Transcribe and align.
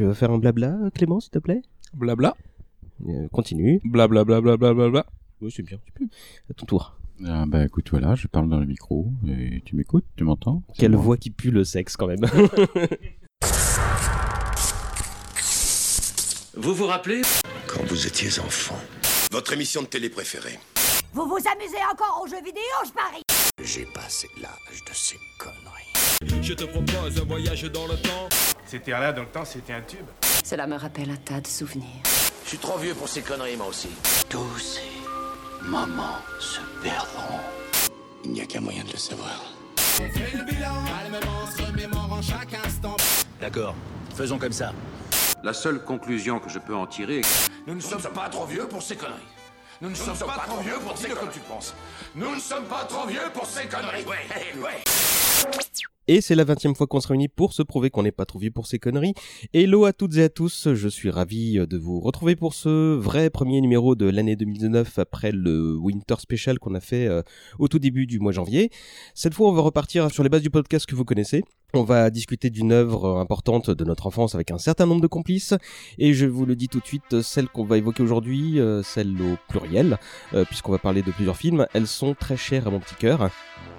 Tu 0.00 0.06
veux 0.06 0.14
faire 0.14 0.30
un 0.30 0.38
blabla, 0.38 0.78
Clément, 0.94 1.20
s'il 1.20 1.30
te 1.30 1.38
plaît? 1.38 1.60
Blabla. 1.92 2.34
Euh, 3.06 3.28
Continue. 3.28 3.82
Blabla, 3.84 4.24
blabla, 4.24 4.56
blabla, 4.56 4.72
blabla. 4.72 5.04
Oui, 5.42 5.52
c'est 5.54 5.62
bien. 5.62 5.78
Tu 5.84 5.92
peux. 5.92 6.06
À 6.48 6.54
ton 6.54 6.64
tour. 6.64 6.96
Ah, 7.26 7.44
bah 7.46 7.66
écoute, 7.66 7.90
voilà, 7.90 8.14
je 8.14 8.26
parle 8.26 8.48
dans 8.48 8.58
le 8.60 8.64
micro 8.64 9.12
et 9.28 9.60
tu 9.62 9.76
m'écoutes, 9.76 10.06
tu 10.16 10.24
m'entends? 10.24 10.62
Quelle 10.78 10.96
voix 10.96 11.18
qui 11.18 11.28
pue 11.28 11.50
le 11.50 11.64
sexe, 11.64 11.98
quand 11.98 12.06
même. 12.06 12.24
Vous 16.56 16.74
vous 16.74 16.86
rappelez? 16.86 17.20
Quand 17.66 17.84
vous 17.84 18.06
étiez 18.06 18.40
enfant. 18.40 18.78
Votre 19.30 19.52
émission 19.52 19.82
de 19.82 19.86
télé 19.88 20.08
préférée. 20.08 20.58
Vous 21.12 21.26
vous 21.26 21.36
amusez 21.36 21.76
encore 21.92 22.22
aux 22.24 22.26
jeux 22.26 22.42
vidéo, 22.42 22.62
je 22.86 22.92
parie? 22.92 23.20
J'ai 23.62 23.84
passé 23.92 24.28
l'âge 24.40 24.82
de 24.82 24.94
ces 24.94 25.18
conneries. 25.38 25.92
Je 26.42 26.54
te 26.54 26.64
propose 26.64 27.18
un 27.18 27.24
voyage 27.24 27.62
dans 27.70 27.86
le 27.86 27.94
temps. 27.94 28.28
C'était 28.66 28.90
là 28.90 29.12
dans 29.12 29.22
le 29.22 29.28
temps, 29.28 29.44
c'était 29.44 29.72
un 29.72 29.80
tube. 29.82 30.06
Cela 30.44 30.66
me 30.66 30.74
rappelle 30.74 31.08
un 31.10 31.16
tas 31.16 31.40
de 31.40 31.46
souvenirs. 31.46 32.02
Je 32.44 32.48
suis 32.48 32.58
trop 32.58 32.76
vieux 32.76 32.92
pour 32.94 33.08
ces 33.08 33.22
conneries, 33.22 33.56
moi 33.56 33.68
aussi. 33.68 33.88
Tous 34.28 34.58
ces 34.58 34.82
moments 35.62 36.18
se 36.38 36.60
perdront. 36.82 37.38
Il 38.24 38.32
n'y 38.32 38.40
a 38.40 38.46
qu'un 38.46 38.60
moyen 38.60 38.82
de 38.84 38.90
le 38.90 38.98
savoir. 38.98 39.54
D'accord, 43.40 43.74
faisons 44.16 44.38
comme 44.38 44.52
ça. 44.52 44.72
La 45.42 45.52
seule 45.52 45.84
conclusion 45.84 46.38
que 46.38 46.50
je 46.50 46.58
peux 46.58 46.74
en 46.74 46.86
tirer 46.86 47.20
est 47.20 47.50
Nous 47.66 47.74
ne 47.76 47.80
sommes 47.80 48.02
pas 48.02 48.28
trop 48.28 48.44
vieux 48.44 48.66
pour 48.66 48.82
ces 48.82 48.96
conneries. 48.96 49.20
Nous 49.80 49.88
ne 49.88 49.94
sommes 49.94 50.18
pas 50.18 50.44
trop 50.46 50.60
vieux 50.60 50.78
pour 50.84 50.98
ces 50.98 51.08
conneries. 51.08 51.32
tu 51.32 51.40
penses. 51.40 51.74
Nous 52.14 52.34
ne 52.34 52.40
sommes 52.40 52.66
pas 52.66 52.84
trop 52.84 53.06
vieux 53.06 53.30
pour 53.32 53.46
ces 53.46 53.66
conneries. 53.66 54.04
Ouais, 54.04 54.60
ouais. 54.60 54.82
Et 56.12 56.20
c'est 56.20 56.34
la 56.34 56.42
20 56.42 56.74
fois 56.74 56.88
qu'on 56.88 56.98
se 56.98 57.06
réunit 57.06 57.28
pour 57.28 57.52
se 57.52 57.62
prouver 57.62 57.88
qu'on 57.88 58.02
n'est 58.02 58.10
pas 58.10 58.24
trop 58.24 58.40
vieux 58.40 58.50
pour 58.50 58.66
ces 58.66 58.80
conneries. 58.80 59.14
Hello 59.54 59.84
à 59.84 59.92
toutes 59.92 60.16
et 60.16 60.24
à 60.24 60.28
tous, 60.28 60.74
je 60.74 60.88
suis 60.88 61.08
ravi 61.08 61.52
de 61.64 61.78
vous 61.78 62.00
retrouver 62.00 62.34
pour 62.34 62.52
ce 62.52 62.96
vrai 62.96 63.30
premier 63.30 63.60
numéro 63.60 63.94
de 63.94 64.06
l'année 64.06 64.34
2019 64.34 64.98
après 64.98 65.30
le 65.30 65.76
Winter 65.76 66.16
Special 66.18 66.58
qu'on 66.58 66.74
a 66.74 66.80
fait 66.80 67.06
euh, 67.06 67.22
au 67.60 67.68
tout 67.68 67.78
début 67.78 68.08
du 68.08 68.18
mois 68.18 68.32
janvier. 68.32 68.72
Cette 69.14 69.34
fois, 69.34 69.50
on 69.50 69.52
va 69.52 69.62
repartir 69.62 70.10
sur 70.10 70.24
les 70.24 70.28
bases 70.28 70.42
du 70.42 70.50
podcast 70.50 70.84
que 70.84 70.96
vous 70.96 71.04
connaissez. 71.04 71.44
On 71.74 71.84
va 71.84 72.10
discuter 72.10 72.50
d'une 72.50 72.72
œuvre 72.72 73.20
importante 73.20 73.70
de 73.70 73.84
notre 73.84 74.08
enfance 74.08 74.34
avec 74.34 74.50
un 74.50 74.58
certain 74.58 74.86
nombre 74.86 75.02
de 75.02 75.06
complices. 75.06 75.54
Et 76.00 76.12
je 76.12 76.26
vous 76.26 76.44
le 76.44 76.56
dis 76.56 76.66
tout 76.66 76.80
de 76.80 76.86
suite, 76.86 77.22
celles 77.22 77.48
qu'on 77.48 77.64
va 77.64 77.78
évoquer 77.78 78.02
aujourd'hui, 78.02 78.58
euh, 78.58 78.82
celles 78.82 79.14
au 79.22 79.36
pluriel, 79.48 79.96
euh, 80.34 80.44
puisqu'on 80.44 80.72
va 80.72 80.78
parler 80.78 81.02
de 81.02 81.12
plusieurs 81.12 81.36
films, 81.36 81.68
elles 81.72 81.86
sont 81.86 82.16
très 82.18 82.36
chères 82.36 82.66
à 82.66 82.70
mon 82.70 82.80
petit 82.80 82.96
cœur. 82.96 83.30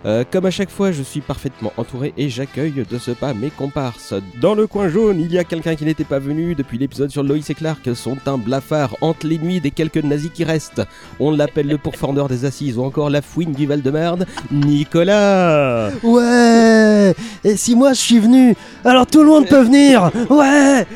Euh, 0.05 0.23
comme 0.29 0.45
à 0.45 0.51
chaque 0.51 0.69
fois, 0.69 0.91
je 0.91 1.03
suis 1.03 1.21
parfaitement 1.21 1.71
entouré 1.77 2.13
et 2.17 2.29
j'accueille 2.29 2.85
de 2.89 2.97
ce 2.97 3.11
pas 3.11 3.33
mes 3.33 3.49
comparses. 3.49 4.13
Dans 4.41 4.55
le 4.55 4.65
coin 4.67 4.89
jaune, 4.89 5.19
il 5.19 5.31
y 5.31 5.37
a 5.37 5.43
quelqu'un 5.43 5.75
qui 5.75 5.85
n'était 5.85 6.03
pas 6.03 6.19
venu 6.19 6.55
depuis 6.55 6.77
l'épisode 6.77 7.11
sur 7.11 7.23
Loïs 7.23 7.49
et 7.49 7.53
Clark, 7.53 7.95
sont 7.95 8.17
un 8.25 8.37
blafard 8.37 8.97
hante 9.01 9.23
les 9.23 9.37
nuits 9.37 9.61
des 9.61 9.71
quelques 9.71 10.03
nazis 10.03 10.31
qui 10.31 10.43
restent. 10.43 10.81
On 11.19 11.31
l'appelle 11.31 11.67
le 11.67 11.77
pourfendeur 11.77 12.27
des 12.27 12.45
assises 12.45 12.77
ou 12.77 12.83
encore 12.83 13.09
la 13.09 13.21
fouine 13.21 13.51
du 13.51 13.67
Val-de-Marne, 13.67 14.25
Nicolas 14.51 15.91
Ouais 16.03 17.13
Et 17.43 17.55
si 17.57 17.75
moi 17.75 17.93
je 17.93 17.99
suis 17.99 18.19
venu, 18.19 18.55
alors 18.83 19.05
tout 19.05 19.21
le 19.21 19.29
monde 19.29 19.47
peut 19.47 19.61
venir 19.61 20.11
Ouais 20.29 20.87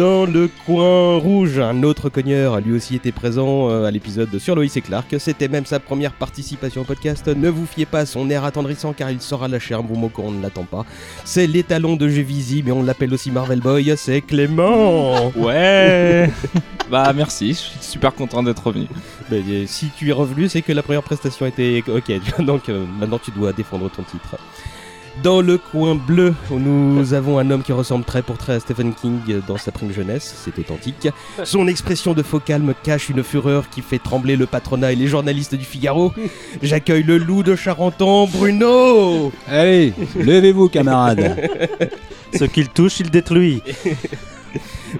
Dans 0.00 0.24
le 0.24 0.48
coin 0.64 1.18
rouge, 1.18 1.58
un 1.58 1.82
autre 1.82 2.08
cogneur 2.08 2.54
a 2.54 2.60
lui 2.60 2.72
aussi 2.72 2.94
été 2.94 3.12
présent 3.12 3.68
euh, 3.68 3.84
à 3.84 3.90
l'épisode 3.90 4.38
sur 4.38 4.54
Loïs 4.56 4.74
et 4.74 4.80
Clark. 4.80 5.14
C'était 5.18 5.46
même 5.46 5.66
sa 5.66 5.78
première 5.78 6.12
participation 6.12 6.80
au 6.80 6.84
podcast. 6.84 7.28
Ne 7.28 7.50
vous 7.50 7.66
fiez 7.66 7.84
pas 7.84 7.98
à 7.98 8.06
son 8.06 8.30
air 8.30 8.44
attendrissant 8.44 8.94
car 8.94 9.10
il 9.10 9.20
saura 9.20 9.46
lâcher 9.46 9.74
un 9.74 9.82
bon 9.82 9.98
mot 9.98 10.08
quand 10.08 10.22
on 10.22 10.30
ne 10.30 10.40
l'attend 10.42 10.62
pas. 10.62 10.86
C'est 11.26 11.46
l'étalon 11.46 11.96
de 11.96 12.08
jeu 12.08 12.22
visible 12.22 12.68
mais 12.68 12.72
on 12.72 12.82
l'appelle 12.82 13.12
aussi 13.12 13.30
Marvel 13.30 13.60
Boy, 13.60 13.92
c'est 13.98 14.22
Clément 14.22 15.30
Ouais. 15.36 16.30
bah 16.90 17.12
merci, 17.14 17.48
je 17.50 17.58
suis 17.58 17.78
super 17.82 18.14
content 18.14 18.42
d'être 18.42 18.66
revenu. 18.66 18.86
Mais, 19.30 19.42
euh, 19.46 19.64
Si 19.66 19.90
tu 19.98 20.08
es 20.08 20.12
revenu, 20.12 20.48
c'est 20.48 20.62
que 20.62 20.72
la 20.72 20.82
première 20.82 21.02
prestation 21.02 21.44
était 21.44 21.84
ok. 21.86 22.10
Donc 22.46 22.70
euh, 22.70 22.86
maintenant 22.98 23.20
tu 23.22 23.32
dois 23.32 23.52
défendre 23.52 23.90
ton 23.90 24.02
titre. 24.04 24.38
Dans 25.22 25.42
le 25.42 25.58
coin 25.58 25.94
bleu, 25.96 26.34
nous 26.50 27.12
avons 27.12 27.38
un 27.38 27.50
homme 27.50 27.62
qui 27.62 27.72
ressemble 27.72 28.04
très 28.04 28.22
pour 28.22 28.38
très 28.38 28.54
à 28.54 28.60
Stephen 28.60 28.94
King 28.94 29.18
dans 29.46 29.58
sa 29.58 29.70
prime 29.70 29.92
jeunesse, 29.92 30.34
c'est 30.44 30.58
authentique. 30.58 31.08
Son 31.44 31.68
expression 31.68 32.14
de 32.14 32.22
faux 32.22 32.40
calme 32.40 32.72
cache 32.82 33.10
une 33.10 33.22
fureur 33.22 33.68
qui 33.68 33.82
fait 33.82 33.98
trembler 33.98 34.36
le 34.36 34.46
patronat 34.46 34.92
et 34.92 34.96
les 34.96 35.08
journalistes 35.08 35.54
du 35.54 35.64
Figaro. 35.64 36.12
J'accueille 36.62 37.02
le 37.02 37.18
loup 37.18 37.42
de 37.42 37.54
Charenton, 37.54 38.28
Bruno 38.28 39.30
Allez, 39.46 39.92
levez-vous 40.16 40.68
camarades 40.68 41.36
Ce 42.32 42.44
qu'il 42.44 42.68
touche, 42.68 43.00
il 43.00 43.10
détruit 43.10 43.62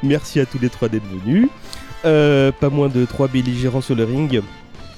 Merci 0.03 0.41
à 0.41 0.47
tous 0.47 0.59
les 0.59 0.69
trois 0.69 0.89
d'être 0.89 1.07
venus. 1.25 1.49
Euh, 2.05 2.53
pas 2.53 2.69
moins 2.69 2.89
de 2.89 3.05
trois 3.05 3.29
belligérants 3.29 3.81
sur 3.81 3.95
le 3.95 4.05
ring. 4.05 4.43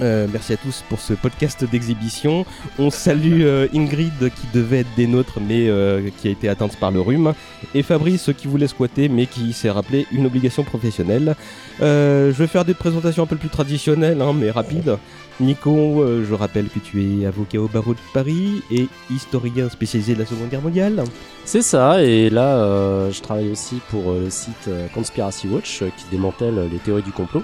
Euh, 0.02 0.26
merci 0.30 0.52
à 0.52 0.56
tous 0.56 0.82
pour 0.88 1.00
ce 1.00 1.14
podcast 1.14 1.64
d'exhibition. 1.64 2.44
On 2.78 2.90
salue 2.90 3.42
euh, 3.42 3.68
Ingrid 3.72 4.12
qui 4.18 4.46
devait 4.52 4.80
être 4.80 4.94
des 4.96 5.06
nôtres 5.06 5.38
mais 5.40 5.68
euh, 5.68 6.10
qui 6.18 6.26
a 6.26 6.30
été 6.32 6.48
atteinte 6.48 6.76
par 6.76 6.90
le 6.90 7.00
rhume. 7.00 7.34
Et 7.74 7.82
Fabrice 7.82 8.30
qui 8.36 8.48
voulait 8.48 8.66
squatter 8.66 9.08
mais 9.08 9.26
qui 9.26 9.52
s'est 9.52 9.70
rappelé 9.70 10.06
une 10.10 10.26
obligation 10.26 10.64
professionnelle. 10.64 11.36
Je 11.80 12.32
vais 12.32 12.46
faire 12.46 12.64
des 12.64 12.74
présentations 12.74 13.22
un 13.22 13.26
peu 13.26 13.36
plus 13.36 13.48
traditionnelles 13.48 14.20
hein, 14.20 14.32
mais 14.34 14.50
rapides. 14.50 14.96
Nico, 15.40 16.04
je 16.22 16.34
rappelle 16.34 16.68
que 16.68 16.78
tu 16.78 17.22
es 17.22 17.26
avocat 17.26 17.58
au 17.58 17.66
barreau 17.66 17.94
de 17.94 17.98
Paris 18.12 18.62
et 18.70 18.86
historien 19.10 19.68
spécialisé 19.68 20.14
de 20.14 20.20
la 20.20 20.26
Seconde 20.26 20.50
Guerre 20.50 20.62
mondiale. 20.62 21.02
C'est 21.44 21.62
ça, 21.62 22.02
et 22.02 22.30
là 22.30 23.10
je 23.10 23.20
travaille 23.20 23.50
aussi 23.50 23.80
pour 23.90 24.12
le 24.12 24.30
site 24.30 24.68
Conspiracy 24.94 25.48
Watch 25.48 25.82
qui 25.96 26.04
démantèle 26.10 26.68
les 26.70 26.78
théories 26.78 27.02
du 27.02 27.12
complot. 27.12 27.42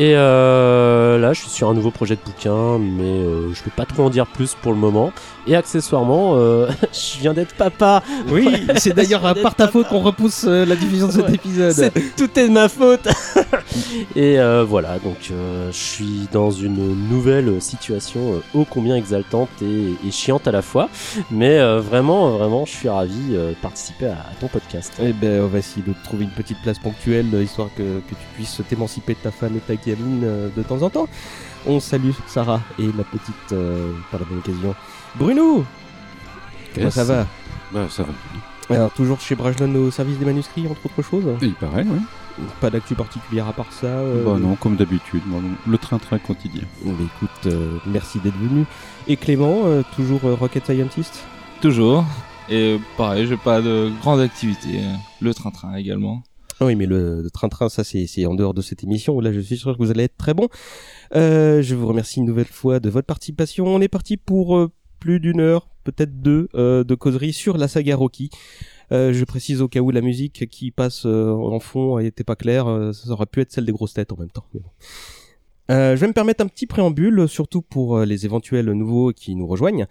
Et 0.00 0.14
euh, 0.14 1.18
là 1.18 1.32
je 1.32 1.40
suis 1.40 1.50
sur 1.50 1.68
un 1.68 1.74
nouveau 1.74 1.90
projet 1.90 2.14
de 2.14 2.20
bouquin, 2.24 2.78
mais 2.78 3.02
euh, 3.02 3.52
je 3.52 3.62
peux 3.64 3.70
pas 3.74 3.84
trop 3.84 4.04
en 4.04 4.10
dire 4.10 4.26
plus 4.28 4.54
pour 4.54 4.70
le 4.72 4.78
moment. 4.78 5.12
Et 5.48 5.56
accessoirement, 5.56 6.34
euh, 6.36 6.68
je 6.92 7.18
viens 7.18 7.34
d'être 7.34 7.54
papa 7.56 8.04
Oui, 8.28 8.48
c'est 8.76 8.94
d'ailleurs 8.94 9.26
à 9.26 9.34
part 9.34 9.56
ta 9.56 9.66
faute 9.66 9.88
qu'on 9.88 9.98
repousse 10.00 10.44
euh, 10.46 10.64
la 10.64 10.76
diffusion 10.76 11.08
de 11.08 11.12
cet 11.12 11.24
Ouais. 11.28 11.34
épisode. 11.34 11.90
Tout 12.16 12.38
est 12.38 12.46
de 12.48 12.52
ma 12.52 12.68
faute. 12.68 13.08
et 14.14 14.38
euh, 14.38 14.64
voilà, 14.64 14.98
donc 15.00 15.16
euh, 15.32 15.68
je 15.72 15.76
suis 15.76 16.28
dans 16.32 16.52
une 16.52 17.08
nouvelle 17.08 17.60
situation 17.60 18.40
ô 18.54 18.64
combien 18.70 18.94
exaltante 18.94 19.48
et, 19.62 19.94
et 20.06 20.10
chiante 20.12 20.46
à 20.46 20.52
la 20.52 20.62
fois. 20.62 20.88
Mais 21.32 21.58
euh, 21.58 21.80
vraiment, 21.80 22.30
vraiment, 22.38 22.64
je 22.66 22.70
suis 22.72 22.88
ravi 22.88 23.30
de 23.32 23.54
participer 23.62 24.06
à, 24.06 24.12
à 24.12 24.34
ton 24.40 24.46
podcast. 24.46 24.92
Eh 25.02 25.12
ben, 25.12 25.42
on 25.42 25.48
va 25.48 25.58
essayer 25.58 25.82
de 25.84 25.92
trouver 26.04 26.22
une 26.24 26.30
petite 26.30 26.58
place 26.62 26.78
ponctuelle, 26.78 27.26
histoire 27.42 27.68
que, 27.76 27.82
que 27.82 28.10
tu 28.10 28.26
puisses 28.36 28.60
t'émanciper 28.68 29.14
de 29.14 29.18
ta 29.18 29.32
femme 29.32 29.56
et 29.56 29.60
de 29.60 29.76
ta 29.76 29.76
euh, 29.96 30.48
de 30.56 30.62
temps 30.62 30.82
en 30.82 30.90
temps. 30.90 31.08
On 31.66 31.80
salue 31.80 32.10
Sarah 32.26 32.60
et 32.78 32.86
la 32.96 33.04
petite, 33.04 33.52
euh, 33.52 33.92
par 34.10 34.20
la 34.20 34.26
bonne 34.26 34.38
occasion, 34.38 34.74
Bruno 35.16 35.64
Comment 36.74 36.86
Yes. 36.86 36.94
ça 36.94 37.04
va? 37.04 37.26
Bah 37.72 37.86
ça 37.88 38.04
va. 38.04 38.74
Alors, 38.74 38.90
toujours 38.92 39.18
chez 39.20 39.34
Brajlon 39.34 39.74
au 39.76 39.90
service 39.90 40.18
des 40.18 40.26
manuscrits, 40.26 40.66
entre 40.68 40.84
autres 40.86 41.02
choses? 41.02 41.24
Il 41.40 41.54
paraît, 41.54 41.84
ouais. 41.84 42.44
Pas 42.60 42.70
d'actu 42.70 42.94
particulière 42.94 43.48
à 43.48 43.52
part 43.52 43.72
ça 43.72 43.86
euh, 43.86 44.24
Bah 44.24 44.38
non, 44.38 44.54
comme 44.56 44.76
d'habitude, 44.76 45.22
bon, 45.26 45.42
le 45.66 45.78
train-train 45.78 46.18
quotidien. 46.18 46.62
Bah, 46.84 46.92
écoute, 47.00 47.46
euh, 47.46 47.78
merci 47.86 48.20
d'être 48.20 48.36
venu. 48.36 48.64
Et 49.08 49.16
Clément, 49.16 49.62
euh, 49.64 49.82
toujours 49.96 50.20
euh, 50.24 50.34
Rocket 50.34 50.64
Scientist? 50.66 51.24
Toujours. 51.62 52.04
Et 52.50 52.78
pareil, 52.96 53.26
j'ai 53.26 53.36
pas 53.36 53.60
de 53.60 53.90
grande 54.00 54.20
activité. 54.20 54.82
Le 55.20 55.34
train-train 55.34 55.74
également. 55.74 56.22
Oui, 56.60 56.74
mais 56.74 56.86
le 56.86 57.28
train-train, 57.32 57.68
ça, 57.68 57.84
c'est 57.84 58.26
en 58.26 58.34
dehors 58.34 58.54
de 58.54 58.62
cette 58.62 58.82
émission. 58.82 59.20
Là, 59.20 59.32
je 59.32 59.40
suis 59.40 59.56
sûr 59.56 59.76
que 59.76 59.82
vous 59.82 59.90
allez 59.90 60.04
être 60.04 60.16
très 60.16 60.34
bon. 60.34 60.48
Euh, 61.14 61.62
je 61.62 61.74
vous 61.74 61.86
remercie 61.86 62.18
une 62.18 62.26
nouvelle 62.26 62.46
fois 62.46 62.80
de 62.80 62.90
votre 62.90 63.06
participation. 63.06 63.66
On 63.66 63.80
est 63.80 63.88
parti 63.88 64.16
pour 64.16 64.56
euh, 64.56 64.70
plus 64.98 65.20
d'une 65.20 65.40
heure, 65.40 65.68
peut-être 65.84 66.20
deux, 66.20 66.48
euh, 66.54 66.82
de 66.82 66.94
causerie 66.94 67.32
sur 67.32 67.56
la 67.58 67.68
saga 67.68 67.96
Rocky. 67.96 68.30
Je 68.90 69.22
précise 69.24 69.60
au 69.60 69.68
cas 69.68 69.80
où 69.80 69.90
la 69.90 70.00
musique 70.00 70.48
qui 70.48 70.70
passe 70.70 71.04
en 71.04 71.60
fond 71.60 71.98
était 71.98 72.24
pas 72.24 72.36
claire, 72.36 72.90
ça 72.94 73.10
aurait 73.10 73.26
pu 73.26 73.42
être 73.42 73.52
celle 73.52 73.66
des 73.66 73.72
grosses 73.72 73.92
têtes 73.92 74.12
en 74.12 74.16
même 74.16 74.30
temps. 74.30 74.46
Euh, 75.70 75.96
je 75.96 76.00
vais 76.00 76.06
me 76.06 76.12
permettre 76.14 76.42
un 76.42 76.48
petit 76.48 76.66
préambule, 76.66 77.28
surtout 77.28 77.60
pour 77.60 77.98
euh, 77.98 78.04
les 78.06 78.24
éventuels 78.24 78.70
nouveaux 78.72 79.12
qui 79.12 79.34
nous 79.34 79.46
rejoignent, 79.46 79.86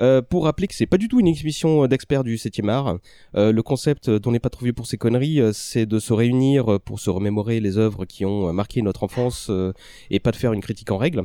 euh, 0.00 0.20
pour 0.20 0.44
rappeler 0.44 0.66
que 0.66 0.74
c'est 0.74 0.86
pas 0.86 0.98
du 0.98 1.08
tout 1.08 1.20
une 1.20 1.26
exhibition 1.26 1.86
d'experts 1.86 2.22
du 2.22 2.36
7e 2.36 2.68
art. 2.68 2.98
Le 3.34 3.60
concept 3.62 4.10
dont 4.10 4.30
on 4.30 4.32
n'est 4.32 4.40
pas 4.40 4.50
trop 4.50 4.64
vieux 4.64 4.72
pour 4.72 4.86
ces 4.86 4.98
conneries, 4.98 5.40
c'est 5.52 5.86
de 5.86 5.98
se 5.98 6.12
réunir 6.12 6.80
pour 6.80 7.00
se 7.00 7.10
remémorer 7.10 7.60
les 7.60 7.78
œuvres 7.78 8.04
qui 8.04 8.24
ont 8.24 8.52
marqué 8.52 8.82
notre 8.82 9.04
enfance 9.04 9.50
et 10.10 10.20
pas 10.20 10.30
de 10.30 10.36
faire 10.36 10.52
une 10.52 10.60
critique 10.60 10.90
en 10.90 10.96
règle. 10.96 11.24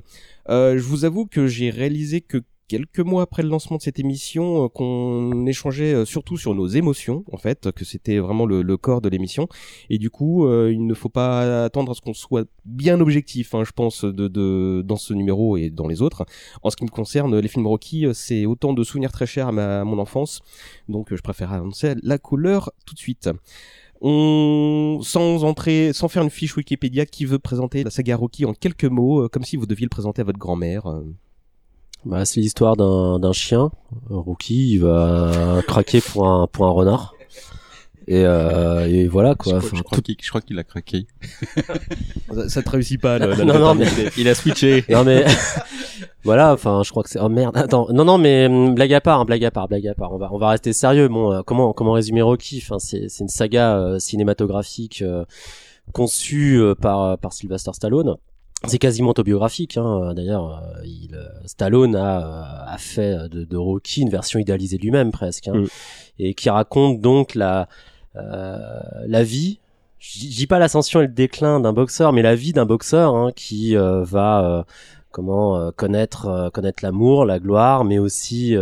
Je 0.49 0.79
vous 0.79 1.05
avoue 1.05 1.25
que 1.25 1.47
j'ai 1.47 1.69
réalisé 1.69 2.21
que 2.21 2.43
quelques 2.67 2.99
mois 2.99 3.23
après 3.23 3.43
le 3.43 3.49
lancement 3.49 3.77
de 3.77 3.81
cette 3.81 3.99
émission 3.99 4.65
euh, 4.65 4.67
qu'on 4.67 5.45
échangeait 5.45 5.93
euh, 5.93 6.05
surtout 6.05 6.37
sur 6.37 6.53
nos 6.53 6.67
émotions 6.67 7.23
en 7.31 7.37
fait, 7.37 7.71
que 7.71 7.85
c'était 7.85 8.17
vraiment 8.19 8.45
le, 8.45 8.61
le 8.61 8.77
corps 8.77 9.01
de 9.01 9.09
l'émission. 9.09 9.47
Et 9.89 9.97
du 9.97 10.09
coup, 10.09 10.45
euh, 10.45 10.71
il 10.71 10.85
ne 10.85 10.93
faut 10.93 11.09
pas 11.09 11.65
attendre 11.65 11.91
à 11.91 11.95
ce 11.95 12.01
qu'on 12.01 12.13
soit 12.13 12.47
bien 12.65 12.99
objectif, 12.99 13.55
hein, 13.55 13.63
je 13.63 13.71
pense, 13.71 14.03
de, 14.03 14.27
de 14.27 14.83
dans 14.85 14.97
ce 14.97 15.13
numéro 15.13 15.57
et 15.57 15.69
dans 15.69 15.87
les 15.87 16.01
autres. 16.01 16.25
En 16.61 16.69
ce 16.69 16.75
qui 16.75 16.83
me 16.83 16.89
concerne, 16.89 17.37
les 17.39 17.47
films 17.47 17.67
Rocky, 17.67 18.05
euh, 18.05 18.13
c'est 18.13 18.45
autant 18.45 18.73
de 18.73 18.83
souvenirs 18.83 19.11
très 19.11 19.25
chers 19.25 19.47
à, 19.47 19.51
ma, 19.51 19.81
à 19.81 19.83
mon 19.83 19.99
enfance, 19.99 20.41
donc 20.89 21.13
je 21.13 21.21
préfère 21.21 21.53
annoncer 21.53 21.95
la 22.03 22.17
couleur 22.17 22.71
tout 22.85 22.93
de 22.93 22.99
suite. 22.99 23.29
On, 23.99 24.99
sans 25.01 25.43
entrer, 25.43 25.91
sans 25.91 26.07
faire 26.07 26.21
une 26.21 26.29
fiche 26.29 26.55
Wikipédia, 26.55 27.05
qui 27.07 27.25
veut 27.25 27.39
présenter 27.39 27.83
la 27.83 27.89
saga 27.89 28.15
Rocky 28.15 28.45
en 28.45 28.53
quelques 28.53 28.85
mots, 28.85 29.27
comme 29.29 29.43
si 29.43 29.57
vous 29.57 29.65
deviez 29.65 29.85
le 29.85 29.89
présenter 29.89 30.21
à 30.21 30.25
votre 30.25 30.37
grand-mère. 30.37 31.01
Bah, 32.07 32.25
c'est 32.25 32.39
l'histoire 32.39 32.75
d'un 32.77 33.19
d'un 33.19 33.33
chien. 33.33 33.71
Euh, 34.11 34.15
Rookie, 34.17 34.73
il 34.73 34.79
va 34.81 35.61
craquer 35.67 36.01
pour 36.01 36.27
un 36.27 36.47
pour 36.47 36.65
un 36.65 36.71
renard. 36.71 37.13
Et, 38.09 38.23
euh, 38.25 38.87
et 38.87 39.05
voilà 39.07 39.31
Je 39.31 39.35
quoi. 39.35 39.53
crois, 39.57 39.57
Enfin, 39.67 39.75
je 39.77 39.83
crois 39.83 39.99
qu'il 39.99 40.15
je 40.21 40.29
crois 40.29 40.39
qu'il 40.39 40.57
a 40.57 40.63
craqué. 40.63 41.07
Ça, 42.33 42.47
ça 42.49 42.63
te 42.63 42.69
réussit 42.69 43.01
pas. 43.01 43.19
le- 43.19 43.43
Non, 43.43 43.59
non, 43.59 43.75
mais-. 43.75 43.85
Il 44.17 44.27
a 44.29 44.35
switché. 44.35 44.85
Non 44.89 45.03
mais 45.03 45.25
voilà, 46.23 46.53
enfin 46.53 46.83
je 46.83 46.91
crois 46.91 47.03
que 47.03 47.09
c'est 47.09 47.19
oh 47.19 47.27
merde. 47.29 47.57
Attends, 47.57 47.87
non 47.91 48.05
non 48.05 48.17
mais 48.17 48.45
hum, 48.47 48.73
blague 48.75 48.93
à 48.93 49.01
part, 49.01 49.19
hein, 49.19 49.25
blague 49.25 49.43
à 49.43 49.51
part, 49.51 49.67
blague 49.67 49.87
à 49.87 49.93
part. 49.93 50.13
On 50.13 50.17
va 50.17 50.29
on 50.31 50.37
va 50.37 50.49
rester 50.49 50.71
sérieux. 50.71 51.09
Bon, 51.09 51.33
euh, 51.33 51.41
comment 51.45 51.73
comment 51.73 51.91
résumer 51.93 52.21
Rocky 52.21 52.61
Enfin 52.63 52.79
c'est 52.79 53.09
c'est 53.09 53.23
une 53.23 53.29
saga 53.29 53.77
euh, 53.77 53.99
cinématographique 53.99 55.01
euh, 55.01 55.25
conçue 55.91 56.61
euh, 56.61 56.75
par 56.75 57.17
par 57.17 57.33
Sylvester 57.33 57.71
Stallone. 57.73 58.15
C'est 58.65 58.79
quasiment 58.79 59.11
autobiographique. 59.11 59.77
Hein. 59.77 60.13
D'ailleurs, 60.15 60.57
euh, 60.63 60.81
il, 60.83 61.13
euh, 61.15 61.27
Stallone 61.45 61.95
a, 61.95 62.19
euh, 62.19 62.73
a 62.73 62.77
fait 62.79 63.29
de, 63.29 63.43
de 63.43 63.57
Rocky 63.57 64.01
une 64.01 64.09
version 64.09 64.39
idéalisée 64.39 64.77
de 64.77 64.81
lui-même 64.83 65.11
presque, 65.11 65.47
hein, 65.47 65.53
Mm. 65.61 65.67
et 66.19 66.33
qui 66.33 66.49
raconte 66.49 66.99
donc 67.01 67.35
la 67.35 67.67
euh, 68.15 68.57
la 69.05 69.23
vie. 69.23 69.59
Je 69.99 70.19
dis- 70.19 70.47
pas 70.47 70.57
l'ascension 70.59 71.01
et 71.01 71.07
le 71.07 71.13
déclin 71.13 71.59
d'un 71.59 71.73
boxeur, 71.73 72.13
mais 72.13 72.21
la 72.23 72.35
vie 72.35 72.51
d'un 72.53 72.65
boxeur 72.65 73.15
hein, 73.15 73.31
qui 73.35 73.75
euh, 73.77 74.03
va 74.03 74.43
euh, 74.43 74.63
comment 75.11 75.71
connaître 75.71 76.49
connaître 76.53 76.83
l'amour, 76.83 77.25
la 77.25 77.39
gloire, 77.39 77.83
mais 77.83 77.97
aussi 77.99 78.55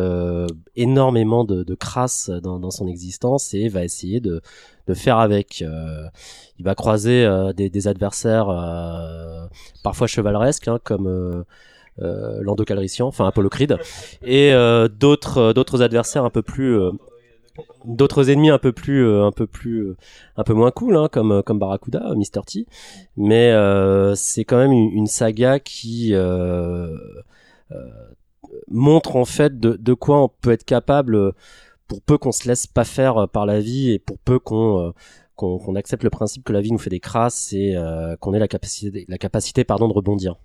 énormément 0.76 1.44
de, 1.44 1.64
de 1.64 1.76
crasse 1.76 2.30
dans, 2.30 2.60
dans 2.60 2.72
son 2.72 2.88
existence 2.88 3.54
et 3.54 3.68
va 3.70 3.84
essayer 3.84 4.20
de 4.22 4.42
de 4.88 4.94
faire 4.94 5.18
avec. 5.18 5.62
Euh, 5.62 6.08
il 6.58 6.66
va 6.66 6.76
croiser 6.76 7.26
euh, 7.26 7.54
des, 7.54 7.70
des 7.70 7.88
adversaires 7.88 8.50
euh, 8.50 9.48
parfois 9.84 10.08
chevaleresques, 10.08 10.68
hein, 10.68 10.80
comme 10.84 11.08
euh, 11.08 11.44
euh, 12.02 12.40
Lando 12.42 12.64
Calrissian, 12.64 13.08
enfin 13.08 13.28
Apollo 13.28 13.50
Creed, 13.50 13.78
et 14.24 14.52
d'autres 15.00 15.54
d'autres 15.54 15.82
adversaires 15.82 16.26
un 16.26 16.30
peu 16.30 16.42
plus 16.42 16.78
d'autres 17.86 18.30
ennemis 18.30 18.50
un 18.50 18.58
peu 18.58 18.74
plus 18.74 19.08
un 19.22 19.32
peu 19.32 19.48
plus 19.48 19.96
un 20.36 20.44
peu 20.44 20.54
moins 20.54 20.72
cool 20.72 20.98
hein, 20.98 21.08
comme 21.10 21.42
comme 21.44 21.58
Barracuda 21.58 22.14
Mr 22.16 22.42
T 22.46 22.66
mais 23.16 23.54
c'est 24.16 24.44
quand 24.44 24.58
même 24.58 24.74
une, 24.74 25.08
saga 25.08 25.60
qui 25.60 26.14
montre 28.68 29.16
en 29.16 29.26
fait 29.26 29.58
de, 29.58 29.78
de 29.80 29.94
quoi 29.94 30.22
on 30.22 30.28
peut 30.28 30.52
être 30.52 30.66
capable 30.66 31.34
pour 31.88 32.02
peu 32.02 32.18
qu'on 32.18 32.32
se 32.32 32.48
laisse 32.48 32.68
pas 32.68 32.84
faire 32.84 33.18
euh, 33.18 33.28
par 33.28 33.46
la 33.46 33.60
vie 33.60 33.92
et 33.92 34.00
pour 34.00 34.18
peu 34.20 34.40
qu'on 34.40 34.80
euh, 34.80 34.92
qu'on 35.36 35.58
qu'on 35.60 35.76
accepte 35.76 36.04
le 36.04 36.10
principe 36.10 36.44
que 36.44 36.54
la 36.54 36.62
vie 36.62 36.72
nous 36.72 36.78
fait 36.78 36.90
des 36.90 37.00
crasses 37.00 37.54
et 37.54 37.76
euh, 37.76 38.16
qu'on 38.18 38.34
ait 38.34 38.40
la 38.40 38.48
capacité 38.48 39.06
la 39.08 39.18
capacité 39.18 39.64
pardon 39.64 39.88
de 39.88 39.94
rebondir 39.94 40.36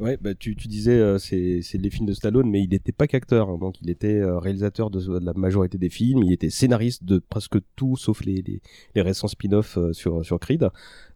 Ouais, 0.00 0.16
bah 0.16 0.32
tu, 0.32 0.54
tu 0.54 0.68
disais 0.68 1.18
c'est 1.18 1.60
les 1.74 1.90
films 1.90 2.06
de 2.06 2.12
Stallone, 2.12 2.48
mais 2.48 2.62
il 2.62 2.68
n'était 2.70 2.92
pas 2.92 3.08
qu'acteur, 3.08 3.48
hein, 3.48 3.58
donc 3.58 3.80
il 3.82 3.90
était 3.90 4.22
réalisateur 4.22 4.90
de, 4.90 5.18
la 5.18 5.32
majorité 5.32 5.76
des 5.76 5.90
films, 5.90 6.22
il 6.22 6.32
était 6.32 6.50
scénariste 6.50 7.02
de 7.02 7.18
presque 7.18 7.56
tout, 7.74 7.96
sauf 7.96 8.24
les 8.24 8.42
les, 8.42 8.62
les 8.94 9.02
récents 9.02 9.26
spin-offs 9.26 9.76
sur 9.90 10.24
sur 10.24 10.38
Creed. 10.38 10.68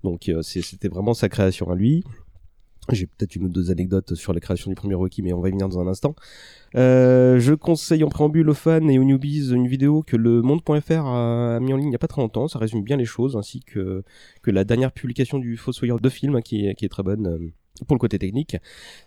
Donc 0.02 0.32
c'était 0.42 0.88
vraiment 0.88 1.14
sa 1.14 1.28
création 1.28 1.70
à 1.70 1.76
lui. 1.76 2.02
J'ai 2.90 3.06
peut-être 3.06 3.36
une 3.36 3.44
ou 3.44 3.48
deux 3.48 3.70
anecdotes 3.70 4.14
sur 4.14 4.32
la 4.32 4.40
création 4.40 4.68
du 4.68 4.74
premier 4.74 4.94
Rocky, 4.94 5.22
mais 5.22 5.32
on 5.32 5.40
va 5.40 5.48
y 5.48 5.52
venir 5.52 5.68
dans 5.68 5.78
un 5.78 5.86
instant. 5.86 6.16
Euh, 6.74 7.38
je 7.38 7.54
conseille 7.54 8.02
en 8.02 8.08
préambule 8.08 8.48
aux 8.50 8.54
fans 8.54 8.88
et 8.88 8.98
aux 8.98 9.04
newbies 9.04 9.52
une 9.52 9.68
vidéo 9.68 10.02
que 10.02 10.16
le 10.16 10.42
monde.fr 10.42 11.06
a 11.06 11.60
mis 11.60 11.72
en 11.72 11.76
ligne 11.76 11.86
il 11.86 11.90
n'y 11.90 11.94
a 11.94 12.00
pas 12.00 12.08
très 12.08 12.20
longtemps. 12.20 12.48
Ça 12.48 12.58
résume 12.58 12.82
bien 12.82 12.96
les 12.96 13.04
choses, 13.04 13.36
ainsi 13.36 13.60
que, 13.60 14.02
que 14.42 14.50
la 14.50 14.64
dernière 14.64 14.90
publication 14.90 15.38
du 15.38 15.56
Fossoyeur 15.56 16.00
de 16.00 16.08
film, 16.08 16.42
qui, 16.42 16.66
est, 16.66 16.74
qui 16.74 16.84
est 16.84 16.88
très 16.88 17.04
bonne 17.04 17.26
euh, 17.28 17.52
pour 17.86 17.94
le 17.94 18.00
côté 18.00 18.18
technique, 18.18 18.56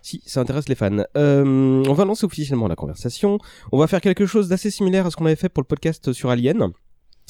si 0.00 0.22
ça 0.24 0.40
intéresse 0.40 0.70
les 0.70 0.74
fans. 0.74 1.04
Euh, 1.16 1.82
on 1.86 1.92
va 1.92 2.06
lancer 2.06 2.24
officiellement 2.24 2.68
la 2.68 2.76
conversation. 2.76 3.38
On 3.72 3.78
va 3.78 3.86
faire 3.88 4.00
quelque 4.00 4.24
chose 4.24 4.48
d'assez 4.48 4.70
similaire 4.70 5.04
à 5.04 5.10
ce 5.10 5.16
qu'on 5.16 5.26
avait 5.26 5.36
fait 5.36 5.50
pour 5.50 5.62
le 5.62 5.66
podcast 5.66 6.14
sur 6.14 6.30
Alien. 6.30 6.72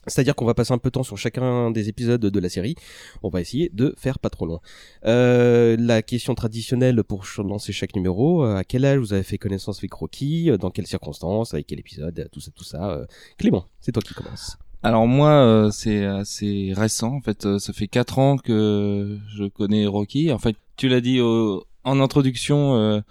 C'est-à-dire 0.07 0.35
qu'on 0.35 0.45
va 0.45 0.55
passer 0.55 0.73
un 0.73 0.79
peu 0.79 0.91
de 0.91 0.93
temps 0.93 1.03
sur 1.03 1.19
chacun 1.19 1.71
des 1.71 1.89
épisodes 1.89 2.21
de 2.21 2.41
la 2.41 2.49
série. 2.49 2.77
On 3.23 3.29
va 3.29 3.41
essayer 3.41 3.71
de 3.73 3.95
faire 3.99 4.19
pas 4.19 4.31
trop 4.31 4.47
long. 4.47 4.61
Euh, 5.05 5.77
la 5.79 6.03
question 6.03 6.35
traditionnelle 6.35 7.03
pour 7.03 7.25
lancer 7.39 7.73
chaque 7.73 7.95
numéro, 7.97 8.45
euh, 8.45 8.57
à 8.57 8.65
quel 8.65 8.85
âge 8.85 8.99
vous 8.99 9.13
avez 9.13 9.23
fait 9.23 9.39
connaissance 9.39 9.79
avec 9.79 9.93
Rocky, 9.93 10.51
euh, 10.51 10.57
dans 10.57 10.71
quelles 10.71 10.87
circonstances, 10.87 11.55
avec 11.55 11.67
quel 11.67 11.79
épisode, 11.79 12.19
euh, 12.19 12.29
tout 12.31 12.41
ça, 12.41 12.51
tout 12.55 12.65
ça. 12.65 13.07
Clément, 13.39 13.67
c'est 13.81 13.93
toi 13.93 14.03
qui 14.03 14.15
commence. 14.15 14.57
Alors 14.83 15.07
moi, 15.07 15.69
c'est 15.73 16.05
assez 16.05 16.73
récent. 16.77 17.15
En 17.15 17.21
fait, 17.21 17.59
ça 17.59 17.73
fait 17.73 17.89
quatre 17.89 18.19
ans 18.19 18.37
que 18.37 19.19
je 19.35 19.45
connais 19.45 19.87
Rocky. 19.87 20.31
En 20.31 20.39
fait, 20.39 20.57
tu 20.77 20.89
l'as 20.89 21.01
dit 21.01 21.21
en 21.21 22.01
introduction. 22.01 23.03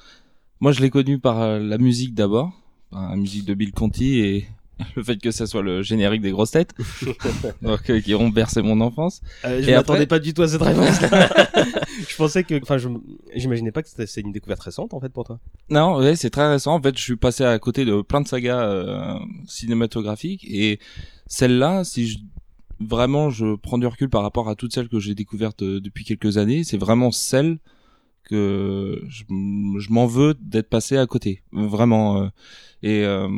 moi, 0.62 0.72
je 0.72 0.82
l'ai 0.82 0.90
connu 0.90 1.20
par 1.20 1.60
la 1.60 1.78
musique 1.78 2.14
d'abord, 2.14 2.52
par 2.92 3.10
la 3.10 3.16
musique 3.18 3.46
de 3.46 3.54
Bill 3.54 3.74
Conti 3.74 4.20
et 4.20 4.48
le 4.96 5.04
fait 5.04 5.18
que 5.18 5.32
ça 5.32 5.48
soit 5.48 5.62
le 5.62 5.82
générique 5.82 6.22
des 6.22 6.32
grosses 6.32 6.52
têtes, 6.52 6.74
donc 7.62 7.90
euh, 7.90 8.02
qui 8.02 8.14
ont 8.16 8.30
bercé 8.30 8.62
mon 8.62 8.82
enfance. 8.82 9.22
Euh, 9.46 9.62
je 9.62 9.72
m'attendais 9.72 10.00
après- 10.02 10.08
pas 10.08 10.20
du 10.20 10.34
tout 10.34 10.42
à 10.42 10.48
cette 10.48 10.62
réponse. 10.62 11.00
je 12.10 12.16
pensais 12.18 12.44
que, 12.44 12.60
enfin, 12.62 12.78
je, 12.78 12.90
j'imaginais 13.36 13.72
pas 13.72 13.82
que 13.84 13.90
c'était 13.90 14.08
c'est 14.08 14.22
une 14.22 14.32
découverte 14.32 14.62
récente 14.62 14.94
en 14.94 15.00
fait 15.00 15.10
pour 15.10 15.24
toi. 15.24 15.40
Non, 15.70 15.98
ouais, 15.98 16.16
c'est 16.16 16.30
très 16.30 16.50
récent. 16.50 16.74
En 16.76 16.82
fait, 16.82 16.98
je 16.98 17.02
suis 17.04 17.16
passé 17.16 17.44
à 17.44 17.58
côté 17.60 17.86
de 17.86 18.02
plein 18.02 18.22
de 18.22 18.28
sagas 18.28 18.62
euh, 18.64 19.18
cinématographiques 19.48 20.46
et 20.50 20.80
celle-là, 21.28 21.84
si 21.84 22.08
je 22.08 22.18
vraiment 22.82 23.30
je 23.30 23.56
prends 23.56 23.78
du 23.78 23.88
recul 23.88 24.10
par 24.10 24.22
rapport 24.22 24.50
à 24.50 24.56
toutes 24.56 24.74
celles 24.74 24.90
que 24.90 25.00
j'ai 25.00 25.16
découvertes 25.16 25.64
euh, 25.64 25.80
depuis 25.80 26.04
quelques 26.04 26.38
années, 26.38 26.64
c'est 26.66 26.78
vraiment 26.78 27.12
celle 27.12 27.58
que 28.24 29.02
je, 29.08 29.24
je 29.80 29.92
m'en 29.92 30.08
veux 30.08 30.34
d'être 30.40 30.68
passé 30.70 30.98
à 30.98 31.06
côté, 31.06 31.44
vraiment. 31.52 32.24
euh. 32.24 32.28
et 32.84 33.04
euh, 33.06 33.30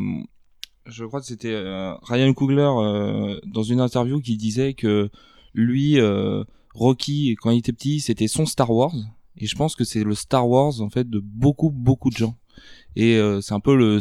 je 0.87 1.05
crois 1.05 1.19
que 1.19 1.25
c'était 1.25 1.53
euh, 1.53 1.93
Ryan 2.03 2.33
Coogler 2.33 2.61
euh, 2.61 3.39
dans 3.45 3.63
une 3.63 3.79
interview 3.79 4.19
qui 4.19 4.37
disait 4.37 4.73
que 4.73 5.09
lui, 5.53 5.99
euh, 5.99 6.43
Rocky, 6.73 7.35
quand 7.39 7.51
il 7.51 7.59
était 7.59 7.73
petit, 7.73 7.99
c'était 7.99 8.27
son 8.27 8.45
Star 8.45 8.71
Wars. 8.71 8.95
Et 9.37 9.45
je 9.45 9.55
pense 9.55 9.75
que 9.75 9.83
c'est 9.83 10.03
le 10.03 10.15
Star 10.15 10.47
Wars 10.49 10.81
en 10.81 10.89
fait 10.89 11.09
de 11.09 11.19
beaucoup 11.19 11.69
beaucoup 11.69 12.09
de 12.09 12.17
gens. 12.17 12.35
Et 12.95 13.19
c'est 13.41 13.53
un 13.53 13.59
peu 13.59 13.75
le. 13.75 13.99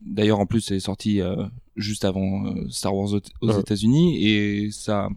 D'ailleurs, 0.00 0.40
en 0.40 0.46
plus, 0.46 0.60
c'est 0.60 0.80
sorti 0.80 1.20
juste 1.76 2.04
avant 2.04 2.52
Star 2.68 2.92
Wars 2.96 3.10
aux. 3.40 3.52
États-Unis 3.52 4.24
et 4.26 4.70
ça. 4.72 5.08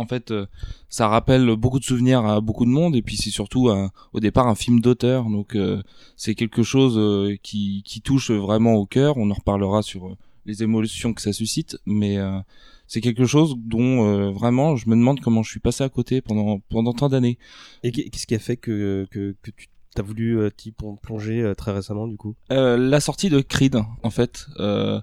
En 0.00 0.06
fait, 0.06 0.30
euh, 0.30 0.46
ça 0.88 1.06
rappelle 1.08 1.54
beaucoup 1.56 1.78
de 1.78 1.84
souvenirs 1.84 2.24
à 2.24 2.40
beaucoup 2.40 2.64
de 2.64 2.70
monde 2.70 2.96
et 2.96 3.02
puis 3.02 3.16
c'est 3.16 3.30
surtout 3.30 3.68
un- 3.68 3.90
au 4.12 4.20
départ 4.20 4.48
un 4.48 4.54
film 4.54 4.80
d'auteur, 4.80 5.24
donc 5.30 5.54
euh, 5.54 5.82
c'est 6.16 6.34
quelque 6.34 6.62
chose 6.62 6.94
euh, 6.98 7.36
qui, 7.42 7.82
qui 7.84 8.00
touche 8.00 8.30
vraiment 8.30 8.74
au 8.74 8.86
cœur. 8.86 9.16
On 9.18 9.30
en 9.30 9.34
reparlera 9.34 9.82
sur 9.82 10.06
euh, 10.08 10.16
les 10.46 10.62
émotions 10.62 11.12
que 11.14 11.22
ça 11.22 11.32
suscite, 11.32 11.78
mais 11.86 12.16
euh, 12.18 12.38
c'est 12.86 13.00
quelque 13.00 13.26
chose 13.26 13.54
dont 13.58 14.04
euh, 14.06 14.30
vraiment 14.30 14.74
je 14.76 14.88
me 14.88 14.96
demande 14.96 15.20
comment 15.20 15.42
je 15.42 15.50
suis 15.50 15.60
passé 15.60 15.84
à 15.84 15.88
côté 15.88 16.20
pendant 16.22 16.60
pendant 16.70 16.92
tant 16.92 17.08
d'années. 17.08 17.38
Et 17.82 17.92
qu'est- 17.92 18.08
qu'est-ce 18.10 18.26
qui 18.26 18.34
a 18.34 18.38
fait 18.40 18.56
que, 18.56 19.06
que, 19.10 19.36
que 19.42 19.50
tu 19.52 19.68
t'as 19.94 20.02
voulu 20.02 20.38
euh, 20.38 20.50
t'y 20.50 20.70
plon- 20.70 20.96
plonger 20.96 21.42
euh, 21.42 21.54
très 21.54 21.72
récemment 21.72 22.06
du 22.08 22.16
coup? 22.16 22.34
Euh, 22.52 22.76
la 22.76 23.00
sortie 23.00 23.28
de 23.28 23.40
Creed 23.40 23.76
en 24.02 24.10
fait 24.10 24.46
euh, 24.60 25.00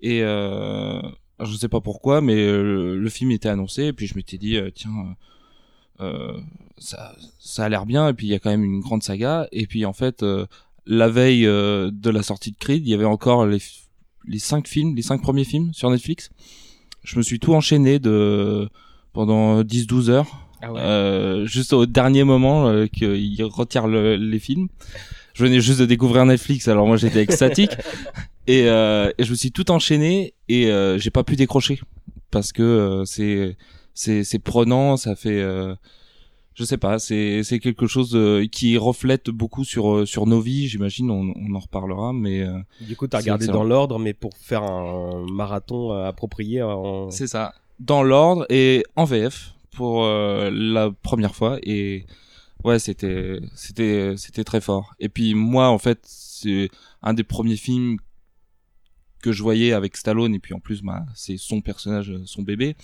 et 0.00 0.20
euh, 0.22 1.00
je 1.44 1.54
sais 1.56 1.68
pas 1.68 1.80
pourquoi 1.80 2.20
mais 2.20 2.34
euh, 2.36 2.96
le 2.96 3.08
film 3.10 3.30
était 3.30 3.48
annoncé 3.48 3.84
et 3.84 3.92
puis 3.92 4.06
je 4.06 4.14
m'étais 4.16 4.38
dit 4.38 4.56
euh, 4.56 4.70
tiens 4.74 4.90
euh, 6.00 6.04
euh, 6.04 6.40
ça 6.78 7.14
ça 7.38 7.64
a 7.64 7.68
l'air 7.68 7.86
bien 7.86 8.08
et 8.08 8.12
puis 8.14 8.26
il 8.26 8.30
y 8.30 8.34
a 8.34 8.38
quand 8.38 8.50
même 8.50 8.64
une 8.64 8.80
grande 8.80 9.02
saga. 9.02 9.48
Et 9.52 9.66
puis 9.66 9.84
en 9.86 9.92
fait 9.92 10.22
euh, 10.22 10.46
la 10.86 11.08
veille 11.08 11.44
de 11.44 12.10
la 12.10 12.22
sortie 12.22 12.52
de 12.52 12.56
Creed 12.56 12.86
il 12.86 12.90
y 12.90 12.94
avait 12.94 13.04
encore 13.04 13.46
les 13.46 14.38
cinq 14.38 14.68
films 14.68 14.94
les 14.96 15.02
cinq 15.02 15.20
premiers 15.22 15.44
films 15.44 15.72
sur 15.72 15.90
Netflix. 15.90 16.30
Je 17.02 17.16
me 17.18 17.22
suis 17.22 17.38
tout 17.38 17.54
enchaîné 17.54 17.98
de 17.98 18.68
pendant 19.12 19.62
10-12 19.62 20.10
heures 20.10 20.48
Ah 20.60 20.70
euh, 20.76 21.46
juste 21.46 21.72
au 21.72 21.86
dernier 21.86 22.24
moment 22.24 22.68
euh, 22.68 22.86
qu'il 22.86 23.42
retire 23.44 23.86
le- 23.86 24.16
les 24.16 24.38
films. 24.38 24.68
Je 25.36 25.44
venais 25.44 25.60
juste 25.60 25.80
de 25.80 25.84
découvrir 25.84 26.24
Netflix, 26.24 26.66
alors 26.66 26.86
moi 26.86 26.96
j'étais 26.96 27.20
extatique 27.20 27.72
et, 28.46 28.68
euh, 28.68 29.10
et 29.18 29.24
je 29.24 29.30
me 29.32 29.36
suis 29.36 29.52
tout 29.52 29.70
enchaîné 29.70 30.32
et 30.48 30.70
euh, 30.70 30.96
j'ai 30.98 31.10
pas 31.10 31.24
pu 31.24 31.36
décrocher 31.36 31.78
parce 32.30 32.52
que 32.52 32.62
euh, 32.62 33.04
c'est 33.04 33.58
c'est 33.92 34.24
c'est 34.24 34.38
prenant, 34.38 34.96
ça 34.96 35.14
fait 35.14 35.38
euh, 35.42 35.74
je 36.54 36.64
sais 36.64 36.78
pas, 36.78 36.98
c'est 36.98 37.42
c'est 37.42 37.58
quelque 37.58 37.86
chose 37.86 38.12
euh, 38.14 38.46
qui 38.50 38.78
reflète 38.78 39.28
beaucoup 39.28 39.62
sur 39.62 39.94
euh, 39.94 40.06
sur 40.06 40.26
nos 40.26 40.40
vies, 40.40 40.68
j'imagine. 40.68 41.10
On, 41.10 41.34
on 41.36 41.54
en 41.54 41.58
reparlera, 41.58 42.14
mais 42.14 42.40
euh, 42.40 42.58
Du 42.80 42.96
coup, 42.96 43.06
t'as 43.06 43.18
regardé 43.18 43.44
excellent. 43.44 43.58
dans 43.58 43.64
l'ordre, 43.68 43.98
mais 43.98 44.14
pour 44.14 44.32
faire 44.40 44.62
un 44.62 45.26
marathon 45.30 45.92
euh, 45.92 46.06
approprié 46.06 46.62
en... 46.62 47.10
c'est 47.10 47.26
ça, 47.26 47.52
dans 47.78 48.02
l'ordre 48.02 48.46
et 48.48 48.84
en 48.96 49.04
VF 49.04 49.52
pour 49.76 50.04
euh, 50.04 50.50
la 50.50 50.90
première 51.02 51.34
fois 51.34 51.58
et 51.62 52.06
ouais, 52.64 52.78
c'était 52.78 53.40
c'était 53.54 54.14
c'était 54.16 54.44
très 54.44 54.60
fort. 54.60 54.94
Et 54.98 55.08
puis 55.08 55.34
moi, 55.34 55.68
en 55.68 55.78
fait, 55.78 56.00
c'est 56.02 56.70
un 57.02 57.14
des 57.14 57.24
premiers 57.24 57.56
films 57.56 57.98
que 59.22 59.32
je 59.32 59.42
voyais 59.42 59.72
avec 59.72 59.96
Stallone 59.96 60.34
et 60.34 60.38
puis 60.38 60.54
en 60.54 60.60
plus, 60.60 60.82
bah, 60.82 61.04
c'est 61.14 61.36
son 61.36 61.60
personnage, 61.60 62.12
son 62.26 62.42
bébé. 62.42 62.76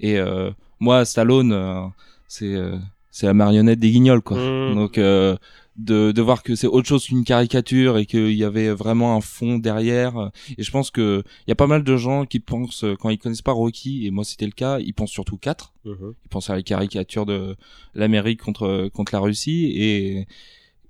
Et 0.00 0.18
euh, 0.18 0.50
moi, 0.80 1.04
Stallone, 1.04 1.52
euh, 1.52 1.86
c'est 2.28 2.54
euh, 2.54 2.76
c'est 3.10 3.26
la 3.26 3.34
marionnette 3.34 3.78
des 3.78 3.90
Guignols, 3.90 4.20
quoi. 4.20 4.36
Mmh. 4.36 4.74
Donc 4.74 4.98
euh, 4.98 5.36
de, 5.78 6.12
de 6.12 6.22
voir 6.22 6.42
que 6.42 6.54
c'est 6.54 6.66
autre 6.66 6.88
chose 6.88 7.04
qu'une 7.06 7.24
caricature 7.24 7.98
et 7.98 8.06
qu'il 8.06 8.32
y 8.32 8.44
avait 8.44 8.70
vraiment 8.70 9.14
un 9.16 9.20
fond 9.20 9.58
derrière. 9.58 10.16
euh, 10.16 10.28
Et 10.58 10.62
je 10.62 10.70
pense 10.70 10.90
que 10.90 11.22
il 11.46 11.50
y 11.50 11.52
a 11.52 11.56
pas 11.56 11.66
mal 11.66 11.84
de 11.84 11.96
gens 11.96 12.24
qui 12.26 12.40
pensent 12.40 12.84
euh, 12.84 12.94
quand 12.98 13.10
ils 13.10 13.18
connaissent 13.18 13.42
pas 13.42 13.52
Rocky 13.52 14.06
et 14.06 14.10
moi 14.10 14.24
c'était 14.24 14.46
le 14.46 14.52
cas, 14.52 14.78
ils 14.78 14.92
pensent 14.94 15.10
surtout 15.12 15.36
4 15.38 15.72
Mhm. 15.84 16.14
Ils 16.24 16.28
pensent 16.28 16.50
à 16.50 16.54
la 16.56 16.62
caricature 16.62 17.26
de 17.26 17.56
l'Amérique 17.94 18.40
contre 18.42 18.88
contre 18.92 19.14
la 19.14 19.20
Russie 19.20 19.72
et 19.76 20.26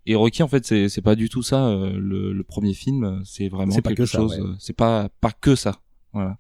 et 0.07 0.15
Rocky 0.15 0.43
en 0.43 0.49
fait 0.49 0.65
c'est 0.65 0.89
c'est 0.89 1.03
pas 1.03 1.17
du 1.17 1.29
tout 1.29 1.43
ça. 1.43 1.67
euh, 1.67 1.93
Le, 1.99 2.33
le 2.33 2.43
premier 2.45 2.73
film 2.75 3.05
euh, 3.05 3.19
c'est 3.25 3.49
vraiment 3.49 3.73
quelque 3.91 4.03
que 4.03 4.07
chose. 4.07 4.33
ouais. 4.39 4.41
euh, 4.41 4.55
C'est 4.59 4.73
pas 4.77 5.09
pas 5.21 5.33
que 5.33 5.55
ça. 5.57 5.81
Voilà. 6.13 6.39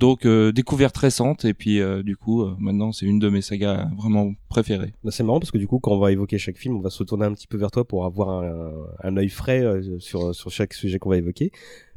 Donc 0.00 0.24
euh, 0.24 0.50
découverte 0.50 0.96
récente 0.96 1.44
et 1.44 1.52
puis 1.52 1.78
euh, 1.78 2.02
du 2.02 2.16
coup 2.16 2.40
euh, 2.40 2.56
maintenant 2.58 2.90
c'est 2.90 3.04
une 3.04 3.18
de 3.18 3.28
mes 3.28 3.42
sagas 3.42 3.86
vraiment 3.98 4.32
préférées. 4.48 4.94
Bah, 5.04 5.10
c'est 5.10 5.22
marrant 5.22 5.40
parce 5.40 5.50
que 5.50 5.58
du 5.58 5.66
coup, 5.66 5.78
quand 5.78 5.92
on 5.92 5.98
va 5.98 6.10
évoquer 6.10 6.38
chaque 6.38 6.56
film, 6.56 6.78
on 6.78 6.80
va 6.80 6.88
se 6.88 7.04
tourner 7.04 7.26
un 7.26 7.34
petit 7.34 7.46
peu 7.46 7.58
vers 7.58 7.70
toi 7.70 7.86
pour 7.86 8.06
avoir 8.06 8.30
un, 8.42 8.72
un 9.02 9.16
œil 9.18 9.28
frais 9.28 9.60
euh, 9.60 9.98
sur, 9.98 10.34
sur 10.34 10.50
chaque 10.50 10.72
sujet 10.72 10.98
qu'on 10.98 11.10
va 11.10 11.18
évoquer. 11.18 11.52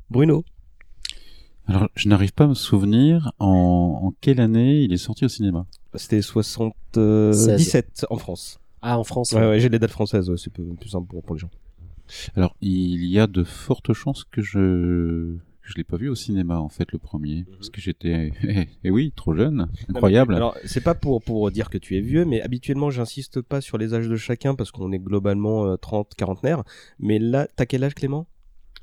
Bruno, 0.10 0.44
Alors, 1.66 1.88
je 1.96 2.10
n'arrive 2.10 2.34
pas 2.34 2.44
à 2.44 2.48
me 2.48 2.56
souvenir 2.56 3.32
en, 3.40 4.02
en 4.04 4.14
quelle 4.20 4.42
année 4.42 4.82
il 4.82 4.92
est 4.92 4.98
sorti 4.98 5.24
au 5.24 5.30
cinéma. 5.30 5.66
c'était 5.96 6.22
77 6.22 8.08
en 8.10 8.18
France. 8.18 8.60
Ah, 8.82 9.00
en 9.00 9.06
France. 9.06 9.32
Ouais, 9.32 9.48
ouais, 9.48 9.62
j'ai 9.62 9.70
les 9.70 9.80
dates 9.80 9.92
françaises, 9.92 10.30
ouais, 10.30 10.36
c'est 10.38 10.52
plus, 10.52 10.66
plus 10.76 10.90
simple 10.90 11.08
pour, 11.08 11.24
pour 11.24 11.36
les 11.36 11.40
gens. 11.40 11.52
Alors, 12.36 12.58
il 12.60 13.06
y 13.06 13.18
a 13.18 13.28
de 13.28 13.46
fortes 13.46 13.94
chances 13.94 14.26
que 14.26 14.42
je 14.42 15.38
je 15.64 15.74
l'ai 15.76 15.84
pas 15.84 15.98
vu 15.98 16.10
au 16.10 16.16
cinéma 16.16 16.60
en 16.60 16.70
fait 16.70 16.92
le 16.92 17.00
premier 17.00 17.46
parce 17.54 17.70
que 17.70 17.82
j'étais 17.82 18.32
eh, 18.44 18.68
eh 18.84 18.92
oui 18.92 19.14
trop 19.16 19.34
jeune 19.34 19.70
incroyable 19.90 20.36
Alors, 20.36 20.58
c'est 20.66 20.84
pas 20.84 20.94
pour, 20.94 21.22
pour 21.22 21.50
dire 21.52 21.70
que 21.70 21.78
tu 21.78 21.98
es 21.98 22.02
vieux, 22.02 22.26
mais 22.26 22.42
habituellement, 22.42 22.90
j'insiste 22.90 23.42
pas 23.42 23.62
sur 23.62 23.78
les 23.78 23.94
âges 23.94 24.10
de 24.10 24.16
chacun 24.16 24.56
parce 24.56 24.72
qu'on 24.72 24.92
est 24.92 25.00
globalement 25.00 25.66
euh, 25.66 25.78
30, 25.78 26.14
quarantenaire. 26.16 26.64
Mais 27.00 27.20
là, 27.20 27.48
t'as 27.56 27.66
quel 27.66 27.84
âge, 27.84 27.96
Clément? 27.96 28.28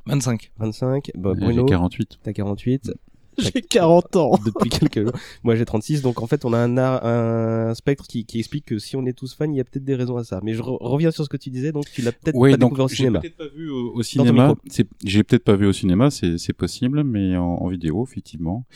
25. 0.07 0.53
25. 0.59 1.11
Bah, 1.15 1.35
Bruno, 1.35 1.63
j'ai 1.63 1.65
48 1.67 2.21
t'as 2.23 2.33
48. 2.33 2.93
J'ai 3.41 3.63
40 3.63 4.17
ans. 4.17 4.33
depuis 4.45 4.69
quelques 4.71 5.03
jours. 5.03 5.13
Moi, 5.43 5.55
j'ai 5.57 5.65
36. 5.65 6.03
Donc, 6.03 6.21
en 6.23 6.27
fait, 6.27 6.45
on 6.45 6.53
a 6.53 6.59
un, 6.59 6.77
ar- 6.77 7.05
un 7.05 7.75
spectre 7.75 8.07
qui, 8.07 8.25
qui 8.25 8.39
explique 8.39 8.65
que 8.67 8.79
si 8.79 8.97
on 8.97 9.05
est 9.07 9.13
tous 9.13 9.35
fans, 9.35 9.51
il 9.51 9.57
y 9.57 9.61
a 9.61 9.65
peut-être 9.65 9.85
des 9.85 9.95
raisons 9.95 10.17
à 10.17 10.25
ça. 10.25 10.41
Mais 10.43 10.55
je 10.55 10.63
re- 10.63 10.79
reviens 10.81 11.11
sur 11.11 11.25
ce 11.25 11.29
que 11.29 11.37
tu 11.37 11.51
disais. 11.51 11.73
Donc, 11.73 11.85
tu 11.91 12.03
l'as 12.03 12.13
peut-être 12.13 12.37
Oui, 12.37 12.51
pas 12.53 12.57
donc 12.57 12.71
découvert 12.71 12.85
au 12.85 12.89
j'ai 12.89 12.97
cinéma. 12.97 13.21
peut-être 13.21 13.37
pas 13.37 13.49
vu 13.49 13.71
au, 13.71 13.93
au 13.95 14.03
cinéma. 14.03 14.55
j'ai 15.05 15.23
peut-être 15.25 15.45
pas 15.45 15.57
vu 15.57 15.67
au 15.67 15.73
cinéma, 15.73 16.11
c'est, 16.11 16.39
c'est 16.39 16.53
possible, 16.53 17.03
mais 17.05 17.37
en, 17.37 17.45
en 17.45 17.69
vidéo, 17.69 18.05
effectivement. 18.09 18.67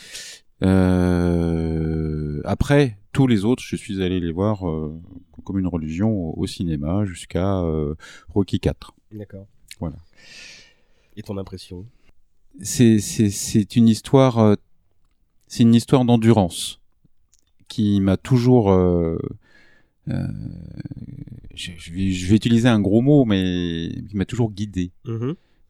Euh, 1.14 2.40
après, 2.44 2.99
tous 3.12 3.26
les 3.26 3.44
autres, 3.44 3.62
je 3.64 3.76
suis 3.76 4.02
allé 4.02 4.21
les 4.21 4.33
voir 4.33 4.68
euh, 4.68 4.99
comme 5.44 5.59
une 5.59 5.66
religion 5.66 6.11
au, 6.11 6.35
au 6.37 6.47
cinéma 6.47 7.04
jusqu'à 7.04 7.59
euh, 7.61 7.94
Rocky 8.30 8.61
4. 8.61 8.94
D'accord. 9.12 9.47
Voilà. 9.80 9.97
Et 11.16 11.23
ton 11.23 11.37
impression? 11.38 11.87
C'est, 12.61 12.99
c'est, 13.00 13.30
c'est 13.30 13.76
une 13.76 13.88
histoire, 13.88 14.38
euh, 14.38 14.54
c'est 15.49 15.62
une 15.64 15.75
histoire 15.75 16.04
d'endurance 16.04 16.80
qui 17.68 18.00
m'a 18.00 18.16
toujours. 18.16 18.70
euh, 18.70 19.18
euh, 20.08 20.26
je, 21.54 21.73
je 21.76 21.92
vais, 21.92 22.11
je 22.12 22.26
vais 22.28 22.37
utiliser 22.37 22.68
un 22.68 22.80
gros 22.80 23.00
mot, 23.00 23.25
mais 23.25 23.90
qui 24.08 24.16
m'a 24.16 24.25
toujours 24.25 24.50
guidé. 24.52 24.92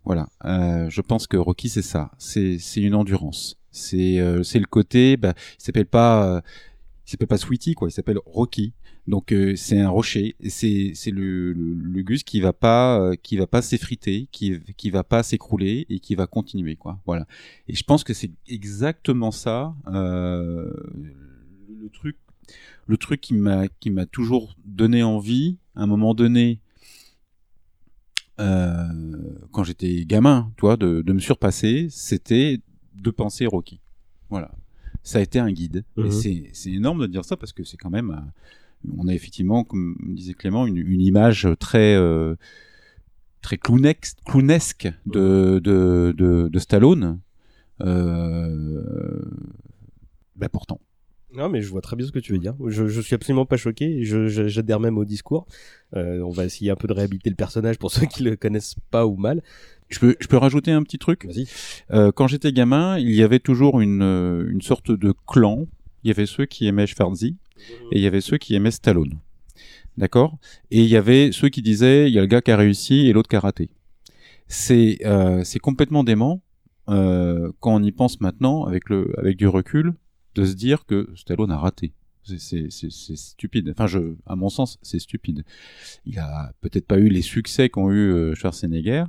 Voilà, 0.04 0.28
euh, 0.44 0.90
je 0.90 1.00
pense 1.00 1.26
que 1.26 1.38
Rocky 1.38 1.70
c'est 1.70 1.80
ça, 1.80 2.10
c'est 2.18 2.58
c'est 2.58 2.82
une 2.82 2.94
endurance, 2.94 3.56
c'est 3.70 4.18
c'est 4.42 4.58
le 4.58 4.66
côté, 4.66 5.16
bah, 5.16 5.32
il 5.58 5.62
s'appelle 5.64 5.86
pas 5.86 6.42
il 7.06 7.10
s'appelle 7.10 7.26
pas 7.28 7.38
Sweetie 7.38 7.74
quoi, 7.74 7.88
il 7.88 7.92
s'appelle 7.92 8.18
Rocky, 8.26 8.74
donc 9.06 9.32
euh, 9.32 9.54
c'est 9.56 9.78
un 9.80 9.88
rocher, 9.88 10.34
c'est 10.48 10.92
c'est 10.94 11.10
le, 11.10 11.52
le 11.52 11.74
le 11.74 12.02
gus 12.02 12.22
qui 12.22 12.40
va 12.40 12.52
pas 12.52 12.98
euh, 13.00 13.14
qui 13.22 13.36
va 13.36 13.46
pas 13.46 13.62
s'effriter, 13.62 14.28
qui 14.32 14.58
qui 14.76 14.90
va 14.90 15.04
pas 15.04 15.22
s'écrouler 15.22 15.86
et 15.90 16.00
qui 16.00 16.14
va 16.14 16.26
continuer 16.26 16.76
quoi, 16.76 17.00
voilà. 17.06 17.26
Et 17.68 17.74
je 17.74 17.84
pense 17.84 18.04
que 18.04 18.14
c'est 18.14 18.30
exactement 18.48 19.30
ça, 19.30 19.74
euh, 19.88 20.72
le 21.68 21.88
truc 21.90 22.16
le 22.86 22.96
truc 22.96 23.20
qui 23.20 23.34
m'a 23.34 23.68
qui 23.68 23.90
m'a 23.90 24.06
toujours 24.06 24.56
donné 24.64 25.02
envie, 25.02 25.58
à 25.74 25.82
un 25.82 25.86
moment 25.86 26.14
donné 26.14 26.60
quand 28.36 29.62
j'étais 29.62 30.04
gamin, 30.04 30.52
toi, 30.56 30.76
de, 30.76 31.02
de 31.02 31.12
me 31.12 31.20
surpasser, 31.20 31.86
c'était 31.90 32.60
de 32.94 33.10
penser 33.10 33.46
Rocky. 33.46 33.80
Voilà. 34.30 34.50
Ça 35.02 35.18
a 35.18 35.22
été 35.22 35.38
un 35.38 35.52
guide. 35.52 35.84
Mhm. 35.96 36.06
Et 36.06 36.10
c'est, 36.10 36.50
c'est 36.52 36.72
énorme 36.72 37.02
de 37.02 37.06
dire 37.06 37.24
ça 37.24 37.36
parce 37.36 37.52
que 37.52 37.62
c'est 37.62 37.76
quand 37.76 37.90
même, 37.90 38.10
on 38.96 39.08
a 39.08 39.14
effectivement, 39.14 39.64
comme 39.64 39.96
disait 40.14 40.34
Clément, 40.34 40.66
une, 40.66 40.76
une 40.76 41.00
image 41.00 41.48
très, 41.58 41.94
euh, 41.94 42.34
très 43.42 43.58
clownesque 43.58 44.88
de, 45.06 45.60
de, 45.62 46.14
de, 46.16 46.48
de 46.48 46.58
Stallone. 46.58 47.20
Euh, 47.80 49.22
bah 50.36 50.48
pourtant. 50.48 50.80
Non, 51.36 51.48
mais 51.48 51.62
je 51.62 51.68
vois 51.68 51.80
très 51.80 51.96
bien 51.96 52.06
ce 52.06 52.12
que 52.12 52.20
tu 52.20 52.32
veux 52.32 52.38
dire. 52.38 52.54
Je, 52.66 52.86
je 52.86 53.00
suis 53.00 53.14
absolument 53.14 53.44
pas 53.44 53.56
choqué. 53.56 54.04
j'adhère 54.04 54.78
même 54.78 54.98
au 54.98 55.04
discours. 55.04 55.46
Euh, 55.96 56.20
on 56.20 56.30
va 56.30 56.44
essayer 56.44 56.70
un 56.70 56.76
peu 56.76 56.86
de 56.86 56.92
réhabiliter 56.92 57.28
le 57.28 57.36
personnage 57.36 57.78
pour 57.78 57.90
ceux 57.92 58.06
qui 58.06 58.22
le 58.22 58.36
connaissent 58.36 58.76
pas 58.90 59.06
ou 59.06 59.16
mal. 59.16 59.42
Je 59.88 59.98
peux, 59.98 60.16
je 60.20 60.28
peux 60.28 60.36
rajouter 60.36 60.70
un 60.70 60.82
petit 60.82 60.98
truc? 60.98 61.28
Euh, 61.90 62.12
quand 62.12 62.28
j'étais 62.28 62.52
gamin, 62.52 62.98
il 62.98 63.12
y 63.12 63.22
avait 63.22 63.40
toujours 63.40 63.80
une, 63.80 64.02
une 64.02 64.62
sorte 64.62 64.90
de 64.90 65.12
clan. 65.26 65.66
Il 66.02 66.08
y 66.08 66.10
avait 66.10 66.26
ceux 66.26 66.46
qui 66.46 66.66
aimaient 66.66 66.86
Schwarzy 66.86 67.36
et 67.92 67.98
il 67.98 68.00
y 68.00 68.06
avait 68.06 68.20
ceux 68.20 68.38
qui 68.38 68.54
aimaient 68.54 68.70
Stallone. 68.70 69.18
D'accord? 69.96 70.38
Et 70.70 70.82
il 70.82 70.88
y 70.88 70.96
avait 70.96 71.30
ceux 71.32 71.48
qui 71.48 71.62
disaient 71.62 72.08
il 72.08 72.14
y 72.14 72.18
a 72.18 72.20
le 72.20 72.26
gars 72.26 72.40
qui 72.40 72.50
a 72.50 72.56
réussi 72.56 73.06
et 73.06 73.12
l'autre 73.12 73.28
qui 73.28 73.36
a 73.36 73.40
raté. 73.40 73.70
C'est 74.48 74.98
euh, 75.04 75.44
c'est 75.44 75.60
complètement 75.60 76.04
dément 76.04 76.42
euh, 76.88 77.52
quand 77.60 77.74
on 77.74 77.82
y 77.82 77.92
pense 77.92 78.20
maintenant 78.20 78.64
avec 78.64 78.88
le 78.90 79.12
avec 79.18 79.36
du 79.36 79.46
recul 79.46 79.94
de 80.34 80.44
se 80.44 80.54
dire 80.54 80.84
que 80.84 81.08
Stallone 81.14 81.52
a 81.52 81.58
raté. 81.58 81.92
C'est 82.24 82.70
stupide. 82.70 83.68
Enfin, 83.68 83.86
je, 83.86 84.14
à 84.24 84.34
mon 84.34 84.48
sens, 84.48 84.78
c'est 84.80 84.98
stupide. 84.98 85.44
Il 86.06 86.18
a 86.18 86.54
peut-être 86.62 86.86
pas 86.86 86.98
eu 86.98 87.08
les 87.08 87.20
succès 87.20 87.68
qu'ont 87.68 87.90
eu 87.90 88.12
euh, 88.12 88.34
Schwarzenegger. 88.34 89.04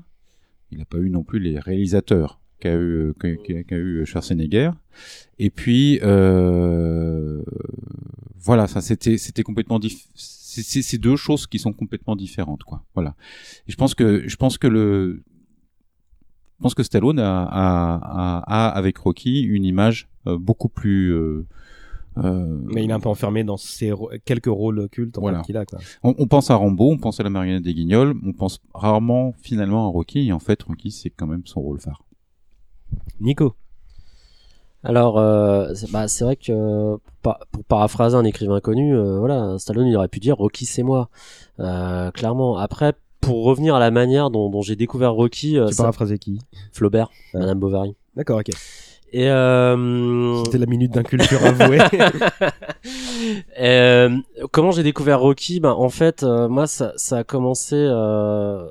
Il 0.71 0.79
n'a 0.79 0.85
pas 0.85 0.97
eu 0.97 1.09
non 1.09 1.23
plus 1.23 1.39
les 1.39 1.57
réalisateurs 1.57 2.41
qu'a 2.59 2.75
eu, 2.75 3.13
qu'a, 3.19 3.35
qu'a- 3.63 3.75
eu 3.77 4.05
Schwarzenegger. 4.05 4.71
Et 5.39 5.49
puis, 5.49 5.99
euh, 6.03 7.41
voilà, 8.39 8.67
ça 8.67 8.81
c'était, 8.81 9.17
c'était 9.17 9.43
complètement 9.43 9.79
diff- 9.79 10.07
c'est, 10.13 10.61
c'est, 10.63 10.81
c'est 10.81 10.97
deux 10.97 11.15
choses 11.17 11.47
qui 11.47 11.59
sont 11.59 11.73
complètement 11.73 12.15
différentes, 12.15 12.63
quoi. 12.63 12.83
Voilà. 12.93 13.15
Et 13.67 13.71
je 13.71 13.75
pense 13.77 13.93
que, 13.95 14.27
je 14.27 14.35
pense 14.37 14.57
que 14.57 14.67
le, 14.67 15.23
je 16.57 16.63
pense 16.63 16.73
que 16.73 16.83
Stallone 16.83 17.19
a, 17.19 17.43
a, 17.43 17.95
a, 17.95 18.67
a, 18.67 18.69
avec 18.69 18.97
Rocky 18.97 19.41
une 19.41 19.65
image 19.65 20.07
euh, 20.27 20.37
beaucoup 20.37 20.69
plus. 20.69 21.11
euh, 21.13 21.45
euh, 22.17 22.57
Mais 22.73 22.85
il 22.85 22.89
est 22.89 22.93
un 22.93 23.01
peu 23.01 23.09
enfermé 23.09 23.43
dans 23.43 23.57
ses 23.57 23.91
ro- 23.91 24.09
quelques 24.23 24.45
rôles 24.45 24.87
cultes 24.89 25.17
en 25.17 25.21
Voilà. 25.21 25.39
fait, 25.39 25.47
qu'il 25.47 25.57
a. 25.57 25.65
Quoi. 25.65 25.79
on, 26.01 26.15
on 26.17 26.27
pense 26.27 26.49
à 26.49 26.55
Rambo, 26.55 26.89
on 26.91 26.97
pense 26.97 27.19
à 27.19 27.23
la 27.23 27.29
marionnette 27.29 27.63
des 27.63 27.73
Guignols, 27.73 28.15
on 28.23 28.31
pense 28.31 28.61
rarement 28.73 29.33
finalement 29.41 29.85
à 29.85 29.89
Rocky. 29.89 30.27
Et 30.27 30.31
en 30.31 30.39
fait, 30.39 30.63
Rocky 30.63 30.91
c'est 30.91 31.09
quand 31.09 31.27
même 31.27 31.41
son 31.45 31.59
rôle 31.59 31.81
phare. 31.81 32.04
Nico. 33.19 33.55
Alors, 34.83 35.17
euh, 35.17 35.73
c'est 35.73 35.91
bah, 35.91 36.07
c'est 36.07 36.23
vrai 36.23 36.35
que 36.35 36.95
pour, 36.97 37.13
pa- 37.23 37.39
pour 37.51 37.63
paraphraser 37.63 38.15
un 38.15 38.23
écrivain 38.23 38.59
connu, 38.59 38.95
euh, 38.95 39.17
voilà, 39.17 39.57
Stallone 39.57 39.87
il 39.87 39.95
aurait 39.97 40.07
pu 40.09 40.19
dire 40.19 40.35
Rocky 40.37 40.65
c'est 40.65 40.83
moi, 40.83 41.09
euh, 41.59 42.11
clairement. 42.11 42.57
Après, 42.57 42.93
pour 43.19 43.45
revenir 43.45 43.73
à 43.73 43.79
la 43.79 43.89
manière 43.89 44.29
dont, 44.29 44.49
dont 44.51 44.61
j'ai 44.61 44.75
découvert 44.75 45.13
Rocky, 45.13 45.57
euh, 45.57 45.67
Tu 45.67 45.73
ça- 45.73 45.83
paraphrasais 45.83 46.19
qui? 46.19 46.39
Flaubert, 46.71 47.09
Ouais. 47.33 47.39
Madame 47.39 47.59
Bovary. 47.59 47.95
D'accord, 48.15 48.39
ok. 48.39 48.49
Et 49.11 49.29
euh, 49.29 50.43
C'était 50.43 50.57
la 50.57 50.65
minute 50.67 50.91
d'inculture 50.93 51.43
avouée. 51.43 51.79
Euh, 53.59 54.09
comment 54.51 54.71
j'ai 54.71 54.83
découvert 54.83 55.19
Rocky? 55.19 55.59
Ben, 55.59 55.71
En 55.71 55.89
fait, 55.89 56.21
euh, 56.23 56.47
moi, 56.47 56.67
ça, 56.67 56.93
ça 56.97 57.17
a 57.19 57.23
commencé 57.23 57.75
euh, 57.75 58.67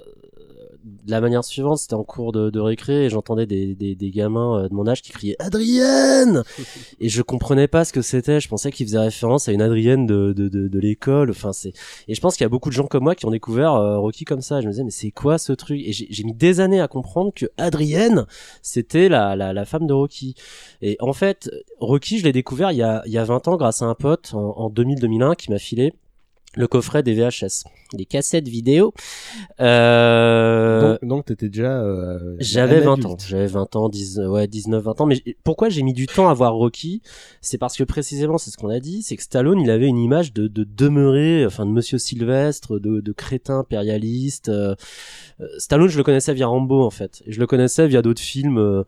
de 1.04 1.11
la 1.11 1.20
manière 1.20 1.44
suivante, 1.44 1.78
c'était 1.78 1.94
en 1.94 2.04
cours 2.04 2.32
de, 2.32 2.50
de 2.50 2.61
récré 2.61 3.04
et 3.04 3.11
j'entendais 3.11 3.46
des, 3.46 3.75
des, 3.75 3.94
des 3.94 4.11
gamins 4.11 4.64
euh, 4.64 4.68
de 4.68 4.75
mon 4.75 4.87
âge 4.87 5.02
qui 5.02 5.12
criaient 5.12 5.37
Adrienne 5.38 6.42
et 7.00 7.08
je 7.08 7.23
comprenais 7.23 7.68
pas 7.68 7.84
ce 7.84 7.92
que 7.92 8.02
c'était. 8.02 8.40
Je 8.40 8.49
pensais 8.49 8.70
qu'ils 8.73 8.87
faisaient 8.87 8.99
référence 8.99 9.49
à 9.49 9.52
une 9.52 9.62
Adrienne 9.62 10.06
de, 10.06 10.32
de, 10.32 10.49
de, 10.49 10.68
de 10.68 10.78
l'école. 10.78 11.30
Enfin, 11.30 11.52
c'est 11.52 11.73
et 12.08 12.14
je 12.14 12.20
pense 12.20 12.37
qu'il 12.37 12.44
y 12.44 12.46
a 12.46 12.49
beaucoup 12.49 12.70
de 12.70 12.75
gens 12.75 12.87
comme 12.87 13.04
moi 13.04 13.14
qui 13.14 13.26
ont 13.26 13.30
découvert 13.30 13.75
euh, 13.75 13.99
Rocky 13.99 14.25
comme 14.25 14.40
ça. 14.40 14.61
Je 14.61 14.66
me 14.66 14.73
disais 14.73 14.84
mais 14.84 14.90
c'est 14.90 15.11
quoi 15.11 15.38
ce 15.38 15.52
truc? 15.52 15.80
Et 15.84 15.92
j'ai 15.92 16.06
j'ai 16.11 16.25
mis 16.25 16.34
des 16.34 16.61
années 16.61 16.80
à 16.80 16.88
comprendre 16.88 17.32
que 17.34 17.46
Adrienne 17.58 18.26
c'était 18.62 19.08
la, 19.08 19.37
la 19.37 19.52
la 19.52 19.64
femme 19.64 19.87
de 19.87 19.92
Rocky. 19.92 20.34
Et 20.80 20.96
en 21.00 21.12
fait, 21.12 21.50
Rocky, 21.80 22.18
je 22.18 22.25
l'ai 22.25 22.32
découvert 22.32 22.73
il 22.73 22.78
y 22.78 22.82
a 22.82 23.02
il 23.06 23.12
y 23.12 23.18
a 23.18 23.25
20 23.25 23.49
ans 23.49 23.56
grâce 23.56 23.82
à 23.82 23.87
un 23.87 23.94
pote 23.94 24.32
en, 24.34 24.56
en 24.58 24.70
2000-2001 24.70 25.37
qui 25.37 25.50
m'a 25.50 25.58
filé 25.58 25.92
le 26.56 26.66
coffret 26.68 27.02
des 27.02 27.14
VHS, 27.14 27.64
des 27.94 28.04
cassettes 28.04 28.49
vidéo. 28.49 28.92
Euh, 29.61 30.99
Donc, 31.00 31.08
donc 31.08 31.25
t'étais 31.26 31.49
déjà. 31.49 31.80
euh, 31.82 32.37
j'avais 32.38 32.76
un 32.76 32.80
20 32.80 32.92
adulte. 32.92 33.06
ans, 33.06 33.16
j'avais 33.26 33.46
20 33.46 33.76
ans, 33.76 33.88
10, 33.88 34.18
ouais, 34.20 34.46
19, 34.46 34.82
20 34.84 35.00
ans. 35.00 35.06
Mais 35.06 35.23
pourquoi 35.42 35.68
j'ai 35.68 35.82
mis 35.82 35.92
du 35.92 36.06
temps 36.06 36.28
à 36.28 36.34
voir 36.34 36.54
Rocky? 36.54 37.02
C'est 37.40 37.58
parce 37.58 37.76
que 37.76 37.84
précisément, 37.84 38.38
c'est 38.38 38.50
ce 38.50 38.56
qu'on 38.56 38.68
a 38.70 38.80
dit, 38.80 39.02
c'est 39.02 39.16
que 39.16 39.23
Stallone, 39.23 39.61
il 39.61 39.70
avait 39.70 39.87
une 39.88 39.99
image 39.99 40.32
de, 40.32 40.46
de 40.49 40.64
demeurer, 40.64 41.44
enfin 41.46 41.66
de 41.66 41.70
Monsieur 41.70 41.99
Sylvestre, 41.99 42.78
de, 42.78 43.00
de 43.00 43.12
crétin 43.12 43.58
impérialiste. 43.61 44.49
euh, 44.49 44.75
euh, 45.40 45.46
Stallone, 45.58 45.88
je 45.88 45.99
le 45.99 46.04
connaissais 46.04 46.34
via 46.34 46.46
Rambo 46.46 46.82
en 46.82 46.90
fait. 46.90 47.23
Je 47.26 47.40
le 47.40 47.46
connaissais 47.46 47.87
via 47.88 48.02
d'autres 48.02 48.23
films 48.23 48.58
euh, 48.58 48.84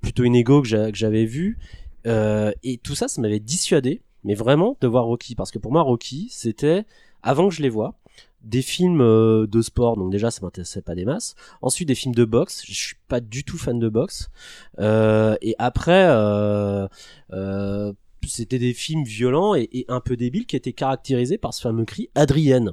plutôt 0.00 0.24
inégaux 0.24 0.62
que 0.62 0.68
j'a- 0.68 0.90
que 0.90 0.96
j'avais 0.96 1.24
vus. 1.24 1.58
Euh, 2.06 2.52
et 2.62 2.78
tout 2.78 2.94
ça, 2.94 3.08
ça 3.08 3.20
m'avait 3.20 3.40
dissuadé, 3.40 4.00
mais 4.24 4.34
vraiment, 4.34 4.76
de 4.80 4.86
voir 4.86 5.04
Rocky. 5.04 5.34
Parce 5.34 5.50
que 5.50 5.58
pour 5.58 5.72
moi, 5.72 5.82
Rocky, 5.82 6.28
c'était, 6.30 6.84
avant 7.22 7.48
que 7.48 7.54
je 7.54 7.62
les 7.62 7.68
vois, 7.68 7.94
des 8.42 8.62
films 8.62 9.02
euh, 9.02 9.46
de 9.46 9.60
sport, 9.60 9.96
donc 9.96 10.10
déjà 10.10 10.30
ça 10.30 10.40
m'intéressait 10.42 10.82
pas 10.82 10.94
des 10.94 11.04
masses. 11.04 11.34
Ensuite 11.60 11.88
des 11.88 11.94
films 11.94 12.14
de 12.14 12.24
boxe, 12.24 12.62
je 12.66 12.72
suis 12.72 12.96
pas 13.08 13.20
du 13.20 13.44
tout 13.44 13.58
fan 13.58 13.78
de 13.78 13.88
boxe. 13.88 14.30
Euh, 14.78 15.36
et 15.42 15.54
après, 15.58 16.06
euh, 16.08 16.88
euh, 17.32 17.92
c'était 18.26 18.58
des 18.58 18.72
films 18.72 19.04
violents 19.04 19.54
et, 19.54 19.68
et 19.72 19.84
un 19.88 20.00
peu 20.00 20.16
débiles 20.16 20.46
qui 20.46 20.56
étaient 20.56 20.72
caractérisés 20.72 21.38
par 21.38 21.52
ce 21.52 21.60
fameux 21.60 21.84
cri 21.84 22.08
Adrienne. 22.14 22.72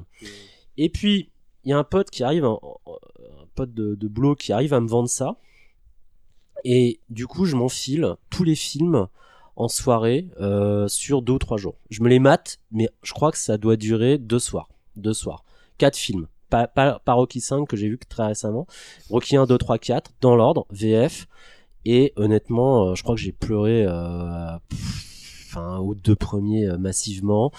Et 0.76 0.88
puis 0.88 1.30
il 1.64 1.70
y 1.70 1.72
a 1.72 1.78
un 1.78 1.84
pote 1.84 2.10
qui 2.10 2.22
arrive, 2.22 2.44
un 2.44 2.58
pote 3.54 3.74
de, 3.74 3.94
de 3.94 4.08
boulot 4.08 4.34
qui 4.34 4.52
arrive 4.52 4.72
à 4.72 4.80
me 4.80 4.88
vendre 4.88 5.08
ça. 5.08 5.36
Et 6.64 7.00
du 7.10 7.26
coup, 7.26 7.44
je 7.44 7.56
m'enfile 7.56 8.14
tous 8.30 8.44
les 8.44 8.54
films 8.54 9.06
en 9.58 9.66
soirée 9.66 10.28
euh, 10.40 10.86
sur 10.86 11.20
deux 11.20 11.34
ou 11.34 11.38
trois 11.38 11.58
jours. 11.58 11.74
Je 11.90 12.02
me 12.02 12.08
les 12.08 12.20
mate, 12.20 12.60
mais 12.70 12.88
je 13.02 13.12
crois 13.12 13.32
que 13.32 13.38
ça 13.38 13.58
doit 13.58 13.76
durer 13.76 14.16
deux 14.16 14.38
soirs. 14.38 14.70
Deux 14.94 15.12
soirs. 15.12 15.44
Quatre 15.78 15.96
films. 15.96 16.28
Pas, 16.48 16.68
pas, 16.68 17.00
pas 17.04 17.12
Rocky 17.12 17.40
5 17.40 17.66
que 17.68 17.76
j'ai 17.76 17.88
vu 17.88 17.98
très 18.08 18.28
récemment. 18.28 18.66
Rocky 19.10 19.36
1, 19.36 19.46
2, 19.46 19.58
3, 19.58 19.78
4, 19.78 20.12
dans 20.20 20.36
l'ordre, 20.36 20.66
VF. 20.70 21.26
Et 21.84 22.12
honnêtement, 22.16 22.88
euh, 22.88 22.94
je 22.94 23.02
crois 23.02 23.16
que 23.16 23.20
j'ai 23.20 23.32
pleuré 23.32 23.84
euh, 23.84 24.58
pff, 24.68 25.46
enfin, 25.48 25.78
aux 25.78 25.94
deux 25.94 26.16
premiers 26.16 26.66
euh, 26.66 26.78
massivement. 26.78 27.50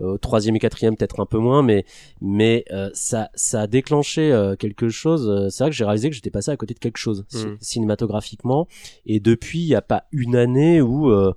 Euh, 0.00 0.14
Au 0.14 0.18
troisième 0.18 0.56
et 0.56 0.58
quatrième 0.58 0.96
peut-être 0.96 1.20
un 1.20 1.26
peu 1.26 1.38
moins, 1.38 1.62
mais 1.62 1.84
mais 2.20 2.64
euh, 2.72 2.90
ça 2.94 3.30
ça 3.34 3.62
a 3.62 3.66
déclenché 3.66 4.32
euh, 4.32 4.56
quelque 4.56 4.88
chose. 4.88 5.28
Euh, 5.28 5.48
C'est 5.50 5.64
vrai 5.64 5.70
que 5.70 5.76
j'ai 5.76 5.84
réalisé 5.84 6.08
que 6.08 6.14
j'étais 6.16 6.30
passé 6.30 6.50
à 6.50 6.56
côté 6.56 6.74
de 6.74 6.78
quelque 6.78 6.98
chose 6.98 7.24
Mhm. 7.34 7.56
cinématographiquement. 7.60 8.68
Et 9.06 9.20
depuis, 9.20 9.60
il 9.60 9.66
n'y 9.68 9.74
a 9.74 9.82
pas 9.82 10.04
une 10.12 10.36
année 10.36 10.80
où 10.80 11.10
euh, 11.10 11.34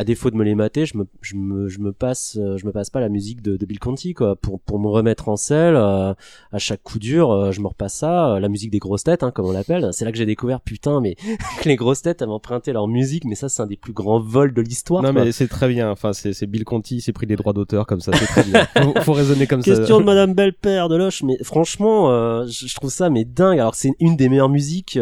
à 0.00 0.04
défaut 0.04 0.30
de 0.30 0.36
me 0.36 0.44
les 0.44 0.54
mater, 0.54 0.86
je 0.86 0.96
me, 0.96 1.06
je 1.20 1.34
me, 1.34 1.68
je 1.68 1.78
me 1.78 1.92
passe, 1.92 2.38
euh, 2.40 2.56
je 2.56 2.64
me 2.64 2.72
passe 2.72 2.88
pas 2.88 3.00
la 3.00 3.10
musique 3.10 3.42
de, 3.42 3.58
de 3.58 3.66
Bill 3.66 3.78
Conti, 3.78 4.14
quoi, 4.14 4.34
pour, 4.34 4.58
pour 4.58 4.78
me 4.78 4.88
remettre 4.88 5.28
en 5.28 5.36
selle, 5.36 5.76
euh, 5.76 6.14
à 6.52 6.58
chaque 6.58 6.82
coup 6.82 6.98
dur, 6.98 7.30
euh, 7.30 7.52
je 7.52 7.60
me 7.60 7.66
repasse 7.66 7.96
ça, 7.96 8.30
euh, 8.32 8.40
la 8.40 8.48
musique 8.48 8.70
des 8.70 8.78
grosses 8.78 9.04
têtes, 9.04 9.22
hein, 9.22 9.30
comme 9.30 9.44
on 9.44 9.52
l'appelle. 9.52 9.90
C'est 9.92 10.06
là 10.06 10.10
que 10.10 10.16
j'ai 10.16 10.24
découvert, 10.24 10.62
putain, 10.62 11.02
mais 11.02 11.16
que 11.60 11.68
les 11.68 11.76
grosses 11.76 12.00
têtes 12.00 12.22
avaient 12.22 12.32
emprunté 12.32 12.72
leur 12.72 12.88
musique, 12.88 13.26
mais 13.26 13.34
ça, 13.34 13.50
c'est 13.50 13.60
un 13.60 13.66
des 13.66 13.76
plus 13.76 13.92
grands 13.92 14.20
vols 14.20 14.54
de 14.54 14.62
l'histoire. 14.62 15.02
Non 15.02 15.12
quoi. 15.12 15.22
mais 15.22 15.32
c'est 15.32 15.48
très 15.48 15.68
bien. 15.68 15.90
Enfin 15.90 16.14
c'est 16.14 16.32
c'est 16.32 16.46
Bill 16.46 16.64
Conti, 16.64 16.96
il 16.96 17.00
s'est 17.02 17.12
pris 17.12 17.26
des 17.26 17.36
droits 17.36 17.52
d'auteur 17.52 17.86
comme 17.86 18.00
ça, 18.00 18.12
c'est 18.14 18.24
très 18.24 18.44
bien. 18.44 18.66
Faut, 18.82 19.02
faut 19.02 19.12
raisonner 19.12 19.46
comme 19.46 19.60
ça. 19.60 19.74
Question 19.74 20.00
de 20.00 20.06
Madame 20.06 20.32
Belle-Père 20.32 20.88
de 20.88 20.96
Loche, 20.96 21.22
mais 21.24 21.36
franchement, 21.42 22.10
euh, 22.10 22.46
je, 22.46 22.66
je 22.66 22.74
trouve 22.74 22.90
ça 22.90 23.10
mais 23.10 23.26
dingue. 23.26 23.58
Alors 23.58 23.74
c'est 23.74 23.90
une 24.00 24.16
des 24.16 24.30
meilleures 24.30 24.48
musiques. 24.48 24.98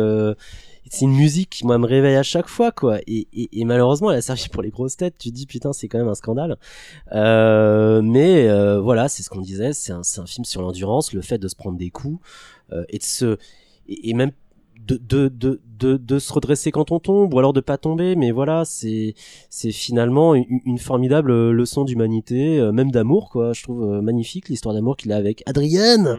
C'est 0.90 1.04
une 1.04 1.14
musique 1.14 1.50
qui 1.50 1.66
moi 1.66 1.78
me 1.78 1.86
réveille 1.86 2.16
à 2.16 2.22
chaque 2.22 2.48
fois 2.48 2.72
quoi. 2.72 2.98
Et, 3.06 3.28
et, 3.32 3.60
et 3.60 3.64
malheureusement 3.64 4.10
elle 4.10 4.18
a 4.18 4.22
servi 4.22 4.48
pour 4.48 4.62
les 4.62 4.70
grosses 4.70 4.96
têtes. 4.96 5.16
Tu 5.18 5.30
te 5.30 5.34
dis 5.34 5.46
putain 5.46 5.72
c'est 5.72 5.88
quand 5.88 5.98
même 5.98 6.08
un 6.08 6.14
scandale. 6.14 6.56
Euh, 7.12 8.02
mais 8.02 8.48
euh, 8.48 8.80
voilà 8.80 9.08
c'est 9.08 9.22
ce 9.22 9.30
qu'on 9.30 9.40
disait. 9.40 9.72
C'est 9.72 9.92
un, 9.92 10.00
un 10.00 10.26
film 10.26 10.44
sur 10.44 10.62
l'endurance 10.62 11.12
le 11.12 11.22
fait 11.22 11.38
de 11.38 11.48
se 11.48 11.56
prendre 11.56 11.78
des 11.78 11.90
coups 11.90 12.20
euh, 12.72 12.84
et 12.88 12.98
de 12.98 13.02
se 13.02 13.38
et, 13.88 14.10
et 14.10 14.14
même 14.14 14.32
de, 14.88 14.96
de, 15.08 15.28
de, 15.28 15.60
de, 15.78 15.96
de 15.96 16.18
se 16.18 16.32
redresser 16.32 16.70
quand 16.72 16.90
on 16.90 16.98
tombe 16.98 17.32
ou 17.34 17.38
alors 17.38 17.52
de 17.52 17.60
pas 17.60 17.76
tomber 17.76 18.16
mais 18.16 18.30
voilà 18.32 18.64
c'est 18.64 19.14
c'est 19.50 19.70
finalement 19.70 20.34
une, 20.34 20.44
une 20.64 20.78
formidable 20.78 21.30
euh, 21.30 21.52
leçon 21.52 21.84
d'humanité 21.84 22.58
euh, 22.58 22.72
même 22.72 22.90
d'amour 22.90 23.28
quoi. 23.30 23.52
Je 23.52 23.62
trouve 23.62 23.84
euh, 23.84 24.00
magnifique 24.00 24.48
l'histoire 24.48 24.74
d'amour 24.74 24.96
qu'il 24.96 25.12
a 25.12 25.16
avec 25.16 25.42
Adrienne. 25.46 26.16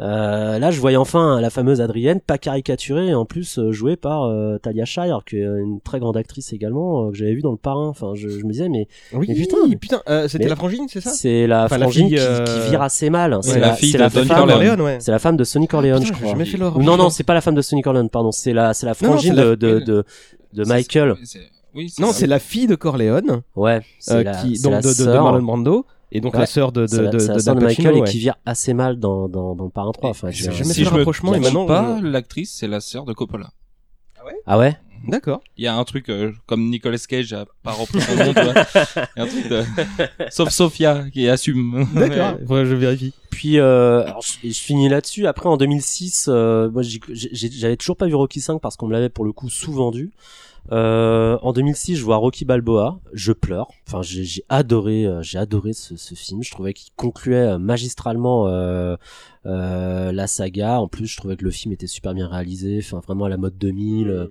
Euh, 0.00 0.58
là 0.58 0.70
je 0.70 0.80
voyais 0.80 0.96
enfin 0.96 1.40
la 1.40 1.50
fameuse 1.50 1.80
Adrienne 1.80 2.20
pas 2.20 2.38
caricaturée 2.38 3.08
et 3.08 3.14
en 3.14 3.24
plus 3.24 3.58
jouée 3.70 3.96
par 3.96 4.30
Talia 4.62 4.84
Shire 4.84 5.20
qui 5.28 5.36
est 5.36 5.42
une 5.44 5.80
très 5.80 5.98
grande 5.98 6.16
actrice 6.16 6.52
également 6.52 7.10
que 7.10 7.16
j'avais 7.16 7.34
vu 7.34 7.42
dans 7.42 7.50
le 7.52 7.56
parrain. 7.58 7.88
Enfin 7.88 8.12
je, 8.14 8.28
je 8.28 8.44
me 8.44 8.52
disais 8.52 8.68
mais 8.68 8.86
Oui, 9.12 9.26
Mais 9.28 9.34
putain, 9.34 9.56
putain, 9.80 10.02
mais- 10.06 10.12
euh, 10.12 10.28
c'était 10.28 10.48
la 10.48 10.56
frangine, 10.56 10.86
c'est 10.88 11.00
ça? 11.00 11.10
c'est 11.10 11.46
la 11.46 11.64
Enfin, 11.64 11.78
la 11.78 11.86
frangine 11.86 12.08
fille, 12.08 12.18
qui, 12.18 12.44
qui 12.64 12.70
vire 12.70 12.82
assez 12.82 13.10
mal 13.10 13.38
C'est 13.42 13.50
c'est 13.52 13.60
la 13.60 13.66
la, 13.68 13.74
fille 13.74 13.92
de 13.92 13.98
la 13.98 14.08
Don 14.08 14.24
femme 14.24 14.28
Corleone. 14.38 14.48
Corleone, 14.56 14.80
ouais. 14.82 14.96
c'est 15.00 15.10
la 15.12 15.18
femme 15.18 15.36
de 15.36 15.44
Sonny 15.44 15.66
Corleone 15.68 16.02
Putain, 16.02 16.14
je 16.14 16.56
crois. 16.56 16.82
non 16.82 16.96
non 16.96 17.10
c'est 17.10 17.24
pas 17.24 17.34
la 17.34 17.40
femme 17.40 17.54
de 17.54 17.62
Sonny 17.62 17.82
Corleone 17.82 18.08
pardon 18.12 18.30
c'est 18.32 18.52
la 18.52 18.72
c'est 18.74 18.86
la 18.86 18.92
Non, 18.92 19.08
non, 19.08 19.12
frangine 19.14 19.34
c'est 19.34 19.36
la- 19.36 19.44
de, 19.50 19.54
de, 19.56 19.78
de 19.80 20.04
de 20.52 20.64
Michael 20.64 21.16
C'est- 21.20 21.38
c'est- 21.38 21.50
Oui, 21.74 21.90
Non, 21.98 22.12
c'est 22.12 22.26
la 22.26 22.38
fille 22.38 22.66
de 22.66 22.74
Corleone, 22.74 23.42
ouais 23.56 23.80
c'est 23.98 24.12
euh, 24.12 24.22
la, 24.22 24.34
qui 24.42 24.60
donc 24.60 24.72
la 24.72 24.80
de, 24.82 24.88
de, 24.88 25.04
de. 25.06 25.10
Marlon 25.12 25.42
Brando 25.42 25.86
et 26.12 26.20
donc 26.20 26.34
Ouais. 26.34 26.40
la 26.40 26.46
sœur 26.46 26.70
de 26.70 26.86
de 26.86 26.98
la, 26.98 27.10
de, 27.10 27.16
la 27.26 27.34
de 27.34 27.38
sœur 27.40 27.54
de 27.56 27.60
Michael 27.64 27.84
Pacino, 27.86 27.96
et 27.96 28.00
ouais. 28.02 28.06
qui 28.10 28.18
vire 28.18 28.34
assez 28.44 28.74
mal 28.74 28.98
dans, 28.98 29.26
dans, 29.28 29.54
dans 29.54 29.64
le 29.64 29.70
parrain 29.70 29.90
3 29.92 30.10
enfin 30.10 30.30
je 30.30 30.42
jamais 30.50 30.64
si 30.64 30.80
fait 30.80 30.84
je 30.84 30.90
me 30.90 30.96
rapprochement, 30.98 31.32
et 31.34 31.40
maintenant, 31.40 31.64
pas, 31.66 31.98
je- 32.02 32.06
l'actrice 32.06 32.52
c'est 32.52 32.68
la 32.68 32.80
sœur 32.80 33.06
de 33.06 33.14
Coppola. 33.14 33.48
ah 34.46 34.58
ouais? 34.58 34.76
D'accord. 35.08 35.42
Il 35.56 35.64
y 35.64 35.66
a 35.66 35.74
un 35.76 35.84
truc 35.84 36.08
euh, 36.08 36.32
comme 36.46 36.68
Nicolas 36.70 36.98
Cage 36.98 37.32
a 37.32 37.46
pas 37.62 37.72
repris 37.72 38.00
son 38.00 38.14
nom, 38.16 38.32
tu 38.34 38.40
vois. 38.42 38.54
Il 39.16 39.18
y 39.18 39.20
a 39.20 39.22
un 39.22 39.26
truc 39.26 39.48
de... 39.48 39.62
Sauf 40.30 40.50
Sophia 40.50 41.04
qui 41.12 41.28
assume. 41.28 41.86
D'accord. 41.94 42.38
Que 42.48 42.64
je 42.64 42.74
vérifie. 42.74 43.12
Puis 43.30 43.58
euh, 43.58 44.02
alors, 44.04 44.22
je, 44.22 44.48
je 44.48 44.58
finis 44.58 44.88
là-dessus. 44.88 45.26
Après 45.26 45.48
en 45.48 45.56
2006, 45.56 46.26
euh, 46.28 46.70
moi 46.70 46.82
j'ai- 46.82 47.00
j'ai- 47.10 47.50
j'avais 47.50 47.76
toujours 47.76 47.96
pas 47.96 48.06
vu 48.06 48.14
Rocky 48.14 48.40
5 48.40 48.60
parce 48.60 48.76
qu'on 48.76 48.86
me 48.86 48.92
l'avait 48.92 49.08
pour 49.08 49.24
le 49.24 49.32
coup 49.32 49.48
sous-vendu. 49.48 50.12
Euh, 50.70 51.38
en 51.42 51.52
2006, 51.52 51.96
je 51.96 52.04
vois 52.04 52.16
Rocky 52.16 52.44
Balboa, 52.44 53.00
je 53.12 53.32
pleure. 53.32 53.68
Enfin, 53.88 54.00
j'ai 54.02 54.24
j'ai 54.24 54.44
adoré, 54.48 55.04
euh, 55.06 55.20
j'ai 55.20 55.38
adoré 55.38 55.72
ce, 55.72 55.96
ce 55.96 56.14
film. 56.14 56.42
Je 56.42 56.50
trouvais 56.52 56.72
qu'il 56.72 56.92
concluait 56.94 57.36
euh, 57.54 57.58
magistralement 57.58 58.46
euh, 58.46 58.96
euh, 59.44 60.12
la 60.12 60.26
saga. 60.28 60.80
En 60.80 60.86
plus, 60.88 61.06
je 61.06 61.16
trouvais 61.16 61.36
que 61.36 61.44
le 61.44 61.50
film 61.50 61.72
était 61.72 61.88
super 61.88 62.14
bien 62.14 62.28
réalisé. 62.28 62.78
Enfin, 62.78 63.00
vraiment 63.00 63.24
à 63.24 63.28
la 63.28 63.36
mode 63.38 63.58
2000. 63.58 64.08
euh, 64.08 64.28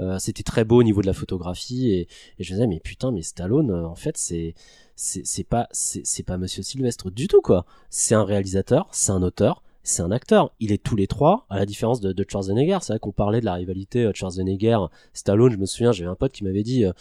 euh, 0.00 0.18
C'était 0.18 0.42
très 0.42 0.64
beau 0.64 0.80
au 0.80 0.82
niveau 0.82 1.00
de 1.00 1.06
la 1.06 1.12
photographie. 1.12 1.90
Et, 1.90 2.00
et 2.38 2.44
je 2.44 2.52
me 2.52 2.56
disais, 2.56 2.66
mais 2.66 2.80
putain, 2.80 3.12
mais 3.12 3.22
Stallone, 3.22 3.70
en 3.72 3.94
fait, 3.94 4.16
c'est 4.18 4.54
c'est 4.96 5.24
c'est 5.24 5.44
pas 5.44 5.68
c'est 5.70 6.04
c'est 6.04 6.24
pas 6.24 6.38
Monsieur 6.38 6.62
Sylvestre 6.64 7.10
du 7.10 7.28
tout 7.28 7.40
quoi. 7.40 7.64
C'est 7.88 8.14
un 8.16 8.24
réalisateur, 8.24 8.88
c'est 8.90 9.12
un 9.12 9.22
auteur, 9.22 9.62
c'est 9.88 10.02
un 10.02 10.10
acteur. 10.10 10.52
Il 10.60 10.70
est 10.72 10.82
tous 10.82 10.96
les 10.96 11.06
trois, 11.06 11.46
à 11.50 11.56
la 11.56 11.66
différence 11.66 12.00
de, 12.00 12.12
de 12.12 12.24
Schwarzenegger. 12.28 12.78
C'est 12.82 12.92
vrai 12.92 13.00
qu'on 13.00 13.12
parlait 13.12 13.40
de 13.40 13.46
la 13.46 13.54
rivalité 13.54 14.04
euh, 14.04 14.12
Schwarzenegger-Stallone. 14.14 15.52
Je 15.52 15.56
me 15.56 15.66
souviens, 15.66 15.92
j'avais 15.92 16.10
un 16.10 16.14
pote 16.14 16.32
qui 16.32 16.44
m'avait 16.44 16.62
dit 16.62 16.84
euh, 16.84 16.92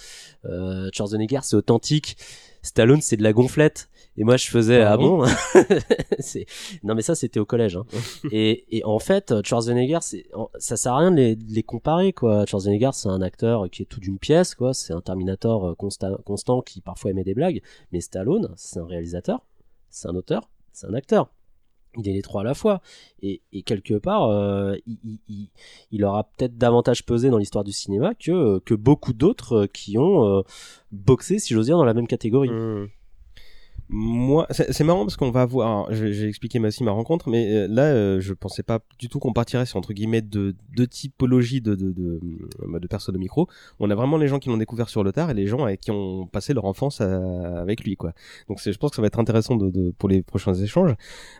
euh, 0.45 0.89
Schwarzenegger 0.93 1.39
c'est 1.43 1.55
authentique, 1.55 2.17
Stallone 2.61 3.01
c'est 3.01 3.17
de 3.17 3.23
la 3.23 3.33
gonflette. 3.33 3.89
Et 4.19 4.23
moi 4.23 4.35
je 4.35 4.47
faisais 4.47 4.81
Ah 4.81 4.93
ah 4.93 4.97
bon, 4.97 5.23
Non 6.83 6.95
mais 6.95 7.01
ça 7.01 7.13
c'était 7.13 7.39
au 7.39 7.45
collège. 7.45 7.75
Hein. 7.75 7.85
et, 8.31 8.65
et 8.75 8.83
en 8.83 8.99
fait 8.99 9.31
euh, 9.31 9.41
Schwarzenegger 9.43 9.99
ça 10.57 10.77
sert 10.77 10.93
à 10.93 10.97
rien 10.99 11.11
de 11.11 11.17
les, 11.17 11.35
de 11.35 11.53
les 11.53 11.63
comparer 11.63 12.13
quoi. 12.13 12.45
Schwarzenegger 12.45 12.91
c'est 12.93 13.09
un 13.09 13.21
acteur 13.21 13.69
qui 13.69 13.83
est 13.83 13.85
tout 13.85 13.99
d'une 13.99 14.17
pièce 14.17 14.55
quoi. 14.55 14.73
C'est 14.73 14.93
un 14.93 15.01
Terminator 15.01 15.75
constant, 15.77 16.17
constant 16.25 16.61
qui 16.61 16.81
parfois 16.81 17.11
émet 17.11 17.23
des 17.23 17.35
blagues. 17.35 17.61
Mais 17.91 17.99
Stallone 17.99 18.53
c'est 18.55 18.79
un 18.79 18.85
réalisateur, 18.85 19.45
c'est 19.89 20.07
un 20.07 20.15
auteur, 20.15 20.49
c'est 20.71 20.87
un 20.87 20.93
acteur 20.93 21.29
il 21.97 22.07
est 22.07 22.13
les 22.13 22.21
trois 22.21 22.41
à 22.41 22.43
la 22.43 22.53
fois 22.53 22.81
et, 23.21 23.41
quelque 23.65 23.95
part 23.95 24.29
euh, 24.29 24.75
il, 25.91 26.03
aura 26.05 26.23
peut-être 26.23 26.57
davantage 26.57 27.05
pesé 27.05 27.29
dans 27.29 27.37
l'histoire 27.37 27.63
du 27.63 27.71
cinéma 27.71 28.13
que, 28.13 28.59
que 28.59 28.73
beaucoup 28.73 29.13
d'autres 29.13 29.53
euh, 29.53 29.67
qui 29.67 29.97
ont 29.97 30.25
euh, 30.25 30.41
boxé 30.91 31.39
si 31.39 31.53
j'ose 31.53 31.65
dire 31.65 31.77
dans 31.77 31.85
la 31.85 31.93
même 31.93 32.07
catégorie 32.07 32.49
Hmm. 32.49 32.87
Moi, 33.89 34.45
c'est 34.49 34.83
marrant 34.83 35.05
parce 35.05 35.15
qu'on 35.15 35.31
va 35.31 35.45
vais- 35.45 35.87
J'ai 35.91 36.27
expliqué 36.27 36.59
aussi 36.59 36.83
ma 36.83 36.91
rencontre, 36.91 37.29
mais 37.29 37.49
euh, 37.53 37.67
là, 37.69 37.83
euh, 37.83 38.19
je 38.19 38.33
pensais 38.33 38.61
pas 38.61 38.79
du 38.99 39.07
tout 39.07 39.19
qu'on 39.19 39.31
partirait 39.31 39.65
sur 39.65 39.77
entre 39.77 39.93
guillemets 39.93 40.21
deux 40.21 40.55
de 40.75 40.85
typologies 40.85 41.61
de 41.61 41.73
de, 41.75 41.93
de, 41.93 42.19
euh, 42.63 42.79
de 42.79 42.87
personnes 42.87 43.15
au 43.15 43.19
micro. 43.19 43.47
On 43.79 43.89
a 43.89 43.95
vraiment 43.95 44.17
les 44.17 44.27
gens 44.27 44.39
qui 44.39 44.49
l'ont 44.49 44.57
découvert 44.57 44.89
sur 44.89 45.03
le 45.05 45.13
tard 45.13 45.29
et 45.31 45.33
les 45.33 45.47
gens 45.47 45.73
qui 45.79 45.91
ont 45.91 46.27
passé 46.27 46.53
leur 46.53 46.65
enfance 46.65 46.99
euh, 46.99 47.61
avec 47.61 47.83
lui, 47.85 47.95
quoi. 47.95 48.11
Donc, 48.49 48.59
je 48.61 48.71
pense 48.77 48.89
que 48.89 48.97
ça 48.97 49.01
va 49.01 49.07
être 49.07 49.19
intéressant 49.19 49.55
de, 49.55 49.69
de 49.69 49.91
pour 49.97 50.09
les 50.09 50.21
prochains 50.21 50.53
échanges. 50.55 50.93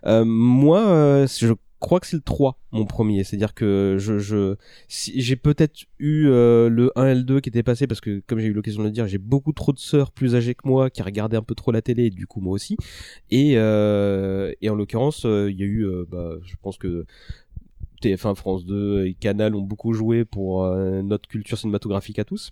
Euh, 0.05 0.23
moi, 0.25 1.25
je 1.27 1.53
crois 1.79 1.99
que 1.99 2.07
c'est 2.07 2.15
le 2.15 2.21
3, 2.21 2.59
mon 2.71 2.85
premier. 2.85 3.23
C'est-à-dire 3.23 3.53
que 3.53 3.97
je, 3.99 4.17
je 4.19 4.55
j'ai 4.87 5.35
peut-être 5.35 5.85
eu 5.99 6.27
euh, 6.27 6.69
le 6.69 6.91
1 6.95 7.07
et 7.07 7.15
le 7.15 7.23
2 7.23 7.39
qui 7.39 7.49
étaient 7.49 7.63
passés 7.63 7.87
parce 7.87 8.01
que, 8.01 8.21
comme 8.25 8.39
j'ai 8.39 8.47
eu 8.47 8.53
l'occasion 8.53 8.81
de 8.81 8.87
le 8.87 8.91
dire, 8.91 9.07
j'ai 9.07 9.17
beaucoup 9.17 9.53
trop 9.53 9.73
de 9.73 9.79
sœurs 9.79 10.11
plus 10.11 10.35
âgées 10.35 10.55
que 10.55 10.67
moi 10.67 10.89
qui 10.89 11.01
regardaient 11.01 11.37
un 11.37 11.43
peu 11.43 11.55
trop 11.55 11.71
la 11.71 11.81
télé, 11.81 12.05
et 12.05 12.09
du 12.09 12.27
coup 12.27 12.41
moi 12.41 12.53
aussi. 12.53 12.77
Et, 13.29 13.53
euh, 13.57 14.53
en 14.67 14.75
l'occurrence, 14.75 15.25
euh, 15.25 15.51
il 15.51 15.59
y 15.59 15.63
a 15.63 15.65
eu, 15.65 15.87
bah, 16.09 16.33
je 16.43 16.55
pense 16.61 16.77
que 16.77 17.05
TF1, 18.01 18.35
France 18.35 18.65
2 18.65 19.05
et 19.05 19.13
Canal 19.13 19.55
ont 19.55 19.61
beaucoup 19.61 19.93
joué 19.93 20.25
pour 20.25 20.65
notre 20.67 21.27
culture 21.27 21.57
cinématographique 21.57 22.19
à 22.19 22.25
tous. 22.25 22.51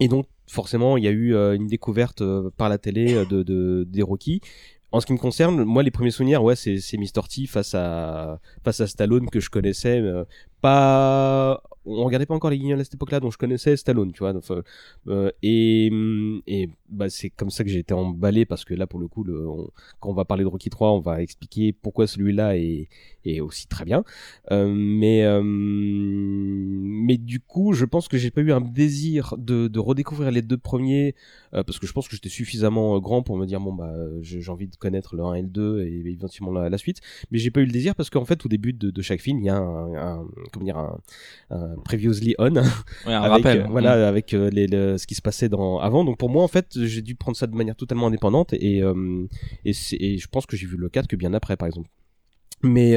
Et 0.00 0.08
donc, 0.08 0.26
forcément, 0.46 0.96
il 0.96 1.04
y 1.04 1.08
a 1.08 1.12
eu 1.12 1.34
une 1.34 1.66
découverte 1.66 2.22
par 2.56 2.68
la 2.68 2.78
télé 2.78 3.24
de, 3.26 3.84
des 3.84 4.02
Rocky. 4.02 4.40
En 4.92 5.00
ce 5.00 5.06
qui 5.06 5.12
me 5.12 5.18
concerne, 5.18 5.64
moi, 5.64 5.82
les 5.82 5.90
premiers 5.90 6.10
souvenirs, 6.10 6.42
ouais, 6.42 6.56
c'est, 6.56 6.78
c'est. 6.78 6.96
T 6.96 7.46
face 7.46 7.74
à, 7.74 8.38
face 8.64 8.80
à 8.80 8.86
Stallone 8.86 9.28
que 9.28 9.40
je 9.40 9.50
connaissais. 9.50 10.00
euh, 10.00 10.24
pas, 10.60 11.62
on 11.86 12.04
regardait 12.04 12.26
pas 12.26 12.34
encore 12.34 12.50
les 12.50 12.58
Guignols 12.58 12.80
à 12.80 12.84
cette 12.84 12.94
époque-là, 12.94 13.20
donc 13.20 13.32
je 13.32 13.38
connaissais 13.38 13.76
Stallone, 13.76 14.12
tu 14.12 14.18
vois. 14.18 14.34
euh, 14.34 14.62
euh, 15.08 15.30
et, 15.42 15.88
hum, 15.92 16.42
et 16.46 16.68
bah, 16.88 17.08
c'est 17.08 17.30
comme 17.30 17.50
ça 17.50 17.64
que 17.64 17.70
j'ai 17.70 17.78
été 17.78 17.94
emballé 17.94 18.44
parce 18.44 18.64
que 18.64 18.74
là, 18.74 18.86
pour 18.86 18.98
le 18.98 19.08
coup, 19.08 19.24
quand 20.00 20.10
on 20.10 20.14
va 20.14 20.24
parler 20.24 20.42
de 20.42 20.48
Rocky 20.48 20.68
3, 20.68 20.92
on 20.92 21.00
va 21.00 21.22
expliquer 21.22 21.72
pourquoi 21.72 22.06
celui-là 22.06 22.56
est, 22.56 22.88
est 23.24 23.40
aussi 23.40 23.68
très 23.68 23.84
bien. 23.84 24.04
Euh, 24.50 24.66
mais, 24.68 25.24
mais 25.42 27.16
du 27.18 27.40
coup, 27.40 27.72
je 27.72 27.84
pense 27.84 28.08
que 28.08 28.18
j'ai 28.18 28.30
pas 28.30 28.40
eu 28.40 28.52
un 28.52 28.60
désir 28.60 29.34
de, 29.38 29.68
de 29.68 29.78
redécouvrir 29.78 30.30
les 30.30 30.42
deux 30.42 30.58
premiers 30.58 31.14
parce 31.52 31.78
que 31.78 31.86
je 31.86 31.92
pense 31.92 32.08
que 32.08 32.14
j'étais 32.16 32.28
suffisamment 32.28 32.98
grand 32.98 33.22
pour 33.22 33.36
me 33.38 33.46
dire 33.46 33.60
bon 33.60 33.72
bah 33.72 33.92
j'ai 34.20 34.50
envie 34.50 34.68
de 34.68 34.76
connaître 34.76 35.16
le 35.16 35.24
1 35.24 35.34
et 35.34 35.42
le 35.42 35.48
2 35.48 35.82
et 35.82 36.10
éventuellement 36.10 36.52
la, 36.52 36.78
suite. 36.78 37.00
Mais 37.30 37.38
j'ai 37.38 37.50
pas 37.50 37.60
eu 37.60 37.64
le 37.64 37.72
désir 37.72 37.94
parce 37.94 38.10
qu'en 38.10 38.24
fait 38.24 38.44
au 38.44 38.48
début 38.48 38.72
de, 38.72 39.02
chaque 39.02 39.20
film 39.20 39.38
il 39.40 39.46
y 39.46 39.48
a 39.48 39.56
un, 39.56 40.26
un 41.50 41.75
previously 41.84 42.34
on 42.38 42.54
Ouais, 42.54 42.60
un 42.60 42.62
avec, 43.22 43.44
rappel. 43.44 43.60
euh, 43.62 43.66
voilà 43.70 43.96
Mm. 43.96 44.08
avec 44.08 44.34
euh, 44.34 44.50
les, 44.50 44.66
le- 44.66 44.98
ce 44.98 45.06
qui 45.06 45.14
se 45.14 45.22
passait 45.22 45.48
dans 45.48 45.78
avant. 45.78 46.04
Donc 46.04 46.18
pour 46.18 46.30
moi 46.30 46.42
en 46.42 46.48
fait 46.48 46.66
j'ai 46.84 47.02
dû 47.02 47.14
prendre 47.14 47.36
ça 47.36 47.46
de 47.46 47.54
manière 47.54 47.76
totalement 47.76 48.06
indépendante 48.08 48.52
et 48.52 48.82
euh, 48.82 49.26
et, 49.64 49.72
je 50.18 50.26
pense 50.28 50.46
que 50.46 50.56
j'ai 50.56 50.66
vu 50.66 50.76
le 50.76 50.88
4 50.88 51.06
que 51.06 51.16
bien 51.16 51.32
après 51.34 51.56
par 51.56 51.66
exemple. 51.66 51.88
Mais 52.62 52.96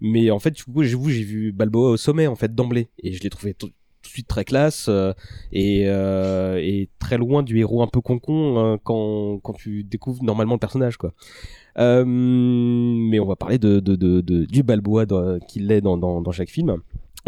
mais 0.00 0.30
en 0.30 0.38
fait 0.38 0.52
du 0.52 0.64
coup 0.64 0.82
j'avoue 0.82 1.10
j'ai 1.10 1.22
vu 1.22 1.52
Balboa 1.52 1.90
au 1.90 1.96
sommet 1.96 2.26
en 2.26 2.36
fait 2.36 2.54
d'emblée 2.54 2.88
et 3.02 3.12
je 3.12 3.22
l'ai 3.22 3.30
trouvé 3.30 3.52
tout 3.54 3.66
de 3.68 3.72
suite 4.08 4.28
très 4.28 4.44
classe 4.44 4.86
euh, 4.88 5.12
et, 5.52 5.82
euh, 5.86 6.58
et 6.62 6.88
très 7.00 7.18
loin 7.18 7.42
du 7.42 7.58
héros 7.58 7.82
un 7.82 7.88
peu 7.88 8.00
concon 8.00 8.56
hein, 8.58 8.78
quand, 8.84 9.40
quand 9.42 9.52
tu 9.52 9.82
découvres 9.84 10.22
normalement 10.22 10.54
le 10.54 10.60
personnage 10.60 10.96
quoi. 10.96 11.12
Euh, 11.78 12.04
mais 12.06 13.18
on 13.20 13.26
va 13.26 13.36
parler 13.36 13.58
de, 13.58 13.80
de, 13.80 13.96
de, 13.96 14.20
de- 14.22 14.44
du 14.46 14.62
Balboa 14.62 15.04
qu'il 15.46 15.70
est 15.72 15.80
dans, 15.82 15.98
dans, 15.98 16.22
dans 16.22 16.32
chaque 16.32 16.48
film. 16.50 16.76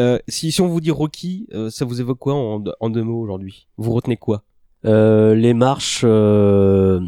Euh, 0.00 0.18
si, 0.28 0.52
si 0.52 0.60
on 0.60 0.68
vous 0.68 0.80
dit 0.80 0.90
Rocky, 0.90 1.46
euh, 1.52 1.70
ça 1.70 1.84
vous 1.84 2.00
évoque 2.00 2.18
quoi 2.18 2.34
en, 2.34 2.62
en 2.80 2.90
deux 2.90 3.02
mots 3.02 3.20
aujourd'hui? 3.20 3.66
Vous 3.76 3.92
retenez 3.92 4.16
quoi? 4.16 4.42
Euh, 4.84 5.34
les 5.34 5.54
marches 5.54 6.02
euh, 6.04 7.00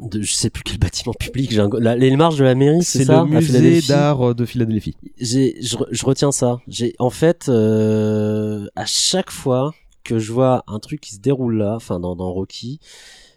de 0.00 0.22
je 0.22 0.32
sais 0.34 0.48
plus 0.48 0.62
quel 0.62 0.78
bâtiment 0.86 1.12
public 1.12 1.50
j'ai 1.50 1.60
un 1.60 1.68
la- 1.78 1.96
les 1.96 2.16
marches 2.16 2.36
de 2.36 2.44
la 2.44 2.54
mairie 2.54 2.82
c'est 2.82 2.98
C'est 3.00 3.04
ça? 3.04 3.24
le 3.24 3.28
musée 3.28 3.82
d'art 3.82 4.34
de 4.34 4.44
Philadelphie. 4.46 4.96
j'ai 5.18 5.56
je, 5.62 5.76
je 5.90 6.06
retiens 6.06 6.32
ça. 6.32 6.58
J'ai 6.66 6.94
en 6.98 7.10
fait 7.10 7.48
euh, 7.50 8.66
à 8.74 8.86
chaque 8.86 9.30
fois 9.30 9.72
que 10.02 10.18
je 10.18 10.32
vois 10.32 10.64
un 10.66 10.78
truc 10.78 11.00
qui 11.02 11.14
se 11.14 11.20
déroule 11.20 11.58
là 11.58 11.74
enfin 11.76 12.00
dans, 12.00 12.16
dans 12.16 12.32
Rocky 12.32 12.80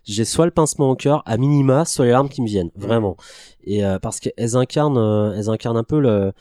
j'ai 0.06 0.24
soit 0.26 0.46
le 0.46 0.52
pincement 0.52 0.90
au 0.92 0.96
cœur 0.96 1.22
à 1.26 1.36
minima 1.38 1.84
soit 1.84 2.06
les 2.06 2.12
larmes 2.12 2.30
qui 2.30 2.42
me 2.42 2.48
viennent 2.48 2.72
vraiment. 2.76 3.18
Et 3.66 3.84
euh, 3.86 4.00
parce 4.00 4.22
qu'elles 4.22 4.56
incarnent 4.56 4.98
euh, 4.98 5.34
elles 5.36 5.50
incarnent 5.50 5.78
un 5.78 5.84
peu 5.84 6.00
le 6.00 6.32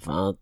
enfin 0.00 0.34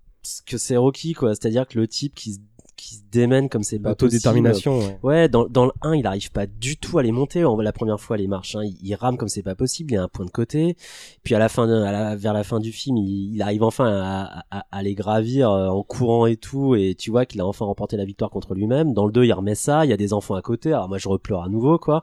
que 0.46 0.58
c'est 0.58 0.76
Rocky 0.76 1.12
quoi 1.14 1.34
c'est-à-dire 1.34 1.66
que 1.66 1.78
le 1.78 1.86
type 1.88 2.14
qui 2.14 2.34
se 2.34 2.38
qui 2.76 2.94
se 2.94 3.00
démène 3.10 3.48
comme 3.48 3.64
c'est 3.64 3.80
pas 3.80 3.96
possible 3.96 4.12
L'autodétermination. 4.22 4.78
ouais. 4.78 4.98
Ouais, 5.02 5.28
dans, 5.28 5.46
dans 5.46 5.64
le 5.64 5.72
1, 5.82 5.96
il 5.96 6.06
arrive 6.06 6.30
pas 6.30 6.46
du 6.46 6.76
tout 6.76 6.96
à 6.98 7.02
les 7.02 7.10
monter. 7.10 7.44
On 7.44 7.54
voit 7.56 7.64
la 7.64 7.72
première 7.72 7.98
fois 7.98 8.16
les 8.16 8.28
marches, 8.28 8.54
hein, 8.54 8.62
il, 8.62 8.76
il 8.80 8.94
rame 8.94 9.16
comme 9.16 9.26
c'est 9.26 9.42
pas 9.42 9.56
possible, 9.56 9.90
il 9.90 9.94
y 9.94 9.98
a 9.98 10.04
un 10.04 10.08
point 10.08 10.24
de 10.24 10.30
côté. 10.30 10.76
Puis 11.24 11.34
à 11.34 11.40
la 11.40 11.48
fin, 11.48 11.66
de- 11.66 11.72
à 11.74 11.90
la, 11.90 12.14
vers 12.14 12.32
la 12.32 12.44
fin 12.44 12.60
du 12.60 12.70
film, 12.70 12.96
il, 12.98 13.34
il 13.34 13.42
arrive 13.42 13.64
enfin 13.64 13.88
à, 14.00 14.44
à, 14.52 14.64
à 14.70 14.82
les 14.84 14.94
gravir 14.94 15.50
euh, 15.50 15.66
en 15.66 15.82
courant 15.82 16.26
et 16.26 16.36
tout, 16.36 16.76
et 16.76 16.94
tu 16.96 17.10
vois 17.10 17.26
qu'il 17.26 17.40
a 17.40 17.46
enfin 17.48 17.64
remporté 17.64 17.96
la 17.96 18.04
victoire 18.04 18.30
contre 18.30 18.54
lui-même. 18.54 18.94
Dans 18.94 19.06
le 19.06 19.12
2, 19.12 19.24
il 19.24 19.32
remet 19.32 19.56
ça, 19.56 19.84
il 19.84 19.88
y 19.88 19.92
a 19.92 19.96
des 19.96 20.12
enfants 20.12 20.36
à 20.36 20.42
côté. 20.42 20.72
Alors 20.72 20.88
moi, 20.88 20.98
je 20.98 21.08
repleure 21.08 21.42
à 21.42 21.48
nouveau, 21.48 21.78
quoi. 21.80 22.02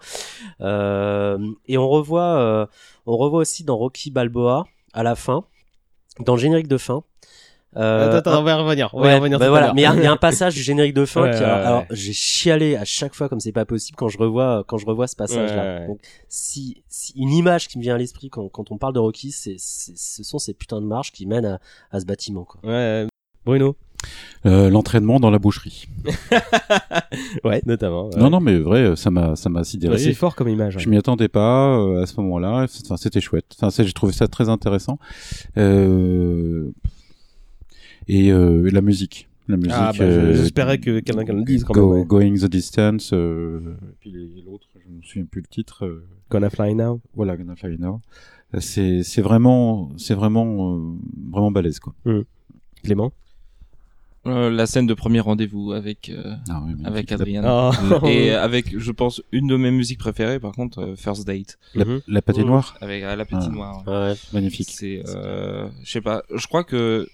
Euh, 0.59 1.37
et 1.67 1.77
on 1.77 1.87
revoit, 1.87 2.37
euh, 2.39 2.65
on 3.05 3.15
revoit 3.15 3.39
aussi 3.39 3.63
dans 3.63 3.77
Rocky 3.77 4.11
Balboa 4.11 4.65
à 4.91 5.03
la 5.03 5.15
fin, 5.15 5.45
dans 6.19 6.35
le 6.35 6.39
générique 6.41 6.67
de 6.67 6.77
fin. 6.77 7.03
Euh, 7.77 8.07
attends, 8.07 8.17
attends, 8.17 8.31
un- 8.31 8.39
on 8.39 8.43
va 8.43 8.51
y 8.51 8.53
revenir. 8.55 8.89
On 8.93 9.01
va 9.01 9.11
y 9.11 9.15
revenir 9.15 9.39
bah 9.39 9.45
tout 9.45 9.51
voilà. 9.51 9.73
Mais 9.73 9.81
il 9.81 9.83
y, 9.83 9.87
a- 9.87 9.95
il 9.95 10.03
y 10.03 10.07
a 10.07 10.11
un 10.11 10.17
passage 10.17 10.53
du 10.55 10.61
générique 10.61 10.93
de 10.93 11.05
fin 11.05 11.23
Ouais, 11.23 11.31
qui, 11.31 11.37
ouais, 11.39 11.43
alors, 11.43 11.57
ouais. 11.59 11.65
alors, 11.65 11.83
j'ai 11.91 12.13
chialé 12.13 12.75
à 12.75 12.85
chaque 12.85 13.13
fois 13.15 13.29
comme 13.29 13.39
c'est 13.39 13.51
pas 13.51 13.65
possible 13.65 13.95
quand 13.97 14.09
je 14.09 14.17
revois 14.17 14.63
quand 14.67 14.77
je 14.77 14.85
revois 14.85 15.07
ce 15.07 15.15
passage-là. 15.15 15.63
Ouais, 15.63 15.79
ouais. 15.81 15.87
Donc, 15.87 15.99
si, 16.29 16.83
si 16.87 17.13
une 17.17 17.31
image 17.31 17.67
qui 17.67 17.77
me 17.77 17.83
vient 17.83 17.95
à 17.95 17.97
l'esprit 17.97 18.29
quand, 18.29 18.47
quand 18.49 18.71
on 18.71 18.77
parle 18.77 18.93
de 18.93 18.99
Rocky, 18.99 19.31
c'est, 19.31 19.55
c'est- 19.57 19.97
ce 19.97 20.23
sont 20.23 20.39
ces 20.39 20.53
putains 20.53 20.81
de 20.81 20.85
marches 20.87 21.11
qui 21.11 21.25
mènent 21.25 21.45
à, 21.45 21.59
à 21.91 21.99
ce 21.99 22.05
bâtiment. 22.05 22.43
Quoi. 22.45 22.59
Ouais, 22.63 23.07
Bruno. 23.45 23.75
Euh, 24.45 24.69
L'entraînement 24.69 25.19
dans 25.19 25.31
la 25.31 25.39
boucherie. 25.39 25.87
Ouais, 27.43 27.61
notamment. 27.65 28.09
ouais. 28.09 28.17
Non, 28.17 28.29
non, 28.29 28.39
mais 28.39 28.57
vrai, 28.59 28.95
ça 28.95 29.09
m'a, 29.09 29.35
ça 29.35 29.49
m'a 29.49 29.63
sidéré. 29.63 29.93
Ouais, 29.93 29.99
c'est 29.99 30.13
fort 30.13 30.35
comme 30.35 30.49
image. 30.49 30.75
Je 30.79 30.89
m'y 30.89 30.97
attendais 30.97 31.27
pas 31.27 31.77
euh, 31.77 32.03
à 32.03 32.05
ce 32.05 32.19
moment-là. 32.21 32.65
Enfin, 32.83 32.97
c'était 32.97 33.21
chouette. 33.21 33.45
Enfin, 33.57 33.69
c'est- 33.69 33.83
j'ai 33.85 33.93
trouvé 33.93 34.11
ça 34.13 34.27
très 34.27 34.49
intéressant. 34.49 34.99
Euh... 35.57 36.71
Et 38.07 38.31
euh, 38.31 38.69
la 38.71 38.81
musique. 38.81 39.27
La 39.47 39.57
musique. 39.57 39.71
Ah, 39.75 39.91
bah, 39.97 40.03
euh, 40.03 40.33
j'espérais 40.35 40.79
que 40.79 40.99
quelqu'un 40.99 41.33
le 41.33 41.43
dise 41.43 41.63
quand 41.63 41.73
Go- 41.73 41.91
même. 41.93 41.99
ouais. 42.01 42.05
Going 42.07 42.33
the 42.35 42.45
Distance. 42.49 43.11
Euh... 43.13 43.59
Et 43.83 43.95
puis 43.99 44.11
l'autre, 44.45 44.67
je 44.75 44.89
me 44.91 45.01
souviens 45.03 45.25
plus 45.25 45.41
le 45.41 45.47
titre. 45.47 45.85
euh, 45.85 46.03
Gonna 46.31 46.49
Fly 46.49 46.73
Now. 46.75 46.99
Voilà, 47.15 47.37
Gonna 47.37 47.55
Fly 47.55 47.77
Now. 47.77 48.01
C'est, 48.59 49.03
c'est 49.03 49.21
vraiment, 49.21 49.91
c'est 49.97 50.13
vraiment, 50.15 50.75
euh, 50.77 50.93
vraiment 51.31 51.51
balèze 51.51 51.79
quoi. 51.79 51.93
Clément? 52.83 53.11
Euh, 54.27 54.49
la 54.49 54.65
scène 54.65 54.87
de 54.87 54.93
premier 54.95 55.19
rendez-vous 55.19 55.71
avec 55.73 56.09
euh, 56.09 56.33
Ah 56.49 56.63
avec 56.83 57.11
Adrien 57.11 57.43
Ah. 57.45 57.69
et 58.07 58.31
avec 58.31 58.75
je 58.79 58.91
pense 58.91 59.21
une 59.31 59.45
de 59.45 59.55
mes 59.55 59.69
musiques 59.69 59.99
préférées 59.99 60.39
par 60.39 60.51
contre 60.53 60.79
euh, 60.79 60.95
First 60.95 61.27
Date 61.27 61.59
La, 61.75 61.85
Mhm. 61.85 62.01
la 62.07 62.21
patinoire, 62.23 62.75
avec 62.81 63.03
euh, 63.03 63.15
la 63.15 63.25
petite 63.25 63.49
Ah. 63.51 63.53
noire. 63.53 63.83
ouais. 63.85 63.93
Ouais. 63.93 64.13
magnifique. 64.33 64.71
C'est 64.71 65.03
euh, 65.09 65.67
je 65.83 65.91
sais 65.91 66.01
pas, 66.01 66.23
je 66.33 66.47
crois 66.47 66.63
que 66.63 67.07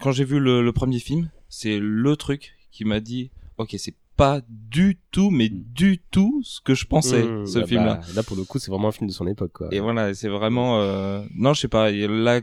quand 0.00 0.12
j'ai 0.12 0.24
vu 0.24 0.38
le, 0.40 0.62
le 0.62 0.72
premier 0.72 0.98
film, 0.98 1.30
c'est 1.48 1.78
le 1.78 2.16
truc 2.16 2.54
qui 2.70 2.84
m'a 2.84 3.00
dit 3.00 3.30
OK, 3.58 3.74
c'est 3.78 3.94
pas 4.16 4.40
du 4.48 4.98
tout 5.10 5.30
mais 5.30 5.48
Mm. 5.48 5.62
du 5.74 5.98
tout 6.10 6.40
ce 6.44 6.60
que 6.60 6.74
je 6.74 6.86
pensais 6.86 7.24
Mmh, 7.24 7.46
ce 7.46 7.58
bah, 7.58 7.66
film 7.66 7.84
là. 7.84 7.94
bah, 7.96 8.12
Là, 8.14 8.22
pour 8.22 8.36
le 8.36 8.44
coup, 8.44 8.58
c'est 8.58 8.70
vraiment 8.70 8.88
un 8.88 8.92
film 8.92 9.08
de 9.08 9.12
son 9.12 9.26
époque, 9.26 9.52
quoi. 9.52 9.68
Et 9.72 9.80
voilà, 9.80 10.14
c'est 10.14 10.28
vraiment 10.28 10.80
euh, 10.80 11.24
non, 11.34 11.52
je 11.54 11.60
sais 11.62 11.68
pas, 11.68 11.90
la 11.90 12.40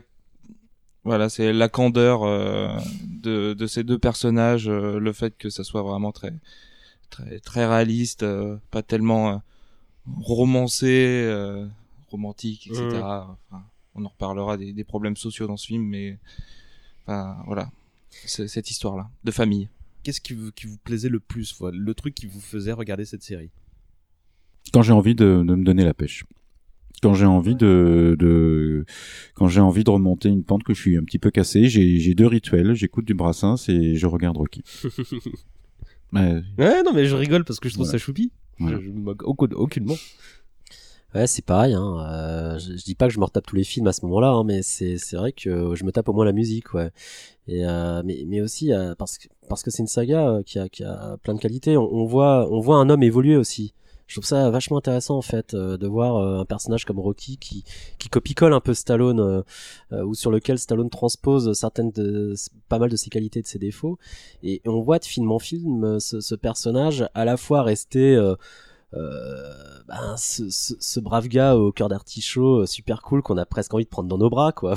voilà, 1.04 1.28
c'est 1.28 1.52
la 1.52 1.68
candeur 1.68 2.22
euh, 2.22 2.68
de, 3.04 3.54
de 3.54 3.66
ces 3.66 3.82
deux 3.84 3.98
personnages, 3.98 4.68
euh, 4.68 4.98
le 5.00 5.12
fait 5.12 5.36
que 5.36 5.48
ça 5.50 5.64
soit 5.64 5.82
vraiment 5.82 6.12
très 6.12 6.32
très 7.10 7.40
très 7.40 7.66
réaliste, 7.66 8.24
pas 8.70 8.82
tellement 8.82 9.42
romancé, 10.20 11.26
romantique, 12.10 12.66
etc. 12.68 12.86
Enfin, 13.50 13.64
on 13.94 14.04
en 14.04 14.08
reparlera 14.08 14.56
des, 14.56 14.72
des 14.72 14.84
problèmes 14.84 15.16
sociaux 15.16 15.46
dans 15.46 15.56
ce 15.56 15.66
film, 15.66 15.84
mais 15.84 16.18
enfin 17.06 17.36
voilà, 17.46 17.70
cette 18.10 18.70
histoire-là 18.70 19.10
de 19.24 19.30
famille. 19.30 19.68
Qu'est-ce 20.02 20.20
qui 20.20 20.32
vous, 20.34 20.50
qui 20.52 20.66
vous 20.66 20.78
plaisait 20.78 21.08
le 21.08 21.20
plus, 21.20 21.54
voilà, 21.58 21.78
le 21.78 21.94
truc 21.94 22.14
qui 22.14 22.26
vous 22.26 22.40
faisait 22.40 22.72
regarder 22.72 23.04
cette 23.04 23.22
série? 23.22 23.50
Quand 24.72 24.82
j'ai 24.82 24.92
envie 24.92 25.14
de, 25.14 25.42
de 25.46 25.54
me 25.54 25.64
donner 25.64 25.84
la 25.84 25.94
pêche. 25.94 26.24
Quand 27.02 27.14
j'ai 27.14 27.26
envie 27.26 27.56
de, 27.56 28.14
de, 28.18 28.84
quand 29.34 29.48
j'ai 29.48 29.60
envie 29.60 29.82
de 29.82 29.90
remonter 29.90 30.28
une 30.28 30.44
pente 30.44 30.62
que 30.62 30.72
je 30.72 30.80
suis 30.80 30.96
un 30.96 31.02
petit 31.02 31.18
peu 31.18 31.30
cassé, 31.32 31.68
j'ai, 31.68 31.98
j'ai 31.98 32.14
deux 32.14 32.28
rituels. 32.28 32.74
J'écoute 32.74 33.04
du 33.04 33.14
Brassens 33.14 33.68
et 33.68 33.96
je 33.96 34.06
regarde 34.06 34.36
Rocky. 34.36 34.62
Ouais, 36.12 36.42
Ouais, 36.58 36.82
non, 36.82 36.92
mais 36.92 37.06
je 37.06 37.16
rigole 37.16 37.44
parce 37.44 37.58
que 37.58 37.68
je 37.68 37.74
trouve 37.74 37.86
ça 37.86 37.96
choupi. 37.98 38.32
Voilà. 38.58 38.78
Je, 38.78 38.84
je 38.84 38.90
me 38.90 39.00
moque 39.00 39.22
aucun- 39.24 39.54
aucunement. 39.56 39.96
Ouais, 41.14 41.26
c'est 41.26 41.44
pareil. 41.44 41.74
Hein. 41.74 42.06
Euh, 42.10 42.58
je, 42.58 42.76
je 42.76 42.84
dis 42.84 42.94
pas 42.94 43.06
que 43.06 43.12
je 43.12 43.18
me 43.18 43.24
retape 43.24 43.46
tous 43.46 43.56
les 43.56 43.64
films 43.64 43.86
à 43.86 43.92
ce 43.92 44.04
moment-là, 44.06 44.30
hein, 44.30 44.44
mais 44.44 44.62
c'est 44.62 44.96
c'est 44.96 45.16
vrai 45.16 45.32
que 45.32 45.74
je 45.74 45.84
me 45.84 45.92
tape 45.92 46.08
au 46.08 46.14
moins 46.14 46.24
la 46.24 46.32
musique, 46.32 46.72
ouais. 46.72 46.90
Et 47.48 47.66
euh, 47.66 48.02
mais 48.04 48.24
mais 48.26 48.40
aussi 48.40 48.72
euh, 48.72 48.94
parce 48.96 49.18
que 49.18 49.28
parce 49.48 49.62
que 49.62 49.70
c'est 49.70 49.82
une 49.82 49.88
saga 49.88 50.26
euh, 50.28 50.42
qui 50.42 50.58
a 50.58 50.68
qui 50.70 50.84
a 50.84 51.18
plein 51.22 51.34
de 51.34 51.40
qualités. 51.40 51.76
On, 51.76 51.82
on 51.92 52.06
voit 52.06 52.48
on 52.50 52.60
voit 52.60 52.76
un 52.76 52.88
homme 52.88 53.02
évoluer 53.02 53.36
aussi. 53.36 53.74
Je 54.06 54.16
trouve 54.16 54.26
ça 54.26 54.50
vachement 54.50 54.78
intéressant 54.78 55.16
en 55.16 55.22
fait 55.22 55.54
euh, 55.54 55.76
de 55.78 55.86
voir 55.86 56.16
euh, 56.16 56.40
un 56.40 56.44
personnage 56.46 56.84
comme 56.86 56.98
Rocky 56.98 57.36
qui 57.38 57.64
qui 57.98 58.08
copie-colle 58.08 58.52
un 58.54 58.60
peu 58.60 58.72
Stallone 58.74 59.42
ou 59.90 60.14
sur 60.14 60.30
lequel 60.30 60.58
Stallone 60.58 60.88
transpose 60.90 61.52
certaines 61.52 61.90
de 61.90 62.34
pas 62.68 62.78
mal 62.78 62.90
de 62.90 62.96
ses 62.96 63.10
qualités 63.10 63.40
et 63.40 63.42
de 63.42 63.46
ses 63.46 63.58
défauts 63.58 63.98
et 64.42 64.62
on 64.66 64.80
voit 64.80 64.98
de 64.98 65.04
film 65.04 65.30
en 65.30 65.38
film 65.38 66.00
ce, 66.00 66.20
ce 66.20 66.34
personnage 66.34 67.06
à 67.14 67.24
la 67.24 67.36
fois 67.36 67.62
rester 67.62 68.18
ben, 68.92 70.16
ce, 70.16 70.48
ce, 70.50 70.74
ce 70.78 71.00
brave 71.00 71.28
gars 71.28 71.56
au 71.56 71.72
cœur 71.72 71.88
d'artichaut, 71.88 72.62
euh, 72.62 72.66
super 72.66 73.02
cool, 73.02 73.22
qu'on 73.22 73.36
a 73.36 73.46
presque 73.46 73.74
envie 73.74 73.84
de 73.84 73.88
prendre 73.90 74.08
dans 74.08 74.18
nos 74.18 74.30
bras, 74.30 74.52
quoi. 74.52 74.74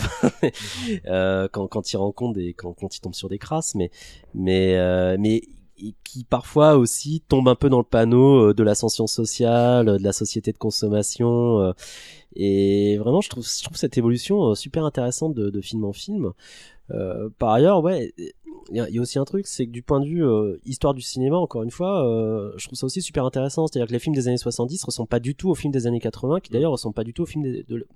euh, 1.08 1.48
quand, 1.52 1.68
quand 1.68 1.92
il 1.94 1.98
rencontre 1.98 2.34
des, 2.34 2.54
quand, 2.54 2.74
quand 2.74 2.96
il 2.96 3.02
tombe 3.02 3.16
sur 3.16 3.30
des 3.30 3.38
crasses, 3.38 3.76
mais, 3.76 3.92
mais, 4.34 4.76
euh, 4.78 5.18
mais 5.20 5.44
et 5.78 5.94
qui 6.06 6.24
parfois 6.24 6.78
aussi 6.78 7.22
tombe 7.28 7.50
un 7.50 7.56
peu 7.56 7.70
dans 7.70 7.80
le 7.80 7.84
panneau 7.84 8.50
euh, 8.50 8.54
de 8.54 8.64
l'ascension 8.64 9.08
sociale, 9.08 9.98
de 9.98 10.04
la 10.04 10.14
société 10.14 10.52
de 10.54 10.58
consommation. 10.58 11.60
euh, 11.60 11.74
et 12.36 12.98
vraiment, 12.98 13.22
je 13.22 13.30
trouve, 13.30 13.46
je 13.46 13.64
trouve 13.64 13.78
cette 13.78 13.98
évolution 13.98 14.52
euh, 14.52 14.56
super 14.56 14.86
intéressante 14.86 15.34
de, 15.34 15.50
de 15.50 15.62
film 15.62 15.84
en 15.86 15.94
film. 15.94 16.32
Euh, 16.92 17.30
par 17.40 17.50
ailleurs, 17.52 17.82
ouais, 17.84 18.14
il 18.18 18.78
y, 18.78 18.80
a- 18.98 19.02
aussi 19.02 19.20
un 19.20 19.26
truc, 19.26 19.48
c'est 19.48 19.66
que 19.66 19.72
du 19.72 19.82
point 19.82 20.00
de 20.00 20.06
vue 20.06 20.26
euh, 20.26 20.58
histoire 20.66 20.94
du 20.94 21.02
cinéma, 21.02 21.38
encore 21.38 21.64
une 21.64 21.72
fois, 21.72 22.08
euh, 22.08 22.52
je 22.58 22.66
trouve 22.68 22.78
ça 22.78 22.86
aussi 22.86 23.02
super 23.02 23.26
intéressant. 23.26 23.68
C'est-à-dire 23.68 23.88
que 23.88 23.94
les 23.94 24.00
films 24.00 24.16
des 24.16 24.28
années 24.28 24.38
70 24.38 24.84
ressemblent 24.84 25.10
pas 25.10 25.20
du 25.20 25.36
tout 25.36 25.50
aux 25.50 25.56
films 25.56 25.74
des 25.74 25.88
années 25.88 26.00
80, 26.00 26.40
qui 26.40 26.52
d'ailleurs 26.52 26.72
ressemblent 26.72 26.96
pas 26.96 27.04
du 27.04 27.14
tout 27.14 27.24
aux 27.24 27.28
films 27.28 27.44
des- 27.44 27.64
de, 27.64 27.88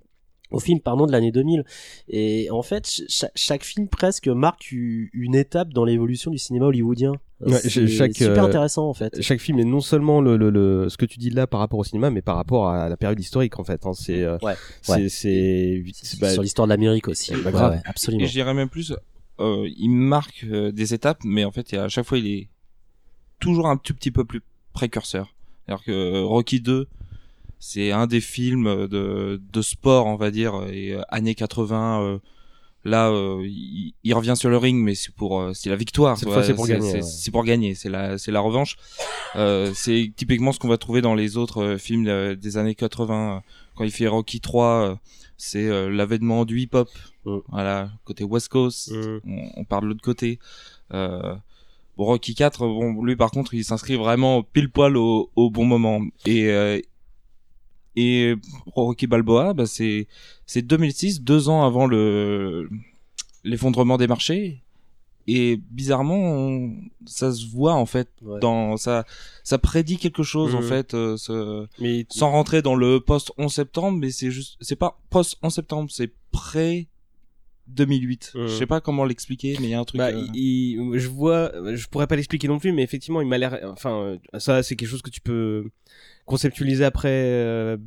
au 0.51 0.59
film 0.59 0.79
pardon 0.79 1.05
de 1.05 1.12
l'année 1.12 1.31
2000 1.31 1.63
et 2.07 2.49
en 2.51 2.62
fait 2.63 2.85
ch- 2.88 3.07
chaque, 3.09 3.31
chaque 3.35 3.63
film 3.63 3.88
presque 3.88 4.27
marque 4.27 4.71
une 4.71 5.35
étape 5.35 5.69
dans 5.73 5.85
l'évolution 5.85 6.31
du 6.31 6.38
cinéma 6.38 6.65
hollywoodien 6.65 7.13
Ouais, 7.41 7.53
c'est 7.53 7.88
chaque, 7.88 8.13
super 8.15 8.43
euh, 8.43 8.47
intéressant 8.47 8.89
en 8.89 8.93
fait 8.93 9.21
Chaque 9.21 9.39
film 9.39 9.59
est 9.59 9.63
non 9.63 9.79
seulement 9.79 10.19
le, 10.19 10.35
le, 10.35 10.49
le- 10.49 10.89
ce 10.89 10.97
que 10.97 11.05
tu 11.05 11.19
dis 11.19 11.29
là 11.29 11.47
par 11.47 11.62
rapport 11.62 11.79
au 11.79 11.83
cinéma, 11.85 12.09
mais 12.09 12.21
par 12.21 12.35
rapport 12.35 12.67
à 12.67 12.89
la 12.89 12.97
période 12.97 13.17
historique 13.19 13.57
en 13.59 13.63
fait. 13.63 13.85
hein. 13.85 13.93
C'est 13.93 14.23
euh, 14.23 14.38
ouais, 14.41 14.55
c'est 14.81 14.91
ouais. 14.93 15.07
c'est 15.09 15.83
c'est- 15.93 16.19
bah, 16.19 16.29
sur 16.33 16.41
l'histoire 16.41 16.67
de 16.67 16.73
l'Amérique 16.73 17.07
aussi 17.07 17.31
Bah, 17.31 17.38
Ouais, 17.45 17.51
grave. 17.51 17.71
ouais, 17.75 17.81
absolument 17.85 18.23
Et 18.25 18.27
je 18.27 18.33
dirais 18.33 18.53
même 18.53 18.67
plus, 18.67 18.93
euh, 19.39 19.69
il 19.77 19.89
marque 19.89 20.45
euh, 20.51 20.73
des 20.73 20.93
étapes, 20.93 21.19
mais 21.23 21.45
en 21.45 21.51
fait, 21.51 21.73
à 21.75 21.88
chaque 21.88 22.05
fois, 22.05 22.17
il 22.17 22.27
est 22.27 22.49
toujours 23.39 23.67
un 23.67 23.77
tout 23.77 23.93
petit 23.93 24.12
peu 24.12 24.25
plus 24.25 24.41
précurseur. 24.73 25.33
Alors 25.67 25.83
que 25.83 25.91
euh, 25.91 26.23
Rocky 26.25 26.59
2, 26.59 26.88
c'est 27.60 27.91
un 27.91 28.08
des 28.08 28.22
films 28.22 28.88
de, 28.88 29.41
de 29.52 29.62
sport, 29.62 30.06
on 30.08 30.15
va 30.15 30.32
dire, 30.32 30.54
et 30.72 30.93
euh, 30.93 31.02
années 31.10 31.36
80. 31.36 32.02
euh, 32.04 32.19
là, 32.86 33.10
euh, 33.10 33.41
il, 33.45 33.93
il 34.04 34.13
revient 34.13 34.36
sur 34.38 34.50
le 34.50 34.58
ring, 34.58 34.82
mais 34.82 34.95
c'est 34.95 35.13
pour, 35.13 35.39
euh, 35.41 35.54
c'est 35.54 35.69
la 35.69 35.76
victoire. 35.76 36.17
Cette 36.17 36.30
fois, 36.30 36.43
c'est 36.43 36.54
pour 36.54 36.67
gagner, 36.67 37.02
C'est 37.02 37.28
ouais. 37.28 37.32
pour 37.32 37.43
gagner. 37.43 37.76
C'est 37.76 37.89
la, 37.89 38.17
c'est 38.17 38.32
la 38.32 38.39
revanche. 38.39 38.78
Euh, 39.36 39.72
c'est 39.76 40.12
typiquement 40.15 40.52
ce 40.54 40.60
qu'on 40.60 40.69
va 40.69 40.78
trouver 40.78 41.02
dans 41.02 41.13
les 41.15 41.36
autres 41.38 41.62
euh, 41.63 41.78
films 41.78 42.08
euh, 42.08 42.36
des 42.36 42.58
années 42.58 42.76
80. 42.76 43.43
Quand 43.76 43.84
il 43.84 43.91
fait 43.91 44.08
Rocky 44.08 44.39
3, 44.39 44.65
euh, 44.65 44.95
c'est 45.38 45.67
euh, 45.67 45.89
l'avènement 45.89 46.45
du 46.45 46.60
hip-hop. 46.62 46.89
Mm. 47.26 47.38
Voilà, 47.50 47.91
côté 48.06 48.24
West 48.24 48.48
Coast, 48.48 48.91
Mm. 48.91 49.19
on, 49.28 49.50
on 49.58 49.63
part 49.65 49.82
de 49.82 49.88
l'autre 49.88 50.02
côté. 50.02 50.39
Euh, 50.93 51.36
bon, 51.98 52.06
Rocky 52.06 52.34
4, 52.34 52.60
bon, 52.65 53.04
lui 53.04 53.17
par 53.17 53.30
contre, 53.32 53.54
il 53.54 53.63
s'inscrit 53.65 53.98
vraiment 53.98 54.41
pile 54.41 54.69
poil 54.72 54.95
au, 54.95 55.30
au 55.36 55.50
bon 55.50 55.65
moment. 55.65 56.02
Et 56.26 56.48
euh, 56.50 56.80
et 58.03 58.35
Rocky 58.75 59.07
Balboa, 59.07 59.53
bah 59.53 59.65
c'est 59.65 60.07
c'est 60.45 60.62
2006, 60.62 61.21
deux 61.21 61.49
ans 61.49 61.63
avant 61.65 61.85
le 61.88 62.69
l'effondrement 63.43 63.97
des 63.97 64.07
marchés. 64.07 64.62
Et 65.31 65.59
bizarrement, 65.69 66.15
on- 66.17 66.73
ça 67.05 67.31
se 67.31 67.45
voit 67.45 67.75
en 67.75 67.85
fait 67.85 68.09
Ouais. 68.23 68.39
dans 68.39 68.77
ça 68.77 69.05
ça 69.43 69.57
prédit 69.59 69.97
quelque 69.97 70.23
chose 70.23 70.55
en 70.55 70.62
Mhm. 70.62 70.67
fait 70.67 70.93
euh, 70.95 71.17
ce- 71.17 71.67
mais 71.79 72.05
sans 72.09 72.31
rentrer 72.31 72.62
dans 72.63 72.75
le 72.75 72.99
post 72.99 73.31
11 73.38 73.53
septembre 73.53 73.99
mais 73.99 74.09
c'est 74.12 74.31
juste 74.31 74.57
c'est 74.62 74.75
pas 74.75 74.99
post 75.12 75.38
11 75.43 75.53
septembre 75.53 75.89
c'est 75.91 76.12
pré 76.31 76.88
2008 77.67 78.31
Mhm. 78.33 78.47
je 78.47 78.53
sais 78.55 78.65
pas 78.65 78.81
comment 78.81 79.05
l'expliquer 79.05 79.55
mais 79.59 79.67
il 79.67 79.69
y 79.69 79.73
a 79.75 79.79
un 79.79 79.85
truc 79.85 79.99
Bah, 79.99 80.07
euh, 80.07 80.25
il- 80.33 80.97
je 80.97 81.07
vois, 81.07 81.51
je 81.75 81.85
pourrais 81.88 82.07
pas 82.07 82.15
l'expliquer 82.15 82.47
non 82.47 82.57
plus, 82.57 82.71
mais 82.71 82.81
effectivement, 82.81 83.21
il 83.21 83.27
m'a 83.27 83.38
l'air. 83.38 83.59
Enfin, 83.71 83.93
euh, 84.33 84.39
ça, 84.39 84.63
c'est 84.63 84.75
quelque 84.75 84.89
chose 84.89 85.03
que 85.03 85.12
tu 85.12 85.21
peux 85.21 85.69
conceptualiser 86.29 86.85
après 86.85 87.09
euh, 87.09 87.77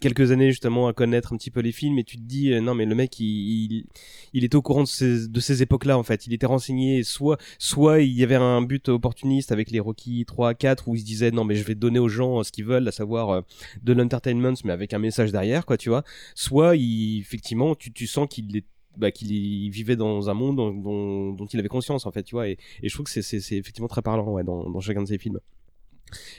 quelques 0.00 0.32
années 0.32 0.50
justement 0.50 0.88
à 0.88 0.92
connaître 0.92 1.32
un 1.32 1.36
petit 1.36 1.50
peu 1.50 1.60
les 1.60 1.72
films, 1.72 1.98
et 1.98 2.04
tu 2.04 2.16
te 2.16 2.22
dis 2.22 2.52
euh, 2.52 2.60
non, 2.60 2.74
mais 2.74 2.84
le 2.86 2.94
mec, 2.94 3.18
il, 3.20 3.26
il, 3.26 3.86
il 4.32 4.44
était 4.44 4.56
au 4.56 4.62
courant 4.62 4.82
de 4.82 4.88
ces, 4.88 5.28
de 5.28 5.40
ces 5.40 5.62
époques-là 5.62 5.98
en 5.98 6.02
fait. 6.02 6.26
Il 6.26 6.32
était 6.32 6.46
renseigné. 6.46 7.02
Soit, 7.02 7.38
soit 7.58 8.00
il 8.00 8.12
y 8.12 8.22
avait 8.22 8.34
un 8.34 8.62
but 8.62 8.88
opportuniste 8.88 9.52
avec 9.52 9.70
les 9.70 9.80
Rocky 9.80 10.24
3, 10.24 10.54
4 10.54 10.88
où 10.88 10.94
il 10.94 11.00
se 11.00 11.04
disait 11.04 11.30
non, 11.30 11.44
mais 11.44 11.54
je 11.54 11.64
vais 11.64 11.74
donner 11.74 11.98
aux 11.98 12.08
gens 12.08 12.40
euh, 12.40 12.42
ce 12.42 12.52
qu'ils 12.52 12.64
veulent, 12.64 12.88
à 12.88 12.92
savoir 12.92 13.30
euh, 13.30 13.40
de 13.82 13.92
l'entertainment, 13.92 14.54
mais 14.64 14.72
avec 14.72 14.92
un 14.92 14.98
message 14.98 15.32
derrière, 15.32 15.66
quoi, 15.66 15.76
tu 15.76 15.88
vois. 15.88 16.04
Soit, 16.34 16.76
il, 16.76 17.20
effectivement, 17.20 17.74
tu, 17.74 17.92
tu 17.92 18.06
sens 18.06 18.28
qu'il 18.28 18.56
est 18.56 18.64
bah, 18.96 19.10
qu'il 19.10 19.70
vivait 19.70 19.96
dans 19.96 20.30
un 20.30 20.34
monde 20.34 20.56
dont, 20.56 21.32
dont, 21.32 21.46
il 21.46 21.58
avait 21.58 21.66
conscience 21.66 22.06
en 22.06 22.12
fait 22.12 22.22
tu 22.22 22.36
vois 22.36 22.46
et, 22.46 22.58
je 22.80 22.94
trouve 22.94 23.06
que 23.06 23.22
c'est 23.22 23.56
effectivement 23.56 23.88
très 23.88 24.02
parlant 24.02 24.30
ouais, 24.30 24.44
dans, 24.44 24.70
dans 24.70 24.78
chacun 24.78 25.02
de 25.02 25.08
ses 25.08 25.18
films 25.18 25.40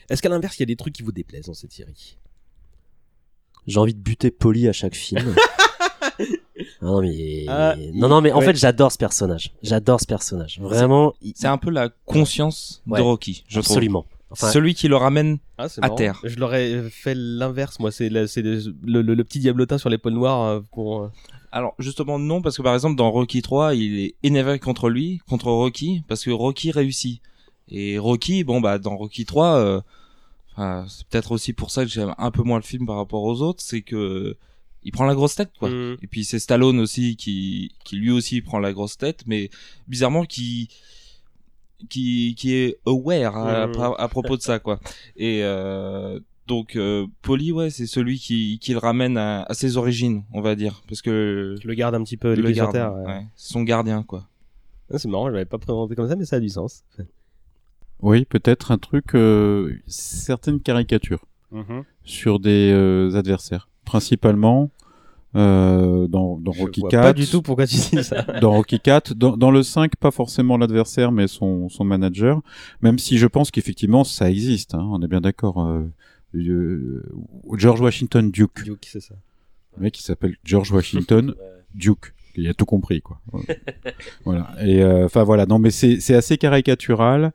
est-ce 0.10 0.22
qu'à 0.22 0.30
l'inverse 0.30 0.58
il 0.58 0.62
y 0.62 0.64
a 0.64 0.66
des 0.68 0.76
trucs 0.76 0.94
qui 0.94 1.04
vous 1.04 1.12
déplaisent 1.12 1.46
dans 1.48 1.54
cette 1.54 1.72
série? 1.72 2.18
J'ai 3.68 3.80
envie 3.80 3.94
de 3.96 4.00
buter 4.00 4.32
Polly 4.32 4.68
à 4.68 4.74
chaque 4.74 4.96
film. 4.96 5.36
Ah 6.82 6.86
non 6.86 7.02
mais 7.02 7.46
Ah, 7.50 7.76
non 7.94 8.08
non 8.08 8.22
mais 8.22 8.32
en 8.32 8.40
ouais. 8.40 8.46
fait 8.46 8.56
j'adore 8.56 8.92
ce 8.92 8.98
personnage. 8.98 9.52
J'adore 9.62 10.00
ce 10.00 10.06
personnage. 10.06 10.60
Vraiment 10.60 11.14
il- 11.22 11.34
c'est 11.36 11.48
un 11.48 11.58
peu 11.58 11.70
la 11.70 11.90
conscience 12.06 12.82
Ouais, 12.88 13.00
de 13.00 13.04
Rocky 13.04 13.44
je 13.48 13.60
trouve. 13.60 13.74
Absolument. 13.76 14.06
Enfin, 14.30 14.50
celui 14.52 14.74
qui 14.76 14.88
le 14.88 14.96
ramène 14.96 15.38
ah, 15.58 15.66
À 15.78 15.82
marrant. 15.82 15.96
terre. 15.96 16.22
je 16.24 16.38
l'aurais 16.38 16.90
fait 16.90 17.14
l'inverse 17.16 17.80
moi. 17.80 17.92
C'est, 17.92 18.10
le- 18.10 18.26
le 19.02 19.24
petit 19.24 19.40
diablotin 19.40 19.78
sur 19.78 19.90
l'épaule 19.90 20.14
noire 20.14 20.42
euh, 20.48 20.62
pour 20.72 21.04
euh, 21.04 21.12
alors 21.52 21.74
justement 21.80 22.20
non 22.20 22.42
parce 22.42 22.56
que 22.58 22.62
par 22.62 22.74
exemple 22.74 22.96
dans 22.96 23.12
Rocky 23.12 23.42
3 23.42 23.76
il 23.76 24.00
est 24.00 24.16
énervé 24.24 24.58
contre 24.60 24.88
lui 24.90 25.20
contre 25.28 25.48
Rocky 25.48 26.04
parce 26.08 26.24
que 26.24 26.32
Rocky 26.32 26.72
réussit 26.72 27.22
et 27.70 27.98
Rocky 27.98 28.44
bon 28.44 28.62
bah 28.62 28.78
dans 28.80 28.96
Rocky 28.98 29.26
3 29.26 29.56
euh, 29.58 29.82
enfin, 30.54 30.86
c'est 30.88 31.06
peut-être 31.08 31.32
aussi 31.32 31.54
pour 31.54 31.72
ça 31.72 31.84
que 31.84 31.90
j'aime 31.92 32.14
un 32.18 32.32
peu 32.32 32.44
moins 32.44 32.58
le 32.58 32.64
film 32.64 32.86
par 32.86 32.98
rapport 32.98 33.24
aux 33.24 33.42
autres 33.42 33.62
c'est 33.64 33.82
que 33.82 34.36
il 34.84 34.92
prend 34.92 35.06
la 35.06 35.16
grosse 35.16 35.34
tête 35.36 35.52
quoi 35.58 35.70
mm, 35.70 35.98
Et 36.04 36.08
puis 36.08 36.24
c'est 36.24 36.38
Stallone 36.40 36.80
aussi 36.80 37.16
qui, 37.16 37.72
qui 37.84 37.96
lui 37.96 38.12
aussi 38.12 38.42
prend 38.42 38.60
la 38.60 38.72
grosse 38.72 38.98
tête, 38.98 39.24
mais 39.26 39.50
bizarrement 39.88 40.26
qui 40.26 40.70
qui, 41.90 42.36
qui 42.38 42.54
est 42.54 42.78
aware 42.86 43.36
à, 43.38 43.68
Mhm. 43.68 43.80
à- 43.82 43.96
à 44.02 44.08
propos 44.08 44.38
de 44.38 44.42
ça 44.42 44.60
quoi. 44.60 44.80
Et 45.18 45.42
euh, 45.44 46.20
donc 46.48 46.76
euh, 46.76 47.06
Polly 47.22 47.52
ouais 47.52 47.70
c'est 47.70 47.88
celui 47.88 48.20
qui, 48.20 48.60
qui 48.60 48.72
le 48.74 48.78
ramène 48.78 49.18
à, 49.18 49.44
à 49.44 49.54
ses 49.56 49.78
origines 49.78 50.24
on 50.34 50.42
va 50.42 50.56
dire 50.56 50.84
parce 50.88 51.02
que 51.02 51.56
je 51.62 51.68
le 51.68 51.74
garde 51.74 51.96
un 51.96 52.04
petit 52.04 52.18
peu 52.18 52.34
le 52.36 52.52
garde, 52.52 52.72
terre 52.72 52.94
ouais. 52.94 53.06
ouais. 53.08 53.26
Son 53.36 53.64
gardien 53.64 54.04
quoi. 54.04 54.28
Ah, 54.94 55.00
c'est 55.00 55.08
marrant 55.08 55.28
je 55.28 55.34
l'avais 55.34 55.46
pas 55.46 55.58
présenté 55.58 55.96
comme 55.96 56.08
ça 56.08 56.16
mais 56.16 56.26
ça 56.26 56.36
a 56.36 56.40
du 56.40 56.50
sens 56.50 56.84
Oui, 58.02 58.26
peut-être 58.26 58.72
un 58.72 58.78
truc, 58.78 59.16
euh, 59.16 59.74
certaines 59.88 60.60
caricatures 60.60 61.26
sur 62.04 62.40
des 62.40 62.72
euh, 62.74 63.16
adversaires. 63.16 63.70
Principalement 63.86 64.70
euh, 65.36 66.08
dans, 66.08 66.38
dans 66.38 66.52
je 66.54 66.62
Rocky 66.62 66.82
4. 66.90 67.02
pas 67.02 67.14
du 67.14 67.28
tout 67.28 67.42
pourquoi 67.42 67.68
tu 67.68 67.76
dis 67.76 68.04
ça 68.04 68.22
dans 68.42 68.52
Rocky 68.54 68.80
4, 68.80 69.14
dans, 69.14 69.36
dans 69.38 69.52
le 69.52 69.64
5, 69.64 69.96
pas 69.98 70.12
forcément 70.12 70.58
l'adversaire, 70.58 71.12
mais 71.12 71.28
son, 71.28 71.70
son 71.70 71.84
manager. 71.84 72.42
Même 72.82 73.00
si 73.00 73.18
je 73.18 73.28
pense 73.28 73.52
qu'effectivement, 73.52 74.04
ça 74.04 74.30
existe. 74.30 74.76
Hein, 74.76 74.88
on 74.92 75.02
est 75.02 75.08
bien 75.08 75.22
d'accord. 75.22 75.66
euh, 75.66 75.84
euh, 76.36 77.04
George 77.54 77.82
Washington 77.82 78.32
Duke. 78.32 78.64
Duke 78.64 78.88
c'est 78.92 79.02
ça 79.02 79.16
Le 79.78 79.84
mec, 79.84 79.98
il 80.00 80.04
s'appelle 80.04 80.36
George 80.44 80.72
Washington 80.72 81.34
Duke. 81.74 82.14
Il 82.38 82.48
a 82.48 82.54
tout 82.54 82.66
compris, 82.66 83.02
quoi. 83.02 83.20
voilà. 84.26 84.50
Et 84.64 84.84
euh, 84.84 85.06
enfin 85.06 85.24
voilà. 85.24 85.46
Non, 85.46 85.60
mais 85.60 85.72
c'est 85.72 86.00
c'est 86.00 86.16
assez 86.16 86.38
caricatural. 86.38 87.34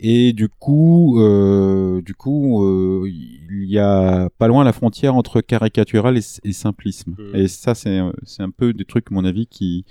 Et 0.00 0.32
du 0.32 0.48
coup, 0.48 1.20
euh, 1.20 2.02
du 2.02 2.14
coup, 2.14 2.64
euh, 2.64 3.08
il 3.08 3.70
y 3.70 3.78
a 3.78 4.28
pas 4.38 4.48
loin 4.48 4.64
la 4.64 4.72
frontière 4.72 5.14
entre 5.14 5.40
caricatural 5.40 6.16
et, 6.16 6.22
et 6.44 6.52
simplisme. 6.52 7.16
Et 7.34 7.48
ça, 7.48 7.74
c'est 7.74 8.00
c'est 8.24 8.42
un 8.42 8.50
peu 8.50 8.72
des 8.72 8.84
trucs, 8.84 9.10
à 9.10 9.14
mon 9.14 9.24
avis, 9.24 9.46
qui 9.46 9.84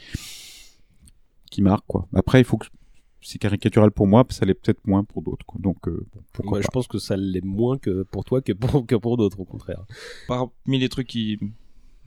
qui 1.50 1.62
marquent, 1.62 1.88
quoi. 1.88 2.08
Après, 2.14 2.40
il 2.40 2.46
faut 2.46 2.58
que 2.58 2.68
c'est 3.24 3.40
caricatural 3.40 3.92
pour 3.92 4.08
moi, 4.08 4.26
ça 4.30 4.46
l'est 4.46 4.54
peut-être 4.54 4.86
moins 4.86 5.04
pour 5.04 5.22
d'autres. 5.22 5.46
Donc, 5.60 5.88
euh, 5.88 6.06
bon, 6.14 6.22
pourquoi 6.34 6.62
je 6.62 6.68
pense 6.68 6.88
que 6.88 6.98
ça 6.98 7.16
l'est 7.16 7.44
moins 7.44 7.78
que 7.78 8.04
pour 8.04 8.24
toi 8.26 8.42
que 8.42 8.52
pour, 8.54 8.86
que 8.86 8.96
pour 8.96 9.18
d'autres 9.18 9.40
au 9.40 9.46
contraire 9.46 9.86
Parmi 10.28 10.80
les 10.80 10.90
trucs 10.90 11.08
qui 11.08 11.40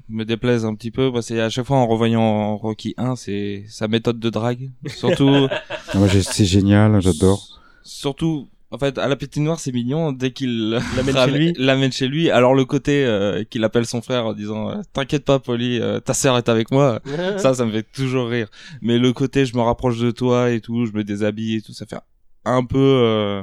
me 0.09 0.25
déplaisent 0.25 0.65
un 0.65 0.75
petit 0.75 0.91
peu, 0.91 1.11
bah, 1.11 1.23
c'est 1.23 1.41
à 1.41 1.49
chaque 1.51 1.67
fois 1.67 1.77
en 1.79 1.87
revoyant 1.87 2.57
Rocky 2.57 2.95
1, 2.97 3.17
c'est 3.17 3.65
sa 3.69 3.89
méthode 3.89 4.19
de 4.21 4.31
drague. 4.31 4.71
Surtout 4.87 5.49
Ah, 5.93 5.99
moi, 5.99 6.09
j'ai- 6.09 6.23
c'est 6.23 6.45
génial, 6.45 7.01
j'adore. 7.01 7.61
Surtout, 7.83 8.49
en 8.71 8.79
fait, 8.79 8.99
à 8.99 9.07
la 9.09 9.17
patinoire, 9.17 9.61
c'est 9.61 9.73
mignon 9.73 10.13
dès 10.13 10.33
qu'il 10.33 10.71
L'amène 10.97 11.17
chez 11.17 11.31
lui. 11.31 11.53
l'amène 11.57 11.93
chez 11.93 12.09
lui. 12.09 12.31
Alors 12.31 12.55
le 12.55 12.65
côté 12.65 13.05
euh, 13.05 13.45
qu'il 13.45 13.63
appelle 13.65 13.87
son 13.87 14.03
frère 14.03 14.27
en 14.27 14.33
disant 14.33 14.71
euh, 14.71 14.81
"T'inquiète 14.93 15.25
pas, 15.25 15.39
Polly, 15.39 15.81
euh, 15.81 16.01
ta 16.01 16.15
sœur 16.15 16.37
est 16.37 16.49
avec 16.49 16.71
moi." 16.71 17.01
ça, 17.39 17.55
ça 17.55 17.65
me 17.65 17.71
fait 17.73 17.87
toujours 17.93 18.29
rire. 18.29 18.49
Mais 18.83 18.99
le 18.99 19.13
côté 19.13 19.47
"Je 19.47 19.57
me 19.57 19.63
rapproche 19.63 19.99
de 19.99 20.11
toi 20.11 20.51
et 20.51 20.61
tout, 20.61 20.85
je 20.87 20.93
me 20.93 21.05
déshabille 21.05 21.57
et 21.57 21.63
tout", 21.63 21.73
ça 21.73 21.87
fait 21.87 21.97
un 22.45 22.65
peu, 22.65 22.79
euh, 22.79 23.43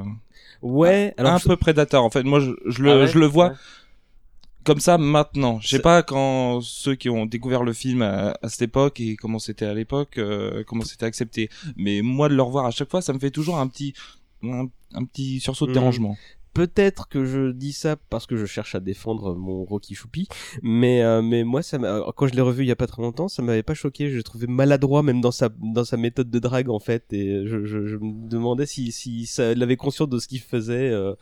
ouais 0.62 1.14
alors 1.18 1.34
un 1.34 1.38
je- 1.38 1.48
peu 1.48 1.56
prédateur. 1.58 2.04
En 2.04 2.10
fait, 2.10 2.24
moi, 2.24 2.40
je, 2.40 2.52
je 2.68 2.84
le, 2.84 2.92
Ah 2.92 2.98
ouais? 3.00 3.08
je 3.08 3.18
le 3.20 3.26
vois. 3.26 3.48
Ouais. 3.50 3.54
Comme 4.64 4.80
ça 4.80 4.98
maintenant. 4.98 5.60
Je 5.62 5.68
sais 5.68 5.80
pas 5.80 6.04
quand 6.04 6.62
ceux 6.62 6.96
qui 6.96 7.10
ont 7.10 7.26
découvert 7.26 7.64
le 7.64 7.74
film 7.74 8.02
à, 8.02 8.38
à 8.42 8.50
cette 8.50 8.62
époque 8.64 9.00
et 9.00 9.16
comment 9.16 9.40
c'était 9.40 9.66
à 9.66 9.74
l'époque, 9.74 10.18
euh, 10.18 10.64
comment 10.66 10.84
c'était 10.84 11.06
accepté. 11.06 11.50
Mais 11.76 12.02
moi 12.02 12.30
de 12.30 12.36
le 12.36 12.42
revoir 12.42 12.66
à 12.66 12.72
chaque 12.72 12.90
fois, 12.90 13.02
ça 13.02 13.14
me 13.14 13.20
fait 13.20 13.32
toujours 13.32 13.58
un 13.60 13.68
petit, 13.68 13.94
un, 14.44 14.66
un 14.94 15.04
petit 15.06 15.40
sursaut 15.40 15.66
de 15.66 15.72
Mhm. 15.72 15.76
dérangement. 15.80 16.18
Peut-être 16.54 17.08
que 17.08 17.26
je 17.26 17.52
dis 17.52 17.74
ça 17.74 17.96
parce 18.10 18.26
que 18.28 18.36
je 18.38 18.46
cherche 18.46 18.76
à 18.76 18.80
défendre 18.80 19.36
mon 19.36 19.64
Rocky 19.64 19.96
Choupi, 19.96 20.28
mais 20.62 21.02
euh, 21.04 21.22
mais 21.22 21.44
moi 21.44 21.62
ça 21.62 21.78
m'a- 21.80 22.02
quand 22.16 22.28
je 22.28 22.34
l'ai 22.34 22.42
revu 22.42 22.64
il 22.64 22.68
y 22.68 22.72
a 22.72 22.76
pas 22.76 22.88
très 22.88 23.02
longtemps, 23.02 23.28
ça 23.28 23.42
m'avait 23.42 23.64
pas 23.64 23.74
choqué. 23.74 24.10
Je 24.10 24.18
l'ai 24.18 24.24
trouvé 24.24 24.48
maladroit 24.48 25.04
même 25.04 25.22
dans 25.22 25.32
sa 25.32 25.50
dans 25.50 25.84
sa 25.86 25.98
méthode 25.98 26.30
de 26.30 26.40
drague 26.40 26.70
en 26.70 26.80
fait, 26.80 27.12
et 27.14 27.46
je, 27.48 27.66
je, 27.66 27.86
je 27.88 27.98
me 27.98 28.28
demandais 28.30 28.66
si 28.66 28.92
si 28.92 29.26
ça 29.26 29.52
il 29.52 29.64
avait 29.64 29.78
conscience 29.78 30.10
de 30.10 30.20
ce 30.20 30.28
qu'il 30.28 30.42
faisait 30.42 30.90
euh, 30.92 31.14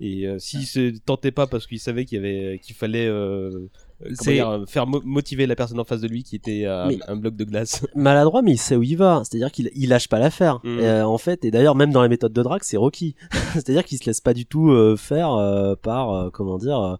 et 0.00 0.26
euh, 0.26 0.38
s'il 0.38 0.66
se 0.66 0.96
tentait 0.98 1.32
pas 1.32 1.46
parce 1.46 1.66
qu'il 1.66 1.80
savait 1.80 2.04
qu'il 2.04 2.16
y 2.16 2.18
avait 2.20 2.58
qu'il 2.60 2.74
fallait 2.76 3.06
euh, 3.06 3.50
euh, 3.50 3.68
C'est- 4.14 4.34
dire, 4.34 4.62
faire 4.68 4.86
mo- 4.86 5.02
motiver 5.04 5.46
la 5.46 5.56
personne 5.56 5.80
en 5.80 5.84
face 5.84 6.00
de 6.00 6.06
lui 6.08 6.22
qui 6.22 6.36
était 6.36 6.62
euh, 6.66 6.86
Mais- 6.86 6.98
un 7.08 7.16
bloc 7.16 7.34
de 7.34 7.44
glace. 7.44 7.84
maladroit, 7.96 8.42
mais 8.42 8.52
il 8.52 8.58
sait 8.58 8.76
où 8.76 8.82
il 8.84 8.96
va. 8.96 9.22
C'est-à-dire 9.24 9.50
qu'il 9.50 9.70
il 9.74 9.88
lâche 9.88 10.08
pas 10.08 10.18
l'affaire. 10.20 10.60
Mm. 10.62 10.78
Euh, 10.78 11.04
en 11.04 11.18
fait, 11.18 11.44
et 11.44 11.50
d'ailleurs, 11.50 11.74
même 11.74 11.90
dans 11.90 12.02
les 12.02 12.08
méthodes 12.08 12.32
de 12.32 12.42
drague, 12.42 12.62
c'est 12.62 12.76
Rocky. 12.76 13.16
C'est-à-dire 13.54 13.84
qu'il 13.84 13.98
se 13.98 14.06
laisse 14.06 14.20
pas 14.20 14.34
du 14.34 14.46
tout 14.46 14.70
euh, 14.70 14.96
faire 14.96 15.32
euh, 15.32 15.74
par, 15.74 16.12
euh, 16.12 16.30
comment 16.30 16.58
dire, 16.58 16.78
euh, 16.80 16.96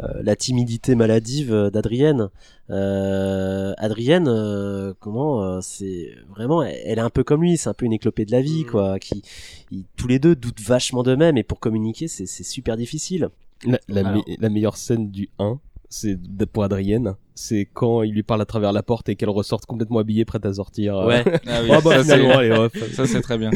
euh, 0.00 0.08
la 0.22 0.36
timidité 0.36 0.94
maladive 0.94 1.52
euh, 1.54 1.70
d'Adrienne. 1.70 2.28
Euh, 2.70 3.72
Adrienne, 3.78 4.26
euh, 4.28 4.92
comment, 5.00 5.42
euh, 5.42 5.60
c'est 5.62 6.10
vraiment, 6.34 6.62
elle, 6.62 6.76
elle 6.84 6.98
est 6.98 7.02
un 7.02 7.10
peu 7.10 7.24
comme 7.24 7.42
lui. 7.42 7.56
C'est 7.56 7.68
un 7.70 7.74
peu 7.74 7.86
une 7.86 7.92
éclopée 7.92 8.24
de 8.24 8.32
la 8.32 8.40
vie, 8.42 8.64
Mm. 8.64 8.70
quoi. 8.70 8.98
Qui, 8.98 9.22
ils- 9.70 9.84
tous 9.96 10.08
les 10.08 10.18
deux 10.18 10.34
doutent 10.36 10.60
vachement 10.60 11.02
d'eux-mêmes, 11.02 11.36
et 11.38 11.42
pour 11.42 11.60
communiquer, 11.60 12.08
c'est 12.08 12.26
c'est 12.26 12.44
super 12.44 12.76
difficile. 12.76 13.28
La, 13.66 13.78
la, 13.88 14.00
Alors. 14.08 14.12
me- 14.28 14.42
la 14.42 14.48
meilleure 14.50 14.76
scène 14.76 15.10
du 15.10 15.30
1, 15.38 15.58
c'est 15.96 16.16
de- 16.20 16.44
pour 16.44 16.64
Adrienne, 16.64 17.14
c'est 17.34 17.68
quand 17.72 18.02
il 18.02 18.12
lui 18.12 18.22
parle 18.22 18.42
à 18.42 18.44
travers 18.46 18.72
la 18.72 18.82
porte 18.82 19.08
et 19.08 19.16
qu'elle 19.16 19.30
ressorte 19.30 19.64
complètement 19.66 19.98
habillée, 20.00 20.24
prête 20.24 20.44
à 20.46 20.52
sortir. 20.54 20.96
euh. 20.96 21.06
Ouais. 21.06 21.24
Ah 21.46 21.60
oui, 21.62 21.68
Oh, 21.70 21.80
bah, 21.84 21.96
ça, 21.96 22.02
finalement, 22.02 22.28
c'est- 22.30 22.36
allez, 22.36 22.50
hop. 22.50 22.76
ça 22.92 23.06
c'est 23.06 23.20
très 23.20 23.38
bien. 23.38 23.50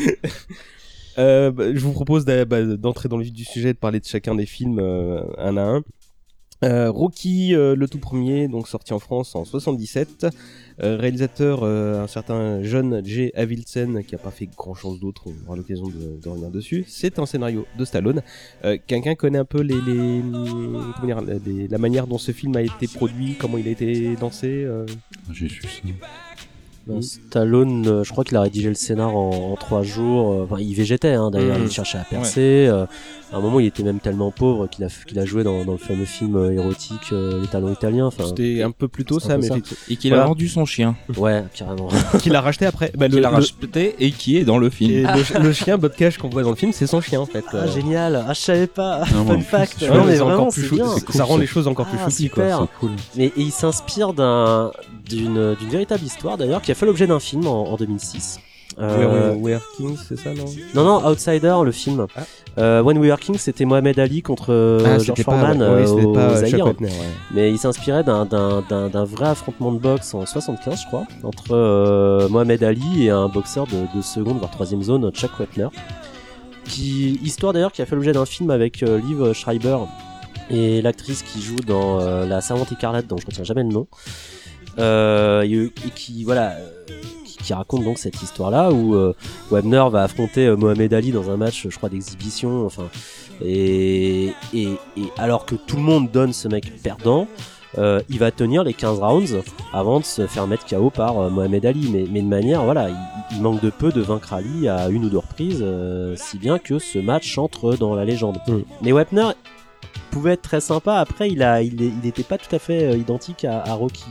Euh, 1.19 1.51
bah, 1.51 1.65
je 1.75 1.81
vous 1.81 1.93
propose 1.93 2.25
bah, 2.25 2.45
d'entrer 2.77 3.09
dans 3.09 3.17
le 3.17 3.25
vif 3.25 3.33
du 3.33 3.45
sujet, 3.45 3.73
de 3.73 3.79
parler 3.79 3.99
de 3.99 4.05
chacun 4.05 4.37
des 4.37 4.47
films 4.47 4.79
euh, 4.81 5.21
un 5.37 5.57
à 5.57 5.63
un. 5.63 5.83
Euh, 6.65 6.91
Rocky, 6.91 7.55
euh, 7.55 7.77
le 7.77 7.87
tout 7.87 8.01
premier, 8.01 8.49
donc 8.49 8.67
sorti 8.67 8.93
en 8.93 8.99
France 8.99 9.37
en 9.37 9.45
77. 9.45 10.27
Euh, 10.83 10.97
réalisateur, 10.97 11.61
euh, 11.63 12.03
un 12.03 12.07
certain 12.09 12.63
John 12.63 13.01
J. 13.05 13.31
Avildsen, 13.35 14.03
qui 14.05 14.15
a 14.15 14.19
pas 14.19 14.31
fait 14.31 14.47
grand 14.57 14.75
chose 14.75 14.99
d'autre, 15.01 15.25
on 15.27 15.47
aura 15.49 15.57
l'occasion 15.57 15.87
de, 15.87 16.21
de 16.23 16.29
revenir 16.29 16.51
dessus. 16.51 16.85
C'est 16.89 17.19
un 17.19 17.27
scénario 17.27 17.65
de 17.79 17.85
Stallone. 17.85 18.23
Euh, 18.65 18.77
Quelqu'un 18.87 19.15
connaît 19.15 19.39
un 19.39 19.45
peu 19.45 19.61
les, 19.61 19.75
les, 19.75 20.21
comment 21.01 21.07
dire, 21.07 21.21
les- 21.47 21.69
la 21.69 21.79
manière 21.79 22.07
dont 22.09 22.19
ce 22.19 22.33
film 22.33 22.57
a 22.57 22.63
été 22.63 22.87
produit, 22.89 23.35
comment 23.39 23.59
il 23.59 23.67
a 23.69 23.71
été 23.73 24.17
lancé 24.21 24.49
euh 24.65 24.85
J'ai 25.33 25.49
su 25.49 25.63
ça. 25.63 25.69
Euh, 26.91 27.03
Stallone, 27.03 27.87
euh, 27.87 28.03
je 28.05 28.11
crois 28.13 28.25
qu'il 28.25 28.37
a 28.39 28.41
rédigé 28.41 28.69
le 28.69 28.75
scénar 28.75 29.15
en, 29.15 29.53
en 29.53 29.57
trois 29.57 29.83
jours. 29.83 30.33
euh, 30.33 30.45
Enfin, 30.45 30.57
il 30.59 30.75
végétait 30.75 31.09
hein, 31.13 31.31
d'ailleurs, 31.31 31.59
Mhm. 31.59 31.67
il 31.67 31.71
cherchait 31.71 31.99
à 31.99 32.05
percer. 32.05 32.67
euh, 32.67 32.87
à 33.33 33.37
un 33.37 33.41
moment, 33.41 33.61
il 33.61 33.67
était 33.67 33.83
même 33.83 34.01
tellement 34.01 34.31
pauvre 34.31 34.67
qu'il 34.69 34.85
a, 34.85 34.89
qu'il 35.07 35.19
a 35.19 35.25
joué 35.27 35.45
dans, 35.45 35.65
dans 35.65 35.73
le 35.73 35.79
fameux 35.79 36.05
film 36.07 36.37
euh, 36.37 36.51
érotique 36.53 37.13
euh, 37.13 37.41
Les 37.41 37.47
Talons 37.47 37.73
Italiens. 37.73 38.07
Enfin, 38.07 38.25
C'était 38.27 38.63
un 38.63 38.71
peu 38.71 38.89
plus 38.89 39.05
tôt 39.05 39.21
ça, 39.21 39.35
peu 39.35 39.43
mais 39.43 39.49
ça. 39.49 39.57
Et 39.89 39.97
qu'il 39.97 40.11
Voilà. 40.11 40.25
a 40.25 40.27
vendu 40.29 40.49
son 40.49 40.65
chien, 40.65 40.97
ouais, 41.17 41.45
carrément. 41.55 41.89
qu'il 42.21 42.35
a 42.35 42.41
racheté 42.41 42.65
après. 42.67 42.91
Bah, 42.97 43.07
le, 43.09 43.17
qu'il 43.17 43.25
a 43.25 43.29
le- 43.31 43.35
racheté 43.37 43.97
et 43.99 44.11
qui 44.13 44.37
est 44.39 44.45
dans 44.45 44.59
le 44.59 44.71
film. 44.71 44.91
et 44.91 45.03
le, 45.03 45.43
le 45.43 45.53
chien 45.53 45.77
Botcash 45.79 46.17
qu'on 46.19 46.29
voit 46.31 46.43
dans 46.43 46.51
le 46.51 46.57
film, 46.57 46.73
c'est 46.73 46.87
son 46.87 47.01
chien 47.01 47.21
en 47.21 47.27
fait. 47.27 47.45
Ah, 47.53 47.57
Euh, 47.57 47.73
génial. 47.73 48.25
Ah, 48.27 48.33
je 48.33 48.41
savais 48.41 48.67
pas. 48.67 49.05
Non, 49.15 49.27
Fun 49.27 49.41
fact. 49.41 49.83
Non, 49.83 50.05
mais 50.05 50.17
vraiment, 50.17 50.35
encore 50.43 50.53
plus 50.53 50.63
c'est 50.63 50.69
chou- 50.69 50.75
bien. 50.77 50.87
c'est- 50.97 51.13
ça 51.13 51.25
rend 51.25 51.37
les 51.37 51.47
choses 51.47 51.69
encore 51.69 51.87
plus 51.87 51.99
Ah, 52.03 52.09
choupi 52.09 52.29
quoi. 52.31 52.45
super. 52.45 52.61
C'est 52.63 52.79
cool. 52.81 52.91
Mais 53.17 53.27
et 53.27 53.33
il 53.37 53.53
s'inspire 53.53 54.13
d'un 54.15 54.73
d'une 55.09 55.55
d'une 55.55 55.69
véritable 55.71 56.05
histoire 56.05 56.37
d'ailleurs 56.37 56.61
qui 56.63 56.71
a 56.71 56.75
fait 56.75 56.87
l'objet 56.87 57.07
d'un 57.07 57.21
film 57.21 57.47
en, 57.47 57.65
en 57.73 57.77
2006. 57.77 58.41
Euh, 58.81 59.35
Where, 59.35 59.39
Where 59.41 59.61
Kings, 59.77 59.99
c'est 60.07 60.17
ça 60.19 60.33
non? 60.35 60.45
Non, 60.75 60.85
non, 60.85 61.09
Outsider, 61.09 61.57
le 61.65 61.73
film. 61.73 62.07
Ah. 62.17 62.21
Euh, 62.59 62.83
When 62.83 62.99
We 62.99 63.09
Were 63.11 63.19
King, 63.19 63.37
c'était 63.39 63.65
Mohamed 63.65 63.99
Ali 63.99 64.23
contre 64.23 64.53
euh, 64.53 64.81
Ah, 64.85 64.99
George 64.99 65.23
Foreman 65.23 65.61
ouais, 65.61 65.67
euh, 65.67 65.85
ouais, 65.85 66.03
au 66.03 66.13
pas. 66.13 66.35
Mais 67.35 67.51
il 67.51 67.59
s'inspirait 67.59 68.05
d'un, 68.05 68.25
vrai 69.05 69.29
affrontement 69.29 69.73
de 69.73 69.79
boxe 69.79 70.15
en 70.15 70.27
75, 70.27 70.81
je 70.81 70.87
crois, 70.87 71.05
entre 71.23 71.53
euh, 71.53 72.29
Mohamed 72.29 72.63
Ali 72.63 73.07
et 73.07 73.11
un 73.11 73.29
boxeur 73.29 73.67
de, 73.67 73.97
de 73.97 74.03
seconde, 74.03 74.39
voire 74.39 74.51
troisième 74.51 74.83
zone, 74.83 75.11
Chuck 75.13 75.39
Wepner. 75.39 75.69
Qui, 76.65 77.19
histoire 77.25 77.53
d'ailleurs 77.53 77.73
qui 77.73 77.81
a 77.81 77.87
fait 77.87 77.95
l'objet 77.95 78.13
d'un 78.13 78.27
film 78.27 78.51
avec 78.51 78.83
euh, 78.83 79.01
Liv 79.01 79.33
Schreiber 79.33 79.79
et 80.51 80.83
l'actrice 80.83 81.23
qui 81.23 81.41
joue 81.41 81.57
dans 81.57 82.01
euh, 82.01 82.27
La 82.27 82.41
Servante 82.41 82.73
écarlate, 82.73 83.07
dont 83.07 83.17
je 83.17 83.27
retiens 83.27 83.45
jamais 83.45 83.63
le 83.63 83.71
nom. 83.71 83.87
Euh, 84.79 85.43
et, 85.43 85.65
et 85.65 85.91
qui, 85.95 86.25
voilà, 86.25 86.53
euh, 86.53 86.71
qui, 87.43 87.53
raconte 87.53 87.85
donc 87.85 87.99
cette 87.99 88.23
histoire-là 88.23 88.73
où 88.73 88.95
euh, 88.95 89.15
Webner 89.51 89.85
va 89.91 90.03
affronter 90.03 90.47
euh, 90.47 90.57
Mohamed 90.57 90.93
Ali 90.95 91.13
dans 91.13 91.31
un 91.31 91.37
match, 91.37 91.67
je 91.69 91.77
crois, 91.77 91.89
d'exhibition. 91.89 92.67
Enfin, 92.67 92.89
et, 93.45 94.33
et, 94.53 94.69
et 94.97 95.13
alors 95.17 95.47
que 95.47 95.55
tout 95.55 95.77
le 95.77 95.83
monde 95.83 96.11
donne 96.11 96.33
ce 96.33 96.49
mec 96.49 96.83
perdant, 96.83 97.27
euh, 97.77 98.01
il 98.09 98.19
va 98.19 98.31
tenir 98.31 98.65
les 98.65 98.73
15 98.73 98.99
rounds 98.99 99.43
avant 99.73 100.01
de 100.01 100.05
se 100.05 100.27
faire 100.27 100.47
mettre 100.47 100.67
KO 100.67 100.91
par 100.91 101.19
euh, 101.19 101.31
Mohamed 101.31 101.67
Ali. 101.67 101.91
Mais, 101.93 102.07
mais 102.11 102.23
de 102.23 102.27
manière, 102.27 102.65
voilà, 102.65 102.89
il, 102.89 102.97
il 103.37 103.43
manque 103.43 103.61
de 103.61 103.71
peu 103.71 103.93
de 103.93 104.01
vaincre 104.01 104.33
Ali 104.33 104.69
à 104.69 104.89
une 104.89 105.05
ou 105.05 105.09
deux 105.11 105.19
reprises, 105.19 105.61
euh, 105.63 106.15
si 106.17 106.39
bien 106.39 106.59
que 106.59 106.79
ce 106.79 106.99
match 106.99 107.37
entre 107.37 107.75
dans 107.75 107.95
la 107.95 108.05
légende. 108.05 108.39
Mm. 108.47 108.59
Mais 108.83 108.93
Webner 108.93 109.31
pouvait 110.11 110.33
être 110.33 110.43
très 110.43 110.61
sympa. 110.61 110.95
Après, 110.97 111.31
il 111.31 111.43
a, 111.43 111.63
il, 111.63 111.81
est- 111.83 111.93
il 112.03 112.09
était 112.09 112.23
pas 112.23 112.39
tout 112.39 112.55
à 112.55 112.59
fait 112.59 112.85
euh, 112.93 112.97
identique 112.97 113.45
à, 113.45 113.63
à 113.63 113.75
Rocky. 113.75 114.05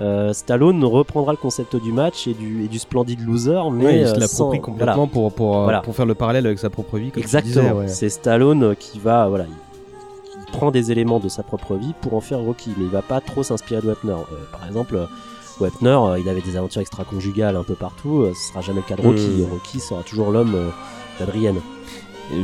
Euh, 0.00 0.32
Stallone 0.32 0.84
reprendra 0.84 1.32
le 1.32 1.38
concept 1.38 1.76
du 1.76 1.92
match 1.92 2.26
et 2.26 2.34
du, 2.34 2.64
et 2.64 2.68
du 2.68 2.78
splendid 2.78 3.20
loser, 3.20 3.60
mais 3.72 3.84
Ouais, 3.84 3.98
il 4.00 4.04
euh, 4.04 4.06
se 4.06 4.14
sans- 4.14 4.20
l'approprie 4.20 4.60
complètement 4.60 5.06
pour, 5.06 5.32
pour, 5.32 5.58
euh, 5.58 5.62
Voilà. 5.64 5.80
pour 5.80 5.94
faire 5.94 6.06
le 6.06 6.14
parallèle 6.14 6.46
avec 6.46 6.58
sa 6.58 6.70
propre 6.70 6.98
vie. 6.98 7.10
Comme 7.10 7.22
Exactement. 7.22 7.72
ouais. 7.72 7.88
C'est 7.88 8.08
Stallone 8.08 8.74
qui 8.76 8.98
va, 8.98 9.28
voilà, 9.28 9.44
il, 9.44 10.42
il 10.46 10.52
prend 10.52 10.70
des 10.70 10.90
éléments 10.92 11.20
de 11.20 11.28
sa 11.28 11.42
propre 11.42 11.74
vie 11.76 11.94
pour 12.00 12.14
en 12.14 12.20
faire 12.20 12.38
Rocky, 12.40 12.70
mais 12.76 12.84
il 12.84 12.90
va 12.90 13.02
pas 13.02 13.20
trop 13.20 13.42
s'inspirer 13.42 13.80
de 13.82 13.86
Wepner. 13.88 14.12
Euh, 14.12 14.36
par 14.52 14.66
exemple, 14.66 14.96
euh, 14.96 15.06
Wepner, 15.60 15.88
euh, 15.90 16.18
il 16.18 16.28
avait 16.28 16.40
des 16.40 16.56
aventures 16.56 16.80
extra-conjugales 16.80 17.56
un 17.56 17.62
peu 17.64 17.74
partout. 17.74 18.22
euh, 18.22 18.32
ce 18.34 18.48
sera 18.50 18.60
jamais 18.60 18.80
le 18.80 18.86
cas 18.94 19.00
de 19.00 19.06
Rocky. 19.06 19.26
Mm. 19.46 19.50
Rocky 19.52 19.80
sera 19.80 20.02
toujours 20.02 20.30
l'homme 20.32 20.54
euh, 20.54 20.70
d'Adrienne. 21.20 21.60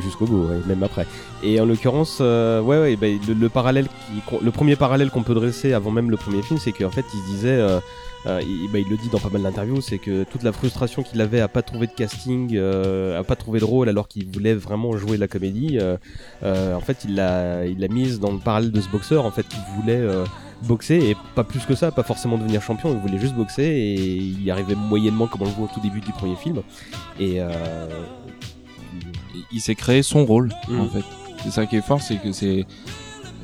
Jusqu'au 0.02 0.26
bout, 0.26 0.46
même 0.66 0.82
après. 0.82 1.06
Et 1.42 1.60
en 1.60 1.64
l'occurrence, 1.64 2.18
euh, 2.20 2.60
ouais, 2.60 2.78
ouais, 2.78 2.96
bah, 2.96 3.06
le, 3.26 3.34
le 3.34 3.48
parallèle, 3.48 3.86
qui, 3.86 4.22
le 4.44 4.50
premier 4.50 4.76
parallèle 4.76 5.10
qu'on 5.10 5.22
peut 5.22 5.34
dresser 5.34 5.72
avant 5.72 5.90
même 5.90 6.10
le 6.10 6.16
premier 6.16 6.42
film, 6.42 6.58
c'est 6.58 6.72
qu'en 6.72 6.90
fait, 6.90 7.04
il 7.14 7.22
disait, 7.32 7.48
euh, 7.48 7.80
euh, 8.26 8.40
il, 8.42 8.70
bah, 8.70 8.78
il 8.78 8.88
le 8.88 8.96
dit 8.96 9.08
dans 9.08 9.18
pas 9.18 9.30
mal 9.30 9.42
d'interviews, 9.42 9.80
c'est 9.80 9.98
que 9.98 10.24
toute 10.24 10.42
la 10.42 10.52
frustration 10.52 11.02
qu'il 11.02 11.20
avait 11.20 11.40
à 11.40 11.48
pas 11.48 11.62
trouver 11.62 11.86
de 11.86 11.92
casting, 11.92 12.50
euh, 12.54 13.18
à 13.18 13.24
pas 13.24 13.36
trouver 13.36 13.58
de 13.58 13.64
rôle, 13.64 13.88
alors 13.88 14.06
qu'il 14.06 14.26
voulait 14.26 14.54
vraiment 14.54 14.96
jouer 14.96 15.16
la 15.16 15.28
comédie, 15.28 15.78
euh, 15.80 16.74
en 16.74 16.80
fait, 16.80 17.04
il 17.04 17.14
l'a, 17.14 17.66
il 17.66 17.78
l'a 17.80 17.88
mise 17.88 18.20
dans 18.20 18.32
le 18.32 18.38
parallèle 18.38 18.72
de 18.72 18.80
ce 18.80 18.88
boxeur, 18.90 19.24
en 19.24 19.30
fait, 19.30 19.48
qui 19.48 19.56
voulait 19.76 20.06
boxer 20.62 20.96
et 20.96 21.16
pas 21.34 21.44
plus 21.44 21.60
que 21.60 21.74
ça, 21.74 21.90
pas 21.90 22.02
forcément 22.02 22.36
devenir 22.36 22.62
champion, 22.62 22.92
il 22.92 22.98
voulait 22.98 23.18
juste 23.18 23.34
boxer 23.34 23.62
et 23.62 23.94
il 23.94 24.42
y 24.42 24.50
arrivait 24.50 24.74
moyennement, 24.74 25.26
comme 25.26 25.42
on 25.42 25.46
le 25.46 25.50
voit 25.50 25.66
au 25.66 25.74
tout 25.74 25.80
début 25.80 26.00
du 26.00 26.12
premier 26.12 26.36
film. 26.36 26.62
Et 27.18 27.40
euh, 27.40 27.48
il 29.52 29.60
s'est 29.60 29.74
créé 29.74 30.02
son 30.02 30.24
rôle 30.24 30.52
Mm. 30.68 30.80
en 30.80 30.88
fait. 30.88 31.04
C'est 31.44 31.50
ça 31.50 31.66
qui 31.66 31.76
est 31.76 31.80
fort, 31.82 32.02
c'est 32.02 32.16
que 32.16 32.32
c'est 32.32 32.66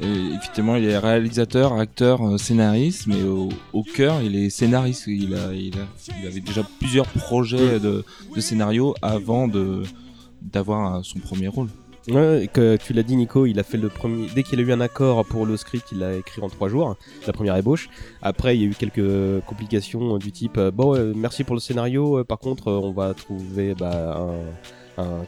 euh, 0.02 0.34
effectivement 0.36 0.76
il 0.76 0.84
est 0.84 0.98
réalisateur, 0.98 1.72
acteur, 1.78 2.20
euh, 2.26 2.36
scénariste, 2.36 3.06
mais 3.06 3.22
au, 3.22 3.48
au 3.72 3.82
cœur 3.82 4.20
il 4.22 4.36
est 4.36 4.50
scénariste. 4.50 5.04
Il 5.06 5.34
a, 5.34 5.52
il 5.54 5.74
a, 5.78 5.86
il 6.20 6.26
avait 6.26 6.40
déjà 6.40 6.62
plusieurs 6.78 7.06
projets 7.06 7.80
de, 7.80 8.04
de 8.34 8.40
scénario 8.40 8.94
avant 9.02 9.48
de 9.48 9.82
d'avoir 10.42 11.04
son 11.04 11.18
premier 11.18 11.48
rôle. 11.48 11.68
Ouais, 12.08 12.48
que 12.52 12.76
tu 12.76 12.92
l'as 12.92 13.02
dit 13.02 13.16
Nico, 13.16 13.46
il 13.46 13.58
a 13.58 13.64
fait 13.64 13.78
le 13.78 13.88
premier. 13.88 14.28
Dès 14.32 14.44
qu'il 14.44 14.60
a 14.60 14.62
eu 14.62 14.70
un 14.70 14.80
accord 14.80 15.24
pour 15.26 15.44
le 15.44 15.56
script, 15.56 15.88
il 15.90 15.98
l'a 15.98 16.14
écrit 16.14 16.40
en 16.40 16.48
trois 16.48 16.68
jours, 16.68 16.94
la 17.26 17.32
première 17.32 17.56
ébauche. 17.56 17.88
Après, 18.22 18.56
il 18.56 18.62
y 18.62 18.64
a 18.64 18.68
eu 18.68 18.74
quelques 18.78 19.44
complications 19.46 20.16
du 20.18 20.30
type 20.30 20.56
euh, 20.56 20.70
bon, 20.70 20.94
merci 21.16 21.42
pour 21.42 21.56
le 21.56 21.60
scénario. 21.60 22.22
par 22.22 22.38
contre, 22.38 22.70
on 22.70 22.92
va 22.92 23.12
trouver 23.14 23.74
bah, 23.74 24.18
un- 24.20 24.52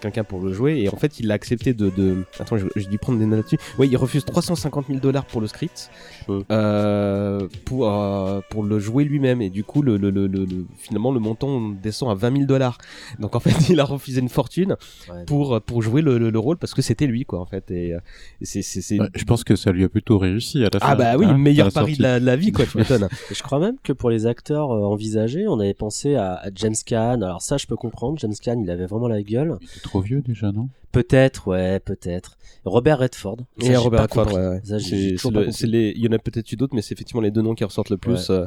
quelqu'un 0.01 0.25
pour 0.25 0.41
le 0.41 0.53
jouer. 0.53 0.79
Et 0.81 0.89
en 0.89 0.97
fait, 0.97 1.21
il 1.21 1.31
a 1.31 1.35
accepté 1.35 1.75
de. 1.75 1.91
de... 1.91 2.25
Attends, 2.39 2.57
je- 2.57 2.67
j'ai 2.77 2.87
dû 2.89 2.99
prendre 2.99 3.19
des 3.19 3.27
notes 3.27 3.39
là-dessus. 3.39 3.59
Oui, 3.79 3.89
il 3.91 3.97
refuse 3.97 4.25
350 4.25 4.87
000 4.89 4.99
dollars 5.01 5.25
pour 5.27 5.41
le 5.41 5.47
script 5.47 5.91
Mm. 6.29 6.41
euh, 6.51 7.49
pour 7.65 7.91
euh, 7.91 8.41
pour 8.51 8.63
le 8.63 8.79
jouer 8.79 9.05
lui-même. 9.05 9.41
Et 9.41 9.49
du 9.51 9.65
coup, 9.65 9.81
le, 9.83 9.97
le, 9.97 10.11
le, 10.11 10.27
le- 10.27 10.45
le- 10.45 10.67
finalement, 10.77 11.11
le 11.13 11.21
montant 11.21 11.61
descend 11.83 12.11
à 12.11 12.15
20 12.15 12.33
000 12.33 12.45
dollars. 12.47 12.79
Donc 13.19 13.35
en 13.35 13.41
fait, 13.41 13.51
il 13.71 13.81
a 13.81 13.85
refusé 13.85 14.21
une 14.21 14.29
fortune 14.29 14.77
Ouais. 15.11 15.25
pour 15.27 15.61
pour 15.63 15.83
jouer 15.83 16.03
le, 16.03 16.19
le, 16.19 16.31
le 16.31 16.39
rôle 16.39 16.57
parce 16.59 16.75
que 16.75 16.83
c'était 16.83 17.07
lui 17.07 17.25
quoi 17.25 17.41
en 17.41 17.47
fait 17.47 17.71
et 17.71 17.95
euh, 17.95 17.99
et 18.41 18.45
c'est 18.45 18.63
c'est 18.63 18.81
c'est 18.83 19.01
Ouais, 19.01 19.09
je 19.15 19.25
pense 19.25 19.45
que 19.45 19.57
ça 19.57 19.73
lui 19.73 19.85
a 19.85 19.89
plutôt 19.89 20.19
réussi 20.19 20.59
à 20.65 20.69
la 20.73 20.81
fin. 20.81 20.87
ah 20.91 20.95
bah 20.97 21.17
oui 21.17 21.25
hein, 21.27 21.39
meilleur 21.39 21.73
pari 21.73 21.97
de 21.97 22.03
la, 22.03 22.21
de 22.21 22.25
la 22.27 22.37
vie 22.37 22.53
quoi 22.53 22.67
tu 22.67 22.77
m'étonnes 22.79 23.09
je 23.33 23.43
crois 23.43 23.59
même 23.59 23.77
que 23.83 23.93
pour 23.93 24.11
les 24.11 24.27
acteurs 24.27 24.71
euh, 24.73 24.83
envisagés, 24.85 25.47
on 25.49 25.59
avait 25.61 25.75
pensé 25.75 26.15
à, 26.17 26.35
à 26.35 26.49
James 26.55 26.75
Caan. 26.85 27.23
Alors 27.23 27.43
ça, 27.43 27.57
je 27.57 27.67
peux 27.67 27.77
comprendre. 27.77 28.19
James 28.19 28.35
Caan, 28.43 28.61
il 28.63 28.71
avait 28.71 28.87
vraiment 28.87 29.09
la 29.09 29.23
gueule. 29.23 29.58
Il 29.61 29.67
était 29.67 29.81
trop 29.81 30.01
vieux 30.01 30.21
déjà, 30.23 30.53
non? 30.53 30.69
Peut-être, 30.93 31.49
ouais, 31.49 31.81
peut-être. 31.81 32.39
Robert 32.65 32.99
Redford. 32.99 33.37
Et 33.61 33.65
Ça, 33.67 33.69
j'ai 33.73 33.77
Robert 33.77 34.03
Redford, 34.03 34.27
ouais, 34.33 34.49
ouais. 34.49 34.61
Ça, 34.65 34.79
j'ai- 34.79 34.89
C'est- 34.89 34.97
j'ai 34.97 35.09
c'est 35.11 35.17
toujours 35.17 35.31
le- 35.33 35.39
pas 35.41 35.45
compris. 35.47 35.59
c'est 35.61 35.67
les- 35.67 35.93
Il 35.97 36.03
y 36.05 36.09
en 36.09 36.13
a 36.13 36.19
peut-être 36.19 36.51
eu 36.51 36.57
d'autres, 36.57 36.75
mais 36.75 36.81
c'est 36.83 36.95
effectivement 36.95 37.21
les 37.21 37.31
deux 37.31 37.43
noms 37.43 37.55
qui 37.55 37.63
ressortent 37.65 37.91
le 37.91 37.99
plus. 37.99 38.31
euh, 38.31 38.47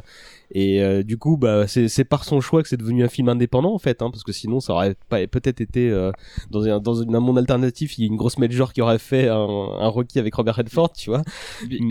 et 0.50 0.82
euh, 0.82 1.02
du 1.04 1.18
coup, 1.18 1.36
bah, 1.36 1.66
c'est 1.68 1.88
c'est 1.88 2.04
par 2.04 2.24
son 2.24 2.40
choix 2.40 2.62
que 2.62 2.68
c'est 2.68 2.76
devenu 2.76 3.04
un 3.04 3.08
film 3.08 3.28
indépendant 3.28 3.72
en 3.72 3.78
fait, 3.78 4.02
hein, 4.02 4.10
parce 4.10 4.24
que 4.24 4.32
sinon, 4.32 4.60
ça 4.60 4.72
aurait 4.74 4.96
pas 5.08 5.24
peut-être 5.26 5.60
été 5.60 5.88
euh, 5.88 6.10
dans, 6.50 6.64
un, 6.64 6.80
dans 6.80 7.00
un 7.02 7.20
monde 7.20 7.38
alternatif, 7.38 7.96
il 7.98 8.02
y 8.02 8.04
a 8.04 8.08
une 8.08 8.16
grosse 8.16 8.38
major 8.38 8.72
qui 8.72 8.82
aurait 8.82 8.98
fait 8.98 9.28
un, 9.28 9.36
un 9.36 9.88
Rocky 9.88 10.18
avec 10.18 10.34
Robert 10.34 10.56
Redford, 10.56 10.92
tu 10.92 11.10
vois. 11.10 11.22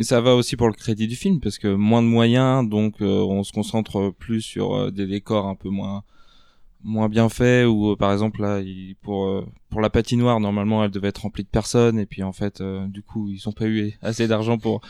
Ça 0.02 0.20
va 0.22 0.36
aussi 0.36 0.56
pour 0.58 0.68
le 0.68 0.74
crédit 0.74 1.08
du 1.08 1.16
film 1.16 1.40
parce 1.40 1.58
que 1.58 1.74
moins 1.74 2.02
de 2.02 2.08
moyens, 2.08 2.68
donc 2.70 2.96
euh, 3.02 3.06
on 3.24 3.44
se 3.44 3.52
concentre 3.54 4.14
plus 4.20 4.42
sur 4.42 4.76
euh, 4.76 4.92
des 4.92 5.08
décors 5.08 5.48
un 5.48 5.56
peu 5.56 5.70
moins 5.70 6.04
moins 6.84 7.10
bien 7.10 7.30
faits 7.30 7.68
ou 7.68 7.92
euh, 7.92 7.96
par 7.96 8.12
exemple 8.12 8.42
là 8.42 8.62
pour 9.02 9.26
euh, 9.26 9.46
pour 9.70 9.82
la 9.82 9.90
patinoire 9.90 10.40
normalement 10.40 10.84
elle 10.84 10.92
devait 10.92 11.10
être 11.10 11.22
remplie 11.22 11.44
de 11.44 11.50
personnes 11.50 12.00
et 12.00 12.06
puis 12.06 12.24
en 12.24 12.32
fait 12.32 12.62
euh, 12.62 12.88
du 12.88 13.04
coup 13.04 13.30
ils 13.30 13.48
ont 13.48 13.52
pas 13.52 13.66
eu 13.66 13.94
assez 14.02 14.28
d'argent 14.28 14.58
pour 14.58 14.82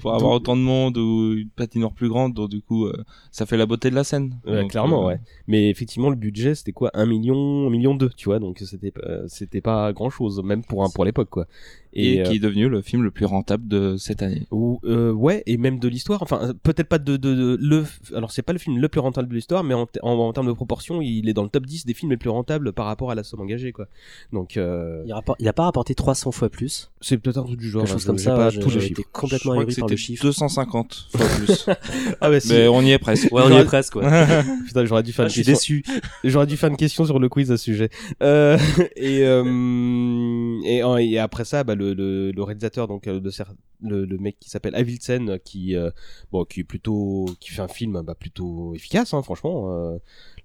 pour 0.00 0.14
avoir 0.14 0.32
autant 0.32 0.56
de 0.56 0.62
monde 0.62 0.96
ou 0.98 1.34
une 1.34 1.48
patinoire 1.48 1.92
plus 1.92 2.08
grande 2.08 2.34
donc 2.34 2.48
du 2.50 2.60
coup 2.62 2.86
euh, 2.86 3.04
ça 3.30 3.46
fait 3.46 3.56
la 3.56 3.66
beauté 3.66 3.90
de 3.90 3.94
la 3.94 4.04
scène 4.04 4.38
Ouais, 4.46 4.60
Donc, 4.62 4.70
clairement, 4.70 5.04
euh, 5.04 5.08
ouais. 5.08 5.20
Mais 5.46 5.70
effectivement, 5.70 6.10
le 6.10 6.16
budget, 6.16 6.54
c'était 6.54 6.72
quoi? 6.72 6.90
Un 6.94 7.06
million, 7.06 7.66
un 7.66 7.70
million 7.70 7.94
deux, 7.94 8.10
tu 8.16 8.26
vois? 8.26 8.38
Donc 8.38 8.58
c'était, 8.64 8.92
euh, 9.04 9.24
c'était 9.28 9.60
pas 9.60 9.92
grand 9.92 10.10
chose, 10.10 10.42
même 10.42 10.64
pour 10.64 10.84
un, 10.84 10.88
pour 10.90 11.04
l'époque, 11.04 11.28
quoi. 11.30 11.46
et, 11.92 12.20
euh, 12.20 12.24
qui 12.24 12.36
est 12.36 12.38
devenu 12.38 12.68
le 12.68 12.80
film 12.82 13.02
le 13.02 13.10
plus 13.10 13.24
rentable 13.26 13.68
de 13.68 13.96
cette 13.96 14.22
année 14.22 14.46
Ou 14.50 14.80
euh, 14.84 15.12
ouais, 15.12 15.42
et 15.46 15.56
même 15.56 15.78
de 15.78 15.88
l'histoire. 15.88 16.22
Enfin, 16.22 16.40
euh, 16.42 16.52
peut-être 16.62 16.88
pas 16.88 16.98
de, 16.98 17.16
de, 17.16 17.34
de- 17.34 17.58
le. 17.60 17.84
Alors 18.14 18.30
c'est 18.32 18.42
pas 18.42 18.52
le 18.52 18.58
film 18.58 18.78
le 18.78 18.88
plus 18.88 19.00
rentable 19.00 19.28
de 19.28 19.34
l'histoire, 19.34 19.62
mais 19.64 19.74
en, 19.74 19.86
en, 20.02 20.10
en 20.12 20.32
termes 20.32 20.46
de 20.48 20.52
proportion, 20.52 21.00
il 21.02 21.28
est 21.28 21.34
dans 21.34 21.42
le 21.44 21.48
top 21.50 21.66
10 21.66 21.86
des 21.86 21.94
films 21.94 22.10
les 22.10 22.16
plus 22.16 22.30
rentables 22.30 22.72
par 22.72 22.86
rapport 22.86 23.10
à 23.10 23.14
la 23.14 23.22
somme 23.24 23.40
engagée, 23.40 23.72
quoi. 23.72 23.86
Donc 24.32 24.56
euh, 24.56 25.02
Il, 25.06 25.12
rapport- 25.12 25.36
il 25.38 25.48
a 25.48 25.52
pas 25.52 25.64
rapporté 25.64 25.94
300 25.94 26.32
fois 26.32 26.48
plus. 26.48 26.90
c'est 27.00 27.18
peut-être 27.18 27.38
un 27.38 27.44
truc 27.44 27.58
du 27.58 27.68
genre. 27.68 27.82
Quelque 27.84 27.92
chose 27.92 28.02
je- 28.02 28.06
comme 28.06 28.18
ça, 28.18 28.34
pas 28.36 28.50
tous 28.52 28.70
les 28.70 28.80
chiffres. 28.80 29.02
complètement 29.12 29.54
crois 29.64 29.86
que 29.88 29.94
c'était 29.94 29.96
chiffre. 29.96 30.22
250 30.24 31.08
fois 31.16 31.26
plus 31.36 31.66
Ah 32.20 32.30
bah 32.30 32.40
si. 32.40 32.52
mais 32.52 32.68
on 32.68 32.82
y 32.82 32.90
est 32.92 32.98
presque 32.98 33.32
Ouais, 33.32 33.42
on 33.44 33.50
y 33.50 33.60
est 33.60 33.64
presque, 33.64 33.96
ouais. 33.96 34.04
Putain, 34.66 34.84
j'aurais 34.84 35.02
dû 35.02 35.12
faire 35.12 35.24
Ah, 35.24 35.28
une 35.28 35.30
je 35.30 35.34
suis 35.34 35.44
question. 35.44 35.76
déçu. 35.76 35.84
J'aurais 36.24 36.46
dû 36.46 36.56
faire 36.56 36.70
une 36.70 36.76
question 36.76 37.04
sur 37.04 37.18
le 37.18 37.28
quiz 37.28 37.50
à 37.50 37.56
ce 37.56 37.64
sujet. 37.64 37.90
Euh, 38.22 38.58
et, 38.96 39.22
euh, 39.24 40.58
et, 40.64 40.82
euh, 40.82 40.96
et 40.96 41.18
après 41.18 41.44
ça, 41.44 41.64
bah, 41.64 41.74
le, 41.74 41.94
le, 41.94 42.30
le 42.32 42.42
réalisateur, 42.42 42.88
donc 42.88 43.06
euh, 43.06 43.20
le, 43.20 43.30
cer- 43.30 43.46
le, 43.82 44.04
le 44.04 44.18
mec 44.18 44.36
qui 44.40 44.50
s'appelle 44.50 44.74
Avildsen, 44.74 45.30
euh, 45.30 45.38
qui 45.38 45.76
euh, 45.76 45.90
bon, 46.30 46.44
qui 46.44 46.60
est 46.60 46.64
plutôt, 46.64 47.26
qui 47.40 47.50
fait 47.50 47.62
un 47.62 47.68
film 47.68 48.00
bah, 48.04 48.14
plutôt 48.14 48.74
efficace, 48.74 49.14
hein, 49.14 49.22
franchement. 49.22 49.98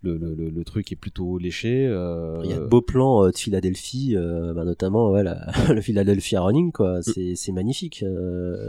Le, 0.03 0.15
le, 0.17 0.35
le, 0.49 0.63
truc 0.63 0.91
est 0.91 0.95
plutôt 0.95 1.37
léché. 1.37 1.85
euh, 1.87 2.39
Il 2.43 2.49
y 2.49 2.53
a 2.53 2.59
de 2.59 2.65
beaux 2.65 2.81
plans 2.81 3.23
euh, 3.25 3.31
de 3.31 3.37
Philadelphie, 3.37 4.13
euh, 4.15 4.53
bah, 4.53 4.63
notamment 4.63 5.09
ouais, 5.11 5.23
la- 5.23 5.47
le 5.73 5.81
Philadelphia 5.81 6.41
Running, 6.41 6.71
quoi. 6.71 7.01
C'est 7.01 7.35
c'est 7.35 7.51
magnifique. 7.51 8.03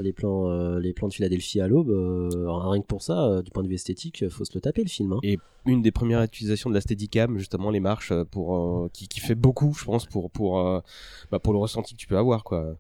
les 0.03 0.13
plans, 0.13 0.79
les 0.79 0.93
plans 0.93 1.09
de 1.09 1.13
Philadelphie 1.13 1.61
à 1.61 1.69
l'aube, 1.69 1.91
rien 1.91 2.81
que 2.81 2.87
pour 2.87 3.03
ça, 3.03 3.43
du 3.43 3.51
point 3.51 3.63
de 3.63 3.69
vue 3.69 3.75
esthétique, 3.75 4.29
faut 4.31 4.45
se 4.45 4.53
le 4.55 4.61
taper 4.61 4.83
le 4.83 4.89
film. 4.89 5.13
hein. 5.13 5.19
Et 5.23 5.39
une 5.67 5.83
des 5.83 5.91
premières 5.93 6.23
utilisations 6.23 6.71
de 6.71 6.75
la 6.75 6.81
Steadicam, 6.81 7.37
justement 7.39 7.71
les 7.71 7.81
marches, 7.81 8.13
pour 8.31 8.89
qui, 8.93 9.07
qui 9.09 9.21
fait 9.21 9.35
beaucoup, 9.35 9.75
je 9.79 9.85
pense, 9.85 10.07
pour 10.07 10.31
pour 10.31 10.83
bah, 11.31 11.39
pour 11.39 11.53
le 11.53 11.59
ressenti 11.59 11.95
que 11.95 11.99
tu 12.01 12.07
peux 12.07 12.17
avoir, 12.17 12.43
quoi. 12.45 12.77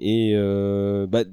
Et 0.00 0.34
bah, 1.08 1.24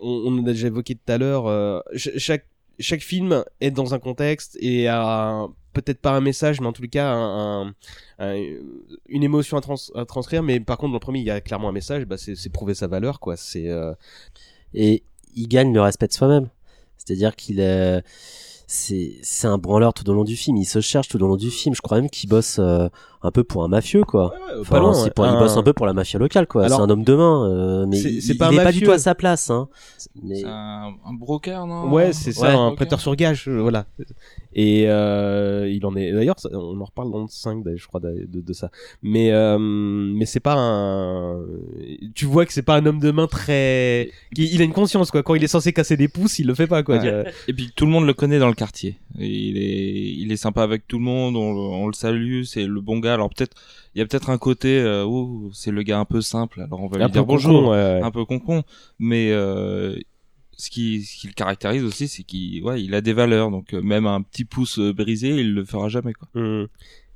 on, 0.00 0.10
on 0.26 0.38
a 0.38 0.42
déjà 0.42 0.66
évoqué 0.68 0.94
tout 0.94 1.12
à 1.12 1.18
l'heure, 1.18 1.82
ch- 1.92 2.16
chaque 2.18 2.46
chaque 2.78 3.00
film 3.02 3.44
est 3.60 3.70
dans 3.70 3.94
un 3.94 3.98
contexte 3.98 4.56
et 4.60 4.88
a 4.88 5.46
peut-être 5.72 6.00
pas 6.00 6.12
un 6.12 6.20
message, 6.20 6.60
mais 6.60 6.66
en 6.66 6.72
tout 6.72 6.82
cas 6.88 7.08
un, 7.12 7.66
un- 7.68 7.74
un- 8.18 8.56
une 9.08 9.22
émotion 9.22 9.56
à, 9.56 9.60
trans- 9.60 9.74
à 9.94 10.04
transcrire. 10.04 10.42
Mais 10.42 10.60
par 10.60 10.78
contre, 10.78 10.90
dans 10.92 10.96
le 10.96 11.00
premier, 11.00 11.20
il 11.20 11.26
y 11.26 11.30
a 11.30 11.40
clairement 11.40 11.68
un 11.68 11.72
message. 11.72 12.04
Bah, 12.04 12.16
c'est 12.18 12.48
prouver 12.52 12.74
sa 12.74 12.86
valeur, 12.86 13.20
quoi. 13.20 13.36
C'est 13.36 13.68
euh, 13.68 13.92
Et 14.72 15.02
il 15.34 15.48
gagne 15.48 15.72
le 15.72 15.80
respect 15.80 16.06
de 16.08 16.12
soi-même. 16.12 16.48
C'est-à-dire 16.96 17.34
qu'il 17.36 17.60
c'est, 18.66 19.18
c'est 19.22 19.46
un 19.46 19.58
branleur 19.58 19.92
tout 19.92 20.08
au 20.08 20.14
long 20.14 20.24
du 20.24 20.36
film. 20.36 20.56
Il 20.56 20.64
se 20.64 20.80
cherche 20.80 21.08
tout 21.08 21.22
au 21.22 21.26
long 21.26 21.36
du 21.36 21.50
film. 21.50 21.74
Je 21.74 21.82
crois 21.82 22.00
même 22.00 22.08
qu'il 22.10 22.28
bosse 22.30 22.58
euh, 22.58 22.88
un 23.24 23.30
peu 23.30 23.42
pour 23.42 23.64
un 23.64 23.68
mafieux, 23.68 24.04
quoi. 24.04 24.34
Enfin, 24.60 24.70
pas 24.76 24.78
loin, 24.80 24.92
c'est 24.94 25.04
ouais. 25.04 25.10
pour, 25.10 25.24
il 25.26 25.30
Un- 25.30 25.38
bosse 25.38 25.56
un 25.56 25.62
peu 25.62 25.72
pour 25.72 25.86
la 25.86 25.94
mafia 25.94 26.18
locale, 26.18 26.46
quoi. 26.46 26.68
C'est 26.68 26.74
un 26.74 26.88
homme 26.90 27.02
de 27.04 27.14
main, 27.14 27.48
euh, 27.50 27.86
mais 27.88 27.96
c'est- 27.96 28.12
il, 28.12 28.22
c'est 28.22 28.34
pas 28.36 28.52
il 28.52 28.58
un 28.58 28.60
est 28.60 28.64
pas 28.64 28.72
du 28.72 28.82
tout 28.82 28.90
à 28.92 28.98
sa 28.98 29.14
place, 29.14 29.48
hein. 29.50 29.68
Mais 30.22 30.36
C'est 30.36 30.44
un, 30.46 30.92
un 31.06 31.12
broker, 31.14 31.66
non? 31.66 31.90
Ouais, 31.90 32.12
c'est 32.12 32.32
ça, 32.32 32.42
Ouais, 32.48 32.54
un 32.54 32.68
ok. 32.68 32.76
prêteur 32.76 33.00
sur 33.00 33.16
gage, 33.16 33.48
euh, 33.48 33.60
voilà. 33.60 33.86
Et 34.56 34.84
euh, 34.88 35.68
il 35.68 35.84
en 35.84 35.96
est. 35.96 36.12
D'ailleurs, 36.12 36.36
on 36.52 36.80
en 36.80 36.84
reparle 36.84 37.10
dans 37.10 37.22
le 37.22 37.26
5, 37.28 37.64
d'ailleurs, 37.64 37.78
je 37.80 37.88
crois, 37.88 37.98
de, 37.98 38.24
de, 38.28 38.40
de 38.40 38.52
ça. 38.52 38.70
Mais 39.02 39.32
euh, 39.32 39.58
mais 39.58 40.26
c'est 40.26 40.38
pas 40.38 40.54
un. 40.56 41.40
Tu 42.14 42.24
vois 42.26 42.46
que 42.46 42.52
c'est 42.52 42.62
pas 42.62 42.76
un 42.76 42.86
homme 42.86 43.00
de 43.00 43.10
main 43.10 43.26
très. 43.26 44.10
Il 44.36 44.60
a 44.60 44.64
une 44.64 44.72
conscience, 44.72 45.10
quoi. 45.10 45.22
Quand 45.24 45.34
il 45.34 45.42
est 45.42 45.48
censé 45.48 45.72
casser 45.72 45.96
des 45.96 46.06
pouces, 46.08 46.38
il 46.38 46.46
le 46.46 46.54
fait 46.54 46.68
pas, 46.68 46.82
quoi. 46.84 47.00
Et 47.48 47.52
puis 47.52 47.72
tout 47.74 47.84
le 47.86 47.90
monde 47.90 48.06
le 48.06 48.14
connaît 48.14 48.38
dans 48.38 48.46
le 48.48 48.54
quartier. 48.54 48.98
Il 49.18 49.56
est, 49.58 50.12
il 50.18 50.30
est 50.30 50.36
sympa 50.36 50.62
avec 50.62 50.86
tout 50.86 50.98
le 50.98 51.04
monde. 51.04 51.34
On 51.36 51.86
le 51.88 51.92
salue, 51.94 52.42
c'est 52.44 52.64
le 52.66 52.80
bon 52.80 52.98
gars. 53.00 53.13
Alors 53.14 53.30
peut-être, 53.30 53.56
il 53.94 53.98
y 53.98 54.02
a 54.02 54.06
peut-être 54.06 54.30
un 54.30 54.38
côté, 54.38 54.78
euh, 54.78 55.04
oh, 55.04 55.50
c'est 55.52 55.70
le 55.70 55.82
gars 55.82 55.98
un 55.98 56.04
peu 56.04 56.20
simple. 56.20 56.60
Alors 56.60 56.80
on 56.80 56.88
va 56.88 56.96
Un 56.96 57.06
lui 57.06 57.12
dire 57.12 57.22
peu 57.22 57.28
bonjour, 57.28 57.52
con-con, 57.52 57.70
ouais, 57.70 57.76
ouais. 57.76 58.02
un 58.02 58.10
peu 58.10 58.24
con 58.24 58.62
Mais 58.98 59.30
euh, 59.32 59.96
ce 60.56 60.70
qui, 60.70 61.02
ce 61.04 61.16
qui 61.18 61.26
le 61.26 61.32
caractérise 61.32 61.84
aussi, 61.84 62.08
c'est 62.08 62.22
qu'il, 62.22 62.62
ouais, 62.64 62.82
il 62.82 62.94
a 62.94 63.00
des 63.00 63.12
valeurs. 63.12 63.50
Donc 63.50 63.74
euh, 63.74 63.82
même 63.82 64.06
un 64.06 64.22
petit 64.22 64.44
pouce 64.44 64.78
euh, 64.78 64.92
brisé, 64.92 65.30
il 65.30 65.54
le 65.54 65.64
fera 65.64 65.88
jamais, 65.88 66.12
quoi. 66.12 66.28
Hum. 66.34 66.68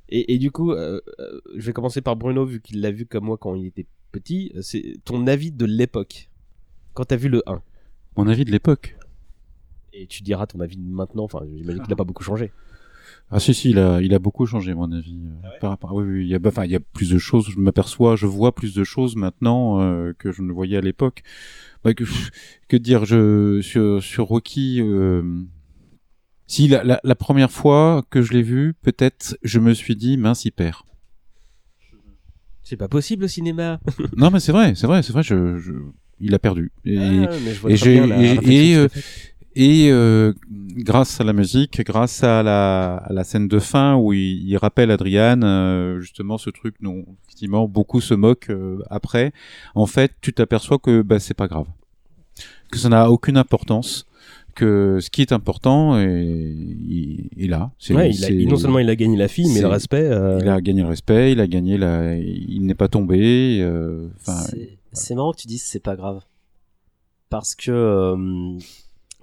Et, 0.09 0.33
et 0.33 0.37
du 0.39 0.51
coup, 0.51 0.71
euh, 0.71 0.99
je 1.55 1.67
vais 1.67 1.73
commencer 1.73 2.01
par 2.01 2.15
Bruno, 2.15 2.45
vu 2.45 2.61
qu'il 2.61 2.81
l'a 2.81 2.91
vu 2.91 3.05
comme 3.05 3.25
moi 3.25 3.37
quand 3.37 3.55
il 3.55 3.67
était 3.67 3.85
petit. 4.11 4.51
C'est 4.61 4.95
ton 5.05 5.27
avis 5.27 5.51
de 5.51 5.65
l'époque. 5.65 6.29
Quand 6.93 7.05
t'as 7.05 7.15
vu 7.15 7.29
le 7.29 7.43
1. 7.47 7.61
Mon 8.17 8.27
avis 8.27 8.43
de 8.43 8.51
l'époque. 8.51 8.97
Et 9.93 10.07
tu 10.07 10.23
diras 10.23 10.47
ton 10.47 10.59
avis 10.61 10.77
de 10.77 10.81
maintenant. 10.81 11.23
Enfin, 11.25 11.41
j'imagine 11.55 11.83
qu'il 11.83 11.93
a 11.93 11.95
pas 11.95 12.03
beaucoup 12.03 12.23
changé. 12.23 12.51
Ah 13.31 13.39
si 13.39 13.53
si, 13.53 13.69
il 13.69 13.77
a, 13.79 14.01
il 14.01 14.13
a 14.15 14.19
beaucoup 14.19 14.45
changé 14.47 14.73
mon 14.73 14.91
avis. 14.91 15.19
euh, 15.45 15.49
par 15.61 15.69
rapport, 15.69 15.93
oui, 15.93 16.03
oui, 16.03 16.21
il 16.23 16.27
y 16.29 16.35
a, 16.35 16.39
bah, 16.39 16.49
enfin, 16.49 16.65
il 16.65 16.71
y 16.71 16.75
a 16.75 16.79
plus 16.79 17.11
de 17.11 17.17
choses. 17.19 17.47
Je 17.49 17.59
m'aperçois, 17.59 18.15
je 18.15 18.25
vois 18.25 18.55
plus 18.55 18.73
de 18.73 18.83
choses 18.83 19.15
maintenant 19.15 19.79
euh, 19.81 20.13
que 20.17 20.31
je 20.31 20.41
ne 20.41 20.51
voyais 20.51 20.77
à 20.77 20.81
l'époque. 20.81 21.21
Bah, 21.83 21.93
que, 21.93 22.03
que 22.67 22.75
dire, 22.77 23.05
je 23.05 23.61
sur, 23.61 24.01
sur 24.03 24.25
Rocky. 24.25 24.79
Euh, 24.81 25.43
si 26.47 26.67
la, 26.67 26.83
la, 26.83 26.99
la 27.03 27.15
première 27.15 27.51
fois 27.51 28.03
que 28.09 28.23
je 28.23 28.33
l'ai 28.33 28.41
vu, 28.41 28.73
peut-être, 28.81 29.37
je 29.43 29.59
me 29.59 29.73
suis 29.75 29.95
dit 29.95 30.17
mince, 30.17 30.45
il 30.45 30.51
perd. 30.51 30.77
C'est 32.63 32.77
pas 32.77 32.87
possible 32.87 33.25
au 33.25 33.27
cinéma. 33.27 33.79
non 34.17 34.29
mais 34.31 34.39
c'est 34.39 34.51
vrai, 34.51 34.73
c'est 34.75 34.87
vrai, 34.87 35.01
c'est 35.03 35.13
vrai. 35.13 35.23
Je, 35.23 35.57
je, 35.57 35.73
il 36.19 36.33
a 36.33 36.39
perdu. 36.39 36.71
Et, 36.85 36.97
Ah, 36.97 37.29
mais 37.45 37.53
je 37.53 37.59
vois 37.61 37.71
et 37.71 37.75
bien 37.75 38.19
et, 38.41 38.69
et, 38.71 38.75
euh. 38.75 38.87
Et, 39.61 39.89
euh, 39.91 40.33
grâce 40.77 41.19
à 41.19 41.23
la 41.23 41.33
musique, 41.33 41.81
grâce 41.85 42.23
à 42.23 42.43
la, 42.43 42.95
à 42.97 43.11
la 43.13 43.23
scène 43.23 43.47
de 43.47 43.59
fin 43.59 43.95
où 43.95 44.13
il, 44.13 44.47
il 44.47 44.57
rappelle 44.57 44.89
Adrian 44.91 45.41
euh, 45.43 45.99
justement 45.99 46.37
ce 46.37 46.49
truc 46.49 46.75
dont 46.81 47.05
effectivement 47.25 47.67
beaucoup 47.67 48.01
se 48.01 48.13
moquent 48.13 48.49
euh, 48.51 48.81
après. 48.89 49.31
En 49.75 49.85
fait, 49.85 50.11
tu 50.21 50.31
t'aperçois 50.33 50.79
que 50.79 51.01
bah, 51.01 51.19
c'est 51.19 51.33
pas 51.33 51.47
grave, 51.47 51.67
que 52.71 52.77
ça 52.77 52.89
n'a 52.89 53.09
aucune 53.11 53.37
importance, 53.37 54.05
que 54.55 54.99
ce 55.01 55.09
qui 55.09 55.21
est 55.21 55.31
important 55.31 55.97
est, 55.99 56.05
est, 56.07 57.43
est 57.43 57.47
là. 57.47 57.71
C'est- 57.79 57.93
Ouais, 57.95 58.09
il 58.11 58.25
a- 58.25 58.27
non 58.45 58.55
seulement 58.57 58.79
il 58.79 58.89
a 58.89 58.95
gagné 58.95 59.17
la 59.17 59.27
fille, 59.27 59.47
mais 59.53 59.61
le 59.61 59.67
respect. 59.67 60.03
euh, 60.03 60.39
Il 60.41 60.49
a 60.49 60.59
gagné 60.61 60.81
le 60.81 60.87
respect, 60.87 61.31
il 61.33 61.39
a 61.39 61.47
gagné 61.47 61.77
la, 61.77 62.15
il 62.17 62.65
n'est 62.65 62.75
pas 62.75 62.87
tombé. 62.87 63.59
euh, 63.61 64.07
C'est- 64.93 65.13
marrant 65.15 65.31
que 65.33 65.37
tu 65.41 65.47
dises 65.47 65.63
c'est 65.63 65.79
pas 65.83 65.95
grave. 65.95 66.21
Parce 67.29 67.53
que 67.55 67.71
euh, 67.71 68.57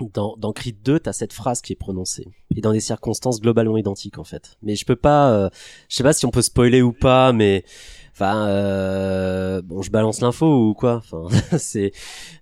dans, 0.00 0.36
dans 0.36 0.52
Creed 0.52 0.82
2, 0.82 1.00
t'as 1.00 1.12
cette 1.12 1.32
phrase 1.32 1.60
qui 1.62 1.72
est 1.72 1.76
prononcée. 1.76 2.26
Et 2.54 2.60
dans 2.60 2.72
des 2.72 2.80
circonstances 2.80 3.40
globalement 3.40 3.76
identiques, 3.76 4.18
en 4.18 4.24
fait. 4.24 4.56
Mais 4.62 4.76
je 4.76 4.84
peux 4.84 4.96
pas... 4.96 5.32
euh, 5.32 5.50
je 5.88 5.96
sais 5.96 6.02
pas 6.02 6.12
si 6.12 6.26
on 6.26 6.30
peut 6.30 6.42
spoiler 6.42 6.82
ou 6.82 6.92
pas, 6.92 7.32
mais... 7.32 7.64
Enfin, 8.12 8.48
euh, 8.48 9.60
bon, 9.62 9.82
je 9.82 9.90
balance 9.90 10.20
l'info 10.20 10.70
ou 10.70 10.74
quoi 10.74 10.96
Enfin, 11.10 11.26
c'est... 11.58 11.92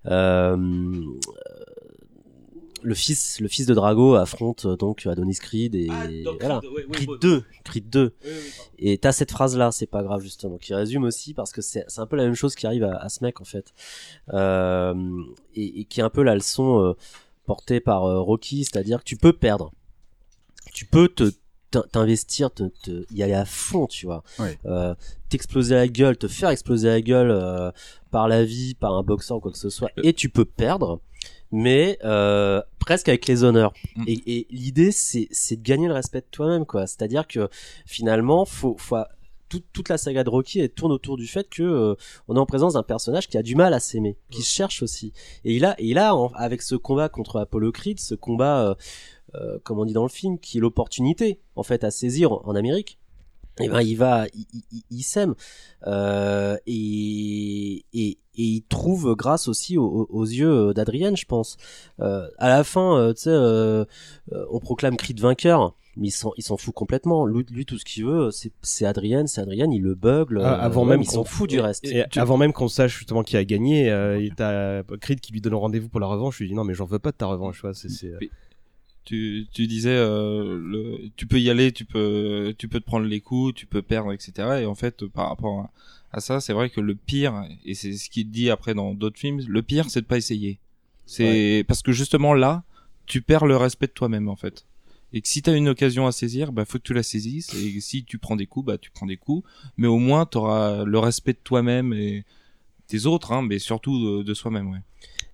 euh, 0.07 0.57
le 2.83 2.95
fils, 2.95 3.41
le 3.41 3.49
fils 3.49 3.67
de 3.67 3.73
Drago 3.73 4.15
affronte 4.15 4.67
euh, 4.67 4.77
donc 4.77 5.07
Adonis 5.07 5.37
Creed 5.41 5.75
et 5.75 5.89
voilà. 6.39 6.61
Creed 6.93 7.09
2, 7.21 7.45
Creed 7.65 7.89
2. 7.89 8.15
Et 8.79 8.99
t'as 8.99 9.13
cette 9.13 9.31
phrase 9.31 9.57
là, 9.57 9.73
c'est 9.73 9.87
pas 9.87 10.03
grave 10.03 10.21
justement, 10.23 10.59
qui 10.59 10.75
résume 10.75 11.05
aussi 11.05 11.33
parce 11.33 11.51
que 11.51 11.63
c'est 11.63 11.85
c'est 11.89 12.03
un 12.03 12.07
peu 12.07 12.17
la 12.17 12.25
même 12.25 12.35
chose 12.35 12.55
qui 12.55 12.67
arrive 12.67 12.85
à, 12.85 12.97
à 12.97 13.09
ce 13.09 13.25
mec 13.25 13.41
en 13.41 13.45
fait, 13.45 13.73
euh, 14.35 14.95
et, 15.55 15.81
et 15.81 15.85
qui 15.87 16.01
est 16.01 16.03
un 16.03 16.11
peu 16.11 16.23
la 16.23 16.35
leçon 16.35 16.81
euh, 16.83 16.93
portée 17.47 17.81
par 17.81 18.05
euh, 18.05 18.21
Rocky, 18.21 18.65
c'est-à-dire 18.65 18.99
que 18.99 19.05
tu 19.05 19.17
peux 19.17 19.33
perdre, 19.33 19.73
tu 20.73 20.87
peux 20.87 21.09
te 21.09 21.31
t'in- 21.71 21.85
t'investir, 21.93 22.53
te, 22.53 22.65
te- 22.83 23.05
y 23.13 23.23
aller 23.23 23.35
à 23.35 23.45
fond, 23.45 23.87
tu 23.87 24.07
vois. 24.07 24.23
Ouais. 24.39 24.59
Euh, 24.67 24.95
t'exploser 25.29 25.75
la 25.75 25.89
gueule, 25.89 26.17
te 26.17 26.29
faire 26.29 26.51
exploser 26.51 26.89
la 26.89 27.01
gueule 27.01 27.31
euh, 27.31 27.71
par 28.11 28.29
la 28.29 28.45
vie, 28.45 28.75
par 28.75 28.95
un 28.95 29.03
boxeur 29.03 29.39
ou 29.39 29.41
quoi 29.41 29.53
que 29.53 29.59
ce 29.59 29.71
soit, 29.71 29.91
et 30.03 30.13
tu 30.13 30.29
peux 30.29 30.45
perdre, 30.45 31.01
mais 31.51 31.99
euh, 32.05 32.63
presque 32.79 33.09
avec 33.09 33.27
les 33.27 33.45
honneurs. 33.45 33.73
Mm. 33.97 34.05
Et, 34.07 34.39
et 34.39 34.47
l'idée, 34.51 34.93
c'est 34.93 35.29
c'est 35.31 35.57
de 35.57 35.63
gagner 35.63 35.89
le 35.89 35.95
respect 35.95 36.21
de 36.21 36.27
toi-même, 36.31 36.67
quoi. 36.67 36.87
C'est-à-dire 36.87 37.27
que 37.27 37.49
finalement, 37.87 38.45
faut, 38.45 38.77
faut 38.79 38.97
toute, 39.61 39.89
la 39.89 39.99
saga 39.99 40.25
de 40.25 40.31
Rocky 40.31 40.61
elle 40.61 40.71
tourne 40.71 40.93
autour 40.93 41.17
du 41.17 41.27
fait 41.27 41.49
que 41.49 41.63
euh, 41.63 41.95
on 42.29 42.37
est 42.37 42.39
en 42.39 42.47
présence 42.47 42.75
d'un 42.75 42.83
personnage 42.83 43.29
qui 43.29 43.37
a 43.39 43.43
du 43.43 43.55
mal 43.55 43.75
à 43.75 43.81
s'aimer, 43.81 44.17
qui 44.31 44.43
se 44.43 44.53
cherche 44.53 44.83
aussi. 44.83 45.13
Et 45.45 45.55
il 45.57 45.65
a, 45.65 45.75
et 45.81 45.87
il 45.87 45.99
a 45.99 46.15
avec 46.35 46.63
ce 46.63 46.75
combat 46.75 47.09
contre 47.09 47.41
Apollo 47.41 47.73
Creed, 47.73 48.01
ce 48.01 48.15
combat, 48.15 48.69
euh, 48.71 48.75
euh, 49.35 49.59
comme 49.65 49.79
on 49.79 49.85
dit 49.85 49.93
dans 49.93 50.03
le 50.05 50.09
film, 50.09 50.39
qui 50.39 50.59
est 50.59 50.61
l'opportunité 50.61 51.41
en 51.57 51.63
fait 51.63 51.85
à 51.85 51.91
saisir 51.91 52.33
en, 52.33 52.55
Amérique. 52.55 52.99
Et 53.61 53.69
ben 53.69 53.83
il 53.83 53.97
va, 53.97 54.27
il- 54.35 54.83
il 54.91 55.03
s'aime 55.03 55.35
euh, 55.87 56.57
et, 56.67 57.85
et 57.93 58.19
et 58.37 58.43
il 58.43 58.63
trouve 58.63 59.15
grâce 59.15 59.49
aussi 59.49 59.79
aux, 59.79 60.07
aux 60.11 60.25
yeux 60.25 60.73
d'Adrienne, 60.75 61.17
je 61.17 61.27
pense. 61.27 61.57
Euh, 62.01 62.27
à 62.39 62.49
la 62.49 62.65
fin, 62.65 62.97
euh, 62.99 63.13
tu 63.13 63.23
sais, 63.23 63.31
euh, 63.31 63.85
euh, 64.33 64.45
on 64.51 64.59
proclame 64.61 64.97
Creed 64.97 65.21
vainqueur. 65.21 65.75
Mais 65.97 66.09
il 66.09 66.11
s'en, 66.11 66.33
il 66.37 66.43
s'en 66.43 66.57
fout 66.57 66.75
complètement. 66.75 67.25
Lui, 67.25 67.47
lui, 67.53 67.65
tout 67.65 67.79
ce 67.79 67.85
qu'il 67.85 68.05
veut, 68.05 68.33
c'est, 68.33 68.51
c'est 68.63 68.85
Adrienne, 68.85 69.29
c'est 69.29 69.41
Adrienne, 69.41 69.71
il 69.73 69.81
le 69.83 69.95
bugle. 69.95 70.41
Ah, 70.43 70.55
avant 70.55 70.85
même 70.85 71.03
il 71.03 71.05
s'en 71.09 71.19
qu'on- 71.19 71.25
fout 71.25 71.49
du 71.49 71.61
reste. 71.61 71.85
Et 71.85 72.05
avant 72.17 72.37
même 72.37 72.53
qu'on 72.53 72.67
sache 72.67 72.99
justement 72.99 73.23
qui 73.23 73.37
a 73.37 73.45
gagné, 73.45 73.93
euh, 73.93 74.21
et 74.21 74.33
t'as 74.37 74.83
Creed 75.01 75.21
qui 75.21 75.33
lui 75.33 75.41
donne 75.41 75.55
rendez-vous 75.55 75.89
pour 75.89 76.01
la 76.01 76.09
revanche. 76.09 76.39
Je 76.39 76.43
lui 76.43 76.49
dis 76.51 76.57
non 76.57 76.65
mais 76.65 76.75
j'en 76.75 76.85
veux 76.85 76.99
pas 76.99 77.13
de 77.13 77.17
ta 77.17 77.27
revanche. 77.27 77.59
tu 77.59 77.61
vois, 77.63 77.75
c'est, 77.75 78.07
euh, 78.09 78.19
Tu, 79.05 79.47
tu 79.53 79.67
disais, 79.67 79.91
euh, 79.91 80.59
le, 80.59 81.11
tu 81.17 81.27
peux 81.27 81.39
y 81.39 81.51
aller, 81.51 81.73
tu 81.73 81.85
peux, 81.85 82.55
tu 82.57 82.69
peux 82.69 82.81
te 82.81 82.87
prendre 82.87 83.07
les 83.07 83.21
coups, 83.21 83.55
tu 83.55 83.67
peux 83.67 83.83
perdre, 83.83 84.13
etc. 84.13 84.61
Et 84.63 84.67
en 84.67 84.75
fait, 84.75 85.05
par 85.07 85.29
rapport 85.29 85.61
à, 85.61 85.71
à 86.13 86.21
ça, 86.21 86.41
c'est 86.41 86.53
vrai 86.53 86.71
que 86.71 86.81
le 86.81 86.95
pire, 86.95 87.45
et 87.67 87.75
c'est 87.75 87.93
ce 87.93 88.09
qu'il 88.09 88.31
dit 88.31 88.49
après 88.49 88.73
dans 88.73 88.95
d'autres 88.95 89.19
films, 89.19 89.41
le 89.47 89.63
pire, 89.63 89.91
c'est 89.91 90.01
de 90.01 90.07
pas 90.07 90.17
essayer. 90.17 90.59
C'est 91.07 91.65
parce 91.69 91.83
que 91.83 91.93
justement 91.93 92.33
là, 92.33 92.63
tu 93.07 93.21
perds 93.21 93.47
le 93.47 93.57
respect 93.57 93.89
de 93.89 93.93
toi-même 93.93 94.29
en 94.29 94.37
fait. 94.37 94.65
Et 95.13 95.21
que 95.21 95.29
si 95.29 95.43
t'as 95.43 95.55
une 95.55 95.69
occasion 95.69 96.07
à 96.07 96.13
saisir, 96.13 96.51
bah 96.51 96.65
faut 96.65 96.79
que 96.79 96.85
tu 96.85 96.95
la 96.95 97.03
saisisses. 97.03 97.53
Et 97.55 97.81
si 97.81 98.05
tu 98.05 98.19
prends 98.19 98.37
des 98.37 98.47
coups, 98.47 98.67
bah 98.67 98.79
tu 98.79 98.91
prends 98.91 99.07
des 99.07 99.17
coups. 99.17 99.47
Mais 99.77 99.87
au 99.87 99.99
moins 99.99 100.25
t'auras 100.25 100.85
le 100.85 100.99
respect 100.99 101.35
de 101.35 101.39
toi-même 101.45 101.93
et 101.93 102.25
des 102.89 103.07
autres, 103.07 103.33
hein, 103.33 103.43
mais 103.43 103.59
surtout 103.59 103.99
de, 103.99 104.23
de 104.23 104.35
soi-même, 104.35 104.71
ouais. 104.71 104.81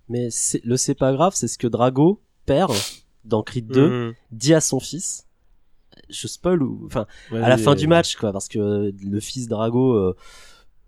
Mais 0.09 0.29
le 0.63 0.77
c'est 0.77 0.95
pas 0.95 1.13
grave, 1.13 1.33
c'est 1.35 1.47
ce 1.47 1.57
que 1.57 1.67
Drago, 1.67 2.19
père, 2.45 2.69
dans 3.25 3.43
Creed 3.43 3.67
2, 3.67 3.87
Mhm. 4.07 4.13
dit 4.31 4.53
à 4.53 4.61
son 4.61 4.79
fils. 4.79 5.27
Je 6.09 6.27
spoil 6.27 6.61
ou, 6.63 6.83
enfin, 6.85 7.05
à 7.31 7.49
la 7.49 7.57
fin 7.57 7.75
du 7.75 7.87
match, 7.87 8.15
quoi, 8.15 8.31
parce 8.31 8.47
que 8.47 8.91
le 9.03 9.19
fils 9.19 9.47
Drago 9.47 9.93
euh, 9.93 10.15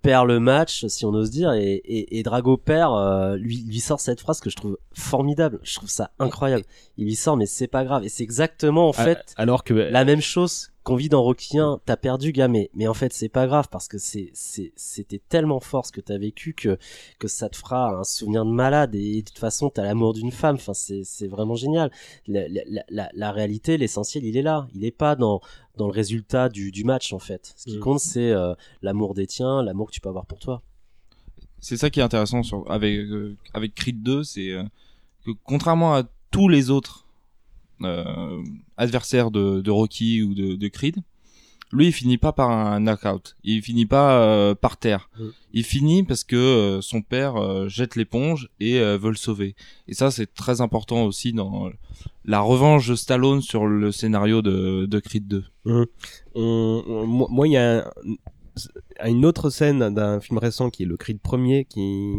perd 0.02 0.28
le 0.28 0.40
match, 0.40 0.86
si 0.88 1.06
on 1.06 1.14
ose 1.14 1.30
dire, 1.30 1.54
et, 1.54 1.76
et, 1.76 2.18
et 2.20 2.24
Drago 2.24 2.58
perd, 2.58 2.94
euh, 2.94 3.38
lui, 3.38 3.64
lui 3.66 3.80
sort 3.80 4.00
cette 4.02 4.20
phrase 4.20 4.42
que 4.42 4.50
je 4.50 4.56
trouve 4.58 4.78
formidable. 4.94 5.60
Je 5.64 5.76
trouve 5.76 5.90
ça 5.90 6.12
incroyable. 6.20 6.66
Il 6.98 7.06
lui 7.06 7.16
sort, 7.16 7.38
mais 7.38 7.46
c'est 7.46 7.68
pas 7.68 7.86
grave. 7.86 8.04
Et 8.04 8.10
c'est 8.10 8.24
exactement, 8.24 8.90
en 8.90 8.94
fait, 8.94 9.34
alors 9.38 9.64
que 9.64 9.74
la 9.74 10.04
même 10.04 10.22
chose 10.22 10.72
qu'on 10.84 10.96
vit 10.96 11.10
dans 11.10 11.24
Rocky 11.24 11.58
1. 11.58 11.80
T'as 11.86 11.96
perdu, 11.98 12.32
gars, 12.32 12.48
mais, 12.48 12.70
en 12.88 12.94
fait, 12.94 13.14
c'est 13.14 13.30
pas 13.30 13.48
grave 13.48 13.68
parce 13.72 13.88
que 13.88 13.98
c'est, 13.98 14.32
c'était 14.34 15.22
tellement 15.30 15.60
fort 15.60 15.86
ce 15.86 15.92
que 15.92 16.02
t'as 16.02 16.18
vécu 16.18 16.54
que, 16.54 16.78
que 17.20 17.28
ça 17.28 17.50
te 17.50 17.56
fera 17.58 17.90
un 17.98 18.04
souvenir 18.04 18.46
de 18.46 18.52
malade. 18.52 18.94
Et 18.96 19.22
de 19.22 19.26
toute 19.28 19.40
façon, 19.40 19.70
t'as 19.70 19.84
l'amour 19.84 20.14
d'une 20.14 20.32
femme. 20.32 20.56
Enfin, 20.56 20.74
c'est, 20.74 21.04
c'est 21.04 21.28
vraiment 21.28 21.56
génial. 21.56 21.92
La, 22.28 22.48
la, 22.48 22.62
la- 22.68 22.84
la, 22.90 23.10
la 23.14 23.32
réalité, 23.32 23.78
l'essentiel, 23.78 24.26
il 24.26 24.36
est 24.38 24.42
là. 24.42 24.68
Il 24.76 24.84
est 24.86 24.92
pas 24.92 25.16
dans, 25.16 25.40
dans 25.78 25.88
le 25.88 25.94
résultat 25.94 26.50
du, 26.50 26.72
du 26.72 26.84
match, 26.84 27.14
en 27.14 27.20
fait. 27.20 27.54
Ce 27.58 27.66
qui 27.66 27.78
Mm. 27.78 27.82
compte, 27.82 28.00
c'est 28.00 28.32
euh, 28.32 28.54
l'amour 28.82 29.14
des 29.14 29.26
tiens, 29.28 29.64
l'amour 29.64 29.88
que 29.88 29.94
tu 29.94 30.02
peux 30.02 30.10
avoir 30.10 30.26
pour 30.26 30.40
toi. 30.40 30.62
c'est 31.60 31.78
ça 31.78 31.90
qui 31.90 32.02
est 32.02 32.04
intéressant 32.04 32.44
sur, 32.44 32.70
avec 32.70 32.94
euh, 33.00 33.38
avec 33.54 33.74
Creed 33.74 34.04
2, 34.04 34.24
c'est 34.24 34.50
euh, 34.52 34.64
que 35.26 35.32
contrairement 35.46 35.96
à 35.96 36.04
tous 36.30 36.50
les 36.50 36.70
autres 36.70 37.03
euh, 37.86 38.42
adversaires 38.78 39.32
de, 39.32 39.62
de 39.62 39.72
Rocky 39.72 40.22
ou 40.24 40.34
de, 40.34 40.56
de 40.56 40.68
Creed, 40.68 40.98
lui 41.72 41.88
il 41.88 41.92
finit 41.92 42.18
pas 42.20 42.32
par 42.34 42.52
un 42.52 42.80
knockout, 42.80 43.36
il 43.44 43.62
finit 43.64 43.86
pas 43.88 44.20
euh, 44.22 44.54
par 44.56 44.78
terre, 44.78 45.10
Mm. 45.20 45.24
il 45.54 45.64
finit 45.64 46.04
parce 46.04 46.24
que 46.24 46.36
euh, 46.36 46.82
son 46.82 47.02
père 47.02 47.68
jette 47.70 47.96
l'éponge 47.96 48.50
et 48.60 48.80
veut 48.80 49.10
le 49.10 49.16
sauver. 49.16 49.56
Et 49.88 49.94
ça 49.94 50.12
c'est 50.12 50.34
très 50.34 50.62
important 50.62 51.04
aussi 51.06 51.34
dans 51.34 51.70
la 52.26 52.40
revanche 52.42 52.88
de 52.88 52.96
Stallone 52.96 53.42
sur 53.42 53.66
le 53.66 53.92
scénario 53.92 54.42
de, 54.42 54.86
de 54.86 55.00
Creed 55.00 55.28
2. 55.28 55.44
on- 55.66 55.86
on- 56.36 57.06
moi, 57.08 57.28
moi, 57.32 57.48
il 57.48 57.52
y 57.54 57.58
a 57.58 57.92
un- 59.00 59.10
une 59.10 59.26
autre 59.26 59.50
scène 59.50 59.94
d'un 59.94 60.20
film 60.20 60.38
récent 60.38 60.70
qui 60.70 60.84
est 60.84 60.86
le 60.86 60.98
Creed 60.98 61.20
premier 61.20 61.66
qui 61.66 62.14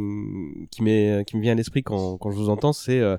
qui 0.70 0.83
qui 1.27 1.37
me 1.37 1.41
vient 1.41 1.53
à 1.53 1.55
l'esprit 1.55 1.83
quand 1.83 2.18
quand 2.18 2.31
je 2.31 2.37
vous 2.37 2.49
entends, 2.51 2.72
c'est 2.72 3.01
euh, 3.01 3.16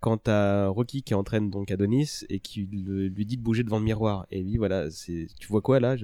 quand 0.00 0.16
t'as 0.18 0.68
Rocky 0.68 1.02
qui 1.02 1.14
entraîne 1.14 1.50
donc 1.50 1.70
Adonis 1.70 2.24
et 2.28 2.40
qui 2.40 2.62
lui 2.70 3.24
dit 3.26 3.36
de 3.36 3.42
bouger 3.42 3.62
devant 3.64 3.78
le 3.78 3.84
miroir. 3.84 4.26
Et 4.30 4.42
lui 4.42 4.56
voilà 4.58 4.90
c'est 4.90 5.26
tu 5.38 5.48
vois 5.48 5.60
quoi 5.62 5.80
là? 5.80 5.96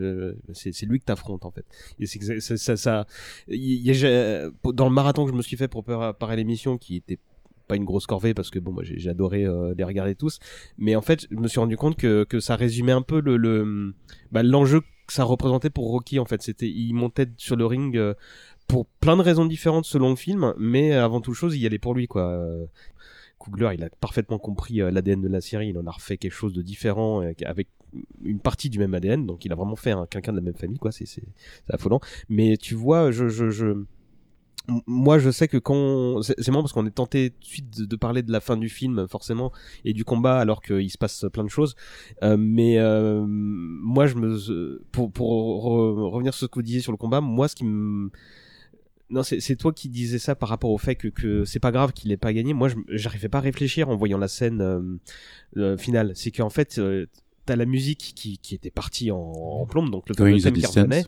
C'est 0.53 0.87
lui 0.87 0.99
que 1.01 1.05
t'affrontes 1.05 1.45
en 1.45 1.51
fait. 1.51 1.65
Et 1.99 2.07
c'est 2.07 2.41
ça 2.41 2.77
ça, 2.77 3.07
il 3.49 3.81
y 3.87 3.91
a- 4.07 4.51
dans 4.73 4.89
le 4.89 4.95
marathon 4.95 5.25
que 5.25 5.31
je 5.33 5.37
me 5.37 5.43
suis 5.43 5.57
fait 5.57 5.69
pour 5.69 5.85
préparer 5.85 6.37
l'émission 6.37 6.79
qui 6.79 6.97
était 6.97 7.19
pas 7.67 7.77
une 7.77 7.85
grosse 7.85 8.07
corvée 8.07 8.35
parce 8.35 8.51
que 8.51 8.59
bon 8.59 8.73
moi 8.73 8.83
j'ai 8.85 9.09
adoré 9.09 9.45
euh, 9.47 9.75
les 9.77 9.85
regarder 9.85 10.15
tous 10.15 10.39
mais 10.77 10.97
en 10.97 11.01
fait 11.01 11.27
je 11.31 11.37
me 11.37 11.49
suis 11.49 11.61
rendu 11.61 11.79
compte 11.79 11.97
que 11.97 12.25
que 12.25 12.39
ça 12.39 12.57
résumait 12.57 12.93
un 12.93 13.01
peu 13.01 13.21
le 13.23 13.39
le 13.39 13.95
bah, 14.33 14.43
l'enjeu 14.43 14.83
que 15.07 15.13
ça 15.13 15.25
représentait 15.25 15.71
pour 15.71 15.89
Rocky 15.91 16.19
en 16.19 16.25
fait. 16.25 16.43
C'était 16.43 16.69
il 16.69 16.93
montait 16.95 17.29
sur 17.37 17.57
le 17.57 17.67
ring 17.67 17.97
euh, 17.97 18.15
pour 18.67 18.87
plein 18.87 19.17
de 19.17 19.23
raisons 19.23 19.45
différentes 19.45 19.85
selon 19.85 20.11
le 20.11 20.17
film 20.17 20.55
mais 20.59 20.93
avant 20.93 21.21
toute 21.21 21.35
chose 21.35 21.55
il 21.57 21.63
y 21.63 21.67
allait 21.67 21.79
pour 21.79 21.95
lui 21.95 22.07
quoi. 22.07 22.29
Euh, 22.31 22.67
Coogler 23.39 23.71
il 23.75 23.83
a 23.85 23.91
parfaitement 24.01 24.39
compris 24.39 24.81
euh, 24.81 24.91
l'ADN 24.91 25.21
de 25.21 25.29
la 25.29 25.41
série. 25.41 25.69
Il 25.69 25.79
en 25.79 25.87
a 25.87 25.91
refait 25.91 26.17
quelque 26.17 26.33
chose 26.33 26.53
de 26.55 26.63
différent 26.63 27.21
avec 27.45 27.69
une 28.25 28.41
partie 28.41 28.71
du 28.71 28.79
même 28.79 28.95
ADN 28.95 29.27
donc 29.27 29.45
il 29.45 29.53
a 29.53 29.55
vraiment 29.55 29.77
fait 29.77 29.91
un- 29.93 30.07
quelqu'un 30.07 30.33
de 30.33 30.39
la 30.39 30.43
même 30.43 30.55
famille 30.57 30.79
quoi. 30.79 30.93
C'est 30.93 31.07
affolant. 31.69 32.01
Mais 32.29 32.57
tu 32.57 32.75
vois 32.75 33.11
je 33.11 33.29
je 33.29 33.85
moi 34.87 35.19
je 35.19 35.31
sais 35.31 35.47
que 35.49 35.59
quand 35.59 36.23
c'est 36.23 36.49
marrant 36.49 36.63
parce 36.63 36.73
qu'on 36.73 36.87
est 36.87 36.91
tenté 36.91 37.31
tout 37.31 37.41
de 37.41 37.45
suite 37.45 37.81
de, 37.83 37.97
parler 37.97 38.23
de 38.23 38.33
la 38.33 38.41
fin 38.41 38.57
du 38.57 38.69
film 38.69 39.07
forcément 39.09 39.53
et 39.85 39.93
du 39.93 40.05
combat 40.05 40.39
alors 40.39 40.63
qu'il 40.63 40.91
se 40.91 40.99
passe 40.99 41.27
plein 41.33 41.45
de 41.45 41.51
choses. 41.51 41.75
Euh, 42.23 42.37
mais 42.39 42.79
euh, 42.79 43.25
moi 43.27 44.07
je 44.07 44.15
me 44.15 44.83
pour 44.91 45.13
pour 45.13 45.67
re- 45.67 46.11
revenir 46.11 46.33
sur 46.33 46.47
ce 46.47 46.51
que 46.51 46.55
vous 46.57 46.63
disiez 46.63 46.81
sur 46.81 46.93
le 46.93 46.99
combat 46.99 47.21
moi 47.21 47.49
ce 47.49 47.55
qui 47.57 47.65
me 47.65 48.11
non 49.11 49.23
c'est 49.23 49.57
toi 49.57 49.73
qui 49.73 49.91
disais 49.91 50.19
ça 50.19 50.35
par 50.35 50.49
rapport 50.49 50.71
au 50.71 50.79
fait 50.79 50.95
que, 50.95 51.09
que 51.09 51.45
c'est 51.45 51.61
pas 51.61 51.71
grave 51.71 51.93
qu'il 51.93 52.11
ait 52.11 52.17
pas 52.17 52.33
gagné. 52.33 52.55
Moi 52.55 52.69
j'arrivais 52.89 53.29
pas 53.29 53.39
à 53.39 53.43
réfléchir 53.43 53.91
en 53.91 53.97
voyant 53.97 54.19
la 54.19 54.29
scène 54.29 54.63
euh, 54.63 54.81
euh, 55.59 55.77
finale. 55.77 56.13
C'est 56.15 56.31
qu'en 56.31 56.51
fait 56.51 56.79
euh, 56.79 57.07
t'as 57.47 57.57
la 57.57 57.67
musique 57.67 58.13
qui, 58.15 58.39
qui 58.39 58.55
était 58.55 58.71
partie 58.71 59.11
en, 59.11 59.19
en 59.19 59.67
plombe 59.67 59.91
donc 59.91 60.09
le, 60.09 60.15
Going 60.15 60.33
le 60.33 60.39
the 60.41 60.43
thème 60.45 60.55
qui 60.55 60.67
revenait 60.67 61.05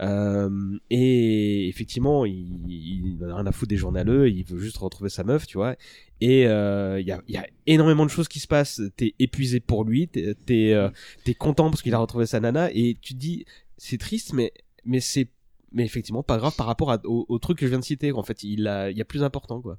euh, 0.00 0.78
et 0.90 1.68
effectivement, 1.68 2.24
il, 2.24 2.58
il 2.68 3.18
en 3.24 3.28
a 3.30 3.34
rien 3.36 3.46
à 3.46 3.52
foutre 3.52 3.68
des 3.68 3.76
journaleux, 3.76 4.28
il 4.30 4.42
veut 4.44 4.58
juste 4.58 4.78
retrouver 4.78 5.10
sa 5.10 5.22
meuf, 5.22 5.46
tu 5.46 5.58
vois. 5.58 5.76
Et 6.20 6.46
euh, 6.46 6.98
il 7.00 7.06
y, 7.06 7.12
a, 7.12 7.20
il 7.28 7.34
y 7.34 7.36
a 7.36 7.46
énormément 7.66 8.04
de 8.04 8.10
choses 8.10 8.26
qui 8.26 8.40
se 8.40 8.46
passent. 8.48 8.80
T'es 8.96 9.14
épuisé 9.18 9.60
pour 9.60 9.84
lui, 9.84 10.08
t'es 10.08 10.34
euh, 10.72 10.88
t'es 11.24 11.34
content 11.34 11.70
parce 11.70 11.82
qu'il 11.82 11.94
a 11.94 11.98
retrouvé 11.98 12.26
sa 12.26 12.40
nana, 12.40 12.70
et 12.72 12.96
tu 13.00 13.14
te 13.14 13.18
dis 13.18 13.44
c'est 13.76 13.98
triste, 13.98 14.32
mais 14.32 14.52
mais 14.84 15.00
c'est 15.00 15.28
mais 15.72 15.84
effectivement 15.84 16.22
pas 16.22 16.38
grave 16.38 16.54
par 16.56 16.66
rapport 16.66 16.90
à- 16.90 17.00
au, 17.04 17.26
au 17.28 17.38
truc 17.38 17.58
que 17.58 17.66
je 17.66 17.70
viens 17.70 17.78
de 17.80 17.84
citer. 17.84 18.12
En 18.12 18.22
fait, 18.22 18.42
il 18.42 18.66
a 18.66 18.90
il 18.90 18.96
y 18.96 19.02
a 19.02 19.04
plus 19.04 19.22
important 19.22 19.60
quoi. 19.60 19.76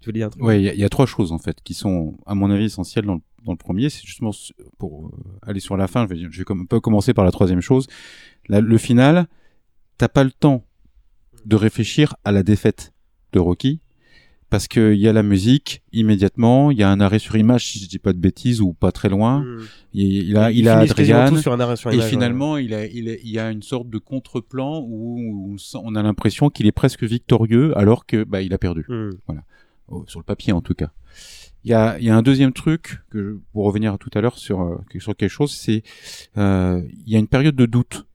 Tu 0.00 0.06
veux 0.06 0.12
dire 0.12 0.28
un 0.28 0.30
truc? 0.30 0.42
Ouais, 0.44 0.62
il 0.62 0.74
y, 0.74 0.78
y 0.80 0.84
a 0.84 0.88
trois 0.88 1.06
choses 1.06 1.32
en 1.32 1.38
fait 1.38 1.60
qui 1.62 1.74
sont, 1.74 2.16
à 2.24 2.34
mon 2.36 2.50
avis, 2.50 2.66
essentielles 2.66 3.04
dans 3.04 3.14
le, 3.16 3.20
dans 3.44 3.52
le 3.52 3.58
premier. 3.58 3.88
C'est 3.90 4.04
justement 4.04 4.32
pour 4.78 5.06
euh, 5.06 5.10
aller 5.42 5.60
sur 5.60 5.76
la 5.76 5.86
fin. 5.86 6.04
Je 6.04 6.08
vais, 6.08 6.16
dire- 6.16 6.28
je 6.30 6.38
vais 6.38 6.44
comme, 6.44 6.62
un 6.62 6.66
peu 6.66 6.80
commencer 6.80 7.14
par 7.14 7.24
la 7.24 7.30
troisième 7.30 7.60
chose. 7.60 7.86
La- 8.48 8.60
le 8.60 8.78
final, 8.78 9.26
t'as 9.98 10.08
pas 10.08 10.24
le 10.24 10.30
temps 10.30 10.64
de 11.46 11.56
réfléchir 11.56 12.16
à 12.24 12.32
la 12.32 12.42
défaite 12.42 12.92
de 13.32 13.38
Rocky 13.38 13.80
parce 14.50 14.66
que 14.66 14.94
il 14.94 14.98
y 15.00 15.06
a 15.08 15.12
la 15.12 15.22
musique 15.22 15.82
immédiatement. 15.92 16.70
Il 16.70 16.78
y 16.78 16.82
a 16.82 16.90
un 16.90 17.00
arrêt 17.00 17.18
sur 17.18 17.36
image, 17.36 17.66
si 17.66 17.78
je 17.80 17.88
dis 17.88 17.98
pas 17.98 18.14
de 18.14 18.18
bêtises 18.18 18.60
ou 18.62 18.72
pas 18.72 18.92
très 18.92 19.10
loin. 19.10 19.40
Mm. 19.40 19.58
Il, 19.92 20.02
il 20.30 20.36
a, 20.38 20.50
il, 20.50 20.68
a 20.68 20.78
Adrian. 20.78 21.36
sur 21.36 21.52
un 21.52 21.60
arrêt 21.60 21.76
sur 21.76 21.90
Et 21.90 21.94
image, 21.94 22.04
ouais. 22.06 22.10
finalement, 22.10 22.56
il, 22.56 22.72
a, 22.72 22.86
il, 22.86 23.10
a, 23.10 23.14
il 23.16 23.28
y 23.28 23.38
a 23.38 23.50
une 23.50 23.62
sorte 23.62 23.90
de 23.90 23.98
contre-plan 23.98 24.80
où, 24.80 25.18
où 25.52 25.56
on 25.74 25.94
a 25.94 26.02
l'impression 26.02 26.48
qu'il 26.48 26.66
est 26.66 26.72
presque 26.72 27.04
victorieux 27.04 27.76
alors 27.76 28.06
que 28.06 28.24
bah, 28.24 28.40
il 28.40 28.54
a 28.54 28.58
perdu. 28.58 28.86
Mm. 28.88 29.10
Voilà, 29.26 29.42
Oh, 29.88 30.04
sur 30.06 30.20
le 30.20 30.24
papier 30.24 30.52
en 30.52 30.60
tout 30.60 30.74
cas. 30.74 30.90
Il 31.64 31.70
y 31.70 31.74
a, 31.74 31.98
il 31.98 32.04
y 32.04 32.10
a 32.10 32.16
un 32.16 32.22
deuxième 32.22 32.52
truc 32.52 33.00
que 33.10 33.22
je- 33.22 33.36
pour 33.52 33.64
revenir 33.64 33.92
à 33.94 33.98
tout 33.98 34.10
à 34.14 34.20
l'heure 34.20 34.38
sur 34.38 34.60
euh, 34.60 34.76
sur 34.98 35.16
quelque 35.16 35.30
chose, 35.30 35.50
c'est 35.52 35.82
euh, 36.36 36.80
il 37.06 37.12
y 37.12 37.16
a 37.16 37.18
une 37.18 37.26
période 37.28 37.56
de 37.56 37.66
doute 37.66 38.06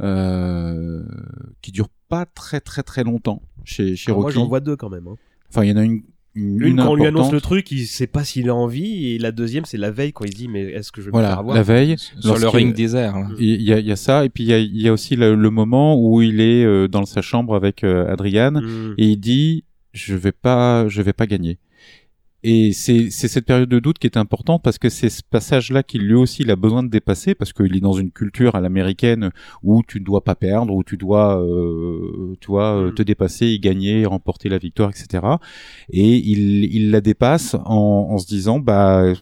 euh, 0.00 1.02
qui 1.62 1.72
dure 1.72 1.88
pas 2.08 2.26
très 2.26 2.60
très 2.60 2.82
très 2.82 3.04
longtemps 3.04 3.42
chez 3.64 3.96
chez 3.96 4.12
moi 4.12 4.22
Rocky. 4.22 4.34
j'en 4.34 4.46
vois 4.48 4.60
deux 4.60 4.76
quand 4.76 4.88
même. 4.90 5.06
hein. 5.08 5.16
Enfin, 5.50 5.64
il 5.64 5.70
y 5.70 5.72
en 5.72 5.76
a 5.76 5.84
une 5.84 6.02
une, 6.36 6.62
Une, 6.62 6.76
quand 6.76 6.90
on 6.92 6.94
lui 6.94 7.06
annonce 7.06 7.32
le 7.32 7.40
truc, 7.40 7.72
il 7.72 7.86
sait 7.86 8.06
pas 8.06 8.22
s'il 8.22 8.48
a 8.50 8.54
envie, 8.54 9.08
et 9.10 9.18
la 9.18 9.32
deuxième, 9.32 9.64
c'est 9.64 9.76
la 9.76 9.90
veille 9.90 10.12
quand 10.12 10.24
il 10.24 10.32
dit, 10.32 10.46
mais 10.46 10.62
est-ce 10.62 10.92
que 10.92 11.00
je 11.00 11.06
vais 11.10 11.16
me 11.18 11.20
faire 11.20 11.22
Voilà, 11.28 11.36
avoir 11.40 11.56
la 11.56 11.62
veille. 11.64 11.96
Sur 11.98 12.38
le 12.38 12.46
ring 12.48 12.72
désert. 12.72 13.16
Il 13.40 13.60
y, 13.60 13.72
a, 13.72 13.80
il 13.80 13.84
y 13.86 13.90
a 13.90 13.96
ça, 13.96 14.24
et 14.24 14.28
puis 14.28 14.44
il 14.44 14.46
y 14.46 14.52
a, 14.52 14.58
il 14.60 14.80
y 14.80 14.86
a 14.86 14.92
aussi 14.92 15.16
le, 15.16 15.34
le 15.34 15.50
moment 15.50 16.00
où 16.00 16.22
il 16.22 16.40
est 16.40 16.64
euh, 16.64 16.86
dans 16.86 17.04
sa 17.04 17.20
chambre 17.20 17.56
avec 17.56 17.82
euh, 17.82 18.06
Adriane 18.12 18.60
Mm. 18.62 18.94
et 18.98 19.08
il 19.08 19.16
dit 19.16 19.64
je 19.92 20.14
vais 20.14 20.32
pas, 20.32 20.88
je 20.88 21.02
vais 21.02 21.12
pas 21.12 21.26
gagner. 21.26 21.58
Et 22.42 22.72
c'est 22.72 23.10
cette 23.10 23.44
période 23.44 23.68
de 23.68 23.78
doute 23.80 23.98
qui 23.98 24.06
est 24.06 24.16
importante 24.16 24.62
parce 24.62 24.78
que 24.78 24.88
c'est 24.88 25.10
ce 25.10 25.20
passage-là 25.22 25.82
qu'il 25.82 26.06
lui 26.06 26.14
aussi 26.14 26.40
il 26.42 26.50
a 26.50 26.56
besoin 26.56 26.82
de 26.82 26.88
dépasser 26.88 27.34
parce 27.34 27.52
qu'il 27.52 27.76
est 27.76 27.80
dans 27.80 27.92
une 27.92 28.10
culture 28.10 28.54
à 28.54 28.62
l'américaine 28.62 29.30
où 29.62 29.82
tu 29.86 30.00
ne 30.00 30.04
dois 30.06 30.24
pas 30.24 30.34
perdre, 30.34 30.72
où 30.72 30.82
tu 30.82 30.96
dois, 30.96 31.38
euh, 31.38 32.34
tu 32.40 32.46
vois, 32.46 32.80
Mm. 32.86 32.94
te 32.94 33.02
dépasser, 33.02 33.46
y 33.48 33.58
gagner, 33.60 34.06
remporter 34.06 34.48
la 34.48 34.56
victoire, 34.56 34.88
etc. 34.88 35.22
Et 35.90 36.16
il, 36.16 36.74
il 36.74 36.90
la 36.90 37.02
dépasse 37.02 37.56
en, 37.66 38.08
en 38.10 38.16
se 38.16 38.26
disant 38.26 38.58
bah 38.58 39.12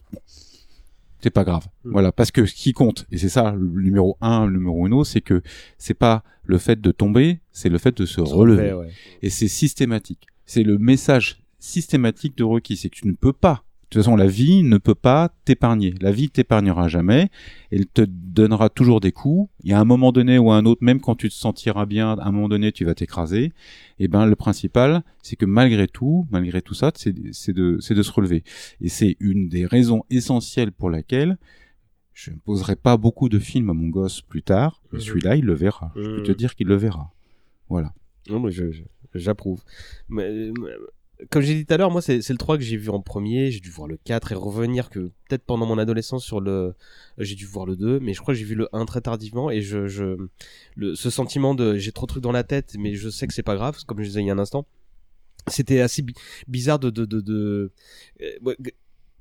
c'est 1.21 1.29
pas 1.29 1.43
grave. 1.43 1.67
Mm. 1.83 1.91
Voilà, 1.91 2.11
parce 2.13 2.31
que 2.31 2.45
ce 2.45 2.53
qui 2.53 2.71
compte, 2.71 3.05
et 3.11 3.17
c'est 3.17 3.27
ça 3.27 3.51
le 3.51 3.81
numéro 3.81 4.15
un, 4.21 4.45
le 4.45 4.53
numéro 4.59 4.87
uno, 4.87 5.03
c'est 5.03 5.19
que 5.19 5.41
c'est 5.77 5.93
pas 5.93 6.23
le 6.45 6.57
fait 6.57 6.79
de 6.79 6.91
tomber, 6.91 7.39
c'est 7.51 7.67
le 7.67 7.77
fait 7.79 7.97
de 7.97 8.05
se 8.05 8.15
Se 8.25 8.33
relever. 8.33 8.71
ouais. 8.71 8.87
Et 9.21 9.29
c'est 9.29 9.49
systématique. 9.49 10.27
C'est 10.49 10.63
le 10.63 10.79
message 10.79 11.43
systématique 11.59 12.35
de 12.35 12.43
Rocky, 12.43 12.75
c'est 12.75 12.89
que 12.89 12.95
tu 12.95 13.07
ne 13.07 13.13
peux 13.13 13.33
pas. 13.33 13.63
De 13.83 13.89
toute 13.91 14.01
façon, 14.01 14.15
la 14.15 14.25
vie 14.25 14.63
ne 14.63 14.79
peut 14.79 14.95
pas 14.95 15.29
t'épargner. 15.45 15.93
La 16.01 16.11
vie 16.11 16.27
t'épargnera 16.27 16.87
jamais. 16.87 17.29
Elle 17.71 17.85
te 17.85 18.01
donnera 18.01 18.69
toujours 18.69 18.99
des 18.99 19.11
coups. 19.11 19.47
Il 19.63 19.69
y 19.69 19.73
a 19.73 19.79
un 19.79 19.85
moment 19.85 20.11
donné 20.11 20.39
ou 20.39 20.51
un 20.51 20.65
autre, 20.65 20.83
même 20.83 21.01
quand 21.01 21.13
tu 21.13 21.29
te 21.29 21.35
sentiras 21.35 21.85
bien, 21.85 22.13
à 22.13 22.27
un 22.27 22.31
moment 22.31 22.49
donné, 22.49 22.71
tu 22.71 22.83
vas 22.83 22.95
t'écraser. 22.95 23.53
Et 23.99 24.07
ben, 24.07 24.25
le 24.25 24.35
principal, 24.35 25.03
c'est 25.21 25.35
que 25.35 25.45
malgré 25.45 25.87
tout, 25.87 26.25
malgré 26.31 26.63
tout 26.63 26.73
ça, 26.73 26.91
c'est 26.95 27.13
de, 27.13 27.31
se 27.79 28.11
relever. 28.11 28.43
Et 28.81 28.89
c'est 28.89 29.17
une 29.19 29.49
des 29.49 29.67
raisons 29.67 30.03
essentielles 30.09 30.71
pour 30.71 30.89
laquelle 30.89 31.37
je 32.15 32.31
ne 32.31 32.37
poserai 32.37 32.75
pas 32.75 32.97
beaucoup 32.97 33.29
de 33.29 33.37
films 33.37 33.69
à 33.69 33.73
mon 33.73 33.89
gosse 33.89 34.21
plus 34.21 34.41
tard. 34.41 34.81
Mais 34.91 34.97
Mhm. 34.97 35.05
celui-là, 35.05 35.35
il 35.35 35.45
le 35.45 35.53
verra. 35.53 35.91
Je 35.95 36.09
peux 36.09 36.23
te 36.23 36.31
Mhm. 36.31 36.37
dire 36.37 36.55
qu'il 36.55 36.65
le 36.67 36.75
verra. 36.75 37.11
Voilà. 37.69 37.93
Non, 38.31 38.39
mais 38.39 38.49
je- 38.51 38.71
je- 38.71 38.81
j'approuve. 39.15 39.63
Mais, 40.09 40.23
euh, 40.23 40.53
Comme 41.29 41.41
j'ai 41.41 41.53
dit 41.55 41.65
tout 41.65 41.73
à 41.73 41.77
l'heure, 41.77 41.91
moi, 41.91 42.01
c'est 42.01 42.27
le 42.29 42.37
3 42.37 42.57
que 42.57 42.63
j'ai 42.63 42.77
vu 42.77 42.89
en 42.89 43.01
premier. 43.01 43.51
J'ai 43.51 43.59
dû 43.59 43.69
voir 43.69 43.87
le 43.89 43.97
4 43.97 44.31
et 44.31 44.35
revenir 44.35 44.89
que 44.89 44.99
peut-être 45.27 45.43
pendant 45.43 45.65
mon 45.65 45.77
adolescence 45.77 46.23
sur 46.23 46.39
le. 46.39 46.73
J'ai 47.17 47.35
dû 47.35 47.45
voir 47.45 47.65
le 47.65 47.75
2, 47.75 47.99
mais 47.99 48.13
je 48.13 48.21
crois 48.21 48.33
que 48.33 48.39
j'ai 48.39 48.45
vu 48.45 48.55
le 48.55 48.69
1 48.71 48.85
très 48.85 49.01
tardivement. 49.01 49.51
Et 49.51 49.61
je. 49.61 49.87
je 49.87 50.15
le, 50.75 50.95
ce 50.95 51.09
sentiment 51.09 51.55
de. 51.55 51.75
J'ai 51.77 51.91
trop 51.91 52.05
de 52.05 52.11
trucs 52.11 52.23
dans 52.23 52.31
la 52.31 52.43
tête, 52.45 52.75
mais 52.79 52.93
je 52.95 53.09
sais 53.09 53.27
que 53.27 53.33
c'est 53.33 53.43
pas 53.43 53.55
grave, 53.55 53.77
comme 53.85 53.99
je 54.01 54.07
disais 54.07 54.21
il 54.21 54.27
y 54.27 54.29
a 54.29 54.33
un 54.33 54.39
instant. 54.39 54.65
C'était 55.47 55.81
assez 55.81 56.01
bi- 56.03 56.13
bizarre 56.47 56.79
de. 56.79 56.89
de, 56.89 57.05
de, 57.05 57.71
euh, 58.21 58.53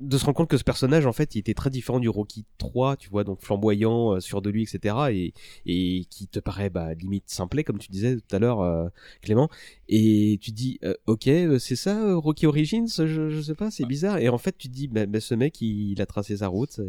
de 0.00 0.16
se 0.16 0.24
rendre 0.24 0.36
compte 0.36 0.48
que 0.48 0.56
ce 0.56 0.64
personnage 0.64 1.06
en 1.06 1.12
fait 1.12 1.34
il 1.34 1.38
était 1.38 1.54
très 1.54 1.70
différent 1.70 1.98
du 1.98 2.08
Rocky 2.08 2.44
3 2.58 2.96
tu 2.96 3.08
vois 3.10 3.24
donc 3.24 3.40
flamboyant 3.42 4.14
euh, 4.14 4.20
sûr 4.20 4.40
de 4.42 4.50
lui 4.50 4.62
etc 4.62 4.94
et, 5.10 5.34
et 5.66 6.04
qui 6.10 6.28
te 6.28 6.38
paraît 6.38 6.70
bah, 6.70 6.94
limite 6.94 7.24
simplet 7.26 7.64
comme 7.64 7.78
tu 7.78 7.90
disais 7.90 8.16
tout 8.16 8.36
à 8.36 8.38
l'heure 8.38 8.60
euh, 8.60 8.88
Clément. 9.22 9.48
Et 9.88 10.38
tu 10.40 10.52
dis 10.52 10.78
euh, 10.84 10.94
ok 11.06 11.26
euh, 11.28 11.58
c'est 11.58 11.76
ça 11.76 12.00
euh, 12.00 12.16
Rocky 12.16 12.46
Origins 12.46 12.86
je, 12.86 13.30
je 13.30 13.40
sais 13.40 13.54
pas 13.54 13.70
c'est 13.70 13.86
bizarre. 13.86 14.18
Et 14.18 14.28
en 14.28 14.38
fait 14.38 14.56
tu 14.56 14.68
te 14.68 14.74
dis 14.74 14.86
bah, 14.88 15.06
bah, 15.06 15.20
ce 15.20 15.34
mec 15.34 15.60
il, 15.60 15.92
il 15.92 16.00
a 16.02 16.06
tracé 16.06 16.36
sa 16.36 16.48
route 16.48 16.80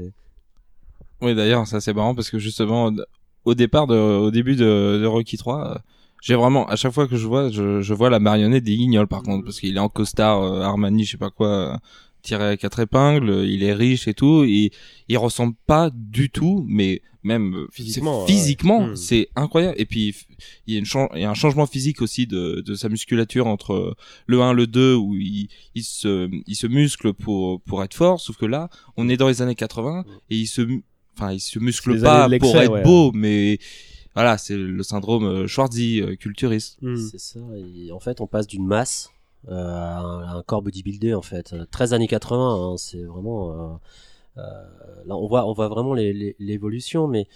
Oui, 1.22 1.36
d'ailleurs, 1.36 1.68
ça 1.68 1.82
c'est 1.82 1.93
marrant 1.93 2.16
parce 2.16 2.30
que 2.30 2.39
justement, 2.39 2.91
au 3.45 3.55
départ, 3.55 3.88
de, 3.88 3.95
au 3.95 4.32
début 4.32 4.55
de, 4.55 4.99
de 5.01 5.05
Rocky 5.05 5.38
3, 5.38 5.72
euh, 5.76 5.80
j'ai 6.22 6.36
vraiment, 6.36 6.68
à 6.68 6.76
chaque 6.76 6.91
fois 6.91 7.07
que 7.07 7.16
je 7.16 7.26
vois, 7.28 7.49
je, 7.49 7.82
je 7.82 7.93
vois 7.93 8.10
la 8.10 8.20
marionnette 8.20 8.64
des 8.64 8.76
guignols 8.76 9.07
par 9.07 9.24
contre, 9.24 9.45
parce 9.45 9.60
qu'il 9.60 9.76
est 9.76 9.80
en 9.80 9.89
costard 9.89 10.41
euh, 10.43 10.62
Armani, 10.62 11.05
je 11.05 11.12
sais 11.12 11.18
pas 11.18 11.30
quoi, 11.30 11.80
tiré 12.22 12.44
à 12.50 12.58
quatre 12.58 12.80
épingles, 12.80 13.46
il 13.48 13.64
est 13.64 13.74
riche 13.74 14.08
et 14.08 14.14
tout, 14.14 14.44
et 14.44 14.72
il 15.08 15.18
ressemble 15.18 15.54
pas 15.68 15.90
du 15.94 16.30
tout, 16.30 16.66
mais 16.68 17.02
même 17.24 17.54
euh, 17.56 17.68
Physiquement, 17.72 18.26
c'est- 18.26 18.32
physiquement, 18.34 18.80
ouais. 18.86 18.92
Hmm. 18.92 18.96
c'est 18.96 19.30
incroyable. 19.36 19.76
Et 19.78 19.86
puis 19.86 20.16
il 20.68 20.74
y 20.74 20.78
a 20.78 20.80
une 20.80 20.86
chan- 20.86 21.10
il 21.16 21.22
y 21.22 21.26
a 21.26 21.30
un 21.30 21.34
changement 21.34 21.66
physique 21.66 22.02
aussi 22.02 22.28
de, 22.28 22.62
de 22.66 22.76
sa 22.76 22.88
musculature 22.88 23.46
entre 23.48 23.96
le 24.26 24.42
1 24.42 24.54
le 24.54 24.68
2 24.68 24.96
où 24.96 25.16
il, 25.16 25.50
il 25.76 25.84
se 25.84 26.30
il 26.48 26.56
se 26.56 26.68
muscle 26.68 27.14
pour 27.14 27.60
pour 27.62 27.84
être 27.84 27.94
fort, 27.94 28.22
sauf 28.22 28.38
que 28.38 28.46
là, 28.46 28.70
on 28.96 29.10
est 29.10 29.18
dans 29.18 29.28
les 29.28 29.42
années 29.42 29.56
80 29.56 30.06
et 30.30 30.38
il 30.38 30.48
se 30.48 30.62
enfin 31.18 31.34
il 31.34 31.42
se 31.42 31.60
muscle 31.60 32.00
pas 32.02 32.30
pour 32.40 32.56
être 32.58 32.72
ouais. 32.72 32.84
beau, 32.84 33.12
mais 33.14 33.60
voilà, 34.16 34.38
c'est 34.38 34.56
le 34.58 34.82
syndrome 34.84 35.26
euh, 35.26 35.48
Schwarzy 35.48 36.02
euh, 36.02 36.16
culturiste. 36.16 36.78
Hmm. 36.82 36.96
C'est 36.96 37.20
ça. 37.20 37.40
Et 37.86 37.92
en 37.92 38.00
fait, 38.00 38.22
on 38.22 38.28
passe 38.28 38.48
d'une 38.48 38.66
masse 38.66 39.12
un, 39.48 39.56
à 39.56 40.34
un 40.36 40.44
corps 40.44 40.62
bodybuildé 40.62 41.14
en 41.14 41.22
fait. 41.22 41.54
Euh, 41.54 41.66
13 41.72 41.94
années 41.94 42.08
80, 42.08 42.74
hein, 42.74 42.78
c'est 42.78 43.04
vraiment. 43.04 43.52
euh, 43.52 43.78
euh, 44.38 44.42
là, 45.06 45.16
on 45.16 45.28
voit, 45.28 45.46
on 45.48 45.54
voit 45.54 45.68
vraiment 45.68 45.94
l'évolution, 45.94 47.08
mais. 47.08 47.28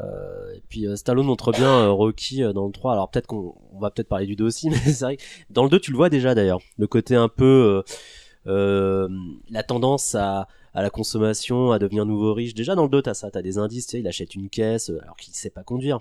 Euh, 0.00 0.56
puis 0.68 0.88
euh, 0.88 0.96
Stallone 0.96 1.26
montre 1.26 1.52
bien 1.52 1.70
euh, 1.70 1.92
Rocky 1.92 2.42
euh, 2.42 2.52
dans 2.52 2.66
le 2.66 2.72
3 2.72 2.94
alors 2.94 3.08
peut-être 3.12 3.28
qu'on 3.28 3.54
on 3.72 3.78
va 3.78 3.92
peut-être 3.92 4.08
parler 4.08 4.26
du 4.26 4.34
2 4.34 4.44
aussi 4.44 4.68
mais 4.70 4.76
c'est 4.76 5.04
vrai 5.04 5.16
dans 5.50 5.62
le 5.62 5.70
2 5.70 5.78
tu 5.78 5.92
le 5.92 5.96
vois 5.96 6.10
déjà 6.10 6.34
d'ailleurs 6.34 6.58
le 6.78 6.88
côté 6.88 7.14
un 7.14 7.28
peu 7.28 7.84
euh, 7.86 8.50
euh, 8.50 9.08
la 9.50 9.62
tendance 9.62 10.16
à, 10.16 10.48
à 10.74 10.82
la 10.82 10.90
consommation 10.90 11.70
à 11.70 11.78
devenir 11.78 12.06
nouveau 12.06 12.34
riche 12.34 12.54
déjà 12.54 12.74
dans 12.74 12.82
le 12.82 12.88
2 12.88 13.02
t'as 13.02 13.14
ça 13.14 13.30
t'as 13.30 13.40
des 13.40 13.56
indices 13.56 13.86
tu 13.86 13.92
sais 13.92 14.00
il 14.00 14.08
achète 14.08 14.34
une 14.34 14.48
caisse 14.48 14.90
euh, 14.90 14.98
alors 15.04 15.14
qu'il 15.16 15.32
sait 15.32 15.48
pas 15.48 15.62
conduire 15.62 16.00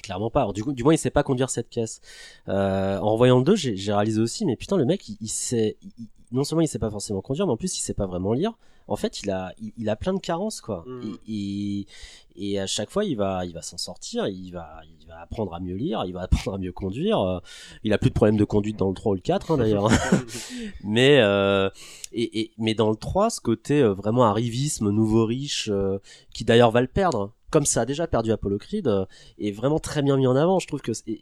clairement 0.00 0.30
pas. 0.30 0.40
Alors 0.40 0.52
du 0.52 0.62
coup 0.64 0.72
du 0.72 0.82
moins 0.84 0.94
il 0.94 0.98
sait 0.98 1.10
pas 1.10 1.22
conduire 1.22 1.50
cette 1.50 1.68
caisse. 1.68 2.00
Euh, 2.48 2.98
en 2.98 3.12
revoyant 3.12 3.38
le 3.38 3.44
2 3.44 3.54
j'ai 3.56 3.92
réalisé 3.92 4.20
aussi 4.20 4.44
mais 4.46 4.56
putain 4.56 4.76
le 4.76 4.84
mec 4.84 5.08
il, 5.08 5.16
il 5.20 5.28
sait 5.28 5.76
il- 5.98 6.06
non 6.30 6.44
seulement 6.44 6.60
il 6.62 6.68
sait 6.68 6.78
pas 6.78 6.90
forcément 6.90 7.22
conduire 7.22 7.46
mais 7.46 7.52
en 7.52 7.56
plus 7.56 7.76
il 7.78 7.80
sait 7.82 7.94
pas 7.94 8.06
vraiment 8.06 8.32
lire. 8.32 8.52
En 8.86 8.96
fait 8.96 9.22
il 9.22 9.30
a 9.30 9.52
il, 9.60 9.72
il 9.76 9.88
a 9.90 9.96
plein 9.96 10.14
de 10.14 10.18
carences 10.20 10.60
quoi. 10.60 10.84
Mm. 10.86 11.00
et, 11.28 11.80
et, 12.36 12.52
et 12.54 12.60
à 12.60 12.66
chaque 12.66 12.90
fois 12.90 13.04
il 13.04 13.16
va 13.16 13.44
il 13.44 13.52
va 13.52 13.60
s'en 13.62 13.76
sortir 13.78 14.26
il 14.28 14.50
va 14.52 14.80
il 15.00 15.06
va 15.06 15.20
apprendre 15.20 15.52
à 15.54 15.60
mieux 15.60 15.74
lire 15.76 16.04
il 16.06 16.12
va 16.14 16.22
apprendre 16.28 16.56
à 16.56 16.58
mieux 16.58 16.72
conduire. 16.72 17.20
Euh, 17.20 17.38
il 17.84 17.92
a 17.92 17.98
plus 17.98 18.08
de 18.10 18.14
problème 18.14 18.36
de 18.36 18.44
conduite 18.44 18.76
dans 18.78 18.88
le 18.88 18.94
3 18.94 19.12
ou 19.12 19.14
le 19.16 19.20
4 19.20 19.50
hein, 19.52 19.56
d'ailleurs. 19.58 19.88
Mais 20.84 21.18
euh, 21.20 21.68
et, 22.12 22.40
et- 22.40 22.50
mais 22.58 22.74
dans 22.74 22.90
le 22.90 22.96
3 22.96 23.30
ce 23.30 23.40
côté 23.40 23.82
vraiment 23.82 24.24
arrivisme 24.24 24.90
nouveau 24.90 25.24
riche 25.26 25.68
euh, 25.72 25.98
qui 26.32 26.44
d'ailleurs 26.44 26.70
va 26.70 26.80
le 26.80 26.86
perdre 26.88 27.32
comme 27.50 27.66
ça 27.66 27.82
a 27.82 27.86
déjà 27.86 28.06
perdu 28.06 28.30
Apollo 28.32 28.58
Creed 28.58 28.86
euh, 28.88 29.04
est 29.38 29.52
vraiment 29.52 29.78
très 29.78 30.02
bien 30.02 30.16
mis 30.16 30.26
en 30.26 30.36
avant 30.36 30.58
je 30.58 30.66
trouve 30.66 30.80
que 30.80 30.92
c'est- 30.92 31.08
et, 31.08 31.20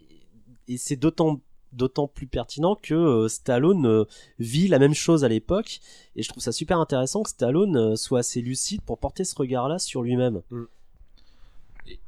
et 0.69 0.77
c'est 0.77 0.97
d'autant 0.97 1.41
d'autant 1.73 2.07
plus 2.09 2.27
pertinent 2.27 2.75
que 2.81 2.95
euh, 2.95 3.29
Stallone 3.29 3.87
euh, 3.87 4.05
vit 4.39 4.69
la 4.69 4.79
même 4.79 4.95
chose 4.95 5.25
à 5.25 5.29
l'époque 5.29 5.81
et 6.15 6.23
je 6.23 6.29
trouve 6.29 6.43
ça 6.43 6.53
super 6.53 6.79
intéressant 6.79 7.23
que 7.23 7.29
Stallone 7.31 7.77
euh, 7.77 7.97
soit 7.97 8.21
assez 8.21 8.41
lucide 8.41 8.81
pour 8.83 8.99
porter 8.99 9.25
ce 9.25 9.35
regard 9.37 9.69
là 9.69 9.79
sur 9.79 10.03
lui-même 10.03 10.41
Et, 11.87 11.99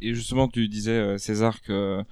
et- 0.00 0.14
justement, 0.14 0.48
tu 0.48 0.66
disais 0.68 0.92
euh, 0.92 1.18
César 1.18 1.60
que 1.62 2.02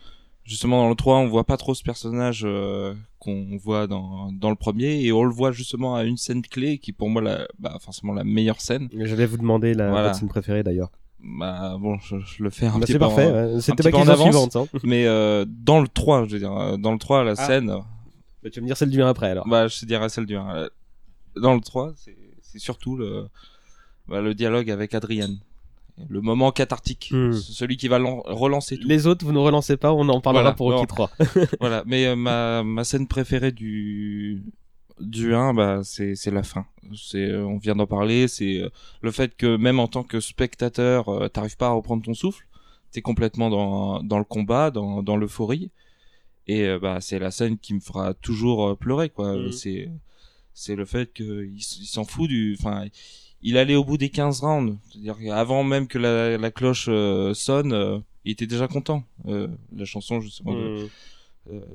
justement 0.44 0.82
dans 0.82 0.88
le 0.88 0.94
3, 0.94 1.16
on 1.18 1.26
voit 1.28 1.44
pas 1.44 1.56
trop 1.56 1.74
ce 1.74 1.82
personnage 1.82 2.42
euh, 2.44 2.94
qu'on 3.18 3.56
voit 3.56 3.86
dans 3.88 4.30
dans 4.32 4.50
le 4.50 4.56
premier 4.56 5.02
et 5.02 5.12
on 5.12 5.24
le 5.24 5.32
voit 5.32 5.50
justement 5.52 5.96
à 5.96 6.04
une 6.04 6.16
scène 6.16 6.42
clé 6.42 6.78
qui 6.78 6.92
pour 6.92 7.08
moi 7.08 7.20
la 7.22 7.48
bah 7.58 7.78
forcément 7.80 8.12
la 8.12 8.22
meilleure 8.24 8.60
scène. 8.60 8.88
j'allais 8.92 9.26
vous 9.26 9.38
demander 9.38 9.74
la 9.74 9.90
Voilà. 9.90 10.14
scène 10.14 10.28
préférée 10.28 10.62
d'ailleurs 10.62 10.90
Bah 11.28 11.76
bon, 11.80 11.98
je, 11.98 12.16
je 12.20 12.42
le 12.42 12.50
fais 12.50 12.66
un 12.66 12.78
Bah, 12.78 12.86
petit 12.86 12.92
peu 12.98 13.04
en- 13.04 13.08
parfait 13.08 13.24
un 13.28 13.60
c'était 13.60 13.90
pas 13.90 13.98
en 13.98 14.06
avance, 14.08 14.22
suivante 14.22 14.56
hein. 14.56 14.66
mais 14.84 15.06
euh, 15.06 15.44
dans 15.48 15.80
le 15.80 15.88
3, 15.88 16.24
je 16.26 16.32
veux 16.34 16.38
dire 16.38 16.52
euh, 16.56 16.76
dans 16.76 16.92
le 16.92 16.98
3 16.98 17.24
la 17.24 17.32
Ah. 17.32 17.46
scène 17.46 17.66
Bah, 17.66 18.50
tu 18.50 18.60
vas 18.60 18.62
me 18.62 18.66
dire 18.66 18.76
celle 18.76 18.90
du 18.90 19.02
1 19.02 19.08
après 19.08 19.30
alors 19.30 19.46
bah 19.48 19.66
je 19.66 19.80
te 19.80 19.84
dirais 19.86 20.08
celle 20.08 20.26
du 20.26 20.36
1. 20.36 20.54
Euh, 20.56 20.68
Dans 21.36 21.54
le 21.54 21.60
3, 21.60 21.92
c'est 21.96 22.16
c'est 22.42 22.60
surtout 22.60 22.96
le 22.96 23.26
bah, 24.08 24.20
le 24.20 24.34
dialogue 24.34 24.70
avec 24.70 24.94
Adrienne. 24.94 25.38
Le 26.08 26.20
moment 26.20 26.52
cathartique, 26.52 27.08
Hmm. 27.10 27.32
celui 27.32 27.76
qui 27.78 27.88
va 27.88 27.98
lan- 27.98 28.22
relancer 28.26 28.76
tout. 28.78 28.86
les 28.86 29.06
autres 29.06 29.24
vous 29.24 29.32
ne 29.32 29.38
relancez 29.38 29.76
pas 29.78 29.92
on 29.94 30.08
en 30.10 30.20
parlera 30.20 30.42
Voilà, 30.42 30.54
pour 30.56 30.66
Rocky 30.72 30.86
bon. 30.86 31.06
3 31.06 31.10
voilà, 31.60 31.82
mais 31.86 32.06
euh, 32.06 32.14
ma, 32.16 32.62
ma 32.62 32.84
scène 32.84 33.08
préférée 33.08 33.50
du 33.52 34.42
du 35.00 35.34
1 35.34 35.54
bah 35.54 35.80
c'est 35.84 36.14
c'est 36.14 36.30
la 36.30 36.42
fin. 36.42 36.66
C'est 36.94 37.28
euh, 37.28 37.44
on 37.44 37.58
vient 37.58 37.76
d'en 37.76 37.86
parler, 37.86 38.28
c'est 38.28 38.60
euh, 38.60 38.70
le 39.02 39.10
fait 39.10 39.36
que 39.36 39.56
même 39.56 39.80
en 39.80 39.88
tant 39.88 40.02
que 40.02 40.20
spectateur, 40.20 41.08
euh, 41.08 41.28
t'arrives 41.28 41.56
pas 41.56 41.68
à 41.68 41.72
reprendre 41.72 42.02
ton 42.02 42.14
souffle, 42.14 42.46
t'es 42.92 43.02
complètement 43.02 43.50
dans 43.50 44.02
dans 44.02 44.18
le 44.18 44.24
combat, 44.24 44.70
dans 44.70 45.02
dans 45.02 45.16
l'euphorie 45.16 45.70
et 46.46 46.64
euh, 46.64 46.78
bah 46.78 47.00
c'est 47.00 47.18
la 47.18 47.30
scène 47.30 47.58
qui 47.58 47.74
me 47.74 47.80
fera 47.80 48.14
toujours 48.14 48.76
pleurer 48.78 49.10
quoi. 49.10 49.36
Mhm. 49.36 49.52
C'est 49.52 49.90
c'est 50.54 50.76
le 50.76 50.84
fait 50.84 51.12
que 51.12 51.44
il, 51.44 51.60
s'en 51.60 52.04
fout 52.04 52.28
du 52.28 52.56
enfin 52.58 52.86
il 53.42 53.58
allait 53.58 53.76
au 53.76 53.84
bout 53.84 53.98
des 53.98 54.08
15 54.08 54.40
rounds, 54.40 54.78
c'est-à-dire 54.90 55.16
avant 55.34 55.62
même 55.62 55.86
que 55.88 55.98
la, 55.98 56.38
la 56.38 56.50
cloche 56.50 56.86
euh, 56.88 57.34
sonne, 57.34 58.02
il 58.26 58.32
était 58.32 58.46
déjà 58.46 58.68
content. 58.68 59.04
Euh, 59.26 59.48
la 59.74 59.84
chanson 59.84 60.20
justement 60.20 60.52
de, 60.52 60.58
euh, 60.58 60.86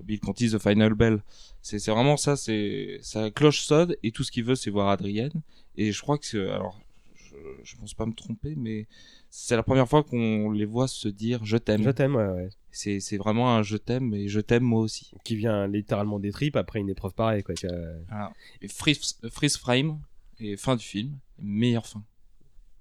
Bill 0.04 0.20
Conti 0.20 0.50
The 0.50 0.58
Final 0.60 0.94
Bell. 0.94 1.22
C'est 1.62 1.78
vraiment 1.90 2.18
ça, 2.18 2.36
c'est 2.36 3.00
sa 3.02 3.30
cloche 3.32 3.62
sonne 3.62 3.96
et 4.04 4.12
tout 4.12 4.24
ce 4.24 4.32
qu'il 4.32 4.44
veut 4.44 4.56
c'est 4.56 4.70
voir 4.72 4.90
Adrienne 4.90 5.42
et 5.78 5.92
je 5.92 6.02
crois 6.02 6.18
que 6.18 6.26
c'est 6.26 6.50
alors 6.50 6.80
je, 7.16 7.36
je 7.64 7.76
pense 7.78 7.94
pas 7.94 8.06
me 8.06 8.14
tromper 8.14 8.56
mais 8.58 8.88
c'est 9.30 9.56
la 9.56 9.64
première 9.64 9.88
fois 9.88 10.04
qu'on 10.04 10.52
les 10.52 10.66
voit 10.66 10.88
se 10.88 11.08
dire 11.08 11.46
je 11.46 11.58
t'aime. 11.58 11.84
je 11.84 11.90
t'aime 11.92 12.16
ouais, 12.16 12.28
ouais. 12.28 12.50
C'est 12.72 13.00
c'est 13.00 13.18
vraiment 13.18 13.56
un 13.56 13.64
je 13.64 13.78
t'aime 13.78 14.14
et 14.14 14.28
je 14.30 14.40
t'aime 14.40 14.64
moi 14.64 14.82
aussi. 14.82 15.12
Qui 15.26 15.36
vient 15.36 15.68
littéralement 15.68 16.20
des 16.20 16.32
tripes 16.32 16.56
après 16.56 16.80
une 16.80 16.90
épreuve 16.90 17.14
pareille, 17.14 17.44
quoi. 17.44 17.56
vois. 17.62 17.78
Voilà. 18.08 18.34
Et 18.62 18.68
freeze, 18.70 19.20
freeze 19.30 19.58
frame 19.58 20.00
et 20.40 20.56
fin 20.58 20.76
du 20.78 20.84
film, 20.86 21.18
meilleure 21.38 21.86
fin. 21.86 22.04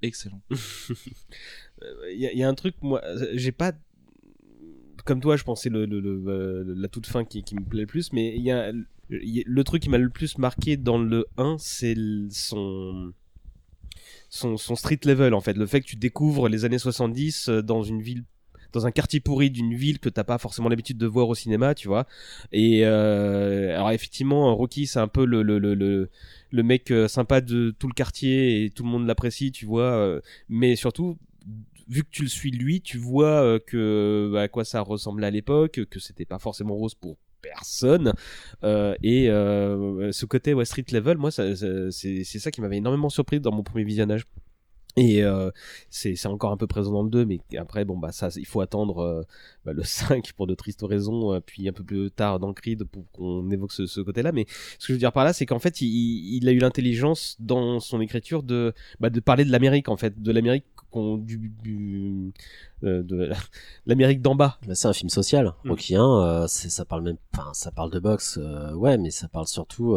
Excellent. 0.02 0.40
Il 0.50 0.56
y, 2.18 2.26
a- 2.26 2.32
y 2.32 2.42
a 2.42 2.48
un 2.48 2.54
truc, 2.54 2.76
moi, 2.82 3.02
j'ai 3.34 3.52
pas. 3.52 3.72
Comme 5.10 5.20
toi, 5.20 5.36
je 5.36 5.42
pensais 5.42 5.70
euh, 5.72 6.62
la 6.64 6.86
toute 6.86 7.08
fin 7.08 7.24
qui, 7.24 7.42
me 7.52 7.64
plaît 7.64 7.80
le 7.80 7.86
plus, 7.88 8.12
mais 8.12 8.32
il 8.36 8.44
y 8.44 8.52
a, 8.52 8.70
le 9.08 9.64
truc 9.64 9.82
qui 9.82 9.88
m'a 9.88 9.98
le 9.98 10.08
plus 10.08 10.38
marqué 10.38 10.76
dans 10.76 10.98
le 10.98 11.26
1, 11.36 11.56
c'est 11.58 11.96
son, 12.30 13.12
son, 14.28 14.76
street 14.76 15.00
level 15.04 15.34
en 15.34 15.40
fait. 15.40 15.54
Le 15.54 15.66
fait 15.66 15.80
que 15.80 15.86
tu 15.86 15.96
découvres 15.96 16.48
les 16.48 16.64
années 16.64 16.78
70 16.78 17.48
euh, 17.48 17.60
dans 17.60 17.82
une 17.82 18.00
ville 18.00 18.22
dans 18.72 18.86
un 18.86 18.92
quartier 18.92 19.18
pourri 19.18 19.50
d'une 19.50 19.74
ville 19.74 19.98
que 19.98 20.08
t'as 20.08 20.22
pas 20.22 20.38
forcément 20.38 20.68
l'habitude 20.68 20.96
de 20.96 21.06
voir 21.08 21.28
au 21.28 21.34
cinéma, 21.34 21.74
tu 21.74 21.88
vois. 21.88 22.06
Et 22.52 22.82
euh, 22.84 23.74
alors 23.74 23.90
effectivement, 23.90 24.54
Rocky, 24.54 24.86
c'est 24.86 25.00
un 25.00 25.08
peu 25.08 25.24
le 25.24 25.42
le, 25.42 25.58
le, 25.58 25.74
le, 26.52 26.62
mec 26.62 26.94
sympa 27.08 27.40
de 27.40 27.74
tout 27.76 27.88
le 27.88 27.94
quartier 27.94 28.62
et 28.62 28.70
tout 28.70 28.84
le 28.84 28.90
monde 28.90 29.08
l'apprécie, 29.08 29.50
tu 29.50 29.66
vois. 29.66 30.20
mais 30.48 30.76
surtout, 30.76 31.18
vu 31.90 32.04
que 32.04 32.10
tu 32.10 32.22
le 32.22 32.28
suis 32.28 32.50
lui, 32.50 32.80
tu 32.80 32.96
vois 32.96 33.42
euh, 33.42 33.58
que 33.58 34.32
à 34.36 34.48
quoi 34.48 34.64
ça 34.64 34.80
ressemblait 34.80 35.26
à 35.26 35.30
l'époque, 35.30 35.80
que 35.90 35.98
c'était 35.98 36.24
pas 36.24 36.38
forcément 36.38 36.74
rose 36.74 36.94
pour 36.94 37.18
personne. 37.42 38.12
Euh, 38.64 38.94
et 39.02 39.28
euh, 39.28 40.12
ce 40.12 40.24
côté 40.24 40.54
ouais, 40.54 40.64
street 40.64 40.84
level 40.92 41.18
moi 41.18 41.30
c'est 41.30 42.24
ça 42.24 42.50
qui 42.50 42.60
m'avait 42.60 42.76
énormément 42.76 43.08
surpris 43.08 43.40
dans 43.40 43.52
mon 43.52 43.62
premier 43.62 43.84
visionnage. 43.84 44.26
Et 44.96 45.22
c'est 45.88 46.26
encore 46.26 46.50
un 46.50 46.56
peu 46.56 46.66
présent 46.66 46.92
dans 46.92 47.04
le 47.04 47.10
2 47.10 47.24
mais 47.24 47.38
après 47.56 47.84
bon 47.84 47.96
bah 47.96 48.10
ça 48.10 48.28
il 48.36 48.44
faut 48.44 48.60
attendre 48.60 49.24
bah, 49.64 49.72
le 49.72 49.82
5 49.84 50.32
pour 50.32 50.48
de 50.48 50.54
tristes 50.54 50.82
raisons 50.82 51.40
puis 51.46 51.68
un 51.68 51.72
peu 51.72 51.84
plus 51.84 52.10
tard 52.10 52.40
dans 52.40 52.52
Creed 52.52 52.82
pour 52.82 53.08
qu'on 53.12 53.48
évoque 53.52 53.70
ce, 53.70 53.86
ce 53.86 54.00
côté 54.00 54.22
là 54.22 54.32
mais 54.32 54.46
ce 54.80 54.88
que 54.88 54.88
je 54.88 54.92
veux 54.94 54.98
dire 54.98 55.12
par 55.12 55.24
là 55.24 55.32
c'est 55.32 55.46
qu'en 55.46 55.60
fait 55.60 55.80
il, 55.80 55.86
il 56.36 56.48
a 56.48 56.52
eu 56.52 56.58
l'intelligence 56.58 57.36
dans 57.38 57.78
son 57.78 58.00
écriture 58.00 58.42
de 58.42 58.74
bah, 58.98 59.10
de 59.10 59.20
parler 59.20 59.44
de 59.44 59.52
l'Amérique 59.52 59.88
en 59.88 59.96
fait 59.96 60.20
de 60.20 60.32
l'Amérique 60.32 60.64
qu'on 60.90 61.16
du, 61.16 61.52
du 61.62 62.32
euh, 62.84 63.02
de 63.02 63.30
l'Amérique 63.86 64.22
d'en 64.22 64.34
bas 64.34 64.58
Bah, 64.66 64.74
c'est 64.74 64.88
un 64.88 64.92
film 64.92 65.10
social. 65.10 65.52
Mm. 65.64 65.70
Rocky 65.70 65.96
1, 65.96 66.02
euh, 66.02 66.46
ça 66.46 66.84
parle 66.84 67.02
même, 67.02 67.16
enfin, 67.34 67.50
ça 67.52 67.70
parle 67.70 67.90
de 67.90 67.98
boxe, 67.98 68.38
euh, 68.40 68.74
ouais, 68.74 68.98
mais 68.98 69.10
ça 69.10 69.28
parle 69.28 69.46
surtout 69.46 69.96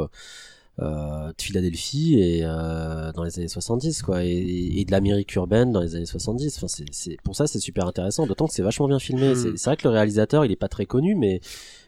de 0.79 1.33
Philadelphie 1.39 2.19
et 2.19 2.41
dans 2.41 3.23
les 3.23 3.37
années 3.37 3.47
70, 3.47 4.01
quoi, 4.01 4.23
et, 4.23 4.29
et 4.29 4.85
de 4.85 4.91
l'Amérique 4.91 5.35
urbaine 5.35 5.71
dans 5.71 5.81
les 5.81 5.95
années 5.95 6.05
70. 6.05 6.57
Enfin, 6.57 6.67
c'est, 6.91 7.17
pour 7.23 7.35
ça, 7.35 7.45
c'est 7.45 7.59
super 7.59 7.85
intéressant. 7.85 8.25
D'autant 8.25 8.47
que 8.47 8.53
c'est 8.53 8.63
vachement 8.63 8.87
bien 8.87 8.99
filmé. 8.99 9.33
Mm. 9.33 9.35
C'est, 9.35 9.57
c'est 9.57 9.69
vrai 9.69 9.77
que 9.77 9.87
le 9.87 9.93
réalisateur, 9.93 10.45
il 10.45 10.51
est 10.51 10.55
pas 10.55 10.69
très 10.69 10.85
connu, 10.85 11.15
mais 11.15 11.41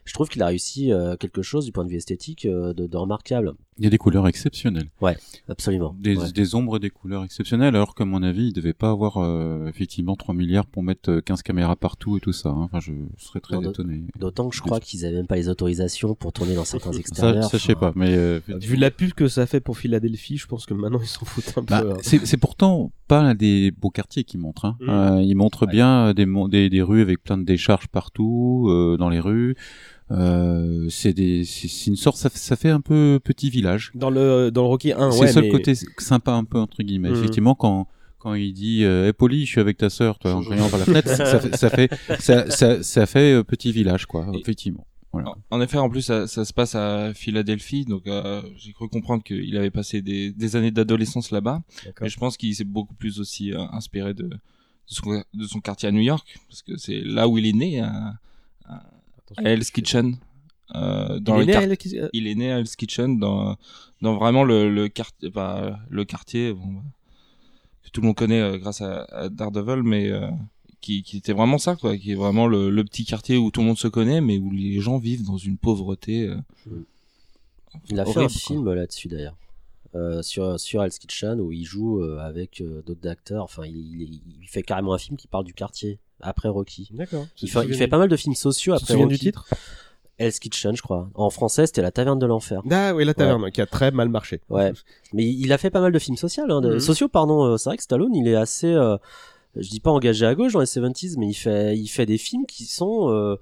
je 0.05 0.13
trouve 0.13 0.29
qu'il 0.29 0.41
a 0.43 0.47
réussi 0.47 0.91
euh, 0.93 1.15
quelque 1.17 1.41
chose 1.41 1.65
du 1.65 1.71
point 1.71 1.83
de 1.83 1.89
vue 1.89 1.97
esthétique 1.97 2.45
euh, 2.45 2.73
de, 2.73 2.87
de 2.87 2.97
remarquable. 2.97 3.53
Il 3.77 3.83
y 3.83 3.87
a 3.87 3.89
des 3.89 3.97
couleurs 3.97 4.25
exceptionnelles. 4.27 4.87
Absolument. 5.49 5.95
Des, 5.99 6.15
Ouais. 6.15 6.31
des 6.31 6.55
ombres 6.55 6.77
et 6.77 6.79
des 6.79 6.89
couleurs 6.89 7.23
exceptionnelles, 7.25 7.75
alors 7.75 7.93
qu'à 7.93 8.05
mon 8.05 8.23
avis, 8.23 8.47
il 8.47 8.53
devait 8.53 8.73
pas 8.73 8.89
avoir 8.89 9.17
euh, 9.17 9.67
effectivement 9.67 10.15
3 10.15 10.33
milliards 10.33 10.65
pour 10.65 10.81
mettre 10.83 11.09
euh, 11.11 11.21
15 11.21 11.41
caméras 11.43 11.75
partout 11.75 12.15
et 12.15 12.19
tout 12.21 12.31
ça. 12.31 12.49
hein. 12.49 12.61
Enfin, 12.71 12.79
je 12.79 12.93
serais 13.17 13.41
très 13.41 13.55
Non, 13.57 13.69
étonné. 13.71 14.03
D'autant 14.17 14.47
que 14.49 14.55
je 14.55 14.61
crois 14.61 14.79
qu'ils 14.79 15.05
avaient 15.05 15.17
même 15.17 15.27
pas 15.27 15.35
les 15.35 15.49
autorisations 15.49 16.15
pour 16.15 16.31
tourner 16.31 16.55
dans 16.55 16.63
certains 16.63 16.93
Ça, 16.93 16.99
extérieurs. 16.99 17.43
ça 17.49 17.57
je 17.57 17.63
sais 17.63 17.75
pas, 17.75 17.91
mais 17.95 18.15
euh, 18.15 18.39
vu 18.47 18.77
la 18.77 18.91
pub 18.91 19.11
que 19.11 19.27
ça 19.27 19.45
fait 19.45 19.59
pour 19.59 19.77
Philadelphie 19.77 20.37
je 20.37 20.47
pense 20.47 20.65
que 20.65 20.73
maintenant 20.73 20.99
ils 21.01 21.07
s'en 21.07 21.25
foutent 21.25 21.53
un 21.57 21.61
bah, 21.63 21.81
peu 21.81 21.91
hein. 21.91 21.97
c'est 22.01 22.25
c'est 22.25 22.37
pourtant 22.37 22.91
pas 23.07 23.21
l'un 23.23 23.35
des 23.35 23.71
beaux 23.71 23.89
quartiers 23.89 24.23
qui 24.23 24.37
montre. 24.37 24.65
Hein. 24.65 24.77
Mm. 24.79 24.89
Euh, 24.89 25.21
il 25.21 25.35
montre 25.35 25.65
Ouais. 25.65 25.71
bien 25.71 26.13
des, 26.13 26.25
des 26.49 26.69
des 26.69 26.81
rues 26.81 27.01
avec 27.01 27.21
plein 27.23 27.37
de 27.37 27.43
décharges 27.43 27.87
partout 27.87 28.67
euh, 28.69 28.95
dans 28.97 29.09
les 29.09 29.19
rues. 29.19 29.55
Euh, 30.11 30.87
c'est 30.89 31.13
des 31.13 31.45
c'est 31.45 31.67
c'est 31.67 31.87
une 31.89 31.95
sorte 31.95 32.17
ça, 32.17 32.29
fait- 32.29 32.37
ça 32.37 32.55
fait 32.55 32.69
un 32.69 32.81
peu 32.81 33.19
petit 33.23 33.49
village. 33.49 33.91
dans 33.95 34.11
le 34.11 34.51
dans 34.51 34.61
le 34.61 34.67
Rocky 34.67 34.91
1 34.93 35.09
c'est 35.11 35.19
ouais 35.19 35.25
le 35.27 35.31
seul 35.33 35.43
mais- 35.45 35.49
côté 35.49 35.73
sympa 35.97 36.31
un 36.33 36.43
peu 36.43 36.59
entre 36.59 36.83
guillemets. 36.83 37.09
Mhm. 37.09 37.15
Effectivement, 37.17 37.55
quand 37.55 37.87
quand 38.19 38.33
il 38.35 38.53
dit 38.53 38.83
euh, 38.83 39.07
hey, 39.07 39.13
Polly, 39.13 39.45
je 39.45 39.51
suis 39.51 39.61
avec 39.61 39.77
ta 39.77 39.89
sœur, 39.89 40.19
toi, 40.19 40.33
en 40.35 40.41
criant 40.41 40.69
par 40.69 40.79
la 40.79 40.85
fenêtre, 40.85 41.09
ça, 41.09 41.39
fait 41.39 41.55
ça 41.55 41.69
fait 41.69 41.89
ça, 42.19 42.49
ça, 42.51 42.83
ça 42.83 43.05
fait 43.07 43.33
euh, 43.33 43.43
petit 43.43 43.71
village 43.71 44.05
quoi. 44.05 44.27
Et- 44.33 44.39
Effectivement. 44.39 44.85
Voilà. 45.11 45.33
En- 45.49 45.61
effet, 45.61 45.77
en 45.77 45.89
plus, 45.89 46.01
ça, 46.01 46.27
ça 46.27 46.43
se 46.43 46.51
passe 46.51 46.75
à 46.75 47.13
Philadelphie, 47.13 47.85
donc 47.85 48.05
euh, 48.05 48.41
j'ai 48.57 48.73
cru 48.73 48.89
comprendre 48.89 49.23
qu'il 49.23 49.55
avait 49.57 49.71
passé 49.71 50.01
des, 50.01 50.31
des 50.33 50.55
années 50.57 50.71
d'adolescence 50.71 51.31
là-bas. 51.31 51.61
D'accord. 51.85 52.03
Mais 52.03 52.09
je 52.09 52.17
pense 52.17 52.35
qu'il 52.35 52.53
s'est 52.53 52.65
beaucoup 52.65 52.93
plus 52.95 53.19
aussi 53.21 53.53
euh, 53.53 53.61
inspiré 53.71 54.13
de, 54.13 54.23
de, 54.23 54.37
son, 54.87 55.23
de 55.33 55.45
son 55.47 55.61
quartier 55.61 55.87
à 55.87 55.93
New 55.93 56.01
York, 56.01 56.37
parce 56.49 56.63
que 56.63 56.75
c'est 56.77 56.99
là 57.01 57.29
où 57.29 57.37
il 57.37 57.45
est 57.47 57.53
né, 57.53 57.79
à, 57.79 58.15
à 58.65 58.83
Attention. 59.31 59.45
Hell's 59.51 59.71
Kitchen. 59.71 60.17
Euh, 60.73 61.19
dans 61.19 61.35
il 61.39 61.41
est 61.41 61.41
le 61.41 61.45
né 61.45 61.51
quart- 61.53 61.61
à 61.63 61.67
Hell's- 61.67 62.09
il 62.13 62.27
est 62.27 62.35
né 62.35 62.51
à 62.51 62.59
Hell's 62.59 62.75
Kitchen, 62.75 63.19
dans, 63.19 63.55
dans 64.01 64.15
vraiment 64.15 64.43
le, 64.43 64.69
le, 64.73 64.87
quartier, 64.87 65.29
bah, 65.29 65.79
le 65.89 66.05
quartier 66.05 66.53
bon, 66.53 66.65
bah, 66.67 66.81
que 67.83 67.89
tout 67.91 68.01
le 68.01 68.07
monde 68.07 68.15
connaît 68.15 68.41
euh, 68.41 68.57
grâce 68.57 68.81
à, 68.81 69.03
à 69.05 69.29
Daredevil, 69.29 69.83
mais 69.83 70.09
euh, 70.09 70.27
qui, 70.81 71.03
qui 71.03 71.17
était 71.17 71.33
vraiment 71.33 71.57
ça, 71.59 71.75
quoi, 71.75 71.95
qui 71.97 72.11
est 72.11 72.15
vraiment 72.15 72.47
le, 72.47 72.69
le 72.71 72.83
petit 72.83 73.05
quartier 73.05 73.37
où 73.37 73.51
tout 73.51 73.61
le 73.61 73.67
monde 73.67 73.77
se 73.77 73.87
connaît, 73.87 74.21
mais 74.21 74.39
où 74.39 74.51
les 74.51 74.79
gens 74.79 74.97
vivent 74.97 75.23
dans 75.25 75.37
une 75.37 75.57
pauvreté. 75.57 76.27
euh, 76.27 76.35
Il 77.89 77.99
a 77.99 78.05
fait 78.05 78.19
un 78.19 78.29
film 78.29 78.73
là-dessus 78.73 79.07
d'ailleurs. 79.07 79.37
Euh, 79.93 80.21
sur 80.21 80.59
sur 80.59 80.83
Hell's 80.83 80.99
Kitchen 80.99 81.39
où 81.39 81.51
il 81.53 81.63
joue 81.63 82.01
euh, 82.01 82.17
avec 82.19 82.59
euh, 82.59 82.81
d'autres 82.85 83.07
acteurs. 83.07 83.43
Enfin, 83.45 83.65
il, 83.65 83.77
il- 84.01 84.21
il 84.41 84.47
fait 84.47 84.61
carrément 84.61 84.93
un 84.93 84.97
film 84.97 85.15
qui 85.15 85.27
parle 85.27 85.45
du 85.45 85.53
quartier 85.53 85.99
après 86.21 86.49
Rocky. 86.49 86.89
D'accord. 86.93 87.25
Il 87.41 87.49
fait, 87.49 87.65
il 87.65 87.73
fait 87.75 87.87
pas 87.87 87.97
mal 87.97 88.09
de 88.09 88.15
films 88.15 88.35
sociaux 88.35 88.73
Tu 88.75 88.79
te 88.79 88.83
après 88.83 88.93
souviens 88.93 89.05
Rocky. 89.05 89.17
du 89.17 89.19
titre? 89.25 89.47
Hell's 90.17 90.39
Kitchen, 90.39 90.75
je 90.77 90.81
crois. 90.81 91.09
En 91.15 91.29
français, 91.29 91.65
c'était 91.67 91.81
La 91.81 91.91
Taverne 91.91 92.17
de 92.19 92.25
l'enfer. 92.25 92.61
Ah 92.71 92.93
oui, 92.95 93.03
la 93.03 93.13
taverne 93.13 93.51
qui 93.51 93.59
a 93.61 93.65
très 93.65 93.91
mal 93.91 94.07
marché. 94.07 94.39
Ouais. 94.49 94.71
Mais 95.13 95.25
il 95.25 95.51
a 95.51 95.57
fait 95.57 95.69
pas 95.69 95.81
mal 95.81 95.91
de 95.91 95.99
films 95.99 96.15
sociaux. 96.15 96.45
Hein, 96.47 96.61
de- 96.61 96.75
Mhm. 96.75 96.79
Sociaux, 96.79 97.09
pardon. 97.09 97.43
euh, 97.43 97.57
C'est 97.57 97.69
vrai 97.69 97.75
que 97.77 97.83
Stallone, 97.83 98.15
il 98.15 98.27
est 98.29 98.35
assez. 98.35 98.67
euh, 98.73 98.95
je 99.57 99.67
dis 99.69 99.81
pas 99.81 99.91
engagé 99.91 100.25
à 100.25 100.33
gauche 100.33 100.53
dans 100.53 100.61
les 100.61 100.65
70s, 100.65 101.17
mais 101.17 101.27
il 101.27 101.33
fait, 101.33 101.77
il 101.77 101.87
fait 101.87 102.05
des 102.05 102.17
films 102.17 102.45
qui 102.45 102.63
sont. 102.65 103.09
euh, 103.11 103.35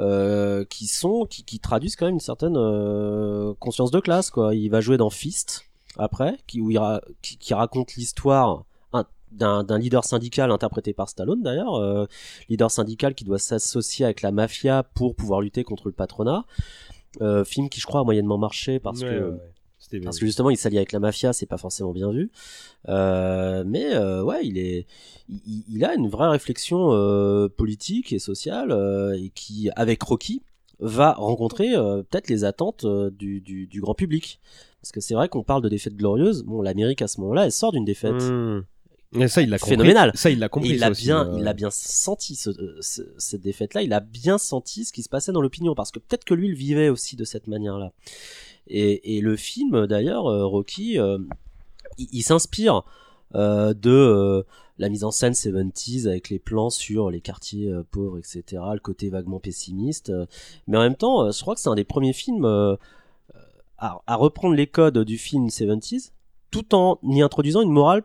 euh, 0.00 0.64
qui 0.70 0.86
sont 0.86 1.26
qui, 1.28 1.42
qui 1.44 1.58
traduisent 1.58 1.96
quand 1.96 2.06
même 2.06 2.14
une 2.14 2.20
certaine 2.20 2.56
euh, 2.56 3.52
conscience 3.58 3.90
de 3.90 3.98
classe 4.00 4.30
quoi 4.30 4.54
il 4.54 4.68
va 4.70 4.80
jouer 4.80 4.96
dans 4.96 5.10
Fist 5.10 5.66
après 5.98 6.38
qui 6.46 6.60
où 6.60 6.70
il 6.70 6.78
ra- 6.78 7.02
qui, 7.22 7.36
qui 7.36 7.52
raconte 7.54 7.94
l'histoire 7.96 8.64
d'un 9.32 9.78
leader 9.78 10.04
syndical 10.04 10.50
interprété 10.50 10.92
par 10.92 11.08
Stallone 11.08 11.42
d'ailleurs 11.42 11.74
euh, 11.76 12.06
leader 12.48 12.70
syndical 12.70 13.14
qui 13.14 13.24
doit 13.24 13.38
s'associer 13.38 14.04
avec 14.04 14.22
la 14.22 14.32
mafia 14.32 14.82
pour 14.82 15.14
pouvoir 15.14 15.40
lutter 15.40 15.62
contre 15.64 15.86
le 15.88 15.92
patronat. 15.92 16.44
Euh, 17.20 17.44
film 17.44 17.68
qui 17.68 17.80
je 17.80 17.86
crois 17.86 18.00
a 18.00 18.04
moyennement 18.04 18.38
marché 18.38 18.78
parce 18.80 19.00
Ouais, 19.02 19.08
que 19.08 19.14
ouais, 19.24 19.30
ouais. 19.30 19.52
C'était- 19.78 20.00
parce 20.00 20.18
que 20.18 20.26
justement 20.26 20.50
il 20.50 20.56
s'allie 20.56 20.76
avec 20.76 20.92
la 20.92 21.00
mafia 21.00 21.32
c'est 21.32 21.46
pas 21.46 21.56
forcément 21.58 21.92
bien 21.92 22.10
vu. 22.10 22.30
Euh, 22.88 23.64
mais 23.66 23.96
ouais 23.96 24.40
il 24.46 24.58
est 24.58 24.86
il, 25.28 25.64
il 25.68 25.84
a 25.84 25.94
une 25.94 26.08
vraie 26.08 26.28
réflexion 26.28 26.90
politique 27.56 28.12
et 28.12 28.18
sociale 28.18 28.72
et 29.16 29.30
qui 29.30 29.70
avec 29.76 30.02
Rocky 30.02 30.42
va 30.80 31.12
rencontrer 31.12 31.68
peut-être 32.10 32.28
les 32.28 32.44
attentes 32.44 32.84
du, 32.86 33.40
du, 33.40 33.66
du 33.66 33.80
grand 33.80 33.94
public. 33.94 34.40
Parce 34.82 34.92
que 34.92 35.00
c'est 35.00 35.14
vrai 35.14 35.28
qu'on 35.28 35.42
parle 35.42 35.62
de 35.62 35.68
défaite 35.68 35.94
glorieuse 35.94 36.42
bon 36.42 36.62
l'Amérique 36.62 37.02
à 37.02 37.08
ce 37.08 37.20
moment-là 37.20 37.44
elle 37.44 37.52
sort 37.52 37.72
d'une 37.72 37.84
défaite. 37.84 38.22
Mmh. 38.22 38.64
Et 39.18 39.26
ça, 39.28 39.42
il 39.42 39.50
l'a. 39.50 39.58
Phénoménal. 39.58 40.12
Ça, 40.14 40.30
il 40.30 40.38
l'a 40.38 40.46
et 40.46 40.48
compris. 40.48 40.70
il 40.70 40.84
a 40.84 40.90
aussi, 40.90 41.02
bien, 41.04 41.28
euh. 41.28 41.38
il 41.40 41.48
a 41.48 41.52
bien 41.52 41.70
senti 41.70 42.36
ce, 42.36 42.50
euh, 42.50 42.76
ce- 42.80 43.02
cette 43.18 43.40
défaite-là. 43.40 43.82
Il 43.82 43.92
a 43.92 43.98
bien 44.00 44.38
senti 44.38 44.84
ce 44.84 44.92
qui 44.92 45.02
se 45.02 45.08
passait 45.08 45.32
dans 45.32 45.40
l'opinion, 45.40 45.74
parce 45.74 45.90
que 45.90 45.98
peut-être 45.98 46.24
que 46.24 46.34
lui 46.34 46.48
il 46.48 46.54
vivait 46.54 46.88
aussi 46.90 47.16
de 47.16 47.24
cette 47.24 47.48
manière-là. 47.48 47.92
Et, 48.68 49.16
et 49.16 49.20
le 49.20 49.34
film, 49.36 49.86
d'ailleurs, 49.88 50.26
euh, 50.28 50.46
Rocky, 50.46 50.98
euh, 50.98 51.18
il, 51.98 52.08
il 52.12 52.22
s'inspire 52.22 52.82
euh, 53.34 53.74
de 53.74 54.44
la 54.78 54.88
mise 54.88 55.02
en 55.02 55.10
scène 55.10 55.32
70s 55.32 56.06
avec 56.06 56.30
les 56.30 56.38
plans 56.38 56.70
sur 56.70 57.10
les 57.10 57.20
quartiers 57.20 57.70
pauvres, 57.90 58.16
etc. 58.18 58.62
Le 58.72 58.78
côté 58.80 59.10
vaguement 59.10 59.40
pessimiste. 59.40 60.12
mais 60.68 60.76
en 60.78 60.80
même 60.82 60.94
temps, 60.96 61.30
je 61.30 61.40
crois 61.40 61.54
que 61.56 61.60
c'est 61.60 61.68
un 61.68 61.74
des 61.74 61.84
premiers 61.84 62.12
films 62.14 62.46
à, 63.78 64.00
à 64.06 64.16
reprendre 64.16 64.54
les 64.54 64.66
codes 64.66 64.98
du 64.98 65.18
film 65.18 65.48
70s, 65.48 66.12
tout 66.50 66.74
en 66.74 66.98
y 67.02 67.20
introduisant 67.22 67.60
une 67.60 67.72
morale 67.72 68.04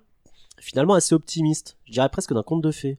finalement 0.66 0.96
assez 0.96 1.14
optimiste, 1.14 1.78
je 1.86 1.92
dirais 1.94 2.10
presque 2.10 2.34
d'un 2.34 2.44
conte 2.44 2.62
de 2.64 2.72
fées, 2.72 2.98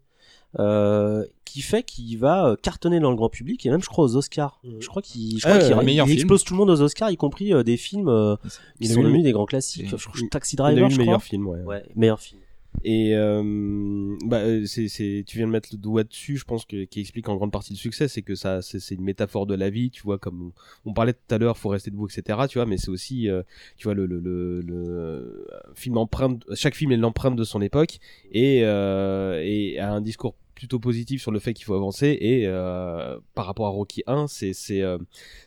euh, 0.58 1.24
qui 1.44 1.60
fait 1.60 1.82
qu'il 1.82 2.16
va 2.18 2.46
euh, 2.46 2.56
cartonner 2.56 3.00
dans 3.00 3.10
le 3.10 3.16
grand 3.16 3.28
public 3.28 3.66
et 3.66 3.70
même 3.70 3.82
je 3.82 3.88
crois 3.88 4.04
aux 4.04 4.16
Oscars. 4.16 4.60
Mhm. 4.64 4.76
Je 4.80 4.88
crois 4.88 5.02
qu'il, 5.02 5.38
je 5.38 5.46
Ah, 5.46 5.58
crois 5.58 5.82
qu'il 5.84 5.92
il 5.92 6.12
explose 6.12 6.44
tout 6.44 6.54
le 6.54 6.58
monde 6.58 6.70
aux 6.70 6.80
Oscars, 6.80 7.10
y 7.10 7.16
compris 7.16 7.52
euh, 7.52 7.62
des 7.62 7.76
films 7.76 8.08
euh, 8.08 8.36
qui 8.80 8.88
sont 8.88 9.02
devenus 9.02 9.22
des 9.24 9.32
grands 9.32 9.46
classiques. 9.46 9.92
Et- 9.92 9.96
Je 9.98 10.06
crois 10.08 10.20
que 10.20 10.26
Taxi 10.28 10.54
Il 10.56 10.62
a 10.62 10.70
eu 10.70 10.74
Driver, 10.74 10.90
je 10.90 10.98
meilleur 10.98 11.18
crois. 11.18 11.26
film, 11.28 11.46
ouais. 11.48 11.62
Ouais, 11.64 11.82
meilleur 11.96 12.20
film. 12.20 12.40
Et 12.88 13.16
euh, 13.16 14.16
bah, 14.24 14.36
euh, 14.42 14.64
c'est, 14.64 14.86
c'est, 14.86 15.24
tu 15.26 15.38
viens 15.38 15.48
de 15.48 15.52
mettre 15.52 15.70
le 15.72 15.76
doigt 15.76 16.04
dessus, 16.04 16.36
je 16.36 16.44
pense 16.44 16.64
que 16.64 16.84
qui 16.84 17.00
explique 17.00 17.28
en 17.28 17.34
grande 17.34 17.50
partie 17.50 17.72
le 17.72 17.78
succès, 17.78 18.06
c'est 18.06 18.22
que 18.22 18.36
ça, 18.36 18.62
c'est, 18.62 18.78
c'est 18.78 18.94
une 18.94 19.02
métaphore 19.02 19.44
de 19.44 19.56
la 19.56 19.70
vie, 19.70 19.90
tu 19.90 20.04
vois, 20.04 20.18
comme 20.18 20.52
on, 20.84 20.92
parlait 20.92 21.12
tout 21.14 21.34
à 21.34 21.38
l'heure, 21.38 21.58
faut 21.58 21.68
rester 21.68 21.90
debout, 21.90 22.06
etc. 22.06 22.38
Tu 22.48 22.58
vois, 22.58 22.66
mais 22.66 22.76
c'est 22.76 22.90
aussi, 22.90 23.28
euh, 23.28 23.42
tu 23.76 23.88
vois, 23.88 23.94
le, 23.94 24.06
le, 24.06 24.20
le, 24.60 25.48
film 25.74 25.98
empreinte, 25.98 26.44
chaque 26.54 26.76
film 26.76 26.92
est 26.92 26.96
l'empreinte 26.96 27.34
de 27.34 27.42
son 27.42 27.60
époque 27.60 27.98
et 28.30 28.58
et 28.58 29.78
a 29.80 29.92
un 29.92 30.00
discours 30.00 30.36
plutôt 30.56 30.80
positif 30.80 31.22
sur 31.22 31.30
le 31.30 31.38
fait 31.38 31.54
qu'il 31.54 31.66
faut 31.66 31.74
avancer 31.74 32.16
et 32.20 32.46
euh, 32.46 33.18
par 33.34 33.46
rapport 33.46 33.66
à 33.66 33.68
Rocky 33.68 34.02
1 34.06 34.26
c'est 34.26 34.54
c'est 34.54 34.80
euh, 34.80 34.98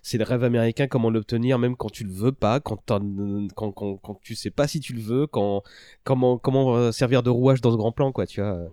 c'est 0.04 0.20
le 0.20 0.24
rêve 0.24 0.44
américain 0.44 0.88
comment 0.88 1.10
l'obtenir 1.10 1.58
même 1.58 1.76
quand 1.76 1.90
tu 1.90 2.04
le 2.06 2.12
veux 2.12 2.32
pas 2.32 2.60
quand, 2.60 2.80
quand 2.88 3.74
quand 3.74 3.98
quand 3.98 4.20
tu 4.22 4.36
sais 4.36 4.52
pas 4.52 4.68
si 4.68 4.80
tu 4.80 4.94
le 4.94 5.02
veux 5.02 5.28
quand 5.28 5.64
comment 6.04 6.38
comment 6.38 6.76
euh, 6.76 6.92
servir 6.92 7.24
de 7.24 7.32
rouage 7.32 7.60
dans 7.60 7.72
ce 7.72 7.78
grand 7.78 7.92
plan 7.92 8.12
quoi 8.12 8.28
tu 8.28 8.40
vois 8.40 8.70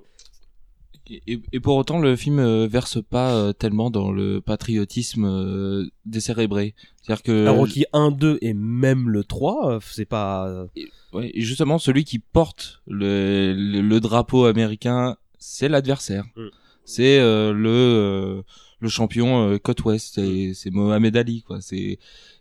Et, 1.27 1.61
pour 1.61 1.77
autant, 1.77 2.01
le 2.01 2.17
film 2.17 2.67
verse 2.67 2.99
pas 3.01 3.55
tellement 3.55 3.91
dans 3.91 4.11
le 4.11 4.41
patriotisme 4.41 5.89
décérébré. 6.05 6.75
C'est-à-dire 7.01 7.23
que 7.23 7.49
Rocky 7.49 7.85
1 7.93 8.11
2 8.11 8.39
et 8.43 8.55
même 8.55 9.09
le 9.09 9.23
3 9.23 9.71
euh, 9.71 9.79
c'est 9.81 10.05
pas 10.05 10.67
Ouais, 11.13 11.31
et 11.33 11.41
justement, 11.43 11.79
celui 11.79 12.05
qui 12.05 12.19
porte 12.19 12.83
le, 12.87 13.55
le, 13.55 13.81
le 13.81 14.01
drapeau 14.01 14.45
américain, 14.45 15.17
c'est 15.47 15.69
l'adversaire. 15.69 16.25
Mm. 16.37 16.49
C'est 16.85 17.19
euh, 17.19 17.53
le 17.53 17.69
euh, 17.69 18.43
le 18.81 18.89
champion 18.89 19.49
euh, 19.49 19.59
côte 19.59 19.85
ouest, 19.85 20.15
c'est 20.15 20.55
c'est 20.55 20.71
Mohamed 20.71 21.17
Ali 21.17 21.43
quoi. 21.43 21.61
C'est 21.61 21.99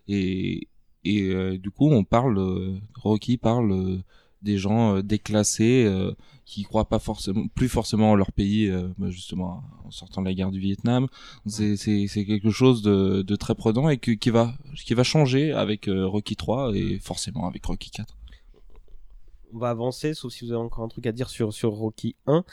et 0.08 0.68
et 1.04 1.60
du 1.60 1.70
coup, 1.70 1.92
on 1.92 2.04
parle 2.04 2.40
Rocky 2.96 3.38
parle 3.38 4.02
des 4.42 4.58
gens 4.58 5.02
déclassés 5.02 5.88
qui 6.46 6.64
croient 6.64 6.90
pas 6.90 6.98
forcément 6.98 7.46
plus 7.54 7.70
forcément 7.70 8.10
en 8.12 8.16
leur 8.16 8.32
pays 8.32 8.72
bah, 8.98 9.12
justement 9.12 9.64
en 9.84 9.92
sortant 9.92 10.22
de 10.22 10.28
la 10.28 10.34
guerre 10.34 10.50
du 10.50 10.60
Vietnam. 10.60 11.06
C'est 11.46 11.78
c'est 11.78 12.08
c'est 12.08 12.26
quelque 12.26 12.50
chose 12.50 12.82
de 12.82 13.22
de 13.22 13.36
très 13.36 13.54
prenant 13.54 13.88
et 13.88 14.00
que, 14.00 14.12
qui 14.12 14.32
va 14.32 14.56
qui 14.84 14.96
va 14.96 15.04
changer 15.04 15.52
avec 15.52 15.88
Rocky 15.88 16.36
3 16.36 16.76
et 16.76 16.98
forcément 16.98 17.48
avec 17.48 17.64
Rocky 17.64 17.92
4. 17.92 18.18
on 19.54 19.60
va 19.60 19.70
avancer, 19.70 20.16
sauf 20.16 20.34
si 20.34 20.44
vous 20.44 20.54
avez 20.54 20.62
encore 20.62 20.84
un 20.84 20.90
truc 20.90 21.06
à 21.06 21.12
dire 21.12 21.30
sur, 21.30 21.54
sur 21.54 21.72
Rocky 21.72 22.16
1. 22.26 22.44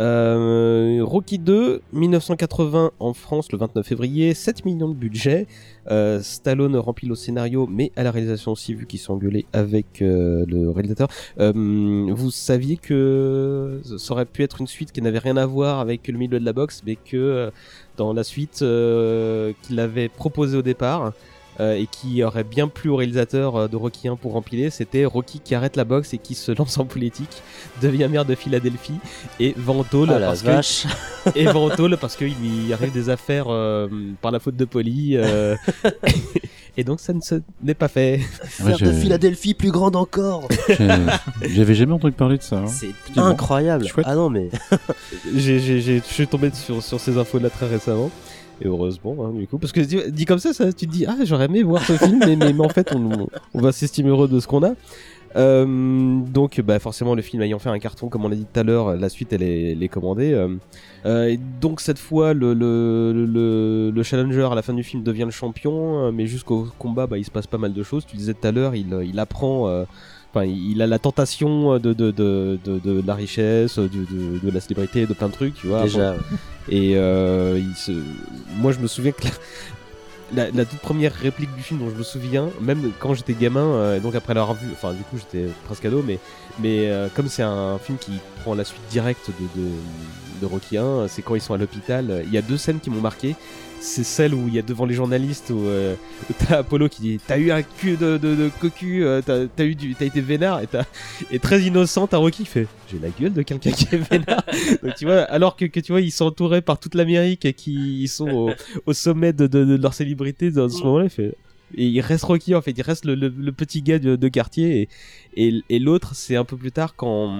Euh, 0.00 1.00
Rocky 1.02 1.38
2, 1.38 1.82
1980 1.92 2.92
en 2.98 3.12
France 3.12 3.52
le 3.52 3.58
29 3.58 3.86
février, 3.86 4.32
7 4.32 4.64
millions 4.64 4.88
de 4.88 4.94
budget. 4.94 5.46
Euh, 5.90 6.20
Stallone 6.22 6.76
remplit 6.76 7.06
le 7.06 7.14
scénario, 7.14 7.66
mais 7.70 7.92
à 7.96 8.02
la 8.02 8.10
réalisation 8.10 8.52
aussi, 8.52 8.74
vu 8.74 8.86
qu'ils 8.86 8.98
sont 8.98 9.14
engueulés 9.14 9.44
avec 9.52 10.00
euh, 10.00 10.46
le 10.48 10.70
réalisateur. 10.70 11.08
Euh, 11.38 11.52
vous 11.52 12.30
saviez 12.30 12.78
que 12.78 13.80
ça 13.98 14.12
aurait 14.14 14.24
pu 14.24 14.42
être 14.42 14.60
une 14.60 14.66
suite 14.66 14.90
qui 14.90 15.02
n'avait 15.02 15.18
rien 15.18 15.36
à 15.36 15.44
voir 15.44 15.80
avec 15.80 16.08
le 16.08 16.16
milieu 16.16 16.40
de 16.40 16.44
la 16.44 16.54
boxe, 16.54 16.82
mais 16.86 16.96
que 16.96 17.50
dans 17.98 18.14
la 18.14 18.24
suite 18.24 18.58
qu'il 18.58 19.80
avait 19.80 20.08
proposé 20.08 20.56
au 20.56 20.62
départ, 20.62 21.12
et 21.60 21.86
qui 21.86 22.22
aurait 22.24 22.44
bien 22.44 22.68
plu 22.68 22.90
au 22.90 22.96
réalisateur 22.96 23.56
euh, 23.56 23.68
de 23.68 23.76
Rocky 23.76 24.08
1 24.08 24.16
pour 24.16 24.32
remplir, 24.32 24.72
c'était 24.72 25.04
Rocky 25.04 25.40
qui 25.40 25.54
arrête 25.54 25.76
la 25.76 25.84
boxe 25.84 26.14
et 26.14 26.18
qui 26.18 26.34
se 26.34 26.52
lance 26.58 26.78
en 26.78 26.84
politique, 26.84 27.42
devient 27.82 28.08
maire 28.10 28.24
de 28.24 28.34
Philadelphie 28.34 28.98
et 29.38 29.54
Ventole 29.56 30.10
Ah 30.14 30.18
la 30.18 30.26
parce 30.28 30.42
que 30.42 30.46
vache. 30.46 30.86
et 31.34 31.44
Ventole 31.46 31.96
parce 31.98 32.16
qu'il 32.16 32.34
lui 32.40 32.72
arrive 32.72 32.92
des 32.92 33.08
affaires 33.10 33.46
euh, 33.48 33.88
par 34.22 34.30
la 34.32 34.38
faute 34.40 34.56
de 34.56 34.64
Poli 34.64 35.16
euh, 35.16 35.56
et 36.76 36.84
donc 36.84 37.00
ça 37.00 37.12
ne 37.12 37.20
se 37.20 37.36
n'est 37.62 37.74
pas 37.74 37.88
fait. 37.88 38.20
Ouais, 38.60 38.74
Faire 38.76 38.78
de 38.78 38.92
Philadelphie 38.92 39.54
plus 39.54 39.70
grande 39.70 39.96
encore. 39.96 40.48
J'avais 41.42 41.74
jamais 41.74 41.92
entendu 41.92 42.12
parler 42.12 42.38
de 42.38 42.42
ça. 42.42 42.58
hein. 42.58 42.66
C'est 42.66 42.94
incroyable. 43.18 43.86
Chouette. 43.86 44.06
Ah 44.08 44.14
non 44.14 44.30
mais 44.30 44.48
J'ai 45.34 45.58
j'ai 45.60 45.80
j'ai 45.80 45.98
je 45.98 46.12
suis 46.14 46.26
tombé 46.26 46.50
sur 46.54 46.82
sur 46.82 47.00
ces 47.00 47.18
infos 47.18 47.38
là 47.38 47.50
très 47.50 47.66
récemment. 47.66 48.10
Et 48.60 48.66
heureusement, 48.66 49.16
hein, 49.24 49.32
du 49.32 49.46
coup, 49.46 49.58
parce 49.58 49.72
que 49.72 49.80
dit, 49.80 50.24
comme 50.24 50.38
ça, 50.38 50.52
tu 50.72 50.86
te 50.86 50.90
dis, 50.90 51.06
ah, 51.06 51.16
j'aurais 51.24 51.46
aimé 51.46 51.62
voir 51.62 51.82
ce 51.82 51.94
film, 51.94 52.20
mais, 52.26 52.60
en 52.60 52.68
fait, 52.68 52.94
on, 52.94 53.60
va 53.60 53.72
s'estimer 53.72 54.10
heureux 54.10 54.28
de 54.28 54.38
ce 54.38 54.46
qu'on 54.46 54.62
a. 54.62 54.74
Euh, 55.36 56.20
donc, 56.26 56.60
bah, 56.60 56.78
forcément, 56.78 57.14
le 57.14 57.22
film 57.22 57.40
ayant 57.42 57.58
fait 57.58 57.70
un 57.70 57.78
carton, 57.78 58.08
comme 58.08 58.24
on 58.24 58.28
l'a 58.28 58.36
dit 58.36 58.46
tout 58.52 58.60
à 58.60 58.62
l'heure, 58.62 58.96
la 58.96 59.08
suite, 59.08 59.32
elle 59.32 59.42
est, 59.42 59.88
commandée. 59.88 60.32
euh. 60.32 60.56
Euh, 61.06 61.36
donc, 61.60 61.80
cette 61.80 61.98
fois, 61.98 62.34
le, 62.34 62.52
le, 62.52 63.12
le, 63.26 63.90
le 63.90 64.02
challenger 64.02 64.46
à 64.50 64.54
la 64.54 64.62
fin 64.62 64.74
du 64.74 64.82
film 64.82 65.02
devient 65.02 65.24
le 65.24 65.30
champion, 65.30 66.12
mais 66.12 66.26
jusqu'au 66.26 66.66
combat, 66.78 67.06
bah, 67.06 67.16
il 67.16 67.24
se 67.24 67.30
passe 67.30 67.46
pas 67.46 67.58
mal 67.58 67.72
de 67.72 67.82
choses. 67.82 68.04
Tu 68.04 68.16
disais 68.16 68.34
tout 68.34 68.46
à 68.46 68.52
l'heure, 68.52 68.74
il 68.74 69.18
apprend. 69.18 69.86
Euh, 70.36 70.40
Enfin, 70.40 70.44
il 70.46 70.80
a 70.80 70.86
la 70.86 70.98
tentation 70.98 71.78
de, 71.78 71.92
de, 71.92 72.10
de, 72.10 72.58
de, 72.64 72.78
de 72.78 73.02
la 73.06 73.14
richesse, 73.14 73.78
de, 73.78 73.88
de, 73.88 74.38
de 74.42 74.50
la 74.50 74.60
célébrité, 74.60 75.06
de 75.06 75.12
plein 75.14 75.28
de 75.28 75.32
trucs, 75.32 75.54
tu 75.54 75.66
vois. 75.66 75.82
déjà. 75.82 76.16
Et 76.68 76.96
euh, 76.96 77.58
il 77.58 77.74
se... 77.74 77.92
moi, 78.56 78.72
je 78.72 78.78
me 78.78 78.86
souviens 78.86 79.12
que 79.12 79.24
la, 79.24 80.44
la, 80.44 80.50
la 80.52 80.64
toute 80.64 80.78
première 80.80 81.12
réplique 81.12 81.54
du 81.56 81.62
film 81.62 81.80
dont 81.80 81.90
je 81.90 81.96
me 81.96 82.02
souviens, 82.04 82.48
même 82.60 82.92
quand 83.00 83.14
j'étais 83.14 83.34
gamin, 83.34 83.60
euh, 83.64 83.96
et 83.96 84.00
donc 84.00 84.14
après 84.14 84.34
l'avoir 84.34 84.54
vu, 84.56 84.68
enfin 84.72 84.92
du 84.92 85.02
coup 85.02 85.16
j'étais 85.18 85.48
presque 85.64 85.84
ado, 85.84 86.02
mais, 86.06 86.18
mais 86.60 86.88
euh, 86.88 87.08
comme 87.14 87.28
c'est 87.28 87.42
un 87.42 87.78
film 87.78 87.98
qui 87.98 88.12
prend 88.42 88.54
la 88.54 88.64
suite 88.64 88.82
directe 88.90 89.28
de, 89.28 89.60
de, 90.40 90.46
Rocky 90.46 90.76
1, 90.78 91.08
c'est 91.08 91.22
quand 91.22 91.34
ils 91.34 91.40
sont 91.40 91.54
à 91.54 91.58
l'hôpital. 91.58 92.22
Il 92.26 92.32
y 92.32 92.38
a 92.38 92.42
deux 92.42 92.56
scènes 92.56 92.80
qui 92.80 92.90
m'ont 92.90 93.00
marqué. 93.00 93.34
C'est 93.82 94.04
celle 94.04 94.34
où 94.34 94.46
il 94.46 94.54
y 94.54 94.58
a 94.58 94.62
devant 94.62 94.84
les 94.84 94.92
journalistes 94.92 95.48
où, 95.48 95.64
euh, 95.64 95.94
où 96.28 96.34
t'as 96.46 96.58
Apollo 96.58 96.90
qui 96.90 97.00
dit 97.00 97.20
T'as 97.26 97.38
eu 97.38 97.50
un 97.50 97.62
cul 97.62 97.96
de, 97.96 98.18
de, 98.18 98.34
de 98.34 98.50
cocu, 98.60 99.04
euh, 99.06 99.22
t'as 99.24 99.46
t'as 99.46 99.64
eu 99.64 99.74
du, 99.74 99.94
t'as 99.94 100.04
été 100.04 100.20
vénard, 100.20 100.60
et, 100.60 100.66
t'as- 100.66 100.84
et 101.30 101.38
très 101.38 101.62
innocent, 101.62 102.06
t'as 102.06 102.18
Rocky 102.18 102.42
qui 102.42 102.48
fait 102.50 102.66
J'ai 102.92 102.98
la 102.98 103.08
gueule 103.08 103.32
de 103.32 103.40
quelqu'un 103.40 103.70
qui 103.70 103.88
est 103.90 103.96
vénard. 104.10 104.42
Donc 104.82 104.94
tu 104.96 105.06
vois, 105.06 105.20
alors 105.22 105.56
que, 105.56 105.64
que 105.64 105.80
tu 105.80 105.92
vois, 105.92 106.02
ils 106.02 106.10
sont 106.10 106.26
entourés 106.26 106.60
par 106.60 106.78
toute 106.78 106.94
l'Amérique 106.94 107.46
et 107.46 107.54
qui 107.54 108.02
ils 108.02 108.08
sont 108.08 108.28
au, 108.28 108.50
au 108.84 108.92
sommet 108.92 109.32
de, 109.32 109.46
de, 109.46 109.64
de 109.64 109.76
leur 109.80 109.94
célébrité 109.94 110.50
dans 110.50 110.68
ce 110.68 110.82
moment-là, 110.84 111.04
il 111.04 111.10
fait. 111.10 111.34
Et 111.76 111.86
il 111.86 112.00
reste 112.00 112.24
Rocky 112.24 112.54
en 112.54 112.60
fait, 112.62 112.72
il 112.72 112.82
reste 112.82 113.04
le, 113.04 113.14
le, 113.14 113.28
le 113.28 113.52
petit 113.52 113.82
gars 113.82 113.98
de, 113.98 114.16
de 114.16 114.28
quartier. 114.28 114.88
Et, 115.36 115.48
et, 115.48 115.62
et 115.68 115.78
l'autre 115.78 116.14
c'est 116.14 116.36
un 116.36 116.44
peu 116.44 116.56
plus 116.56 116.72
tard 116.72 116.96
quand 116.96 117.32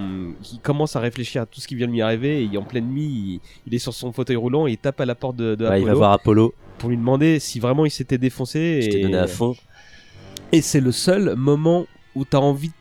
il 0.53 0.59
commence 0.59 0.95
à 0.95 0.99
réfléchir 0.99 1.41
à 1.41 1.45
tout 1.45 1.59
ce 1.61 1.67
qui 1.67 1.75
vient 1.75 1.87
de 1.87 1.91
lui 1.91 2.01
arriver. 2.01 2.47
Et 2.51 2.57
en 2.57 2.63
pleine 2.63 2.87
nuit 2.87 3.03
il, 3.05 3.39
il 3.67 3.73
est 3.75 3.79
sur 3.79 3.93
son 3.93 4.11
fauteuil 4.11 4.37
roulant 4.37 4.67
et 4.67 4.71
il 4.71 4.77
tape 4.77 5.01
à 5.01 5.05
la 5.05 5.15
porte 5.15 5.35
de, 5.35 5.55
de 5.55 5.67
Ouais, 5.67 5.79
il 5.81 5.85
va 5.85 5.91
Apollo 5.91 5.97
voir 5.97 6.11
Apollo. 6.13 6.53
pour 6.77 6.89
lui 6.89 6.97
demander 6.97 7.39
si 7.39 7.59
vraiment 7.59 7.85
il 7.85 7.91
s'était 7.91 8.17
défoncé 8.17 8.81
Je 8.83 8.89
t'ai 8.89 8.99
et, 8.99 9.03
donné 9.03 9.17
à 9.17 9.27
fond. 9.27 9.55
et 10.51 10.61
c'est 10.61 10.81
le 10.81 10.91
seul 10.91 11.35
moment 11.35 11.85
où 12.15 12.25
t'as 12.25 12.39
envie 12.39 12.71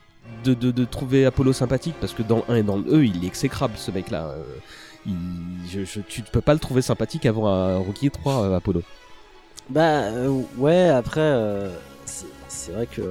de, 0.44 0.54
de, 0.54 0.70
de 0.70 0.84
trouver 0.84 1.24
Apollo 1.26 1.52
sympathique 1.52 1.94
parce 2.00 2.14
que 2.14 2.22
dans 2.22 2.44
le 2.48 2.54
1 2.54 2.56
et 2.56 2.62
dans 2.62 2.76
le 2.78 2.84
E 2.94 3.04
il 3.04 3.24
est 3.24 3.26
exécrable 3.26 3.74
ce 3.76 3.90
mec 3.90 4.10
là 4.10 4.34
il, 5.06 5.12
je, 5.70 5.84
je- 5.84 6.00
tu 6.00 6.22
peux 6.22 6.40
pas 6.40 6.52
le 6.54 6.60
trouver 6.60 6.82
sympathique 6.82 7.26
avant 7.26 7.46
un 7.48 7.76
Rocky 7.78 8.10
3 8.10 8.44
euh, 8.44 8.56
Apollo 8.56 8.82
Bah 9.70 10.02
euh, 10.04 10.40
ouais, 10.58 10.88
après, 10.88 11.20
euh, 11.20 11.70
c'est 12.48 12.72
vrai 12.72 12.86
que. 12.90 13.02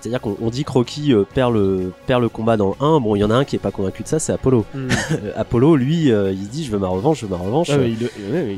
C'est-à-dire 0.00 0.20
qu'on 0.20 0.36
on 0.40 0.48
dit 0.48 0.62
que 0.64 0.70
Rocky 0.70 1.12
euh, 1.12 1.24
perd, 1.34 1.52
le, 1.52 1.92
perd 2.06 2.22
le 2.22 2.28
combat 2.28 2.56
dans 2.56 2.68
le 2.68 2.74
1. 2.86 3.00
Bon, 3.00 3.16
il 3.16 3.18
y 3.18 3.24
en 3.24 3.32
a 3.32 3.34
un 3.34 3.44
qui 3.44 3.56
est 3.56 3.58
pas 3.58 3.72
convaincu 3.72 4.04
de 4.04 4.08
ça, 4.08 4.20
c'est 4.20 4.32
Apollo. 4.32 4.64
Euh, 5.10 5.32
Apollo, 5.36 5.74
lui, 5.74 6.12
euh, 6.12 6.30
il 6.32 6.44
se 6.44 6.50
dit 6.50 6.64
Je 6.64 6.70
veux 6.70 6.78
ma 6.78 6.86
revanche, 6.86 7.20
je 7.20 7.26
veux 7.26 7.30
ma 7.36 7.42
revanche. 7.42 7.70
Ah. 7.72 7.78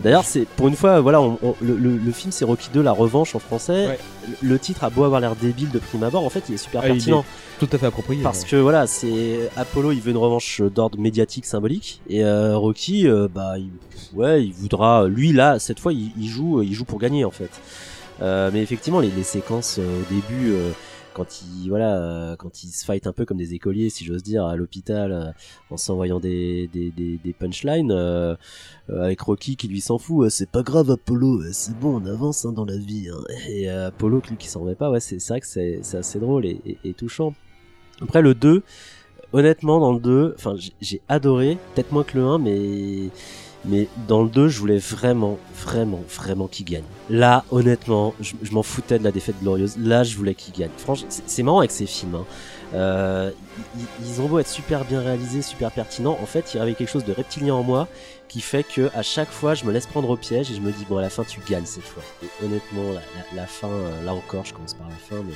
D'ailleurs, 0.02 0.24
c'est 0.24 0.44
pour 0.46 0.68
une 0.68 0.74
fois, 0.76 1.00
voilà, 1.00 1.20
on- 1.22 1.38
on- 1.42 1.54
le, 1.62 1.76
le- 1.76 1.96
le 1.96 2.12
film 2.12 2.30
c'est 2.32 2.44
Rocky 2.44 2.68
2, 2.74 2.82
la 2.82 2.92
revanche 2.92 3.34
en 3.34 3.38
français. 3.38 3.86
Ouais. 3.86 3.98
Le, 4.42 4.48
le 4.50 4.58
titre 4.58 4.84
a 4.84 4.90
beau 4.90 5.04
avoir 5.04 5.20
l'air 5.20 5.34
débile 5.36 5.70
de 5.70 5.78
prime 5.78 6.02
abord, 6.02 6.24
en 6.26 6.28
fait, 6.28 6.42
il 6.50 6.56
est 6.56 6.58
super 6.58 6.82
Ah, 6.84 6.88
il 6.88 6.94
pertinent. 6.96 7.24
tout 7.58 7.68
à 7.72 7.78
fait 7.78 7.86
approprié 7.86 8.22
Parce 8.22 8.42
ouais. 8.42 8.48
que 8.50 8.56
voilà, 8.56 8.86
c'est 8.86 9.48
Apollo, 9.56 9.92
il 9.92 10.00
veut 10.00 10.10
une 10.10 10.16
revanche 10.18 10.60
d'ordre 10.60 10.98
médiatique 10.98 11.46
symbolique, 11.46 12.02
et 12.10 12.22
euh, 12.24 12.56
Rocky, 12.58 13.06
euh, 13.08 13.28
bah, 13.32 13.54
il, 13.56 13.70
ouais, 14.14 14.44
il 14.44 14.52
voudra, 14.52 15.08
lui 15.08 15.32
là, 15.32 15.58
cette 15.58 15.80
fois, 15.80 15.92
il, 15.92 16.12
il 16.18 16.28
joue, 16.28 16.62
il 16.62 16.72
joue 16.74 16.84
pour 16.84 16.98
gagner 16.98 17.24
en 17.24 17.30
fait. 17.30 17.50
Euh, 18.22 18.50
mais 18.52 18.62
effectivement, 18.62 19.00
les, 19.00 19.10
séquences 19.22 19.78
euh, 19.78 20.02
au 20.02 20.12
début, 20.12 20.52
euh, 20.52 20.70
quand 21.14 21.42
il, 21.42 21.68
voilà, 21.68 22.36
quand 22.38 22.62
ils 22.62 22.70
se 22.70 22.84
fight 22.84 23.06
un 23.06 23.12
peu 23.12 23.24
comme 23.24 23.38
des 23.38 23.54
écoliers, 23.54 23.90
si 23.90 24.04
j'ose 24.04 24.22
dire, 24.22 24.44
à 24.46 24.56
l'hôpital, 24.56 25.34
en 25.70 25.76
s'envoyant 25.76 26.20
des, 26.20 26.68
des, 26.72 27.34
punchlines, 27.38 27.92
avec 28.88 29.20
Rocky 29.20 29.56
qui 29.56 29.66
lui 29.68 29.80
s'en 29.80 29.98
fout, 29.98 30.28
c'est 30.30 30.48
pas 30.48 30.62
grave 30.62 30.90
Apollo, 30.90 31.42
c'est 31.52 31.76
bon, 31.76 32.00
on 32.00 32.06
avance 32.06 32.44
hein, 32.44 32.52
dans 32.52 32.64
la 32.64 32.76
vie. 32.76 33.08
hein. 33.12 33.20
Et 33.48 33.68
euh, 33.70 33.88
Apollo 33.88 34.22
lui 34.30 34.36
qui 34.36 34.48
s'en 34.48 34.60
remet 34.60 34.76
pas, 34.76 34.90
ouais, 34.90 35.00
c'est 35.00 35.16
vrai 35.28 35.40
que 35.40 35.46
c'est 35.46 35.80
assez 35.94 36.20
drôle 36.20 36.46
et, 36.46 36.60
et- 36.84 36.94
touchant. 36.94 37.34
Après 38.00 38.22
le 38.22 38.34
2, 38.34 38.62
honnêtement 39.32 39.80
dans 39.80 39.92
le 39.92 40.00
2, 40.00 40.34
enfin 40.36 40.54
j'ai 40.80 41.02
adoré, 41.08 41.58
peut-être 41.74 41.92
moins 41.92 42.04
que 42.04 42.16
le 42.16 42.24
1, 42.24 42.38
mais 42.38 43.10
mais 43.64 43.88
dans 44.08 44.22
le 44.22 44.28
2, 44.28 44.48
je 44.48 44.58
voulais 44.58 44.78
vraiment, 44.78 45.38
vraiment, 45.54 46.00
vraiment 46.08 46.46
qu'il 46.46 46.64
gagne. 46.64 46.84
Là, 47.10 47.44
honnêtement, 47.50 48.14
je, 48.20 48.34
m'en 48.52 48.62
foutais 48.62 48.98
de 48.98 49.04
la 49.04 49.12
défaite 49.12 49.36
glorieuse. 49.40 49.76
Là, 49.76 50.02
je 50.02 50.16
voulais 50.16 50.34
qu'il 50.34 50.54
gagne. 50.54 50.70
Franchement, 50.78 51.08
c'est 51.08 51.42
marrant 51.42 51.58
avec 51.58 51.70
ces 51.70 51.86
films. 51.86 52.14
hein. 52.14 52.24
Euh, 52.72 53.30
ils, 54.04 54.20
ont 54.20 54.26
beau 54.26 54.38
être 54.38 54.48
super 54.48 54.84
bien 54.84 55.00
réalisés, 55.00 55.42
super 55.42 55.72
pertinents. 55.72 56.16
En 56.22 56.26
fait, 56.26 56.54
il 56.54 56.58
y 56.58 56.60
avait 56.60 56.74
quelque 56.74 56.88
chose 56.88 57.04
de 57.04 57.12
reptilien 57.12 57.54
en 57.54 57.62
moi 57.62 57.88
qui 58.28 58.40
fait 58.40 58.62
que 58.62 58.90
à 58.94 59.02
chaque 59.02 59.30
fois, 59.30 59.54
je 59.54 59.64
me 59.64 59.72
laisse 59.72 59.86
prendre 59.86 60.08
au 60.08 60.16
piège 60.16 60.50
et 60.50 60.54
je 60.54 60.60
me 60.60 60.70
dis 60.70 60.86
bon, 60.88 60.98
à 60.98 61.02
la 61.02 61.10
fin, 61.10 61.24
tu 61.24 61.40
gagnes 61.48 61.66
cette 61.66 61.84
fois. 61.84 62.02
Et 62.22 62.44
honnêtement, 62.44 63.00
la 63.34 63.46
fin, 63.46 63.68
euh, 63.68 64.04
là 64.04 64.14
encore, 64.14 64.44
je 64.44 64.54
commence 64.54 64.74
par 64.74 64.88
la 64.88 64.94
fin, 64.94 65.22
mais 65.26 65.34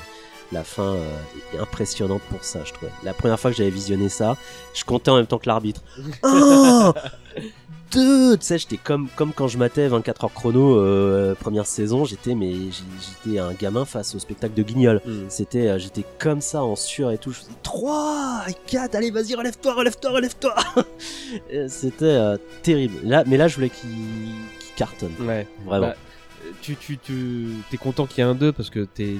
La 0.55 0.62
fin 0.62 0.94
euh, 0.94 1.09
est 1.52 1.59
impressionnante 1.59 2.22
pour 2.30 2.44
ça, 2.44 2.61
je 2.64 2.72
trouvais. 2.72 2.92
La 3.02 3.12
première 3.12 3.40
fois 3.40 3.50
que 3.50 3.57
j'avais 3.57 3.70
visionné 3.70 4.09
ça, 4.09 4.36
je 4.72 4.84
comptais 4.84 5.11
en 5.11 5.16
même 5.16 5.26
temps 5.26 5.38
que 5.38 5.48
l'arbitre. 5.48 5.82
Un, 6.22 6.94
deux, 7.90 8.36
tu 8.36 8.46
sais, 8.46 8.59
j'étais 8.59 8.76
comme 8.76 9.09
comme 9.16 9.32
quand 9.32 9.48
je 9.48 9.59
matais 9.59 9.88
24 9.88 10.24
heures 10.24 10.32
chrono 10.32 10.78
euh, 10.78 11.34
première 11.34 11.66
saison, 11.66 12.05
j'étais 12.05 12.36
mais 12.36 12.52
j'étais 12.55 13.38
un 13.40 13.52
gamin 13.52 13.84
face 13.84 14.14
au 14.14 14.20
spectacle 14.20 14.55
de 14.55 14.62
Guignol. 14.62 15.00
Mm. 15.05 15.24
C'était, 15.28 15.68
euh, 15.68 15.78
j'étais 15.78 16.05
comme 16.20 16.40
ça 16.40 16.62
en 16.62 16.76
sueur 16.76 17.11
et 17.11 17.18
tout. 17.18 17.32
Je 17.32 17.38
faisais 17.38 17.50
3, 17.64 18.44
4, 18.66 18.94
allez, 18.94 19.11
vas-y, 19.11 19.34
relève-toi, 19.34 19.74
relève-toi, 19.74 20.11
relève-toi. 20.11 20.55
Et 21.50 21.68
C'était 21.68 22.05
euh, 22.05 22.36
terrible. 22.62 22.96
Là, 23.02 23.24
mais 23.26 23.36
là, 23.36 23.48
je 23.48 23.57
voulais 23.57 23.70
qu'il 23.70 23.90
cartonne. 24.76 25.14
Ouais. 25.20 25.48
Vraiment. 25.66 25.88
Bah, 25.88 25.96
tu 26.62 26.76
tu 26.76 26.98
tu 26.98 27.48
t'es 27.70 27.76
content 27.76 28.07
qu'il 28.07 28.18
y 28.18 28.26
ait 28.26 28.30
un 28.30 28.34
2 28.34 28.52
parce 28.52 28.70
que 28.70 28.84
t'es- 28.84 29.16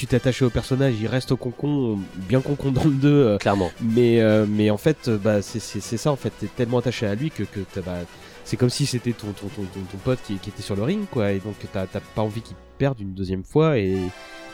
tu 0.00 0.06
t'es 0.06 0.16
attaché 0.16 0.44
au 0.44 0.50
personnage, 0.50 0.94
il 1.00 1.06
reste 1.06 1.30
au 1.32 1.36
concon, 1.36 1.98
bien 2.16 2.40
concon 2.40 2.70
dans 2.72 2.84
le 2.84 2.90
2. 2.90 3.08
euh, 3.08 3.38
Clairement. 3.38 3.70
mais 3.82 4.20
euh, 4.20 4.46
mais 4.48 4.70
en 4.70 4.76
fait, 4.78 5.08
euh, 5.08 5.18
bah 5.18 5.42
c'est 5.42 5.60
ça 5.80 6.10
en 6.10 6.16
fait, 6.16 6.32
t'es 6.40 6.46
tellement 6.46 6.78
attaché 6.78 7.06
à 7.06 7.14
lui 7.14 7.30
que 7.30 7.42
que 7.42 7.60
t'as- 7.72 7.82
bah, 7.82 7.98
c'est 8.44 8.56
comme 8.56 8.70
si 8.70 8.86
c'était 8.86 9.12
ton 9.12 9.28
ton, 9.32 9.46
ton 9.48 9.62
ton 9.62 9.98
pote 10.02 10.18
qui, 10.26 10.36
qui 10.38 10.48
était 10.50 10.62
sur 10.62 10.74
le 10.74 10.82
ring 10.82 11.02
quoi, 11.10 11.32
et 11.32 11.38
donc 11.38 11.54
t'as 11.72 11.86
pas 11.86 12.22
envie 12.22 12.40
qu'il 12.40 12.56
perde 12.78 12.98
une 13.00 13.12
deuxième 13.12 13.44
fois 13.44 13.76
et 13.78 13.98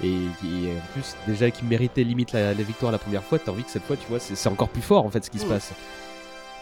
et, 0.05 0.09
et 0.09 0.73
en 0.77 0.93
plus 0.93 1.15
déjà 1.27 1.51
qu'il 1.51 1.67
méritait 1.69 2.05
limite 2.05 2.33
la, 2.33 2.53
la 2.53 2.63
victoire 2.63 2.91
la 2.93 2.99
première 2.99 3.23
fois, 3.23 3.39
t'as 3.39 3.53
envie 3.53 3.63
que 3.65 3.71
cette 3.71 3.85
fois 3.85 3.97
tu 3.97 4.07
vois 4.09 4.19
c'est 4.19 4.49
encore 4.49 4.69
plus 4.69 4.83
fort 4.83 5.07
en 5.07 5.11
fait 5.11 5.25
ce 5.25 5.31
qui 5.31 5.39
se 5.39 5.47
Mm. 5.47 5.49
passe. 5.49 5.71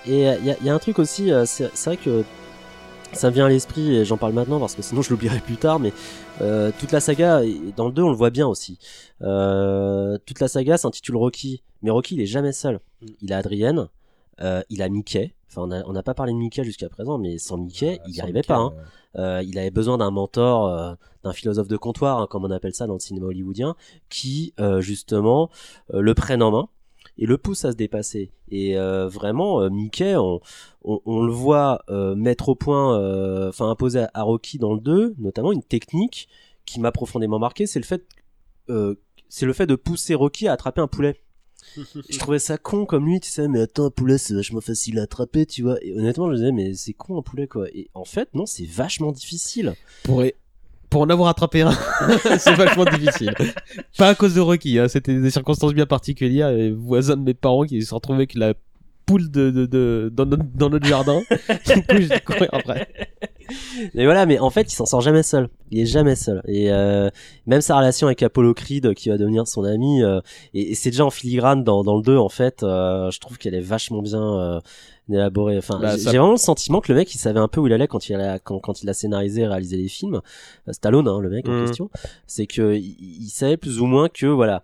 Et 0.06 0.24
il 0.24 0.44
y, 0.46 0.50
a- 0.50 0.56
y 0.62 0.68
a 0.68 0.74
un 0.74 0.78
truc 0.78 0.98
aussi, 0.98 1.30
c'est 1.46 1.70
vrai 1.86 1.96
que 1.96 2.24
ça 3.14 3.28
me 3.30 3.34
vient 3.34 3.46
à 3.46 3.48
l'esprit 3.48 3.94
et 3.96 4.04
j'en 4.04 4.16
parle 4.16 4.32
maintenant 4.32 4.58
parce 4.60 4.74
que 4.74 4.82
sinon 4.82 5.02
je 5.02 5.10
l'oublierai 5.10 5.38
plus 5.40 5.56
tard, 5.56 5.78
mais 5.80 5.92
euh, 6.40 6.70
toute 6.78 6.92
la 6.92 7.00
saga, 7.00 7.42
dans 7.76 7.86
le 7.86 7.92
2 7.92 8.02
on 8.02 8.10
le 8.10 8.16
voit 8.16 8.30
bien 8.30 8.46
aussi, 8.46 8.78
euh, 9.22 10.18
toute 10.26 10.40
la 10.40 10.48
saga 10.48 10.76
s'intitule 10.76 11.16
Rocky, 11.16 11.62
mais 11.82 11.90
Rocky 11.90 12.14
il 12.14 12.20
est 12.20 12.26
jamais 12.26 12.52
seul. 12.52 12.80
Il 13.20 13.32
a 13.32 13.38
Adrienne, 13.38 13.88
euh, 14.40 14.62
il 14.70 14.82
a 14.82 14.88
Mickey, 14.88 15.34
enfin 15.48 15.62
on 15.86 15.92
n'a 15.92 16.02
pas 16.02 16.14
parlé 16.14 16.32
de 16.32 16.38
Mickey 16.38 16.64
jusqu'à 16.64 16.88
présent, 16.88 17.18
mais 17.18 17.38
sans 17.38 17.56
Mickey 17.56 18.00
il 18.06 18.12
n'y 18.12 18.20
arrivait 18.20 18.38
Mickey, 18.40 18.48
pas. 18.48 18.58
hein. 18.58 18.72
euh, 18.76 18.82
Euh, 19.16 19.42
il 19.46 19.56
avait 19.60 19.70
besoin 19.70 19.96
d'un 19.96 20.10
mentor, 20.10 20.66
euh, 20.66 20.94
d'un 21.22 21.32
philosophe 21.32 21.68
de 21.68 21.76
comptoir, 21.76 22.18
hein, 22.20 22.26
comme 22.28 22.44
on 22.44 22.50
appelle 22.50 22.74
ça 22.74 22.88
dans 22.88 22.94
le 22.94 22.98
cinéma 22.98 23.26
hollywoodien, 23.26 23.76
qui 24.08 24.52
euh, 24.58 24.80
justement 24.80 25.50
euh, 25.92 26.00
le 26.00 26.14
prenne 26.14 26.42
en 26.42 26.50
main 26.50 26.68
et 27.18 27.26
le 27.26 27.38
pousse 27.38 27.64
à 27.64 27.72
se 27.72 27.76
dépasser. 27.76 28.30
Et 28.48 28.76
euh, 28.76 29.08
vraiment, 29.08 29.60
euh, 29.62 29.70
Mickey, 29.70 30.16
on, 30.16 30.40
on, 30.82 31.00
on 31.04 31.22
le 31.22 31.32
voit 31.32 31.82
euh, 31.88 32.14
mettre 32.14 32.48
au 32.48 32.54
point, 32.54 32.98
euh, 33.00 33.48
enfin 33.48 33.68
imposer 33.70 34.00
à, 34.00 34.10
à 34.14 34.22
Rocky 34.22 34.58
dans 34.58 34.74
le 34.74 34.80
2, 34.80 35.14
notamment 35.18 35.52
une 35.52 35.62
technique 35.62 36.28
qui 36.66 36.80
m'a 36.80 36.92
profondément 36.92 37.38
marqué, 37.38 37.66
c'est 37.66 37.78
le 37.78 37.84
fait, 37.84 38.06
euh, 38.70 38.94
c'est 39.28 39.46
le 39.46 39.52
fait 39.52 39.66
de 39.66 39.74
pousser 39.74 40.14
Rocky 40.14 40.48
à 40.48 40.52
attraper 40.52 40.80
un 40.80 40.88
poulet. 40.88 41.20
je 41.76 42.18
trouvais 42.18 42.38
ça 42.38 42.58
con 42.58 42.84
comme 42.84 43.06
lui, 43.06 43.20
tu 43.20 43.30
sais, 43.30 43.48
mais 43.48 43.60
attends, 43.60 43.86
un 43.86 43.90
poulet 43.90 44.18
c'est 44.18 44.34
vachement 44.34 44.60
facile 44.60 44.98
à 44.98 45.02
attraper, 45.02 45.46
tu 45.46 45.62
vois. 45.62 45.76
Et 45.82 45.94
honnêtement, 45.94 46.30
je 46.30 46.36
disais, 46.36 46.52
mais 46.52 46.74
c'est 46.74 46.92
con 46.92 47.18
un 47.18 47.22
poulet 47.22 47.46
quoi. 47.46 47.68
Et 47.70 47.90
en 47.94 48.04
fait, 48.04 48.34
non, 48.34 48.44
c'est 48.46 48.66
vachement 48.66 49.12
difficile. 49.12 49.74
pour, 50.02 50.22
pour 50.94 51.02
en 51.02 51.08
avoir 51.10 51.28
attrapé 51.28 51.62
un, 51.62 51.72
c'est 52.38 52.54
vachement 52.54 52.84
difficile. 52.84 53.34
Pas 53.98 54.10
à 54.10 54.14
cause 54.14 54.32
de 54.36 54.40
Rocky, 54.40 54.78
hein, 54.78 54.86
c'était 54.86 55.18
des 55.18 55.30
circonstances 55.32 55.74
bien 55.74 55.86
particulières. 55.86 56.52
Les 56.52 56.70
voisins 56.70 57.16
de 57.16 57.22
mes 57.22 57.34
parents 57.34 57.64
qui 57.64 57.82
se 57.82 57.88
sont 57.88 57.96
retrouvés 57.96 58.18
avec 58.18 58.34
la 58.36 58.54
poule 59.06 59.28
de, 59.28 59.50
de, 59.50 59.66
de- 59.66 60.08
dans, 60.14 60.24
notre, 60.24 60.44
dans 60.54 60.70
notre 60.70 60.86
jardin. 60.86 61.20
du 61.66 61.82
coup, 61.82 61.96
j'ai 61.98 62.20
courir 62.20 62.48
après. 62.52 62.86
Mais 63.94 64.04
voilà, 64.04 64.24
mais 64.24 64.38
en 64.38 64.50
fait, 64.50 64.72
il 64.72 64.74
s'en 64.76 64.86
sort 64.86 65.00
jamais 65.00 65.24
seul. 65.24 65.48
Il 65.72 65.80
est 65.80 65.86
jamais 65.86 66.14
seul. 66.14 66.40
Et 66.46 66.70
euh, 66.70 67.10
même 67.46 67.60
sa 67.60 67.76
relation 67.76 68.06
avec 68.06 68.22
Apollo 68.22 68.54
Creed, 68.54 68.94
qui 68.94 69.08
va 69.08 69.18
devenir 69.18 69.48
son 69.48 69.64
ami, 69.64 70.00
euh, 70.04 70.20
et, 70.54 70.70
et 70.70 70.74
c'est 70.76 70.90
déjà 70.90 71.04
en 71.04 71.10
filigrane 71.10 71.64
dans, 71.64 71.82
dans 71.82 71.96
le 71.96 72.02
2, 72.02 72.16
en 72.16 72.28
fait. 72.28 72.62
euh, 72.62 73.10
je 73.10 73.18
trouve 73.18 73.36
qu'elle 73.36 73.54
est 73.56 73.60
vachement 73.60 74.00
bien 74.00 74.60
élaborée. 75.10 75.58
Enfin, 75.58 75.78
Bah, 75.80 75.96
j'ai 75.96 76.02
ça- 76.04 76.10
vraiment 76.10 76.30
le 76.32 76.36
sentiment 76.36 76.80
que 76.80 76.92
le 76.92 76.98
mec, 76.98 77.14
il 77.14 77.18
savait 77.18 77.40
un 77.40 77.48
peu 77.48 77.60
où 77.60 77.66
il 77.66 77.72
allait 77.72 77.88
quand 77.88 78.08
il 78.08 78.14
a, 78.16 78.38
quand, 78.38 78.58
quand 78.58 78.82
il 78.82 78.88
a 78.88 78.94
scénarisé 78.94 79.42
et 79.42 79.46
réalisé 79.46 79.76
les 79.76 79.88
films. 79.88 80.20
Euh, 80.68 80.72
Stallone, 80.72 81.08
hein, 81.08 81.20
le 81.20 81.28
mec 81.30 81.48
en 81.48 81.52
Mhm. 81.52 81.60
question. 81.66 81.90
C'est 82.26 82.46
que 82.46 82.74
il, 82.74 82.96
il 83.00 83.28
savait 83.30 83.56
plus 83.56 83.80
ou 83.80 83.86
moins 83.86 84.08
que, 84.08 84.26
voilà, 84.26 84.62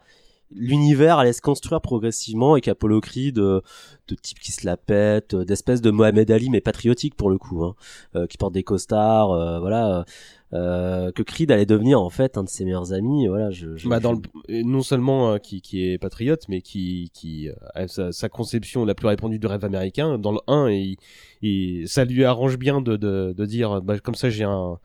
l'univers 0.53 1.19
allait 1.19 1.33
se 1.33 1.41
construire 1.43 1.81
progressivement 1.81 2.57
et 2.57 2.61
qu'Apollo 2.61 3.01
Creed, 3.01 3.39
euh, 3.39 3.61
de 4.09 4.15
type 4.17 4.41
qui 4.41 4.51
se 4.51 4.67
la 4.67 4.77
pète, 4.77 5.35
euh, 5.35 5.45
d'espèce 5.45 5.81
de 5.81 5.91
Mohamed 5.93 6.29
Ali 6.31 6.51
mais 6.51 6.61
patriotique 6.61 7.15
pour 7.15 7.31
le 7.31 7.39
coup, 7.39 7.63
hein, 7.65 7.75
euh, 8.17 8.27
qui 8.27 8.37
porte 8.37 8.53
des 8.55 8.65
costards, 8.65 9.31
euh, 9.31 9.61
voilà, 9.61 10.05
euh, 10.53 11.13
que 11.13 11.23
Creed 11.23 11.51
allait 11.53 11.67
devenir 11.67 12.01
en 12.01 12.11
fait 12.11 12.37
un 12.37 12.45
de 12.45 12.49
ses 12.49 12.65
meilleurs 12.65 12.93
amis. 12.93 13.29
Voilà, 13.29 13.51
je, 13.51 13.77
je- 13.77 13.89
Bah, 13.89 14.01
dans 14.01 14.13
le, 14.13 14.19
non 14.63 14.83
seulement 14.83 15.33
euh, 15.35 15.39
qui, 15.39 15.61
qui 15.61 15.85
est 15.89 15.99
patriote, 15.99 16.45
mais 16.49 16.61
qui, 16.61 17.11
qui 17.15 17.49
euh, 17.49 17.55
a 17.75 17.87
sa, 17.89 18.13
sa 18.13 18.29
conception 18.29 18.85
la 18.85 18.95
plus 18.95 19.07
répandue 19.07 19.39
du 19.39 19.47
rêve 19.47 19.65
américain. 19.65 20.19
Dans 20.19 20.33
le 20.33 20.41
1, 20.49 20.69
et, 20.69 20.97
et 21.43 21.85
ça 21.87 22.05
lui 22.05 22.25
arrange 22.25 22.57
bien 22.59 22.81
de, 22.81 22.97
de, 22.97 23.33
de 23.37 23.47
dire, 23.47 23.81
bah, 23.83 23.99
comme 24.01 24.15
ça 24.17 24.29
j'ai 24.31 24.45
un, 24.45 24.79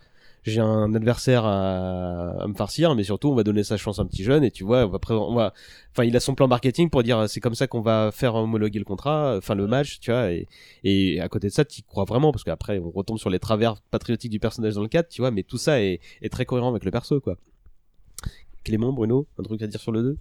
j'ai 0.45 0.61
un 0.61 0.93
adversaire 0.93 1.43
à, 1.45 2.29
à 2.41 2.47
me 2.47 2.53
farcir, 2.53 2.93
mais 2.95 3.03
surtout 3.03 3.29
on 3.29 3.35
va 3.35 3.43
donner 3.43 3.63
sa 3.63 3.77
chance 3.77 3.99
à 3.99 4.03
un 4.03 4.05
petit 4.05 4.23
jeune 4.23 4.43
et 4.43 4.51
tu 4.51 4.63
vois, 4.63 4.85
on 4.85 4.89
va, 4.89 4.99
on 5.09 5.35
va, 5.35 5.53
enfin 5.91 6.03
il 6.03 6.15
a 6.15 6.19
son 6.19 6.35
plan 6.35 6.47
marketing 6.47 6.89
pour 6.89 7.01
dire 7.03 7.27
c'est 7.27 7.39
comme 7.39 7.55
ça 7.55 7.67
qu'on 7.67 7.81
va 7.81 8.11
faire 8.13 8.35
homologuer 8.35 8.79
le 8.79 8.85
contrat, 8.85 9.35
enfin 9.37 9.55
le 9.55 9.67
match, 9.67 9.99
tu 9.99 10.11
vois, 10.11 10.31
et, 10.31 10.47
et 10.83 11.19
à 11.19 11.27
côté 11.29 11.47
de 11.47 11.53
ça, 11.53 11.65
tu 11.65 11.81
crois 11.81 12.05
vraiment 12.05 12.31
parce 12.31 12.43
qu'après 12.43 12.79
on 12.79 12.91
retombe 12.91 13.17
sur 13.17 13.29
les 13.29 13.39
travers 13.39 13.81
patriotiques 13.91 14.31
du 14.31 14.39
personnage 14.39 14.75
dans 14.75 14.83
le 14.83 14.87
4, 14.87 15.09
tu 15.09 15.21
vois, 15.21 15.31
mais 15.31 15.43
tout 15.43 15.57
ça 15.57 15.81
est, 15.81 15.99
est 16.21 16.29
très 16.29 16.45
cohérent 16.45 16.69
avec 16.69 16.85
le 16.85 16.91
perso 16.91 17.19
quoi. 17.19 17.37
Clément, 18.63 18.93
Bruno, 18.93 19.27
un 19.37 19.43
truc 19.43 19.61
à 19.61 19.67
dire 19.67 19.79
sur 19.79 19.91
le 19.91 20.01
2 20.01 20.17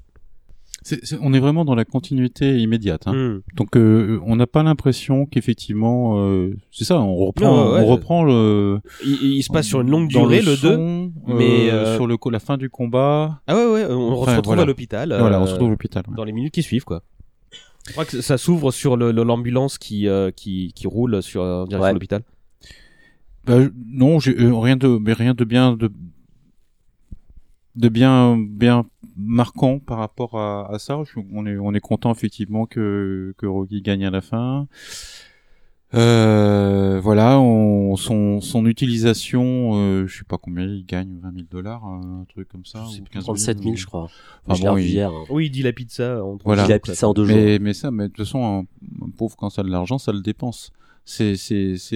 C'est- 0.87 1.05
c'est- 1.05 1.17
on 1.23 1.33
est 1.33 1.41
vraiment 1.41 1.65
dans 1.65 1.75
la 1.75 1.85
continuité 1.87 2.59
immédiate. 2.61 3.07
Hein. 3.07 3.15
Hmm. 3.15 3.41
Donc 3.57 3.75
euh, 3.77 4.21
on 4.27 4.37
n'a 4.37 4.47
pas 4.47 4.63
l'impression 4.63 5.25
qu'effectivement, 5.27 6.19
euh, 6.19 6.55
c'est 6.71 6.85
ça, 6.85 7.01
on 7.01 7.17
reprend, 7.17 7.47
Non, 7.47 7.73
ouais, 7.73 7.81
on 7.81 7.87
reprend 7.87 8.23
le. 8.23 8.81
il, 9.05 9.37
il 9.39 9.43
se 9.43 9.51
passe 9.51 9.67
sur 9.67 9.81
une 9.81 9.91
longue 9.91 10.09
durée 10.09 10.41
le, 10.43 10.57
2 10.61 10.75
son, 10.77 11.13
mais, 11.27 11.71
euh, 11.71 11.87
euh, 11.87 11.95
sur 11.97 12.07
le 12.07 12.17
la 12.31 12.39
fin 12.39 12.57
du 12.59 12.69
combat. 12.71 13.41
Ah 13.47 13.57
ouais 13.57 13.65
ouais, 13.67 13.87
on 13.89 14.13
Enfin, 14.13 14.33
se 14.33 14.37
retrouve 14.37 14.45
voilà. 14.51 14.63
à 14.63 14.67
l'hôpital. 14.67 15.17
Voilà, 15.19 15.41
on 15.41 15.45
euh, 15.45 15.47
se 15.47 15.53
retrouve 15.53 15.69
à 15.69 15.71
l'hôpital. 15.71 16.05
ouais. 16.07 16.15
dans 16.17 16.25
les 16.25 16.33
minutes 16.33 16.53
qui 16.55 16.63
suivent 16.63 16.85
quoi. 16.85 17.03
Je 17.87 17.93
crois 17.93 18.05
que 18.05 18.21
ça 18.21 18.37
s'ouvre 18.39 18.71
sur 18.71 18.97
le- 18.97 19.11
le- 19.11 19.25
l'ambulance 19.25 19.79
qui, 19.79 20.07
euh, 20.07 20.31
qui 20.31 20.73
qui 20.75 20.87
roule 20.87 21.23
sur 21.23 21.43
direction 21.67 21.81
Ouais. 21.81 21.93
l'hôpital. 21.95 22.23
Bah, 23.47 23.59
non, 23.91 24.21
j'ai 24.21 24.39
euh, 24.41 24.55
rien 24.55 24.77
de, 24.77 24.89
mais 25.01 25.13
rien 25.13 25.35
de 25.35 25.45
bien 25.45 25.77
de 25.77 25.91
de 27.77 27.89
bien 27.89 28.37
bien 28.39 28.85
marquant 29.17 29.79
par 29.79 29.99
rapport 29.99 30.39
à, 30.39 30.73
à 30.73 30.79
ça. 30.79 30.99
Je- 31.05 31.21
on 31.33 31.47
est 31.47 31.57
on 31.59 31.73
est 31.75 31.81
content 31.81 32.13
effectivement 32.13 32.67
que 32.67 33.35
que 33.39 33.47
Rocky 33.47 33.83
gagne 33.83 34.05
à 34.07 34.11
la 34.11 34.21
fin. 34.21 34.67
Euh, 35.95 36.99
voilà, 37.01 37.39
on, 37.39 37.95
son 37.95 38.41
son 38.41 38.67
utilisation, 38.67 39.73
euh, 39.75 40.07
je 40.09 40.19
sais 40.19 40.25
pas 40.25 40.39
combien 40.39 40.65
il 40.65 40.85
gagne, 40.85 41.19
20 41.23 41.33
000 41.33 41.45
dollars, 41.49 41.85
un 41.85 42.25
truc 42.29 42.49
comme 42.49 42.65
ça, 42.65 42.85
ou 42.85 42.91
plus, 43.03 43.11
15 43.13 43.23
37 43.23 43.63
000, 43.63 43.77
je 43.77 43.87
crois. 43.87 44.09
Enfin 44.45 44.55
je 44.55 44.63
l'ai 44.63 44.69
bon, 44.69 44.77
il- 44.77 44.89
hier. 44.91 45.11
hein. 45.13 45.25
Oui, 45.31 45.47
il 45.47 45.51
dit 45.51 45.63
la 45.63 45.73
pizza. 45.73 46.25
En 46.25 46.37
Voilà. 46.45 46.65
Il 46.67 46.73
a 46.73 46.81
pris 46.81 46.97
ça 46.97 47.07
en 47.09 47.13
deux 47.15 47.25
jours. 47.27 47.37
mais, 47.37 47.61
mais 47.61 47.75
ça, 47.75 47.93
mais 47.93 48.05
de 48.05 48.09
toute 48.09 48.25
façon, 48.27 48.43
un, 48.45 49.05
un 49.07 49.11
pauvre 49.11 49.37
quand 49.37 49.51
ça 49.51 49.61
a 49.61 49.65
de 49.65 49.71
l'argent, 49.71 49.99
ça 49.99 50.11
le 50.11 50.21
dépense. 50.21 50.73
C'est, 51.07 51.37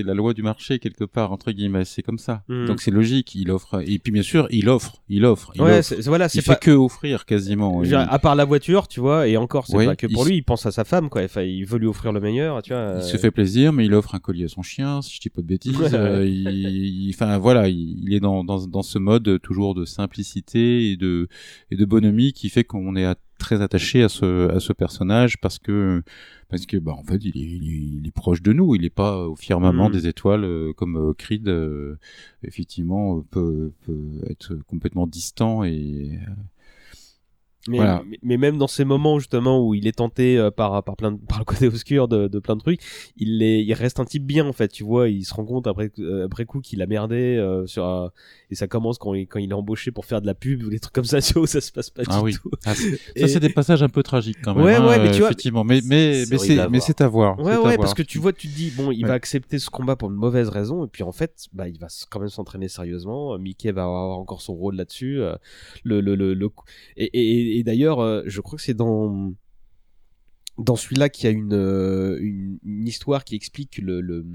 la 0.02 0.14
loi 0.14 0.34
du 0.34 0.42
marché 0.42 0.78
quelque 0.78 1.04
part 1.04 1.32
entre 1.32 1.50
guillemets. 1.52 1.84
C'est 1.84 2.02
comme 2.02 2.18
ça. 2.18 2.42
Mhm. 2.48 2.66
Donc 2.66 2.80
c'est 2.82 2.90
logique. 2.90 3.34
Il 3.34 3.50
offre. 3.50 3.82
Et 3.86 3.98
puis 3.98 4.12
bien 4.12 4.22
sûr, 4.22 4.46
il 4.50 4.68
offre, 4.68 5.02
il 5.08 5.24
offre, 5.24 5.50
il 5.54 5.62
Ouais, 5.62 5.78
offre. 5.78 5.94
voilà, 6.06 6.28
c'est 6.28 6.42
pas. 6.44 6.54
fait 6.54 6.60
que 6.60 6.70
offrir 6.72 7.24
quasiment. 7.24 7.80
dire, 7.82 8.00
à 8.10 8.18
part 8.18 8.34
la 8.34 8.44
voiture, 8.44 8.86
tu 8.88 9.00
vois, 9.00 9.26
et 9.28 9.36
encore, 9.36 9.66
c'est 9.66 9.76
Ouais, 9.76 9.86
pas 9.86 9.96
que 9.96 10.06
pour 10.06 10.24
lui, 10.24 10.36
il 10.36 10.42
pense 10.42 10.66
à 10.66 10.70
sa 10.72 10.84
femme, 10.84 11.08
quoi. 11.08 11.22
Enfin, 11.22 11.42
il 11.42 11.64
veut 11.64 11.78
lui 11.78 11.86
offrir 11.86 12.12
le 12.12 12.20
meilleur, 12.20 12.62
tu 12.62 12.72
vois. 12.72 12.82
Il 12.82 12.84
euh, 12.98 13.00
se 13.00 13.16
fait 13.16 13.30
plaisir, 13.30 13.72
mais 13.72 13.86
il 13.86 13.94
offre 13.94 14.14
un 14.14 14.18
collier 14.18 14.44
à 14.44 14.48
son 14.48 14.62
chien, 14.62 15.00
si 15.02 15.14
je 15.16 15.20
dis 15.20 15.30
pas 15.30 15.40
de 15.42 15.46
bêtises. 15.46 15.72
Ouais, 15.78 15.94
Euh, 15.94 16.26
il, 16.26 16.48
il- 16.48 17.10
enfin 17.14 17.38
voilà, 17.38 17.68
il, 17.68 18.02
il 18.04 18.12
est 18.14 18.20
dans, 18.20 18.44
dans, 18.44 18.66
dans 18.66 18.82
ce 18.82 18.98
mode 18.98 19.40
toujours 19.42 19.74
de 19.74 19.84
simplicité 19.84 20.90
et 20.90 20.96
de, 20.96 21.28
et 21.70 21.76
de 21.76 21.84
bonhomie 21.84 22.32
qui 22.32 22.48
fait 22.50 22.64
qu'on 22.64 22.94
est 22.96 23.04
à- 23.04 23.16
très 23.38 23.62
attaché 23.62 24.02
à 24.02 24.08
ce, 24.08 24.50
à 24.50 24.60
ce 24.60 24.72
personnage 24.72 25.38
parce 25.38 25.58
que, 25.58 26.02
parce 26.48 26.66
que 26.66 26.76
bah 26.76 26.92
en 26.92 27.02
fait 27.04 27.24
il 27.24 27.36
est, 27.36 27.40
il 27.40 27.68
est, 27.72 27.98
il 28.00 28.06
est 28.06 28.10
proche 28.14 28.42
de 28.42 28.52
nous. 28.52 28.74
Il 28.74 28.82
n'est 28.82 28.90
pas 28.90 29.26
au 29.28 29.36
firmament 29.36 29.86
Mhm. 29.88 29.92
des 29.92 30.06
étoiles 30.08 30.44
euh, 30.44 30.72
comme 30.74 30.96
euh, 30.96 31.14
Creed. 31.14 31.48
euh, 31.48 31.96
effectivement, 32.42 33.20
peut, 33.30 33.72
peut 33.86 34.20
être 34.28 34.54
complètement 34.66 35.06
distant 35.06 35.64
et 35.64 36.18
Mais, 37.68 37.76
Voilà. 37.76 38.02
mais, 38.08 38.18
mais 38.22 38.36
même 38.36 38.58
dans 38.58 38.66
ces 38.66 38.84
moments 38.84 39.18
justement 39.18 39.64
où 39.64 39.74
il 39.74 39.86
est 39.86 39.92
tenté 39.98 40.38
euh, 40.38 40.50
par 40.50 40.82
par 40.82 40.96
plein 40.96 41.12
de- 41.12 41.18
par 41.18 41.38
le 41.38 41.44
côté 41.44 41.66
obscur 41.68 42.08
de, 42.08 42.26
de 42.26 42.38
plein 42.38 42.56
de 42.56 42.60
trucs, 42.60 42.80
il 43.16 43.42
est 43.42 43.62
il 43.64 43.72
reste 43.74 44.00
un 44.00 44.04
type 44.04 44.24
bien 44.24 44.46
en 44.46 44.52
fait. 44.52 44.68
Tu 44.68 44.82
vois, 44.84 45.08
il 45.08 45.24
se 45.24 45.34
rend 45.34 45.44
compte 45.44 45.66
après 45.66 45.90
euh, 45.98 46.24
après 46.26 46.44
coup 46.46 46.60
qu'il 46.60 46.82
a 46.82 46.86
merdé 46.86 47.36
euh, 47.36 47.66
sur 47.66 48.10
et 48.50 48.54
ça 48.54 48.66
commence 48.66 48.98
quand 48.98 49.14
il 49.14 49.26
quand 49.26 49.38
il 49.38 49.50
est 49.50 49.54
embauché 49.54 49.90
pour 49.90 50.06
faire 50.06 50.20
de 50.20 50.26
la 50.26 50.34
pub 50.34 50.62
ou 50.62 50.70
des 50.70 50.80
trucs 50.80 50.94
comme 50.94 51.04
ça. 51.04 51.18
Tu 51.28 51.34
vois, 51.34 51.46
ça 51.46 51.60
se 51.60 51.70
passe 51.70 51.90
pas 51.90 52.02
Ah 52.08 52.18
du 52.18 52.24
oui. 52.24 52.32
tout. 52.34 52.50
Ah, 52.64 52.72
Et- 53.14 53.20
Ça, 53.20 53.28
c'est 53.28 53.40
des 53.40 53.50
passages 53.50 53.82
un 53.82 53.88
peu 53.90 54.02
tragiques 54.02 54.38
quand 54.42 54.54
même. 54.54 54.64
Ouais, 54.64 54.74
hein, 54.76 54.86
ouais, 54.88 54.98
mais 54.98 55.10
tu 55.10 55.18
vois, 55.18 55.26
effectivement. 55.28 55.62
Mais, 55.64 55.80
mais, 55.84 56.24
c'est 56.24 56.30
mais 56.32 56.38
c'est, 56.38 56.56
mais 56.56 56.66
voir. 56.78 56.82
c'est 56.82 57.00
à 57.02 57.08
voir. 57.08 57.38
Ouais, 57.38 57.56
voir. 57.56 57.76
parce 57.76 57.92
que 57.94 58.02
tu 58.02 58.18
vois, 58.18 58.32
tu 58.32 58.48
te 58.48 58.54
dis, 58.54 58.70
bon, 58.70 58.90
il 58.92 59.02
Ouais. 59.02 59.08
va 59.08 59.14
accepter 59.14 59.58
ce 59.58 59.68
combat 59.68 59.94
pour 59.96 60.08
une 60.10 60.16
mauvaise 60.16 60.48
raison, 60.48 60.84
et 60.86 60.88
puis 60.88 61.02
en 61.02 61.12
fait, 61.12 61.46
bah, 61.52 61.68
il 61.68 61.78
va 61.78 61.88
quand 62.08 62.20
même 62.20 62.28
s'entraîner 62.30 62.68
sérieusement. 62.68 63.36
Mickey 63.38 63.72
va 63.72 63.82
avoir 63.84 64.18
encore 64.18 64.40
son 64.40 64.54
rôle 64.54 64.76
là-dessus. 64.76 65.20
Le, 65.84 66.00
le, 66.00 66.14
le, 66.14 66.32
le- 66.34 66.50
Et, 66.96 67.04
et, 67.04 67.57
et 67.57 67.57
d'ailleurs, 67.62 68.00
euh, 68.00 68.22
je 68.26 68.40
crois 68.40 68.56
que 68.56 68.62
c'est 68.62 68.74
dans 68.74 69.32
dans 70.58 70.74
celui-là 70.76 71.08
qu'il 71.08 71.24
y 71.26 71.28
a 71.28 71.30
une, 71.30 71.52
euh, 71.52 72.18
une, 72.20 72.58
une 72.64 72.88
histoire 72.88 73.22
qui 73.24 73.36
explique 73.36 73.78
le, 73.78 74.00
le, 74.00 74.26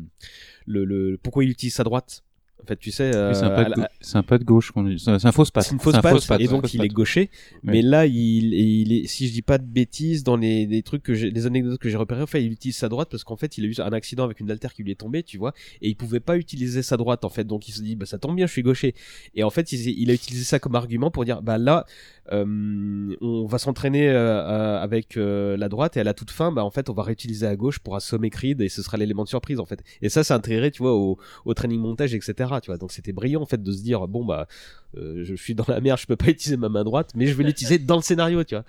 le, 0.66 0.86
le- 0.86 1.18
pourquoi 1.22 1.44
il 1.44 1.50
utilise 1.50 1.74
sa 1.74 1.84
droite. 1.84 2.24
En 2.62 2.66
fait, 2.66 2.78
tu 2.78 2.92
sais, 2.92 3.10
Oui, 3.10 3.16
euh, 3.18 3.34
c'est, 3.34 3.44
un 3.44 3.50
pas 3.50 3.68
la- 3.68 3.90
c'est 4.00 4.16
un 4.18 4.24
pas 4.24 4.38
de 4.38 4.46
gauche 4.46 4.72
qu'on 4.72 4.86
dit. 4.86 4.98
C'est 4.98 5.10
un 5.12 5.32
fausse 5.34 5.52
patte. 5.52 5.66
c'est 5.66 5.74
une 5.74 5.82
fausse 5.82 5.96
un 5.96 6.02
patte, 6.02 6.26
patte, 6.26 6.40
et 6.40 6.48
donc 6.48 6.74
il 6.74 6.82
est 6.82 6.88
gaucher. 6.88 7.30
Oui. 7.56 7.60
Mais 7.64 7.82
là, 7.82 8.06
il, 8.06 8.54
il 8.54 8.94
est, 8.94 9.06
si 9.08 9.28
je 9.28 9.34
dis 9.34 9.42
pas 9.42 9.58
de 9.58 9.66
bêtises, 9.66 10.24
dans 10.24 10.38
les, 10.38 10.66
les 10.66 10.82
trucs 10.82 11.04
que 11.04 11.14
j'ai, 11.14 11.30
les 11.30 11.46
anecdotes 11.46 11.78
que 11.82 11.90
j'ai 11.90 11.98
repérées, 11.98 12.22
en 12.22 12.26
fait, 12.26 12.42
il 12.42 12.54
utilise 12.54 12.78
sa 12.78 12.88
droite 12.88 13.10
parce 13.12 13.26
qu'en 13.26 13.36
fait, 13.36 13.58
il 13.58 13.66
a 13.66 13.68
eu 13.68 13.76
un 13.86 13.92
accident 13.92 14.24
avec 14.24 14.40
une 14.40 14.50
altère 14.50 14.74
qui 14.74 14.82
lui 14.84 14.92
est 14.94 14.96
tombée, 14.96 15.24
tu 15.24 15.38
vois, 15.38 15.54
et 15.82 15.90
il 15.90 15.96
pouvait 15.98 16.22
pas 16.22 16.38
utiliser 16.38 16.84
sa 16.84 16.96
droite, 16.96 17.26
en 17.26 17.30
fait. 17.30 17.44
Donc 17.44 17.68
il 17.68 17.74
se 17.74 17.82
dit, 17.82 17.98
bah 17.98 18.06
ça 18.06 18.18
tombe 18.18 18.38
bien, 18.38 18.46
je 18.48 18.54
suis 18.54 18.64
gaucher. 18.64 18.96
Et 19.36 19.44
en 19.44 19.50
fait, 19.50 19.74
il, 19.74 19.86
il 20.00 20.10
a 20.10 20.14
utilisé 20.14 20.46
ça 20.46 20.58
comme 20.60 20.76
argument 20.76 21.12
pour 21.12 21.26
dire, 21.26 21.42
bah 21.42 21.58
là, 21.58 21.86
euh, 22.23 22.23
on 22.32 23.46
va 23.46 23.58
s'entraîner 23.58 24.08
euh, 24.10 24.14
euh, 24.16 24.82
avec 24.82 25.18
euh, 25.18 25.58
la 25.58 25.68
droite 25.70 25.98
et 25.98 26.00
à 26.00 26.04
la 26.04 26.14
toute 26.14 26.32
fin, 26.32 26.52
bah 26.52 26.64
en 26.64 26.72
fait, 26.72 26.90
on 26.90 26.94
va 26.94 27.04
réutiliser 27.04 27.46
à 27.46 27.56
gauche 27.56 27.80
pour 27.80 27.96
assommer 27.96 28.30
Creed 28.30 28.62
et 28.62 28.70
ce 28.70 28.82
sera 28.82 28.98
l'élément 28.98 29.24
de 29.24 29.30
surprise, 29.30 29.60
en 29.60 29.66
fait. 29.66 29.84
Et 30.02 30.10
ça, 30.10 30.24
c'est 30.24 30.34
intégré, 30.34 30.72
tu 30.72 30.82
vois, 30.82 30.94
au, 30.96 31.18
au 31.46 31.54
training 31.54 31.80
montage, 31.82 32.14
etc. 32.14 32.34
Tu 32.62 32.68
vois, 32.68 32.78
donc 32.78 32.92
c'était 32.92 33.12
brillant, 33.12 33.42
en 33.42 33.46
fait, 33.46 33.62
de 33.62 33.72
se 33.72 33.82
dire, 33.84 34.08
bon 34.08 34.24
bah, 34.26 34.48
euh, 34.96 35.24
je 35.26 35.36
suis 35.36 35.54
dans 35.56 35.66
la 35.68 35.82
merde, 35.82 36.00
je 36.00 36.06
peux 36.06 36.16
pas 36.16 36.28
utiliser 36.30 36.58
ma 36.58 36.70
main 36.70 36.84
droite, 36.84 37.12
mais 37.16 37.28
je 37.28 37.34
vais 37.34 37.44
l'utiliser 37.44 37.78
dans 37.80 37.98
le 37.98 38.02
scénario, 38.02 38.44
tu 38.44 38.56
vois. 38.56 38.64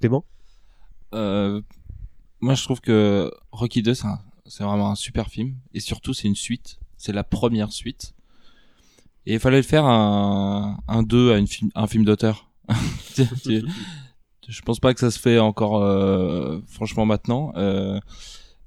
Clément? 0.00 0.24
Euh, 1.14 1.60
moi, 2.40 2.54
je 2.54 2.64
trouve 2.64 2.80
que 2.80 3.30
Rocky 3.52 3.82
2, 3.82 3.94
c'est 3.94 4.06
un- 4.06 4.20
c'est 4.46 4.64
vraiment 4.64 4.90
un 4.90 4.94
super 4.96 5.28
film. 5.28 5.54
Et 5.74 5.80
surtout, 5.80 6.12
c'est 6.12 6.28
une 6.28 6.34
suite. 6.36 6.78
C'est 6.98 7.12
la 7.12 7.24
première 7.24 7.72
suite. 7.72 8.14
Et 9.26 9.34
il 9.34 9.40
fallait 9.40 9.58
le 9.58 9.62
faire 9.62 9.84
un, 9.84 10.78
un 10.88 11.02
2 11.02 11.32
à 11.32 11.38
une 11.38 11.46
film, 11.46 11.70
un 11.74 11.86
film 11.86 12.04
d'auteur. 12.04 12.50
Je 14.48 14.62
pense 14.62 14.78
pas 14.78 14.94
que 14.94 15.00
ça 15.00 15.10
se 15.10 15.18
fait 15.18 15.38
encore, 15.38 15.82
euh, 15.82 16.60
franchement, 16.68 17.04
maintenant. 17.04 17.52
Euh, 17.56 17.98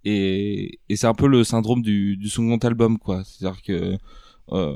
et 0.04 0.80
et 0.90 0.96
c'est 0.96 1.08
un 1.08 1.14
peu 1.14 1.28
le 1.28 1.44
syndrome 1.44 1.82
du, 1.82 2.18
du 2.18 2.28
second 2.28 2.58
album, 2.58 2.98
quoi. 3.00 3.24
C'est-à-dire 3.24 3.62
que 3.62 3.98
euh, 4.52 4.76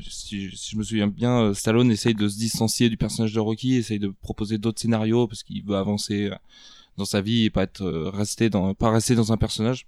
si, 0.00 0.50
si 0.56 0.70
je 0.72 0.76
me 0.76 0.82
souviens 0.82 1.06
bien, 1.06 1.54
Stallone 1.54 1.90
essaye 1.92 2.14
de 2.14 2.28
se 2.28 2.36
distancier 2.36 2.88
du 2.88 2.96
personnage 2.96 3.32
de 3.32 3.40
Rocky, 3.40 3.76
essaye 3.76 3.98
de 4.00 4.08
proposer 4.08 4.58
d'autres 4.58 4.80
scénarios 4.80 5.28
parce 5.28 5.44
qu'il 5.44 5.64
veut 5.64 5.76
avancer 5.76 6.30
dans 6.96 7.04
sa 7.04 7.20
vie 7.20 7.44
et 7.44 7.50
pas 7.50 7.62
être 7.62 7.82
euh, 7.82 8.10
resté 8.10 8.50
dans 8.50 8.74
pas 8.74 8.90
rester 8.90 9.14
dans 9.14 9.32
un 9.32 9.36
personnage. 9.36 9.86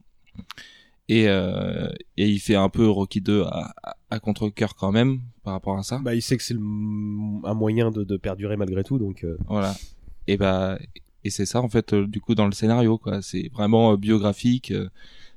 Et 1.09 1.29
euh, 1.29 1.89
et 2.17 2.29
il 2.29 2.39
fait 2.39 2.55
un 2.55 2.69
peu 2.71 2.89
Rocky 2.89 3.21
2 3.21 3.43
à, 3.43 3.75
à, 3.83 3.97
à 4.11 4.21
contre-cœur 4.21 4.75
quand 4.75 4.91
même 4.91 5.21
par 5.43 5.53
rapport 5.53 5.77
à 5.77 5.83
ça. 5.83 5.99
Bah, 6.03 6.15
il 6.15 6.23
sait 6.23 6.37
que 6.39 6.43
c'est 6.43 6.55
un 6.55 7.55
moyen 7.55 7.91
de, 7.91 8.05
de 8.05 8.17
perdurer 8.17 8.57
malgré 8.57 8.83
tout, 8.85 8.99
donc. 8.99 9.23
euh, 9.25 9.37
Voilà. 9.49 9.75
Et 10.27 10.37
bah 10.39 10.79
et 11.23 11.31
c'est 11.31 11.45
ça 11.47 11.61
en 11.61 11.69
fait 11.69 11.93
euh, 11.93 12.07
du 12.07 12.21
coup 12.21 12.35
dans 12.35 12.47
le 12.47 12.53
scénario 12.53 12.97
quoi. 12.97 13.21
C'est 13.21 13.51
vraiment 13.53 13.93
euh, 13.93 13.97
biographique. 13.99 14.71
euh, 14.71 14.89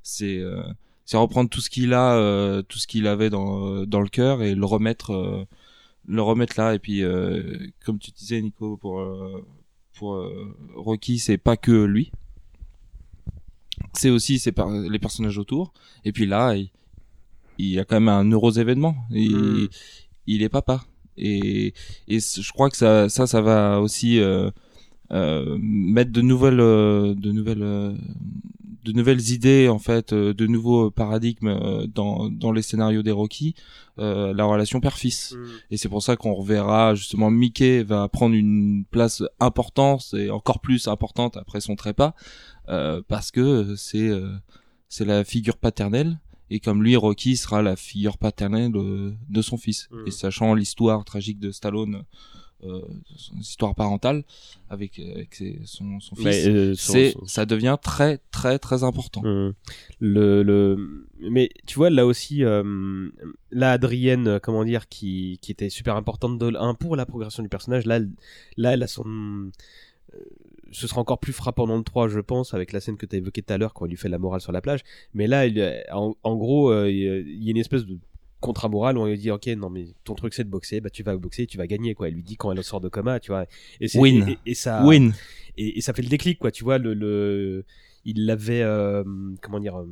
c'est 0.04 0.38
euh, 0.40 0.64
c'est 1.04 1.18
reprendre 1.18 1.50
tout 1.50 1.60
ce 1.62 1.70
qu'il 1.70 1.94
a, 1.94 2.14
euh, 2.16 2.62
tout 2.62 2.78
ce 2.80 2.88
qu'il 2.88 3.06
avait 3.08 3.30
dans 3.30 3.86
dans 3.86 4.00
le 4.02 4.08
cœur 4.10 4.44
et 4.44 4.56
le 4.56 4.66
remettre 4.66 5.12
euh, 5.12 5.46
le 6.08 6.22
remettre 6.22 6.58
là. 6.58 6.76
Et 6.76 6.80
puis 6.80 7.04
euh, 7.04 7.58
comme 7.86 8.00
tu 8.00 8.12
disais 8.12 8.42
Nico 8.42 8.78
pour 8.78 9.04
pour 9.98 10.16
euh, 10.16 10.56
Rocky 10.76 11.20
c'est 11.20 11.38
pas 11.38 11.58
que 11.58 11.84
lui. 11.84 12.12
C'est 13.94 14.10
aussi 14.10 14.40
ses 14.40 14.52
par- 14.52 14.70
les 14.70 15.00
personnages 15.00 15.38
autour. 15.38 15.74
Et 16.06 16.12
puis 16.12 16.26
là 16.26 16.56
il, 16.56 16.70
il 17.58 17.68
y 17.70 17.80
a 17.80 17.86
quand 17.86 17.96
même 18.00 18.10
un 18.10 18.30
heureux 18.32 18.60
événement. 18.60 18.96
Il, 19.12 19.36
Mm. 19.36 19.68
il 20.28 20.44
est 20.44 20.50
papa. 20.50 20.84
Et, 21.20 21.74
je 22.08 22.52
crois 22.52 22.70
que 22.70 22.78
ça, 22.78 23.10
ça, 23.10 23.26
ça 23.26 23.42
va 23.42 23.82
aussi 23.82 24.20
euh, 24.20 24.52
euh, 25.12 25.58
mettre 25.60 26.12
de 26.12 26.22
nouvelles, 26.22 26.60
euh, 26.60 27.16
de 27.16 27.32
nouvelles, 27.32 27.98
de 28.86 28.92
nouvelles 28.92 29.32
idées 29.32 29.68
en 29.68 29.80
fait, 29.80 30.14
de 30.14 30.48
nouveaux 30.48 30.92
paradigmes 30.92 31.88
dans 31.94 32.30
dans 32.30 32.52
les 32.52 32.62
scénarios 32.62 33.02
des 33.02 33.12
Rocky, 33.12 33.56
la 33.98 34.46
relation 34.46 34.80
père-fils. 34.80 35.36
Et 35.72 35.78
c'est 35.78 35.90
pour 35.90 36.04
ça 36.04 36.16
qu'on 36.16 36.34
reverra 36.36 36.94
justement 36.94 37.32
Mickey 37.32 37.82
va 37.84 38.08
prendre 38.10 38.36
une 38.36 38.86
place 38.92 39.24
importante 39.40 40.14
et 40.14 40.30
encore 40.30 40.60
plus 40.60 40.88
importante 40.88 41.36
après 41.36 41.62
son 41.62 41.76
trépas 41.76 42.14
parce 43.08 43.32
que 43.32 43.76
c'est 43.76 44.10
euh, 44.10 44.34
c'est 44.90 45.06
la 45.06 45.24
figure 45.24 45.58
paternelle 45.58 46.20
et 46.50 46.60
comme 46.60 46.82
lui 46.84 46.96
Rocky 46.96 47.36
sera 47.38 47.62
la 47.62 47.76
figure 47.76 48.18
paternelle 48.18 48.72
de, 48.72 49.14
de 49.30 49.42
son 49.42 49.58
fils 49.58 49.88
Mm. 49.92 50.08
et 50.08 50.12
sachant 50.12 50.54
l'histoire 50.54 51.04
tragique 51.06 51.40
de 51.40 51.52
Stallone 51.52 52.04
euh, 52.64 52.82
son 53.16 53.36
histoire 53.38 53.76
parentale 53.76 54.24
avec, 54.70 54.98
avec 54.98 55.36
ses- 55.36 55.60
son, 55.66 56.00
son 56.00 56.16
fils 56.16 56.48
euh, 56.48 56.74
c'est 56.76 57.12
son- 57.12 57.26
ça 57.28 57.46
devient 57.46 57.78
très 57.82 58.18
très 58.32 58.58
très 58.58 58.84
important 58.84 59.22
Hum. 59.24 59.54
Le, 60.00 60.42
le, 60.42 61.06
mais 61.20 61.50
tu 61.68 61.76
vois 61.76 61.90
là 61.92 62.06
aussi, 62.06 62.44
euh, 62.44 63.10
là 63.52 63.72
Adrienne, 63.74 64.28
euh, 64.28 64.40
comment 64.40 64.64
dire, 64.64 64.88
qui, 64.88 65.38
qui 65.42 65.52
était 65.52 65.70
super 65.70 65.96
importante 65.98 66.38
de 66.40 66.74
pour 66.80 66.96
la 66.96 67.06
progression 67.06 67.42
du 67.44 67.50
personnage. 67.50 67.86
Là, 67.86 67.98
elle- 67.98 68.12
là, 68.58 68.74
elle 68.74 68.84
a 68.84 68.88
son, 68.88 69.06
euh, 69.08 69.52
ce 70.78 70.88
sera 70.88 71.02
encore 71.02 71.20
plus 71.20 71.34
frappant 71.34 71.66
dans 71.68 71.78
le 71.78 71.84
3 71.84 72.08
je 72.08 72.20
pense, 72.20 72.54
avec 72.54 72.72
la 72.72 72.80
scène 72.80 72.98
que 72.98 73.06
tu 73.06 73.16
as 73.16 73.20
évoquée 73.20 73.42
tout 73.42 73.54
à 73.54 73.58
l'heure 73.58 73.74
quand 73.74 73.86
il 73.86 73.90
lui 73.90 73.98
fait 73.98 74.10
la 74.10 74.18
morale 74.20 74.42
sur 74.42 74.52
la 74.52 74.62
plage. 74.62 74.82
Mais 75.14 75.28
là, 75.28 75.46
il, 75.46 75.60
euh, 75.60 75.80
en, 75.92 76.16
en 76.24 76.36
gros, 76.36 76.72
euh, 76.72 76.90
il 76.90 76.98
y 76.98 77.10
a- 77.10 77.18
il 77.18 77.44
y 77.44 77.48
a 77.48 77.52
une 77.52 77.58
espèce 77.58 77.86
de 77.86 77.98
contre-morale 78.40 78.98
où 78.98 79.02
on 79.02 79.06
lui 79.08 79.18
dit 79.18 79.32
ok 79.32 79.48
non 79.58 79.72
mais 79.72 79.86
ton 80.04 80.14
truc 80.14 80.34
c'est 80.36 80.44
de 80.44 80.50
boxer. 80.50 80.80
Bah 80.80 80.92
tu 80.92 81.02
vas 81.02 81.18
boxer 81.18 81.48
tu 81.48 81.58
vas 81.58 81.66
gagner 81.66 81.96
quoi. 81.96 82.08
Elle 82.08 82.14
lui 82.14 82.24
dit 82.24 82.38
quand 82.38 82.52
elle 82.52 82.64
sort 82.64 82.80
de 82.82 82.88
coma 82.90 83.20
tu 83.20 83.32
vois. 83.32 83.46
Et 83.82 83.88
c'est 83.88 83.98
Win. 84.00 84.28
et, 84.28 84.32
et- 84.34 84.52
et 84.52 84.54
ça 84.54 84.86
win. 84.86 85.12
et, 85.58 85.80
et 85.80 85.82
ça 85.82 85.92
fait 85.94 86.04
le 86.04 86.08
déclic 86.10 86.38
quoi. 86.38 86.52
Tu 86.52 86.64
vois 86.64 86.78
le, 86.78 86.94
le 86.94 87.66
il 88.10 88.26
l'avait 88.26 88.62
euh, 88.64 89.04
comment 89.42 89.60
dire 89.60 89.76
euh, 89.78 89.86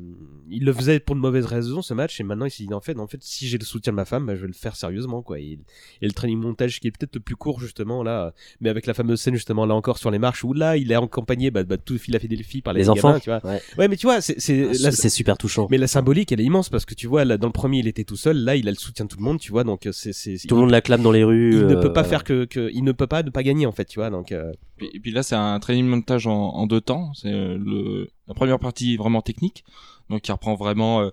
il 0.49 0.63
le 0.63 0.72
faisait 0.74 0.99
pour 1.01 1.16
de 1.16 1.20
mauvaises 1.20 1.45
raisons 1.45 1.82
ce 1.82 1.93
match 1.93 2.20
et 2.22 2.24
maintenant 2.24 2.45
il 2.45 2.49
s'est 2.51 2.63
dit 2.66 2.74
en 2.74 2.80
fait 2.80 2.97
en 2.97 3.07
fait 3.07 3.18
si 3.22 3.45
j'ai 3.47 3.57
le 3.57 3.66
soutien 3.66 3.91
de 3.91 3.95
ma 3.97 4.05
femme 4.05 4.26
bah, 4.26 4.36
je 4.36 4.41
vais 4.41 4.47
le 4.47 4.53
faire 4.53 4.76
sérieusement 4.78 5.22
quoi 5.22 5.38
et, 5.39 5.59
et 6.01 6.05
le 6.05 6.11
training 6.13 6.39
montage 6.39 6.80
qui 6.80 6.88
est 6.88 6.91
peut-être 6.91 7.13
le 7.16 7.20
plus 7.20 7.36
court 7.36 7.59
justement 7.59 8.03
là 8.03 8.34
mais 8.61 8.70
avec 8.70 8.86
la 8.86 8.93
fameuse 8.93 9.20
scène 9.20 9.34
justement 9.36 9.66
là 9.66 9.76
encore 9.76 9.97
sur 9.97 10.11
les 10.11 10.18
marches 10.20 10.43
où 10.45 10.53
là 10.53 10.78
il 10.78 10.91
est 10.91 10.95
accompagné 10.95 11.51
bah, 11.51 11.63
bah 11.66 11.78
tout 11.78 11.97
Philadelphie 11.97 12.61
par 12.61 12.74
les, 12.74 12.80
Les 12.80 12.86
gamins, 12.86 12.97
enfants. 13.16 13.20
tu 13.20 13.30
vois 13.30 13.41
Ouais. 13.45 13.61
ouais 13.78 13.88
mais 13.89 13.97
tu 13.97 14.07
vois 14.07 14.22
c'est 14.22 14.39
c'est 14.39 14.74
C'est 14.74 15.09
super 15.09 15.38
touchant. 15.38 15.68
mais 15.70 15.78
la 15.78 15.88
symbolique 15.88 16.32
elle 16.32 16.39
est 16.39 16.45
immense 16.45 16.70
parce 16.70 16.86
que 16.86 16.93
tu 16.95 17.07
vois 17.07 17.26
là 17.26 17.38
dans 17.38 17.47
le 17.47 17.53
premier 17.53 17.80
il 17.80 17.88
était 17.88 18.05
tout 18.05 18.16
seul 18.16 18.38
là 18.38 18.55
il 18.55 18.68
a 18.70 18.72
le 18.72 18.78
soutien 18.78 19.03
de 19.05 19.09
tout 19.09 19.18
le 19.18 19.24
monde 19.24 19.39
tu 19.39 19.51
vois 19.51 19.66
donc 19.66 19.88
euh, 19.88 19.91
c'est 19.91 20.13
Tout 20.47 20.55
le 20.55 20.61
monde 20.61 20.72
l'acclame 20.72 21.01
dans 21.01 21.11
les 21.11 21.26
rues. 21.26 21.51
il 21.53 21.68
ne 21.68 21.76
peut 21.76 21.91
pas 21.93 22.05
faire 22.05 22.24
que, 22.24 22.45
que 22.45 22.70
il 22.74 22.84
ne 22.86 22.93
peut 22.93 23.07
pas 23.07 23.24
ne 23.24 23.30
pas 23.30 23.43
gagner 23.43 23.66
en 23.66 23.74
fait 23.74 23.86
tu 23.86 23.99
vois 23.99 24.09
donc 24.09 24.32
euh, 24.32 24.53
Puis- 24.78 24.89
Et 24.93 24.99
puis 24.99 25.11
là, 25.11 25.24
c'est 25.24 25.36
un 25.36 25.59
training 25.59 25.86
montage 25.86 26.28
en, 26.28 26.34
en 26.34 26.68
deux 26.68 26.82
temps. 26.82 27.13
C'est 27.13 27.32
euh, 27.32 28.05
la 28.28 28.34
première 28.34 28.60
partie 28.60 28.97
vraiment 28.97 29.22
technique, 29.22 29.64
donc 30.10 30.22
qui 30.22 30.32
reprend 30.32 30.56
vraiment 30.56 31.01
euh, 31.01 31.10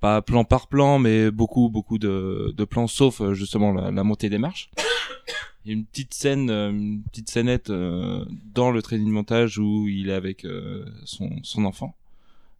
pas 0.00 0.22
plan 0.22 0.44
par 0.44 0.68
plan, 0.68 0.98
mais 0.98 1.30
beaucoup 1.30 1.68
beaucoup 1.68 1.98
de, 1.98 2.64
plans, 2.68 2.86
sauf 2.86 3.20
euh, 3.20 3.34
justement 3.34 3.72
la, 3.72 4.04
montée 4.04 4.28
des 4.28 4.38
marches. 4.38 4.70
Il 5.64 5.68
y 5.68 5.74
a 5.74 5.78
une 5.78 5.86
petite 5.86 6.12
scène, 6.12 6.50
euh, 6.50 6.70
une 6.70 7.02
petite 7.04 7.30
scénette 7.30 7.70
dans 7.70 8.70
le 8.70 8.82
training 8.82 9.10
montage 9.10 9.58
où 9.58 9.88
il 9.88 10.10
est 10.10 10.14
avec 10.14 10.46
son 11.04 11.30
son 11.42 11.64
enfant. 11.64 11.94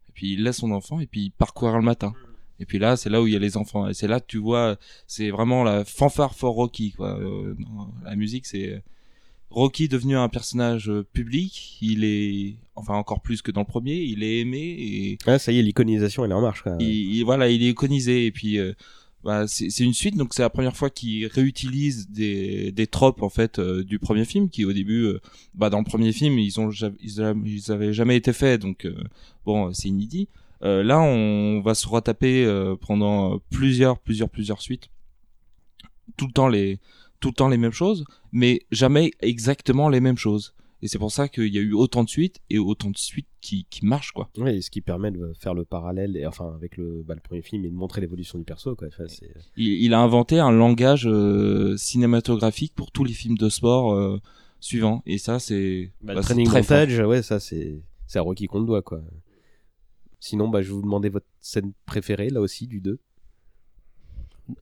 Et 0.08 0.12
puis 0.14 0.32
il 0.32 0.42
laisse 0.42 0.58
son 0.58 0.70
enfant 0.70 1.00
et 1.00 1.06
puis 1.06 1.24
il 1.24 1.30
part 1.30 1.52
courir 1.52 1.76
le 1.76 1.82
matin. 1.82 2.14
Et 2.60 2.66
puis 2.66 2.78
là, 2.78 2.96
c'est 2.96 3.10
là 3.10 3.20
où 3.20 3.26
il 3.26 3.32
y 3.32 3.36
a 3.36 3.40
les 3.40 3.56
enfants. 3.56 3.88
Et 3.88 3.94
c'est 3.94 4.06
là 4.06 4.20
que 4.20 4.26
tu 4.26 4.38
vois, 4.38 4.76
c'est 5.08 5.30
vraiment 5.30 5.64
la 5.64 5.84
fanfare 5.84 6.34
for 6.34 6.54
Rocky, 6.54 6.94
la 6.98 8.16
musique, 8.16 8.46
c'est 8.46 8.82
Rocky 9.54 9.88
devenu 9.88 10.16
un 10.16 10.28
personnage 10.28 10.90
euh, 10.90 11.06
public, 11.12 11.78
il 11.80 12.02
est, 12.04 12.56
enfin 12.74 12.94
encore 12.94 13.20
plus 13.22 13.40
que 13.40 13.50
dans 13.52 13.60
le 13.60 13.66
premier, 13.66 13.94
il 13.94 14.22
est 14.22 14.40
aimé 14.40 14.58
et 14.78 15.18
ah, 15.26 15.38
ça 15.38 15.52
y 15.52 15.58
est 15.58 15.62
l'iconisation 15.62 16.24
elle 16.24 16.32
est 16.32 16.34
en 16.34 16.40
marche 16.40 16.62
quoi. 16.62 16.76
il, 16.80 16.88
il- 17.16 17.24
voilà, 17.24 17.48
il 17.48 17.62
est 17.62 17.70
iconisé 17.70 18.26
et 18.26 18.32
puis 18.32 18.58
euh, 18.58 18.72
bah, 19.22 19.46
c'est 19.46 19.78
une 19.80 19.94
suite, 19.94 20.16
donc 20.16 20.34
c'est 20.34 20.42
la 20.42 20.50
première 20.50 20.76
fois 20.76 20.90
qu'il 20.90 21.26
réutilise 21.28 22.10
des, 22.10 22.72
des 22.72 22.86
tropes 22.86 23.22
en 23.22 23.30
fait 23.30 23.58
euh, 23.58 23.82
du 23.84 23.98
premier 23.98 24.24
film, 24.26 24.50
qui 24.50 24.64
au 24.64 24.72
début, 24.72 25.04
euh, 25.04 25.20
bah 25.54 25.70
dans 25.70 25.78
le 25.78 25.84
premier 25.84 26.12
film 26.12 26.38
ils 26.38 26.58
ont 26.60 26.70
ils, 27.00 27.70
avaient 27.72 27.92
jamais 27.94 28.16
été 28.16 28.32
faits, 28.32 28.60
donc 28.60 28.86
bon 29.46 29.72
c'est 29.72 29.88
inédit. 29.88 30.28
Là 30.62 31.00
on 31.00 31.60
va 31.60 31.74
se 31.74 31.86
retaper 31.86 32.46
pendant 32.86 33.38
plusieurs 33.50 33.98
plusieurs 33.98 34.30
plusieurs 34.30 34.60
suites, 34.62 34.88
tout 36.16 36.26
le 36.26 36.32
temps 36.32 36.48
les 36.48 36.78
tout 37.20 37.28
le 37.28 37.34
temps 37.34 37.48
les 37.48 37.56
mêmes 37.58 37.72
choses, 37.72 38.04
mais 38.34 38.60
jamais 38.70 39.12
exactement 39.20 39.88
les 39.88 40.00
mêmes 40.00 40.18
choses. 40.18 40.54
Et 40.82 40.88
c'est 40.88 40.98
pour 40.98 41.10
ça 41.12 41.28
qu'il 41.28 41.46
y 41.54 41.56
a 41.56 41.62
eu 41.62 41.72
autant 41.72 42.04
de 42.04 42.10
suites 42.10 42.40
et 42.50 42.58
autant 42.58 42.90
de 42.90 42.98
suites 42.98 43.28
qui, 43.40 43.64
qui 43.70 43.86
marchent, 43.86 44.12
quoi. 44.12 44.28
Oui, 44.36 44.62
ce 44.62 44.70
qui 44.70 44.82
permet 44.82 45.10
de 45.10 45.32
faire 45.38 45.54
le 45.54 45.64
parallèle, 45.64 46.14
et, 46.14 46.26
enfin, 46.26 46.52
avec 46.54 46.76
le, 46.76 47.02
bah, 47.06 47.14
le 47.14 47.22
premier 47.22 47.40
film 47.40 47.64
et 47.64 47.70
de 47.70 47.74
montrer 47.74 48.02
l'évolution 48.02 48.36
du 48.38 48.44
perso, 48.44 48.76
quoi. 48.76 48.88
Enfin, 48.88 49.04
c'est- 49.08 49.32
Il, 49.56 49.68
il 49.82 49.94
a 49.94 50.00
inventé 50.00 50.40
un 50.40 50.50
langage 50.52 51.06
euh, 51.06 51.74
cinématographique 51.78 52.74
pour 52.74 52.90
tous 52.90 53.04
les 53.04 53.14
films 53.14 53.38
de 53.38 53.48
sport 53.48 53.94
euh, 53.94 54.20
suivants. 54.60 55.02
Et 55.06 55.16
ça, 55.16 55.38
c'est 55.38 55.92
Bah, 56.02 56.12
bah, 56.12 56.14
le 56.16 56.20
training 56.22 56.46
très 56.46 56.60
montage, 56.60 56.98
ouais, 56.98 57.22
ça, 57.22 57.40
c'est, 57.40 57.80
c'est 58.06 58.18
à 58.18 58.22
Rocky 58.22 58.46
qu'on 58.46 58.60
doit, 58.60 58.82
quoi. 58.82 59.00
Sinon, 60.20 60.48
bah, 60.48 60.60
je 60.60 60.68
vais 60.68 60.74
vous 60.74 60.82
demander 60.82 61.08
votre 61.08 61.26
scène 61.40 61.72
préférée, 61.86 62.28
là 62.30 62.40
aussi, 62.42 62.66
du 62.66 62.80
2. 62.80 62.98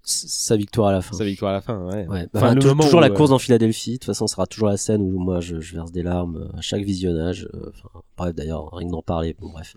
Sa 0.04 0.56
victoire 0.56 0.88
à 0.88 0.92
la 0.92 1.02
fin. 1.02 1.16
Sa 1.16 1.24
victoire 1.24 1.50
à 1.50 1.54
la 1.54 1.60
fin, 1.60 1.78
ouais. 1.86 2.06
Ouais, 2.06 2.28
Enfin, 2.34 2.54
le 2.54 2.60
toujours 2.60 2.76
où, 2.98 3.00
la 3.00 3.08
euh, 3.08 3.14
course 3.14 3.30
dans 3.30 3.38
Philadelphie. 3.38 3.92
De 3.92 3.96
toute 3.96 4.04
façon, 4.04 4.26
ce 4.28 4.34
sera 4.34 4.46
toujours 4.46 4.68
la 4.68 4.76
scène 4.76 5.02
où 5.02 5.18
moi 5.18 5.40
je, 5.40 5.60
je 5.60 5.74
verse 5.74 5.90
des 5.90 6.02
larmes 6.04 6.36
euh, 6.36 6.56
à 6.58 6.60
chaque 6.60 6.84
visionnage. 6.84 7.48
euh, 7.54 7.70
Enfin, 7.74 8.02
bref, 8.16 8.34
d'ailleurs, 8.34 8.70
rien 8.72 8.86
que 8.86 8.92
d'en 8.92 9.02
parler. 9.02 9.34
Bon, 9.40 9.48
bref. 9.50 9.74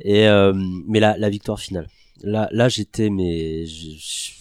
Et 0.00 0.28
euh, 0.28 0.52
mais 0.86 1.00
la, 1.00 1.16
la 1.18 1.28
victoire 1.30 1.58
finale. 1.58 1.88
Là, 2.22 2.48
là, 2.52 2.68
j'étais, 2.68 3.10
mais 3.10 3.66
je, 3.66 3.90
je 3.98 4.32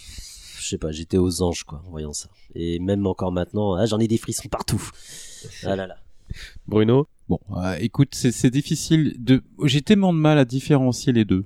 je 0.59 0.67
sais 0.75 0.77
pas, 0.77 0.91
j'étais 0.91 1.17
aux 1.17 1.41
anges 1.41 1.63
quoi, 1.63 1.81
en 1.87 1.89
voyant 1.89 2.13
ça. 2.13 2.29
Et 2.53 2.77
même 2.77 3.07
encore 3.07 3.31
maintenant, 3.31 3.73
ah, 3.73 3.87
j'en 3.87 3.97
ai 3.97 4.07
des 4.07 4.17
frissons 4.17 4.49
partout. 4.49 4.81
Ah 5.63 5.75
là 5.75 5.87
là. 5.87 5.95
Bruno? 6.67 7.07
Bon, 7.27 7.39
euh, 7.57 7.75
écoute, 7.79 8.09
c'est 8.13 8.31
c'est 8.31 8.51
difficile 8.51 9.15
de. 9.17 9.41
J'ai 9.63 9.81
tellement 9.81 10.13
de 10.13 10.19
mal 10.19 10.37
à 10.37 10.45
différencier 10.45 11.13
les 11.13 11.25
deux. 11.25 11.45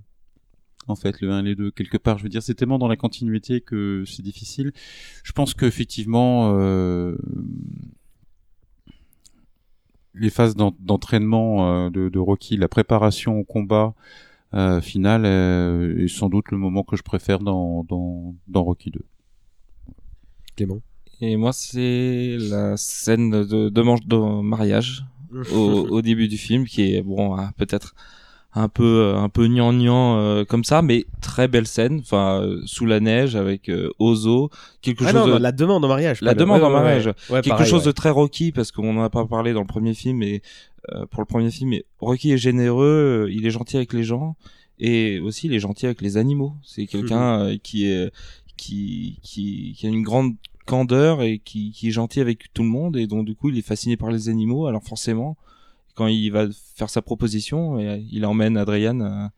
En 0.88 0.96
fait, 0.96 1.22
le 1.22 1.32
1 1.32 1.40
et 1.40 1.44
les 1.50 1.56
2, 1.56 1.72
quelque 1.72 1.98
part, 1.98 2.18
je 2.18 2.24
veux 2.24 2.30
dire, 2.30 2.44
c'est 2.44 2.56
tellement 2.56 2.78
dans 2.80 2.88
la 2.90 2.98
continuité 2.98 3.62
que 3.62 4.04
c'est 4.06 4.22
difficile. 4.22 4.74
Je 5.24 5.32
pense 5.32 5.54
qu'effectivement, 5.54 6.58
euh, 6.60 7.16
les 10.14 10.30
phases 10.30 10.56
d'en- 10.56 10.76
d'entraînement 10.80 11.86
euh, 11.86 11.90
de, 11.90 12.10
de 12.10 12.20
Rocky, 12.20 12.58
la 12.58 12.68
préparation 12.68 13.40
au 13.40 13.44
combat 13.44 13.94
euh, 14.54 14.82
final 14.82 15.24
euh, 15.26 16.04
est 16.04 16.08
sans 16.08 16.30
doute 16.30 16.52
le 16.52 16.58
moment 16.58 16.84
que 16.84 16.96
je 16.96 17.02
préfère 17.04 17.40
dans, 17.40 17.84
dans, 17.86 18.36
dans 18.48 18.64
Rocky 18.64 18.92
2. 18.92 19.02
Clément 20.56 20.82
Et 21.22 21.36
moi, 21.36 21.52
c'est 21.54 22.38
la 22.40 22.78
scène 22.78 23.32
de, 23.32 23.70
de, 23.70 23.82
manche- 23.82 24.06
de 24.06 24.42
mariage 24.42 25.04
au, 25.54 25.88
au 25.90 26.02
début 26.04 26.28
du 26.28 26.38
film, 26.38 26.66
qui 26.66 26.94
est 26.94 27.02
bon, 27.02 27.36
peut-être 27.58 27.96
un 28.56 28.68
peu 28.70 28.84
euh, 28.84 29.18
un 29.18 29.30
peu 29.30 29.48
gnangnan 29.48 30.18
euh, 30.20 30.46
comme 30.46 30.64
ça, 30.64 30.82
mais 30.82 31.06
très 31.22 31.48
belle 31.48 31.66
scène. 31.68 32.00
Enfin, 32.02 32.42
euh, 32.42 32.62
sous 32.66 32.86
la 32.86 33.00
neige 33.00 33.36
avec 33.36 33.70
euh, 33.70 33.90
Ozo, 34.00 34.50
quelque 34.82 35.04
Ah 35.06 35.12
chose 35.12 35.22
non, 35.22 35.28
de 35.28 35.32
non, 35.34 35.40
la 35.40 35.52
demande 35.52 35.84
en 35.86 35.88
mariage. 35.88 36.22
la 36.22 36.36
demande 36.36 36.60
ouais, 36.62 36.68
en 36.68 36.70
ouais, 36.70 36.74
mariage, 36.74 37.08
ouais. 37.08 37.42
Quelque 37.42 37.50
pareil, 37.50 37.70
chose 37.70 37.84
de 37.84 37.92
très 37.92 38.10
Rocky 38.12 38.52
parce 38.52 38.72
qu'on 38.72 38.96
en 38.98 39.02
a 39.04 39.10
pas 39.10 39.26
parlé 39.26 39.54
dans 39.54 39.62
le 39.62 39.68
premier 39.68 39.94
film, 39.96 40.18
mais 40.18 40.42
euh, 40.94 41.06
pour 41.08 41.22
le 41.22 41.26
premier 41.26 41.50
film, 41.50 41.72
mais 41.72 41.86
Rocky 42.00 42.32
est 42.32 42.38
généreux, 42.38 43.26
euh, 43.28 43.32
il 43.32 43.46
est 43.48 43.52
gentil 43.52 43.78
avec 43.78 43.92
les 43.94 44.04
gens 44.04 44.36
et 44.80 45.20
aussi 45.20 45.48
il 45.48 45.54
est 45.54 45.60
gentil 45.60 45.86
avec 45.86 46.02
les 46.02 46.18
animaux. 46.18 46.54
C'est 46.64 46.86
quelqu'un 46.86 47.42
euh, 47.42 47.58
qui 47.62 47.88
est 47.88 48.12
qui, 48.58 49.20
qui 49.24 49.74
qui 49.76 49.88
a 49.88 49.90
une 49.90 50.04
grande 50.04 50.36
candeur 50.66 51.22
et 51.24 51.40
qui, 51.40 51.72
qui 51.72 51.88
est 51.90 51.92
gentil 51.92 52.22
avec 52.22 52.54
tout 52.54 52.64
le 52.64 52.70
monde 52.70 52.96
et 52.98 53.08
donc 53.08 53.26
du 53.26 53.36
coup 53.36 53.50
il 53.50 53.58
est 53.58 53.66
fasciné 53.66 53.98
par 53.98 54.12
les 54.12 54.30
animaux. 54.30 54.68
Alors 54.68 54.84
forcément, 54.84 55.38
quand 55.96 56.08
il 56.08 56.30
va 56.30 56.48
faire 56.76 56.90
sa 56.90 57.02
proposition, 57.02 57.78
euh, 57.80 57.98
il 58.12 58.26
emmène 58.26 58.58
Adrian 58.58 59.00
à, 59.02 59.32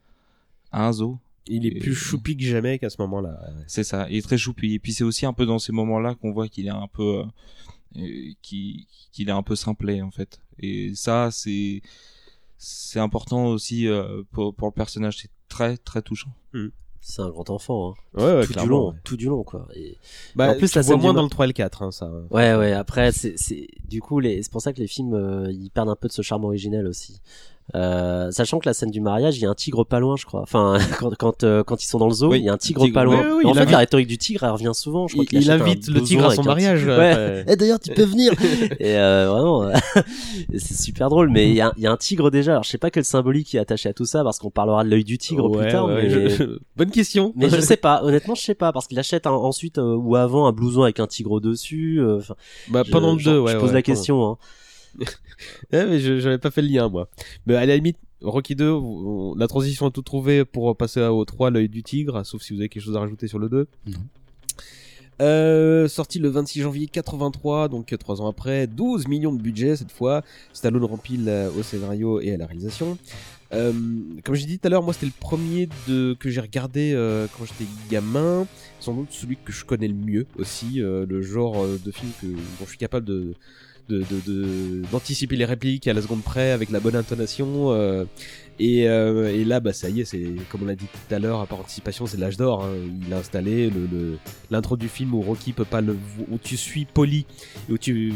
à 0.72 0.86
un 0.88 0.92
zoo. 0.92 1.18
Il 1.48 1.64
est 1.66 1.76
Et- 1.76 1.78
plus 1.78 1.94
choupi 1.94 2.36
que 2.36 2.44
jamais 2.44 2.78
qu'à 2.78 2.90
ce 2.90 3.00
moment-là. 3.02 3.38
C'est 3.66 3.84
ça, 3.84 4.08
il 4.10 4.16
est 4.16 4.22
très 4.22 4.38
choupi. 4.38 4.74
Et 4.74 4.78
puis 4.78 4.92
c'est 4.92 5.04
aussi 5.04 5.26
un 5.26 5.32
peu 5.32 5.46
dans 5.46 5.58
ces 5.58 5.72
moments-là 5.72 6.14
qu'on 6.16 6.32
voit 6.32 6.48
qu'il 6.48 6.66
est 6.66 6.70
un 6.70 6.88
peu, 6.92 7.20
euh, 7.20 7.24
euh, 7.98 8.32
qu'il 8.42 8.86
est 9.18 9.30
un 9.30 9.42
peu 9.42 9.54
simplé 9.56 10.02
en 10.02 10.10
fait. 10.10 10.40
Et 10.58 10.94
ça, 10.94 11.30
c'est 11.30 11.82
c'est 12.58 12.98
important 13.00 13.46
aussi 13.46 13.86
euh, 13.86 14.22
pour 14.32 14.54
pour 14.54 14.66
le 14.68 14.72
personnage. 14.72 15.18
C'est 15.18 15.30
très 15.48 15.76
très 15.76 16.02
touchant. 16.02 16.32
C'est 17.08 17.22
un 17.22 17.28
grand 17.28 17.48
enfant. 17.50 17.90
Hein. 17.90 18.20
Ouais, 18.20 18.36
ouais, 18.38 18.46
tout 18.48 18.54
du 18.54 18.66
long, 18.66 18.88
ouais. 18.88 18.96
tout 19.04 19.16
du 19.16 19.26
long 19.26 19.44
quoi. 19.44 19.68
Et 19.76 19.96
Bah, 20.34 20.50
en 20.50 20.58
plus 20.58 20.66
vois 20.74 20.82
scène 20.82 21.00
moins 21.00 21.14
dans 21.14 21.22
le 21.22 21.28
3 21.28 21.44
et 21.44 21.48
le 21.48 21.52
4, 21.52 21.82
hein, 21.82 21.92
ça. 21.92 22.10
Ouais, 22.32 22.56
ouais. 22.56 22.72
Après, 22.72 23.12
c'est, 23.12 23.34
c'est, 23.36 23.68
du 23.88 24.00
coup, 24.02 24.18
les, 24.18 24.42
c'est 24.42 24.50
pour 24.50 24.60
ça 24.60 24.72
que 24.72 24.80
les 24.80 24.88
films, 24.88 25.14
euh, 25.14 25.52
ils 25.52 25.70
perdent 25.70 25.88
un 25.88 25.94
peu 25.94 26.08
de 26.08 26.12
ce 26.12 26.22
charme 26.22 26.42
originel 26.42 26.84
aussi. 26.88 27.20
Euh, 27.74 28.30
sachant 28.30 28.60
que 28.60 28.68
la 28.68 28.74
scène 28.74 28.92
du 28.92 29.00
mariage, 29.00 29.36
il 29.38 29.42
y 29.42 29.44
a 29.46 29.50
un 29.50 29.54
tigre 29.54 29.84
pas 29.84 29.98
loin, 29.98 30.14
je 30.16 30.24
crois. 30.24 30.40
Enfin, 30.40 30.78
quand, 31.00 31.14
quand, 31.16 31.42
euh, 31.42 31.64
quand 31.64 31.82
ils 31.82 31.86
sont 31.86 31.98
dans 31.98 32.06
le 32.06 32.14
zoo, 32.14 32.30
Oui, 32.30 32.38
il 32.38 32.44
y 32.44 32.48
a 32.48 32.52
un 32.52 32.56
tigre, 32.56 32.82
tigre. 32.82 32.94
pas 32.94 33.02
loin. 33.04 33.16
Oui, 33.20 33.26
oui, 33.26 33.32
oui, 33.38 33.46
en 33.46 33.54
fait, 33.54 33.60
invite- 33.62 33.72
la 33.72 33.78
rhétorique 33.78 34.06
du 34.06 34.18
tigre, 34.18 34.44
elle 34.44 34.50
revient 34.52 34.70
souvent. 34.72 35.08
Je 35.08 35.14
crois 35.14 35.24
Il, 35.32 35.50
invite 35.50 35.88
le 35.88 36.00
tigre 36.00 36.26
à 36.26 36.34
son 36.34 36.44
mariage. 36.44 36.78
tigre. 36.80 36.96
Ouais. 36.96 37.44
Et 37.48 37.56
d'ailleurs, 37.56 37.80
tu 37.80 37.90
peux 37.92 38.04
venir. 38.04 38.32
Et 38.78 38.96
euh, 38.96 39.28
vraiment, 39.30 39.70
c'est 40.56 40.76
super 40.78 41.08
drôle. 41.10 41.28
Mais 41.30 41.48
il 41.48 41.56
y 41.56 41.60
a, 41.60 41.72
il 41.76 41.82
y 41.82 41.86
a 41.88 41.92
un 41.92 41.96
tigre 41.96 42.30
déjà. 42.30 42.52
Alors, 42.52 42.62
je 42.62 42.70
sais 42.70 42.78
pas 42.78 42.90
quel 42.90 43.04
symbolique 43.04 43.52
est 43.54 43.58
attaché 43.58 43.88
à 43.88 43.92
tout 43.92 44.06
ça, 44.06 44.22
parce 44.22 44.38
qu'on 44.38 44.50
parlera 44.50 44.84
de 44.84 44.88
l'œil 44.90 45.04
du 45.04 45.18
tigre 45.18 45.50
ouais, 45.50 45.62
plus 45.64 45.72
tard. 45.72 45.86
ouais, 45.86 46.02
mais... 46.04 46.10
je- 46.10 46.28
je- 46.28 46.58
Bonne 46.76 46.90
question. 46.92 47.32
Mais 47.36 47.50
je 47.50 47.60
sais 47.60 47.76
pas, 47.76 48.02
honnêtement, 48.04 48.36
je 48.36 48.42
sais 48.42 48.54
pas, 48.54 48.72
parce 48.72 48.86
qu'il 48.86 48.98
achète 49.00 49.26
un- 49.26 49.32
ensuite 49.32 49.78
euh, 49.78 49.96
ou 49.96 50.14
avant 50.14 50.46
un 50.46 50.52
blouson 50.52 50.82
avec 50.84 51.00
un 51.00 51.06
tigre 51.08 51.40
dessus. 51.40 51.98
euh, 52.00 52.18
Enfin, 52.18 52.34
Bah, 52.68 52.84
pendant 52.90 53.14
le 53.14 53.18
je- 53.18 53.30
2, 53.30 53.38
ouais. 53.40 53.52
Je 53.52 53.56
pose 53.58 53.68
ouais, 53.70 53.74
la 53.74 53.82
question. 53.82 54.24
Hein. 54.30 54.36
Ouais, 55.72 55.86
mais 55.86 55.98
je 56.00 56.18
j'avais 56.18 56.38
pas 56.38 56.50
fait 56.50 56.62
le 56.62 56.68
lien, 56.68 56.88
moi. 56.88 57.08
Mais 57.46 57.54
à 57.56 57.66
la 57.66 57.76
limite, 57.76 57.98
Rocky 58.22 58.54
2, 58.56 58.70
on- 58.70 59.34
la 59.34 59.46
transition 59.46 59.88
est 59.88 59.90
toute 59.92 60.06
trouvée 60.06 60.44
pour 60.44 60.76
passer 60.76 61.00
au 61.02 61.24
3, 61.24 61.50
l'œil 61.50 61.68
du 61.68 61.82
tigre, 61.82 62.24
sauf 62.24 62.42
si 62.42 62.54
vous 62.54 62.60
avez 62.60 62.68
quelque 62.68 62.82
chose 62.82 62.96
à 62.96 63.00
rajouter 63.00 63.28
sur 63.28 63.38
le 63.38 63.48
2. 63.48 63.66
Non. 63.86 63.98
Euh, 65.22 65.88
sorti 65.88 66.18
le 66.18 66.28
26 66.28 66.60
janvier 66.60 66.88
83, 66.88 67.68
donc 67.68 67.94
3 67.98 68.20
ans 68.20 68.28
après, 68.28 68.66
12 68.66 69.08
millions 69.08 69.32
de 69.32 69.40
budget 69.40 69.76
cette 69.76 69.90
fois. 69.92 70.22
Stallone 70.52 70.84
rempile 70.84 71.24
euh, 71.28 71.48
au 71.58 71.62
scénario 71.62 72.20
et 72.20 72.32
à 72.34 72.36
la 72.36 72.44
réalisation. 72.46 72.98
Euh, 73.54 73.72
comme 74.24 74.34
j'ai 74.34 74.44
dit 74.44 74.58
tout 74.58 74.66
à 74.66 74.70
l'heure, 74.70 74.82
moi 74.82 74.92
c'était 74.92 75.06
le 75.06 75.12
premier 75.18 75.68
de, 75.88 76.14
que 76.18 76.28
j'ai 76.28 76.40
regardé 76.42 76.92
euh, 76.94 77.26
quand 77.38 77.44
j'étais 77.46 77.70
gamin. 77.90 78.46
Sans 78.78 78.92
doute 78.92 79.08
celui 79.10 79.38
que 79.42 79.52
je 79.52 79.64
connais 79.64 79.88
le 79.88 79.94
mieux 79.94 80.26
aussi, 80.38 80.74
le 80.80 81.22
genre 81.22 81.66
de 81.66 81.90
film 81.90 82.10
que, 82.20 82.26
dont 82.26 82.64
je 82.64 82.68
suis 82.68 82.78
capable 82.78 83.06
de, 83.06 83.32
de, 83.88 83.98
de- 83.98 84.20
de- 84.26 84.82
d'anticiper 84.90 85.36
les 85.36 85.44
répliques 85.44 85.86
à 85.88 85.92
la 85.94 86.02
seconde 86.02 86.22
près 86.22 86.50
avec 86.52 86.70
la 86.70 86.80
bonne 86.80 86.96
intonation. 86.96 87.72
euh, 87.72 88.04
et, 88.58 88.88
euh, 88.88 89.32
et 89.34 89.44
là, 89.44 89.60
bah 89.60 89.72
ça 89.74 89.90
y 89.90 90.00
est, 90.00 90.04
c'est 90.06 90.24
comme 90.50 90.62
on 90.62 90.66
l'a 90.66 90.74
dit 90.76 90.86
tout 90.86 91.14
à 91.14 91.18
l'heure, 91.18 91.40
à 91.40 91.46
part 91.46 91.60
anticipation, 91.60 92.06
c'est 92.06 92.16
l'âge 92.16 92.36
d'or. 92.38 92.64
hein. 92.64 92.70
Il 93.06 93.12
a 93.12 93.18
installé 93.18 93.68
le, 93.70 93.86
le- 93.90 94.18
l'intro 94.50 94.76
du 94.76 94.88
film 94.88 95.14
où 95.14 95.20
Rocky 95.20 95.52
peut 95.52 95.64
pas 95.66 95.80
le, 95.82 95.96
où 96.30 96.38
tu 96.38 96.56
suis 96.56 96.86
Polly, 96.86 97.26
et 97.68 97.72
où 97.72 97.78
tu 97.78 98.14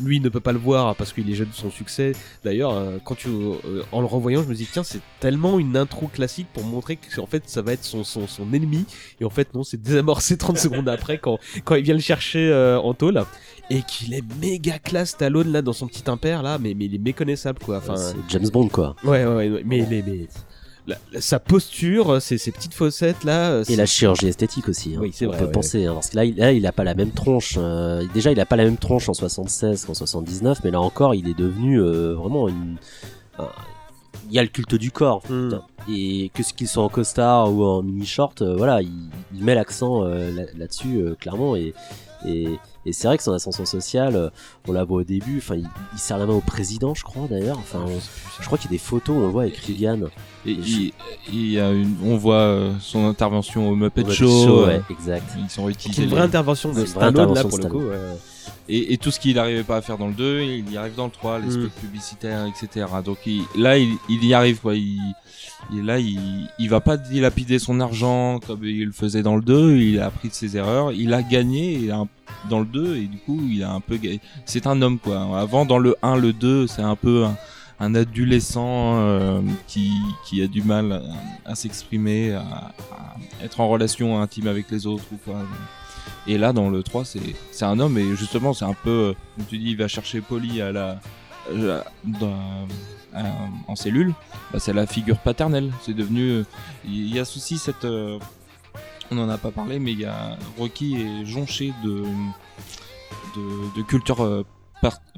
lui 0.00 0.20
ne 0.20 0.28
peut 0.28 0.38
pas 0.38 0.52
le 0.52 0.60
voir 0.60 0.94
parce 0.94 1.12
qu'il 1.12 1.28
est 1.28 1.34
jeune 1.34 1.48
de 1.48 1.54
son 1.54 1.68
succès. 1.68 2.12
D'ailleurs, 2.44 2.72
euh, 2.72 2.98
quand 3.04 3.16
tu, 3.16 3.26
euh, 3.26 3.82
en 3.90 3.98
le 4.00 4.06
revoyant, 4.06 4.40
je 4.44 4.48
me 4.48 4.54
dis 4.54 4.68
tiens, 4.72 4.84
c'est 4.84 5.00
tellement 5.18 5.58
une 5.58 5.76
intro 5.76 6.06
classique 6.06 6.46
pour 6.54 6.62
montrer 6.62 6.94
que 6.94 7.20
en 7.20 7.26
fait 7.26 7.42
ça 7.48 7.62
va 7.62 7.72
être 7.72 7.82
son, 7.82 8.04
son, 8.04 8.28
son 8.28 8.52
ennemi. 8.52 8.84
Et 9.20 9.24
en 9.24 9.30
fait 9.30 9.52
non, 9.54 9.64
c'est 9.64 9.82
désamorcé 9.82 10.36
30 10.38 10.56
secondes 10.56 10.88
après 10.88 11.18
quand, 11.18 11.40
quand 11.64 11.74
il 11.74 11.82
vient 11.82 11.94
le 11.94 12.00
chercher 12.00 12.48
euh, 12.48 12.78
en 12.78 12.94
tôle 12.94 13.24
et 13.70 13.82
qu'il 13.82 14.14
est 14.14 14.24
méga 14.40 14.78
classe 14.78 15.10
Stallone 15.10 15.50
là 15.52 15.62
dans 15.62 15.72
son 15.72 15.86
petit 15.86 16.08
impair 16.10 16.42
là, 16.42 16.58
mais, 16.58 16.74
mais 16.74 16.86
il 16.86 16.94
est 16.94 16.98
méconnaissable 16.98 17.58
quoi. 17.64 17.78
Enfin, 17.78 17.96
C'est 17.96 18.16
James 18.28 18.48
Bond, 18.52 18.68
quoi. 18.68 18.96
ouais, 19.04 19.24
ouais, 19.24 19.48
ouais, 19.50 19.62
mais, 19.64 19.86
mais, 19.88 20.04
mais 20.06 20.26
la- 20.86 20.96
la- 21.12 21.20
sa 21.20 21.38
posture, 21.38 22.20
ses, 22.20 22.38
ses 22.38 22.50
petites 22.50 22.74
fossettes 22.74 23.22
là. 23.24 23.60
Et 23.60 23.64
c'est- 23.64 23.76
la 23.76 23.86
chirurgie 23.86 24.26
esthétique 24.26 24.68
aussi. 24.68 24.94
hein. 24.96 24.98
Oui, 25.00 25.10
c'est 25.14 25.26
On 25.26 25.30
vrai, 25.30 25.38
peut 25.38 25.44
ouais. 25.46 25.52
penser, 25.52 25.86
hein, 25.86 25.94
parce 25.94 26.10
que 26.10 26.16
là, 26.16 26.24
il, 26.24 26.36
là, 26.36 26.52
il 26.52 26.66
a 26.66 26.72
pas 26.72 26.84
la 26.84 26.94
même 26.94 27.12
tronche. 27.12 27.54
euh, 27.56 28.04
déjà, 28.12 28.32
il 28.32 28.40
a 28.40 28.46
pas 28.46 28.56
la 28.56 28.64
même 28.64 28.76
tronche 28.78 29.08
en 29.08 29.14
76 29.14 29.84
qu'en 29.84 29.94
79, 29.94 30.58
mais 30.64 30.70
là 30.72 30.80
encore, 30.80 31.14
il 31.14 31.28
est 31.28 31.38
devenu 31.38 31.80
euh, 31.80 32.14
vraiment 32.14 32.48
une. 32.48 32.76
un- 33.38 33.48
il 34.28 34.34
y 34.34 34.38
a 34.38 34.42
le 34.42 34.48
culte 34.48 34.74
du 34.74 34.90
corps. 34.90 35.22
Mm. 35.30 35.48
putain. 35.50 35.62
Et 35.90 36.30
que 36.34 36.42
ce 36.42 36.52
qu'il 36.54 36.68
soit 36.68 36.82
en 36.82 36.88
costard 36.88 37.52
ou 37.52 37.64
en 37.64 37.82
mini 37.82 38.06
short, 38.06 38.40
euh, 38.42 38.54
voilà, 38.56 38.82
il, 38.82 38.90
il 39.34 39.42
met 39.44 39.54
l'accent 39.54 40.04
euh, 40.04 40.30
là- 40.32 40.46
là-dessus 40.56 40.96
euh, 41.00 41.14
clairement. 41.14 41.54
Et, 41.56 41.74
et, 42.26 42.48
et 42.86 42.92
c'est 42.92 43.06
vrai 43.08 43.16
que 43.16 43.22
son 43.22 43.32
ascension 43.32 43.64
sociale, 43.64 44.16
euh, 44.16 44.30
on 44.68 44.72
la 44.72 44.84
voit 44.84 44.98
au 44.98 45.04
début. 45.04 45.38
Enfin, 45.38 45.54
il, 45.56 45.68
il 45.92 45.98
serre 45.98 46.18
la 46.18 46.26
main 46.26 46.34
au 46.34 46.40
président, 46.40 46.94
je 46.94 47.04
crois 47.04 47.26
d'ailleurs. 47.28 47.58
Enfin, 47.58 47.80
on- 47.86 48.00
je 48.40 48.46
crois 48.46 48.58
qu'il 48.58 48.70
y 48.70 48.74
a 48.74 48.76
des 48.76 48.82
photos, 48.82 49.16
on 49.16 49.20
le 49.20 49.26
voit 49.28 49.42
avec 49.42 49.56
Reagan. 49.56 49.98
Et 50.46 50.50
il, 50.52 50.92
il 51.32 51.50
y 51.52 51.60
a 51.60 51.70
une, 51.70 51.94
on 52.04 52.16
voit 52.16 52.34
euh, 52.36 52.72
son 52.80 53.06
intervention 53.06 53.68
au 53.68 53.76
Muppet 53.76 54.02
Au 54.02 54.04
Muppet 54.06 54.16
Show. 54.16 54.44
Show, 54.44 54.60
euh, 54.62 54.66
ouais, 54.66 54.80
exact. 54.90 55.24
Ils 55.38 55.48
sont 55.48 55.62
C'est 55.62 55.66
réutilisés. 55.66 56.02
une 56.04 56.08
vraie 56.10 56.20
intervention 56.22 56.72
de 56.72 56.84
Stallone 56.84 57.34
là 57.34 57.44
pour 57.44 57.58
le 57.58 57.64
coup. 57.68 57.78
Ouais. 57.78 57.96
et, 58.68 58.92
et 58.94 58.96
tout 58.98 59.10
ce 59.12 59.20
qu'il 59.20 59.36
n'arrivait 59.36 59.62
pas 59.62 59.76
à 59.76 59.82
faire 59.82 59.98
dans 59.98 60.08
le 60.08 60.14
2, 60.14 60.40
il 60.42 60.72
y 60.72 60.76
arrive 60.76 60.96
dans 60.96 61.04
le 61.06 61.10
3, 61.12 61.38
les 61.38 61.46
Mm. 61.46 61.50
spots 61.52 61.80
publicitaires, 61.80 62.46
etc. 62.46 62.86
Donc 63.04 63.18
il- 63.26 63.44
là, 63.56 63.78
il, 63.78 63.96
il 64.08 64.24
y 64.24 64.34
arrive 64.34 64.60
quoi. 64.60 64.74
Il, 64.74 64.98
il- 65.70 65.84
là, 65.84 65.98
il, 65.98 66.68
va 66.68 66.80
pas 66.80 66.96
dilapider 66.96 67.58
son 67.58 67.80
argent 67.80 68.40
comme 68.46 68.64
il 68.64 68.86
le 68.86 68.92
faisait 68.92 69.22
dans 69.22 69.36
le 69.36 69.42
2. 69.42 69.76
Il 69.76 70.00
a 70.00 70.06
appris 70.06 70.28
de 70.28 70.34
ses 70.34 70.56
erreurs. 70.56 70.92
Il 70.92 71.12
a 71.14 71.22
gagné 71.22 71.90
dans 72.48 72.60
le 72.60 72.66
2 72.66 72.96
et 72.96 73.06
du 73.06 73.18
coup, 73.18 73.40
il 73.50 73.62
a 73.62 73.72
un 73.72 73.80
peu 73.80 73.96
gagné. 73.96 74.20
C'est 74.44 74.66
un 74.66 74.80
homme 74.82 74.98
quoi. 74.98 75.38
Avant, 75.38 75.64
dans 75.64 75.78
le 75.78 75.96
1, 76.02 76.16
le 76.16 76.32
2, 76.32 76.66
c'est 76.66 76.82
un 76.82 76.96
peu 76.96 77.24
un, 77.80 77.94
adolescent 77.94 78.96
euh, 78.96 79.40
qui, 79.66 80.42
a 80.42 80.46
du 80.46 80.62
mal 80.62 81.02
à, 81.44 81.54
s'exprimer, 81.54 82.32
à, 82.32 82.72
être 83.42 83.60
en 83.60 83.68
relation 83.68 84.20
intime 84.20 84.46
avec 84.46 84.70
les 84.70 84.86
autres 84.86 85.04
ou 85.12 85.16
quoi. 85.24 85.40
Et 86.26 86.38
là, 86.38 86.52
dans 86.52 86.70
le 86.70 86.82
3, 86.82 87.04
c'est 87.04 87.64
un 87.64 87.80
homme, 87.80 87.98
et 87.98 88.14
justement, 88.14 88.54
c'est 88.54 88.64
un 88.64 88.74
peu, 88.74 89.14
comme 89.36 89.46
tu 89.46 89.58
dis, 89.58 89.70
il 89.70 89.76
va 89.76 89.88
chercher 89.88 90.20
Polly 90.20 90.60
à 90.60 90.70
la, 90.70 91.00
en 93.68 93.76
cellule, 93.76 94.14
bah, 94.52 94.58
c'est 94.58 94.72
la 94.72 94.86
figure 94.86 95.18
paternelle. 95.18 95.70
C'est 95.82 95.94
devenu. 95.94 96.28
euh, 96.30 96.44
Il 96.84 97.14
y 97.14 97.18
a 97.18 97.22
aussi 97.22 97.58
cette. 97.58 97.84
euh, 97.84 98.18
on 99.10 99.14
n'en 99.16 99.28
a 99.28 99.38
pas 99.38 99.50
parlé, 99.50 99.78
mais 99.78 99.92
il 99.92 100.00
y 100.00 100.04
a 100.06 100.38
Rocky 100.58 100.96
est 100.96 101.24
jonché 101.26 101.72
de, 101.84 102.02
de, 103.36 103.76
de 103.76 103.82
culture 103.82 104.20
euh, 104.22 104.44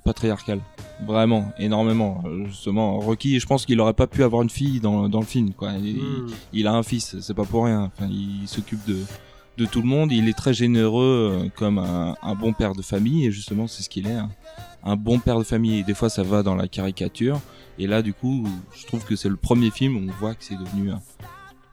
patriarcale. 0.05 0.61
Vraiment, 1.07 1.53
énormément. 1.59 2.23
Justement, 2.47 2.99
Rocky, 3.01 3.41
je 3.41 3.47
pense 3.47 3.67
qu'il 3.67 3.81
aurait 3.81 3.95
pas 3.95 4.07
pu 4.07 4.23
avoir 4.23 4.43
une 4.43 4.51
fille 4.51 4.81
dans, 4.81 5.09
dans 5.09 5.21
le 5.21 5.27
film. 5.27 5.53
Quoi. 5.55 5.73
Il, 5.83 5.97
Hmm. 5.97 6.27
il 6.53 6.67
a 6.67 6.73
un 6.73 6.83
fils, 6.83 7.19
c'est 7.21 7.35
pas 7.35 7.45
pour 7.45 7.65
rien. 7.65 7.91
Enfin, 7.97 8.09
il 8.11 8.47
s'occupe 8.47 8.85
de, 8.87 8.99
de 9.59 9.67
tout 9.67 9.81
le 9.83 9.89
monde. 9.89 10.13
Il 10.13 10.29
est 10.29 10.37
très 10.37 10.55
généreux 10.55 11.43
euh, 11.45 11.49
comme 11.57 11.79
un, 11.79 12.17
un 12.23 12.35
bon 12.35 12.53
père 12.53 12.75
de 12.75 12.83
famille. 12.83 13.27
Et 13.27 13.33
justement, 13.33 13.67
c'est 13.67 13.83
ce 13.83 13.89
qu'il 13.89 14.07
est. 14.07 14.13
Un, 14.15 14.31
un 14.85 14.97
bon 14.97 15.19
père 15.19 15.39
de 15.39 15.45
famille. 15.45 15.81
Et 15.81 15.83
des 15.83 15.95
fois, 15.95 16.09
ça 16.11 16.23
va 16.23 16.43
dans 16.43 16.55
la 16.55 16.69
caricature. 16.69 17.41
Et 17.79 17.87
là, 17.87 18.03
du 18.03 18.15
coup, 18.15 18.47
je 18.77 18.87
trouve 18.87 19.05
que 19.05 19.17
c'est 19.17 19.29
le 19.29 19.37
premier 19.37 19.71
film 19.71 19.97
où 19.97 20.09
on 20.11 20.13
voit 20.21 20.35
que 20.35 20.45
c'est 20.45 20.57
devenu 20.59 20.91
un, 20.93 21.01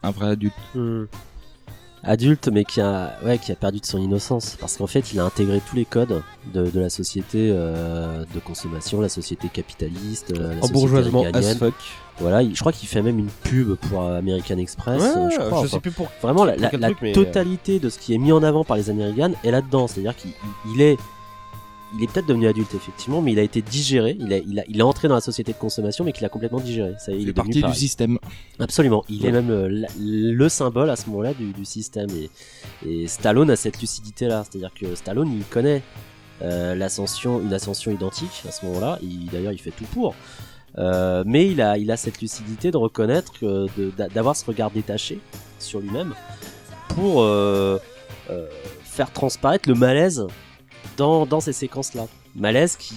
un 0.02 0.10
vrai 0.10 0.28
adulte. 0.30 0.54
Hmm. 0.74 1.04
Adulte, 2.04 2.48
mais 2.52 2.64
qui 2.64 2.80
a, 2.80 3.16
ouais, 3.24 3.38
qui 3.38 3.52
a 3.52 3.54
perdu 3.54 3.78
de 3.78 3.86
son 3.86 3.98
innocence. 3.98 4.56
Parce 4.58 4.76
qu'en 4.76 4.88
fait, 4.88 5.12
il 5.12 5.20
a 5.20 5.24
intégré 5.24 5.60
tous 5.70 5.76
les 5.76 5.84
codes 5.84 6.20
de, 6.52 6.68
de 6.68 6.80
la 6.80 6.90
société 6.90 7.50
euh, 7.52 8.24
de 8.34 8.40
consommation, 8.40 9.00
la 9.00 9.08
société 9.08 9.48
capitaliste, 9.48 10.32
euh, 10.32 10.48
la 10.48 10.54
société 10.56 10.66
Embourgeoisement 10.66 11.24
as 11.32 11.54
fuck. 11.54 11.74
Voilà, 12.18 12.42
il- 12.42 12.56
je 12.56 12.60
crois 12.60 12.72
qu'il 12.72 12.88
fait 12.88 13.02
même 13.02 13.20
une 13.20 13.28
pub 13.44 13.76
pour 13.76 14.02
euh, 14.02 14.18
American 14.18 14.58
Express. 14.58 15.00
Ouais, 15.00 15.08
euh, 15.16 15.30
je, 15.30 15.36
crois, 15.36 15.48
je 15.50 15.54
enfin. 15.54 15.68
sais 15.68 15.80
plus 15.80 15.92
pour. 15.92 16.08
Vraiment, 16.20 16.44
la, 16.44 16.54
pour 16.54 16.62
la- 16.62 16.70
quel 16.70 16.80
la 16.80 16.86
truc, 16.88 16.98
mais, 17.02 17.12
totalité 17.12 17.78
de 17.78 17.88
ce 17.88 18.00
qui 18.00 18.12
est 18.14 18.18
mis 18.18 18.32
en 18.32 18.42
avant 18.42 18.64
par 18.64 18.76
les 18.76 18.90
Américains 18.90 19.30
est 19.44 19.50
là-dedans. 19.52 19.86
C'est-à-dire 19.86 20.16
qu'il 20.16 20.30
il- 20.66 20.72
il 20.74 20.80
est, 20.80 20.98
il 21.94 22.04
est 22.04 22.06
peut-être 22.12 22.26
devenu 22.26 22.46
adulte 22.48 22.74
effectivement, 22.74 23.20
mais 23.20 23.32
il 23.32 23.38
a 23.38 23.42
été 23.42 23.60
digéré. 23.62 24.16
Il, 24.18 24.32
a, 24.32 24.38
il, 24.38 24.58
a, 24.60 24.64
il 24.68 24.78
est 24.78 24.82
entré 24.82 25.08
dans 25.08 25.14
la 25.14 25.20
société 25.20 25.52
de 25.52 25.58
consommation, 25.58 26.04
mais 26.04 26.12
qu'il 26.12 26.24
a 26.24 26.28
complètement 26.28 26.60
digéré. 26.60 26.94
Ça, 26.98 27.12
il 27.12 27.28
est 27.28 27.32
parti 27.32 27.60
du 27.72 27.74
système. 27.78 28.18
Absolument. 28.58 29.04
Il 29.08 29.26
est 29.26 29.32
même 29.32 29.50
euh, 29.50 29.68
la- 29.68 29.88
le 29.98 30.48
symbole 30.48 30.90
à 30.90 30.96
ce 30.96 31.06
moment-là 31.10 31.34
du, 31.34 31.52
du 31.52 31.64
système. 31.64 32.08
Et, 32.10 32.30
et 32.88 33.06
Stallone 33.08 33.50
a 33.50 33.56
cette 33.56 33.80
lucidité-là. 33.80 34.44
C'est-à-dire 34.48 34.70
que 34.74 34.94
Stallone, 34.94 35.30
il 35.32 35.44
connaît 35.44 35.82
euh, 36.42 36.74
l'ascension, 36.74 37.40
une 37.40 37.52
ascension 37.52 37.90
identique 37.90 38.42
à 38.48 38.52
ce 38.52 38.64
moment-là. 38.66 38.98
Il- 39.02 39.26
D'ailleurs, 39.26 39.52
il 39.52 39.58
fait 39.60 39.70
tout 39.72 39.84
pour. 39.92 40.14
Euh, 40.78 41.22
mais 41.26 41.46
il 41.46 41.60
a, 41.60 41.76
il 41.76 41.90
a 41.90 41.98
cette 41.98 42.20
lucidité 42.22 42.70
de 42.70 42.78
reconnaître, 42.78 43.32
d'avoir 44.14 44.34
ce 44.34 44.44
regard 44.46 44.70
détaché 44.70 45.20
sur 45.58 45.80
lui-même 45.80 46.14
pour 46.88 47.26
faire 48.82 49.10
transparaître 49.12 49.68
le 49.68 49.74
malaise 49.74 50.26
dans, 50.96 51.26
dans 51.26 51.40
ces 51.40 51.52
séquences-là. 51.52 52.06
Malaise 52.34 52.76
qui, 52.76 52.94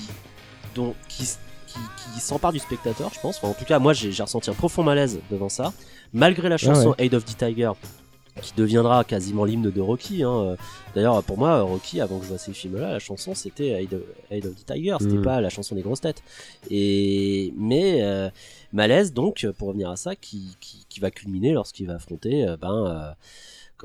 dont, 0.76 0.94
qui, 1.08 1.24
qui, 1.26 1.80
qui 2.14 2.20
s'empare 2.20 2.54
du 2.54 2.60
spectateur, 2.60 3.12
je 3.14 3.20
pense. 3.20 3.38
Enfin, 3.38 3.50
en 3.50 3.54
tout 3.54 3.66
cas, 3.66 3.80
moi, 3.80 3.94
j'ai 3.94 4.10
ressenti 4.22 4.50
un 4.50 4.54
profond 4.54 4.84
malaise 4.84 5.20
devant 5.32 5.50
ça. 5.50 5.74
Malgré 6.14 6.48
la 6.50 6.58
chanson 6.58 6.96
Aid 6.98 7.14
of 7.14 7.26
the 7.26 7.38
Tiger, 7.38 7.72
qui 8.42 8.54
deviendra 8.58 9.04
quasiment 9.06 9.46
l'hymne 9.46 9.70
de 9.72 9.82
Rocky. 9.82 10.24
hein. 10.24 10.56
D'ailleurs, 10.94 11.22
pour 11.24 11.38
moi, 11.38 11.62
Rocky, 11.62 12.00
avant 12.02 12.18
que 12.20 12.24
je 12.26 12.30
vois 12.30 12.38
ces 12.38 12.54
films-là, 12.54 12.92
la 12.92 13.00
chanson 13.00 13.34
c'était 13.34 13.82
Aid 13.84 13.94
of, 14.46 14.56
the 14.56 14.66
Tiger, 14.66 14.96
c'était 15.00 15.16
Mm. 15.18 15.22
pas 15.24 15.42
la 15.42 15.50
chanson 15.50 15.74
des 15.76 15.82
grosses 15.82 16.02
têtes. 16.02 16.22
Et 16.70 17.54
mais 17.58 18.02
euh, 18.02 18.30
malaise 18.74 19.14
donc, 19.14 19.46
pour 19.58 19.70
revenir 19.70 19.90
à 19.90 19.96
ça, 19.98 20.16
qui, 20.16 20.56
qui, 20.60 20.86
qui 20.90 21.00
va 21.00 21.12
culminer 21.12 21.52
lorsqu'il 21.54 21.88
va 21.88 21.96
affronter, 21.96 22.46
euh, 22.48 22.58
ben, 22.58 22.86
euh, 22.88 23.12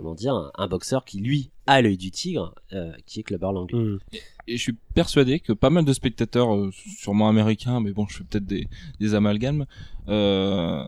comment 0.01 0.14
dire, 0.14 0.51
un, 0.56 0.68
boxeur 0.68 1.05
qui 1.05 1.18
lui 1.18 1.51
a 1.66 1.81
l'œil 1.81 1.97
du 1.97 2.10
tigre, 2.10 2.55
euh, 2.72 2.93
qui 3.06 3.20
est 3.20 3.22
Clubber 3.22 3.52
Lang. 3.52 3.72
hmm. 3.72 3.98
Et 4.47 4.56
je 4.56 4.62
suis 4.62 4.77
persuadé 4.94 5.40
que 5.40 5.52
pas 5.52 5.70
mal 5.70 5.85
de 5.85 5.93
spectateurs, 5.93 6.55
euh, 6.55 6.70
sûrement 6.72 7.28
américains, 7.28 7.81
mais 7.81 7.93
bon, 7.93 8.06
je 8.09 8.18
fais 8.18 8.24
peut-être 8.24 8.47
des, 8.47 8.66
des 8.98 9.14
amalgames, 9.14 9.66
euh, 10.09 10.85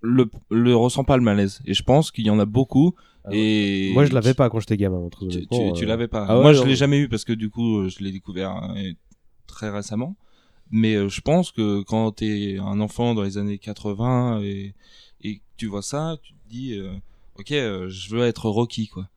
le, 0.00 0.30
le 0.50 0.74
ressent 0.74 1.04
pas 1.04 1.16
le 1.16 1.22
malaise. 1.22 1.60
Et 1.64 1.74
je 1.74 1.82
pense 1.82 2.10
qu'il 2.10 2.26
y 2.26 2.30
en 2.30 2.38
a 2.38 2.46
beaucoup. 2.46 2.94
et 3.30 3.90
Moi, 3.92 4.04
je 4.06 4.12
l'avais 4.12 4.34
pas 4.34 4.48
quand 4.50 4.60
j'étais 4.60 4.76
gamin. 4.76 5.08
Tu, 5.10 5.24
honnêtement, 5.24 5.72
tu, 5.72 5.80
tu 5.80 5.86
l'avais 5.86 6.08
pas. 6.08 6.26
Ah 6.28 6.36
ouais, 6.36 6.42
Moi, 6.42 6.52
je 6.54 6.64
l'ai 6.64 6.76
jamais 6.76 6.98
eu 6.98 7.08
parce 7.08 7.24
que 7.24 7.32
du 7.32 7.50
coup, 7.50 7.88
je 7.88 8.02
l'ai 8.02 8.12
découvert 8.12 8.74
très 9.46 9.70
récemment. 9.70 10.16
Mais 10.72 10.94
euh, 10.94 11.08
je 11.08 11.20
pense 11.20 11.52
que 11.52 11.82
quand 11.82 12.10
t'es 12.12 12.56
un 12.58 12.80
enfant 12.80 13.14
dans 13.14 13.22
les 13.22 13.36
années 13.36 13.58
80 13.58 14.42
et, 14.42 14.74
tu 15.58 15.66
vois 15.66 15.82
ça, 15.82 16.16
tu 16.22 16.32
te 16.32 16.48
dis, 16.48 16.74
euh, 16.74 16.92
ok, 17.38 17.52
euh, 17.52 17.88
je 17.88 18.14
veux 18.14 18.22
être 18.26 18.48
Rocky, 18.48 18.88
quoi. 18.88 19.08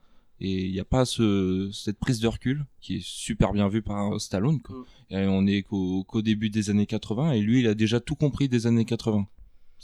Et 0.41 0.65
il 0.65 0.71
n'y 0.71 0.79
a 0.79 0.85
pas 0.85 1.05
ce, 1.05 1.69
cette 1.73 1.97
prise 1.97 2.19
de 2.19 2.27
recul 2.27 2.65
qui 2.81 2.97
est 2.97 3.05
super 3.05 3.53
bien 3.53 3.69
vue 3.69 3.81
par 3.81 4.19
Stallone, 4.19 4.61
quoi. 4.61 4.75
Et 5.09 5.25
on 5.27 5.47
est 5.47 5.61
qu'au 5.61 6.03
qu'au 6.03 6.21
début 6.21 6.49
des 6.49 6.69
années 6.69 6.85
80 6.85 7.31
et 7.31 7.41
lui, 7.41 7.61
il 7.61 7.67
a 7.67 7.73
déjà 7.73 7.99
tout 7.99 8.15
compris 8.15 8.49
des 8.49 8.67
années 8.67 8.85
80. 8.85 9.27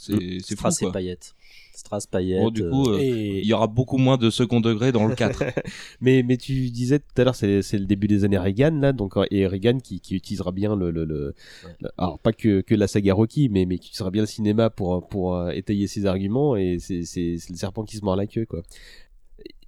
C'est 0.06 0.38
c'est 0.40 0.54
fou, 0.56 0.60
Strass 0.62 0.82
et 0.82 0.84
quoi. 0.86 0.92
paillettes. 0.92 1.34
Strass 1.74 2.06
paillettes. 2.06 2.42
Bon, 2.42 2.50
du 2.50 2.68
coup, 2.68 2.90
euh, 2.90 2.96
euh, 2.96 3.00
Et- 3.00 3.38
il 3.40 3.46
y 3.46 3.52
aura 3.54 3.66
beaucoup 3.66 3.96
moins 3.96 4.16
de 4.18 4.28
second 4.30 4.60
degré 4.60 4.92
dans 4.92 5.06
le 5.06 5.14
4. 5.14 5.42
mais 6.00 6.22
mais 6.22 6.36
tu 6.36 6.70
disais 6.70 6.98
tout 6.98 7.06
à 7.20 7.24
l'heure 7.24 7.34
c'est 7.34 7.62
c'est 7.62 7.78
le 7.78 7.86
début 7.86 8.08
des 8.08 8.24
années 8.24 8.38
Reagan 8.38 8.78
là 8.80 8.92
donc 8.92 9.14
et 9.30 9.46
Reagan 9.46 9.78
qui, 9.80 10.00
qui 10.00 10.14
utilisera 10.16 10.52
bien 10.52 10.76
le, 10.76 10.90
le, 10.90 11.04
le- 11.04 11.34
le- 11.80 11.88
alors 11.96 12.18
pas 12.18 12.32
que 12.32 12.60
que 12.60 12.74
la 12.74 12.86
saga 12.88 13.14
Rocky 13.14 13.48
mais 13.48 13.64
mais 13.64 13.78
qui 13.78 13.88
utilisera 13.88 14.10
bien 14.10 14.22
le 14.22 14.26
cinéma 14.28 14.68
pour 14.70 15.08
pour 15.08 15.34
euh, 15.36 15.50
étayer 15.50 15.86
ses 15.86 16.04
arguments 16.06 16.56
et 16.56 16.78
c'est 16.78 17.04
c'est 17.04 17.36
c'est 17.38 17.50
le 17.52 17.56
serpent 17.58 17.84
qui 17.84 17.96
se 17.96 18.04
mord 18.04 18.16
la 18.16 18.26
queue 18.26 18.44
quoi 18.44 18.62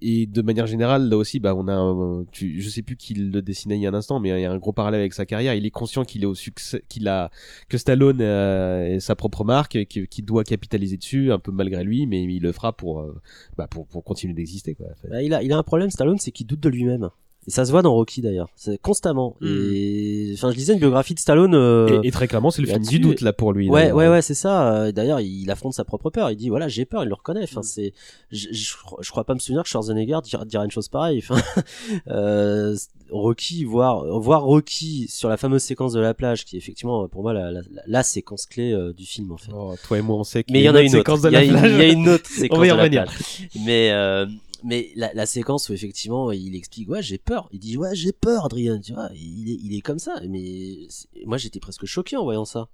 et 0.01 0.25
de 0.25 0.41
manière 0.41 0.67
générale 0.67 1.09
là 1.09 1.17
aussi 1.17 1.39
bah 1.39 1.55
on 1.55 1.67
a 1.67 2.25
tu, 2.31 2.61
je 2.61 2.69
sais 2.69 2.81
plus 2.81 2.95
qui 2.95 3.13
le 3.13 3.41
dessinait 3.41 3.77
il 3.77 3.81
y 3.81 3.87
a 3.87 3.89
un 3.89 3.93
instant 3.93 4.19
mais 4.19 4.29
il 4.29 4.41
y 4.41 4.45
a 4.45 4.51
un 4.51 4.57
gros 4.57 4.73
parallèle 4.73 4.99
avec 4.99 5.13
sa 5.13 5.25
carrière 5.25 5.55
il 5.55 5.65
est 5.65 5.71
conscient 5.71 6.03
qu'il 6.03 6.23
est 6.23 6.27
au 6.27 6.35
succès 6.35 6.83
qu'il 6.89 7.07
a 7.07 7.31
que 7.69 7.77
Stallone 7.77 8.19
euh, 8.21 8.95
est 8.95 8.99
sa 8.99 9.15
propre 9.15 9.43
marque 9.43 9.85
qu'il 9.85 10.25
doit 10.25 10.43
capitaliser 10.43 10.97
dessus 10.97 11.31
un 11.31 11.39
peu 11.39 11.51
malgré 11.51 11.83
lui 11.83 12.05
mais 12.05 12.23
il 12.23 12.41
le 12.41 12.51
fera 12.51 12.73
pour 12.73 12.99
euh, 12.99 13.19
bah 13.57 13.67
pour 13.67 13.87
pour 13.87 14.03
continuer 14.03 14.33
d'exister 14.33 14.75
quoi. 14.75 14.87
Bah, 15.09 15.21
il, 15.21 15.33
a, 15.33 15.43
il 15.43 15.51
a 15.51 15.57
un 15.57 15.63
problème, 15.63 15.89
Stallone, 15.89 16.17
c'est 16.19 16.31
qu'il 16.31 16.47
doute 16.47 16.59
de 16.59 16.69
lui-même. 16.69 17.09
Et 17.47 17.51
ça 17.51 17.63
se 17.63 17.71
voit 17.71 17.81
dans 17.83 17.93
Rocky 17.93 18.21
d'ailleurs, 18.21 18.49
c'est 18.55 18.79
constamment. 18.81 19.35
Hmm. 19.39 19.45
Et 19.71 20.31
enfin, 20.33 20.49
je 20.51 20.55
lisais 20.55 20.73
une 20.73 20.79
biographie 20.79 21.13
de 21.13 21.19
Stallone. 21.19 21.53
euh, 21.53 22.01
Et, 22.03 22.07
et 22.07 22.11
très 22.11 22.27
clairement, 22.27 22.49
c'est 22.49 22.61
le 22.63 22.67
film 22.67 22.83
du 22.83 22.99
doute 22.99 23.21
là 23.21 23.33
pour 23.33 23.53
lui. 23.53 23.69
Ouais, 23.69 23.91
ouais, 23.91 24.07
ouais, 24.09 24.21
c'est 24.23 24.33
ça. 24.33 24.73
Euh, 24.73 24.91
D'ailleurs, 24.91 25.19
il 25.19 25.49
affronte 25.51 25.73
sa 25.73 25.83
propre 25.85 26.09
peur. 26.09 26.31
Il 26.31 26.37
dit 26.37 26.49
voilà, 26.49 26.67
j'ai 26.67 26.85
peur. 26.85 27.03
Il 27.03 27.07
le 27.09 27.13
reconnaît. 27.13 27.41
Hmm. 27.41 27.43
Enfin, 27.51 27.61
c'est, 27.61 27.93
je, 28.31 28.47
je, 28.51 28.73
je 29.01 29.09
crois 29.11 29.23
pas 29.25 29.33
me 29.35 29.39
souvenir 29.39 29.61
que 29.63 29.69
Schwarzenegger 29.69 30.17
dira, 30.23 30.43
dira 30.45 30.65
une 30.65 30.71
chose 30.71 30.87
pareille. 30.87 31.19
Enfin, 31.19 31.39
euh, 32.07 32.75
Rocky, 33.11 33.63
voir, 33.63 34.05
voir 34.19 34.43
Rocky 34.43 35.05
sur 35.09 35.29
la 35.29 35.37
fameuse 35.37 35.61
séquence 35.61 35.93
de 35.93 35.99
la 35.99 36.13
plage, 36.15 36.43
qui 36.45 36.55
est 36.55 36.59
effectivement 36.59 37.07
pour 37.07 37.21
moi 37.21 37.33
la, 37.33 37.51
la, 37.51 37.61
la- 37.71 37.83
la 37.85 38.03
séquence 38.03 38.47
clé 38.47 38.71
euh, 38.73 38.93
du 38.93 39.05
film 39.05 39.31
en 39.31 39.37
fait. 39.37 39.51
Oh, 39.55 39.75
toi 39.87 39.99
et 39.99 40.01
moi, 40.01 40.17
on 40.17 40.23
sait 40.23 40.43
Mais 40.49 40.61
il 40.61 40.63
y 40.63 40.69
en 40.69 40.73
a 40.75 40.81
une 40.81 40.87
autre. 40.87 40.97
séquence 40.97 41.21
de 41.21 41.29
Il 41.29 41.33
y, 41.33 41.35
a 41.35 41.39
la 41.41 41.45
une- 41.45 41.51
plage. 41.53 41.71
il 41.71 41.77
y 41.77 41.81
a 41.81 41.87
une 41.91 42.09
autre 42.09 42.23
On 42.35 42.39
séquence 42.41 42.57
va 42.59 42.65
y 42.65 42.69
de 42.89 42.95
la 42.95 43.03
plage. 43.03 43.47
Mais 43.63 43.91
euh, 43.91 44.25
mais 44.63 44.91
la, 44.95 45.13
la 45.13 45.25
séquence 45.25 45.69
où 45.69 45.73
effectivement 45.73 46.31
il 46.31 46.55
explique 46.55 46.89
ouais 46.89 47.01
j'ai 47.03 47.17
peur. 47.17 47.49
Il 47.51 47.59
dit 47.59 47.77
ouais 47.77 47.95
j'ai 47.95 48.11
peur 48.11 48.45
Adrien. 48.45 48.79
Tu 48.79 48.93
vois 48.93 49.09
il 49.13 49.49
est, 49.51 49.57
il 49.63 49.75
est 49.75 49.81
comme 49.81 49.99
ça. 49.99 50.15
Mais 50.29 50.87
moi 51.25 51.37
j'étais 51.37 51.59
presque 51.59 51.85
choqué 51.85 52.15
en 52.17 52.23
voyant 52.23 52.45
ça. 52.45 52.67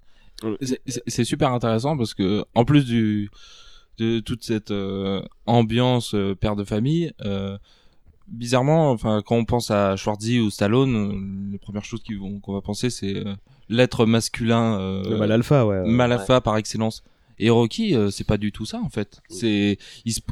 C'est- 1.08 1.24
super 1.24 1.52
intéressant 1.52 1.96
parce 1.98 2.14
que 2.14 2.44
en 2.56 2.66
plus 2.66 2.86
du 2.86 3.30
de 3.98 4.20
toute 4.20 4.44
cette 4.44 4.72
euh, 4.72 5.22
ambiance 5.46 6.16
euh, 6.16 6.34
père 6.34 6.56
de 6.56 6.64
famille 6.64 7.12
euh, 7.24 7.58
bizarrement 8.28 8.90
enfin 8.92 9.22
quand 9.26 9.36
on 9.36 9.46
pense 9.46 9.70
à 9.72 9.96
Schwarzy 9.98 10.40
ou 10.40 10.50
Stallone 10.50 11.50
les 11.52 11.58
premières 11.60 11.84
choses 11.86 12.02
qui 12.02 12.16
vont- 12.16 12.40
qu'on 12.40 12.54
va 12.54 12.62
penser 12.62 12.90
c'est 12.90 13.16
euh, 13.18 13.36
l'être 13.70 14.06
masculin 14.06 14.80
euh, 14.80 15.04
Le 15.10 15.18
mal 15.18 15.32
alpha, 15.32 15.66
ouais. 15.66 15.84
mal 15.86 16.12
alpha 16.12 16.42
par 16.42 16.58
excellence 16.58 17.04
et 17.38 17.50
Rocky 17.50 17.96
euh, 17.96 18.10
c'est 18.10 18.24
pas 18.24 18.38
du 18.38 18.52
tout 18.52 18.66
ça 18.66 18.80
en 18.80 18.90
fait 18.90 19.22
c'est 19.30 19.78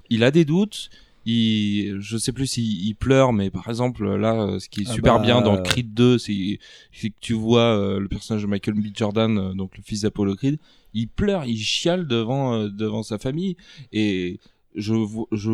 il 0.09 0.23
a 0.23 0.31
des 0.31 0.45
doutes 0.45 0.89
il 1.25 1.97
je 1.99 2.17
sais 2.17 2.31
plus 2.31 2.47
s'il 2.47 2.85
il 2.87 2.95
pleure 2.95 3.33
mais 3.33 3.49
par 3.49 3.67
exemple 3.69 4.15
là 4.15 4.33
euh, 4.41 4.59
ce 4.59 4.69
qui 4.69 4.81
est 4.81 4.85
Ah 4.89 4.93
super 4.93 5.15
bah, 5.15 5.21
bien 5.25 5.41
dans 5.41 5.57
euh, 5.57 5.61
Creed 5.61 5.93
2 5.93 6.17
c'est 6.17 6.59
c'est 6.91 7.09
que 7.09 7.15
tu 7.19 7.33
vois 7.33 7.75
euh, 7.77 7.99
le 7.99 8.07
personnage 8.07 8.41
de 8.43 8.47
Michael 8.47 8.75
B 8.75 8.87
Jordan 8.95 9.37
euh, 9.37 9.53
donc 9.53 9.77
le 9.77 9.83
fils 9.83 10.01
d'Apollo 10.01 10.35
Creed 10.35 10.57
il 10.93 11.07
pleure 11.07 11.45
il 11.45 11.57
chiale 11.57 12.07
devant 12.07 12.53
euh, 12.53 12.69
devant 12.69 13.03
sa 13.03 13.17
famille 13.17 13.57
et 13.91 14.39
je 14.75 14.93
je 15.31 15.51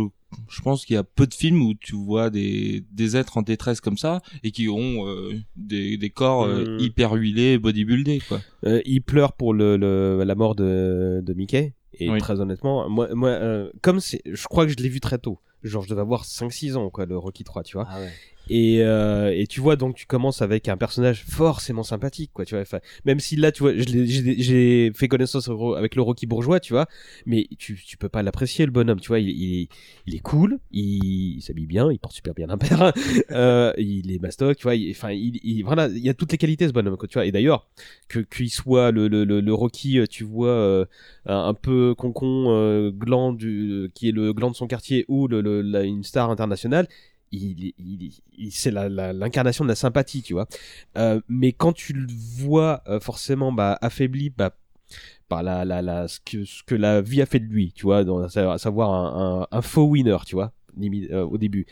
je 0.50 0.62
pense 0.62 0.86
qu'il 0.86 0.96
y 0.96 0.98
a 0.98 1.04
peu 1.04 1.26
de 1.26 1.34
films 1.34 1.62
où 1.62 1.74
tu 1.74 1.96
vois 1.96 2.30
des 2.30 2.84
des 2.92 3.16
êtres 3.16 3.38
en 3.38 3.42
détresse 3.42 3.80
comme 3.82 3.98
ça 3.98 4.22
et 4.44 4.52
qui 4.52 4.68
ont 4.70 5.08
euh, 5.08 5.34
des 5.56 5.98
des 5.98 6.10
corps 6.10 6.44
euh, 6.44 6.64
Mm. 6.78 6.80
hyper 6.82 7.14
huilés 7.14 7.58
bodybuildés 7.58 8.20
quoi 8.28 8.42
Euh, 8.66 8.82
il 8.86 9.02
pleure 9.02 9.34
pour 9.34 9.54
le, 9.54 9.78
le 9.78 10.24
la 10.26 10.36
mort 10.36 10.56
de 10.56 11.22
de 11.24 11.34
Mickey. 11.34 11.74
Et 11.98 12.10
Oui. 12.10 12.20
très 12.20 12.42
honnêtement, 12.42 12.90
moi, 12.90 13.08
moi, 13.16 13.30
euh, 13.30 13.70
comme 13.82 14.02
c'est, 14.02 14.22
je 14.26 14.46
crois 14.48 14.66
que 14.66 14.72
je 14.74 14.76
l'ai 14.84 14.90
vu 14.90 15.00
très 15.00 15.18
tôt. 15.18 15.40
Genre, 15.68 15.84
je 15.84 15.90
devais 15.90 16.02
avoir 16.02 16.26
5-6 16.26 16.76
ans, 16.78 16.90
quoi, 16.90 17.06
le 17.06 17.18
Rocky 17.18 17.44
3, 17.44 17.64
tu 17.64 17.78
vois. 17.78 17.88
Ah 17.90 18.00
ouais. 18.00 18.14
Et, 18.50 18.84
euh, 18.84 19.32
et 19.36 19.48
tu 19.48 19.60
vois, 19.60 19.76
donc 19.76 19.96
tu 19.96 20.06
commences 20.06 20.42
avec 20.42 20.68
un 20.70 20.78
personnage 20.78 21.24
forcément 21.28 21.84
sympathique, 21.84 22.32
quoi, 22.34 22.46
tu 22.46 22.54
vois. 22.56 22.62
Enfin, 22.62 22.80
même 23.04 23.20
si 23.20 23.36
là, 23.36 23.52
tu 23.52 23.64
vois, 23.64 23.72
j'ai 23.76 24.92
fait 24.94 25.08
connaissance 25.08 25.50
avec 25.78 25.96
le 25.96 26.02
Rocky 26.04 26.28
bourgeois, 26.28 26.60
tu 26.60 26.74
vois, 26.74 26.88
mais 27.26 27.48
tu, 27.58 27.76
tu 27.76 27.98
peux 27.98 28.10
pas 28.10 28.22
l'apprécier, 28.22 28.66
le 28.66 28.72
bonhomme, 28.72 29.00
tu 29.00 29.08
vois. 29.08 29.20
Il, 29.20 29.30
il, 29.30 29.68
il 30.06 30.16
est 30.16 30.20
cool, 30.20 30.60
il, 30.72 31.38
il 31.38 31.42
s'habille 31.42 31.66
bien, 31.66 31.92
il 31.92 31.98
porte 31.98 32.14
super 32.14 32.34
bien 32.36 32.50
un 32.50 32.58
père, 32.58 32.94
euh, 33.32 33.74
il 33.78 34.12
est 34.12 34.20
mastoc, 34.22 34.58
tu 34.58 34.64
vois. 34.64 34.74
Enfin, 34.92 35.12
il, 35.12 35.40
il, 35.44 35.64
voilà, 35.64 35.88
il 35.88 36.00
y 36.06 36.10
a 36.10 36.14
toutes 36.14 36.32
les 36.32 36.38
qualités, 36.38 36.68
ce 36.68 36.74
bonhomme, 36.74 36.98
quoi, 36.98 37.08
tu 37.08 37.16
vois. 37.16 37.26
Et 37.26 37.32
d'ailleurs, 37.32 37.68
que 38.10 38.20
qu'il 38.20 38.52
soit 38.52 38.92
le, 38.92 39.08
le, 39.08 39.24
le, 39.26 39.54
Rocky, 39.54 40.00
euh, 40.00 40.06
tu 40.08 40.24
vois, 40.24 40.50
euh, 40.50 40.86
un, 41.26 41.54
peu 41.54 41.96
concon 41.96 42.46
euh, 42.50 42.92
gland 42.92 43.34
du, 43.34 43.90
qui 43.96 44.10
est 44.10 44.12
le 44.12 44.34
gland 44.34 44.52
de 44.52 44.56
son 44.56 44.68
quartier 44.68 45.06
ou 45.08 45.28
le- 45.28 45.42
la- 45.62 45.84
une 45.84 46.04
star 46.04 46.30
internationale 46.30 46.88
il, 47.32 48.52
c'est 48.52 48.72
l'incarnation 48.72 49.64
de 49.64 49.70
la 49.70 49.76
sympathie, 49.76 50.22
tu 50.22 50.34
vois. 50.34 50.48
Euh, 50.98 51.20
mais 51.28 51.52
quand 51.52 51.74
tu 51.74 51.94
le 51.94 52.08
vois 52.10 52.82
euh, 52.88 53.00
forcément 53.00 53.52
bah, 53.52 53.78
affaibli 53.82 54.30
bah, 54.30 54.56
par 55.28 55.44
la, 55.44 55.66
la, 55.66 56.08
ce, 56.08 56.20
que, 56.20 56.46
ce 56.46 56.64
que 56.64 56.76
la 56.76 57.02
vie 57.02 57.22
a 57.22 57.26
fait 57.26 57.40
de 57.40 57.46
lui, 57.46 57.72
tu 57.74 57.84
vois, 57.84 58.00
à 58.00 58.58
savoir 58.58 59.48
un, 59.52 59.62
faux 59.62 59.86
winner, 59.86 60.18
tu 60.26 60.36
vois, 60.36 60.54
euh, 60.82 61.24
au 61.24 61.38
début. 61.38 61.66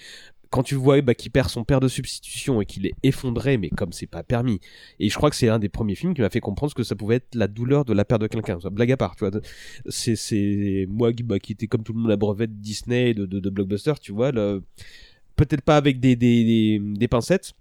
Quand 0.50 0.62
tu 0.62 0.76
vois 0.76 1.02
bah, 1.02 1.16
qu'il 1.16 1.32
perd 1.32 1.50
son 1.50 1.64
père 1.64 1.80
de 1.80 1.88
substitution 1.88 2.62
et 2.62 2.66
qu'il 2.66 2.86
est 2.86 2.94
effondré, 3.02 3.58
mais 3.58 3.70
comme 3.70 3.92
c'est 3.92 4.06
pas 4.06 4.22
permis. 4.22 4.60
Et 5.00 5.10
je 5.10 5.16
crois 5.16 5.32
que 5.32 5.36
c'est 5.36 5.50
un 5.50 5.58
des 5.58 5.70
premiers 5.70 5.96
films 5.96 6.14
qui 6.14 6.22
m'a 6.22 6.30
fait 6.30 6.42
comprendre 6.42 6.70
ce 6.70 6.76
que 6.76 6.84
ça 6.84 6.96
pouvait 6.96 7.16
être 7.16 7.34
la 7.34 7.48
douleur 7.48 7.86
de 7.86 7.94
la 7.94 8.06
perte 8.06 8.22
de 8.22 8.28
quelqu'un. 8.28 8.60
Blague 8.72 8.92
à 8.92 8.98
part, 8.98 9.16
tu 9.16 9.28
vois. 9.28 9.42
C'est, 9.88 10.86
moi 10.90 11.12
qui, 11.12 11.24
bah, 11.24 11.40
qui 11.40 11.54
était 11.54 11.66
comme 11.66 11.84
tout 11.84 11.94
le 11.94 12.00
monde 12.00 12.10
la 12.10 12.18
brevette 12.18 12.60
Disney 12.60 13.12
et 13.12 13.14
de, 13.16 13.26
de, 13.26 13.40
de 13.40 13.50
blockbuster, 13.50 13.94
tu 14.00 14.12
vois. 14.12 14.32
Peut-être 15.36 15.62
pas 15.62 15.78
avec 15.78 16.00
des, 16.00 16.16
des, 16.16 16.80
des, 16.80 17.08
pincettes 17.08 17.54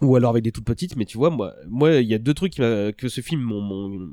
ou 0.00 0.16
alors 0.16 0.30
avec 0.30 0.42
des 0.44 0.52
toutes 0.52 0.64
petites 0.64 0.96
mais 0.96 1.04
tu 1.04 1.16
vois 1.18 1.30
moi 1.30 1.54
moi 1.68 1.92
il 1.94 2.08
y 2.08 2.14
a 2.14 2.18
deux 2.18 2.34
trucs 2.34 2.54
que 2.56 3.08
ce 3.08 3.20
film 3.20 3.40
m'ont- 3.40 4.08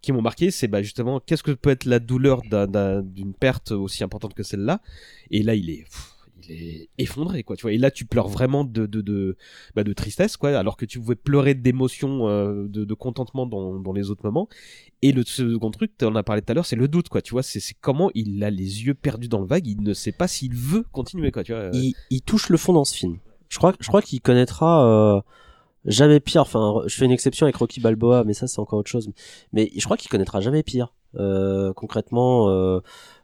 qui 0.00 0.10
m'ont 0.12 0.22
marqué 0.22 0.50
c'est 0.50 0.66
bah 0.68 0.82
justement 0.82 1.20
qu'est-ce 1.20 1.42
que 1.44 1.52
peut 1.52 1.70
être 1.70 1.84
la 1.84 2.00
douleur 2.00 2.42
d'un- 2.50 2.66
d'un- 2.66 3.02
d'une 3.02 3.32
perte 3.34 3.70
aussi 3.70 4.02
importante 4.02 4.34
que 4.34 4.42
celle-là? 4.42 4.80
Et 5.30 5.42
là 5.42 5.54
il 5.54 5.70
est 5.70 5.84
il 6.48 6.52
est 6.52 6.88
effondré 6.98 7.42
quoi 7.42 7.56
tu 7.56 7.62
vois 7.62 7.72
et 7.72 7.78
là 7.78 7.90
tu 7.90 8.04
pleures 8.04 8.28
vraiment 8.28 8.64
de 8.64 8.86
de 8.86 9.00
de, 9.00 9.36
bah, 9.74 9.82
tristesse 9.94 10.36
quoi 10.36 10.50
alors 10.50 10.76
que 10.76 10.84
tu 10.84 10.98
pouvais 11.00 11.14
pleurer 11.14 11.54
d'émotion 11.54 12.28
euh, 12.28 12.66
de, 12.68 12.94
contentement 12.94 13.46
dans, 13.46 13.92
les 13.92 14.10
autres 14.10 14.24
moments 14.24 14.48
et 15.04 15.10
le 15.10 15.24
second 15.24 15.72
truc, 15.72 15.90
en 16.02 16.14
as 16.14 16.22
parlé 16.22 16.42
tout 16.42 16.52
à 16.52 16.54
l'heure, 16.54 16.64
c'est 16.64 16.76
le 16.76 16.86
doute, 16.86 17.08
quoi. 17.08 17.20
Tu 17.22 17.32
vois, 17.32 17.42
c'est 17.42 17.60
comment 17.80 18.10
il 18.14 18.42
a 18.44 18.50
les 18.50 18.84
yeux 18.84 18.94
perdus 18.94 19.26
dans 19.26 19.40
le 19.40 19.46
vague, 19.46 19.66
il 19.66 19.82
ne 19.82 19.94
sait 19.94 20.12
pas 20.12 20.28
s'il 20.28 20.54
veut 20.54 20.84
continuer, 20.92 21.32
quoi. 21.32 21.42
Tu 21.42 21.52
vois. 21.52 21.70
il, 21.72 21.94
il 22.10 22.22
touche 22.22 22.48
le 22.48 22.56
fond 22.56 22.72
dans 22.72 22.84
ce 22.84 22.96
film. 22.96 23.18
Je 23.48 23.58
crois, 23.58 23.74
je 23.80 23.88
crois 23.88 24.00
qu'il 24.00 24.20
connaîtra 24.20 24.86
euh, 24.86 25.20
jamais 25.84 26.20
pire. 26.20 26.42
Enfin, 26.42 26.82
je 26.86 26.96
fais 26.96 27.04
une 27.04 27.10
exception 27.10 27.46
avec 27.46 27.56
Rocky 27.56 27.80
Balboa, 27.80 28.22
mais 28.24 28.32
ça 28.32 28.46
c'est 28.46 28.60
encore 28.60 28.78
autre 28.78 28.90
chose. 28.90 29.10
Mais 29.52 29.70
je 29.76 29.84
crois 29.84 29.96
qu'il 29.96 30.08
connaîtra 30.08 30.40
jamais 30.40 30.62
pire. 30.62 30.94
Euh, 31.16 31.72
concrètement, 31.74 32.48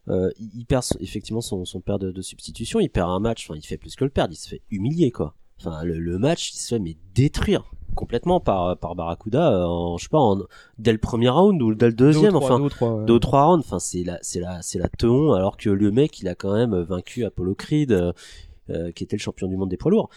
euh, 0.08 0.30
il 0.38 0.64
perd 0.64 0.84
effectivement 1.00 1.40
son, 1.40 1.64
son 1.64 1.80
père 1.80 1.98
de, 1.98 2.10
de 2.10 2.22
substitution. 2.22 2.80
Il 2.80 2.88
perd 2.90 3.10
un 3.10 3.20
match. 3.20 3.48
Enfin, 3.48 3.58
il 3.58 3.66
fait 3.66 3.76
plus 3.78 3.94
que 3.96 4.04
le 4.04 4.10
perdre. 4.10 4.32
Il 4.32 4.36
se 4.36 4.48
fait 4.48 4.62
humilier, 4.70 5.10
quoi. 5.10 5.34
Enfin, 5.60 5.82
le, 5.84 5.98
le 5.98 6.18
match, 6.18 6.52
il 6.52 6.56
se 6.58 6.68
fait 6.74 6.78
mais 6.78 6.96
détruire 7.14 7.64
complètement 7.96 8.38
par 8.38 8.78
par 8.78 8.94
Barracuda 8.94 9.50
euh, 9.52 9.64
en 9.64 9.96
je 9.96 10.04
sais 10.04 10.08
pas 10.08 10.20
en, 10.20 10.38
dès 10.78 10.92
le 10.92 10.98
premier 10.98 11.30
round 11.30 11.60
ou 11.60 11.74
dès 11.74 11.86
le 11.86 11.92
deuxième 11.94 12.30
Deux 12.32 12.36
ou 12.36 12.40
trois, 12.40 12.50
enfin 12.54 12.58
deux 12.58 12.64
ou 12.64 12.68
trois, 12.68 12.92
ouais. 12.94 13.04
deux 13.06 13.14
ou 13.14 13.18
trois 13.18 13.44
rounds 13.46 13.64
enfin 13.66 13.80
c'est 13.80 14.04
la 14.04 14.18
c'est 14.22 14.38
la 14.38 14.62
c'est 14.62 14.78
la 14.78 14.88
teon 14.88 15.32
alors 15.32 15.56
que 15.56 15.68
le 15.70 15.90
mec 15.90 16.20
il 16.20 16.28
a 16.28 16.36
quand 16.36 16.52
même 16.54 16.76
vaincu 16.82 17.24
Apollo 17.24 17.56
Creed 17.56 17.90
euh, 17.90 18.12
euh, 18.70 18.92
qui 18.92 19.02
était 19.02 19.16
le 19.16 19.20
champion 19.20 19.48
du 19.48 19.56
monde 19.56 19.70
des 19.70 19.76
poids 19.78 19.90
lourds 19.90 20.10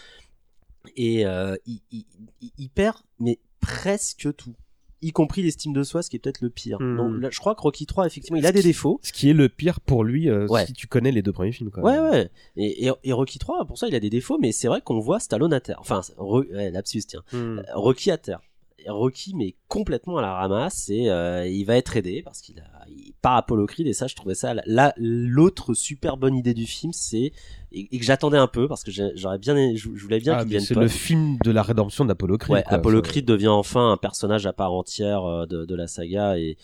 et 0.96 1.26
euh, 1.26 1.56
il, 1.66 1.80
il, 1.90 2.04
il- 2.40 2.52
il 2.58 2.68
perd 2.68 2.98
mais 3.18 3.40
presque 3.60 4.28
tout 4.36 4.54
y 5.02 5.10
compris 5.12 5.42
l'estime 5.42 5.72
de 5.72 5.82
soi 5.82 6.02
ce 6.02 6.08
qui 6.10 6.16
est 6.16 6.18
peut-être 6.18 6.40
le 6.40 6.48
pire 6.50 6.78
Hmm. 6.80 6.96
donc 6.96 7.20
là, 7.20 7.28
je 7.30 7.38
crois 7.40 7.54
que 7.54 7.60
Rocky 7.60 7.86
3 7.86 8.06
effectivement 8.06 8.38
il 8.38 8.46
a 8.46 8.52
des 8.52 8.62
défauts 8.62 9.00
Ce 9.02 9.12
qui 9.12 9.28
est 9.28 9.34
le 9.34 9.48
pire 9.48 9.80
pour 9.80 10.04
lui, 10.04 10.28
euh, 10.30 10.46
Ouais. 10.46 10.64
si 10.66 10.72
tu 10.72 10.86
connais 10.86 11.12
les 11.12 11.22
deux 11.22 11.32
premiers 11.32 11.52
films, 11.52 11.70
quoi. 11.70 11.82
Ouais, 11.82 11.98
ouais. 11.98 12.30
Et, 12.56 12.86
et, 12.86 12.92
et 13.04 13.12
Rocky 13.12 13.38
3, 13.38 13.64
pour 13.66 13.78
ça, 13.78 13.88
il 13.88 13.94
a 13.94 14.00
des 14.00 14.10
défauts, 14.10 14.38
mais 14.40 14.52
c'est 14.52 14.68
vrai 14.68 14.80
qu'on 14.80 15.00
voit 15.00 15.18
Stallone 15.20 15.52
à 15.52 15.60
terre. 15.60 15.78
Enfin, 15.80 16.00
ouais, 16.18 16.70
lapsus, 16.70 17.02
tiens. 17.06 17.22
Hmm. 17.32 17.58
Euh, 17.58 17.62
Rocky 17.74 18.10
à 18.10 18.18
terre. 18.18 18.40
Rocky, 18.88 19.34
mais 19.34 19.54
complètement 19.68 20.18
à 20.18 20.22
la 20.22 20.34
ramasse, 20.34 20.88
et 20.90 21.08
euh, 21.10 21.46
il 21.46 21.64
va 21.64 21.76
être 21.76 21.96
aidé 21.96 22.22
parce 22.22 22.40
qu'il 22.40 22.58
a 22.60 22.64
il 22.88 23.12
part 23.22 23.36
Apollo 23.36 23.66
Creed, 23.66 23.86
et 23.86 23.92
ça, 23.92 24.06
je 24.06 24.14
trouvais 24.14 24.34
ça. 24.34 24.54
Là, 24.66 24.92
l'autre 24.98 25.72
super 25.74 26.16
bonne 26.16 26.34
idée 26.34 26.52
du 26.54 26.66
film, 26.66 26.92
c'est. 26.92 27.32
Et, 27.74 27.88
et 27.90 27.98
que 27.98 28.04
j'attendais 28.04 28.36
un 28.38 28.48
peu 28.48 28.68
parce 28.68 28.82
que 28.84 28.90
j'aurais 29.14 29.38
bien. 29.38 29.54
Je, 29.74 29.88
je 29.94 30.02
voulais 30.02 30.18
bien 30.20 30.34
Ah, 30.34 30.38
qu'il 30.40 30.48
mais 30.48 30.54
devienne 30.58 30.66
c'est 30.66 30.74
le 30.74 30.88
film 30.88 31.38
de 31.44 31.50
la 31.50 31.62
rédemption 31.62 32.04
d'Apollo 32.04 32.36
Creed. 32.38 32.52
Ouais, 32.52 32.62
quoi. 32.64 32.72
Apollo 32.78 33.02
Ça- 33.02 33.10
Creed 33.10 33.24
devient 33.24 33.48
enfin 33.48 33.92
un 33.92 33.96
personnage 33.96 34.46
à 34.46 34.52
part 34.52 34.72
entière 34.72 35.24
euh, 35.24 35.46
de, 35.46 35.64
de 35.64 35.74
la 35.74 35.86
saga 35.86 36.36
et, 36.38 36.56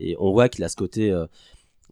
et 0.00 0.16
on 0.18 0.32
voit 0.32 0.48
qu'il 0.48 0.64
a 0.64 0.68
ce 0.68 0.76
côté, 0.76 1.10
euh, 1.12 1.26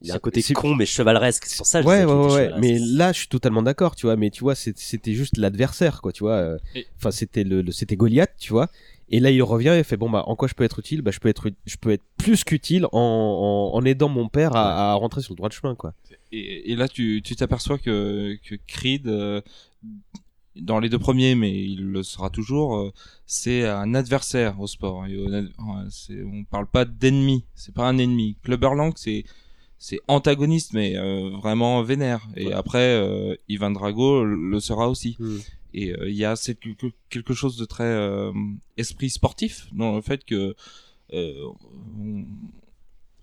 il 0.03 0.11
a 0.11 0.15
un 0.15 0.17
C'est- 0.17 0.21
côté 0.21 0.43
con 0.55 0.75
mais 0.75 0.87
chevaleresque. 0.87 1.45
C'est 1.47 1.57
pour 1.59 1.67
ça. 1.67 1.79
que 1.81 1.85
je 1.85 1.89
Ouais, 1.89 2.05
ouais, 2.05 2.33
ouais. 2.35 2.51
Mais 2.59 2.79
là, 2.81 3.13
je 3.13 3.19
suis 3.19 3.29
totalement 3.29 3.63
d'accord, 3.63 3.95
tu 3.95 4.07
vois. 4.07 4.17
Mais 4.17 4.31
tu 4.31 4.41
vois, 4.41 4.55
c'était 4.57 5.13
juste 5.13 5.37
l'adversaire, 5.37 6.01
quoi, 6.03 6.11
tu 6.13 6.25
vois. 6.25 6.57
Enfin, 6.99 7.11
c'était 7.13 7.45
le, 7.45 7.63
le- 7.63 7.73
c'était 7.73 7.97
Goliath, 7.97 8.33
tu 8.39 8.53
vois. 8.53 8.69
Et 9.09 9.21
là, 9.21 9.31
il 9.31 9.43
revient 9.43 9.77
et 9.79 9.85
fait 9.85 9.97
bon 9.97 10.11
bah, 10.11 10.25
en 10.27 10.35
quoi 10.35 10.49
je 10.49 10.55
peux 10.55 10.65
être 10.65 10.81
utile? 10.81 11.01
Bah, 11.03 11.13
je 11.13 11.21
peux 11.21 11.29
être, 11.29 11.49
je 11.65 11.77
peux 11.77 11.91
être 11.91 12.03
plus 12.17 12.43
qu'utile 12.45 12.87
en, 12.87 13.71
en, 13.73 13.77
en 13.77 13.85
aidant 13.85 14.09
mon 14.09 14.29
père 14.29 14.57
à, 14.57 14.91
à 14.93 14.95
rentrer 14.95 15.23
sur 15.23 15.33
le 15.33 15.37
droit 15.37 15.49
de 15.49 15.55
chemin, 15.55 15.75
quoi. 15.77 15.95
Et, 16.33 16.73
et 16.73 16.77
là, 16.77 16.89
tu 16.89 17.23
tu 17.25 17.37
t'aperçois 17.37 17.79
que, 17.79 18.37
que 18.45 18.57
Creed, 18.67 19.07
euh, 19.07 19.41
dans 20.57 20.81
les 20.81 20.89
deux 20.89 20.99
premiers, 20.99 21.35
mais 21.35 21.53
il 21.65 21.85
le 21.85 22.03
sera 22.03 22.31
toujours, 22.31 22.77
euh, 22.77 22.93
c'est 23.27 23.67
un 23.69 23.95
adversaire 23.95 24.59
au 24.59 24.67
sport. 24.67 25.07
Et 25.07 25.17
on 26.25 26.45
parle 26.45 26.67
pas 26.67 26.85
d'ennemi, 26.85 27.45
c'est 27.55 27.75
pas 27.75 27.87
un 27.87 27.99
ennemi. 27.99 28.37
Clubber 28.43 28.71
Lang, 28.75 28.93
c'est 28.97 29.25
c'est 29.79 30.01
antagoniste, 30.09 30.73
mais 30.73 30.97
euh, 30.97 31.29
vraiment 31.43 31.83
vénère. 31.83 32.27
Et 32.35 32.47
Ouais. 32.47 32.53
après, 32.55 32.79
euh, 32.97 33.37
Ivan 33.49 33.71
Drago 33.71 34.25
le 34.25 34.59
sera 34.59 34.89
aussi. 34.89 35.17
Hmm. 35.21 35.37
Et 35.75 35.93
euh, 35.93 36.09
il 36.09 36.17
y 36.17 36.25
a 36.25 36.37
cette, 36.37 36.61
quelque, 37.11 37.35
chose 37.35 37.57
de 37.57 37.65
très 37.65 37.85
euh, 37.85 38.33
esprit 38.77 39.11
sportif 39.11 39.69
dans 39.73 39.97
le 39.97 40.03
fait 40.03 40.25
que 40.25 40.55
euh, 41.13 41.49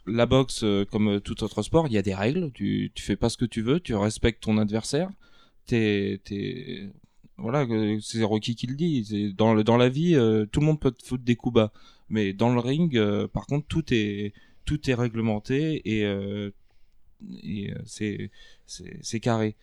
la 0.06 0.26
boxe, 0.26 0.66
comme 0.92 1.22
tout 1.22 1.44
autre 1.44 1.62
sport, 1.62 1.88
il 1.88 1.94
y 1.94 1.98
a 1.98 2.02
des 2.02 2.14
règles. 2.14 2.52
Tu, 2.54 2.92
fais 2.98 3.16
pas 3.16 3.30
ce 3.30 3.38
que 3.38 3.46
tu 3.46 3.62
veux, 3.62 3.80
tu 3.80 3.96
respectes 3.96 4.44
ton 4.44 4.58
adversaire. 4.58 5.10
T'es, 5.66 6.20
voilà, 7.38 7.66
c'est 8.02 8.24
Rocky 8.24 8.56
qui 8.56 8.68
le 8.68 8.76
dit. 8.76 9.34
Dans, 9.34 9.54
la 9.54 9.90
vie, 9.90 10.14
tout 10.52 10.60
le 10.60 10.66
monde 10.66 10.80
peut 10.80 10.92
te 10.92 11.04
foutre 11.06 11.24
des 11.24 11.36
coups 11.36 11.56
bas, 11.56 11.72
mais 12.10 12.34
dans 12.34 12.54
le 12.54 12.60
ring, 12.60 13.00
par 13.28 13.48
contre, 13.48 13.66
tout 13.68 13.86
est, 13.94 14.34
tout 14.66 14.90
est 14.90 14.94
réglementé 14.94 15.82
et, 15.86 16.06
c'est, 17.86 18.30
c'est 18.68 19.20
carré. 19.22 19.56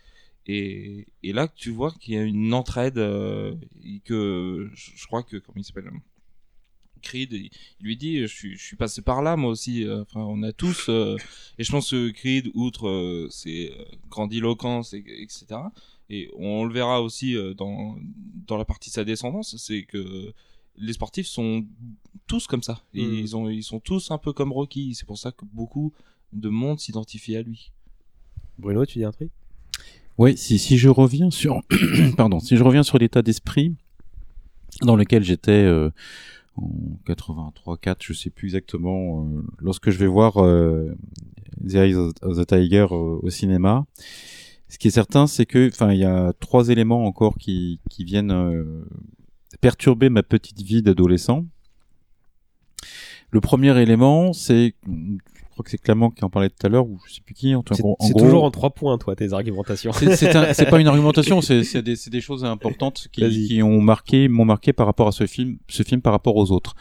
Et, 0.53 1.07
et 1.23 1.33
là, 1.33 1.45
tu 1.63 1.71
vois 1.71 1.93
qu'il 2.01 2.15
y 2.15 2.17
a 2.19 2.23
une 2.23 2.53
entraide 2.55 2.99
euh, 2.99 3.55
et 3.85 4.01
que 4.09 4.71
je, 4.75 4.91
je 5.01 5.07
crois 5.07 5.23
que 5.23 5.37
comment 5.37 5.59
il 5.61 5.65
s'appelle 5.65 5.91
Creed, 7.03 7.33
il, 7.33 7.51
lui 7.81 7.97
dit, 7.97 8.19
je 8.21 8.27
suis, 8.27 8.53
je 8.59 8.63
suis 8.69 8.77
passé 8.77 9.01
par 9.01 9.23
là 9.23 9.37
moi 9.37 9.51
aussi. 9.51 9.85
euh, 9.85 10.03
Enfin, 10.03 10.21
on 10.21 10.43
a 10.43 10.53
tous. 10.53 10.89
euh, 10.89 11.17
et 11.59 11.65
je 11.65 11.71
pense 11.71 11.91
que 11.91 12.11
Creed, 12.11 12.51
outre 12.55 12.89
euh, 12.89 13.29
ses 13.31 13.71
euh, 13.73 13.85
grandiloquences, 14.11 14.93
et, 14.93 15.03
etc. 15.25 15.47
Et 16.11 16.29
on 16.37 16.65
le 16.65 16.73
verra 16.75 17.01
aussi 17.01 17.37
euh, 17.37 17.55
dans 17.55 17.97
dans 18.49 18.59
la 18.59 18.65
partie 18.65 18.91
de 18.91 18.95
sa 18.95 19.05
descendance, 19.05 19.57
c'est 19.57 19.85
que 19.85 20.33
les 20.77 20.93
sportifs 20.93 21.27
sont 21.27 21.67
tous 22.27 22.47
comme 22.47 22.63
ça. 22.63 22.83
Et 22.95 23.05
Mm. 23.07 23.15
Ils 23.25 23.37
ont, 23.37 23.49
ils 23.49 23.63
sont 23.65 23.81
tous 23.81 24.11
un 24.11 24.19
peu 24.19 24.33
comme 24.33 24.53
Rocky. 24.53 24.95
C'est 24.95 25.07
pour 25.07 25.19
ça 25.19 25.31
que 25.33 25.45
beaucoup 25.61 25.93
de 26.33 26.49
monde 26.49 26.79
s'identifie 26.81 27.37
à 27.37 27.43
lui. 27.43 27.73
Bruno, 28.59 28.85
tu 28.85 28.99
dis 28.99 29.05
un 29.05 29.13
truc? 29.13 29.31
Oui, 30.21 30.37
si, 30.37 30.59
si 30.59 30.77
je 30.77 30.91
reviens 30.91 31.31
sur, 31.31 31.63
pardon, 32.19 32.41
si 32.41 32.59
je 32.59 32.63
reviens 32.63 32.83
sur 32.83 32.99
l'état 32.99 33.23
d'esprit 33.23 33.75
dans 34.83 34.95
lequel 34.95 35.25
j'étais 35.25 35.51
euh, 35.51 35.89
en 36.57 36.71
83-4, 37.09 37.97
je 38.01 38.13
sais 38.13 38.29
plus 38.29 38.49
exactement, 38.49 39.25
euh, 39.25 39.43
lorsque 39.61 39.89
je 39.89 39.97
vais 39.97 40.07
voir 40.07 40.37
euh, 40.37 40.95
The 41.67 41.75
Eyes 41.77 41.95
of 41.95 42.37
the 42.37 42.47
Tiger 42.47 42.89
euh, 42.91 43.19
au 43.23 43.31
cinéma. 43.31 43.87
Ce 44.69 44.77
qui 44.77 44.89
est 44.89 44.91
certain, 44.91 45.27
c'est 45.27 45.47
que, 45.47 45.69
enfin, 45.69 45.91
il 45.95 46.01
y 46.01 46.05
a 46.05 46.35
trois 46.39 46.69
éléments 46.69 47.07
encore 47.07 47.39
qui, 47.39 47.81
qui 47.89 48.05
viennent 48.05 48.31
euh, 48.31 48.85
perturber 49.63 50.11
ma 50.11 50.23
petite 50.23 50.61
vie 50.61 50.83
d'adolescent. 50.83 51.47
Le 53.31 53.41
premier 53.41 53.75
élément, 53.81 54.35
c'est, 54.35 54.75
crois 55.61 55.65
que 55.65 55.71
c'est 55.71 55.79
Clément 55.79 56.11
qui 56.11 56.25
en 56.25 56.31
parlait 56.31 56.49
tout 56.49 56.67
à 56.67 56.69
l'heure, 56.69 56.87
ou 56.87 56.99
je 57.07 57.15
sais 57.15 57.21
plus 57.21 57.35
qui, 57.35 57.55
en, 57.55 57.61
en 57.61 57.63
c'est 57.71 57.83
gros, 57.83 57.97
toujours 58.19 58.45
en 58.45 58.51
trois 58.51 58.71
points, 58.71 58.97
toi, 58.99 59.15
tes 59.15 59.33
argumentations. 59.33 59.93
c'est 59.93 60.35
un- 60.35 60.71
pas 60.71 60.81
une 60.81 60.89
argumentation, 60.89 61.41
c'est 61.43 61.83
des, 61.83 62.21
choses 62.21 62.45
importantes 62.45 63.09
qui 63.13 63.63
ont 63.63 63.81
marqué, 63.81 64.29
m'ont 64.29 64.45
marqué 64.45 64.73
par 64.73 64.87
rapport 64.87 65.09
à 65.09 65.13
ce 65.13 65.27
film, 65.27 65.59
ce 65.69 65.83
film 65.83 66.01
par 66.01 66.13
rapport 66.13 66.37
aux 66.37 66.51
autres. 66.51 66.75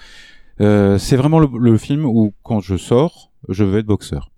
Euh, 0.62 0.98
c'est 0.98 1.16
vraiment 1.16 1.40
le, 1.40 1.48
le 1.58 1.78
film 1.78 2.06
où 2.06 2.34
quand 2.44 2.60
je 2.60 2.78
sors, 2.78 3.32
je 3.48 3.64
veux 3.64 3.80
être 3.80 3.86
boxeur. 3.86 4.32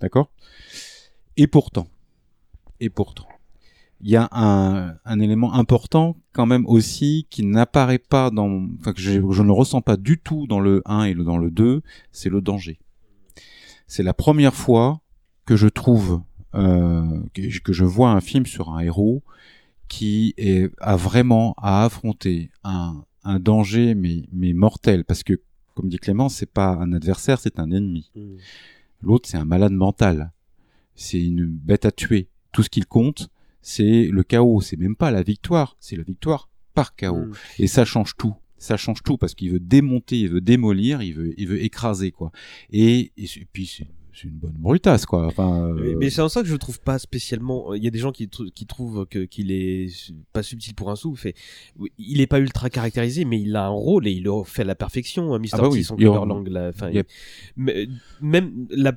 D'accord? 0.00 0.30
Et 1.36 1.46
pourtant, 1.46 1.88
et 2.80 2.90
pourtant, 2.90 3.26
il 4.00 4.10
y 4.10 4.16
a 4.16 4.28
un, 4.32 4.94
un 5.04 5.20
élément 5.20 5.54
important 5.54 6.16
quand 6.32 6.46
même 6.46 6.66
aussi 6.66 7.26
qui 7.30 7.44
n'apparaît 7.44 7.98
pas 7.98 8.30
dans, 8.30 8.68
enfin 8.78 8.92
que 8.92 9.00
je, 9.00 9.12
je 9.30 9.42
ne 9.42 9.50
ressens 9.50 9.80
pas 9.80 9.96
du 9.96 10.18
tout 10.18 10.46
dans 10.46 10.60
le 10.60 10.82
1 10.86 11.04
et 11.04 11.14
dans 11.14 11.38
le 11.38 11.50
2, 11.50 11.82
c'est 12.12 12.28
le 12.30 12.40
danger. 12.40 12.78
C'est 13.86 14.02
la 14.02 14.14
première 14.14 14.54
fois 14.54 15.00
que 15.46 15.56
je 15.56 15.66
trouve 15.66 16.22
euh, 16.54 17.20
que, 17.34 17.58
que 17.60 17.72
je 17.72 17.84
vois 17.84 18.10
un 18.10 18.20
film 18.20 18.46
sur 18.46 18.70
un 18.70 18.80
héros 18.80 19.22
qui 19.88 20.34
est, 20.36 20.70
a 20.80 20.96
vraiment 20.96 21.54
à 21.56 21.84
affronter 21.84 22.50
un, 22.62 23.02
un 23.24 23.38
danger 23.40 23.94
mais, 23.94 24.28
mais 24.32 24.52
mortel 24.52 25.04
parce 25.04 25.22
que 25.22 25.40
comme 25.74 25.88
dit 25.88 25.98
Clément 25.98 26.28
c'est 26.28 26.50
pas 26.50 26.70
un 26.70 26.92
adversaire 26.92 27.38
c'est 27.38 27.58
un 27.58 27.70
ennemi 27.70 28.10
Mm. 28.14 28.36
l'autre 29.02 29.28
c'est 29.28 29.38
un 29.38 29.44
malade 29.44 29.72
mental 29.72 30.32
c'est 30.94 31.22
une 31.22 31.46
bête 31.46 31.84
à 31.86 31.90
tuer 31.90 32.28
tout 32.52 32.62
ce 32.62 32.68
qu'il 32.68 32.86
compte 32.86 33.30
c'est 33.60 34.08
le 34.12 34.22
chaos 34.22 34.60
c'est 34.60 34.76
même 34.76 34.96
pas 34.96 35.10
la 35.10 35.22
victoire 35.22 35.76
c'est 35.80 35.96
la 35.96 36.02
victoire 36.04 36.48
par 36.74 36.94
chaos 36.96 37.26
Mm. 37.26 37.32
et 37.60 37.66
ça 37.66 37.84
change 37.84 38.14
tout 38.16 38.34
ça 38.56 38.76
change 38.76 39.02
tout 39.02 39.16
parce 39.18 39.34
qu'il 39.34 39.50
veut 39.52 39.60
démonter 39.60 40.20
il 40.20 40.28
veut 40.30 40.40
démolir 40.40 41.02
il 41.02 41.14
veut 41.14 41.34
il 41.38 41.46
veut 41.48 41.62
écraser 41.62 42.10
quoi 42.12 42.30
et, 42.70 43.12
puis 43.52 43.66
c'est 43.66 43.86
c'est 44.14 44.24
une 44.26 44.34
bonne 44.34 44.56
brutasse 44.58 45.06
quoi 45.06 45.26
enfin 45.26 45.68
euh, 45.68 45.94
mais 46.00 46.10
c'est 46.10 46.20
en 46.22 46.28
ça 46.28 46.42
que 46.42 46.48
je 46.48 46.52
le 46.52 46.58
trouve 46.58 46.80
pas 46.80 46.98
spécialement. 46.98 47.72
Il 47.74 47.84
y 47.84 47.86
a 47.86 47.90
des 47.90 48.00
gens 48.00 48.10
qui, 48.10 48.28
trou- 48.28 48.50
qui 48.52 48.66
trouvent 48.66 49.06
que 49.06 49.20
qu'il 49.26 49.52
est 49.52 49.92
pas 50.32 50.42
subtil 50.42 50.74
pour 50.74 50.90
un 50.90 50.96
sou. 50.96 51.14
Fait, 51.14 51.34
oui, 51.78 51.92
il 51.98 52.20
est 52.20 52.26
pas 52.26 52.40
ultra 52.40 52.68
caractérisé, 52.68 53.24
mais 53.24 53.40
il 53.40 53.54
a 53.54 53.66
un 53.66 53.68
rôle 53.68 54.08
et 54.08 54.10
il 54.10 54.24
le 54.24 54.32
fait 54.44 54.62
à 54.62 54.64
la 54.64 54.74
perfection. 54.74 55.34
hein, 55.34 55.38
Mr. 55.38 55.48
Ah 55.52 55.56
bah 55.58 55.68
T, 55.68 55.74
oui, 55.74 55.84
son 55.84 55.96
il 55.98 56.02
là. 56.50 56.72
A- 56.80 56.90
mais- 57.56 57.86
même 58.20 58.66
la 58.70 58.92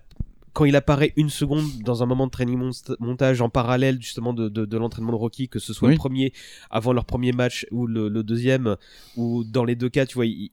quand 0.53 0.65
il 0.65 0.75
apparaît 0.75 1.13
une 1.15 1.29
seconde 1.29 1.65
dans 1.83 2.03
un 2.03 2.05
moment 2.05 2.25
de 2.27 2.31
training 2.31 2.59
montage 2.99 3.41
en 3.41 3.49
parallèle 3.49 4.01
justement 4.01 4.33
de, 4.33 4.49
de, 4.49 4.65
de 4.65 4.77
l'entraînement 4.77 5.11
de 5.11 5.17
Rocky, 5.17 5.47
que 5.47 5.59
ce 5.59 5.73
soit 5.73 5.87
Oui. 5.87 5.93
le 5.95 5.97
premier 5.97 6.33
avant 6.69 6.93
leur 6.93 7.05
premier 7.05 7.31
match 7.31 7.65
ou 7.71 7.87
le, 7.87 8.09
le 8.09 8.23
deuxième, 8.23 8.75
ou 9.15 9.43
dans 9.43 9.63
les 9.63 9.75
deux 9.75 9.89
cas, 9.89 10.05
tu 10.05 10.15
vois, 10.15 10.25
il- 10.25 10.49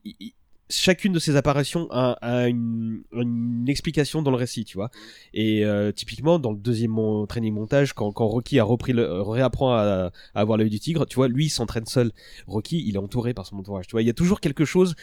chacune 0.69 1.13
de 1.13 1.19
ces 1.19 1.35
apparitions 1.35 1.87
a, 1.91 2.11
a 2.21 2.47
une, 2.47 3.01
une 3.13 3.65
explication 3.67 4.21
dans 4.21 4.31
le 4.31 4.37
récit, 4.37 4.65
tu 4.65 4.77
vois. 4.77 4.91
Et 5.33 5.65
euh, 5.65 5.91
typiquement 5.91 6.37
dans 6.39 6.51
le 6.51 6.57
deuxième 6.57 6.91
mon- 6.91 7.25
training 7.25 7.53
montage, 7.53 7.93
quand, 7.93 8.11
quand 8.11 8.27
Rocky 8.27 8.59
a 8.59 8.63
repris 8.63 8.93
le, 8.93 9.21
réapprend 9.21 9.73
à, 9.73 10.11
à 10.35 10.39
avoir 10.39 10.57
l'œil 10.57 10.69
du 10.69 10.79
tigre, 10.79 11.05
tu 11.07 11.15
vois, 11.15 11.27
lui 11.27 11.45
il 11.45 11.49
s'entraîne 11.49 11.85
seul. 11.85 12.11
Rocky, 12.47 12.83
il 12.87 12.95
est 12.95 12.99
entouré 12.99 13.33
par 13.33 13.45
son 13.45 13.57
entourage. 13.57 13.87
Tu 13.87 13.91
vois, 13.93 14.01
il 14.01 14.07
y 14.07 14.11
a 14.11 14.13
toujours 14.13 14.39
quelque 14.41 14.65
chose 14.65 14.95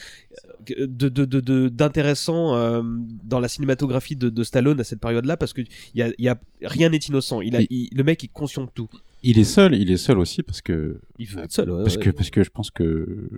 euh, 0.78 0.86
de 0.86 1.09
de- 1.09 1.24
de- 1.24 1.40
de- 1.40 1.68
d'intéressant 1.68 2.55
euh, 2.55 2.82
dans 3.24 3.40
la 3.40 3.48
cinématographie 3.48 4.16
de, 4.16 4.28
de 4.28 4.44
Stallone 4.44 4.80
à 4.80 4.84
cette 4.84 5.01
période-là 5.01 5.36
parce 5.36 5.52
que 5.52 5.62
y 5.94 6.02
a, 6.02 6.10
y 6.18 6.28
a 6.28 6.38
rien 6.62 6.90
n'est 6.90 6.97
innocent. 6.98 7.40
Il 7.40 7.56
a, 7.56 7.59
Oui. 7.60 7.66
il- 7.70 7.88
le 7.93 8.05
mec 8.05 8.22
est 8.24 8.28
conscient 8.28 8.64
de 8.64 8.70
tout. 8.70 8.88
Il 9.22 9.38
est 9.38 9.44
seul 9.44 9.74
il 9.74 9.90
est 9.90 9.97
seul 9.97 10.18
aussi 10.18 10.43
parce 10.43 10.60
que 10.60 11.01
Il 11.18 11.26
veut 11.26 11.43
être 11.43 11.51
seul. 11.52 11.70
ouais, 11.70 11.82
parce 11.82 11.97
ouais. 11.97 12.02
que 12.05 12.10
parce 12.10 12.30
que 12.30 12.44
je 12.44 12.51
pense 12.51 12.70
que 12.70 13.28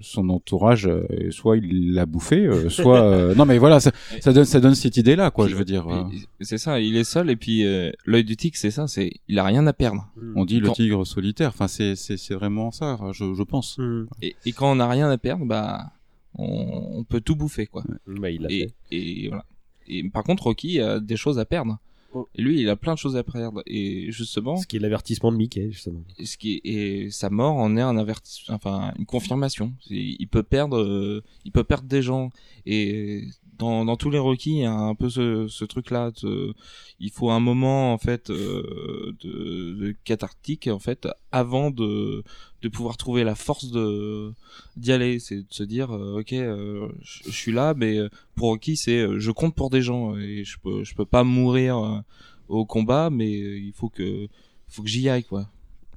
son 0.00 0.28
entourage 0.28 0.86
euh, 0.86 1.04
soit 1.30 1.56
il 1.56 1.94
l'a 1.94 2.04
bouffé 2.06 2.46
euh, 2.46 2.68
soit 2.68 3.02
euh, 3.02 3.34
non 3.36 3.44
mais 3.46 3.58
voilà 3.58 3.80
ça, 3.80 3.92
ça 4.20 4.32
donne 4.32 4.44
ça 4.44 4.60
donne 4.60 4.74
cette 4.74 4.96
idée 4.96 5.16
là 5.16 5.30
quoi 5.30 5.44
Puis- 5.46 5.52
je 5.52 5.58
veux 5.58 5.64
dire 5.64 5.86
euh, 5.88 6.04
puis, 6.10 6.26
C'est 6.40 6.58
ça, 6.58 6.80
il 6.80 6.96
est 6.96 7.04
seul 7.04 7.30
et 7.30 7.36
puis 7.36 7.64
euh, 7.64 7.90
l'œil 8.04 8.24
du 8.24 8.36
tigre, 8.36 8.56
c'est 8.58 8.70
ça, 8.70 8.86
c'est 8.86 9.12
il 9.28 9.38
a 9.38 9.44
rien 9.44 9.66
à 9.66 9.72
perdre. 9.72 10.08
on 10.34 10.44
dit 10.44 10.60
le 10.60 10.66
Quand- 10.66 10.74
tigre 10.74 11.04
solitaire 11.06 11.50
enfin 11.50 11.68
c'est 11.68 11.94
vraiment 12.34 12.70
ça 12.70 12.98
je, 13.12 13.34
je 13.34 13.42
pense 13.42 13.78
Hmm. 13.78 14.06
Et, 14.20 14.34
et 14.46 14.52
quand 14.52 14.70
on 14.70 14.80
a 14.80 14.88
rien 14.88 15.08
à 15.10 15.16
perdre, 15.18 15.46
bah 15.46 15.92
on, 16.36 16.98
on 16.98 17.04
peut 17.04 17.20
tout 17.20 17.34
bouffer 17.36 17.66
quoi. 17.66 17.82
Bah, 18.06 18.30
il 18.30 18.46
Et, 18.50 18.66
fait. 18.66 18.74
et 18.96 19.28
voilà. 19.28 19.44
Et 19.88 20.08
par 20.08 20.22
contre, 20.22 20.44
Rocky 20.44 20.80
a 20.80 21.00
des 21.00 21.16
choses 21.16 21.38
à 21.40 21.44
perdre. 21.44 21.78
Oh. 22.12 22.28
Et 22.34 22.42
lui, 22.42 22.60
il 22.60 22.68
a 22.68 22.76
plein 22.76 22.94
de 22.94 22.98
choses 22.98 23.16
à 23.16 23.22
perdre. 23.22 23.62
Et 23.66 24.10
justement, 24.10 24.56
Ce 24.56 24.66
qui 24.66 24.76
est 24.76 24.80
l'avertissement 24.80 25.30
de 25.30 25.36
Mickey 25.36 25.70
justement. 25.70 26.02
ce 26.22 26.36
qui 26.36 26.54
est, 26.56 26.68
et 26.68 27.10
sa 27.10 27.30
mort 27.30 27.56
en 27.56 27.76
est 27.76 27.80
un 27.80 27.96
avertissement, 27.96 28.54
enfin 28.54 28.92
une 28.98 29.06
confirmation. 29.06 29.72
Il 29.88 30.26
peut 30.28 30.42
perdre, 30.42 30.78
euh, 30.78 31.22
il 31.44 31.52
peut 31.52 31.64
perdre 31.64 31.88
des 31.88 32.02
gens. 32.02 32.30
Et 32.66 33.24
dans, 33.60 33.96
tous 33.96 34.10
les 34.10 34.18
Rocky, 34.18 34.50
il 34.50 34.58
y 34.58 34.64
a 34.64 34.72
un 34.72 34.94
peu 34.94 35.10
ce, 35.10 35.64
truc-là. 35.64 36.10
Il 36.98 37.10
faut 37.10 37.30
un 37.30 37.40
moment 37.40 37.92
en 37.92 37.98
fait 37.98 38.30
euh, 38.30 39.14
de, 39.22 39.94
cathartique 40.04 40.66
en 40.68 40.78
fait 40.78 41.06
avant 41.30 41.70
de 41.70 42.24
de 42.62 42.68
pouvoir 42.68 42.96
trouver 42.96 43.24
la 43.24 43.34
force 43.34 43.66
d'y 44.76 44.92
aller. 44.92 45.18
C'est 45.18 45.36
de 45.36 45.46
se 45.50 45.62
dire, 45.62 45.94
euh, 45.94 46.20
ok, 46.20 46.32
euh, 46.32 46.88
je 47.02 47.30
suis 47.30 47.52
là, 47.52 47.74
mais 47.76 47.98
pour 48.34 48.48
Rocky, 48.48 48.76
c'est 48.76 49.18
je 49.18 49.30
compte 49.30 49.54
pour 49.54 49.70
des 49.70 49.82
gens 49.82 50.16
et 50.16 50.44
je 50.44 50.58
peux 50.58 50.82
peux 50.96 51.04
pas 51.04 51.24
mourir 51.24 52.02
au 52.48 52.64
combat, 52.64 53.10
mais 53.10 53.30
il 53.30 53.72
faut 53.74 53.88
que 53.88 54.28
faut 54.68 54.82
que 54.82 54.88
j'y 54.88 55.08
aille 55.08 55.24
quoi. 55.24 55.48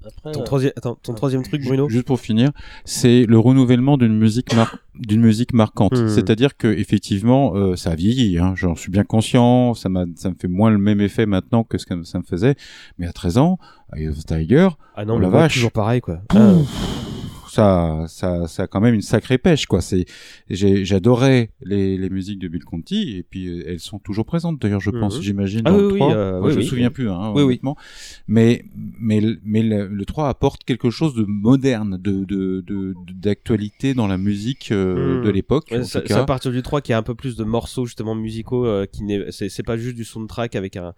Après, 0.05 0.31
Ton 0.33 0.41
euh, 0.41 0.43
troisième, 0.43 0.71
attends, 0.75 0.95
ton 1.01 1.13
troisième 1.13 1.43
truc, 1.43 1.63
Bruno. 1.63 1.87
Juste 1.89 2.05
pour 2.05 2.19
finir, 2.19 2.51
c'est 2.85 3.25
le 3.25 3.39
renouvellement 3.39 3.97
d'une 3.97 4.17
musique 4.17 4.53
mar- 4.55 4.77
d'une 4.95 5.21
musique 5.21 5.53
marquante. 5.53 5.93
Hmm. 5.97 6.07
C'est-à-dire 6.09 6.57
que 6.57 6.67
effectivement, 6.67 7.55
euh, 7.55 7.75
ça 7.75 7.91
a 7.91 7.95
vieilli. 7.95 8.37
Hein, 8.37 8.53
J'en 8.55 8.75
suis 8.75 8.91
bien 8.91 9.03
conscient. 9.03 9.73
Ça 9.73 9.89
m'a, 9.89 10.05
ça 10.15 10.29
me 10.29 10.35
fait 10.39 10.47
moins 10.47 10.69
le 10.71 10.77
même 10.77 10.99
effet 11.01 11.25
maintenant 11.25 11.63
que 11.63 11.77
ce 11.77 11.85
que 11.85 12.03
ça 12.03 12.17
me 12.19 12.23
faisait. 12.23 12.55
Mais 12.97 13.07
à 13.07 13.13
13 13.13 13.37
ans, 13.37 13.57
Tiger, 14.27 14.69
Ah 14.95 15.05
non, 15.05 15.15
Oh 15.15 15.17
le 15.19 15.23
la 15.23 15.29
vache. 15.29 15.53
toujours 15.53 15.71
pareil 15.71 16.01
quoi. 16.01 16.17
Pouf, 16.29 16.39
Ah. 16.39 17.12
Ça, 17.53 18.05
ça, 18.07 18.47
ça 18.47 18.63
a 18.63 18.67
quand 18.67 18.81
même 18.81 18.95
une 18.95 19.01
sacrée 19.01 19.37
pêche, 19.37 19.65
quoi. 19.67 19.81
C'est, 19.81 20.05
j'adorais 20.49 21.49
les, 21.61 21.97
les 21.97 22.09
musiques 22.09 22.39
de 22.39 22.47
Bill 22.47 22.63
Conti, 22.63 23.17
et 23.17 23.23
puis 23.23 23.47
euh, 23.47 23.63
elles 23.67 23.79
sont 23.79 23.99
toujours 23.99 24.25
présentes. 24.25 24.59
D'ailleurs, 24.61 24.79
je 24.79 24.89
pense, 24.89 25.21
j'imagine, 25.21 25.61
Ah 25.65 25.69
dans 25.71 25.77
oui, 25.77 25.81
le 25.83 25.87
oui, 25.93 25.99
3. 25.99 26.15
euh, 26.15 26.39
Moi, 26.39 26.47
oui, 26.47 26.53
je 26.53 26.59
me 26.59 26.63
souviens 26.63 26.89
plus, 26.89 27.09
hein, 27.09 27.29
Oui, 27.35 27.41
oui. 27.41 27.43
honnêtement. 27.43 27.77
Mais, 28.27 28.65
mais, 28.99 29.21
mais 29.43 29.61
le, 29.61 29.87
le 29.87 30.05
3 30.05 30.29
apporte 30.29 30.63
quelque 30.63 30.89
chose 30.89 31.13
de 31.15 31.23
moderne, 31.27 31.97
de, 32.01 32.23
de, 32.25 32.61
de, 32.61 32.93
d'actualité 33.13 33.93
dans 33.93 34.07
la 34.07 34.17
musique 34.17 34.71
euh, 34.71 35.17
Mhm. 35.19 35.23
de 35.25 35.29
l'époque. 35.29 35.67
Ouais, 35.71 35.83
c'est 35.83 36.11
à 36.11 36.23
partir 36.25 36.51
du 36.51 36.61
3 36.61 36.81
qu'il 36.81 36.93
y 36.93 36.95
a 36.95 36.97
un 36.97 37.03
peu 37.03 37.15
plus 37.15 37.35
de 37.35 37.43
morceaux 37.43 37.85
justement 37.85 38.15
musicaux 38.15 38.65
euh, 38.65 38.85
qui 38.85 39.03
n'est 39.03 39.31
c'est 39.31 39.63
pas 39.63 39.77
juste 39.77 39.95
du 39.95 40.03
soundtrack 40.05 40.55
avec 40.55 40.75
un 40.77 40.93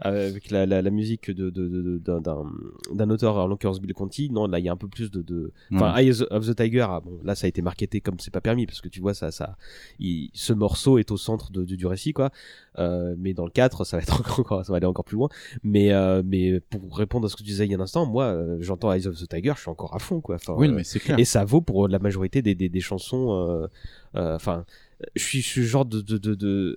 avec 0.00 0.50
la, 0.50 0.66
la, 0.66 0.82
la 0.82 0.90
musique 0.90 1.30
de 1.30 1.50
de- 1.50 1.68
de- 1.68 1.98
d'un 1.98 2.20
d'un 2.20 2.44
d'un 2.92 3.10
auteur 3.10 3.36
en 3.36 3.46
l'occurrence 3.46 3.80
Bill 3.80 3.92
Conti. 3.94 4.30
Non 4.30 4.46
là 4.46 4.58
il 4.58 4.64
y 4.64 4.68
a 4.68 4.72
un 4.72 4.76
peu 4.76 4.88
plus 4.88 5.10
de 5.10 5.22
de 5.22 5.52
enfin 5.72 5.96
Eyes 5.98 6.22
of 6.30 6.46
the 6.46 6.54
Tiger. 6.56 6.86
Ah, 6.88 7.00
bon 7.04 7.18
là 7.24 7.34
ça 7.34 7.46
a 7.46 7.48
été 7.48 7.62
marketé 7.62 8.00
comme 8.00 8.18
c'est 8.18 8.30
pas 8.32 8.40
permis 8.40 8.66
parce 8.66 8.80
que 8.80 8.88
tu 8.88 9.00
vois 9.00 9.14
ça 9.14 9.30
ça 9.30 9.56
il, 9.98 10.30
ce 10.34 10.52
morceau 10.52 10.98
est 10.98 11.10
au 11.10 11.16
centre 11.16 11.52
de, 11.52 11.64
du, 11.64 11.76
du 11.76 11.86
récit 11.86 12.12
quoi. 12.12 12.30
Euh, 12.78 13.14
mais 13.18 13.34
dans 13.34 13.44
le 13.44 13.50
4 13.50 13.84
ça 13.84 13.96
va 13.96 14.02
être 14.02 14.20
encore 14.40 14.64
ça 14.64 14.72
va 14.72 14.76
aller 14.78 14.86
encore 14.86 15.04
plus 15.04 15.16
loin. 15.16 15.28
Mais 15.62 15.92
euh, 15.92 16.22
mais 16.24 16.60
pour 16.60 16.96
répondre 16.96 17.26
à 17.26 17.28
ce 17.28 17.36
que 17.36 17.42
tu 17.42 17.48
disais 17.50 17.66
il 17.66 17.70
y 17.70 17.74
a 17.74 17.78
un 17.78 17.82
instant 17.82 18.06
moi 18.06 18.24
euh, 18.24 18.56
j'entends 18.60 18.92
Eyes 18.92 19.06
of 19.06 19.16
the 19.16 19.28
Tiger 19.28 19.52
je 19.56 19.60
suis 19.62 19.70
encore 19.70 19.94
à 19.94 19.98
fond 19.98 20.20
quoi. 20.20 20.36
Enfin, 20.36 20.54
Oui, 20.56 20.68
euh, 20.68 20.72
mais 20.72 20.84
c'est 20.84 21.00
clair. 21.00 21.18
et 21.18 21.24
ça 21.24 21.44
vaut 21.44 21.60
pour 21.60 21.88
la 21.88 21.98
majorité 21.98 22.42
des, 22.42 22.54
des, 22.54 22.68
des 22.68 22.80
chansons. 22.80 23.32
euh, 23.32 23.66
euh, 24.16 24.34
Enfin, 24.34 24.64
je 25.14 25.22
suis 25.22 25.42
ce 25.42 25.60
genre 25.60 25.84
de, 25.84 26.00
de, 26.00 26.18
de, 26.18 26.76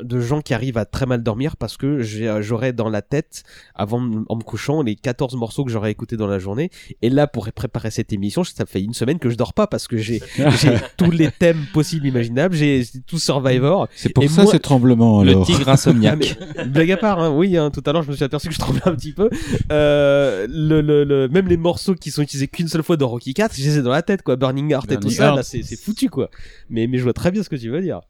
de, 0.00 0.20
gens 0.20 0.40
qui 0.40 0.54
arrivent 0.54 0.78
à 0.78 0.84
très 0.84 1.06
mal 1.06 1.22
dormir 1.22 1.56
parce 1.56 1.76
que 1.76 2.02
j'ai- 2.02 2.38
j'aurais 2.40 2.72
dans 2.72 2.88
la 2.88 3.02
tête, 3.02 3.42
avant 3.74 4.00
de- 4.00 4.24
en 4.28 4.36
me 4.36 4.42
couchant, 4.42 4.82
les 4.82 4.94
14 4.96 5.34
morceaux 5.36 5.64
que 5.64 5.70
j'aurais 5.70 5.90
écoutés 5.90 6.16
dans 6.16 6.26
la 6.26 6.38
journée. 6.38 6.70
Et 7.02 7.10
là, 7.10 7.26
pour 7.26 7.50
préparer 7.52 7.90
cette 7.90 8.12
émission, 8.12 8.44
ça 8.44 8.66
fait 8.66 8.82
une 8.82 8.94
semaine 8.94 9.18
que 9.18 9.30
je 9.30 9.36
dors 9.36 9.52
pas 9.54 9.66
parce 9.66 9.88
que 9.88 9.96
j'ai 9.96 10.20
j'ai 10.60 10.74
tous 10.96 11.10
les 11.10 11.30
thèmes 11.30 11.64
possibles, 11.72 12.06
imaginables. 12.06 12.54
J'ai 12.54 12.84
tout 13.06 13.18
Survivor. 13.18 13.88
C'est 13.94 14.10
pour 14.10 14.24
Et 14.24 14.28
ça 14.28 14.42
moi- 14.42 14.52
ces 14.52 14.60
tremblements, 14.60 15.22
Le 15.22 15.30
alors. 15.30 15.46
tigre 15.46 15.64
Ah, 15.68 15.72
insomniaque. 15.72 16.38
mais, 16.56 16.64
blague 16.66 16.92
à 16.92 16.96
part, 16.96 17.18
hein, 17.20 17.30
oui, 17.34 17.56
hein, 17.56 17.70
tout 17.70 17.82
à 17.86 17.92
l'heure 17.92 18.02
je 18.02 18.10
me 18.10 18.14
suis 18.16 18.24
aperçu 18.24 18.48
que 18.48 18.54
je 18.54 18.58
tremblais 18.58 18.82
un 18.86 18.94
petit 18.94 19.12
peu. 19.12 19.30
Euh, 19.72 20.46
le, 20.48 20.80
le, 20.80 21.04
le, 21.04 21.28
même 21.28 21.48
les 21.48 21.56
morceaux 21.56 21.94
qui 21.94 22.10
sont 22.10 22.22
utilisés 22.22 22.48
qu'une 22.48 22.68
seule 22.68 22.82
fois 22.82 22.96
dans 22.96 23.08
Rocky 23.08 23.34
4, 23.34 23.54
je 23.56 23.62
les 23.62 23.78
ai 23.78 23.82
dans 23.82 23.90
la 23.90 24.02
tête, 24.02 24.22
quoi. 24.22 24.36
Burning 24.36 24.70
Heart 24.72 24.92
et 24.92 24.96
tout 24.98 25.10
ça, 25.10 25.34
là, 25.34 25.42
c'est 25.42 25.62
c'est 25.62 25.76
foutu, 25.80 26.08
quoi. 26.08 26.30
Mais, 26.70 26.86
mais 26.86 26.98
je 26.98 27.02
vois 27.02 27.12
très 27.12 27.30
bien 27.30 27.42
ce 27.42 27.48
que 27.48 27.56
tu 27.56 27.68
veux 27.70 27.80
dire. 27.80 28.00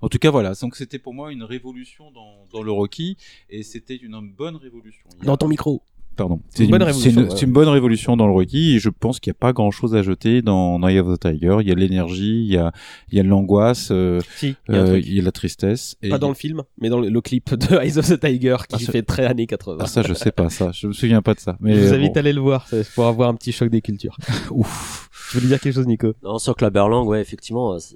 En 0.00 0.08
tout 0.08 0.18
cas, 0.18 0.30
voilà. 0.30 0.52
Donc, 0.60 0.76
c'était 0.76 0.98
pour 0.98 1.14
moi 1.14 1.32
une 1.32 1.42
révolution 1.42 2.10
dans, 2.12 2.46
dans 2.52 2.62
le 2.62 2.70
Rocky, 2.70 3.16
et 3.50 3.62
c'était 3.62 3.96
une 3.96 4.18
bonne 4.36 4.56
révolution. 4.56 5.08
Dans 5.24 5.36
ton 5.36 5.48
micro. 5.48 5.82
Pardon. 6.16 6.40
C'est 6.50 6.64
une 6.64 6.70
bonne 6.72 6.80
c'est 6.80 6.86
révolution, 6.86 7.10
une- 7.22 7.28
ouais. 7.28 7.36
c'est 7.36 7.46
une 7.46 7.52
bonne 7.52 7.68
révolution 7.68 8.16
dans 8.16 8.26
le 8.26 8.32
Rocky, 8.32 8.74
et 8.74 8.78
je 8.80 8.88
pense 8.88 9.20
qu'il 9.20 9.30
n'y 9.30 9.36
a 9.36 9.38
pas 9.38 9.52
grand 9.52 9.70
chose 9.70 9.94
à 9.94 10.02
jeter 10.02 10.42
dans 10.42 10.82
Eye 10.88 10.98
of 10.98 11.16
the 11.16 11.20
Tiger. 11.20 11.58
Il 11.60 11.68
y 11.68 11.70
a 11.70 11.76
l'énergie, 11.76 12.40
il 12.44 12.52
y 12.52 12.56
a, 12.56 12.72
il 13.12 13.16
y 13.18 13.20
a 13.20 13.22
de 13.22 13.28
l'angoisse, 13.28 13.90
euh, 13.92 14.20
Si, 14.36 14.56
il 14.68 14.74
y 14.74 14.78
a 14.78 14.80
euh, 14.80 14.86
truc. 14.94 15.04
il 15.06 15.14
y 15.14 15.20
a 15.20 15.22
la 15.22 15.30
tristesse. 15.30 15.94
Et 16.02 16.08
Pas 16.08 16.18
dans 16.18 16.26
le 16.28 16.34
film, 16.34 16.64
mais 16.80 16.88
dans 16.88 16.98
le, 16.98 17.08
le 17.08 17.20
clip 17.20 17.54
de 17.54 17.76
Eyes 17.80 17.98
of 17.98 18.08
the 18.08 18.18
Tiger 18.18 18.56
qui 18.68 18.74
Ah, 18.74 18.78
ça- 18.80 18.90
fait 18.90 19.02
très 19.02 19.26
années 19.26 19.46
80. 19.46 19.76
Ah, 19.80 19.86
ça, 19.86 20.02
je 20.02 20.12
sais 20.12 20.32
pas, 20.32 20.50
ça. 20.50 20.72
Je 20.72 20.88
me 20.88 20.92
souviens 20.92 21.22
pas 21.22 21.34
de 21.34 21.40
ça. 21.40 21.56
Mais 21.60 21.74
je 21.76 21.80
vous 21.82 21.92
euh, 21.92 21.96
invite 21.96 22.14
bon. 22.14 22.16
à 22.16 22.18
aller 22.18 22.32
le 22.32 22.40
voir, 22.40 22.66
pour 22.96 23.06
avoir 23.06 23.28
un 23.28 23.34
petit 23.36 23.52
choc 23.52 23.68
des 23.70 23.80
cultures. 23.80 24.16
Ouf. 24.50 25.08
Tu 25.30 25.36
voulais 25.36 25.48
dire 25.50 25.60
quelque 25.60 25.74
chose, 25.74 25.86
Nico 25.86 26.14
Non, 26.24 26.38
sur 26.38 26.56
Clubberlang, 26.56 27.06
ouais, 27.06 27.20
effectivement, 27.20 27.78
c'est 27.78 27.94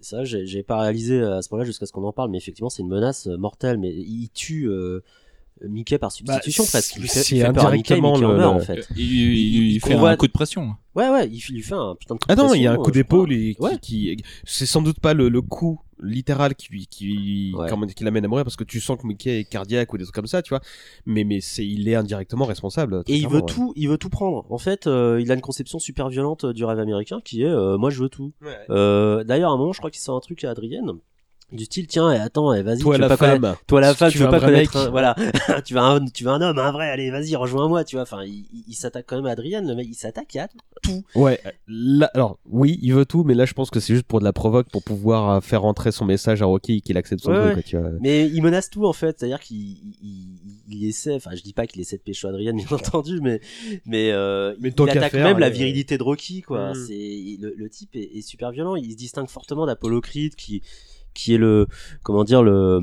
ça. 0.00 0.24
J'ai 0.24 0.62
pas 0.62 0.78
réalisé 0.78 1.20
à 1.20 1.42
ce 1.42 1.48
moment-là 1.50 1.66
jusqu'à 1.66 1.86
ce 1.86 1.92
qu'on 1.92 2.04
en 2.04 2.12
parle, 2.12 2.30
mais 2.30 2.38
effectivement, 2.38 2.70
c'est 2.70 2.82
une 2.82 2.88
menace 2.88 3.26
euh, 3.26 3.36
mortelle. 3.36 3.78
Mais 3.78 3.92
il 3.92 4.28
tue, 4.30 4.68
euh, 4.68 5.02
Mickey 5.66 5.98
par 5.98 6.12
substitution 6.12 6.64
Bah, 6.64 6.68
presque. 6.72 6.96
Il 6.96 7.02
fait, 7.08 7.08
c'est 7.22 7.36
il 7.36 7.40
fait 7.42 7.52
peur 7.52 7.66
à 7.66 7.70
Mickey, 7.72 7.94
indirectement 7.94 8.12
Mickey 8.14 8.24
en 8.26 8.32
le- 8.32 8.44
en 8.46 8.60
fait. 8.60 8.86
Il, 8.96 9.02
il- 9.02 9.72
il 9.74 9.80
fait 9.80 9.94
voit- 9.94 10.10
un 10.10 10.16
coup 10.16 10.26
de 10.26 10.32
pression. 10.32 10.74
Ouais, 10.94 11.08
ouais, 11.08 11.26
il, 11.28 11.36
il 11.50 11.54
lui 11.56 11.62
fait 11.62 11.74
un 11.74 11.94
putain 11.98 12.14
de 12.14 12.20
coup 12.20 12.26
de 12.28 12.32
Ah 12.32 12.36
non, 12.36 12.54
il 12.54 12.62
y 12.62 12.66
a 12.66 12.72
un 12.72 12.76
coup 12.76 12.90
d'épaule 12.90 13.32
et 13.32 13.54
qui, 13.54 13.62
Ouais. 13.62 13.78
qui- 13.80 14.16
c'est 14.44 14.66
sans 14.66 14.82
doute 14.82 15.00
pas 15.00 15.14
le, 15.14 15.28
le 15.28 15.40
coup 15.42 15.80
littéral 16.02 16.54
qui 16.54 16.86
qui 16.88 17.54
Ouais. 17.56 17.68
comment- 17.70 17.86
qui 17.86 18.04
l'amène 18.04 18.22
à 18.26 18.28
mourir 18.28 18.44
parce 18.44 18.56
que 18.56 18.64
tu 18.64 18.80
sens 18.80 18.98
que 19.00 19.06
Mickey 19.06 19.40
est 19.40 19.44
cardiaque 19.44 19.90
ou 19.94 19.96
des 19.98 20.04
trucs 20.04 20.14
comme 20.14 20.26
ça, 20.26 20.42
tu 20.42 20.50
vois. 20.50 20.60
Mais 21.06 21.24
mais 21.24 21.40
c'est 21.40 21.66
il 21.66 21.88
est 21.88 21.94
indirectement 21.94 22.44
responsable. 22.44 23.02
Et 23.06 23.16
il 23.16 23.26
veut 23.28 23.36
ouais. 23.40 23.46
tout, 23.46 23.72
il 23.76 23.88
veut 23.88 23.96
tout 23.96 24.10
prendre. 24.10 24.44
En 24.50 24.58
fait, 24.58 24.86
euh, 24.86 25.18
il 25.22 25.30
a 25.30 25.34
une 25.34 25.40
conception 25.40 25.78
super 25.78 26.10
violente 26.10 26.44
euh, 26.44 26.52
du 26.52 26.64
rêve 26.66 26.78
américain 26.80 27.20
qui 27.24 27.42
est 27.42 27.46
euh, 27.46 27.78
moi 27.78 27.88
je 27.88 28.02
veux 28.02 28.10
tout. 28.10 28.32
Euh, 28.68 29.24
D'ailleurs, 29.24 29.50
à 29.52 29.54
un 29.54 29.56
moment, 29.56 29.72
je 29.72 29.78
crois 29.78 29.90
qu'il 29.90 30.02
sort 30.02 30.16
un 30.16 30.20
truc 30.20 30.44
à 30.44 30.50
Adrienne 30.50 30.92
du 31.52 31.64
style 31.64 31.86
tiens, 31.86 32.12
et 32.12 32.16
attends, 32.18 32.52
et 32.52 32.62
vas-y, 32.62 32.80
Toi 32.80 32.96
tu 32.96 33.00
veux 33.02 33.08
la 33.08 33.16
pas 33.16 33.16
femme. 33.16 33.40
connaître- 33.40 33.64
toi 33.66 33.80
la 33.80 33.94
femme, 33.94 34.10
tu 34.10 34.18
tu 34.18 34.24
veux 34.24 34.30
pas 34.30 34.40
connaître, 34.40 34.76
un- 34.76 34.90
voilà, 34.90 35.14
tu 35.64 35.74
veux 35.74 35.80
un, 35.80 36.04
tu 36.06 36.24
veux 36.24 36.30
un 36.30 36.40
homme, 36.42 36.58
un 36.58 36.72
vrai, 36.72 36.90
allez, 36.90 37.10
vas-y, 37.10 37.36
rejoins-moi, 37.36 37.84
tu 37.84 37.96
vois. 37.96 38.02
Enfin, 38.02 38.24
il, 38.24 38.44
il- 38.68 38.74
s'attaque 38.74 39.06
quand 39.08 39.16
même 39.16 39.26
à 39.26 39.30
Adrienne, 39.30 39.66
le 39.68 39.74
mec, 39.74 39.86
il 39.88 39.94
s'attaque 39.94 40.34
à 40.36 40.48
tout. 40.82 41.04
Ouais, 41.14 41.40
là, 41.68 42.10
alors 42.14 42.38
oui, 42.50 42.78
il 42.82 42.92
veut 42.94 43.06
tout, 43.06 43.24
mais 43.24 43.34
là 43.34 43.44
je 43.46 43.54
pense 43.54 43.70
que 43.70 43.80
c'est 43.80 43.94
juste 43.94 44.06
pour 44.06 44.18
de 44.20 44.24
la 44.24 44.32
provoque, 44.32 44.68
pour 44.70 44.82
pouvoir 44.82 45.30
euh, 45.30 45.40
faire 45.40 45.64
entrer 45.64 45.92
son 45.92 46.04
message 46.04 46.42
à 46.42 46.46
Rocky 46.46 46.82
qu'il 46.82 46.96
accepte 46.96 47.22
son 47.22 47.30
Ouais, 47.30 47.36
truc, 47.38 47.46
ouais. 47.48 47.54
quoi, 47.54 47.62
tu 47.62 47.76
vois. 47.78 47.90
Mais 48.00 48.26
il 48.28 48.42
menace 48.42 48.68
tout 48.70 48.84
en 48.84 48.92
fait, 48.92 49.16
c'est-à-dire 49.18 49.40
qu'il 49.40 49.56
il, 50.02 50.38
il 50.68 50.84
essaie, 50.88 51.14
enfin 51.14 51.30
je 51.34 51.42
dis 51.42 51.52
pas 51.52 51.66
qu'il 51.66 51.80
essaie 51.80 51.96
de 51.96 52.02
pécho 52.02 52.28
Adrienne 52.28 52.56
bien 52.56 52.66
entendu, 52.76 53.20
mais 53.22 53.40
mais, 53.86 54.10
euh, 54.12 54.54
Mais 54.60 54.70
il 54.76 54.90
attaque 54.90 55.12
faire, 55.12 55.24
même 55.24 55.38
la 55.38 55.46
euh, 55.46 55.50
virilité 55.50 55.96
de 55.98 56.02
Rocky 56.02 56.42
quoi. 56.42 56.72
Mm. 56.72 56.74
C'est 56.86 57.36
le, 57.40 57.54
le 57.56 57.68
type 57.70 57.94
est, 57.96 58.16
est 58.18 58.22
super 58.22 58.50
violent, 58.50 58.76
il 58.76 58.90
se 58.92 58.96
distingue 58.96 59.28
fortement 59.28 59.64
d'Apollo 59.66 60.00
Creed 60.00 60.34
qui 60.34 60.62
qui 61.16 61.34
est 61.34 61.38
le 61.38 61.66
comment 62.02 62.22
dire 62.24 62.42
le 62.42 62.80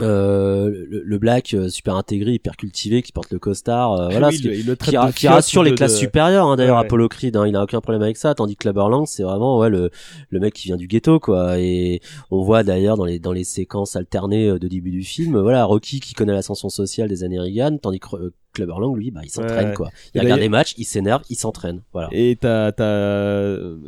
euh, 0.00 0.68
le, 0.88 1.02
le 1.04 1.18
black 1.18 1.54
euh, 1.54 1.68
super 1.68 1.96
intégré, 1.96 2.32
hyper 2.34 2.56
cultivé, 2.56 3.02
qui 3.02 3.10
porte 3.10 3.32
le 3.32 3.40
costard, 3.40 3.94
euh, 3.94 4.08
voilà, 4.10 4.28
Oui, 4.28 4.36
ce 4.36 4.42
qui- 4.42 4.62
le 4.62 4.76
qui, 4.76 4.96
ra- 4.96 5.10
rassure 5.34 5.64
les 5.64 5.72
de- 5.72 5.76
classes 5.76 5.94
de- 5.94 5.98
supérieures 5.98 6.46
hein, 6.46 6.54
d'ailleurs 6.54 6.76
Ouais, 6.76 6.82
ouais. 6.82 6.86
Apollo 6.86 7.08
Creed 7.08 7.36
hein, 7.36 7.48
il 7.48 7.56
a 7.56 7.64
aucun 7.64 7.80
problème 7.80 8.02
avec 8.02 8.16
ça 8.16 8.32
tandis 8.36 8.54
que 8.54 8.60
Clubber 8.62 8.86
Lang 8.88 9.06
c'est 9.08 9.24
vraiment 9.24 9.58
ouais 9.58 9.70
le 9.70 9.90
le 10.30 10.38
mec 10.38 10.54
qui 10.54 10.68
vient 10.68 10.76
du 10.76 10.86
ghetto 10.86 11.18
quoi 11.18 11.58
et 11.58 12.00
on 12.30 12.42
voit 12.42 12.62
d'ailleurs 12.62 12.96
dans 12.96 13.06
les 13.06 13.18
dans 13.18 13.32
les 13.32 13.42
séquences 13.42 13.96
alternées 13.96 14.48
euh, 14.50 14.58
de 14.60 14.68
début 14.68 14.92
du 14.92 15.02
film 15.02 15.36
voilà 15.40 15.64
Rocky 15.64 15.98
qui 15.98 16.14
connaît 16.14 16.32
l'ascension 16.32 16.68
sociale 16.68 17.08
des 17.08 17.24
années 17.24 17.40
Reagan 17.40 17.78
tandis 17.82 17.98
que 17.98 18.14
euh, 18.14 18.32
Clubber 18.52 18.74
Lang 18.78 18.96
lui 18.96 19.10
bah 19.10 19.22
il 19.24 19.30
s'entraîne 19.30 19.70
Ouais. 19.70 19.74
quoi 19.74 19.88
Et 19.88 19.90
il 20.14 20.20
regarde 20.20 20.38
d'ailleurs- 20.38 20.38
des 20.38 20.48
matchs 20.48 20.74
il 20.78 20.84
s'énerve 20.84 21.22
il 21.28 21.34
s'entraîne 21.36 21.82
voilà 21.92 22.08
Et 22.12 22.36
t'as 22.40 22.70
t'as 22.70 22.84
euh, 22.84 23.78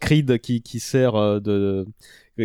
Creed 0.00 0.40
qui 0.40 0.62
qui 0.62 0.80
sert 0.80 1.40
de 1.40 1.86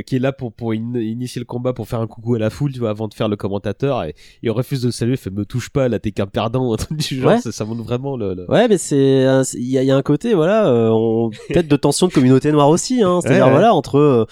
qui 0.01 0.15
est 0.15 0.19
là 0.19 0.31
pour 0.31 0.53
pour 0.53 0.71
in- 0.73 0.99
initier 0.99 1.39
le 1.39 1.45
combat 1.45 1.73
pour 1.73 1.87
faire 1.87 1.99
un 2.01 2.07
coucou 2.07 2.35
à 2.35 2.39
la 2.39 2.49
foule 2.49 2.71
tu 2.71 2.79
vois 2.79 2.89
avant 2.89 3.07
de 3.07 3.13
faire 3.13 3.27
le 3.29 3.35
commentateur 3.35 4.03
et 4.03 4.15
il 4.43 4.51
refuse 4.51 4.81
de 4.81 4.87
le 4.87 4.91
saluer 4.91 5.17
fait 5.17 5.29
me 5.29 5.45
touche 5.45 5.69
pas 5.69 5.87
là 5.87 5.99
t'es 5.99 6.11
qu'un 6.11 6.25
perdant 6.27 6.73
un 6.73 6.77
truc 6.77 6.97
du 6.97 7.19
genre 7.21 7.31
Ouais. 7.31 7.39
ça, 7.41 7.51
ça 7.51 7.65
montre 7.65 7.83
vraiment 7.83 8.17
le, 8.17 8.33
le- 8.33 8.49
Ouais, 8.49 8.67
mais 8.67 8.77
c'est 8.77 9.25
il 9.53 9.61
y 9.61 9.71
y 9.73 9.91
a 9.91 9.95
un 9.95 10.01
côté 10.01 10.33
voilà, 10.33 10.67
euh, 10.67 10.89
on- 10.91 11.29
peut-être 11.49 11.67
de 11.67 11.75
tension 11.75 12.07
de 12.07 12.13
communauté 12.13 12.51
noire 12.51 12.69
aussi, 12.69 13.01
hein. 13.03 13.19
C'est-à-dire 13.21 13.45
Ouais, 13.45 13.51
voilà 13.51 13.73
entre 13.73 13.97
euh, 13.97 14.25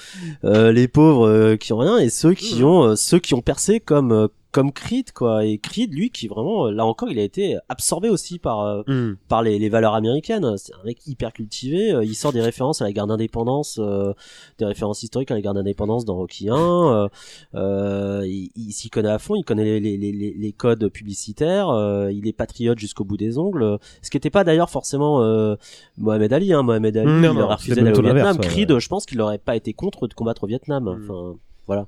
euh, 0.43 0.71
les 0.71 0.87
pauvres 0.87 1.27
euh, 1.27 1.55
qui 1.57 1.73
ont 1.73 1.77
rien 1.77 1.97
et 1.97 2.09
ceux 2.09 2.33
qui 2.33 2.61
Mmh. 2.61 2.65
ont 2.65 2.83
euh, 2.89 2.95
ceux 2.95 3.19
qui 3.19 3.33
ont 3.33 3.41
percé 3.41 3.79
comme 3.79 4.11
euh, 4.11 4.27
comme 4.53 4.71
Creed 4.71 5.11
quoi. 5.11 5.43
Et 5.45 5.57
Creed 5.57 5.93
lui 5.93 6.09
qui 6.09 6.29
vraiment 6.29 6.67
euh, 6.67 6.71
là 6.71 6.85
encore 6.85 7.09
il 7.09 7.19
a 7.19 7.23
été 7.23 7.57
absorbé 7.67 8.07
aussi 8.09 8.39
par 8.39 8.61
euh, 8.61 8.81
Hmm. 8.87 9.15
par 9.27 9.41
les, 9.43 9.59
les 9.59 9.67
valeurs 9.69 9.93
américaines. 9.95 10.55
C'est 10.57 10.73
un 10.73 10.83
mec 10.85 11.05
hyper 11.07 11.33
cultivé. 11.33 11.91
euh, 11.91 12.05
il 12.05 12.15
sort 12.15 12.31
des 12.31 12.39
références 12.41 12.81
à 12.81 12.85
la 12.85 12.93
guerre 12.93 13.07
d'indépendance, 13.07 13.79
euh, 13.81 14.13
des 14.59 14.65
références 14.65 15.03
historiques 15.03 15.31
à 15.31 15.33
la 15.35 15.41
guerre 15.41 15.53
d'indépendance 15.55 16.05
dans 16.05 16.15
Rocky 16.15 16.49
1. 16.49 16.55
euh, 16.55 17.07
euh, 17.55 18.21
il, 18.25 18.51
il 18.55 18.71
s'y 18.71 18.89
connaît 18.89 19.09
à 19.09 19.19
fond. 19.19 19.35
Il 19.35 19.43
connaît 19.43 19.63
les, 19.65 19.79
les, 19.79 19.97
les, 19.97 20.33
les 20.37 20.51
codes 20.53 20.87
publicitaires. 20.89 21.67
il 22.11 22.27
est 22.27 22.33
patriote 22.33 22.77
jusqu'au 22.79 23.03
bout 23.03 23.17
des 23.17 23.37
ongles. 23.37 23.79
Ce 24.01 24.09
qui 24.09 24.17
n'était 24.17 24.29
pas 24.29 24.43
d'ailleurs 24.43 24.69
forcément 24.69 25.21
euh, 25.23 25.55
Mohamed 25.97 26.31
Ali. 26.31 26.53
Hein. 26.53 26.61
Mohamed 26.63 26.95
Ali, 26.97 27.09
il 27.11 27.21
non, 27.21 27.35
aurait 27.41 27.55
refusé 27.55 27.75
d'aller 27.81 27.97
au 27.97 28.01
Vietnam. 28.01 28.37
ouais. 28.37 28.45
Creed, 28.47 28.77
je 28.79 28.87
pense 28.87 29.05
qu'il 29.05 29.17
n'aurait 29.17 29.39
pas 29.39 29.55
été 29.55 29.73
contre 29.73 30.07
de 30.07 30.13
combattre 30.13 30.43
au 30.43 30.47
Vietnam. 30.47 30.83
Mm. 30.83 31.03
Enfin, 31.09 31.35
voilà. 31.67 31.87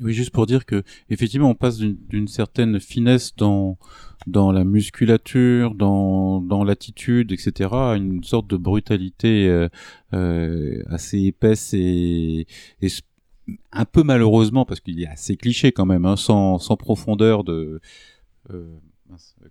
Oui, 0.00 0.14
juste 0.14 0.30
pour 0.30 0.46
dire 0.46 0.66
que 0.66 0.82
effectivement, 1.10 1.50
on 1.50 1.54
passe 1.54 1.78
d'une- 1.78 2.28
certaine 2.28 2.80
finesse 2.80 3.34
dans 3.36 3.78
dans 4.26 4.52
la 4.52 4.64
musculature, 4.64 5.74
dans 5.74 6.40
dans 6.40 6.64
l'attitude, 6.64 7.32
etc., 7.32 7.70
à 7.72 7.96
une 7.96 8.22
sorte 8.22 8.46
de 8.46 8.56
brutalité 8.56 9.48
euh, 9.48 9.68
euh, 10.14 10.82
assez 10.88 11.18
épaisse 11.20 11.74
et, 11.74 12.46
un 13.72 13.84
peu 13.84 14.04
malheureusement 14.04 14.64
parce 14.64 14.78
qu'il 14.80 15.02
est 15.02 15.08
assez 15.08 15.36
cliché 15.36 15.72
quand 15.72 15.86
même, 15.86 16.06
hein, 16.06 16.16
sans 16.16 16.58
sans 16.58 16.76
profondeur 16.76 17.42
de 17.44 17.80
euh, 18.50 18.78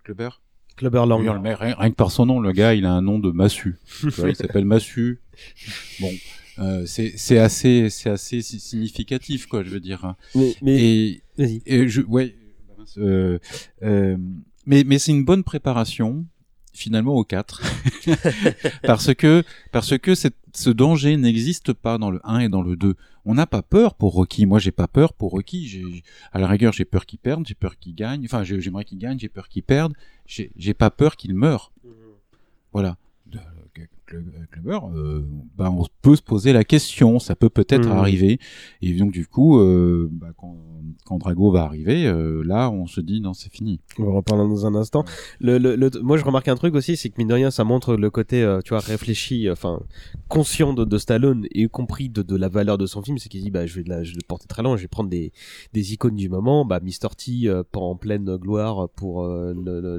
Clubber. 0.03 0.29
Clubber 0.77 1.05
Lang 1.05 1.21
rien, 1.21 1.75
rien 1.75 1.89
que 1.91 1.95
par 1.95 2.11
son 2.11 2.25
nom, 2.25 2.39
le 2.39 2.51
gars, 2.53 2.73
il 2.73 2.85
a 2.85 2.91
un 2.91 3.01
nom 3.01 3.19
de 3.19 3.29
Massu. 3.29 3.77
Tu 3.99 4.07
vois, 4.09 4.29
il 4.29 4.35
s'appelle 4.35 4.65
Massu. 4.65 5.19
Bon, 5.99 6.09
euh, 6.61 6.85
c'est 6.85 7.37
assez 7.39 7.89
c'est 7.89 8.09
assez 8.09 8.41
si- 8.41 8.59
significatif 8.59 9.45
quoi, 9.47 9.63
je 9.63 9.69
veux 9.69 9.79
dire. 9.79 10.05
hein. 10.05 10.15
mais 10.35 10.55
mais 10.61 10.81
Et, 10.83 11.21
vas-y 11.37 11.61
et 11.65 11.87
je, 11.87 12.01
ouais, 12.01 12.35
euh, 12.97 13.39
euh, 13.83 14.17
mais 14.65 14.83
mais 14.85 14.99
c'est 14.99 15.11
une 15.11 15.25
bonne 15.25 15.43
préparation 15.43 16.25
finalement 16.73 17.15
au 17.15 17.23
4 17.25 17.61
parce 18.83 19.13
que 19.13 19.43
parce 19.71 19.97
que 19.97 20.15
cette- 20.15 20.35
ce 20.53 20.69
danger 20.69 21.15
n'existe 21.17 21.71
pas 21.73 21.97
dans 21.97 22.11
le 22.11 22.19
1 22.25 22.39
et 22.39 22.49
dans 22.49 22.61
le 22.61 22.75
2. 22.75 22.95
On 23.23 23.35
n'a 23.35 23.45
pas 23.47 23.61
peur 23.61 23.93
pour 23.95 24.13
Rocky. 24.13 24.45
Moi, 24.45 24.59
j'ai 24.59 24.71
pas 24.71 24.87
peur 24.87 25.13
pour 25.13 25.31
Rocky. 25.31 25.67
J'ai 25.67 26.03
à 26.33 26.39
la 26.39 26.47
rigueur, 26.47 26.73
j'ai 26.73 26.83
peur 26.85 27.05
qu'il 27.05 27.19
perde, 27.19 27.45
j'ai 27.47 27.53
peur 27.53 27.77
qu'il 27.79 27.93
gagne. 27.95 28.25
Enfin, 28.25 28.43
j'ai- 28.43 28.59
j'aimerais 28.59 28.83
qu'il 28.83 28.97
gagne, 28.97 29.17
j'ai 29.19 29.29
peur 29.29 29.47
qu'il 29.47 29.63
perde. 29.63 29.93
J'ai 30.25 30.51
j'ai 30.57 30.73
pas 30.73 30.89
peur 30.91 31.15
qu'il 31.15 31.33
meure. 31.35 31.71
Voilà. 32.73 32.97
Que- 34.11 34.45
Clubber, 34.51 34.79
euh, 34.93 35.21
bah, 35.57 35.71
on 35.71 35.85
peut 36.01 36.15
se 36.17 36.21
poser 36.21 36.51
la 36.53 36.63
question, 36.65 37.19
ça 37.19 37.35
peut 37.35 37.49
peut-être 37.49 37.87
Mhm. 37.87 37.97
arriver. 37.97 38.39
Et 38.81 38.93
donc 38.93 39.11
du 39.11 39.25
coup, 39.25 39.59
euh, 39.59 40.09
bah, 40.11 40.27
quand, 40.37 40.57
quand 41.05 41.17
Drago 41.17 41.51
va 41.51 41.63
arriver, 41.63 42.05
euh, 42.07 42.43
là, 42.43 42.69
on 42.69 42.87
se 42.87 42.99
dit 42.99 43.21
non, 43.21 43.33
c'est 43.33 43.51
fini. 43.51 43.79
On 43.97 44.03
va 44.03 44.11
en 44.11 44.15
reparler 44.15 44.43
dans 44.43 44.65
un 44.65 44.75
instant. 44.75 45.05
Le, 45.39 45.57
le, 45.57 45.75
le- 45.75 45.89
moi, 46.01 46.17
je 46.17 46.25
remarque 46.25 46.47
un 46.49 46.55
truc 46.55 46.75
aussi, 46.75 46.97
c'est 46.97 47.09
que 47.09 47.15
mine 47.17 47.29
de 47.29 47.33
rien, 47.35 47.51
ça 47.51 47.63
montre 47.63 47.95
le 47.95 48.09
côté, 48.09 48.43
euh, 48.43 48.59
tu 48.63 48.69
vois, 48.71 48.79
réfléchi, 48.79 49.47
euh, 49.47 49.53
enfin, 49.53 49.79
conscient 50.27 50.73
de, 50.73 50.83
de 50.83 50.97
Stallone, 50.97 51.45
et 51.51 51.63
y 51.63 51.69
compris 51.69 52.09
de, 52.09 52.21
de 52.21 52.35
la 52.35 52.49
valeur 52.49 52.77
de 52.77 52.85
son 52.85 53.01
film. 53.01 53.17
C'est 53.17 53.29
qu'il 53.29 53.41
dit, 53.41 53.51
bah, 53.51 53.65
je 53.65 53.75
vais, 53.75 53.83
de 53.83 53.89
la, 53.89 54.03
je 54.03 54.11
vais 54.11 54.19
le 54.21 54.27
porter 54.27 54.47
très 54.47 54.61
loin, 54.63 54.75
je 54.75 54.81
vais 54.81 54.87
prendre 54.87 55.09
des, 55.09 55.31
des 55.73 55.93
icônes 55.93 56.15
du 56.15 56.27
moment. 56.29 56.65
Bah, 56.65 56.79
Mr. 56.83 57.09
T, 57.17 57.47
euh, 57.47 57.63
pas 57.69 57.79
en 57.79 57.95
pleine 57.95 58.35
gloire 58.37 58.89
pour 58.89 59.23
euh, 59.23 59.53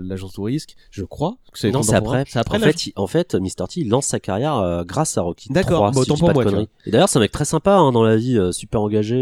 l'agence 0.04 0.38
au 0.38 0.42
risque, 0.42 0.76
je 0.90 1.04
crois. 1.04 1.36
que 1.52 1.58
c'est 1.58 1.70
Non, 1.70 1.82
c'est 1.82 1.94
après. 1.94 2.24
Après 2.34 2.58
en 2.58 2.60
fait, 2.60 2.86
il- 2.86 2.92
en 2.96 3.06
fait, 3.06 3.34
Mr. 3.34 3.66
T, 3.68 3.80
il 3.80 3.88
lance 3.88 4.01
sa 4.02 4.20
carrière 4.20 4.56
euh, 4.58 4.84
grâce 4.84 5.16
à 5.18 5.22
Rocky. 5.22 5.48
D'accord, 5.50 5.78
3, 5.78 5.90
bah, 5.90 5.94
si 5.94 6.00
autant 6.12 6.16
pour 6.16 6.32
moi, 6.32 6.44
tu. 6.44 6.56
Et 6.86 6.90
d'ailleurs, 6.90 7.08
c'est 7.08 7.18
un 7.18 7.22
mec 7.22 7.32
très 7.32 7.44
sympa 7.44 7.72
hein, 7.76 7.92
dans 7.92 8.02
la 8.04 8.16
vie, 8.16 8.36
euh, 8.38 8.52
super 8.52 8.80
engagé. 8.82 9.16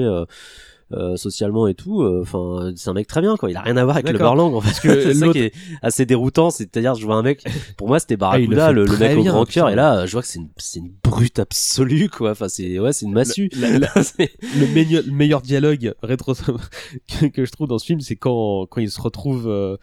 euh, 0.92 1.16
socialement 1.16 1.68
et 1.68 1.74
tout 1.74 2.02
euh, 2.02 2.22
enfin 2.22 2.72
c'est 2.74 2.90
un 2.90 2.94
mec 2.94 3.06
très 3.06 3.20
bien 3.20 3.36
quoi 3.36 3.48
il 3.48 3.56
a 3.56 3.60
rien 3.60 3.76
à 3.76 3.84
voir 3.84 3.98
avec 3.98 4.10
le. 4.10 4.18
Berlang 4.18 4.52
en 4.52 4.60
fait 4.60 4.70
Parce 4.70 4.80
que 4.80 5.00
c'est 5.04 5.14
ça 5.14 5.28
qui 5.28 5.38
est 5.38 5.52
assez 5.82 6.04
déroutant 6.04 6.50
c'est-à-dire 6.50 6.96
je 6.96 7.06
vois 7.06 7.14
un 7.14 7.22
mec 7.22 7.44
pour 7.76 7.86
moi 7.86 8.00
c'était 8.00 8.14
Ah, 8.14 8.16
Barracuda 8.16 8.72
le, 8.72 8.86
mec 8.98 9.16
au 9.16 9.22
bien, 9.22 9.30
grand 9.32 9.44
cœur 9.44 9.68
et 9.68 9.76
là 9.76 10.04
je 10.06 10.10
vois 10.10 10.22
que 10.22 10.26
c'est 10.26 10.40
une 10.40 10.48
c'est 10.56 10.80
une 10.80 10.90
brute 11.04 11.38
absolue 11.38 12.08
quoi 12.08 12.32
enfin 12.32 12.48
c'est 12.48 12.80
ouais 12.80 12.92
c'est 12.92 13.06
une 13.06 13.12
massue 13.12 13.50
La- 13.56 13.78
la- 13.78 13.88
C'est- 14.02 14.32
le 14.58 14.66
meilleur, 14.74 15.04
le 15.06 15.12
meilleur 15.12 15.42
dialogue 15.42 15.94
rétro 16.02 16.34
que, 17.20 17.26
que 17.26 17.44
je 17.44 17.52
trouve 17.52 17.68
dans 17.68 17.78
ce 17.78 17.86
film, 17.86 18.00
c'est 18.00 18.16
quand 18.16 18.66
quand 18.68 18.80
il 18.80 18.90
se 18.90 19.00
retrouve, 19.00 19.46
euh, 19.46 19.76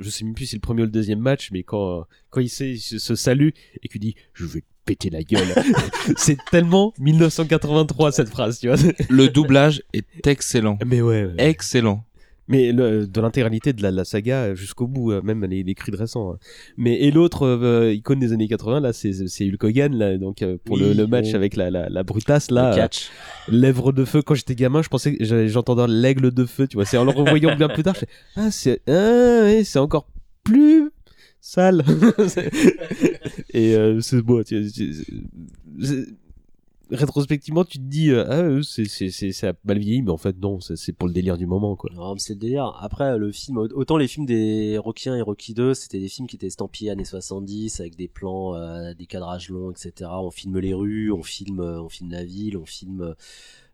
je 0.00 0.10
sais 0.10 0.24
même 0.24 0.34
plus 0.34 0.46
si 0.46 0.50
c'est 0.52 0.56
le 0.56 0.60
premier 0.60 0.82
ou 0.82 0.86
le 0.86 0.90
deuxième 0.90 1.20
match, 1.20 1.50
mais 1.52 1.62
quand 1.62 2.06
quand 2.30 2.40
il, 2.40 2.48
sait, 2.48 2.72
il 2.72 2.78
se, 2.78 2.98
se 2.98 3.14
salue 3.14 3.50
et 3.82 3.88
qu'il 3.88 4.00
dit 4.00 4.14
je 4.34 4.44
vais 4.44 4.60
te 4.60 4.66
péter 4.84 5.10
la 5.10 5.22
gueule. 5.22 5.48
c'est 6.16 6.38
tellement 6.50 6.94
1983 6.98 8.12
cette 8.12 8.28
phrase, 8.28 8.60
tu 8.60 8.68
vois. 8.68 8.76
Le 9.10 9.28
doublage 9.28 9.82
est 9.92 10.26
excellent. 10.26 10.78
Mais 10.86 11.00
ouais. 11.00 11.26
ouais. 11.26 11.34
Excellent. 11.38 12.04
Mais 12.48 12.70
le, 12.72 13.06
de 13.06 13.20
l'intégralité 13.20 13.72
de 13.72 13.82
la, 13.82 13.90
la 13.90 14.04
saga 14.04 14.54
jusqu'au 14.54 14.86
bout, 14.86 15.10
euh, 15.12 15.20
même 15.22 15.44
les, 15.44 15.62
les 15.64 15.74
cris 15.74 15.90
de 15.90 15.96
récents. 15.96 16.32
hein. 16.32 16.38
Mais 16.76 17.00
et 17.00 17.10
l'autre 17.10 17.42
euh, 17.46 17.92
icône 17.92 18.20
des 18.20 18.32
années 18.32 18.46
80 18.48 18.80
là, 18.80 18.92
c'est 18.92 19.12
Hulk 19.40 19.64
Hogan 19.64 19.94
là, 19.96 20.16
donc 20.16 20.42
euh, 20.42 20.56
pour 20.64 20.76
le, 20.76 20.90
Oui, 20.90 20.94
le 20.94 21.06
match 21.06 21.26
oui. 21.26 21.34
avec 21.34 21.56
la 21.56 21.70
la, 21.70 21.88
la 21.88 22.02
brutasse 22.04 22.50
là. 22.50 22.70
le 22.70 22.72
euh, 22.74 22.76
catch 22.82 23.10
lèvres 23.48 23.92
de 23.92 24.04
feu 24.04 24.22
quand 24.22 24.34
j'étais 24.34 24.54
gamin 24.54 24.82
je 24.82 24.88
pensais 24.88 25.16
j'entendais 25.48 25.86
l'aigle 25.88 26.30
de 26.32 26.44
feu 26.44 26.66
tu 26.68 26.76
vois 26.76 26.84
c'est 26.84 26.96
en 26.98 27.04
le 27.04 27.10
revoyant 27.10 27.56
bien 27.56 27.68
plus 27.68 27.82
tard 27.82 27.94
je 27.94 28.00
fais, 28.00 28.08
ah 28.36 28.50
c'est 28.50 28.80
ah, 28.88 29.42
ouais, 29.42 29.62
c'est 29.64 29.78
encore 29.78 30.08
plus 30.44 30.90
sale 31.40 31.84
et 33.52 33.74
euh, 33.76 34.00
c'est 34.00 34.22
beau 34.22 34.42
tu- 34.44 34.70
tu- 34.72 34.94
rétrospectivement 36.90 37.64
tu 37.64 37.78
te 37.78 37.84
dis 37.84 38.10
euh, 38.10 38.24
ah 38.28 38.40
euh, 38.40 38.62
c'est 38.62 38.84
c'est 38.84 39.10
c'est 39.10 39.32
ça 39.32 39.52
mal 39.64 39.78
vieilli 39.78 40.02
mais 40.02 40.10
en 40.10 40.16
fait 40.16 40.36
non 40.40 40.60
c'est 40.60 40.92
pour 40.92 41.08
le 41.08 41.14
délire 41.14 41.36
du 41.36 41.46
moment 41.46 41.76
quoi 41.76 41.90
Non, 41.94 42.14
mais 42.14 42.20
c'est 42.20 42.34
le 42.34 42.40
délire. 42.40 42.76
Après, 42.80 43.18
le 43.18 43.32
film, 43.32 43.58
autant 43.58 43.96
les 43.96 44.08
films 44.08 44.26
des 44.26 44.78
Rocky 44.78 45.08
1 45.08 45.16
et 45.16 45.22
Rocky 45.22 45.54
2, 45.54 45.74
c'était 45.74 45.98
des 45.98 46.08
films 46.08 46.26
qui 46.26 46.36
étaient 46.36 46.46
estampillés 46.46 46.90
années 46.90 47.04
70 47.04 47.80
avec 47.80 47.96
des 47.96 48.08
plans, 48.08 48.54
euh, 48.54 48.94
des 48.94 49.06
cadrages 49.06 49.50
longs, 49.50 49.70
etc. 49.70 50.10
On 50.12 50.30
filme 50.30 50.58
les 50.58 50.74
rues, 50.74 51.10
on 51.12 51.22
filme, 51.22 51.60
euh, 51.60 51.82
on 51.82 51.88
filme 51.88 52.10
la 52.10 52.24
ville, 52.24 52.56
on 52.56 52.66
filme 52.66 53.14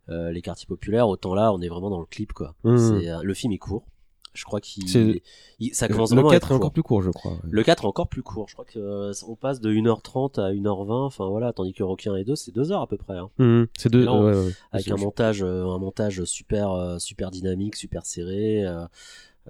euh, 0.08 0.32
les 0.32 0.42
quartiers 0.42 0.66
populaires. 0.66 1.08
Autant 1.08 1.34
là, 1.34 1.52
on 1.52 1.60
est 1.60 1.68
vraiment 1.68 1.90
dans 1.90 2.00
le 2.00 2.06
clip, 2.06 2.32
quoi. 2.32 2.54
Euh, 2.64 3.20
le 3.22 3.34
film 3.34 3.52
est 3.52 3.58
court. 3.58 3.84
Je 4.34 4.44
crois 4.44 4.60
qu'il, 4.60 4.86
il- 5.60 5.74
ça 5.74 5.88
commence 5.88 6.10
le 6.10 6.16
vraiment 6.16 6.30
à 6.30 6.32
4 6.32 6.46
être 6.46 6.52
est 6.52 6.54
encore 6.56 6.72
plus 6.72 6.82
court, 6.82 7.02
je 7.02 7.10
crois. 7.10 7.36
Le 7.50 7.62
4 7.62 7.84
est 7.84 7.86
encore 7.86 8.08
plus 8.08 8.22
court. 8.22 8.48
Je 8.48 8.54
crois 8.54 8.64
que 8.64 8.78
euh, 8.78 9.12
on 9.28 9.36
passe 9.36 9.60
de 9.60 9.70
1h30 9.72 10.40
à 10.40 10.52
1h20. 10.52 11.04
Enfin 11.06 11.28
voilà, 11.28 11.52
tandis 11.52 11.72
que 11.74 11.82
Rocky 11.82 12.08
1 12.08 12.16
et 12.16 12.24
2 12.24 12.34
c'est 12.34 12.54
2 12.54 12.72
heures 12.72 12.80
à 12.82 12.86
peu 12.86 12.96
près. 12.96 13.18
Hein. 13.18 13.28
Mhm. 13.38 13.66
C'est 13.76 13.90
deux. 13.90 14.04
Non, 14.04 14.24
ouais, 14.24 14.32
ouais, 14.32 14.44
ouais. 14.46 14.52
avec 14.72 14.88
un 14.88 14.96
montage, 14.96 15.42
euh, 15.42 15.64
un 15.66 15.78
montage 15.78 16.24
super, 16.24 16.70
euh, 16.72 16.98
super 16.98 17.30
dynamique, 17.30 17.76
super 17.76 18.06
serré. 18.06 18.64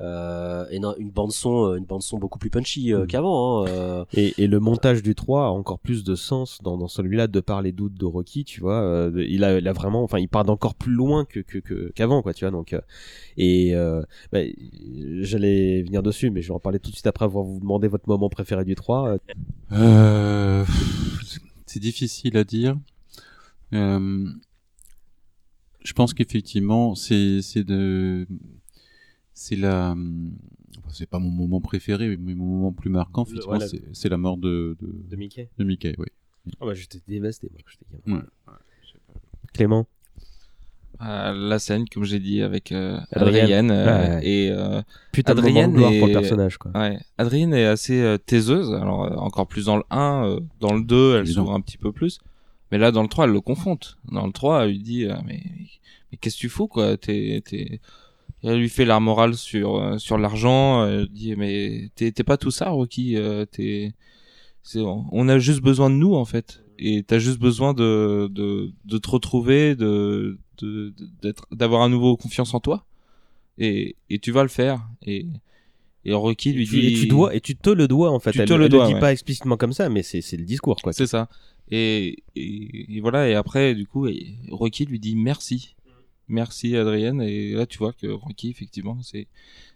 Euh, 0.00 0.64
et 0.70 0.78
non, 0.78 0.94
une 0.96 1.10
bande 1.10 1.32
son, 1.32 1.66
euh, 1.72 1.76
une 1.76 1.84
bande 1.84 2.00
son 2.02 2.16
beaucoup 2.18 2.38
plus 2.38 2.48
punchy 2.48 2.94
euh, 2.94 3.00
Mhm. 3.00 3.06
qu'avant. 3.08 3.64
Hein, 3.64 3.68
euh. 3.68 4.04
Et, 4.14 4.32
et 4.42 4.46
le 4.46 4.58
montage 4.58 5.02
du 5.02 5.14
3 5.14 5.44
a 5.46 5.48
encore 5.50 5.78
plus 5.78 6.02
de 6.02 6.14
sens 6.14 6.60
dans, 6.62 6.78
dans 6.78 6.88
celui-là 6.88 7.26
de 7.26 7.40
par 7.40 7.60
les 7.60 7.72
doutes 7.72 7.94
de 7.94 8.06
Rocky, 8.06 8.44
tu 8.44 8.60
vois. 8.62 8.80
euh, 8.80 9.12
il, 9.28 9.44
a, 9.44 9.58
il 9.58 9.68
a 9.68 9.72
vraiment, 9.74 10.02
enfin, 10.02 10.18
il 10.18 10.28
part 10.28 10.44
d'encore 10.44 10.74
plus 10.74 10.92
loin 10.92 11.26
que 11.26 11.40
que- 11.40 11.58
que- 11.58 11.92
qu'avant, 11.94 12.22
quoi, 12.22 12.32
tu 12.32 12.44
vois. 12.46 12.52
Donc, 12.52 12.72
euh, 12.72 12.80
et 13.36 13.74
euh, 13.76 14.02
bah, 14.32 14.40
j'allais 15.20 15.82
venir 15.82 16.02
dessus, 16.02 16.30
mais 16.30 16.40
je 16.42 16.48
vais 16.48 16.54
en 16.54 16.58
parler 16.60 16.78
tout 16.78 16.90
de 16.90 16.96
suite 16.96 17.06
après 17.06 17.26
avoir 17.26 17.44
vous 17.44 17.60
demandé 17.60 17.86
votre 17.86 18.08
moment 18.08 18.30
préféré 18.30 18.64
du 18.64 18.74
3. 18.74 19.08
euh. 19.10 19.18
Euh, 19.72 20.64
c'est 21.66 21.80
difficile 21.80 22.36
à 22.38 22.44
dire. 22.44 22.76
Euh, 23.74 24.26
je 25.84 25.92
pense 25.92 26.14
qu'effectivement, 26.14 26.94
c'est 26.94 27.42
c'est 27.42 27.64
de 27.64 28.26
c'est 29.34 29.56
la 29.56 29.94
c'est 30.90 31.08
pas 31.08 31.18
mon 31.18 31.30
moment 31.30 31.60
préféré, 31.60 32.16
mais 32.18 32.34
mon 32.34 32.46
moment 32.46 32.72
plus 32.72 32.90
marquant, 32.90 33.24
voilà. 33.46 33.66
c'est 33.68 33.82
c'est 33.92 34.08
la 34.08 34.16
mort 34.16 34.36
de 34.36 34.76
de, 34.80 34.88
De 35.10 35.16
Mickey. 35.16 35.48
de 35.58 35.64
Mickey, 35.64 35.94
oui. 35.98 36.06
Ah 36.60 36.66
bah 36.66 36.74
j'étais 36.74 37.00
dévasté, 37.08 37.48
moi, 37.52 37.60
quand 37.64 37.70
j'étais 37.70 38.02
gamin. 38.06 38.18
Ouais. 38.46 38.52
Clément. 39.52 39.86
Euh, 41.00 41.32
la 41.32 41.58
scène, 41.58 41.88
comme 41.88 42.04
j'ai 42.04 42.20
dit, 42.20 42.42
avec 42.42 42.70
euh, 42.70 42.98
Adrienne. 43.10 43.70
Adrienne. 43.70 43.70
euh, 43.72 44.18
Ouais. 44.18 44.26
Et 44.26 44.50
euh, 44.50 44.82
Putain 45.10 45.32
Adrienne 45.32 45.72
de 45.72 45.76
gloire 45.76 45.92
pour 45.98 46.06
le 46.06 46.12
est- 46.12 46.14
personnage, 46.14 46.58
quoi. 46.58 46.70
Ouais, 46.78 46.98
Adrienne 47.18 47.52
est 47.54 47.64
assez 47.64 48.00
euh, 48.00 48.18
taiseuse, 48.18 48.72
alors 48.72 49.04
euh, 49.04 49.16
encore 49.16 49.48
plus 49.48 49.64
dans 49.66 49.76
le 49.76 49.82
1, 49.90 50.24
euh, 50.26 50.40
dans 50.60 50.72
le 50.74 50.84
2, 50.84 51.16
elle 51.16 51.26
s'ouvre 51.26 51.52
un 51.54 51.60
petit 51.60 51.78
peu 51.78 51.90
plus. 51.92 52.18
Mais 52.70 52.78
là, 52.78 52.92
dans 52.92 53.02
le 53.02 53.08
3, 53.08 53.24
elle 53.26 53.32
le 53.32 53.40
confronte. 53.40 53.98
Dans 54.10 54.26
le 54.26 54.32
3, 54.32 54.64
elle 54.64 54.70
lui 54.70 54.78
dit, 54.78 55.04
euh, 55.06 55.16
mais, 55.26 55.42
mais 56.10 56.18
qu'est-ce 56.18 56.36
que 56.36 56.40
tu 56.40 56.48
fous, 56.48 56.68
quoi? 56.68 56.96
T'es, 56.96 57.42
Elle 58.42 58.58
lui 58.58 58.68
fait 58.68 58.84
la 58.84 58.98
morale 59.00 59.34
sur, 59.34 59.76
euh, 59.76 59.98
sur 59.98 60.18
l'argent, 60.18 60.84
elle 60.86 61.08
dit, 61.08 61.36
mais 61.36 61.90
t'es, 61.94 62.10
t'es 62.12 62.24
pas 62.24 62.36
tout 62.36 62.50
ça, 62.50 62.70
Rocky, 62.70 63.16
euh, 63.16 63.44
t'es... 63.44 63.92
C'est, 64.64 64.80
on 64.80 65.28
a 65.28 65.38
juste 65.40 65.60
besoin 65.60 65.90
de 65.90 65.96
nous, 65.96 66.14
en 66.14 66.24
fait. 66.24 66.62
Et 66.78 67.02
t'as 67.02 67.18
juste 67.18 67.40
besoin 67.40 67.74
de, 67.74 68.28
de, 68.30 68.72
de 68.84 68.98
te 68.98 69.10
retrouver, 69.10 69.74
de, 69.74 70.38
de, 70.58 70.94
d'être, 71.20 71.46
d'avoir 71.50 71.82
à 71.82 71.88
nouveau 71.88 72.16
confiance 72.16 72.54
en 72.54 72.60
toi. 72.60 72.84
Et, 73.58 73.96
et 74.08 74.20
tu 74.20 74.30
vas 74.30 74.42
le 74.42 74.48
faire. 74.48 74.88
Et, 75.04 75.26
et 76.04 76.12
Rocky 76.12 76.52
lui 76.52 76.62
Et 76.62 76.66
tu, 76.66 76.80
dit... 76.80 76.86
et 76.86 76.94
tu 76.94 77.06
dois, 77.06 77.34
et 77.34 77.40
tu 77.40 77.56
te 77.56 77.70
le 77.70 77.88
dois 77.88 78.10
en 78.12 78.20
fait. 78.20 78.32
Tu 78.32 78.40
elle 78.40 78.48
te 78.48 78.52
elle 78.52 78.60
le 78.60 78.68
dois, 78.68 78.86
dit 78.86 78.94
ouais. 78.94 79.00
pas 79.00 79.12
explicitement 79.12 79.56
comme 79.56 79.72
ça, 79.72 79.88
mais 79.88 80.02
c'est 80.04 80.20
c'est 80.20 80.36
le 80.36 80.44
discours, 80.44 80.76
quoi. 80.82 80.92
C'est 80.92 81.08
ça. 81.08 81.28
Et, 81.70 82.22
et, 82.36 82.96
et 82.96 83.00
voilà, 83.00 83.28
et 83.28 83.34
après, 83.34 83.74
du 83.74 83.86
coup, 83.86 84.08
Rocky 84.50 84.86
lui 84.86 85.00
dit 85.00 85.16
merci. 85.16 85.74
Merci 86.32 86.76
Adrienne. 86.76 87.20
Et 87.22 87.52
là, 87.52 87.66
tu 87.66 87.78
vois 87.78 87.92
que 87.92 88.06
Rocky, 88.08 88.50
effectivement, 88.50 88.98
c'est, 89.02 89.26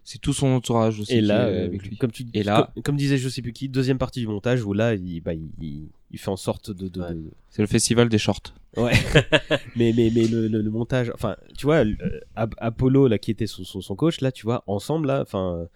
c'est 0.02 0.18
tout 0.20 0.32
son 0.32 0.48
entourage 0.48 0.98
aussi 0.98 1.14
Et 1.14 1.20
là, 1.20 1.48
est 1.48 1.52
euh, 1.52 1.64
avec 1.66 1.82
lui. 1.86 1.96
comme 1.96 2.10
tu, 2.10 2.24
Et 2.34 2.42
là- 2.42 2.70
comme, 2.74 2.82
comme 2.82 2.96
disait 2.96 3.18
je 3.18 3.28
sais 3.28 3.42
plus 3.42 3.52
qui, 3.52 3.68
deuxième 3.68 3.98
partie 3.98 4.20
du 4.20 4.26
montage 4.26 4.64
où 4.64 4.72
là, 4.72 4.94
il, 4.94 5.20
bah, 5.20 5.34
il, 5.34 5.50
il- 5.60 6.18
fait 6.18 6.30
en 6.30 6.36
sorte 6.36 6.70
de, 6.70 6.88
de, 6.88 7.00
Ouais. 7.00 7.14
de- 7.14 7.30
C'est 7.50 7.62
le 7.62 7.68
festival 7.68 8.08
des 8.08 8.18
shorts. 8.18 8.54
Ouais. 8.76 8.92
mais 9.76 9.92
mais 9.96 10.10
mais 10.14 10.26
le, 10.26 10.48
le, 10.48 10.62
le 10.62 10.70
montage, 10.70 11.10
enfin, 11.14 11.36
tu 11.56 11.66
vois, 11.66 11.84
euh, 11.84 11.94
Ap- 12.36 12.54
Apollo 12.58 13.06
là 13.08 13.18
qui 13.18 13.30
était 13.30 13.46
son, 13.46 13.64
son, 13.64 13.80
son 13.80 13.94
coach 13.96 14.20
là, 14.22 14.32
tu 14.32 14.44
vois, 14.44 14.64
ensemble 14.66 15.08
là, 15.08 15.20
enfin. 15.22 15.68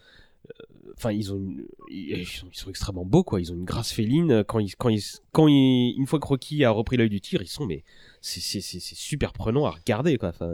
Euh, 0.59 0.93
Enfin, 0.97 1.13
ils 1.13 1.33
ont, 1.33 1.37
une- 1.37 1.65
ils, 1.89 2.19
ils 2.19 2.27
sont, 2.27 2.47
ils 2.53 2.59
sont 2.59 2.69
extrêmement 2.69 3.05
beaux 3.07 3.23
quoi. 3.25 3.41
Ils 3.41 3.53
ont 3.53 3.55
une 3.55 3.65
grâce 3.65 3.91
féline 3.93 4.45
quand 4.45 4.59
ils, 4.59 4.75
quand 4.77 4.89
ils, 4.91 5.03
quand 5.33 5.47
ils, 5.49 5.95
une 5.97 6.07
fois 6.07 6.19
que 6.19 6.27
Rocky 6.27 6.65
a 6.65 6.71
repris 6.71 6.97
l'œil 6.99 7.09
du 7.09 7.21
tir, 7.21 7.41
ils 7.43 7.49
sont 7.49 7.65
mais 7.67 7.85
c'est 8.21 8.41
super 8.61 9.33
prenant 9.33 9.65
à 9.67 9.71
regarder 9.71 10.19
quoi. 10.19 10.29
Enfin, 10.31 10.53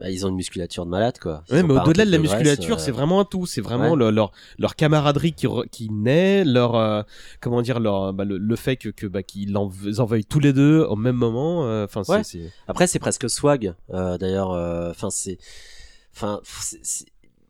Bah, 0.00 0.10
ils 0.10 0.26
ont 0.26 0.28
une 0.28 0.34
musculature 0.36 0.84
de 0.84 0.90
malade 0.90 1.18
quoi. 1.18 1.44
Ils 1.48 1.54
Ouais, 1.54 1.62
ont 1.62 1.66
mais 1.66 1.74
au-delà 1.80 2.04
de 2.04 2.10
la 2.10 2.18
musculature, 2.18 2.76
euh, 2.76 2.78
c'est 2.78 2.90
vraiment 2.90 3.20
un 3.20 3.24
tout. 3.24 3.46
C'est 3.46 3.60
vraiment 3.62 3.92
ouais. 3.92 3.96
le- 3.96 4.10
leur, 4.10 4.32
leur 4.58 4.76
camaraderie 4.76 5.32
qui, 5.32 5.46
re- 5.46 5.68
qui 5.70 5.88
naît, 5.90 6.44
leur, 6.44 6.74
euh, 6.76 7.02
comment 7.40 7.62
dire, 7.62 7.80
leur, 7.80 8.12
bah, 8.12 8.24
le, 8.24 8.36
le 8.38 8.56
fait 8.56 8.76
que, 8.76 8.90
que 8.90 9.06
bah, 9.06 9.22
qu'ils 9.22 9.56
en, 9.56 9.62
en 9.98 10.04
veuillent 10.04 10.24
tous 10.26 10.40
les 10.40 10.52
deux 10.52 10.82
au 10.82 10.94
même 10.96 11.16
moment. 11.16 11.64
euh, 11.66 11.84
Enfin, 11.84 12.02
Ouais. 12.06 12.22
Après, 12.66 12.86
c'est 12.86 12.98
presque 12.98 13.30
swag. 13.30 13.74
euh, 13.94 14.18
D'ailleurs, 14.18 14.52
euh, 14.52 14.90
enfin, 14.90 15.10
c'est, 15.10 15.38
enfin, 16.14 16.40
c'est- 16.44 16.80
c'est- 16.84 17.06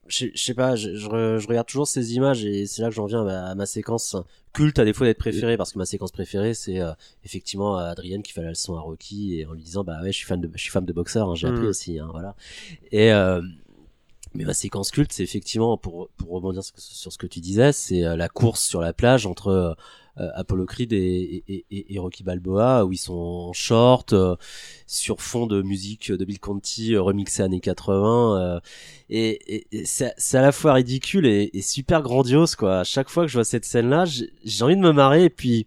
je 0.08 0.26
je 0.34 0.42
sais 0.42 0.54
pas. 0.54 0.74
Je, 0.76 0.94
je 0.94 1.06
je 1.38 1.46
regarde 1.46 1.66
toujours 1.66 1.86
ces 1.86 2.14
images 2.14 2.44
et 2.44 2.66
c'est 2.66 2.82
là 2.82 2.88
que 2.88 2.94
j'en 2.94 3.06
viens 3.06 3.20
à 3.22 3.24
ma, 3.24 3.46
à 3.50 3.54
ma 3.54 3.66
séquence 3.66 4.16
culte 4.52 4.78
à 4.78 4.84
défaut 4.84 5.04
d'être 5.04 5.18
préférée 5.18 5.56
parce 5.56 5.72
que 5.72 5.78
ma 5.78 5.84
séquence 5.86 6.10
préférée 6.10 6.54
c'est 6.54 6.80
euh, 6.80 6.92
effectivement 7.24 7.76
Adrienne 7.76 8.22
qui 8.22 8.32
fait 8.32 8.42
la 8.42 8.48
leçon 8.48 8.74
à 8.76 8.80
Rocky 8.80 9.38
et 9.38 9.46
en 9.46 9.52
lui 9.52 9.62
disant 9.62 9.84
bah 9.84 10.00
ouais 10.02 10.10
je 10.10 10.16
suis 10.16 10.26
fan 10.26 10.40
de 10.40 10.50
je 10.54 10.60
suis 10.60 10.70
fan 10.70 10.84
de 10.84 10.92
boxeur 10.92 11.28
hein, 11.30 11.34
j'ai 11.34 11.46
appris 11.48 11.66
Mm. 11.66 11.68
aussi 11.68 11.98
hein, 11.98 12.08
voilà 12.10 12.34
et 12.90 13.12
euh, 13.12 13.42
mais 14.34 14.44
ma 14.44 14.52
séquence 14.54 14.90
culte, 14.90 15.10
c'est 15.12 15.22
effectivement, 15.22 15.78
pour, 15.78 16.10
pour 16.18 16.30
rebondir 16.30 16.62
sur, 16.62 16.78
sur 16.78 17.10
ce 17.12 17.16
que 17.16 17.26
tu 17.26 17.40
disais, 17.40 17.72
c'est 17.72 18.04
euh, 18.04 18.14
la 18.14 18.28
course 18.28 18.62
sur 18.62 18.82
la 18.82 18.92
plage 18.92 19.24
entre 19.24 19.48
euh, 19.48 19.70
euh, 19.70 19.74
Apollo 20.34 20.66
Creed 20.66 20.92
et, 20.92 21.42
et, 21.48 21.64
et, 21.70 21.94
et 21.94 21.98
Rocky 21.98 22.22
Balboa, 22.24 22.84
où 22.84 22.92
ils 22.92 22.96
sont 22.98 23.14
en 23.14 23.52
short, 23.52 24.12
euh, 24.12 24.36
sur 24.86 25.20
fond 25.20 25.46
de 25.46 25.62
musique 25.62 26.10
de 26.10 26.24
Bill 26.24 26.40
Conti 26.40 26.94
euh, 26.94 27.02
remixée 27.02 27.42
années 27.42 27.60
80. 27.60 28.40
euh, 28.40 28.60
et 29.10 29.56
et, 29.56 29.66
et 29.72 29.84
c'est 29.84 30.36
à 30.38 30.42
la 30.42 30.52
fois 30.52 30.74
ridicule 30.74 31.26
et, 31.26 31.50
et 31.54 31.62
super 31.62 32.02
grandiose, 32.02 32.56
quoi. 32.56 32.80
À 32.80 32.84
chaque 32.84 33.08
fois 33.08 33.24
que 33.24 33.28
je 33.28 33.34
vois 33.38 33.44
cette 33.44 33.64
scène-là, 33.64 34.04
j'ai 34.04 34.30
j'ai 34.44 34.64
envie 34.64 34.76
de 34.76 34.80
me 34.80 34.92
marrer, 34.92 35.24
et 35.24 35.30
puis, 35.30 35.66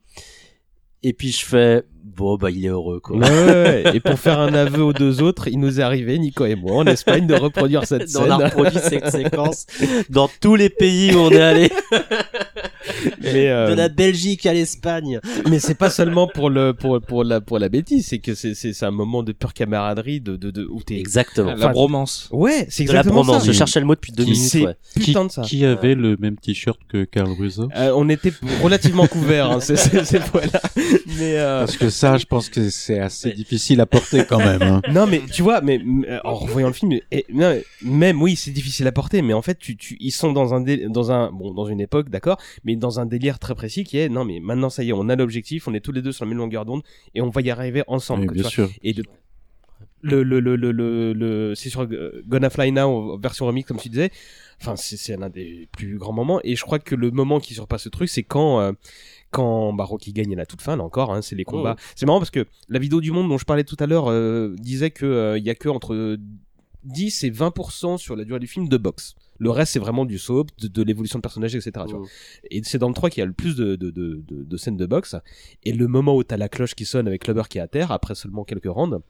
et 1.04 1.14
puis 1.14 1.32
je 1.32 1.44
fais, 1.46 1.84
bon, 2.04 2.38
bah, 2.38 2.52
il 2.52 2.64
est 2.66 2.70
heureux, 2.70 3.00
quoi. 3.00 3.18
Ouais, 3.18 3.28
ouais, 3.28 3.84
ouais. 3.86 3.96
Et 3.96 4.00
pour 4.00 4.20
faire 4.20 4.40
un 4.40 4.54
aveu 4.54 4.84
aux 4.84 4.94
deux 4.94 5.22
autres, 5.24 5.48
il 5.48 5.60
nous 5.60 5.80
est 5.80 5.84
arrivé, 5.84 6.20
Nico 6.20 6.46
et 6.46 6.56
moi, 6.56 6.76
en 6.78 6.86
Espagne, 6.86 7.26
de 7.26 7.34
reproduire 7.36 7.86
cette 7.86 8.04
on 8.04 8.22
scène. 8.24 8.32
a 8.32 8.38
reproduit 8.38 8.80
cette 8.80 9.10
séquence 9.10 9.66
dans 10.10 10.30
tous 10.40 10.56
les 10.56 10.70
pays 10.70 11.14
où 11.16 11.20
on 11.20 11.32
est 11.32 11.42
allé. 11.42 11.72
Mais, 13.22 13.50
euh, 13.50 13.70
De 13.72 13.74
la 13.76 13.90
Belgique 13.90 14.46
à 14.46 14.54
l'Espagne. 14.54 15.20
mais 15.50 15.60
c'est 15.60 15.76
pas 15.76 15.90
seulement 15.90 16.28
pour 16.28 16.50
le 16.50 16.74
pour 16.74 17.00
pour 17.02 17.24
la 17.24 17.42
pour 17.42 17.60
la 17.60 17.70
bêtise, 17.70 18.08
c'est 18.08 18.20
que 18.20 18.34
c'est 18.36 18.54
c'est 18.56 18.74
c'est 18.74 18.86
un 18.86 18.92
moment 18.92 19.24
de 19.24 19.32
pure 19.32 19.54
camaraderie, 19.54 20.22
de 20.22 20.36
de, 20.36 20.52
de 20.52 20.66
où 20.70 20.82
t'es. 20.84 20.98
Exactement. 21.00 21.54
La 21.56 21.68
bromance. 21.70 22.28
Ouais, 22.32 22.68
c'est 22.70 22.84
De 22.84 22.92
la 22.92 23.00
exactement 23.00 23.24
bromance. 23.24 23.44
ça. 23.46 23.52
Je 23.52 23.58
cherchais 23.58 23.80
le 23.80 23.86
mot 23.86 23.96
depuis 23.96 24.12
deux 24.12 24.24
Qui- 24.26 24.32
minutes. 24.32 24.54
Ouais. 24.56 24.76
putain 24.96 25.26
de 25.26 25.32
ça. 25.32 25.42
Qui 25.44 25.66
avait 25.66 25.96
le 25.96 26.18
même 26.18 26.38
t-shirt 26.38 26.80
que 26.90 27.04
Carl 27.04 27.32
Russo 27.32 27.70
Euh, 27.76 27.92
on 27.96 28.10
était 28.10 28.34
relativement 28.62 29.08
couverts, 29.08 29.52
hein, 29.52 29.60
c'est 29.60 29.76
c'est 29.76 30.20
voilà. 30.32 30.62
Mais 31.20 31.38
euh, 31.38 31.60
Parce 31.60 31.78
que 31.78 31.90
ça, 31.90 32.18
je 32.18 32.26
pense 32.26 32.50
que 32.50 32.70
c'est 32.70 33.00
assez 33.00 33.32
difficile 33.32 33.82
à 33.82 33.86
porter 33.86 34.26
quand 34.28 34.40
même. 34.40 34.62
hein. 34.62 34.82
non, 34.92 35.08
mais 35.08 35.22
tu 35.32 35.42
vois, 35.42 35.62
mais 35.62 35.80
en 36.24 36.34
revoyant 36.36 36.68
le 36.68 36.74
film, 36.74 36.92
et, 37.12 37.26
non, 37.34 37.58
même 37.82 38.22
oui, 38.22 38.36
c'est 38.36 38.52
difficile 38.52 38.88
à 38.88 38.92
porter, 38.92 39.22
mais 39.22 39.34
en 39.34 39.42
fait, 39.42 39.58
tu, 39.60 39.76
tu, 39.78 39.98
ils 40.00 40.12
sont 40.12 40.32
dans 40.32 40.54
un 40.54 40.62
dé- 40.62 40.88
dans 40.90 41.12
un 41.12 41.32
bon 41.32 41.54
dans 41.54 41.66
une 41.66 41.82
époque, 41.82 42.10
d'accord, 42.10 42.38
mais 42.64 42.71
dans 42.76 43.00
un 43.00 43.06
délire 43.06 43.40
très 43.40 43.56
précis 43.56 43.84
qui 43.84 43.98
est 43.98 44.10
non, 44.10 44.26
mais 44.26 44.40
maintenant 44.40 44.70
ça 44.70 44.84
y 44.84 44.90
est, 44.90 44.94
on 44.94 45.10
a 45.10 45.16
l'objectif, 45.16 45.68
on 45.68 45.74
est 45.74 45.80
tous 45.80 45.92
les 45.92 46.02
deux 46.02 46.12
sur 46.12 46.26
la 46.26 46.30
même 46.30 46.38
longueur 46.38 46.66
d'onde 46.66 46.82
et 47.16 47.22
on 47.22 47.30
va 47.30 47.42
y 47.42 47.50
arriver 47.50 47.84
ensemble. 47.88 48.22
Oui, 48.22 48.28
quoi, 48.28 48.34
tu 48.34 48.40
bien 48.42 48.44
vois. 48.44 48.52
sûr. 48.52 48.70
Et 48.84 48.94
de 48.94 49.04
le 50.04 50.24
le 50.24 50.40
le 50.40 50.56
le 50.56 50.72
le, 50.72 51.14
le- 51.14 51.54
c'est 51.56 51.70
sur 51.70 51.82
euh, 51.82 52.24
Gonna 52.28 52.50
Fly 52.50 52.72
Now 52.72 53.20
version 53.20 53.46
remix 53.46 53.68
comme 53.68 53.78
tu 53.78 53.90
disais. 53.90 54.10
Enfin, 54.60 54.76
c'est 54.76 55.18
l'un 55.18 55.30
des 55.30 55.68
plus 55.72 55.98
grands 55.98 56.14
moments 56.14 56.40
et 56.44 56.56
je 56.56 56.64
crois 56.64 56.80
que 56.80 56.96
le 56.96 57.10
moment 57.12 57.40
qui 57.40 57.54
surpasse 57.54 57.84
ce 57.84 57.90
truc, 57.90 58.10
c'est 58.10 58.24
quand 58.24 58.60
euh, 58.60 58.72
quand 59.32 59.74
bah, 59.74 59.84
Rocky 59.86 60.12
gagne 60.12 60.34
à 60.34 60.38
la 60.38 60.46
toute 60.46 60.62
fin, 60.62 60.76
là 60.76 60.84
encore, 60.84 61.14
hein, 61.14 61.22
c'est 61.22 61.36
les 61.36 61.46
combats. 61.46 61.76
C'est 61.96 62.06
marrant 62.06 62.20
parce 62.20 62.32
que 62.32 62.46
la 62.70 62.80
vidéo 62.80 63.00
du 63.02 63.12
monde 63.12 63.30
dont 63.30 63.38
je 63.38 63.46
parlais 63.46 63.64
tout 63.64 63.78
à 63.80 63.86
l'heure 63.88 64.10
euh, 64.10 64.56
disait 64.60 64.92
que 64.92 65.06
euh, 65.06 65.38
il 65.38 65.44
y 65.46 65.50
a 65.50 65.56
que 65.56 65.70
entre 65.70 66.18
10 66.84 67.24
et 67.24 67.32
20% 67.32 67.98
sur 67.98 68.16
la 68.16 68.24
durée 68.24 68.40
du 68.40 68.48
film 68.48 68.68
de 68.68 68.78
boxe. 68.78 69.16
Le 69.42 69.50
reste, 69.50 69.74
c'est 69.74 69.80
vraiment 69.80 70.06
du 70.06 70.20
soap, 70.20 70.52
de, 70.60 70.68
de 70.68 70.84
l'évolution 70.84 71.18
de 71.18 71.22
personnages, 71.22 71.56
etc. 71.56 71.72
tu 71.88 71.96
vois. 71.96 72.06
Mm. 72.06 72.08
Et 72.52 72.62
c'est 72.64 72.78
dans 72.78 72.90
le 72.90 72.94
3 72.94 73.10
qu'il 73.10 73.22
y 73.22 73.24
a 73.24 73.26
le 73.26 73.34
plus 73.34 73.56
de, 73.56 73.76
de, 73.76 73.90
de, 73.90 74.22
de, 74.28 74.44
de 74.44 74.58
scènes 74.58 74.78
de 74.78 74.86
boxe. 74.86 75.16
Et 75.64 75.74
le 75.74 75.88
moment 75.88 76.16
où 76.16 76.24
t'as 76.24 76.38
la 76.38 76.48
cloche 76.48 76.76
qui 76.76 76.86
sonne 76.86 77.08
avec 77.08 77.24
Clubber 77.24 77.44
qui 77.50 77.58
est 77.58 77.62
à 77.62 77.68
terre, 77.68 77.92
après 77.92 78.14
seulement 78.14 78.44
quelques 78.44 78.70
rounds, 78.70 79.02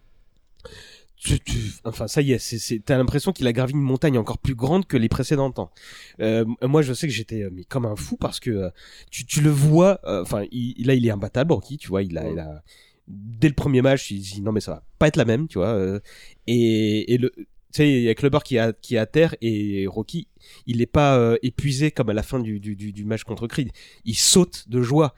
tu, 1.17 1.37
tu, 1.41 1.57
enfin 1.83 2.07
ça 2.07 2.21
y 2.21 2.31
est, 2.31 2.39
c'est, 2.39 2.59
c'est, 2.59 2.79
t'as 2.79 2.97
l'impression 2.97 3.33
qu'il 3.33 3.45
a 3.45 3.51
gravi 3.51 3.73
une 3.73 3.81
montagne 3.81 4.17
encore 4.17 4.37
plus 4.37 4.55
grande 4.55 4.87
que 4.87 4.95
les 4.95 5.09
précédents 5.09 5.51
temps. 5.51 5.69
Euh, 6.21 6.45
moi 6.61 6.81
je 6.81 6.93
sais 6.93 7.07
que 7.07 7.13
j'étais 7.13 7.43
euh, 7.43 7.49
mais 7.51 7.65
comme 7.65 7.85
un 7.85 7.97
fou 7.97 8.15
parce 8.15 8.39
que 8.39 8.49
euh, 8.49 8.69
tu, 9.11 9.25
tu 9.25 9.41
le 9.41 9.49
vois, 9.49 9.99
euh, 10.05 10.21
enfin 10.21 10.45
il, 10.51 10.87
là 10.87 10.95
il 10.95 11.05
est 11.05 11.11
imbattable 11.11 11.51
Rocky, 11.53 11.77
tu 11.77 11.89
vois, 11.89 12.03
il 12.03 12.17
a, 12.17 12.27
il 12.29 12.39
a 12.39 12.63
dès 13.07 13.49
le 13.49 13.53
premier 13.53 13.81
match 13.81 14.09
il 14.09 14.21
dit 14.21 14.41
non 14.41 14.51
mais 14.51 14.61
ça 14.61 14.71
va 14.71 14.83
pas 14.97 15.09
être 15.09 15.17
la 15.17 15.25
même, 15.25 15.47
tu 15.47 15.59
vois, 15.59 15.73
euh, 15.73 15.99
et, 16.47 17.13
et 17.13 17.17
le 17.17 17.31
sais, 17.73 17.89
il 17.91 18.01
y 18.03 18.09
a 18.09 18.15
Clubber 18.15 18.39
qui 18.43 18.55
est 18.55 18.59
à, 18.59 18.73
qui 18.73 18.95
est 18.95 18.97
à 18.99 19.05
terre 19.05 19.35
et 19.41 19.85
Rocky, 19.87 20.27
il 20.67 20.81
est 20.81 20.85
pas 20.85 21.17
euh, 21.17 21.37
épuisé 21.43 21.91
comme 21.91 22.09
à 22.09 22.13
la 22.13 22.23
fin 22.23 22.39
du, 22.39 22.59
du, 22.59 22.75
du, 22.75 22.91
du 22.91 23.05
match 23.05 23.23
contre 23.23 23.47
Creed. 23.47 23.69
Il 24.05 24.15
saute 24.15 24.65
de 24.69 24.81
joie. 24.81 25.13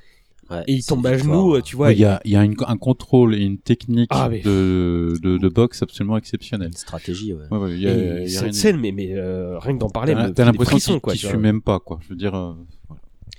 Ouais, 0.49 0.61
et 0.67 0.73
il 0.73 0.85
tombe 0.85 1.07
à 1.07 1.17
genoux, 1.17 1.55
euh, 1.55 1.61
tu 1.61 1.77
vois. 1.77 1.93
il 1.93 1.99
y 1.99 2.03
a, 2.05 2.19
il 2.25 2.31
y 2.31 2.35
a 2.35 2.43
une- 2.43 2.55
un 2.67 2.75
contrôle 2.77 3.33
et 3.33 3.39
une 3.43 3.57
technique 3.57 4.09
Ah, 4.11 4.27
mais- 4.29 4.41
de, 4.41 5.13
de, 5.23 5.37
de 5.37 5.47
boxe 5.49 5.81
absolument 5.81 6.17
exceptionnelle. 6.17 6.67
Une 6.67 6.73
stratégie, 6.73 7.33
ouais. 7.33 7.45
Ouais, 7.49 7.79
y 7.79 7.87
a- 7.87 7.93
Et 7.93 7.97
y 7.97 8.09
a 8.09 8.13
rien 8.15 8.27
cette 8.27 8.53
scène, 8.53 8.77
mais, 8.77 8.91
mais 8.91 9.13
euh, 9.13 9.57
rien 9.59 9.73
que 9.75 9.79
d'en 9.79 9.89
parler, 9.89 10.13
T'as 10.35 10.43
l'impression 10.43 10.99
qu'il 10.99 11.13
tu 11.13 11.27
suit 11.27 11.37
même 11.37 11.61
pas, 11.61 11.79
quoi. 11.79 11.99
Je 12.03 12.09
veux 12.09 12.17
dire, 12.17 12.35
euh. 12.35 12.53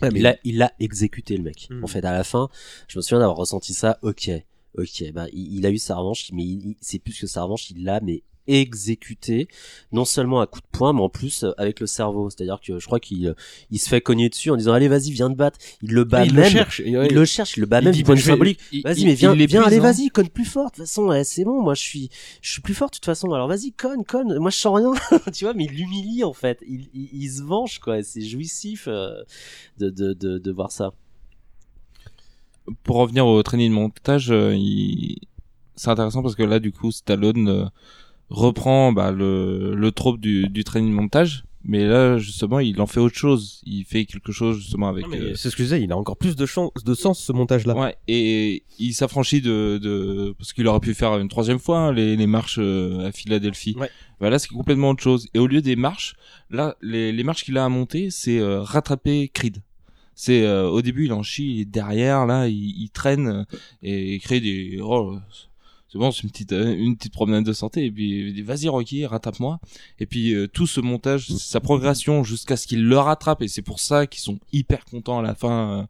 Ouais, 0.00 0.08
mais- 0.12 0.18
Il 0.18 0.22
l'a 0.22 0.36
il 0.44 0.56
l'a 0.58 0.72
exécuté, 0.80 1.36
le 1.36 1.42
mec. 1.44 1.68
Mm. 1.70 1.84
En 1.84 1.86
fait, 1.86 2.04
à 2.06 2.12
la 2.12 2.24
fin, 2.24 2.48
je 2.88 2.98
me 2.98 3.02
souviens 3.02 3.18
d'avoir 3.18 3.36
ressenti 3.36 3.74
ça. 3.74 3.98
Ok, 4.02 4.30
ok, 4.78 5.04
bah, 5.12 5.26
il, 5.34 5.58
il 5.58 5.66
a 5.66 5.70
eu 5.70 5.78
sa 5.78 5.96
revanche, 5.96 6.30
mais 6.32 6.42
c'est 6.80 6.98
plus 6.98 7.20
que 7.20 7.26
sa 7.26 7.42
revanche, 7.42 7.70
il 7.70 7.84
l'a, 7.84 8.00
mais 8.00 8.22
exécuté, 8.46 9.48
non 9.92 10.04
seulement 10.04 10.40
à 10.40 10.46
coup 10.46 10.60
de 10.60 10.66
poing, 10.70 10.92
mais 10.92 11.00
en 11.00 11.08
plus 11.08 11.44
euh, 11.44 11.52
avec 11.58 11.80
le 11.80 11.86
cerveau. 11.86 12.30
C'est-à-dire 12.30 12.60
que 12.60 12.78
je 12.78 12.86
crois 12.86 13.00
qu'il 13.00 13.28
euh, 13.28 13.34
il 13.70 13.78
se 13.78 13.88
fait 13.88 14.00
cogner 14.00 14.28
dessus 14.28 14.50
en 14.50 14.56
disant 14.56 14.72
allez 14.72 14.88
vas-y 14.88 15.10
viens 15.12 15.30
te 15.30 15.36
battre. 15.36 15.58
Il 15.82 15.92
le 15.92 16.04
bat 16.04 16.24
il 16.24 16.34
même. 16.34 16.44
le 16.44 16.50
cherche. 16.50 16.82
Il 16.84 16.92
le 16.92 17.24
cherche, 17.24 17.56
il 17.56 17.60
le 17.60 17.66
bat 17.66 17.80
il 17.80 17.84
même 17.84 17.92
dit, 17.92 17.98
du 17.98 18.04
point 18.04 18.14
de 18.14 18.20
vue 18.20 18.26
symbolique. 18.26 18.60
Vas-y, 18.84 19.04
mais 19.04 19.14
viens, 19.14 19.34
il 19.34 19.46
viens, 19.46 19.62
allez, 19.62 19.78
hein. 19.78 19.80
vas-y, 19.80 20.08
conne 20.08 20.28
plus 20.28 20.44
fort. 20.44 20.66
De 20.66 20.76
toute 20.76 20.84
façon, 20.84 21.04
ouais, 21.08 21.24
c'est 21.24 21.44
bon, 21.44 21.62
moi 21.62 21.74
je 21.74 21.82
suis, 21.82 22.10
je 22.42 22.52
suis 22.52 22.62
plus 22.62 22.74
fort 22.74 22.90
de 22.90 22.94
toute 22.94 23.04
façon. 23.04 23.32
Alors 23.32 23.48
vas-y, 23.48 23.72
conne, 23.72 24.04
conne. 24.04 24.38
Moi 24.38 24.50
je 24.50 24.56
sens 24.56 24.76
rien, 24.76 24.92
tu 25.32 25.44
vois. 25.44 25.54
Mais 25.54 25.64
il 25.64 25.72
l'humilie 25.72 26.24
en 26.24 26.32
fait. 26.32 26.62
Il, 26.66 26.88
il, 26.94 27.08
il 27.12 27.30
se 27.30 27.42
venge 27.42 27.78
quoi. 27.78 28.02
C'est 28.02 28.22
jouissif 28.22 28.88
euh, 28.88 29.22
de, 29.78 29.90
de, 29.90 30.12
de, 30.12 30.38
de 30.38 30.52
voir 30.52 30.70
ça. 30.70 30.92
pour 32.82 32.96
revenir 32.96 33.26
au 33.26 33.42
training 33.42 33.70
de 33.70 33.74
montage, 33.74 34.30
euh, 34.30 34.54
il... 34.54 35.18
c'est 35.76 35.88
intéressant 35.88 36.22
parce 36.22 36.34
que 36.34 36.42
là, 36.42 36.58
du 36.58 36.72
coup, 36.72 36.90
Stallone 36.92 37.48
euh, 37.48 37.64
reprend 38.30 38.92
bah, 38.92 39.10
le, 39.12 39.74
le 39.74 39.92
trope 39.92 40.20
du, 40.20 40.48
du 40.48 40.64
training 40.64 40.92
montage, 40.92 41.44
mais 41.66 41.86
là, 41.86 42.18
justement, 42.18 42.60
il 42.60 42.78
en 42.80 42.86
fait 42.86 43.00
autre 43.00 43.16
chose. 43.16 43.62
Il 43.64 43.84
fait 43.84 44.04
quelque 44.04 44.32
chose 44.32 44.58
justement 44.58 44.88
avec. 44.88 45.06
Euh, 45.06 45.32
C'est 45.34 45.48
ce 45.48 45.56
que 45.56 45.62
je 45.62 45.68
disais, 45.68 45.82
il 45.82 45.92
a 45.92 45.96
encore 45.96 46.18
plus 46.18 46.36
de, 46.36 46.44
chance, 46.44 46.70
de 46.84 46.94
sens 46.94 47.18
ce 47.18 47.32
montage-là. 47.32 47.74
Ouais, 47.74 47.96
et 48.06 48.64
il 48.78 48.92
s'affranchit 48.92 49.40
de, 49.40 49.78
de 49.82 50.34
parce 50.36 50.52
qu'il 50.52 50.66
aurait 50.66 50.80
pu 50.80 50.92
faire 50.92 51.16
une 51.18 51.28
troisième 51.28 51.58
fois 51.58 51.78
hein, 51.78 51.92
les, 51.92 52.16
les 52.16 52.26
marches 52.26 52.58
euh, 52.60 53.08
à 53.08 53.12
Philadelphie. 53.12 53.76
Ouais. 53.78 53.88
Bah 54.20 54.28
là, 54.28 54.38
c'est 54.38 54.48
complètement 54.48 54.90
autre 54.90 55.02
chose. 55.02 55.26
Et 55.32 55.38
au 55.38 55.46
lieu 55.46 55.62
des 55.62 55.76
marches, 55.76 56.16
là, 56.50 56.76
les, 56.82 57.12
les 57.12 57.22
marches 57.24 57.44
qu'il 57.44 57.56
a 57.56 57.64
à 57.64 57.68
monter, 57.70 58.10
c'est 58.10 58.40
euh, 58.40 58.60
rattraper 58.60 59.30
Creed. 59.32 59.62
C'est 60.14 60.44
euh, 60.46 60.68
au 60.68 60.82
début, 60.82 61.06
il 61.06 61.12
en 61.12 61.22
chie, 61.22 61.54
il 61.54 61.60
est 61.62 61.64
derrière, 61.64 62.26
là, 62.26 62.46
il, 62.46 62.54
il 62.82 62.90
traîne 62.90 63.26
euh, 63.26 63.44
et 63.82 64.18
Creed 64.20 64.44
est 64.44 64.80
oh, 64.80 65.16
c'est 65.94 65.98
bon, 66.00 66.10
c'est 66.10 66.24
une 66.24 66.30
petite 66.30 66.52
euh, 66.52 66.74
une 66.76 66.96
petite 66.96 67.12
promenade 67.12 67.44
de 67.44 67.52
santé 67.52 67.84
et 67.84 67.90
puis 67.92 68.26
il 68.28 68.34
dit 68.34 68.42
vas-y 68.42 68.68
Rocky, 68.68 69.06
rattrape-moi. 69.06 69.60
Et 70.00 70.06
puis 70.06 70.34
euh, 70.34 70.48
tout 70.48 70.66
ce 70.66 70.80
montage, 70.80 71.28
sa 71.28 71.60
progression 71.60 72.24
jusqu'à 72.24 72.56
ce 72.56 72.66
qu'il 72.66 72.84
le 72.84 72.98
rattrape 72.98 73.42
et 73.42 73.48
c'est 73.48 73.62
pour 73.62 73.78
ça 73.78 74.08
qu'ils 74.08 74.20
sont 74.22 74.40
hyper 74.52 74.84
contents 74.84 75.20
à 75.20 75.22
la 75.22 75.34
fin. 75.36 75.78
euh, 75.80 75.84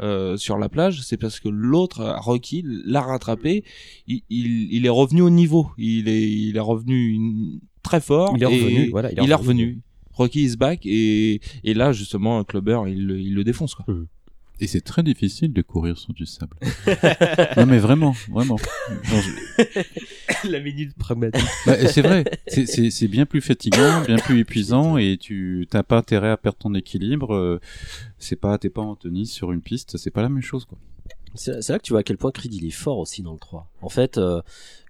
euh, 0.00 0.36
sur 0.38 0.56
la 0.56 0.70
plage, 0.70 1.02
c'est 1.02 1.18
parce 1.18 1.38
que 1.38 1.50
l'autre, 1.50 2.02
Rocky, 2.20 2.64
l'a 2.64 3.02
rattrapé. 3.02 3.62
Il, 4.08 4.22
il, 4.30 4.72
il 4.72 4.86
est 4.86 4.88
revenu 4.88 5.20
au 5.20 5.28
niveau. 5.30 5.68
Il 5.76 6.08
est, 6.08 6.28
il 6.32 6.56
est 6.56 6.60
revenu 6.60 7.10
une- 7.12 7.60
très 7.82 8.00
fort. 8.00 8.32
Il 8.36 8.42
est 8.42 8.46
et 8.52 8.62
revenu, 8.64 8.88
voilà, 8.90 9.12
il 9.12 9.20
est 9.20 9.24
il 9.24 9.30
est 9.30 9.34
revenu. 9.34 9.62
revenu. 9.64 9.80
Rocky 10.14 10.44
is 10.44 10.56
back 10.56 10.80
et, 10.86 11.40
et 11.62 11.74
là 11.74 11.92
justement 11.92 12.42
Clubber 12.42 12.80
il, 12.88 13.06
le- 13.06 13.20
il 13.20 13.34
le 13.34 13.44
défonce 13.44 13.74
quoi. 13.74 13.84
Et 14.62 14.68
c'est 14.68 14.80
très 14.80 15.02
difficile 15.02 15.52
de 15.52 15.60
courir 15.60 15.98
sur 15.98 16.12
du 16.14 16.24
sable. 16.24 16.56
non 17.56 17.66
mais 17.66 17.78
vraiment, 17.78 18.14
vraiment. 18.30 18.56
Je- 19.02 20.48
la 20.48 20.60
minute 20.60 20.94
pragmatique. 20.96 21.44
Bah, 21.66 21.76
c'est 21.88 22.02
vrai, 22.02 22.24
c'est- 22.46 23.08
bien 23.08 23.26
plus 23.26 23.40
fatigant, 23.40 24.02
bien 24.06 24.16
plus 24.16 24.38
épuisant, 24.38 24.96
et 24.96 25.16
tu 25.20 25.66
t'as 25.68 25.82
pas 25.82 25.98
intérêt 25.98 26.30
à 26.30 26.36
perdre 26.36 26.58
ton 26.58 26.74
équilibre. 26.74 27.34
euh, 27.34 27.60
c'est 28.18 28.36
pas, 28.36 28.56
t'es 28.56 28.70
pas 28.70 28.82
en 28.82 28.94
tennis 28.94 29.32
sur 29.32 29.50
une 29.52 29.60
piste, 29.62 29.96
c'est 29.96 30.10
pas 30.12 30.22
la 30.22 30.28
même 30.28 30.42
chose 30.42 30.64
quoi. 30.64 30.78
C'est 31.34 31.62
c'est 31.62 31.72
là 31.72 31.78
que 31.78 31.84
tu 31.84 31.92
vois 31.92 32.00
à 32.00 32.02
quel 32.02 32.18
point 32.18 32.30
Creed 32.30 32.52
il 32.54 32.66
est 32.66 32.70
fort 32.70 32.98
aussi 32.98 33.22
dans 33.22 33.32
le 33.32 33.38
3. 33.38 33.70
En 33.80 33.88
fait, 33.88 34.18
euh, 34.18 34.40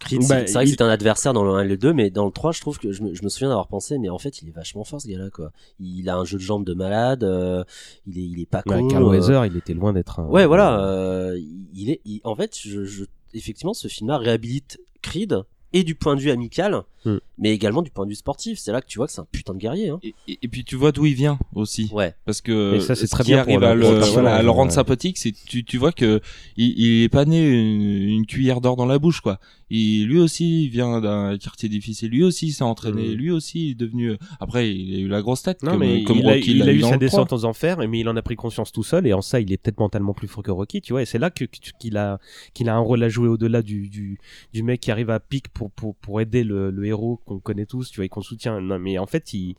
Creed, 0.00 0.20
Bah, 0.20 0.26
c'est 0.40 0.46
c'est 0.48 0.52
vrai 0.54 0.64
il- 0.64 0.66
que 0.66 0.70
c'était 0.72 0.82
un 0.82 0.88
adversaire 0.88 1.32
dans 1.32 1.44
le 1.44 1.50
1 1.52 1.60
et 1.62 1.68
le 1.68 1.76
2, 1.76 1.92
mais 1.92 2.10
dans 2.10 2.24
le 2.26 2.32
3, 2.32 2.52
je 2.52 2.60
trouve 2.60 2.78
que 2.78 2.90
je 2.92 3.02
me, 3.02 3.14
je 3.14 3.22
me 3.22 3.28
souviens 3.28 3.48
d'avoir 3.48 3.68
pensé, 3.68 3.98
mais 3.98 4.08
en 4.08 4.18
fait, 4.18 4.42
il 4.42 4.48
est 4.48 4.52
vachement 4.52 4.84
fort 4.84 5.00
ce 5.00 5.08
gars-là, 5.08 5.30
quoi. 5.30 5.52
Il 5.78 6.08
a 6.08 6.16
un 6.16 6.24
jeu 6.24 6.38
de 6.38 6.42
jambes 6.42 6.64
de 6.64 6.74
malade, 6.74 7.22
euh, 7.24 7.62
il, 8.06 8.18
est, 8.18 8.22
il 8.24 8.40
est 8.40 8.46
pas 8.46 8.62
con. 8.62 8.74
Ouais, 8.74 8.86
Carl 8.90 9.04
euh, 9.04 9.46
il 9.46 9.56
était 9.56 9.74
loin 9.74 9.92
d'être 9.92 10.18
un. 10.20 10.26
Ouais, 10.26 10.46
voilà. 10.46 10.80
euh, 10.84 11.38
il 11.74 11.90
est, 11.90 12.00
il- 12.04 12.20
en 12.24 12.34
fait, 12.34 12.58
je, 12.60 12.84
je- 12.84 13.04
effectivement, 13.34 13.74
ce 13.74 13.88
film-là 13.88 14.18
réhabilite 14.18 14.78
Creed 15.02 15.42
et 15.72 15.84
du 15.84 15.94
point 15.94 16.16
de 16.16 16.20
vue 16.20 16.30
amical, 16.30 16.82
Hmm. 17.04 17.18
mais 17.38 17.50
également 17.52 17.82
du 17.82 17.90
point 17.90 18.04
de 18.04 18.10
vue 18.10 18.14
sportif. 18.16 18.58
C'est 18.58 18.70
là 18.72 18.80
que 18.80 18.86
tu 18.86 18.98
vois 18.98 19.06
que 19.08 19.12
c'est 19.12 19.20
un 19.20 19.26
putain 19.30 19.54
de 19.54 19.58
guerrier. 19.58 19.88
Hein. 19.88 19.98
Et, 20.04 20.14
et- 20.28 20.38
et 20.42 20.48
puis 20.48 20.64
tu 20.64 20.76
vois 20.76 20.92
d'où 20.92 21.04
il 21.06 21.14
vient 21.14 21.38
aussi. 21.54 21.90
Ouais. 21.92 22.14
Parce 22.24 22.40
que 22.40 22.74
Et 22.76 22.80
ça, 22.80 22.94
c'est 22.94 23.06
ce 23.06 23.10
très 23.10 23.24
qui 23.24 23.30
bien 23.32 23.44
pour 23.44 23.50
arrive 23.54 23.60
le- 23.60 23.66
à 23.66 23.74
le, 23.74 24.00
pour 24.00 24.08
voilà, 24.12 24.36
à 24.36 24.42
le 24.42 24.50
rendre 24.50 24.70
ouais. 24.70 24.74
sympathique, 24.76 25.18
c'est 25.18 25.32
tu, 25.32 25.64
tu 25.64 25.78
vois 25.78 25.92
que 25.92 26.20
il, 26.56 26.78
il 26.78 27.02
est 27.02 27.08
pas 27.08 27.24
né 27.24 27.44
une, 27.48 27.82
une 28.08 28.26
cuillère 28.26 28.60
d'or 28.60 28.76
dans 28.76 28.86
la 28.86 28.98
bouche 28.98 29.20
quoi. 29.20 29.38
Il, 29.74 30.06
lui 30.06 30.18
aussi 30.20 30.64
il 30.64 30.68
vient 30.68 31.00
d'un 31.00 31.38
quartier 31.38 31.68
difficile, 31.68 32.10
lui 32.10 32.22
aussi 32.22 32.48
il 32.48 32.52
s'est 32.52 32.62
entraîné, 32.62 33.08
Mhm. 33.08 33.14
lui 33.14 33.30
aussi 33.30 33.68
il 33.68 33.70
est 33.70 33.74
devenu. 33.74 34.16
Après 34.38 34.70
il 34.72 34.94
a 34.94 34.98
eu 34.98 35.08
la 35.08 35.22
grosse 35.22 35.42
tête 35.42 35.62
Non, 35.62 35.72
comme, 35.72 35.80
mais 35.80 36.04
comme 36.04 36.18
il, 36.18 36.28
a, 36.28 36.36
il 36.36 36.68
eu 36.68 36.82
sa 36.82 36.98
descente 36.98 37.32
aux 37.32 37.44
enfers, 37.46 37.78
mais 37.88 37.98
il 38.00 38.08
en 38.08 38.16
a 38.16 38.22
pris 38.22 38.36
conscience 38.36 38.70
tout 38.70 38.82
seul, 38.82 39.06
et 39.06 39.12
en 39.14 39.22
ça, 39.22 39.40
il 39.40 39.50
est 39.52 39.56
peut-être 39.56 39.80
mentalement 39.80 40.12
plus 40.14 40.28
fort 40.28 40.42
que 40.42 40.50
Rocky, 40.50 40.80
tu 40.82 40.92
vois, 40.92 41.02
et 41.02 41.06
c'est 41.06 41.18
là 41.18 41.30
que- 41.30 41.46
que- 41.46 41.58
qu'il 41.80 41.96
a, 41.96 42.18
qu'il 42.54 42.68
a 42.68 42.74
un 42.76 42.80
rôle 42.80 43.02
à 43.02 43.08
jouer 43.08 43.28
au-delà 43.28 43.62
du, 43.62 43.88
du, 43.88 44.18
du 44.52 44.62
mec 44.62 44.80
qui 44.80 44.90
arrive 44.90 45.08
à 45.10 45.18
pic 45.20 45.48
pour, 45.48 45.70
pour, 45.70 45.96
pour 45.96 46.20
aider 46.20 46.44
le, 46.44 46.70
le 46.70 46.84
héros 46.84 46.91
qu'on 46.96 47.38
connaît 47.40 47.66
tous, 47.66 47.90
tu 47.90 47.96
vois, 47.96 48.04
et 48.04 48.08
qu'on 48.08 48.22
soutient. 48.22 48.60
Non, 48.60 48.78
mais 48.78 48.98
en 48.98 49.06
fait, 49.06 49.32
il, 49.34 49.56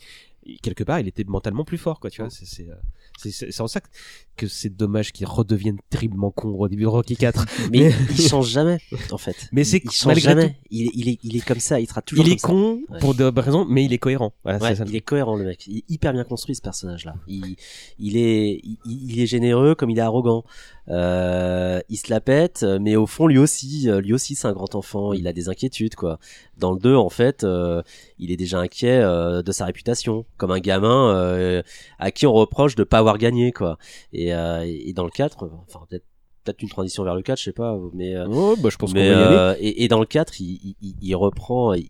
quelque 0.61 0.83
part, 0.83 0.99
il 0.99 1.07
était 1.07 1.23
mentalement 1.23 1.65
plus 1.65 1.77
fort, 1.77 1.99
quoi, 1.99 2.09
tu 2.09 2.21
vois, 2.21 2.31
euh, 2.31 2.75
c'est 3.17 3.61
en 3.61 3.67
ça 3.67 3.81
que, 3.81 3.87
que 4.35 4.47
c'est 4.47 4.69
dommage 4.75 5.11
qu'il 5.11 5.25
redevienne 5.27 5.77
terriblement 5.89 6.31
con 6.31 6.49
au 6.49 6.67
début 6.67 6.83
de 6.83 6.87
Rocky 6.87 7.15
4. 7.15 7.45
Mais 7.71 7.91
il 8.09 8.21
change 8.21 8.49
jamais, 8.49 8.79
en 9.11 9.17
fait. 9.17 9.35
Mais 9.51 9.63
c'est 9.63 9.81
il, 9.83 9.91
change 9.91 10.17
jamais. 10.19 10.49
tout- 10.49 10.55
Il, 10.71 10.87
est- 10.87 10.91
il 10.95 11.09
est, 11.09 11.19
il 11.23 11.35
est 11.37 11.45
comme 11.45 11.59
ça. 11.59 11.79
Il 11.79 11.87
sera 11.87 12.01
toujours. 12.01 12.25
Il 12.25 12.33
est 12.33 12.39
ça. 12.39 12.47
con 12.47 12.79
pour 12.99 13.13
de 13.15 13.23
raisons, 13.39 13.65
mais 13.69 13.85
il 13.85 13.93
est 13.93 13.97
cohérent. 13.97 14.33
Voilà, 14.43 14.59
Ouais, 14.59 14.69
c'est 14.69 14.75
ça. 14.77 14.85
il 14.87 14.95
est 14.95 15.01
cohérent 15.01 15.35
le 15.35 15.45
mec. 15.45 15.65
Il 15.67 15.77
est 15.77 15.83
hyper 15.89 16.13
bien 16.13 16.23
construit 16.23 16.55
ce 16.55 16.61
personnage-là. 16.61 17.15
Il, 17.27 17.55
il 17.99 18.17
est, 18.17 18.59
il, 18.63 18.77
il 18.85 19.19
est 19.19 19.25
généreux 19.27 19.75
comme 19.75 19.89
il 19.89 19.97
est 19.97 20.01
arrogant. 20.01 20.43
Euh, 20.89 21.79
il 21.89 21.97
se 21.97 22.09
la 22.09 22.19
pète, 22.19 22.63
mais 22.81 22.95
au 22.97 23.05
fond 23.07 23.27
lui 23.27 23.37
aussi, 23.37 23.87
lui 24.01 24.13
aussi 24.13 24.35
c'est 24.35 24.47
un 24.47 24.51
grand 24.53 24.75
enfant. 24.75 25.13
Il 25.13 25.27
a 25.27 25.33
des 25.33 25.47
inquiétudes 25.49 25.95
quoi. 25.95 26.19
Dans 26.57 26.73
le 26.73 26.79
2 26.79 26.95
en 26.95 27.09
fait, 27.09 27.43
euh, 27.43 27.81
il 28.19 28.31
est 28.31 28.35
déjà 28.37 28.59
inquiet 28.59 28.99
euh, 29.01 29.41
de 29.41 29.51
sa 29.53 29.65
réputation, 29.65 30.25
comme 30.37 30.51
un 30.51 30.59
gamin 30.59 31.61
à 31.99 32.11
qui 32.11 32.25
on 32.27 32.33
reproche 32.33 32.75
de 32.75 32.83
pas 32.83 32.97
avoir 32.97 33.17
gagné 33.17 33.51
quoi. 33.53 33.77
Et, 34.11 34.22
euh, 34.31 34.63
et 34.63 34.93
dans 34.93 35.03
le 35.05 35.09
4, 35.09 35.49
enfin 35.67 35.79
peut-être 35.89 36.05
peut-être 36.43 36.61
une 36.61 36.69
transition 36.69 37.03
vers 37.03 37.15
le 37.15 37.21
4, 37.21 37.39
je 37.39 37.43
sais 37.45 37.51
pas, 37.53 37.75
mais 37.93 38.15
euh, 38.15 38.27
Oh, 38.29 38.55
bah, 38.61 38.69
je 38.69 38.77
pense 38.77 38.91
qu'on 38.93 38.99
va 38.99 39.03
mais 39.05 39.09
y 39.09 39.13
aller. 39.13 39.35
euh, 39.35 39.55
et, 39.59 39.83
et 39.83 39.87
dans 39.87 39.99
le 39.99 40.05
4, 40.05 40.39
il, 40.41 40.59
il- 40.63 40.75
il, 40.81 40.95
il 41.01 41.15
reprend, 41.15 41.73
il, 41.73 41.89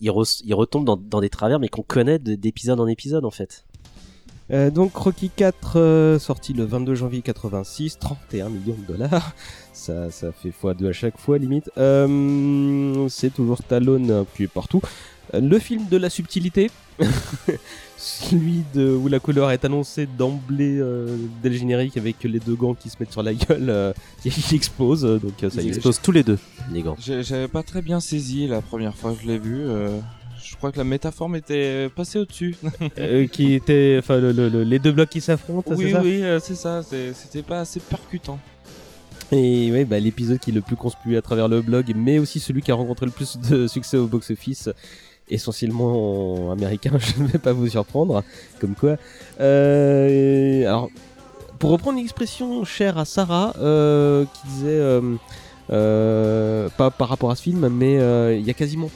il, 0.00 0.10
re- 0.10 0.42
il 0.44 0.54
retombe 0.54 0.84
dans, 0.84 0.96
dans 0.96 1.20
des 1.20 1.28
travers, 1.30 1.58
mais 1.60 1.68
qu'on 1.68 1.82
connaît 1.82 2.18
de- 2.18 2.34
d'épisode 2.34 2.80
en 2.80 2.86
épisode 2.86 3.24
en 3.24 3.30
fait. 3.30 3.64
Euh, 4.50 4.70
donc 4.70 4.96
Rocky 4.96 5.28
4 5.28 5.76
euh, 5.78 6.18
sorti 6.18 6.54
le 6.54 6.64
22 6.64 6.94
janvier 6.94 7.20
86, 7.22 7.98
31 7.98 8.48
millions 8.48 8.76
de 8.86 8.92
dollars. 8.92 9.32
Ça, 9.74 10.10
ça 10.10 10.32
fait 10.32 10.48
x2 10.50 10.88
à 10.88 10.92
chaque 10.92 11.16
fois 11.18 11.38
limite. 11.38 11.70
Euh, 11.78 13.06
c'est 13.08 13.32
toujours 13.32 13.60
euh, 13.70 14.24
qui 14.36 14.42
est 14.42 14.48
partout. 14.48 14.80
Le 15.32 15.58
film 15.58 15.86
de 15.90 15.96
la 15.96 16.08
subtilité, 16.10 16.70
celui 17.96 18.62
de, 18.74 18.90
où 18.90 19.08
la 19.08 19.18
couleur 19.20 19.50
est 19.50 19.64
annoncée 19.64 20.06
d'emblée 20.06 20.78
euh, 20.78 21.16
dès 21.42 21.48
le 21.50 21.56
générique 21.56 21.96
avec 21.96 22.22
les 22.24 22.38
deux 22.40 22.54
gants 22.54 22.74
qui 22.74 22.88
se 22.90 22.96
mettent 23.00 23.12
sur 23.12 23.22
la 23.22 23.34
gueule, 23.34 23.68
euh, 23.68 23.92
qui 24.22 24.54
explosent. 24.54 25.04
euh, 25.04 25.18
Donc 25.18 25.42
euh, 25.42 25.50
ça 25.50 25.60
Ils 25.62 25.68
explosent 25.68 26.00
tous 26.00 26.12
les 26.12 26.22
deux, 26.22 26.38
les 26.72 26.82
gants. 26.82 26.96
J'avais 26.98 27.48
pas 27.48 27.62
très 27.62 27.82
bien 27.82 28.00
saisi 28.00 28.46
la 28.46 28.62
première 28.62 28.94
fois 28.94 29.12
que 29.14 29.22
je 29.22 29.26
l'ai 29.26 29.38
vu. 29.38 29.58
euh, 29.60 29.98
je 30.42 30.56
crois 30.56 30.72
que 30.72 30.78
la 30.78 30.84
métaphore 30.84 31.28
m'était 31.28 31.88
passée 31.94 32.18
au-dessus. 32.20 32.56
Euh, 32.98 33.26
qui 33.26 33.52
était, 33.54 33.96
enfin 33.98 34.18
le- 34.18 34.32
le- 34.32 34.48
le- 34.48 34.62
les 34.64 34.78
deux 34.78 34.92
blocs 34.92 35.08
qui 35.10 35.20
s'affrontent. 35.20 35.70
c'est 35.76 35.84
oui, 35.84 35.92
ça? 35.92 36.00
oui, 36.02 36.22
euh, 36.22 36.40
c'est 36.40 36.54
ça. 36.54 36.82
C'était 36.82 37.42
pas 37.42 37.60
assez 37.60 37.80
percutant. 37.80 38.38
Et 39.30 39.70
ouais, 39.70 39.84
bah, 39.84 40.00
l'épisode 40.00 40.38
qui 40.38 40.50
est 40.50 40.54
le 40.54 40.62
plus 40.62 40.74
conspué 40.76 41.16
à 41.18 41.22
travers 41.22 41.48
le 41.48 41.60
blog, 41.60 41.92
mais 41.94 42.18
aussi 42.18 42.40
celui 42.40 42.62
qui 42.62 42.70
a 42.70 42.74
rencontré 42.74 43.04
le 43.04 43.12
plus 43.12 43.36
de 43.38 43.66
succès 43.66 43.98
au 43.98 44.06
box-office, 44.06 44.70
essentiellement 45.30 46.52
américain, 46.52 46.92
je 46.98 47.22
ne 47.22 47.28
vais 47.28 47.38
pas 47.38 47.52
vous 47.52 47.68
surprendre, 47.68 48.22
comme 48.60 48.74
quoi. 48.74 48.96
Euh, 49.40 50.66
alors, 50.66 50.90
pour 51.58 51.70
reprendre 51.70 51.98
une 51.98 52.04
expression 52.04 52.64
chère 52.64 52.98
à 52.98 53.04
Sarah, 53.04 53.54
euh, 53.58 54.24
qui 54.24 54.48
disait, 54.48 54.80
euh, 55.70 56.68
pas 56.76 56.90
par 56.90 57.08
rapport 57.08 57.30
à 57.30 57.36
ce 57.36 57.42
film, 57.42 57.68
mais 57.68 57.94
il 58.38 58.46
y 58.46 58.50
a 58.50 58.54
quasiment... 58.54 58.90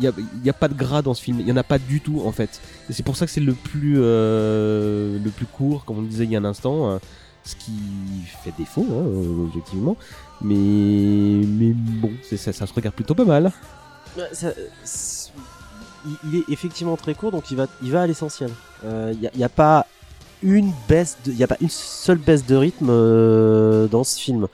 Il 0.00 0.10
n'y 0.42 0.48
a, 0.48 0.54
pas 0.54 0.68
de 0.68 0.74
gras 0.74 1.02
dans 1.02 1.12
ce 1.12 1.22
film, 1.22 1.38
il 1.40 1.44
n'y 1.44 1.52
en 1.52 1.56
a 1.58 1.62
pas 1.62 1.78
du 1.78 2.00
tout 2.00 2.22
en 2.24 2.32
fait. 2.32 2.62
Et 2.88 2.94
c'est 2.94 3.02
pour 3.02 3.14
ça 3.14 3.26
que 3.26 3.30
c'est 3.30 3.42
le 3.42 3.52
plus 3.52 3.96
le 3.96 5.30
plus 5.36 5.44
court, 5.44 5.84
comme 5.84 5.98
on 5.98 6.02
disait 6.02 6.24
il 6.24 6.30
y 6.30 6.36
a 6.36 6.38
un 6.38 6.46
instant, 6.46 6.92
euh, 6.92 6.98
ce 7.44 7.56
qui 7.56 7.72
fait 8.42 8.52
défaut, 8.56 8.86
hein, 8.90 9.46
objectivement. 9.46 9.96
Mais, 10.40 10.54
mais 10.54 11.72
bon, 11.74 12.10
ça, 12.22 12.52
ça 12.52 12.66
se 12.66 12.72
regarde 12.72 12.94
plutôt 12.94 13.14
pas 13.14 13.24
mal. 13.24 13.52
Il, 16.24 16.38
est 16.38 16.44
effectivement 16.48 16.96
très 16.96 17.14
court, 17.14 17.30
donc 17.30 17.50
il 17.50 17.56
va, 17.56 17.66
il 17.82 17.90
va 17.92 18.02
à 18.02 18.06
l'essentiel. 18.06 18.50
Il 18.84 19.30
n'y 19.36 19.44
a, 19.44 19.48
pas 19.48 19.86
une 20.42 20.72
baisse, 20.88 21.16
il 21.26 21.36
y 21.36 21.44
a 21.44 21.46
pas 21.46 21.56
une 21.60 21.70
seule 21.70 22.18
baisse 22.18 22.44
de 22.46 22.56
rythme 22.56 22.88
euh, 22.90 23.86
dans 23.86 24.04
ce 24.04 24.18
film. 24.18 24.48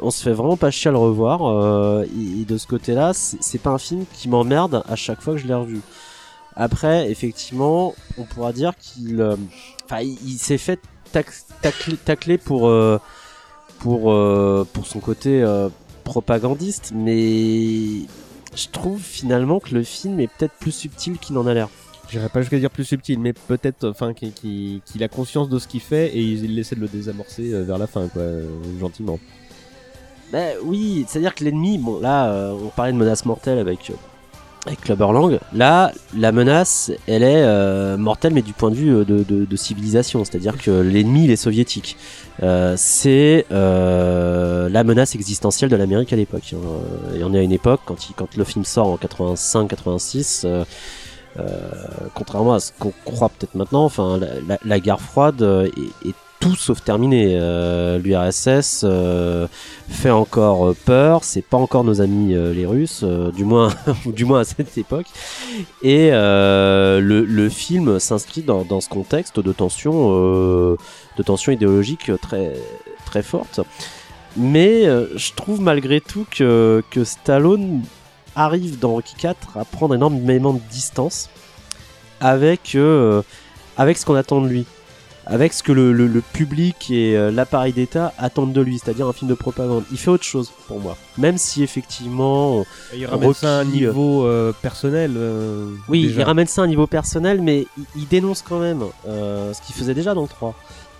On 0.00 0.10
se 0.10 0.22
fait 0.22 0.32
vraiment 0.32 0.56
pas 0.56 0.70
chier 0.70 0.88
à 0.88 0.92
le 0.92 0.98
revoir. 0.98 1.46
euh, 1.46 2.04
et, 2.04 2.44
de 2.44 2.56
ce 2.56 2.66
côté-là, 2.66 3.12
c'est 3.14 3.60
pas 3.60 3.70
un 3.70 3.78
film 3.78 4.04
qui 4.12 4.28
m'emmerde 4.28 4.82
à 4.88 4.96
chaque 4.96 5.20
fois 5.20 5.34
que 5.34 5.40
je 5.40 5.46
l'ai 5.46 5.54
revu. 5.54 5.80
Après, 6.56 7.10
effectivement, 7.10 7.94
on 8.16 8.24
pourra 8.24 8.52
dire 8.52 8.74
qu'il, 8.76 9.20
euh, 9.20 9.36
enfin, 9.84 10.00
il, 10.02 10.38
s'est 10.38 10.58
fait 10.58 10.80
tac- 11.12 11.26
tacler, 11.60 11.96
tacler 11.96 12.38
pour 12.38 12.68
euh, 12.68 13.00
pour 13.80 14.12
euh, 14.12 14.66
pour 14.72 14.86
son 14.86 15.00
côté 15.00 15.42
euh, 15.42 15.68
propagandiste, 16.04 16.92
mais 16.94 18.02
je 18.56 18.68
trouve 18.68 19.00
finalement 19.00 19.60
que 19.60 19.74
le 19.74 19.82
film 19.82 20.20
est 20.20 20.28
peut-être 20.28 20.54
plus 20.54 20.72
subtil 20.72 21.18
qu'il 21.18 21.34
n'en 21.34 21.46
a 21.46 21.54
l'air. 21.54 21.68
J'irais 22.10 22.28
pas 22.28 22.40
jusqu'à 22.40 22.58
dire 22.58 22.70
plus 22.70 22.84
subtil, 22.84 23.18
mais 23.18 23.32
peut-être, 23.32 23.88
enfin, 23.88 24.12
qu'il 24.12 24.82
a 25.00 25.08
conscience 25.08 25.48
de 25.48 25.58
ce 25.58 25.66
qu'il 25.66 25.80
fait 25.80 26.08
et 26.08 26.20
il, 26.20 26.58
essaie 26.58 26.76
de 26.76 26.80
le 26.80 26.88
désamorcer 26.88 27.52
euh, 27.52 27.62
vers 27.64 27.78
la 27.78 27.86
fin, 27.86 28.08
quoi, 28.08 28.22
euh, 28.22 28.46
gentiment. 28.78 29.18
Ben 30.30 30.56
oui, 30.64 31.04
c'est-à-dire 31.08 31.34
que 31.34 31.44
l'ennemi, 31.44 31.78
bon 31.78 32.00
là, 32.00 32.30
euh, 32.30 32.52
on 32.52 32.68
parlait 32.68 32.92
de 32.92 32.98
menace 32.98 33.24
mortelle 33.24 33.58
avec 33.58 33.92
avec 34.66 34.80
Clubber 34.80 35.12
Lang. 35.12 35.38
Là, 35.52 35.92
la 36.16 36.32
menace, 36.32 36.90
elle 37.06 37.22
est 37.22 37.42
euh, 37.44 37.96
mortelle, 37.98 38.32
mais 38.32 38.42
du 38.42 38.52
point 38.54 38.70
de 38.70 38.76
vue 38.76 38.94
euh, 38.94 39.04
de, 39.04 39.22
de- 39.22 39.44
de 39.44 39.56
civilisation. 39.56 40.24
C'est-à-dire 40.24 40.56
que 40.56 40.70
l'ennemi, 40.70 41.24
il 41.24 41.30
est 41.30 41.36
soviétique. 41.36 41.96
Euh, 42.42 42.74
c'est 42.78 43.44
euh, 43.52 44.68
la 44.70 44.82
menace 44.84 45.14
existentielle 45.14 45.68
de 45.70 45.76
l'Amérique 45.76 46.12
à 46.12 46.16
l'époque. 46.16 46.54
hein. 46.54 46.58
Euh, 47.12 47.18
Et 47.20 47.24
on 47.24 47.34
est 47.34 47.38
à 47.38 47.42
une 47.42 47.52
époque, 47.52 47.80
quand, 47.84 48.08
il- 48.08 48.14
quand 48.14 48.36
le 48.36 48.44
film 48.44 48.64
sort 48.64 48.86
en 48.88 48.96
85-86, 48.96 50.46
euh, 50.46 50.64
contrairement 52.14 52.54
à 52.54 52.60
ce 52.60 52.70
qu'on 52.78 52.92
croit 53.04 53.28
peut-être 53.28 53.54
maintenant, 53.56 53.84
enfin, 53.84 54.18
la, 54.18 54.28
la- 54.48 54.58
la 54.64 54.80
guerre 54.80 55.00
froide 55.00 55.42
est, 55.42 56.08
est 56.08 56.14
tout 56.44 56.56
sauf 56.56 56.84
terminée. 56.84 57.38
Euh, 57.40 57.98
L'URSS 57.98 58.82
euh, 58.84 59.48
fait 59.88 60.10
encore 60.10 60.68
euh, 60.68 60.76
peur, 60.84 61.24
c'est 61.24 61.40
pas 61.40 61.56
encore 61.56 61.84
nos 61.84 62.02
amis 62.02 62.34
les 62.34 62.66
Russes, 62.66 63.02
du 63.34 63.46
moins, 63.46 63.72
du 64.06 64.26
moins 64.26 64.40
à 64.40 64.44
cette 64.44 64.76
époque. 64.76 65.06
Et 65.82 66.10
le, 66.10 67.48
film 67.48 67.98
s'inscrit 67.98 68.42
dans, 68.42 68.80
ce 68.80 68.88
contexte 68.90 69.40
de 69.40 69.52
tension, 69.52 70.10
de 70.10 71.22
tension 71.24 71.50
idéologique 71.50 72.10
très 72.20 72.52
très 73.06 73.22
forte. 73.22 73.60
Mais 74.36 74.84
je 74.84 75.32
trouve 75.32 75.62
malgré 75.62 76.02
tout 76.02 76.26
que, 76.30 76.82
que 76.90 77.04
Stallone 77.04 77.82
arrive 78.36 78.78
dans 78.78 78.92
Rocky 78.92 79.14
4 79.16 79.56
à 79.56 79.64
prendre 79.64 79.94
énormément 79.94 80.52
de 80.52 80.60
distance 80.70 81.30
avec, 82.20 82.76
avec 83.78 83.96
ce 83.96 84.04
qu'on 84.04 84.16
attend 84.16 84.42
de 84.42 84.48
lui. 84.48 84.66
Avec 85.26 85.54
ce 85.54 85.62
que 85.62 85.72
le, 85.72 85.92
le- 85.92 86.06
le 86.06 86.20
public 86.20 86.90
et 86.90 87.16
euh, 87.16 87.30
l'appareil 87.30 87.72
d'État 87.72 88.12
attendent 88.18 88.52
de 88.52 88.60
lui, 88.60 88.78
c'est-à-dire 88.78 89.06
un 89.06 89.12
film 89.14 89.30
de 89.30 89.34
propagande. 89.34 89.84
Il 89.90 89.96
fait 89.98 90.10
autre 90.10 90.24
chose 90.24 90.52
pour 90.68 90.80
moi. 90.80 90.96
Même 91.16 91.38
si 91.38 91.62
effectivement. 91.62 92.64
Il 92.94 93.06
ramène 93.06 93.32
ça 93.34 93.56
à 93.58 93.60
un 93.60 93.64
niveau 93.64 94.26
euh, 94.26 94.52
personnel. 94.60 95.12
euh, 95.16 95.66
oui, 95.88 96.08
déjà. 96.08 96.20
il 96.20 96.24
ramène 96.24 96.46
ça 96.46 96.60
à 96.60 96.64
un 96.64 96.68
niveau 96.68 96.86
personnel, 96.86 97.40
mais 97.40 97.66
il, 97.78 97.84
il 97.96 98.08
dénonce 98.08 98.42
quand 98.42 98.58
même 98.60 98.82
euh, 99.08 99.52
ce 99.54 99.62
qu'il 99.62 99.74
faisait 99.74 99.94
déjà 99.94 100.12
dans 100.12 100.22
le 100.22 100.28
3. 100.28 100.54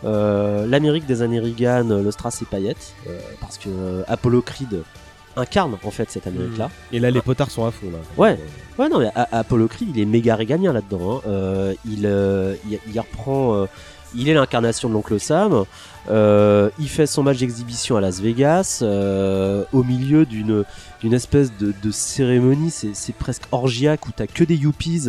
Euh, 0.04 0.66
L'Amérique 0.66 1.06
des 1.06 1.20
années 1.22 1.40
Reagan, 1.40 1.84
le 1.88 2.10
Strass 2.10 2.40
et 2.42 2.44
paillettes, 2.46 2.94
parce 3.40 3.58
que 3.58 3.68
Apollo 4.08 4.42
Creed 4.42 4.82
incarne 5.36 5.76
en 5.82 5.90
fait 5.90 6.10
cette 6.10 6.26
Amérique-là. 6.26 6.70
Et 6.92 6.98
là, 6.98 7.10
les 7.10 7.20
potards 7.22 7.50
sont 7.50 7.64
à 7.66 7.70
fond, 7.70 7.86
là. 7.90 7.98
Ouais, 8.16 8.38
ouais, 8.78 8.88
non, 8.88 9.00
mais 9.00 9.10
Apollo 9.14 9.66
Creed, 9.68 9.88
il 9.94 10.00
est 10.00 10.04
méga 10.06 10.36
réganien 10.36 10.72
là-dedans. 10.72 11.20
hein. 11.26 11.72
Il, 11.84 12.04
il, 12.70 12.78
il 12.92 13.00
reprend. 13.00 13.66
Il 14.16 14.28
est 14.28 14.34
l'incarnation 14.34 14.88
de 14.88 14.94
l'oncle 14.94 15.18
Sam. 15.20 15.64
Euh, 16.10 16.68
il 16.78 16.88
fait 16.88 17.06
son 17.06 17.22
match 17.22 17.38
d'exhibition 17.38 17.96
à 17.96 18.00
Las 18.00 18.20
Vegas, 18.20 18.80
euh, 18.82 19.64
au 19.72 19.82
milieu 19.82 20.26
d'une 20.26 20.64
d'une 21.00 21.14
espèce 21.14 21.50
de, 21.58 21.72
de 21.82 21.90
cérémonie. 21.90 22.70
C'est 22.70 22.94
c'est 22.94 23.14
presque 23.14 23.44
orgiaque 23.52 24.06
où 24.06 24.10
t'as 24.14 24.26
que 24.26 24.44
des 24.44 24.56
yuppies. 24.56 25.08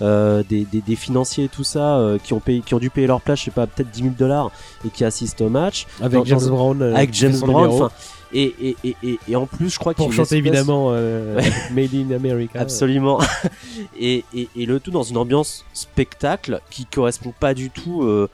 euh, 0.00 0.42
des, 0.48 0.64
des, 0.64 0.80
des 0.80 0.96
financiers 0.96 1.44
et 1.44 1.48
tout 1.48 1.62
ça 1.62 2.00
qui 2.24 2.32
ont 2.32 2.40
payé 2.40 2.60
qui 2.66 2.74
ont 2.74 2.78
dû 2.80 2.90
payer 2.90 3.06
leur 3.06 3.20
place 3.20 3.38
je 3.40 3.44
sais 3.44 3.50
pas 3.52 3.68
peut-être 3.68 3.90
10 3.90 4.02
000 4.02 4.14
dollars 4.18 4.50
et 4.84 4.88
qui 4.88 5.04
assistent 5.04 5.42
au 5.42 5.48
match 5.48 5.86
Avec 6.00 6.18
Dans- 6.18 6.24
James 6.24 6.40
dans- 6.40 6.48
Brown. 6.48 6.82
avec 6.82 7.14
James 7.14 7.38
Brown 7.38 7.88
et, 8.32 8.54
et, 8.82 8.96
et, 9.04 9.18
et, 9.28 9.36
en 9.36 9.46
plus 9.46 9.68
je 9.68 9.78
crois 9.78 9.92
qu'il 9.94 10.02
Pour 10.02 10.12
chanter 10.12 10.22
espèce- 10.38 10.38
évidemment 10.38 10.88
euh. 10.90 11.38
Made 11.74 11.94
in 11.94 12.10
America. 12.16 12.58
Absolument. 12.58 13.20
et, 14.00 14.24
et, 14.34 14.48
et 14.56 14.64
le 14.66 14.80
tout 14.80 14.90
dans 14.90 15.02
une 15.02 15.18
ambiance 15.18 15.64
spectacle 15.74 16.60
qui 16.70 16.86
correspond 16.86 17.34
pas 17.38 17.52
du 17.54 17.68
tout 17.70 18.02
euh, 18.02 18.28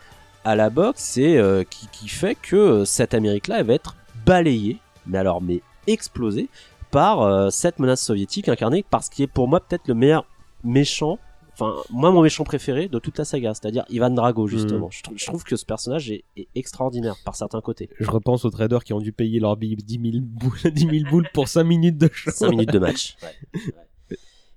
à 0.49 0.57
la 0.57 0.71
boxe 0.71 1.17
et 1.19 1.37
euh, 1.37 1.63
qui, 1.65 1.89
qui 1.93 2.09
fait 2.09 2.35
que 2.35 2.57
euh, 2.57 2.85
cette 2.85 3.13
Amérique-là, 3.15 3.61
elle 3.61 3.67
va 3.67 3.75
être 3.75 3.97
balayée, 4.25 4.79
mais 5.07 5.19
alors, 5.19 5.43
mais 5.43 5.61
explosée 5.87 6.49
par 6.91 7.21
euh, 7.23 7.51
cette 7.51 7.79
menace 7.79 8.03
soviétique 8.03 8.49
incarnée 8.49 8.83
par 8.83 9.05
ce 9.05 9.11
qui 9.11 9.23
est 9.23 9.27
pour 9.27 9.47
moi 9.49 9.61
peut-être 9.61 9.89
le 9.89 9.95
meilleur 9.95 10.25
méchant. 10.65 11.19
Enfin, 11.53 11.75
moi, 11.91 12.11
mon 12.13 12.23
méchant 12.23 12.45
préféré 12.45 12.87
de 12.89 12.99
toute 13.01 13.19
la 13.19 13.25
saga, 13.25 13.53
c'est-à-dire 13.53 13.85
Ivan 13.91 14.11
Drago, 14.11 14.47
justement. 14.47 14.87
Mm. 14.87 14.93
Je, 14.93 15.03
trou- 15.03 15.15
je 15.17 15.27
trouve 15.27 15.43
que 15.45 15.57
ce 15.57 15.67
personnage 15.67 16.11
est, 16.11 16.23
est 16.37 16.47
extraordinaire 16.55 17.17
par 17.25 17.35
certains 17.35 17.61
côtés. 17.61 17.91
Je 17.99 18.09
repense 18.11 18.45
aux 18.45 18.51
traders 18.51 18.85
qui 18.85 18.93
ont 18.93 19.01
dû 19.01 19.13
payer 19.13 19.41
leur 19.41 19.57
billet 19.57 19.75
10 19.77 20.01
000 20.13 20.25
boules, 20.25 20.59
10 20.73 20.81
000 21.01 21.11
boules 21.11 21.29
pour 21.35 21.49
5 21.49 21.65
minutes 21.65 21.99
de 21.99 22.09
show. 22.13 22.31
5 22.31 22.51
minutes 22.51 22.73
de 22.73 22.79
match. 22.79 23.17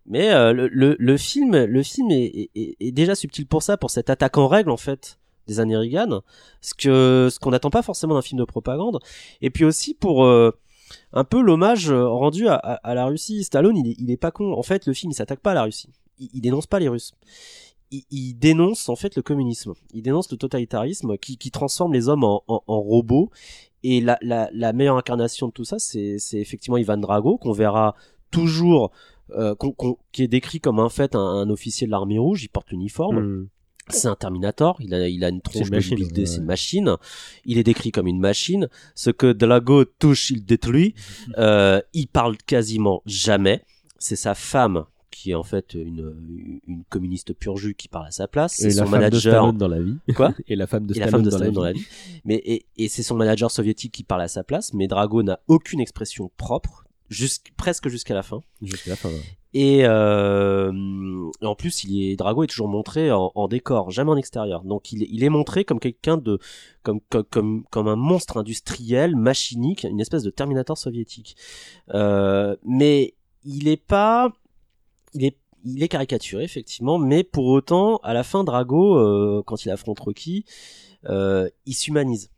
Mais 0.07 0.31
euh, 0.31 0.51
le, 0.53 0.67
le, 0.67 0.95
le 0.99 1.17
film, 1.17 1.55
le 1.65 1.83
film 1.83 2.11
est, 2.11 2.25
est- 2.25 2.49
est- 2.55 2.75
est 2.79 2.91
déjà 2.91 3.15
subtil 3.15 3.45
pour 3.45 3.63
ça, 3.63 3.77
pour 3.77 3.89
cette 3.91 4.09
attaque 4.09 4.37
en 4.37 4.47
règle 4.47 4.71
en 4.71 4.77
fait 4.77 5.17
des 5.51 5.59
années 5.59 5.77
Reagan, 5.77 6.21
ce 6.61 6.73
que 6.73 7.29
ce 7.31 7.39
qu'on 7.39 7.51
n'attend 7.51 7.69
pas 7.69 7.81
forcément 7.81 8.15
d'un 8.15 8.21
film 8.21 8.39
de 8.39 8.45
propagande, 8.45 8.99
et 9.41 9.49
puis 9.49 9.65
aussi 9.65 9.93
pour 9.93 10.25
euh, 10.25 10.51
un 11.13 11.23
peu 11.23 11.41
l'hommage 11.41 11.91
euh, 11.91 12.07
rendu 12.07 12.47
à, 12.47 12.79
la 12.83 13.05
Russie. 13.05 13.43
Stallone, 13.43 13.77
il 13.77 14.11
est, 14.11 14.17
pas 14.17 14.31
con. 14.31 14.53
En 14.53 14.63
fait, 14.63 14.85
le 14.85 14.93
film 14.93 15.11
il 15.11 15.15
s'attaque 15.15 15.41
pas 15.41 15.51
à 15.51 15.55
la 15.55 15.63
Russie, 15.63 15.89
il, 16.19 16.29
il 16.33 16.41
dénonce 16.41 16.67
pas 16.67 16.79
les 16.79 16.87
Russes. 16.87 17.13
Il, 18.09 18.35
dénonce 18.35 18.87
en 18.87 18.95
fait 18.95 19.17
le 19.17 19.21
communisme. 19.21 19.73
Il 19.93 20.01
dénonce 20.01 20.31
le 20.31 20.37
totalitarisme 20.37 21.17
qui, 21.17 21.37
qui 21.37 21.51
transforme 21.51 21.91
les 21.91 22.07
hommes 22.07 22.23
en, 22.23 22.41
en, 22.47 22.79
robots. 22.79 23.29
Et 23.83 23.99
la, 23.99 24.17
la, 24.21 24.71
meilleure 24.71 24.95
incarnation 24.95 25.47
de 25.47 25.51
tout 25.51 25.65
ça, 25.65 25.77
c'est 25.77 26.15
effectivement 26.35 26.77
Ivan 26.77 26.95
Drago 26.95 27.37
qu'on 27.37 27.51
verra 27.51 27.95
toujours 28.29 28.91
euh, 29.33 29.55
qui 30.11 30.23
est 30.23 30.27
décrit 30.27 30.59
comme 30.59 30.79
en 30.79 30.89
fait 30.89 31.15
un, 31.15 31.49
officier 31.49 31.87
de 31.87 31.91
l'armée 31.91 32.17
rouge, 32.17 32.43
il 32.43 32.49
porte 32.49 32.71
l'uniforme. 32.71 33.19
Mm. 33.19 33.47
C'est 33.89 34.07
un 34.07 34.15
Terminator, 34.15 34.77
il 34.79 34.93
a, 34.93 35.07
il 35.07 35.23
a 35.23 35.29
une 35.29 35.41
C'est 35.45 35.51
tronche 35.51 35.67
une 35.67 35.75
machine, 35.75 36.25
c'est 36.25 36.37
une 36.37 36.45
machine. 36.45 36.95
Il 37.45 37.57
est 37.57 37.63
décrit 37.63 37.91
comme 37.91 38.07
une 38.07 38.19
machine. 38.19 38.69
Ce 38.95 39.09
que 39.09 39.31
Drago 39.33 39.85
touche, 39.85 40.29
il 40.29 40.45
détruit. 40.45 40.95
Euh, 41.37 41.81
il 41.93 42.07
parle 42.07 42.37
quasiment 42.37 43.01
jamais. 43.05 43.63
C'est 43.97 44.15
sa 44.15 44.35
femme 44.35 44.85
qui 45.11 45.31
est 45.31 45.35
en 45.35 45.43
fait 45.43 45.73
une, 45.73 46.61
une 46.67 46.83
communiste 46.85 47.33
pur 47.33 47.57
jus 47.57 47.75
qui 47.75 47.87
parle 47.87 48.07
à 48.07 48.11
sa 48.11 48.27
place. 48.27 48.59
Et 48.59 48.71
C'est 48.71 48.79
la 48.79 48.85
son 48.85 48.91
femme 48.91 49.09
de 49.53 49.57
dans 49.57 49.67
la 49.67 49.81
vie. 49.81 49.97
Quoi? 50.15 50.33
Et 50.47 50.55
la 50.55 50.67
femme 50.67 50.87
de 50.87 50.95
et 50.95 50.99
la 50.99 51.07
Stallone 51.07 51.11
femme 51.11 51.25
de 51.25 51.29
dans 51.29 51.37
la 51.37 51.45
Stallone 51.45 51.55
dans 51.55 51.63
la 51.63 51.73
vie. 51.73 51.85
Mais 52.25 52.35
et, 52.35 52.65
et 52.77 52.89
c'est 52.89 53.03
son 53.03 53.15
manager 53.15 53.51
soviétique 53.51 53.93
qui 53.93 54.03
parle 54.03 54.21
à 54.21 54.27
sa 54.27 54.43
place, 54.43 54.73
mais 54.73 54.87
Drago 54.87 55.21
n'a 55.23 55.39
aucune 55.47 55.79
expression 55.79 56.31
propre, 56.37 56.85
jusqu'- 57.11 57.51
presque 57.57 57.87
jusqu'à 57.89 58.13
la 58.15 58.23
fin. 58.23 58.41
Jusqu'à 58.61 58.89
la 58.91 58.95
fin. 58.95 59.09
ouais. 59.09 59.21
Et, 59.53 59.81
euh, 59.83 60.71
et 61.41 61.45
en 61.45 61.55
plus, 61.55 61.83
il 61.83 62.09
est 62.11 62.15
Drago 62.15 62.43
est 62.43 62.47
toujours 62.47 62.69
montré 62.69 63.11
en, 63.11 63.33
en 63.35 63.47
décor, 63.49 63.91
jamais 63.91 64.09
en 64.11 64.15
extérieur. 64.15 64.63
Donc 64.63 64.91
il, 64.93 65.03
est- 65.03 65.09
il 65.11 65.23
est 65.25 65.29
montré 65.29 65.65
comme 65.65 65.79
quelqu'un 65.81 66.15
de 66.17 66.39
comme, 66.83 67.01
comme 67.09 67.23
comme 67.25 67.63
comme 67.69 67.87
un 67.89 67.97
monstre 67.97 68.37
industriel, 68.37 69.15
machinique, 69.17 69.83
une 69.83 69.99
espèce 69.99 70.23
de 70.23 70.29
Terminator 70.31 70.77
soviétique. 70.77 71.35
Euh, 71.93 72.55
mais 72.65 73.13
il 73.43 73.67
est 73.67 73.75
pas, 73.83 74.31
il 75.13 75.25
est 75.25 75.37
il 75.63 75.83
est 75.83 75.89
caricaturé 75.89 76.43
effectivement, 76.43 76.97
mais 76.97 77.23
pour 77.23 77.45
autant, 77.45 77.97
à 77.97 78.13
la 78.15 78.23
fin, 78.23 78.43
Drago, 78.43 78.97
euh, 78.97 79.43
quand 79.45 79.63
il 79.63 79.69
affronte 79.69 79.99
Rocky, 79.99 80.43
euh, 81.07 81.47
il 81.67 81.75
s'humanise. 81.75 82.30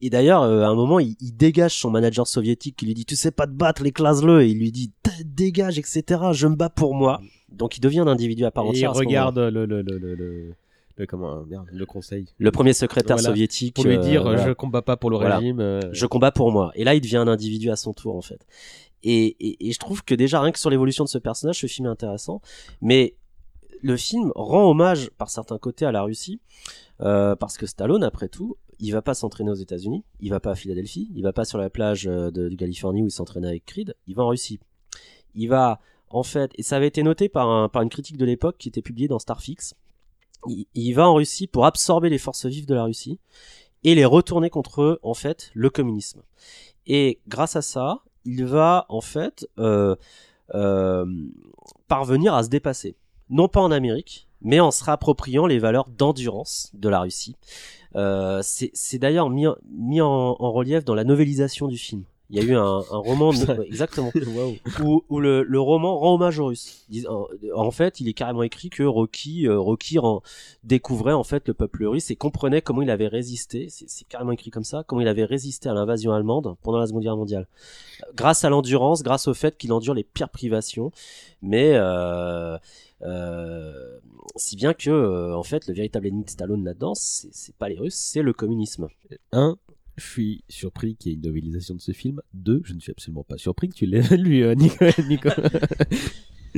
Et 0.00 0.10
d'ailleurs, 0.10 0.42
euh, 0.42 0.62
à 0.62 0.68
un 0.68 0.74
moment, 0.74 0.98
il, 0.98 1.16
il 1.20 1.32
dégage 1.36 1.74
son 1.78 1.90
manager 1.90 2.26
soviétique 2.26 2.76
qui 2.76 2.86
lui 2.86 2.94
dit 2.94 3.04
Tu 3.06 3.16
sais 3.16 3.30
pas 3.30 3.46
te 3.46 3.52
battre, 3.52 3.84
éclase-le. 3.86 4.42
Et 4.42 4.48
il 4.50 4.58
lui 4.58 4.72
dit 4.72 4.92
Dégage, 5.24 5.78
etc. 5.78 6.04
Je 6.32 6.46
me 6.46 6.54
bats 6.56 6.68
pour 6.70 6.94
moi. 6.94 7.20
Donc 7.50 7.76
il 7.76 7.80
devient 7.80 8.00
un 8.00 8.06
individu 8.06 8.44
à 8.44 8.50
part 8.50 8.64
Et 8.64 8.68
il 8.68 8.70
entière. 8.70 8.90
à 8.90 8.94
ce 8.94 8.98
regarde 8.98 9.38
le, 9.38 9.64
le, 9.64 9.80
le, 9.82 9.98
le, 9.98 11.06
comment, 11.06 11.42
merde, 11.46 11.66
le 11.72 11.86
conseil. 11.86 12.26
le 12.38 12.50
premier 12.50 12.72
secrétaire 12.72 13.16
Voilà. 13.16 13.28
soviétique. 13.30 13.74
Pour 13.74 13.84
lui 13.84 13.96
euh, 13.96 14.00
dire 14.00 14.22
voilà. 14.22 14.46
je 14.46 14.52
combats 14.52 14.82
pas 14.82 14.96
pour 14.96 15.10
le 15.10 15.16
Voilà. 15.16 15.38
régime. 15.38 15.60
euh, 15.60 15.80
je 15.92 16.04
combats 16.06 16.32
pour 16.32 16.50
moi. 16.52 16.72
Et 16.74 16.84
là, 16.84 16.94
il 16.94 17.00
devient 17.00 17.16
un 17.18 17.28
individu 17.28 17.70
à 17.70 17.76
son 17.76 17.92
tour, 17.94 18.16
en 18.16 18.22
fait. 18.22 18.40
Et, 19.02 19.26
et, 19.40 19.68
et 19.68 19.72
je 19.72 19.78
trouve 19.78 20.02
que 20.04 20.14
déjà, 20.14 20.40
rien 20.40 20.52
que 20.52 20.58
sur 20.58 20.68
l'évolution 20.70 21.04
de 21.04 21.08
ce 21.08 21.18
personnage, 21.18 21.60
ce 21.60 21.66
film 21.66 21.86
est 21.86 21.90
intéressant. 21.90 22.40
Mais 22.82 23.14
le 23.82 23.96
film 23.96 24.32
rend 24.34 24.68
hommage, 24.70 25.10
par 25.16 25.30
certains 25.30 25.58
côtés, 25.58 25.84
à 25.86 25.92
la 25.92 26.02
Russie. 26.02 26.40
euh, 27.02 27.36
parce 27.36 27.56
que 27.58 27.66
Stallone, 27.66 28.02
après 28.02 28.28
tout, 28.28 28.56
il 28.78 28.92
va 28.92 29.02
pas 29.02 29.14
s'entraîner 29.14 29.50
aux 29.50 29.54
États-Unis, 29.54 30.04
il 30.20 30.30
va 30.30 30.40
pas 30.40 30.52
à 30.52 30.54
Philadelphie, 30.54 31.10
il 31.14 31.22
va 31.22 31.32
pas 31.32 31.44
sur 31.44 31.58
la 31.58 31.70
plage 31.70 32.06
euh, 32.06 32.30
de, 32.30 32.54
Californie 32.54 33.02
où 33.02 33.06
il 33.06 33.10
s'entraînait 33.10 33.48
avec 33.48 33.64
Creed, 33.64 33.94
il 34.06 34.14
va 34.14 34.24
en 34.24 34.28
Russie. 34.28 34.60
Il 35.34 35.48
va, 35.48 35.80
en 36.10 36.22
fait, 36.22 36.52
et 36.56 36.62
ça 36.62 36.76
avait 36.76 36.88
été 36.88 37.02
noté 37.02 37.28
par, 37.28 37.48
un, 37.48 37.68
par 37.68 37.82
une 37.82 37.88
critique 37.88 38.16
de 38.16 38.24
l'époque 38.24 38.56
qui 38.58 38.68
était 38.68 38.82
publiée 38.82 39.08
dans 39.08 39.18
Starfix, 39.18 39.74
il, 40.48 40.66
il 40.74 40.92
va 40.92 41.08
en 41.08 41.14
Russie 41.14 41.46
pour 41.46 41.66
absorber 41.66 42.08
les 42.08 42.18
forces 42.18 42.46
vives 42.46 42.66
de 42.66 42.74
la 42.74 42.84
Russie 42.84 43.18
et 43.84 43.94
les 43.94 44.04
retourner 44.04 44.50
contre 44.50 44.98
en 45.02 45.14
fait 45.14 45.50
le 45.54 45.70
communisme. 45.70 46.22
Et 46.86 47.20
grâce 47.28 47.56
à 47.56 47.62
ça, 47.62 48.02
il 48.24 48.44
va 48.44 48.86
en 48.88 49.00
fait 49.00 49.48
euh, 49.58 49.96
euh, 50.54 51.06
parvenir 51.88 52.34
à 52.34 52.42
se 52.42 52.48
dépasser, 52.48 52.96
non 53.30 53.48
pas 53.48 53.60
en 53.60 53.70
Amérique, 53.70 54.28
mais 54.42 54.60
en 54.60 54.70
se 54.70 54.84
réappropriant 54.84 55.46
les 55.46 55.58
valeurs 55.58 55.88
d'endurance 55.88 56.70
de 56.74 56.88
la 56.88 57.00
Russie. 57.00 57.36
Euh, 57.96 58.40
c'est 58.42 58.98
d'ailleurs 58.98 59.30
mis, 59.30 59.46
en, 59.46 59.56
en 60.38 60.52
relief 60.52 60.84
dans 60.84 60.94
la 60.94 61.04
novélisation 61.04 61.66
du 61.66 61.78
film. 61.78 62.04
Il 62.28 62.36
y 62.36 62.40
a 62.40 62.44
eu 62.44 62.56
un, 62.56 62.62
un 62.90 62.98
roman, 62.98 63.30
exactement, 63.66 64.10
où, 64.82 65.04
où 65.08 65.20
le, 65.20 65.44
le 65.44 65.60
roman 65.60 65.96
rend 65.96 66.14
hommage 66.14 66.38
aux 66.40 66.46
Russes. 66.46 66.86
En, 67.08 67.26
en 67.54 67.70
fait, 67.70 68.00
il 68.00 68.08
est 68.08 68.14
carrément 68.14 68.42
écrit 68.42 68.68
que 68.68 68.82
Rocky, 68.82 69.46
euh, 69.46 69.58
Rocky 69.58 69.98
découvrait 70.64 71.12
en 71.12 71.22
fait 71.22 71.46
le 71.46 71.54
peuple 71.54 71.84
russe 71.86 72.10
et 72.10 72.16
comprenait 72.16 72.62
comment 72.62 72.82
il 72.82 72.90
avait 72.90 73.06
résisté. 73.06 73.68
C'est 73.70 74.08
carrément 74.08 74.32
écrit 74.32 74.50
comme 74.50 74.64
ça, 74.64 74.82
comment 74.86 75.00
il 75.00 75.08
avait 75.08 75.24
résisté 75.24 75.68
à 75.68 75.74
l'invasion 75.74 76.12
allemande 76.12 76.56
pendant 76.62 76.78
la 76.78 76.86
Seconde 76.86 77.02
Guerre 77.02 77.16
mondiale, 77.16 77.46
grâce 78.14 78.44
à 78.44 78.50
l'endurance, 78.50 79.02
grâce 79.02 79.28
au 79.28 79.34
fait 79.34 79.56
qu'il 79.56 79.72
endure 79.72 79.94
les 79.94 80.04
pires 80.04 80.30
privations, 80.30 80.90
mais 81.42 81.74
euh, 81.74 82.58
euh, 83.02 83.98
si 84.36 84.56
bien 84.56 84.74
que 84.74 85.32
en 85.34 85.42
fait 85.42 85.68
le 85.68 85.74
véritable 85.74 86.06
ennemi 86.08 86.24
de 86.24 86.30
Stallone 86.30 86.64
là-dedans, 86.64 86.94
c'est 86.94 87.54
pas 87.56 87.68
les 87.68 87.78
Russes, 87.78 87.94
c'est 87.94 88.22
le 88.22 88.32
communisme. 88.32 88.88
Un, 89.32 89.56
je 89.96 90.06
suis 90.06 90.44
surpris 90.48 90.96
qu'il 90.96 91.12
y 91.12 91.14
ait 91.14 91.18
une 91.18 91.24
novélisation 91.24 91.74
de 91.74 91.80
ce 91.80 91.92
film. 91.92 92.20
Deux, 92.34 92.60
je 92.64 92.74
ne 92.74 92.80
suis 92.80 92.90
absolument 92.90 93.24
pas 93.24 93.38
surpris 93.38 93.68
que 93.68 93.74
tu 93.74 93.86
l'aies 93.86 94.02
lu, 94.16 94.44
euh. 94.44 94.54
Nicolas. 94.54 95.36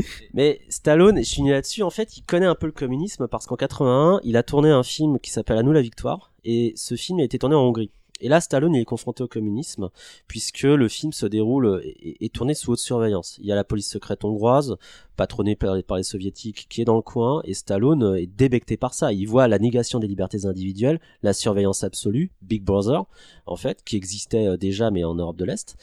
Mais 0.35 0.61
Stallone, 0.69 1.23
je 1.23 1.43
né 1.43 1.51
là-dessus, 1.51 1.83
en 1.83 1.91
fait, 1.91 2.17
il 2.17 2.23
connaît 2.23 2.47
un 2.47 2.55
peu 2.55 2.67
le 2.67 2.73
communisme 2.73 3.29
parce 3.29 3.47
qu'en 3.47 3.57
81, 3.57 4.21
il 4.25 4.37
a 4.37 4.43
tourné 4.43 4.71
un 4.71 4.83
film 4.83 5.19
qui 5.19 5.31
s'appelle 5.31 5.59
À 5.59 5.63
nous 5.63 5.73
la 5.73 5.83
victoire, 5.83 6.33
et 6.45 6.73
ce 6.77 6.95
film 6.95 7.21
a 7.21 7.25
été 7.25 7.39
tourné 7.39 7.57
en 7.57 7.63
Hongrie. 7.63 7.91
Et 8.21 8.29
là, 8.29 8.41
Stallone 8.41 8.75
est 8.75 8.85
confronté 8.85 9.23
au 9.23 9.29
communisme, 9.29 9.91
puisque 10.27 10.63
le 10.63 10.89
film 10.89 11.13
se 11.13 11.27
déroule 11.27 11.81
et 11.85 12.25
est 12.25 12.35
tourné 12.35 12.55
sous 12.55 12.73
haute 12.73 12.79
surveillance. 12.81 13.37
Il 13.39 13.47
y 13.47 13.53
a 13.53 13.55
la 13.55 13.65
police 13.65 13.89
secrète 13.89 14.25
hongroise, 14.25 14.77
patronnée 15.17 15.55
par, 15.55 15.75
les 15.75 16.03
soviétiques, 16.03 16.67
qui 16.69 16.81
est 16.81 16.85
dans 16.85 16.97
le 16.97 17.03
coin, 17.03 17.43
et 17.45 17.55
Stallone 17.55 18.17
est 18.17 18.27
débecté 18.27 18.77
par 18.77 18.95
ça. 18.95 19.13
Il 19.13 19.27
voit 19.27 19.47
la 19.47 19.59
négation 19.59 20.01
des 20.01 20.09
libertés 20.09 20.47
individuelles, 20.47 21.01
la 21.23 21.33
surveillance 21.33 21.85
absolue, 21.85 22.33
Big 22.43 22.65
Brother, 22.65 23.05
en 23.47 23.57
fait, 23.57 23.85
qui 23.85 23.97
existait 23.97 24.49
euh, 24.49 24.57
déjà, 24.57 24.91
mais 24.91 25.05
en 25.05 25.15
Europe 25.15 25.37
de 25.37 25.45
l'Est. 25.45 25.77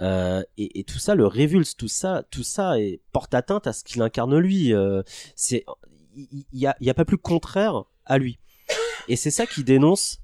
Euh, 0.00 0.42
et, 0.58 0.80
et 0.80 0.84
tout 0.84 0.98
ça 0.98 1.14
le 1.16 1.26
révulse, 1.26 1.76
tout 1.76 1.88
ça, 1.88 2.24
tout 2.30 2.44
ça 2.44 2.80
est, 2.80 3.00
porte 3.12 3.34
atteinte 3.34 3.66
à 3.66 3.72
ce 3.72 3.82
qu'il 3.82 4.00
incarne 4.02 4.36
lui. 4.38 4.72
Euh, 4.72 5.02
c'est, 5.34 5.64
il 6.16 6.44
y, 6.52 6.60
y 6.60 6.66
a, 6.66 6.76
y 6.80 6.90
a 6.90 6.94
pas 6.94 7.04
plus 7.04 7.18
contraire 7.18 7.84
à 8.06 8.18
lui. 8.18 8.38
Et 9.08 9.16
c'est 9.16 9.30
ça 9.30 9.46
qu'il 9.46 9.64
dénonce 9.64 10.20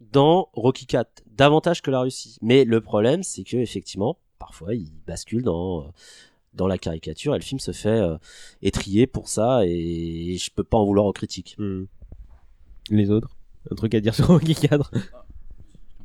dans 0.00 0.48
Rocky 0.52 0.86
4, 0.86 1.24
davantage 1.26 1.82
que 1.82 1.90
la 1.90 2.00
Russie. 2.00 2.38
Mais 2.42 2.64
le 2.64 2.80
problème, 2.80 3.22
c'est 3.22 3.44
que 3.44 3.56
effectivement, 3.56 4.18
parfois, 4.38 4.74
il 4.74 4.90
bascule 5.06 5.42
dans 5.42 5.82
euh, 5.82 5.88
dans 6.54 6.66
la 6.66 6.78
caricature 6.78 7.34
et 7.34 7.38
le 7.38 7.44
film 7.44 7.60
se 7.60 7.72
fait 7.72 7.88
euh, 7.88 8.16
étrier 8.62 9.06
pour 9.06 9.28
ça 9.28 9.60
et 9.66 10.36
je 10.38 10.50
peux 10.50 10.64
pas 10.64 10.78
en 10.78 10.86
vouloir 10.86 11.06
aux 11.06 11.12
critiques. 11.12 11.54
Hmm. 11.58 11.84
Les 12.90 13.10
autres? 13.10 13.36
Un 13.70 13.74
truc 13.74 13.94
à 13.94 14.00
dire 14.00 14.14
sur 14.14 14.28
Rocky 14.28 14.54
4 14.54 14.90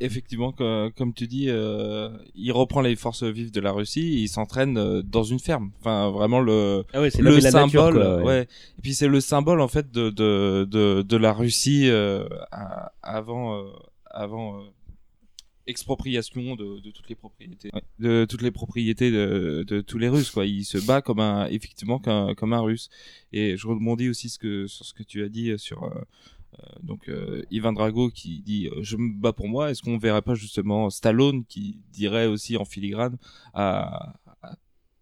Effectivement, 0.03 0.51
co- 0.51 0.89
comme 0.97 1.13
tu 1.13 1.27
dis, 1.27 1.45
euh, 1.49 2.09
il 2.35 2.51
reprend 2.51 2.81
les 2.81 2.95
forces 2.95 3.23
vives 3.23 3.51
de 3.51 3.61
la 3.61 3.71
Russie, 3.71 3.99
et 4.17 4.21
il 4.23 4.27
s'entraîne 4.29 4.77
euh, 4.77 5.01
dans 5.01 5.23
une 5.23 5.39
ferme. 5.39 5.71
Enfin, 5.79 6.09
vraiment 6.09 6.39
le 6.39 6.83
Ah 6.93 7.01
ouais, 7.01 7.09
le 7.19 7.39
symbole, 7.41 7.63
nature, 7.63 7.91
quoi, 7.91 8.17
ouais. 8.17 8.23
ouais. 8.23 8.47
Et 8.77 8.81
puis 8.81 8.93
c'est 8.93 9.07
le 9.07 9.21
symbole 9.21 9.61
en 9.61 9.67
fait 9.67 9.91
de 9.91 10.09
de 10.09 10.67
de, 10.69 11.01
de 11.01 11.17
la 11.17 11.33
Russie 11.33 11.87
euh, 11.89 12.27
à- 12.51 12.91
avant 13.03 13.57
euh, 13.57 13.69
avant 14.05 14.63
expropriation 15.67 16.55
de, 16.55 16.79
de 16.81 16.89
toutes 16.91 17.07
les 17.07 17.15
propriétés 17.15 17.69
de 17.99 18.25
toutes 18.27 18.41
les 18.41 18.51
propriétés 18.51 19.11
de, 19.11 19.63
de 19.67 19.81
tous 19.81 19.99
les 19.99 20.09
Russes 20.09 20.31
quoi. 20.31 20.45
Il 20.45 20.65
se 20.65 20.79
bat 20.79 21.01
comme 21.01 21.19
un 21.19 21.45
effectivement 21.47 21.99
comme 21.99 22.53
un 22.53 22.61
Russe. 22.61 22.89
Et 23.31 23.55
je 23.57 23.67
rebondis 23.67 24.09
aussi 24.09 24.29
ce 24.29 24.39
que 24.39 24.65
sur 24.67 24.85
ce 24.85 24.93
que 24.93 25.03
tu 25.03 25.23
as 25.23 25.29
dit 25.29 25.53
sur 25.59 25.83
donc 26.83 27.07
euh, 27.09 27.43
Ivan 27.51 27.73
Drago 27.73 28.09
qui 28.09 28.41
dit 28.41 28.67
euh, 28.67 28.81
je 28.81 28.97
me 28.97 29.13
bats 29.13 29.33
pour 29.33 29.47
moi. 29.47 29.71
Est-ce 29.71 29.81
qu'on 29.81 29.97
verrait 29.97 30.21
pas 30.21 30.35
justement 30.35 30.89
Stallone 30.89 31.45
qui 31.45 31.79
dirait 31.91 32.27
aussi 32.27 32.57
en 32.57 32.65
filigrane 32.65 33.17
à, 33.53 34.15
à 34.41 34.57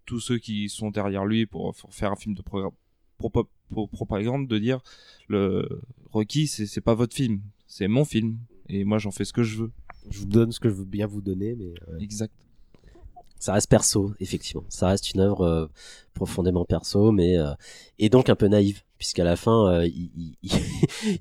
tous 0.06 0.20
ceux 0.20 0.38
qui 0.40 0.70
sont 0.70 0.92
derrière 0.92 1.26
lui 1.26 1.46
pour, 1.46 1.76
pour 1.76 1.94
faire 1.94 2.12
un 2.12 2.16
film 2.16 2.36
de 2.36 2.42
pro- 2.42 2.74
pro- 3.18 3.48
pro- 3.70 3.88
propagande 3.88 4.48
de 4.48 4.58
dire 4.58 4.80
le 5.28 5.68
Rocky 6.12 6.48
c'est 6.48 6.66
c'est 6.66 6.82
pas 6.82 6.96
votre 6.96 7.16
film, 7.16 7.42
c'est 7.68 7.88
mon 7.88 8.06
film 8.06 8.38
et 8.68 8.84
moi 8.84 8.98
j'en 9.00 9.12
fais 9.12 9.26
ce 9.26 9.34
que 9.34 9.44
je 9.44 9.58
veux. 9.64 9.72
Je 10.10 10.20
vous 10.20 10.26
donne 10.26 10.52
ce 10.52 10.60
que 10.60 10.70
je 10.70 10.76
veux 10.76 10.86
bien 10.86 11.06
vous 11.08 11.22
donner, 11.22 11.56
mais. 11.56 11.74
ouais. 11.94 12.02
Exact. 12.04 12.34
Ça 13.40 13.54
reste 13.54 13.70
perso, 13.70 14.12
effectivement. 14.20 14.64
Ça 14.70 14.88
reste 14.90 15.14
une 15.14 15.22
œuvre 15.22 15.42
euh, 15.46 15.66
profondément 16.14 16.66
perso, 16.66 17.12
mais 17.12 17.38
euh, 17.38 17.52
et 17.98 18.10
donc 18.10 18.30
un 18.30 18.36
peu 18.36 18.48
naïve, 18.48 18.82
puisqu'à 18.98 19.24
la 19.24 19.36
fin, 19.38 19.68
euh, 19.72 19.86
il, 19.88 20.12
il, 20.44 20.52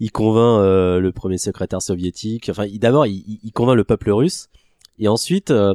il- 0.00 0.10
convainc 0.12 0.60
euh, 0.60 0.98
le 0.98 1.12
premier 1.12 1.38
secrétaire 1.38 1.80
soviétique. 1.80 2.48
Enfin, 2.50 2.66
d'abord, 2.74 3.06
il, 3.06 3.38
il- 3.44 3.52
convainc 3.52 3.76
le 3.76 3.84
peuple 3.84 4.10
russe, 4.10 4.48
et 4.98 5.06
ensuite, 5.08 5.50
euh, 5.52 5.74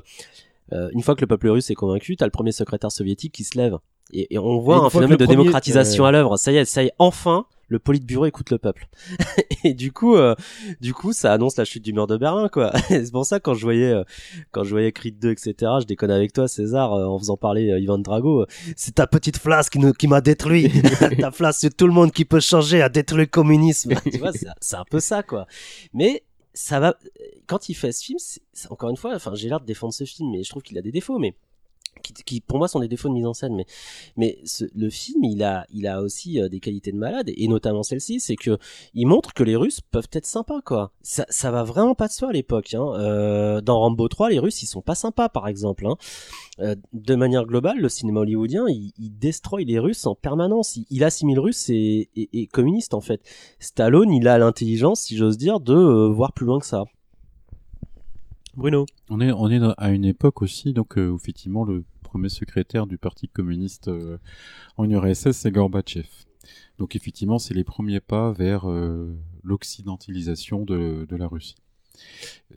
euh, 0.74 0.90
une 0.94 1.02
fois 1.02 1.15
que 1.15 1.22
le 1.22 1.28
peuple 1.28 1.48
russe 1.49 1.70
est 1.70 1.76
convaincu, 1.76 2.18
t'as 2.18 2.26
le 2.26 2.32
premier 2.32 2.52
secrétaire 2.52 2.91
soviétique 2.91 3.34
qui 3.34 3.44
se 3.45 3.57
lève, 3.57 3.78
et, 4.11 4.34
et 4.34 4.38
on 4.38 4.60
voit 4.60 4.78
Et 4.78 4.80
un 4.80 4.90
phénomène 4.90 5.18
de 5.18 5.26
premier- 5.26 5.38
démocratisation 5.38 6.03
à 6.06 6.11
l'œuvre. 6.11 6.38
Ça 6.38 6.52
y 6.52 6.57
est, 6.57 6.65
ça 6.65 6.84
y 6.84 6.88
est, 6.88 6.94
enfin. 6.99 7.45
Le 7.69 7.80
politburo 7.80 8.26
écoute 8.26 8.52
le 8.52 8.57
peuple. 8.57 8.88
et 9.64 9.73
du 9.73 9.91
coup, 9.91 10.15
euh, 10.15 10.35
du 10.81 10.94
coup, 10.94 11.14
ça 11.14 11.34
annonce 11.34 11.57
la 11.57 11.65
chute 11.65 11.84
du 11.84 11.94
mur 11.94 12.06
de 12.07 12.18
Berlin, 12.18 12.49
quoi. 12.49 12.72
C'est 12.90 13.11
pour 13.11 13.26
ça 13.26 13.40
quand 13.40 13.53
je 13.53 13.61
voyais, 13.64 13.91
euh, 13.91 14.03
quand 14.52 14.64
je 14.64 14.69
voyais 14.72 14.91
Creed 14.91 15.18
2, 15.19 15.31
etc. 15.31 15.53
Je 15.81 15.85
déconne 15.85 16.11
avec 16.11 16.34
toi, 16.34 16.48
César, 16.48 16.94
euh, 16.94 17.06
en 17.06 17.18
faisant 17.18 17.38
parler 17.38 17.72
euh, 17.72 17.80
Ivan 17.80 17.98
Drago. 17.98 18.41
euh, 18.41 18.45
C'est 18.76 18.95
ta 18.95 19.07
petite 19.07 19.38
flasque 19.38 19.73
qui, 19.73 19.80
nous- 19.80 19.94
qui 19.94 20.07
m'a 20.07 20.22
détruit. 20.22 20.69
ta 21.19 21.31
flasque, 21.31 21.61
c'est 21.61 21.76
tout 21.77 21.88
le 21.88 21.94
monde 21.94 22.11
qui 22.11 22.26
peut 22.26 22.40
changer, 22.41 22.81
a 22.81 22.90
détruit 22.90 23.22
le 23.22 23.26
communisme. 23.27 23.94
tu 24.11 24.18
vois, 24.19 24.31
c'est 24.60 24.76
un 24.76 24.85
peu 24.90 24.99
ça, 24.99 25.23
quoi. 25.23 25.48
Mais 25.94 26.23
ça 26.53 26.80
va. 26.80 26.95
Quand 27.48 27.69
il 27.69 27.73
fait 27.73 27.91
ce 27.91 28.03
film, 28.03 28.19
encore 28.69 28.90
une 28.90 28.98
fois, 28.98 29.15
enfin, 29.15 29.34
j'ai 29.34 29.49
l'air 29.49 29.60
de 29.60 29.65
défendre 29.65 29.94
ce 29.94 30.03
film, 30.03 30.30
mais 30.31 30.44
je 30.44 30.49
trouve 30.49 30.61
qu'il 30.61 30.77
a 30.77 30.81
des 30.81 30.91
défauts, 30.91 31.18
mais 31.18 31.34
qui, 32.03 32.13
qui, 32.13 32.41
pour 32.41 32.59
moi 32.59 32.67
sont 32.67 32.80
des 32.80 32.88
défauts 32.88 33.09
de 33.09 33.13
mise 33.13 33.25
en 33.25 33.34
scène 33.34 33.55
mais 33.55 33.65
mais 34.17 34.38
ce- 34.45 34.65
le 34.75 34.89
film 34.89 35.23
il 35.23 35.41
a 35.43 35.65
il 35.73 35.88
a 35.88 36.01
aussi 36.01 36.39
euh, 36.39 36.49
des 36.49 36.59
qualités 36.59 36.91
de 36.91 36.97
malade 36.97 37.31
et 37.35 37.47
notamment 37.47 37.81
celle-ci 37.81 38.19
c'est 38.19 38.35
que 38.35 38.57
il 38.93 39.07
montre 39.07 39.34
que 39.34 39.43
les 39.43 39.55
Russes 39.55 39.81
peuvent 39.81 40.09
être 40.11 40.25
sympas 40.25 40.61
quoi 40.61 40.91
ça 41.01 41.25
ça 41.30 41.49
va 41.49 41.63
vraiment 41.63 41.95
pas 41.95 42.07
de 42.07 42.13
soi 42.13 42.30
à 42.30 42.34
l'époque 42.34 42.73
hein. 42.75 42.85
Euh, 42.99 43.61
dans 43.61 43.80
Rambo 43.80 44.07
3 44.07 44.30
les 44.30 44.39
Russes 44.39 44.61
ils 44.61 44.67
sont 44.67 44.81
pas 44.81 44.95
sympas 44.95 45.30
par 45.30 45.47
exemple 45.47 45.88
hein. 45.88 45.95
Euh, 46.59 46.75
de 46.93 47.15
manière 47.15 47.45
globale 47.45 47.80
le 47.80 47.89
cinéma 47.89 48.19
hollywoodien 48.19 48.65
il, 48.67 48.91
il 48.99 49.09
destroy 49.17 49.65
les 49.65 49.80
Russes 49.80 50.05
en 50.05 50.13
permanence 50.13 50.75
il, 50.75 50.85
il 50.91 51.03
assimile 51.03 51.39
Russes 51.39 51.69
et, 51.69 52.09
et, 52.15 52.30
et 52.41 52.47
communistes 52.47 52.93
en 52.93 53.01
fait 53.01 53.21
Stallone 53.59 54.11
il 54.11 54.27
a 54.27 54.38
l'intelligence 54.38 55.01
si 55.01 55.17
j'ose 55.17 55.38
dire 55.38 55.59
de 55.59 55.73
euh, 55.73 56.09
voir 56.09 56.34
plus 56.34 56.45
loin 56.45 56.59
que 56.59 56.65
ça 56.65 56.84
Bruno. 58.55 58.85
On 59.09 59.19
est, 59.19 59.31
on 59.31 59.49
est 59.49 59.59
à 59.77 59.89
une 59.89 60.05
époque 60.05 60.41
aussi, 60.43 60.73
donc 60.73 60.97
euh, 60.97 61.09
où 61.09 61.15
effectivement 61.15 61.63
le 61.63 61.85
premier 62.14 62.30
secrétaire 62.30 62.85
du 62.85 62.99
Parti 62.99 63.27
communiste 63.27 63.88
euh, 63.88 64.19
en 64.77 64.88
URSS, 64.88 65.31
c'est 65.31 65.49
Gorbatchev. 65.49 66.07
Donc 66.77 66.95
effectivement, 66.95 67.40
c'est 67.40 67.56
les 67.56 67.64
premiers 67.64 68.02
pas 68.02 68.31
vers 68.31 68.69
euh, 68.69 69.18
l'occidentalisation 69.44 70.64
de, 70.64 71.07
de 71.10 71.15
la 71.15 71.26
Russie. 71.26 71.56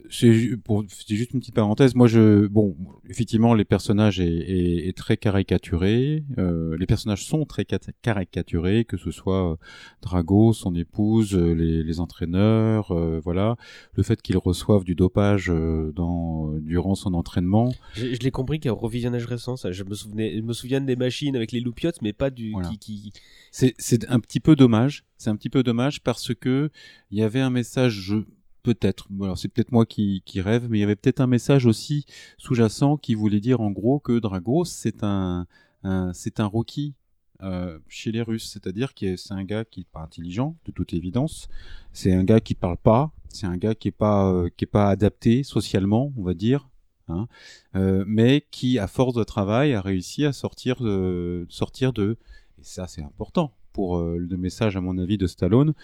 C'est 0.09 0.31
juste 0.31 1.33
une 1.33 1.39
petite 1.39 1.55
parenthèse. 1.55 1.93
Moi, 1.95 2.07
je, 2.07 2.47
bon, 2.47 2.77
effectivement, 3.09 3.53
les 3.53 3.65
personnages 3.65 4.19
est, 4.19 4.27
est, 4.27 4.87
est 4.87 4.95
très 4.97 5.17
caricaturé. 5.17 6.23
Euh, 6.37 6.77
les 6.77 6.85
personnages 6.85 7.25
sont 7.25 7.45
très 7.45 7.65
cat- 7.65 7.79
caricaturés, 8.01 8.85
que 8.85 8.95
ce 8.95 9.11
soit 9.11 9.51
euh, 9.53 9.55
Drago, 10.01 10.53
son 10.53 10.75
épouse, 10.75 11.35
euh, 11.35 11.51
les, 11.53 11.83
les 11.83 11.99
entraîneurs, 11.99 12.91
euh, 12.91 13.19
voilà, 13.21 13.57
le 13.95 14.03
fait 14.03 14.21
qu'ils 14.21 14.37
reçoivent 14.37 14.83
du 14.85 14.95
dopage 14.95 15.47
dans 15.95 16.53
durant 16.59 16.95
son 16.95 17.13
entraînement. 17.13 17.73
Je, 17.93 18.13
je 18.13 18.19
l'ai 18.19 18.31
compris 18.31 18.59
qu'un 18.59 18.71
revisionnage 18.73 19.25
récent, 19.25 19.57
ça, 19.57 19.71
je 19.71 19.83
me 19.83 19.93
souvenais, 19.93 20.37
je 20.37 20.41
me 20.41 20.53
souviens 20.53 20.79
des 20.79 20.95
machines 20.95 21.35
avec 21.35 21.51
les 21.51 21.59
loupiottes, 21.59 22.01
mais 22.01 22.13
pas 22.13 22.29
du 22.29 22.51
Voilà. 22.51 22.69
qui, 22.69 22.77
qui. 22.77 23.11
C'est 23.51 23.73
c'est 23.77 24.07
un 24.09 24.19
petit 24.19 24.39
peu 24.39 24.55
dommage. 24.55 25.03
C'est 25.17 25.31
un 25.31 25.35
petit 25.35 25.49
peu 25.49 25.63
dommage 25.63 26.01
parce 26.01 26.33
que 26.35 26.69
il 27.09 27.17
y 27.17 27.23
avait 27.23 27.39
un 27.41 27.49
message, 27.49 27.93
je- 27.93 28.23
peut-être, 28.63 29.07
alors 29.21 29.37
c'est 29.37 29.47
peut-être 29.47 29.71
moi 29.71 29.85
qui, 29.85 30.21
rêve, 30.35 30.67
mais 30.69 30.77
il 30.77 30.81
y 30.81 30.83
avait 30.83 30.95
peut-être 30.95 31.21
un 31.21 31.27
message 31.27 31.65
aussi 31.65 32.05
sous-jacent 32.37 32.97
qui 32.97 33.15
voulait 33.15 33.39
dire 33.39 33.61
en 33.61 33.71
gros 33.71 33.99
que 33.99 34.19
Drago 34.19 34.65
c'est 34.65 35.03
un, 35.03 35.47
un 35.83 36.13
c'est 36.13 36.39
un 36.39 36.45
Rocky 36.45 36.95
euh, 37.43 37.77
chez 37.87 38.11
les 38.11 38.23
Russes, 38.23 38.49
c'est-à-dire 38.51 38.95
que 38.95 39.15
c'est 39.15 39.33
un 39.33 39.43
gars 39.43 39.63
qui 39.63 39.81
est 39.81 39.87
pas 39.91 40.01
intelligent 40.01 40.55
de 40.65 40.71
toute 40.71 40.93
évidence, 40.93 41.49
c'est 41.93 42.11
un 42.11 42.23
gars 42.23 42.39
qui 42.39 42.55
parle 42.55 42.77
pas, 42.77 43.11
c'est 43.29 43.45
un 43.45 43.57
gars 43.57 43.75
qui 43.75 43.89
est 43.89 43.91
pas 43.91 44.31
euh, 44.31 44.49
qui 44.57 44.63
est 44.65 44.67
pas 44.67 44.89
adapté 44.89 45.43
socialement, 45.43 46.11
on 46.17 46.23
va 46.23 46.33
dire. 46.33 46.67
Hein, 47.09 47.27
euh, 47.75 48.03
mais 48.07 48.45
qui, 48.51 48.79
à 48.79 48.87
force 48.87 49.13
de 49.13 49.23
travail, 49.23 49.73
a 49.73 49.81
réussi 49.81 50.25
à 50.25 50.33
sortir 50.33 50.81
de, 50.81 51.45
sortir 51.47 51.93
de, 51.93 52.17
et 52.59 52.63
ça 52.63 52.87
c'est 52.87 53.03
important 53.03 53.53
pour 53.71 54.01
le 54.01 54.37
message 54.37 54.75
à 54.75 54.81
mon 54.81 54.97
avis 54.97 55.19
de 55.19 55.27
Stallone, 55.27 55.75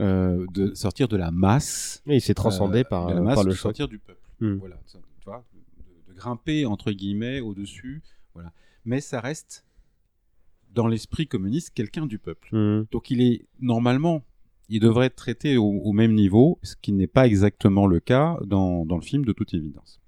euh, 0.00 0.46
de 0.52 0.74
sortir 0.74 1.08
de 1.08 1.16
la 1.16 1.30
masse. 1.30 2.02
Et 2.06 2.16
il 2.16 2.20
s'est 2.20 2.34
transcendé 2.34 2.84
par, 2.84 3.06
de 3.06 3.14
la 3.14 3.20
euh, 3.20 3.22
masse, 3.22 3.34
par 3.36 3.44
le 3.44 3.52
choc. 3.52 3.62
sortir 3.62 3.88
du 3.88 3.98
peuple. 3.98 4.20
Mm. 4.40 4.54
Voilà, 4.54 4.76
tu 4.86 4.98
vois, 5.24 5.44
de, 5.54 6.12
de 6.12 6.16
grimper 6.16 6.66
entre 6.66 6.92
guillemets 6.92 7.40
au-dessus. 7.40 8.02
Voilà. 8.34 8.52
Mais 8.84 9.00
ça 9.00 9.20
reste 9.20 9.64
dans 10.72 10.86
l'esprit 10.86 11.26
communiste 11.26 11.70
quelqu'un 11.74 12.06
du 12.06 12.18
peuple. 12.18 12.54
Mm. 12.54 12.86
Donc 12.92 13.10
il 13.10 13.22
est 13.22 13.46
normalement, 13.60 14.22
il 14.68 14.80
devrait 14.80 15.06
être 15.06 15.16
traité 15.16 15.56
au, 15.56 15.64
au 15.64 15.92
même 15.92 16.12
niveau, 16.12 16.58
ce 16.62 16.76
qui 16.76 16.92
n'est 16.92 17.06
pas 17.06 17.26
exactement 17.26 17.86
le 17.86 18.00
cas 18.00 18.38
dans, 18.44 18.84
dans 18.84 18.96
le 18.96 19.02
film 19.02 19.24
de 19.24 19.32
toute 19.32 19.54
évidence. 19.54 20.00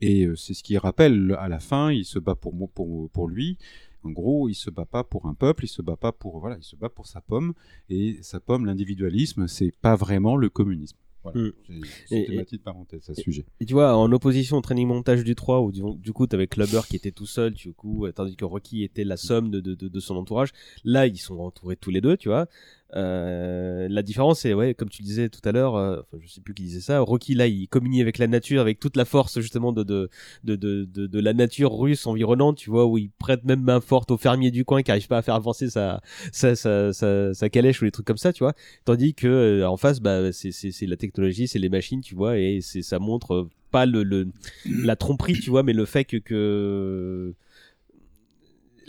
Et 0.00 0.24
euh, 0.24 0.34
c'est 0.34 0.54
ce 0.54 0.62
qui 0.62 0.78
rappelle 0.78 1.36
à 1.38 1.48
la 1.48 1.60
fin, 1.60 1.92
il 1.92 2.04
se 2.04 2.18
bat 2.18 2.34
pour 2.34 2.54
pour, 2.72 3.10
pour 3.10 3.28
lui. 3.28 3.58
En 4.02 4.10
gros, 4.10 4.48
il 4.48 4.54
se 4.54 4.70
bat 4.70 4.86
pas 4.86 5.04
pour 5.04 5.26
un 5.26 5.34
peuple, 5.34 5.64
il 5.64 5.68
se 5.68 5.82
bat 5.82 5.96
pas 5.96 6.12
pour 6.12 6.38
voilà, 6.40 6.56
il 6.56 6.64
se 6.64 6.76
bat 6.76 6.88
pour 6.88 7.06
sa 7.06 7.20
pomme. 7.20 7.54
Et 7.88 8.18
sa 8.22 8.40
pomme, 8.40 8.66
l'individualisme, 8.66 9.46
c'est 9.46 9.72
pas 9.72 9.96
vraiment 9.96 10.36
le 10.36 10.48
communisme. 10.48 10.96
Voilà. 11.22 11.40
Mm. 11.40 11.82
C'était 12.06 12.34
ma 12.34 12.44
petite 12.44 12.62
parenthèse 12.62 13.08
à 13.10 13.14
ce 13.14 13.20
sujet. 13.20 13.44
Et 13.60 13.66
tu 13.66 13.74
vois, 13.74 13.96
en 13.96 14.10
opposition 14.12 14.56
au 14.56 14.60
training 14.60 14.88
montage 14.88 15.22
du 15.22 15.34
3, 15.34 15.60
où 15.60 15.72
du, 15.72 15.82
du 15.98 16.12
coup, 16.12 16.26
t'avais 16.26 16.46
Clubber 16.46 16.80
qui 16.88 16.96
était 16.96 17.12
tout 17.12 17.26
seul, 17.26 17.52
du 17.52 17.74
coup, 17.74 18.06
euh, 18.06 18.12
tandis 18.12 18.36
que 18.36 18.44
Rocky 18.44 18.84
était 18.84 19.04
la 19.04 19.16
somme 19.16 19.50
de, 19.50 19.60
de, 19.60 19.74
de, 19.74 19.88
de 19.88 20.00
son 20.00 20.16
entourage. 20.16 20.52
Là, 20.84 21.06
ils 21.06 21.18
sont 21.18 21.38
entourés 21.38 21.76
tous 21.76 21.90
les 21.90 22.00
deux, 22.00 22.16
tu 22.16 22.28
vois. 22.28 22.46
Euh, 22.96 23.86
la 23.88 24.02
différence, 24.02 24.40
c'est, 24.40 24.54
ouais, 24.54 24.74
comme 24.74 24.88
tu 24.88 25.02
disais 25.02 25.28
tout 25.28 25.40
à 25.44 25.52
l'heure, 25.52 25.76
euh, 25.76 26.00
enfin, 26.00 26.18
je 26.22 26.28
sais 26.28 26.40
plus 26.40 26.54
qui 26.54 26.64
disait 26.64 26.80
ça, 26.80 27.00
Rocky, 27.00 27.34
là, 27.34 27.46
il 27.46 27.68
communie 27.68 28.00
avec 28.00 28.18
la 28.18 28.26
nature, 28.26 28.60
avec 28.60 28.80
toute 28.80 28.96
la 28.96 29.04
force, 29.04 29.40
justement, 29.40 29.72
de, 29.72 29.82
de, 29.82 30.10
de, 30.44 30.56
de, 30.56 30.84
de, 30.84 31.20
la 31.20 31.32
nature 31.32 31.72
russe 31.72 32.06
environnante, 32.06 32.56
tu 32.56 32.70
vois, 32.70 32.86
où 32.86 32.98
il 32.98 33.10
prête 33.10 33.44
même 33.44 33.62
main 33.62 33.80
forte 33.80 34.10
au 34.10 34.16
fermier 34.16 34.50
du 34.50 34.64
coin 34.64 34.82
qui 34.82 34.90
arrive 34.90 35.06
pas 35.06 35.18
à 35.18 35.22
faire 35.22 35.34
avancer 35.34 35.70
sa, 35.70 36.00
sa, 36.32 36.56
sa, 36.56 36.92
sa, 36.92 37.48
calèche 37.48 37.80
ou 37.82 37.84
des 37.84 37.90
trucs 37.90 38.06
comme 38.06 38.16
ça, 38.16 38.32
tu 38.32 38.42
vois. 38.42 38.54
Tandis 38.84 39.14
que, 39.14 39.26
euh, 39.26 39.68
en 39.68 39.76
face, 39.76 40.00
bah, 40.00 40.32
c'est, 40.32 40.86
la 40.86 40.96
technologie, 40.96 41.46
c'est 41.48 41.58
les 41.58 41.68
machines, 41.68 42.00
tu 42.00 42.14
vois, 42.14 42.38
et 42.38 42.60
ça 42.60 42.98
montre 42.98 43.34
euh, 43.34 43.48
pas 43.70 43.86
le, 43.86 44.02
le, 44.02 44.28
la 44.66 44.96
tromperie, 44.96 45.38
tu 45.38 45.50
vois, 45.50 45.62
mais 45.62 45.72
le 45.72 45.84
fait 45.84 46.04
que, 46.04 46.16
que 46.16 47.34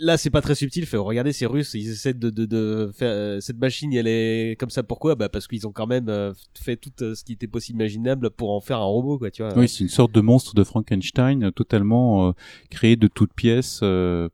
là 0.04 0.16
c'est 0.16 0.30
pas 0.30 0.40
très 0.42 0.54
subtil 0.54 0.84
fait 0.86 0.96
regardez 0.96 1.32
ces 1.32 1.46
russes 1.46 1.74
ils 1.74 1.88
essaient 1.90 2.12
de, 2.14 2.28
de, 2.30 2.44
de 2.44 2.90
faire 2.92 3.10
euh, 3.10 3.40
cette 3.40 3.58
machine 3.58 3.92
elle 3.94 4.08
est 4.08 4.56
comme 4.58 4.70
ça 4.70 4.82
pourquoi? 4.82 5.14
Bah 5.14 5.28
parce 5.28 5.46
qu'ils 5.46 5.66
ont 5.66 5.72
quand 5.72 5.86
même 5.86 6.08
euh, 6.08 6.32
fait 6.60 6.76
tout 6.76 6.90
euh, 7.02 7.14
ce 7.14 7.22
qui 7.24 7.32
était 7.34 7.46
possible 7.46 7.76
imaginable 7.80 8.30
pour 8.30 8.50
en 8.50 8.60
faire 8.60 8.78
un 8.78 8.84
robot 8.84 9.18
quoi 9.18 9.30
tu 9.30 9.42
vois 9.42 9.56
Oui, 9.56 9.68
c'est 9.68 9.84
une 9.84 9.88
sorte 9.88 10.12
de 10.12 10.20
monstre 10.20 10.54
de 10.54 10.64
Frankenstein 10.64 11.52
totalement 11.52 12.34
créé 12.70 12.96
de 12.96 13.06
toutes 13.08 13.32
pièces 13.32 13.80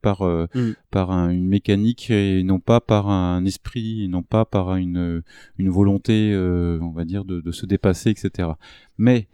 par 0.02 0.22
Mm. 0.54 0.72
par 0.90 1.10
un- 1.10 1.28
une 1.30 1.46
mécanique 1.46 2.10
et 2.10 2.42
non 2.42 2.60
pas 2.60 2.80
par 2.80 3.08
un 3.10 3.44
esprit, 3.44 4.04
et 4.04 4.08
non 4.08 4.22
pas 4.22 4.44
par 4.44 4.74
une 4.76 5.22
une 5.58 5.68
volonté, 5.68 6.34
on 6.80 6.90
va 6.92 7.04
dire, 7.04 7.24
de, 7.24 7.40
de 7.40 7.52
se 7.52 7.66
dépasser, 7.66 8.10
etc. 8.10 8.48
Mais 8.96 9.28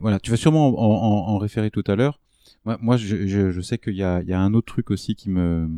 voilà, 0.00 0.18
tu 0.20 0.30
vas 0.30 0.36
sûrement 0.36 0.68
en, 0.68 0.72
en- 0.84 1.34
en 1.34 1.38
référer 1.38 1.70
tout 1.70 1.84
à 1.86 1.96
l'heure. 1.96 2.20
Moi, 2.68 2.76
moi, 2.82 2.96
je, 2.98 3.26
je, 3.26 3.50
je 3.50 3.60
sais 3.62 3.78
qu'il 3.78 3.94
y 3.94 4.02
a, 4.02 4.20
il 4.20 4.28
y 4.28 4.34
a 4.34 4.40
un 4.40 4.52
autre 4.52 4.66
truc 4.66 4.90
aussi 4.90 5.14
qui 5.14 5.30
me 5.30 5.70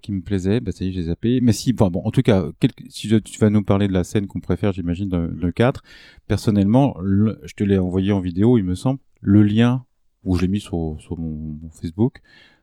qui 0.00 0.12
me 0.12 0.22
plaisait, 0.22 0.60
bah 0.60 0.72
ça 0.72 0.84
y 0.84 0.88
est, 0.88 0.92
j'ai 0.92 1.02
zappé. 1.02 1.40
Mais 1.42 1.52
si, 1.52 1.72
bon, 1.74 1.90
en 1.92 2.10
tout 2.10 2.22
cas, 2.22 2.46
quel- 2.60 2.70
si 2.88 3.08
je- 3.08 3.16
tu 3.16 3.38
vas 3.40 3.50
nous 3.50 3.62
parler 3.64 3.86
de 3.88 3.92
la 3.92 4.04
scène 4.04 4.26
qu'on 4.28 4.40
préfère, 4.40 4.72
j'imagine, 4.72 5.08
de, 5.10 5.26
de 5.26 5.50
4, 5.50 5.82
personnellement, 6.26 6.96
le- 7.02 7.38
je 7.44 7.52
te 7.54 7.64
l'ai 7.64 7.76
envoyé 7.78 8.12
en 8.12 8.20
vidéo, 8.20 8.56
il 8.56 8.64
me 8.64 8.74
semble, 8.74 9.00
le 9.20 9.42
lien, 9.42 9.84
où 10.24 10.36
je 10.36 10.42
l'ai 10.42 10.48
mis 10.48 10.60
sur, 10.60 10.96
sur 11.00 11.18
mon, 11.18 11.58
mon 11.60 11.68
Facebook, 11.70 12.20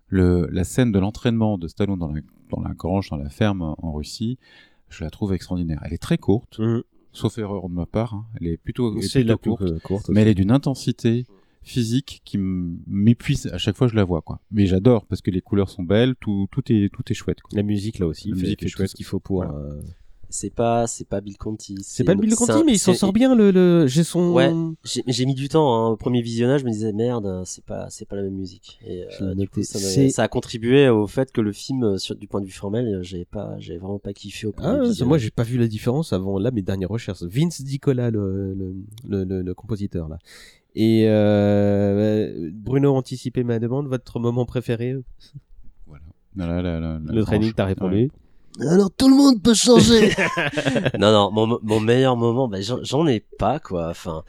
le, 0.07 0.47
la 0.51 0.63
scène 0.63 0.91
de 0.91 0.97
l'entraînement 0.97 1.57
de 1.59 1.67
Stallone 1.67 1.99
dans 1.99 2.11
la, 2.11 2.21
dans 2.49 2.61
la 2.61 2.73
grange, 2.73 3.09
dans 3.11 3.17
la 3.17 3.29
ferme 3.29 3.61
en, 3.61 3.91
Russie, 3.91 4.39
je 4.89 5.03
la 5.03 5.09
trouve 5.11 5.33
extraordinaire. 5.33 5.81
Elle 5.85 5.93
est 5.93 6.01
très 6.01 6.17
courte, 6.17 6.57
Mhm. 6.59 6.81
sauf 7.11 7.37
erreur 7.37 7.67
de 7.69 7.73
ma 7.75 7.85
part, 7.85 8.13
hein. 8.15 8.25
elle 8.39 8.47
est 8.47 8.57
plutôt, 8.57 8.93
elle 8.97 9.03
est 9.03 9.07
c'est 9.07 9.23
la 9.23 9.35
plutôt 9.37 9.57
plus 9.57 9.65
courte, 9.67 9.83
courte 9.83 10.09
mais 10.09 10.21
elle 10.21 10.29
est 10.29 10.35
d'une 10.35 10.51
intensité 10.51 11.25
physique 11.65 12.21
qui 12.23 12.37
m'épuise 12.39 13.47
à 13.47 13.57
chaque 13.57 13.75
fois 13.75 13.87
que 13.87 13.91
je 13.91 13.97
la 13.97 14.03
vois 14.05 14.21
quoi. 14.21 14.39
Mais 14.51 14.65
j'adore 14.67 15.05
parce 15.05 15.21
que 15.21 15.31
les 15.31 15.41
couleurs 15.41 15.69
sont 15.69 15.83
belles, 15.83 16.15
tout 16.19 16.47
tout 16.51 16.63
est 16.71 16.89
tout 16.93 17.03
est 17.09 17.13
chouette 17.15 17.41
quoi. 17.41 17.49
la 17.57 17.63
musique 17.63 17.99
là 17.99 18.07
aussi 18.07 18.29
La 18.29 18.35
musique 18.35 18.63
est 18.63 18.67
chouette. 18.67 18.89
ce 18.89 18.95
qu'il 18.95 19.05
faut 19.05 19.19
pour 19.19 19.43
Voilà. 19.43 19.53
euh, 19.57 19.81
C'est 20.29 20.53
pas, 20.53 20.85
c'est 20.87 21.07
pas 21.07 21.21
Bill 21.21 21.37
Conti. 21.37 21.77
c'est 21.81 22.03
pas 22.03 22.13
Bill 22.15 22.35
Conti 22.35 22.63
mais 22.65 22.73
il 22.73 22.79
s'en 22.79 22.93
sort 22.93 23.13
bien 23.13 23.35
le, 23.35 23.51
le... 23.51 23.87
j'ai 23.87 24.03
son 24.03 24.31
Ouais, 24.33 24.51
j'ai 24.83 25.25
mis 25.25 25.33
du 25.35 25.47
temps. 25.49 25.73
Hein. 25.73 25.89
Au 25.91 25.97
premier 25.97 26.21
visionnage, 26.21 26.61
je 26.61 26.65
me 26.65 26.71
disais 26.71 26.91
merde, 26.93 27.43
c'est 27.45 27.63
pas, 27.63 27.89
c'est 27.89 28.05
pas 28.07 28.15
la 28.17 28.23
même 28.23 28.35
musique. 28.35 28.79
Et 28.85 29.03
euh, 29.21 29.29
du 29.33 29.41
noté. 29.41 29.47
coup, 29.47 29.63
ça, 29.63 30.23
a 30.23 30.27
contribué 30.27 30.89
au 30.89 31.07
fait 31.07 31.31
que 31.31 31.41
le 31.41 31.51
film, 31.53 31.83
euh, 31.83 31.97
sur, 31.97 32.15
du 32.15 32.27
point 32.27 32.41
de 32.41 32.45
vue 32.47 32.51
formel, 32.51 32.99
j'ai 33.01 33.23
pas, 33.25 33.55
j'ai 33.59 33.77
vraiment 33.77 33.99
pas 33.99 34.13
kiffé 34.13 34.45
au 34.47 34.51
premier 34.51 34.89
ah, 34.99 35.05
moi 35.05 35.17
j'ai 35.17 35.31
pas 35.31 35.43
vu 35.43 35.57
la 35.57 35.67
différence 35.67 36.11
avant 36.13 36.37
là 36.37 36.51
mes 36.51 36.61
dernières 36.63 36.89
recherches 36.89 37.23
Vince 37.23 37.61
Dicola 37.61 38.11
le, 38.11 38.53
le, 38.53 38.75
le, 39.07 39.23
le, 39.23 39.41
le 39.41 39.53
compositeur 39.53 40.09
là 40.09 40.19
et 40.75 41.05
euh, 41.07 42.49
Bruno 42.53 42.93
a 42.93 42.97
anticipé 42.97 43.43
ma 43.43 43.59
demande 43.59 43.87
votre 43.87 44.19
moment 44.19 44.45
préféré 44.45 44.95
Voilà. 45.87 46.03
La- 46.35 46.47
la- 46.47 46.61
la- 46.61 46.79
la 46.79 46.99
le 47.13 47.23
training 47.23 47.53
t'as 47.53 47.65
répondu 47.65 48.11
Alors 48.69 48.91
tout 48.91 49.09
le 49.09 49.15
monde 49.15 49.41
peut 49.41 49.53
changer. 49.53 50.11
non 50.99 51.11
non, 51.11 51.31
mon, 51.31 51.59
mon 51.61 51.79
meilleur 51.79 52.15
moment, 52.17 52.47
bah, 52.47 52.59
j'en 52.61 53.07
ai 53.07 53.19
pas 53.19 53.59
quoi. 53.59 53.89
Enfin, 53.89 54.23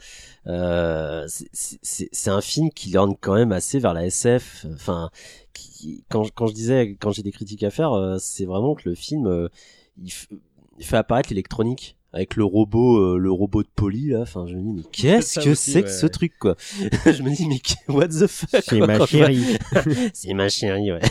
euh, 0.47 1.25
c'est- 1.27 2.29
un 2.29 2.41
film 2.41 2.69
qui 2.71 2.91
lorne 2.91 3.15
quand 3.19 3.35
même 3.35 3.51
assez 3.51 3.79
vers 3.79 3.93
la 3.93 4.05
SF. 4.05 4.65
Enfin, 4.73 5.09
qui, 5.53 6.03
quand 6.09 6.29
quand 6.33 6.47
je 6.47 6.53
disais 6.53 6.97
quand 6.99 7.11
j'ai 7.11 7.23
des 7.23 7.31
critiques 7.31 7.63
à 7.63 7.69
faire, 7.69 7.93
euh, 7.93 8.17
c'est 8.19 8.45
vraiment 8.45 8.75
que 8.75 8.87
le 8.89 8.95
film 8.95 9.27
euh, 9.27 9.47
il 10.01 10.11
fait 10.85 10.97
apparaître 10.97 11.29
l'électronique 11.29 11.95
avec 12.13 12.35
le 12.35 12.43
robot 12.45 12.97
euh, 13.15 13.17
le 13.17 13.31
robot 13.31 13.63
de 13.63 13.67
Polly 13.75 14.09
là 14.09 14.21
enfin 14.21 14.45
je 14.47 14.55
me 14.55 14.61
dis 14.61 14.71
mais 14.77 14.83
qu'est-ce 14.91 15.39
que 15.39 15.53
c'est 15.55 15.81
que 15.83 15.87
ouais. 15.87 15.93
ce 15.93 16.07
truc 16.07 16.33
quoi? 16.39 16.55
Je 17.05 17.21
me 17.21 17.35
dis 17.35 17.47
mais 17.47 17.59
what 17.93 18.07
the 18.07 18.27
fuck 18.27 18.61
c'est 18.63 18.77
quoi, 18.79 18.87
ma 18.87 19.05
chérie 19.05 19.43
c'est 20.13 20.33
ma 20.33 20.49
chérie, 20.49 20.91
ouais. 20.91 21.01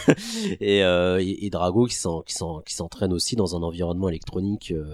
Et, 0.61 0.83
euh, 0.85 1.21
et, 1.23 1.47
et 1.47 1.51
Drago 1.51 1.87
qui 1.87 1.95
s'en, 1.95 2.23
qui 2.23 2.35
s'en, 2.35 2.61
qui 2.61 2.75
s'entraîne 2.75 3.13
aussi 3.13 3.37
dans 3.37 3.57
un 3.57 3.63
environnement 3.63 4.09
électronique. 4.09 4.73
euh, 4.75 4.85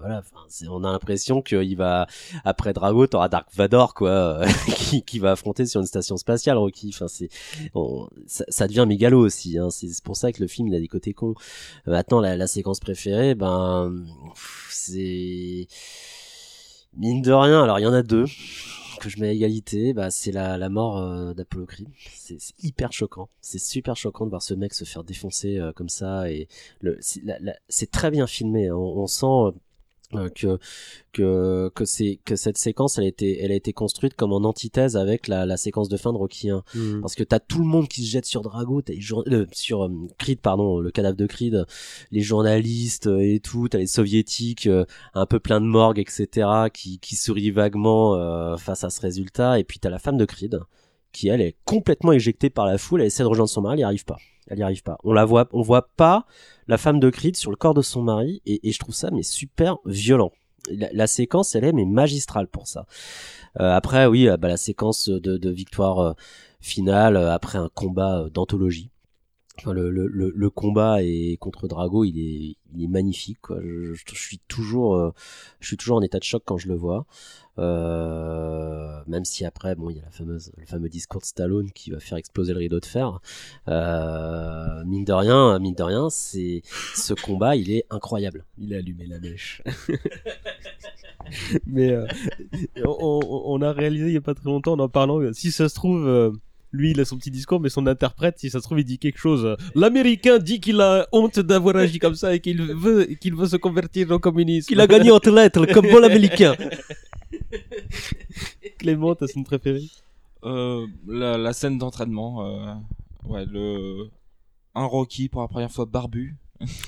voilà, 0.00 0.18
enfin, 0.20 0.44
c'est- 0.48 0.68
on 0.68 0.84
a 0.84 0.92
l'impression 0.92 1.42
qu'il 1.42 1.76
va 1.76 2.06
après 2.44 2.72
Drago, 2.72 3.06
t'auras 3.06 3.28
Dark 3.28 3.48
Vador 3.54 3.94
quoi, 3.94 4.10
euh, 4.10 4.46
qui, 4.76 5.02
qui 5.02 5.18
va 5.18 5.32
affronter 5.32 5.66
sur 5.66 5.80
une 5.80 5.86
station 5.86 6.16
spatiale, 6.16 6.56
Rocky. 6.56 6.90
Enfin, 6.94 7.08
c'est, 7.08 7.28
on- 7.74 8.08
ça, 8.26 8.44
ça 8.48 8.68
devient 8.68 8.84
mégalo 8.86 9.18
aussi. 9.20 9.58
Hein. 9.58 9.70
C'est 9.70 9.88
c'est 9.88 10.04
pour 10.04 10.16
ça 10.16 10.32
que 10.32 10.40
le 10.40 10.48
film 10.48 10.68
il 10.68 10.74
a 10.74 10.80
des 10.80 10.88
côtés 10.88 11.12
cons. 11.14 11.34
Maintenant, 11.86 12.20
la, 12.20 12.36
la 12.36 12.46
séquence 12.46 12.80
préférée, 12.80 13.34
ben, 13.34 13.92
pff, 14.34 14.66
mine 16.96 17.22
de 17.22 17.32
rien. 17.32 17.64
Alors, 17.64 17.78
il 17.78 17.82
y 17.82 17.86
en 17.86 17.92
a 17.92 18.02
deux 18.02 18.26
que 18.98 19.08
je 19.08 19.20
mets 19.20 19.28
à 19.28 19.32
égalité, 19.32 19.92
bah, 19.92 20.10
c'est 20.10 20.32
la, 20.32 20.58
la 20.58 20.68
mort 20.68 20.98
euh, 20.98 21.32
d'Apollo 21.32 21.66
Creed. 21.66 21.88
C'est 22.14 22.38
hyper 22.62 22.92
choquant. 22.92 23.28
C'est 23.40 23.60
super 23.60 23.96
choquant 23.96 24.24
de 24.24 24.30
voir 24.30 24.42
ce 24.42 24.54
mec 24.54 24.74
se 24.74 24.84
faire 24.84 25.04
défoncer 25.04 25.58
euh, 25.58 25.72
comme 25.72 25.88
ça. 25.88 26.30
Et 26.30 26.48
c'est 27.68 27.90
très 27.90 28.10
bien 28.10 28.26
filmé. 28.26 28.70
On, 28.70 28.98
on 28.98 29.06
sent 29.06 29.26
euh, 29.26 29.52
que 30.34 30.58
que 31.12 31.70
que 31.74 31.84
c'est 31.84 32.18
que 32.24 32.36
cette 32.36 32.58
séquence, 32.58 32.98
elle 32.98 33.04
a 33.04 33.08
été 33.08 33.42
elle 33.42 33.52
a 33.52 33.54
été 33.54 33.72
construite 33.72 34.14
comme 34.14 34.32
en 34.32 34.44
antithèse 34.44 34.96
avec 34.96 35.28
la, 35.28 35.44
la 35.44 35.56
séquence 35.56 35.88
de 35.88 35.96
fin 35.96 36.12
de 36.12 36.18
Rocky 36.18 36.50
1 36.50 36.62
Mm. 36.74 37.00
parce 37.00 37.14
que 37.14 37.24
t'as 37.24 37.40
tout 37.40 37.58
le 37.58 37.66
monde 37.66 37.88
qui 37.88 38.02
se 38.04 38.10
jette 38.10 38.26
sur 38.26 38.42
Drago, 38.42 38.82
t'as 38.82 38.94
euh, 38.94 39.46
sur 39.52 39.84
euh, 39.84 39.90
Creed 40.18 40.40
pardon, 40.40 40.80
le 40.80 40.90
cadavre 40.90 41.16
de 41.16 41.26
Creed, 41.26 41.64
les 42.10 42.20
journalistes 42.20 43.06
euh, 43.06 43.20
et 43.20 43.40
tout, 43.40 43.68
t'as 43.68 43.78
les 43.78 43.86
soviétiques 43.86 44.66
euh, 44.66 44.84
un 45.14 45.26
peu 45.26 45.40
plein 45.40 45.60
de 45.60 45.66
morgue 45.66 45.98
etc 45.98 46.48
qui 46.72 46.98
qui 46.98 47.16
sourient 47.16 47.50
vaguement 47.50 48.14
euh, 48.14 48.56
face 48.56 48.84
à 48.84 48.90
ce 48.90 49.00
résultat 49.00 49.58
et 49.58 49.64
puis 49.64 49.78
t'as 49.78 49.90
la 49.90 49.98
femme 49.98 50.16
de 50.18 50.24
Creed 50.24 50.60
qui 51.18 51.28
elle 51.28 51.40
est 51.40 51.56
complètement 51.64 52.12
éjectée 52.12 52.48
par 52.48 52.64
la 52.64 52.78
foule, 52.78 53.00
elle 53.00 53.08
essaie 53.08 53.24
de 53.24 53.28
rejoindre 53.28 53.50
son 53.50 53.62
mari, 53.62 53.74
elle 53.74 53.80
y 53.80 53.84
arrive 53.84 54.04
pas. 54.04 54.18
Elle 54.46 54.60
y 54.60 54.62
arrive 54.62 54.84
pas. 54.84 54.98
On 55.02 55.12
la 55.12 55.24
voit, 55.24 55.48
pas 55.96 56.26
la 56.68 56.78
femme 56.78 57.00
de 57.00 57.10
Creed 57.10 57.36
sur 57.36 57.50
le 57.50 57.56
corps 57.56 57.74
de 57.74 57.82
son 57.82 58.02
mari 58.02 58.40
et, 58.46 58.70
je 58.70 58.78
trouve 58.78 58.94
ça 58.94 59.10
mais 59.10 59.24
super 59.24 59.78
violent. 59.84 60.30
La, 60.70 61.06
séquence 61.08 61.56
elle 61.56 61.64
est 61.64 61.72
mais 61.72 61.86
magistrale 61.86 62.46
pour 62.46 62.68
ça. 62.68 62.86
Euh, 63.58 63.72
après 63.72 64.06
oui, 64.06 64.28
euh, 64.28 64.36
bah, 64.36 64.46
la 64.46 64.56
séquence 64.56 65.08
de, 65.08 65.50
victoire 65.50 65.98
euh, 65.98 66.12
finale 66.60 67.16
après 67.16 67.58
un 67.58 67.68
combat 67.74 68.28
d'anthologie. 68.32 68.90
Le, 69.66 70.50
combat 70.50 71.02
est 71.02 71.36
contre 71.38 71.68
Drago, 71.68 72.04
il 72.04 72.18
est, 72.18 72.56
magnifique. 72.86 73.38
Je, 73.50 73.94
suis 74.14 74.40
toujours, 74.48 74.96
euh, 74.96 75.12
je 75.60 75.68
suis 75.68 75.76
toujours 75.76 75.96
en 75.96 76.02
état 76.02 76.18
de 76.18 76.24
choc 76.24 76.42
quand 76.44 76.58
je 76.58 76.68
le 76.68 76.74
vois. 76.74 77.06
Euh, 77.58 79.00
même 79.08 79.24
si 79.24 79.44
après, 79.44 79.74
bon, 79.74 79.90
il 79.90 79.96
y 79.96 80.00
a 80.00 80.04
le 80.04 80.66
fameux 80.66 80.88
discours 80.88 81.20
de 81.20 81.26
Stallone 81.26 81.72
qui 81.72 81.90
va 81.90 81.98
faire 81.98 82.18
exploser 82.18 82.52
le 82.52 82.60
rideau 82.60 82.78
de 82.78 82.86
fer. 82.86 83.20
Euh, 83.66 84.84
mine 84.84 85.04
de 85.04 85.12
rien, 85.12 85.58
mine 85.58 85.74
de 85.74 85.82
rien, 85.82 86.08
c'est 86.08 86.62
ce 86.94 87.14
combat, 87.14 87.56
il 87.56 87.72
est 87.72 87.84
incroyable. 87.90 88.44
il 88.58 88.74
a 88.74 88.78
allumé 88.78 89.06
la 89.06 89.18
mèche 89.18 89.62
mais 91.66 91.94
on, 92.84 93.20
on- 93.22 93.60
a 93.60 93.72
réalisé 93.72 94.06
il 94.06 94.14
y 94.14 94.16
a 94.16 94.22
pas 94.22 94.34
très 94.34 94.48
longtemps 94.48 94.74
en 94.74 94.78
en 94.78 94.88
parlant 94.88 95.20
si 95.34 95.50
ça 95.50 95.68
se 95.68 95.74
trouve 95.74 96.32
lui, 96.72 96.90
il 96.90 97.00
a 97.00 97.04
son 97.04 97.16
petit 97.16 97.30
discours, 97.30 97.60
mais 97.60 97.68
son 97.68 97.86
interprète, 97.86 98.38
si 98.38 98.50
ça 98.50 98.58
se 98.58 98.64
trouve, 98.64 98.80
il 98.80 98.84
dit 98.84 98.98
quelque 98.98 99.18
chose. 99.18 99.56
L'Américain 99.74 100.38
dit 100.38 100.60
qu'il 100.60 100.80
a 100.80 101.06
honte 101.12 101.40
d'avoir 101.40 101.76
agi 101.76 101.98
comme 101.98 102.14
ça 102.14 102.34
et 102.34 102.40
qu'il 102.40 102.62
veut, 102.62 103.04
qu'il 103.20 103.34
veut 103.34 103.46
se 103.46 103.56
convertir 103.56 104.10
au 104.10 104.18
communisme. 104.18 104.68
Qu'il 104.68 104.80
a 104.80 104.86
gagné 104.86 105.10
entre 105.10 105.30
lettres, 105.30 105.66
comme 105.72 105.88
bon 105.88 106.04
américain. 106.04 106.54
Clément, 108.78 109.14
t'as 109.14 109.26
scène 109.26 109.44
préférée 109.44 109.88
Euh, 110.44 110.86
la, 111.06 111.38
la 111.38 111.52
scène 111.52 111.78
d'entraînement, 111.78 112.46
euh, 112.46 112.74
ouais, 113.24 113.44
le 113.46 114.08
un 114.74 114.84
Rocky 114.84 115.28
pour 115.28 115.40
la 115.40 115.48
première 115.48 115.72
fois 115.72 115.86
barbu. 115.86 116.36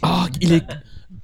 Ah, 0.02 0.28
il 0.40 0.52
est, 0.52 0.64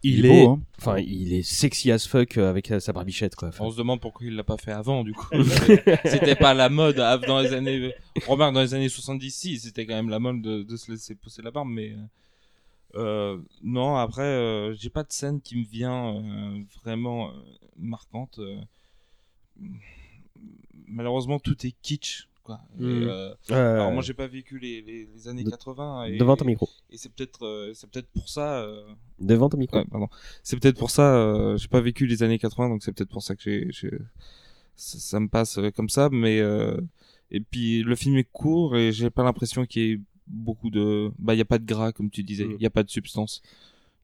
il, 0.02 0.18
Il 0.18 0.26
est 0.26 0.44
beau, 0.44 0.50
hein. 0.50 0.60
enfin, 0.78 0.98
il 0.98 1.32
est 1.32 1.42
sexy 1.42 1.90
as 1.90 2.06
fuck 2.06 2.38
euh, 2.38 2.48
avec 2.48 2.70
euh, 2.70 2.80
sa 2.80 2.92
barbichette, 2.92 3.34
quoi. 3.34 3.48
Enfin, 3.48 3.64
On 3.64 3.70
se 3.70 3.76
demande 3.76 4.00
pourquoi 4.00 4.26
il 4.26 4.36
l'a 4.36 4.44
pas 4.44 4.56
fait 4.56 4.72
avant, 4.72 5.02
du 5.02 5.12
coup. 5.12 5.26
c'était 6.04 6.36
pas 6.36 6.54
la 6.54 6.68
mode 6.68 6.96
dans 7.26 7.40
les 7.40 7.52
années. 7.52 7.92
Remarque, 8.26 8.54
dans 8.54 8.60
les 8.62 8.74
années 8.74 8.88
70, 8.88 9.30
si, 9.30 9.58
c'était 9.58 9.86
quand 9.86 9.94
même 9.94 10.10
la 10.10 10.18
mode 10.18 10.42
de, 10.42 10.62
de 10.62 10.76
se 10.76 10.90
laisser 10.92 11.14
pousser 11.14 11.42
la 11.42 11.50
barbe, 11.50 11.68
mais. 11.68 11.96
Euh, 12.96 13.38
non, 13.62 13.96
après, 13.96 14.22
euh, 14.22 14.74
j'ai 14.74 14.90
pas 14.90 15.02
de 15.02 15.12
scène 15.12 15.40
qui 15.40 15.56
me 15.56 15.64
vient 15.64 16.16
euh, 16.16 16.62
vraiment 16.82 17.28
euh, 17.28 17.32
marquante. 17.76 18.40
Malheureusement, 20.86 21.38
tout 21.38 21.66
est 21.66 21.74
kitsch, 21.82 22.28
quoi. 22.46 22.60
Et, 22.80 22.82
Mhm. 22.84 23.08
euh, 23.08 23.34
alors 23.50 23.92
moi, 23.92 24.02
j'ai 24.02 24.14
pas 24.14 24.26
vécu 24.26 24.58
les, 24.58 24.80
les, 24.80 25.06
les 25.12 25.28
années 25.28 25.44
De- 25.44 25.50
80. 25.50 26.04
Et, 26.04 26.16
devant 26.16 26.36
ton 26.36 26.44
micro. 26.46 26.68
Et 26.90 26.96
c'est 26.96 27.12
peut-être, 27.12 27.44
euh, 27.44 27.72
c'est 27.74 27.90
peut-être 27.90 28.08
pour 28.14 28.28
ça. 28.28 28.60
euh, 28.60 28.86
Devant 29.20 29.48
ton 29.50 29.58
micro. 29.58 29.76
Ouais, 29.78 29.84
pardon. 29.90 30.08
C'est 30.42 30.58
peut-être 30.58 30.78
pour 30.78 30.90
ça, 30.90 31.16
euh, 31.16 31.56
j'ai 31.58 31.68
pas 31.68 31.80
vécu 31.80 32.06
les 32.06 32.22
années 32.22 32.38
80, 32.38 32.68
donc 32.70 32.82
c'est 32.82 32.92
peut-être 32.92 33.10
pour 33.10 33.22
ça 33.22 33.34
que 33.36 33.42
j'ai, 33.42 33.68
j'ai- 33.72 33.98
ça, 34.76 34.98
ça 34.98 35.20
me 35.20 35.28
passe 35.28 35.58
comme 35.74 35.88
ça, 35.88 36.08
mais 36.10 36.38
euh, 36.40 36.76
et 37.30 37.40
puis 37.40 37.82
le 37.82 37.96
film 37.96 38.16
est 38.16 38.28
court 38.30 38.76
et 38.76 38.92
j'ai 38.92 39.10
pas 39.10 39.24
l'impression 39.24 39.66
qu'il 39.66 39.82
y 39.82 39.92
ait 39.92 40.00
beaucoup 40.28 40.70
de, 40.70 41.10
bah 41.18 41.34
il 41.34 41.38
y 41.38 41.42
a 41.42 41.44
pas 41.46 41.58
de 41.58 41.64
gras 41.66 41.92
comme 41.92 42.10
tu 42.10 42.22
disais, 42.22 42.44
il 42.44 42.56
Mm. 42.56 42.60
y 42.60 42.66
a 42.66 42.70
pas 42.70 42.82
de 42.82 42.90
substance. 42.90 43.42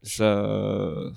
Ça, 0.03 1.11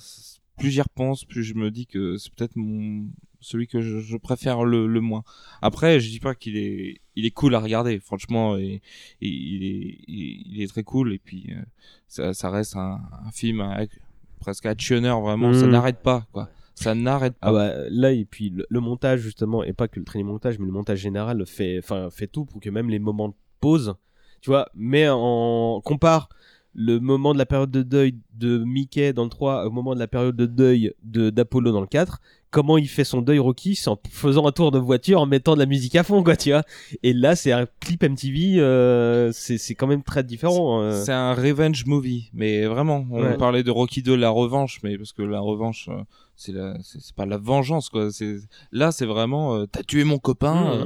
plus 0.57 0.71
j'y 0.71 0.81
repense, 0.81 1.25
plus 1.25 1.43
je 1.43 1.53
me 1.55 1.71
dis 1.71 1.85
que 1.87 2.17
c'est 2.17 2.31
peut-être 2.33 2.55
mon 2.55 3.05
celui 3.45 3.67
que 3.67 3.81
je, 3.81 3.99
je 3.99 4.17
préfère 4.17 4.63
le, 4.65 4.87
le 4.87 5.01
moins. 5.01 5.23
Après, 5.61 5.99
je 5.99 6.09
dis 6.09 6.19
pas 6.19 6.35
qu'il 6.35 6.57
est, 6.57 7.01
il 7.15 7.25
est 7.25 7.31
cool 7.31 7.55
à 7.55 7.59
regarder, 7.59 7.99
franchement, 7.99 8.57
et, 8.57 8.81
et 9.21 9.27
il 9.27 9.63
est, 9.63 9.97
il, 10.07 10.43
il 10.55 10.61
est 10.61 10.67
très 10.67 10.83
cool. 10.83 11.13
Et 11.13 11.19
puis, 11.19 11.47
euh, 11.51 11.61
ça, 12.07 12.33
ça 12.33 12.49
reste 12.49 12.75
un, 12.75 12.99
un 13.25 13.31
film 13.31 13.61
avec- 13.61 13.91
presque 14.39 14.65
actionneur, 14.65 15.21
vraiment. 15.21 15.53
Ça 15.53 15.65
Mm. 15.67 15.71
n'arrête 15.71 15.99
pas, 16.03 16.27
quoi. 16.33 16.49
Ça 16.75 16.93
n'arrête 16.93 17.33
pas. 17.39 17.47
Ah 17.47 17.53
bah 17.53 17.71
là 17.89 18.11
et 18.11 18.25
puis 18.25 18.49
le, 18.49 18.65
le 18.69 18.79
montage 18.81 19.21
justement 19.21 19.63
et 19.63 19.71
pas 19.71 19.87
que 19.87 19.97
le 19.97 20.05
training 20.05 20.27
montage 20.27 20.59
mais 20.59 20.65
le 20.65 20.73
montage 20.73 20.99
général 20.99 21.45
fait 21.45 21.79
fait 22.11 22.27
tout 22.27 22.43
pour 22.43 22.59
que 22.59 22.69
même 22.69 22.89
les 22.89 22.99
moments 22.99 23.29
de 23.29 23.33
pause 23.61 23.95
tu 24.41 24.49
vois 24.49 24.67
mais 24.75 25.07
en 25.09 25.79
compare 25.85 26.27
le 26.73 26.99
moment 26.99 27.31
de 27.31 27.37
la 27.37 27.45
période 27.45 27.71
de 27.71 27.81
deuil 27.81 28.17
de 28.33 28.57
Mickey 28.57 29.13
dans 29.13 29.23
le 29.23 29.29
3 29.29 29.65
au 29.65 29.71
moment 29.71 29.93
de 29.95 29.99
la 29.99 30.07
période 30.09 30.35
de 30.35 30.45
deuil 30.45 30.91
de 31.03 31.29
d'Apollo 31.29 31.71
dans 31.71 31.79
le 31.79 31.87
4 31.87 32.19
comment 32.55 32.77
il 32.77 32.87
fait 32.87 33.03
son 33.03 33.21
deuil 33.21 33.37
Rocky 33.39 33.75
c'est 33.75 33.89
en 33.89 33.99
faisant 34.09 34.47
un 34.47 34.53
tour 34.53 34.71
de 34.71 34.79
voiture 34.79 35.19
en 35.19 35.25
mettant 35.25 35.55
de 35.55 35.59
la 35.59 35.65
musique 35.65 35.93
à 35.97 36.03
fond 36.03 36.23
quoi 36.23 36.37
tu 36.37 36.51
vois 36.51 36.63
et 37.03 37.11
là 37.11 37.35
c'est 37.35 37.51
un 37.51 37.67
clip 37.81 38.01
MTV 38.01 38.59
euh, 38.61 39.29
c'est 39.33 39.57
c'est 39.57 39.75
quand 39.75 39.87
même 39.87 40.03
très 40.03 40.23
différent 40.23 40.81
euh. 40.81 41.03
C'est 41.03 41.11
un 41.11 41.33
revenge 41.33 41.85
movie, 41.85 42.29
mais 42.33 42.65
vraiment. 42.65 43.05
On 43.11 43.21
Ouais. 43.21 43.37
parlait 43.37 43.63
de 43.63 43.71
Rocky 43.71 44.01
2, 44.01 44.15
la 44.15 44.29
revanche, 44.29 44.79
mais 44.83 44.97
parce 44.97 45.11
que 45.11 45.21
la 45.21 45.41
revanche, 45.41 45.89
euh, 45.89 46.01
c'est 46.37 46.53
la, 46.53 46.77
c'est 46.81 47.13
pas 47.13 47.25
la 47.25 47.37
vengeance, 47.37 47.89
quoi. 47.89 48.09
C'est 48.11 48.37
là, 48.71 48.91
c'est 48.93 49.05
vraiment, 49.05 49.55
euh, 49.55 49.65
t'as 49.65 49.83
tué 49.83 50.03
mon 50.05 50.17
copain, 50.19 50.71
euh, 50.71 50.85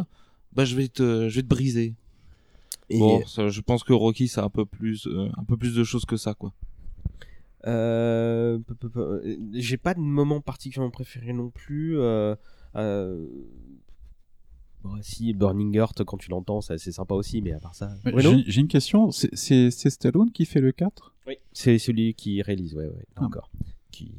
bah 0.53 0.65
je 0.65 0.75
vais 0.75 0.87
te, 0.87 1.29
je 1.29 1.35
vais 1.35 1.43
te 1.43 1.47
briser. 1.47 1.93
Et- 2.89 2.97
Bon, 2.99 3.23
ça, 3.27 3.49
je 3.49 3.61
pense 3.61 3.83
que 3.83 3.93
Rocky, 3.93 4.27
c'est 4.27 4.41
un 4.41 4.49
peu 4.49 4.65
plus, 4.65 5.05
euh, 5.07 5.29
un 5.37 5.43
peu 5.43 5.55
plus 5.57 5.75
de 5.75 5.83
choses 5.83 6.05
que 6.05 6.17
ça, 6.17 6.33
quoi. 6.33 6.51
Euh, 7.67 8.59
euh, 8.95 9.37
J'ai 9.53 9.77
pas 9.77 9.93
de 9.93 9.99
moment 9.99 10.41
particulièrement 10.41 10.91
préféré 10.91 11.33
non 11.33 11.49
plus. 11.49 11.99
Euh, 11.99 12.35
euh, 12.75 13.27
bon, 14.83 14.97
si 15.01 15.33
Burning 15.33 15.75
Heart, 15.75 16.03
quand 16.05 16.17
tu 16.17 16.29
l'entends, 16.29 16.61
c'est 16.61 16.77
sympa 16.77 17.15
aussi, 17.15 17.41
mais 17.41 17.51
à 17.53 17.59
part 17.59 17.75
ça. 17.75 17.91
Ouais, 18.05 18.21
J'ai 18.47 18.61
une 18.61 18.67
question. 18.67 19.11
C'est- 19.11 19.69
Stallone 19.71 20.31
qui 20.31 20.45
fait 20.45 20.61
le 20.61 20.71
4 20.71 21.13
Oui. 21.27 21.35
C'est 21.51 21.77
celui 21.79 22.13
qui 22.13 22.41
réalise, 22.41 22.75
ouais, 22.75 22.87
ouais, 22.87 23.05
Ah. 23.15 23.25
encore. 23.25 23.49
Qui... 23.91 24.11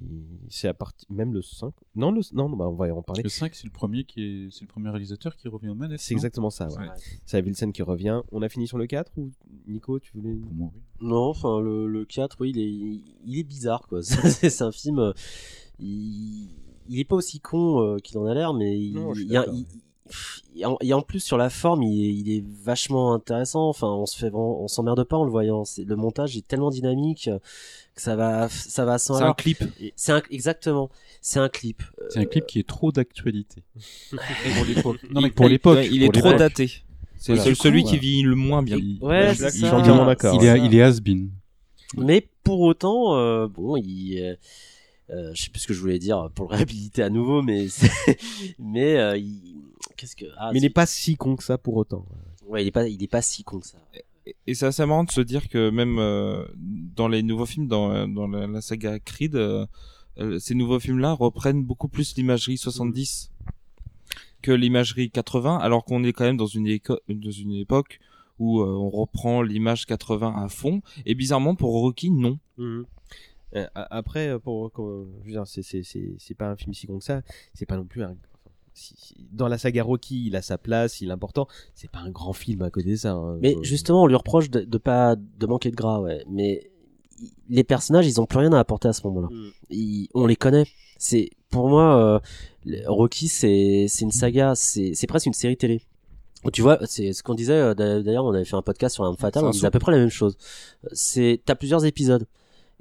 C'est 0.49 0.67
à 0.69 0.75
partir. 0.75 1.07
Même 1.11 1.33
le 1.33 1.43
5 1.43 1.73
Non, 1.95 2.11
le... 2.11 2.21
non 2.33 2.51
bah, 2.51 2.69
on 2.69 2.75
va 2.75 2.93
en 2.95 3.03
parler. 3.03 3.23
Le 3.23 3.29
5, 3.29 3.55
c'est 3.55 3.67
le 3.67 3.71
premier 3.73 4.05
qui 4.05 4.23
est, 4.23 4.49
c'est 4.51 4.63
le 4.63 4.67
premier 4.67 4.91
réalisateur 4.91 5.37
qui 5.37 5.47
revient 5.49 5.69
aux 5.69 5.75
manettes. 5.75 6.01
C'est 6.01 6.13
exactement 6.15 6.51
ça, 6.51 6.67
ouais. 6.69 6.79
Ouais. 6.79 6.95
C'est 7.25 7.41
Wilson 7.43 7.71
qui 7.71 7.83
revient. 7.83 8.23
On 8.33 8.43
a 8.43 8.49
fini 8.49 8.67
sur 8.67 8.79
le 8.79 8.87
4 8.87 9.13
ou 9.17 9.31
Nico, 9.69 10.01
tu 10.01 10.11
voulais. 10.17 10.35
Pour 10.35 10.53
moi, 10.53 10.71
oui. 10.75 10.81
Non, 11.01 11.25
enfin, 11.29 11.61
le, 11.61 11.87
le 11.87 12.05
4, 12.05 12.37
oui, 12.41 12.51
il 12.55 12.59
est, 12.59 13.01
il 13.27 13.39
est 13.39 13.45
bizarre, 13.45 13.87
quoi. 13.89 14.03
C'est 14.03 14.63
un 14.63 14.73
film. 14.73 14.99
euh, 14.99 15.13
Il, 15.79 16.49
il 16.89 16.99
est 16.99 17.05
pas 17.05 17.17
aussi 17.17 17.39
con 17.41 17.81
euh, 17.81 17.99
qu'il 17.99 18.19
en 18.19 18.27
a 18.27 18.35
l'air, 18.35 18.53
mais 18.53 18.79
il, 18.79 18.95
Non, 18.95 19.15
y 19.15 19.37
a- 19.37 19.47
il- 19.53 19.67
et 20.57 20.65
en, 20.67 20.77
et 20.81 20.93
en 20.93 21.03
plus, 21.03 21.21
sur 21.21 21.37
la 21.39 21.51
forme, 21.51 21.83
il 21.83 22.05
est, 22.05 22.15
il 22.15 22.33
est 22.37 22.45
vachement 22.65 23.13
intéressant. 23.15 23.69
Enfin, 23.69 23.89
on 23.89 24.07
se 24.07 24.17
fait 24.17 24.31
on 24.33 24.69
s'emmerde 24.69 25.03
pas 25.05 25.17
en 25.17 25.25
le 25.25 25.31
voyant. 25.31 25.65
C'est- 25.65 25.85
Le 25.85 25.97
montage 25.97 26.37
est 26.37 26.47
tellement 26.47 26.71
dynamique 26.71 27.31
que 27.95 28.03
ça 28.03 28.17
va, 28.17 28.49
ça 28.49 28.85
va 28.85 28.99
sans 28.99 29.19
C'est 29.19 29.25
un 29.25 29.35
clip. 29.35 29.65
C'est 29.97 30.13
un, 30.13 30.23
exactement. 30.31 30.91
C'est 31.21 31.39
un 31.39 31.49
clip. 31.49 31.83
C'est 32.09 32.21
un 32.21 32.25
clip 32.25 32.47
qui 32.47 32.59
est 32.59 32.67
trop 32.67 32.93
d'actualité. 32.93 33.63
pour 34.11 34.65
l'époque. 34.67 34.99
Non, 35.11 35.21
mais 35.21 35.31
pour 35.31 35.49
l'époque. 35.49 35.77
Ouais, 35.79 35.89
il 35.91 36.03
est 36.03 36.13
trop 36.13 36.33
daté. 36.33 36.71
C'est 37.17 37.55
celui 37.55 37.83
coup, 37.83 37.91
qui 37.91 37.99
vit 37.99 38.23
le 38.23 38.35
moins 38.35 38.63
bien. 38.63 38.79
Il- 38.79 38.99
Ouais, 39.03 39.35
c'est 39.35 39.51
ça. 39.51 39.81
d'accord. 39.81 40.35
Il 40.41 40.47
est, 40.47 40.61
il 40.65 40.75
est 40.75 40.83
has-been. 40.83 41.31
Mais 41.97 42.27
pour 42.45 42.61
autant, 42.61 43.17
euh, 43.17 43.47
bon, 43.49 43.77
il, 43.77 44.19
euh, 44.21 44.35
euh, 45.11 45.33
je 45.35 45.43
sais 45.43 45.51
plus 45.51 45.61
ce 45.61 45.67
que 45.67 45.75
je 45.75 45.81
voulais 45.81 45.99
dire 45.99 46.31
pour 46.35 46.49
le 46.49 46.55
réhabiliter 46.57 47.03
à 47.03 47.11
nouveau, 47.11 47.43
mais 47.43 47.67
mais 48.59 48.97
euh, 48.97 49.17
il, 49.19 49.60
qu'est-ce 50.01 50.17
que 50.17 50.25
ah, 50.39 50.51
mais 50.53 50.59
il 50.59 50.63
n'est 50.63 50.71
pas 50.71 50.87
si 50.87 51.17
con 51.17 51.37
que 51.37 51.45
ça 51.45 51.59
pour 51.59 51.77
autant. 51.77 52.07
ouais, 52.47 52.65
il 52.65 52.69
est 52.69 52.73
pas, 52.73 52.89
il 52.89 53.03
est 53.03 53.07
pas 53.09 53.23
si 53.23 53.45
con 53.45 53.61
que 53.61 53.67
ça. 53.67 53.79
Et- 53.95 54.05
Et 54.47 54.55
c'est 54.55 54.67
assez 54.67 54.85
marrant 54.87 55.05
de 55.05 55.11
se 55.11 55.21
dire 55.21 55.49
que 55.49 55.71
même 55.71 55.99
euh, 55.99 56.45
dans 56.57 57.09
les 57.09 57.23
nouveaux 57.23 57.47
films, 57.47 57.67
dans, 57.69 58.07
dans 58.07 58.29
la, 58.29 58.47
la 58.47 58.61
saga 58.61 58.99
Creed, 59.01 59.35
euh, 59.35 59.67
euh, 60.19 60.39
ces 60.39 60.55
nouveaux 60.55 60.79
films-là 60.81 61.13
reprennent 61.13 61.65
beaucoup 61.65 61.89
plus 61.89 62.15
l'imagerie 62.17 62.57
70 62.59 63.31
que 64.43 64.53
l'imagerie 64.53 65.11
80, 65.11 65.59
alors 65.59 65.85
qu'on 65.85 66.03
est 66.05 66.13
quand 66.13 66.25
même 66.25 66.37
dans 66.37 66.47
une, 66.47 66.79
dans 67.09 67.31
une 67.31 67.53
époque 67.53 67.99
où 68.39 68.61
euh, 68.61 68.67
on 68.67 68.89
reprend 68.89 69.43
l'image 69.43 69.85
80 69.87 70.35
à 70.43 70.49
fond. 70.49 70.81
Et 71.07 71.15
bizarrement, 71.15 71.55
pour 71.55 71.73
Rocky, 71.73 72.11
non. 72.11 72.39
Euh, 72.59 73.67
a- 73.75 73.97
après, 73.97 74.39
pour, 74.41 74.71
c'est 75.45 76.35
pas 76.37 76.49
un 76.51 76.57
film 76.57 76.73
si 76.73 76.87
con 76.87 76.99
que 76.99 77.05
ça. 77.05 77.23
C'est 77.55 77.67
pas 77.67 77.77
non 77.77 77.85
plus 77.85 78.03
un. 78.03 78.17
Enfin, 78.73 78.95
si- 78.95 78.95
si- 78.97 79.17
dans 79.33 79.49
la 79.49 79.59
saga 79.59 79.83
Rocky, 79.83 80.27
il 80.27 80.37
a 80.37 80.43
sa 80.43 80.59
place, 80.59 81.01
il 81.01 81.09
est 81.09 81.13
important. 81.13 81.47
C'est 81.75 81.91
pas 81.91 82.01
un 82.01 82.11
grand 82.11 82.33
film 82.33 82.63
à 82.63 82.71
côté 82.71 82.91
de 82.91 82.97
ça. 82.97 83.13
hein. 83.13 83.39
Mais 83.41 83.57
Euh, 83.57 83.63
justement, 83.63 84.03
on 84.03 84.07
lui 84.07 84.15
reproche 84.17 84.51
de, 84.51 84.61
de 84.61 84.79
pas 84.79 85.17
de 85.17 85.47
manquer 85.47 85.71
de 85.71 85.77
gras, 85.77 86.01
ouais. 86.01 86.25
Mais 86.29 86.71
les 87.49 87.65
personnages, 87.65 88.07
ils 88.07 88.21
ont 88.21 88.27
plus 88.27 88.39
rien 88.39 88.53
à 88.53 88.59
apporter 88.59 88.89
à 88.89 88.93
ce 88.93 89.07
moment-là. 89.07 89.29
Mm. 89.31 90.07
On 90.15 90.27
les 90.27 90.37
connaît. 90.37 90.67
C'est 90.99 91.31
pour 91.51 91.69
moi, 91.69 92.21
euh, 92.67 92.81
Rocky, 92.87 93.29
c'est 93.29 93.87
c'est 93.89 94.05
une 94.05 94.11
saga, 94.13 94.55
c'est 94.55 94.95
c'est 94.95 95.07
presque 95.07 95.27
une 95.27 95.33
série 95.33 95.57
télé. 95.57 95.83
Tu 96.55 96.63
vois, 96.63 96.79
c'est 96.87 97.13
ce 97.13 97.23
qu'on 97.23 97.35
disait. 97.35 97.53
euh, 97.53 97.75
d'a- 97.75 98.03
D'ailleurs, 98.03 98.25
on 98.25 98.33
avait 98.33 98.45
fait 98.47 98.57
un 98.57 98.63
podcast 98.63 98.95
sur 98.95 99.05
l'arme 99.05 99.17
fatale. 99.17 99.45
On 99.45 99.51
disait 99.51 99.67
à 99.67 99.71
peu 99.71 99.79
près 99.79 99.93
la 99.93 99.99
même 99.99 100.09
chose. 100.11 100.39
C'est 100.93 101.41
t'as 101.45 101.55
plusieurs 101.55 101.85
épisodes. 101.85 102.27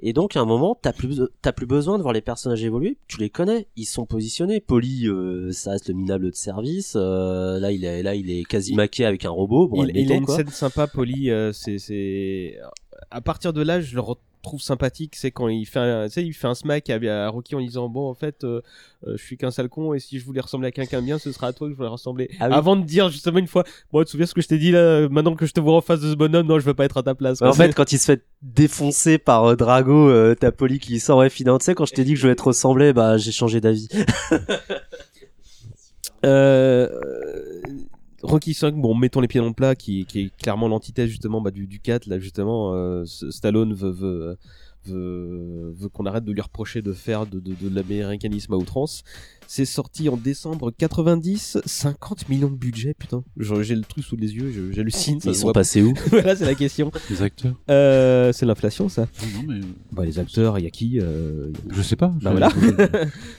Et 0.02 0.12
donc, 0.12 0.36
à 0.36 0.40
un 0.40 0.44
moment, 0.46 0.78
t'as 0.80 0.92
plus, 0.92 1.20
t'as 1.42 1.52
plus 1.52 1.66
besoin 1.66 1.98
de 1.98 2.02
voir 2.02 2.14
les 2.14 2.20
personnages 2.22 2.64
évoluer. 2.64 2.96
Tu 3.06 3.18
les 3.18 3.30
connais, 3.30 3.68
ils 3.76 3.84
sont 3.84 4.06
positionnés. 4.06 4.60
Polly, 4.60 5.06
euh, 5.06 5.52
ça 5.52 5.72
reste 5.72 5.88
le 5.88 5.94
minable 5.94 6.30
de 6.30 6.34
service. 6.34 6.94
Euh, 6.96 7.58
là, 7.60 7.70
il 7.70 7.84
est, 7.84 8.02
là, 8.02 8.14
il 8.14 8.30
est 8.30 8.44
quasi 8.44 8.74
maqué 8.74 9.04
avec 9.04 9.24
un 9.24 9.30
robot. 9.30 9.68
Bon, 9.68 9.84
il, 9.84 9.96
il 9.96 10.12
a 10.12 10.14
une 10.16 10.24
quoi. 10.24 10.36
scène 10.36 10.48
sympa, 10.48 10.86
Polly. 10.86 11.30
euh, 11.30 11.52
c'est, 11.52 11.78
c'est, 11.78 12.58
à 13.10 13.20
partir 13.20 13.52
de 13.52 13.62
là, 13.62 13.80
je 13.80 13.94
le 13.94 14.00
retrouve 14.42 14.60
sympathique. 14.60 15.14
C'est 15.16 15.30
quand 15.30 15.48
il 15.48 15.64
fait, 15.66 15.78
un, 15.78 16.06
tu 16.06 16.14
sais, 16.14 16.24
il 16.24 16.32
fait 16.32 16.46
un 16.46 16.54
smack 16.54 16.90
à, 16.90 16.96
à 17.26 17.28
Rocky 17.28 17.54
en 17.54 17.60
disant 17.60 17.88
bon, 17.88 18.08
en 18.08 18.14
fait, 18.14 18.44
euh, 18.44 18.60
euh, 19.06 19.16
je 19.16 19.22
suis 19.22 19.36
qu'un 19.36 19.50
sale 19.50 19.68
con 19.68 19.94
et 19.94 20.00
si 20.00 20.18
je 20.18 20.24
voulais 20.24 20.40
ressembler 20.40 20.68
à 20.68 20.70
quelqu'un 20.72 21.02
bien, 21.02 21.18
ce 21.18 21.32
sera 21.32 21.48
à 21.48 21.52
toi 21.52 21.68
que 21.68 21.72
je 21.72 21.76
voulais 21.76 21.88
ressembler. 21.88 22.30
Ah 22.40 22.48
oui. 22.48 22.54
Avant 22.54 22.76
de 22.76 22.84
dire 22.84 23.08
justement 23.10 23.38
une 23.38 23.46
fois, 23.46 23.64
bon, 23.92 24.00
tu 24.00 24.06
te 24.06 24.10
souviens 24.10 24.26
ce 24.26 24.34
que 24.34 24.40
je 24.42 24.48
t'ai 24.48 24.58
dit 24.58 24.72
là 24.72 25.08
Maintenant 25.08 25.34
que 25.34 25.46
je 25.46 25.52
te 25.52 25.60
vois 25.60 25.76
en 25.76 25.80
face 25.80 26.00
de 26.00 26.10
ce 26.10 26.16
bonhomme, 26.16 26.46
non, 26.46 26.58
je 26.58 26.64
veux 26.64 26.74
pas 26.74 26.84
être 26.84 26.96
à 26.96 27.02
ta 27.02 27.14
place. 27.14 27.42
En 27.42 27.52
fait, 27.52 27.74
quand 27.74 27.92
il 27.92 27.98
se 27.98 28.04
fait 28.04 28.22
défoncer 28.42 29.18
par 29.18 29.44
euh, 29.44 29.56
Drago, 29.56 30.08
euh, 30.08 30.34
t'as 30.38 30.50
Polly 30.50 30.78
qui 30.78 30.98
sort, 31.00 31.18
ouais, 31.18 31.30
finalement, 31.30 31.58
tu 31.58 31.66
sais, 31.66 31.74
quand 31.74 31.86
je 31.86 31.92
t'ai 31.92 32.04
dit 32.04 32.12
que 32.12 32.16
je 32.16 32.22
voulais 32.22 32.36
te 32.36 32.42
ressembler, 32.42 32.92
bah, 32.92 33.18
j'ai 33.18 33.32
changé 33.32 33.60
d'avis. 33.60 33.88
Euh, 36.26 36.86
Rocky 38.22 38.54
5, 38.54 38.74
bon, 38.74 38.94
mettons 38.94 39.20
les 39.20 39.28
pieds 39.28 39.40
dans 39.40 39.48
le 39.48 39.54
plat, 39.54 39.74
qui, 39.74 40.04
qui 40.04 40.20
est 40.20 40.36
clairement 40.36 40.68
l'antithèse 40.68 41.08
justement 41.08 41.40
bah, 41.40 41.50
du, 41.50 41.66
du 41.66 41.80
4. 41.80 42.06
Là, 42.06 42.18
justement, 42.18 42.74
euh, 42.74 43.04
Stallone 43.04 43.72
veut, 43.72 43.90
veut, 43.90 44.36
veut, 44.84 45.74
veut 45.76 45.88
qu'on 45.88 46.06
arrête 46.06 46.24
de 46.24 46.32
lui 46.32 46.40
reprocher 46.40 46.82
de 46.82 46.92
faire 46.92 47.26
de, 47.26 47.40
de, 47.40 47.54
de 47.54 47.74
l'américanisme 47.74 48.52
à 48.54 48.56
outrance. 48.56 49.04
C'est 49.52 49.64
sorti 49.64 50.08
en 50.08 50.16
décembre 50.16 50.70
90, 50.78 51.58
50 51.64 52.28
millions 52.28 52.50
de 52.50 52.54
budget, 52.54 52.94
putain. 52.96 53.24
J'ai 53.36 53.74
le 53.74 53.82
truc 53.82 54.04
sous 54.04 54.14
les 54.14 54.32
yeux, 54.32 54.70
j'hallucine. 54.72 55.20
ça 55.20 55.30
Ils 55.30 55.34
sont 55.34 55.50
passés 55.50 55.82
où 55.82 55.92
Voilà, 56.10 56.36
c'est 56.36 56.44
la 56.44 56.54
question. 56.54 56.92
Les 57.10 57.20
acteurs 57.20 57.56
Euh, 57.68 58.30
c'est 58.32 58.46
l'inflation, 58.46 58.88
ça. 58.88 59.08
Non, 59.34 59.42
mais 59.48 59.60
Bah, 59.90 60.04
les 60.04 60.20
acteurs, 60.20 60.56
il 60.60 60.62
y 60.62 60.68
a 60.68 60.70
qui 60.70 61.00
euh, 61.00 61.50
je 61.68 61.82
sais 61.82 61.96
pas. 61.96 62.14
Bah 62.22 62.30
voilà. 62.30 62.48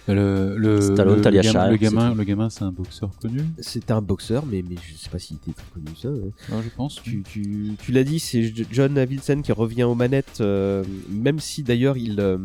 le, 0.09 0.57
le, 0.57 0.81
Stallone, 0.81 1.15
le, 1.15 1.21
Talia 1.21 1.43
Shire, 1.43 1.67
le 1.67 1.77
c'est 1.77 1.83
gamin, 1.83 2.13
le 2.13 2.23
gamin, 2.25 2.49
c'est 2.49 2.65
un 2.65 2.73
boxeur 2.73 3.11
connu. 3.21 3.45
C'était 3.59 3.93
un 3.93 4.01
boxeur, 4.01 4.45
mais, 4.45 4.65
mais 4.69 4.75
je 4.75 4.97
sais 4.97 5.09
pas 5.09 5.17
s'il 5.17 5.37
était 5.37 5.53
très 5.53 5.67
connu, 5.73 5.95
ça. 5.95 6.09
Ah, 6.51 6.55
je 6.61 6.69
pense. 6.75 7.01
Tu, 7.01 7.23
tu, 7.23 7.71
tu 7.81 7.93
l'as 7.93 8.03
dit, 8.03 8.19
c'est 8.19 8.53
John 8.69 8.97
Avildsen 8.97 9.43
qui 9.43 9.53
revient 9.53 9.83
aux 9.83 9.95
manettes, 9.95 10.39
euh, 10.41 10.83
même 11.09 11.39
si 11.39 11.63
d'ailleurs 11.63 11.95
il, 11.95 12.19
euh, 12.19 12.37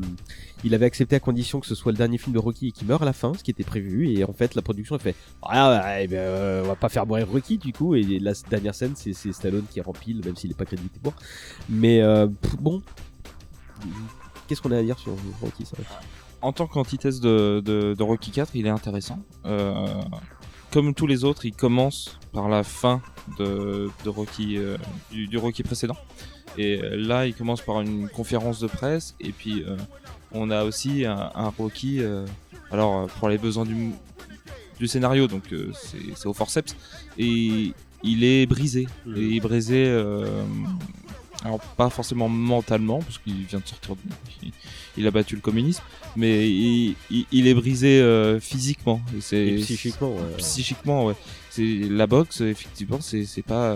il 0.64 0.74
avait 0.74 0.86
accepté 0.86 1.16
à 1.16 1.20
condition 1.20 1.60
que 1.60 1.66
ce 1.66 1.74
soit 1.74 1.92
le 1.92 1.98
dernier 1.98 2.18
film 2.18 2.32
de 2.32 2.38
Rocky 2.38 2.68
et 2.68 2.72
qu'il 2.72 2.86
meurt 2.86 3.02
à 3.02 3.04
la 3.04 3.12
fin, 3.12 3.32
ce 3.34 3.42
qui 3.42 3.50
était 3.50 3.64
prévu. 3.64 4.10
Et 4.10 4.24
en 4.24 4.32
fait, 4.32 4.54
la 4.54 4.62
production 4.62 4.96
a 4.96 4.98
fait 4.98 5.14
Ah, 5.42 5.96
euh, 6.10 6.62
on 6.64 6.68
va 6.68 6.76
pas 6.76 6.88
faire 6.88 7.06
mourir 7.06 7.28
Rocky 7.28 7.58
du 7.58 7.72
coup. 7.72 7.94
Et 7.94 8.18
la 8.18 8.32
dernière 8.48 8.74
scène, 8.74 8.94
c'est 8.96 9.12
Stallone 9.12 9.66
qui 9.70 9.80
rempile, 9.80 10.22
même 10.24 10.36
s'il 10.36 10.50
est 10.50 10.54
pas 10.54 10.64
crédité 10.64 10.98
pour. 11.02 11.14
Mais 11.68 12.00
euh, 12.00 12.26
bon, 12.60 12.82
qu'est-ce 14.48 14.62
qu'on 14.62 14.72
a 14.72 14.78
à 14.78 14.82
dire 14.82 14.98
sur 14.98 15.12
Rocky 15.42 15.66
ça 15.66 15.76
En 16.40 16.52
tant 16.52 16.66
qu'antithèse 16.66 17.20
de, 17.20 17.94
Rocky 18.00 18.30
4, 18.30 18.56
il 18.56 18.66
est 18.66 18.70
intéressant. 18.70 19.18
Euh, 19.44 19.86
comme 20.72 20.94
tous 20.94 21.06
les 21.06 21.24
autres, 21.24 21.44
il 21.44 21.52
commence 21.52 22.18
par 22.32 22.48
la 22.48 22.62
fin 22.62 23.02
de, 23.38 23.88
Rocky, 24.06 24.58
du, 25.10 25.36
Rocky 25.36 25.62
précédent. 25.62 25.96
Et 26.58 26.78
là, 26.78 27.26
il 27.26 27.34
commence 27.34 27.60
par 27.60 27.82
une 27.82 28.08
conférence 28.08 28.60
de 28.60 28.66
presse. 28.66 29.14
Et 29.20 29.32
puis, 29.32 29.62
on 30.32 30.50
a 30.50 30.64
aussi 30.64 31.04
un, 31.04 31.30
un 31.34 31.48
Rocky. 31.48 32.00
euh, 32.00 32.26
alors, 32.70 33.02
euh, 33.02 33.06
pour 33.18 33.28
les 33.28 33.38
besoins 33.38 33.64
du, 33.64 33.90
du 34.78 34.86
scénario, 34.88 35.26
donc 35.28 35.52
euh, 35.52 35.72
c'est 36.14 36.26
au 36.26 36.32
forceps. 36.34 36.74
Et 37.18 37.72
il 38.02 38.24
est 38.24 38.46
brisé. 38.46 38.86
Et 39.16 39.20
il 39.20 39.36
est 39.36 39.40
brisé. 39.40 39.86
alors, 41.44 41.60
pas 41.76 41.90
forcément 41.90 42.28
mentalement, 42.28 42.98
parce 43.00 43.18
qu'il 43.18 43.44
vient 43.44 43.60
de 43.60 43.66
sortir. 43.68 43.94
il, 44.42 44.52
il 44.98 45.06
a 45.06 45.10
battu 45.10 45.34
le 45.36 45.40
communisme. 45.40 45.82
Mais 46.16 46.48
il, 46.50 46.94
il- 47.10 47.26
il 47.32 47.46
est 47.46 47.54
brisé 47.54 48.02
physiquement. 48.40 49.00
Et 49.32 49.56
psychiquement, 49.56 50.14
ouais. 50.14 50.36
Psychiquement, 50.38 51.06
ouais. 51.06 51.14
C'est 51.50 51.64
la 51.88 52.06
boxe, 52.06 52.40
effectivement, 52.42 53.00
c'est 53.00 53.26
pas. 53.46 53.74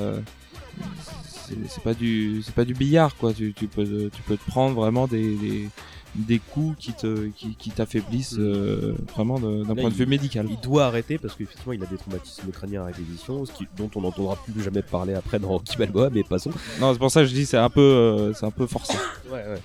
c'est 1.46 1.56
c'est 1.68 1.82
pas 1.82 1.94
du 1.94 2.42
c'est 2.44 2.54
pas 2.54 2.64
du 2.64 2.74
billard 2.74 3.16
quoi 3.16 3.32
tu, 3.34 3.52
tu 3.52 3.66
peux 3.66 4.08
tu 4.14 4.22
peux 4.22 4.36
te 4.36 4.44
prendre 4.46 4.74
vraiment 4.76 5.08
des, 5.08 5.34
des, 5.34 5.68
des 6.14 6.38
coups 6.38 6.76
qui 6.78 6.92
te 6.92 7.26
qui, 7.28 7.54
qui 7.56 7.70
t'affaiblissent 7.70 8.36
euh, 8.38 8.94
vraiment 9.14 9.38
d'un 9.38 9.74
point 9.74 9.90
de 9.90 9.94
vue 9.94 10.06
médical 10.06 10.46
Il 10.50 10.58
doit 10.60 10.86
arrêter 10.86 11.18
parce 11.18 11.34
qu'effectivement 11.34 11.72
il 11.72 11.82
a 11.82 11.86
des 11.86 11.96
traumatismes 11.96 12.50
crâniens 12.50 12.82
à 12.82 12.86
répétition, 12.86 13.44
ce 13.46 13.52
qui, 13.52 13.66
dont 13.76 13.90
on 13.94 14.00
n'entendra 14.00 14.36
plus 14.36 14.62
jamais 14.62 14.82
parler 14.82 15.14
après 15.14 15.38
dans 15.38 15.48
Rocky 15.48 15.76
Balboa, 15.76 16.10
mais 16.10 16.22
passons. 16.24 16.50
non 16.80 16.92
c'est 16.92 16.98
pour 16.98 17.10
ça 17.10 17.20
que 17.20 17.26
je 17.28 17.34
dis 17.34 17.46
c'est 17.46 17.56
un 17.58 17.70
peu 17.70 17.80
euh, 17.80 18.32
c'est 18.34 18.46
un 18.46 18.50
peu 18.50 18.66
forcé 18.66 18.94
Ouais, 19.30 19.38
ouais. 19.38 19.60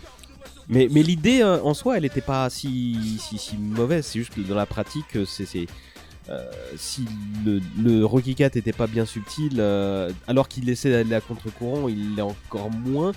Mais, 0.68 0.88
mais 0.92 1.04
l'idée 1.04 1.42
euh, 1.42 1.62
en 1.62 1.74
soi, 1.76 1.98
elle 1.98 2.06
était 2.06 2.22
pas 2.22 2.50
si, 2.50 3.20
si, 3.20 3.38
si 3.38 3.56
mauvaise. 3.58 4.06
C'est 4.06 4.18
juste 4.20 4.34
que 4.34 4.42
dans 4.42 4.56
la 4.56 4.66
pratique, 4.66 5.18
c'est. 5.28 5.68
euh, 6.30 6.40
si 6.76 7.06
le, 7.46 7.62
le 7.78 8.04
Rocky 8.04 8.34
4 8.34 8.56
était 8.56 8.74
pas 8.74 8.88
bien 8.88 9.06
subtil, 9.06 9.58
euh, 9.60 10.10
alors 10.28 10.48
qu'il 10.48 10.68
essaie 10.70 10.90
d'aller 10.90 11.14
à 11.14 11.22
contre-courant, 11.22 11.88
il 11.88 12.16
l'est 12.16 12.24
encore 12.24 12.72
moins. 12.72 13.12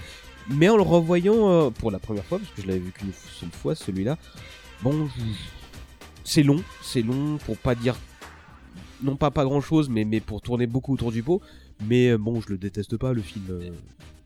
Mais 0.50 0.68
en 0.68 0.76
le 0.76 0.82
revoyant 0.82 1.50
euh, 1.50 1.70
pour 1.70 1.90
la 1.90 1.98
première 1.98 2.24
fois, 2.24 2.38
parce 2.38 2.50
que 2.52 2.62
je 2.62 2.66
l'avais 2.66 2.78
vu 2.78 2.90
qu'une 2.90 3.12
seule 3.12 3.50
fois 3.50 3.74
celui-là, 3.74 4.16
bon, 4.82 5.08
c'est 6.24 6.42
long, 6.42 6.62
c'est 6.82 7.02
long 7.02 7.38
pour 7.44 7.56
pas 7.58 7.74
dire. 7.74 7.96
Non 9.02 9.14
pas 9.16 9.30
pas 9.30 9.44
grand 9.44 9.60
chose, 9.60 9.88
mais, 9.88 10.04
mais 10.04 10.20
pour 10.20 10.40
tourner 10.40 10.66
beaucoup 10.66 10.94
autour 10.94 11.12
du 11.12 11.22
pot. 11.22 11.40
Mais 11.86 12.10
euh, 12.10 12.18
bon, 12.18 12.40
je 12.40 12.48
le 12.48 12.58
déteste 12.58 12.96
pas 12.96 13.12
le 13.12 13.22
film. 13.22 13.44
euh. 13.50 13.70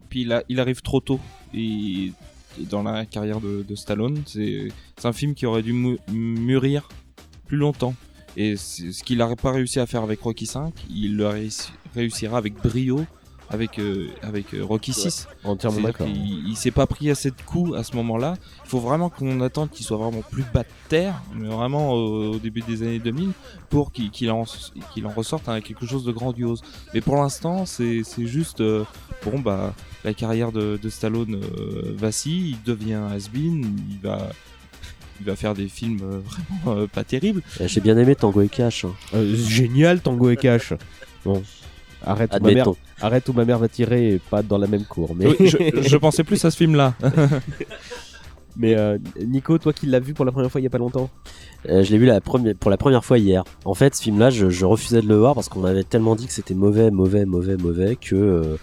puis 0.08 0.26
il, 0.48 0.60
arrive 0.60 0.80
trop 0.80 1.00
tôt 1.00 1.20
et, 1.52 2.12
dans 2.70 2.82
la 2.82 3.04
carrière 3.06 3.40
de, 3.40 3.74
Stallone 3.74 4.22
c'est 4.26 4.68
un 5.04 5.12
film 5.12 5.34
qui 5.34 5.46
aurait 5.46 5.62
dû 5.62 5.72
mûrir 6.10 6.88
plus 7.46 7.56
longtemps 7.56 7.94
et 8.36 8.56
ce 8.56 9.02
qu'il 9.02 9.18
n'aurait 9.18 9.36
pas 9.36 9.52
réussi 9.52 9.80
à 9.80 9.86
faire 9.86 10.02
avec 10.02 10.20
Rocky 10.20 10.44
5 10.44 10.72
il 10.90 11.16
le 11.16 11.26
réussi- 11.28 11.70
réussira 11.94 12.36
avec 12.36 12.54
brio 12.54 13.06
avec 13.52 13.78
euh, 13.78 14.08
avec 14.22 14.54
euh, 14.54 14.64
Rocky 14.64 14.92
6 14.92 15.28
Entièrement 15.44 15.76
C'est-à-dire 15.78 15.92
d'accord. 15.92 16.06
qu'il- 16.06 16.48
Il, 16.48 16.56
s'est 16.56 16.70
pas 16.70 16.86
pris 16.86 17.10
assez 17.10 17.30
de 17.30 17.36
coups 17.46 17.76
à 17.76 17.84
ce 17.84 17.94
moment-là. 17.96 18.34
Il 18.64 18.68
faut 18.68 18.80
vraiment 18.80 19.10
qu'on 19.10 19.40
attende 19.40 19.70
qu'il 19.70 19.84
soit 19.84 19.96
vraiment 19.98 20.22
plus 20.30 20.44
bas 20.54 20.62
de 20.62 20.68
terre, 20.88 21.22
mais 21.34 21.48
vraiment 21.48 21.92
au, 21.92 22.34
au 22.34 22.38
début 22.38 22.62
des 22.62 22.82
années 22.82 22.98
2000, 22.98 23.30
pour 23.70 23.92
qu'il 23.92 24.30
en, 24.30 24.44
qu'il 24.94 25.06
en 25.06 25.10
ressorte 25.10 25.44
quelque 25.62 25.86
chose 25.86 26.04
de 26.04 26.12
grandiose. 26.12 26.62
Mais 26.94 27.00
pour 27.00 27.16
l'instant, 27.16 27.66
c'est 27.66 28.02
c'est 28.04 28.26
juste, 28.26 28.60
euh, 28.60 28.84
bon 29.24 29.38
bah, 29.38 29.74
la 30.04 30.14
carrière 30.14 30.50
de, 30.50 30.78
de 30.82 30.88
Stallone 30.88 31.36
euh, 31.36 31.94
vacille, 31.96 32.50
il 32.56 32.62
devient 32.64 33.00
has-been, 33.14 33.76
il 33.90 33.98
va, 34.02 34.30
il 35.20 35.26
va 35.26 35.36
faire 35.36 35.54
des 35.54 35.68
films 35.68 36.00
euh, 36.02 36.20
vraiment 36.20 36.80
euh, 36.80 36.86
pas 36.86 37.04
terribles. 37.04 37.42
Euh, 37.60 37.68
J'ai 37.68 37.80
bien 37.80 37.96
aimé 37.98 38.16
Tango 38.16 38.40
et 38.40 38.48
Cash. 38.48 38.84
hein. 38.84 38.94
Euh, 39.14 39.36
génial 39.36 40.00
Tango 40.00 40.30
et 40.30 40.36
Cash. 40.36 40.72
Bon, 41.24 41.42
arrête 42.04 42.30
où, 42.38 42.42
ma 42.42 42.52
mère, 42.52 42.66
arrête 43.00 43.28
où 43.28 43.32
ma 43.32 43.44
mère 43.44 43.58
va 43.58 43.68
tirer 43.68 44.14
et 44.14 44.18
pas 44.18 44.42
dans 44.42 44.58
la 44.58 44.66
même 44.66 44.84
cour. 44.84 45.14
Mais, 45.16 45.26
Oui, 45.26 45.48
je, 45.48 45.56
je 45.82 45.96
pensais 45.96 46.24
plus 46.24 46.44
à 46.44 46.50
ce 46.50 46.56
film-là. 46.56 46.94
mais 48.56 48.76
euh, 48.76 48.98
Nico, 49.24 49.56
toi 49.58 49.72
qui 49.72 49.86
l'as 49.86 50.00
vu 50.00 50.12
pour 50.14 50.24
la 50.24 50.32
première 50.32 50.50
fois 50.50 50.60
il 50.60 50.64
y 50.64 50.66
a 50.66 50.70
pas 50.70 50.78
longtemps, 50.78 51.08
Euh, 51.68 51.82
je 51.84 51.92
l'ai 51.92 51.98
vu 51.98 52.06
la 52.06 52.20
première, 52.20 52.54
pour 52.56 52.70
la 52.70 52.76
première 52.76 53.04
fois 53.04 53.18
hier. 53.18 53.44
En 53.64 53.74
fait, 53.74 53.94
ce 53.94 54.02
film-là, 54.02 54.30
je, 54.30 54.50
je 54.50 54.64
refusais 54.64 55.00
de 55.00 55.06
le 55.08 55.16
voir 55.16 55.34
parce 55.34 55.48
qu'on 55.48 55.60
m'avait 55.60 55.84
tellement 55.84 56.16
dit 56.16 56.26
que 56.26 56.32
c'était 56.32 56.54
mauvais, 56.54 56.90
mauvais, 56.90 57.24
mauvais, 57.24 57.56
mauvais 57.56 57.96
que 57.96 58.14
euh, 58.16 58.56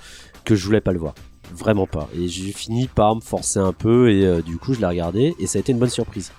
que 0.45 0.55
je 0.55 0.65
voulais 0.65 0.81
pas 0.81 0.91
le 0.91 0.99
voir. 0.99 1.13
Vraiment 1.53 1.87
pas. 1.87 2.07
Et 2.15 2.27
j'ai 2.27 2.51
fini 2.51 2.87
par 2.87 3.15
me 3.15 3.21
forcer 3.21 3.59
un 3.59 3.73
peu 3.73 4.11
et 4.11 4.25
euh, 4.25 4.41
du 4.41 4.57
coup, 4.57 4.73
je 4.73 4.79
l'ai 4.79 4.85
regardé 4.85 5.33
et 5.39 5.47
ça 5.47 5.57
a 5.57 5.61
été 5.61 5.71
une 5.71 5.79
bonne 5.79 5.89
surprise. 5.89 6.31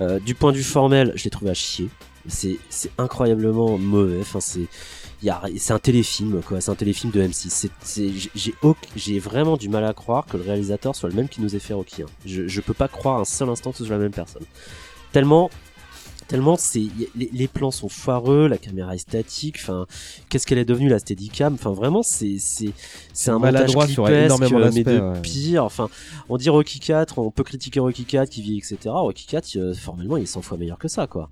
Euh, 0.00 0.18
du 0.18 0.34
point 0.34 0.50
de 0.50 0.56
vue 0.56 0.64
formel, 0.64 1.12
je 1.14 1.24
l'ai 1.24 1.30
trouvé 1.30 1.50
à 1.52 1.54
chier. 1.54 1.88
C'est 2.26 2.58
incroyablement 2.98 3.76
mauvais. 3.78 4.18
Enfin, 4.20 4.40
c'est 4.40 4.66
c'est 5.56 5.72
un 5.72 5.78
téléfilm 5.78 6.40
quoi. 6.42 6.60
C'est 6.60 6.70
un 6.70 6.74
téléfilm 6.74 7.10
de 7.12 7.22
M6. 7.22 7.48
C'est- 7.50 7.70
c'est- 7.82 8.10
j'ai- 8.96 9.18
vraiment 9.18 9.56
du 9.56 9.68
mal 9.68 9.84
à 9.84 9.92
croire 9.94 10.26
que 10.26 10.36
le 10.36 10.42
réalisateur 10.42 10.94
soit 10.94 11.08
le 11.08 11.14
même 11.14 11.28
qui 11.28 11.40
nous 11.40 11.54
ait 11.56 11.60
fait 11.60 11.74
Rocky. 11.74 12.02
hein. 12.02 12.06
Je 12.26 12.46
je 12.48 12.60
peux 12.60 12.74
pas 12.74 12.88
croire 12.88 13.20
un 13.20 13.24
seul 13.24 13.48
instant 13.48 13.72
que 13.72 13.78
ce 13.78 13.84
soit 13.84 13.96
la 13.96 14.02
même 14.02 14.12
personne. 14.12 14.42
Tellement 15.12 15.50
tellement 16.26 16.56
c'est 16.56 16.84
les, 17.14 17.28
les 17.32 17.48
plans 17.48 17.70
sont 17.70 17.90
foireux, 17.90 18.48
la 18.48 18.56
caméra 18.56 18.94
est 18.94 18.98
statique. 18.98 19.56
Enfin, 19.60 19.86
qu'est-ce 20.30 20.46
qu'elle 20.46 20.56
est 20.58 20.64
devenue 20.64 20.88
la 20.88 20.98
Steadicam? 20.98 21.52
Enfin, 21.54 21.72
vraiment, 21.72 22.02
c'est 22.02 22.36
c'est 22.38 22.70
c'est 23.12 23.30
un 23.30 23.38
montage 23.38 23.74
clipesque, 23.76 24.24
énormément 24.24 24.58
euh, 24.58 24.70
mais 24.74 24.82
de 24.84 24.90
d'aspects, 24.98 25.14
ouais. 25.16 25.20
pire. 25.20 25.64
Enfin, 25.64 25.88
on 26.30 26.36
dit 26.38 26.48
Rocky 26.48 26.80
4, 26.80 27.18
on 27.18 27.30
peut 27.30 27.44
critiquer 27.44 27.78
Rocky 27.80 28.04
4 28.06 28.30
qui 28.30 28.40
vit, 28.42 28.56
etc. 28.58 28.78
Rocky 28.86 29.26
4, 29.26 29.56
euh, 29.56 29.74
formellement, 29.74 30.16
il 30.16 30.22
est 30.22 30.26
100 30.26 30.40
fois 30.42 30.56
meilleur 30.56 30.78
que 30.78 30.88
ça, 30.88 31.06
quoi. 31.06 31.28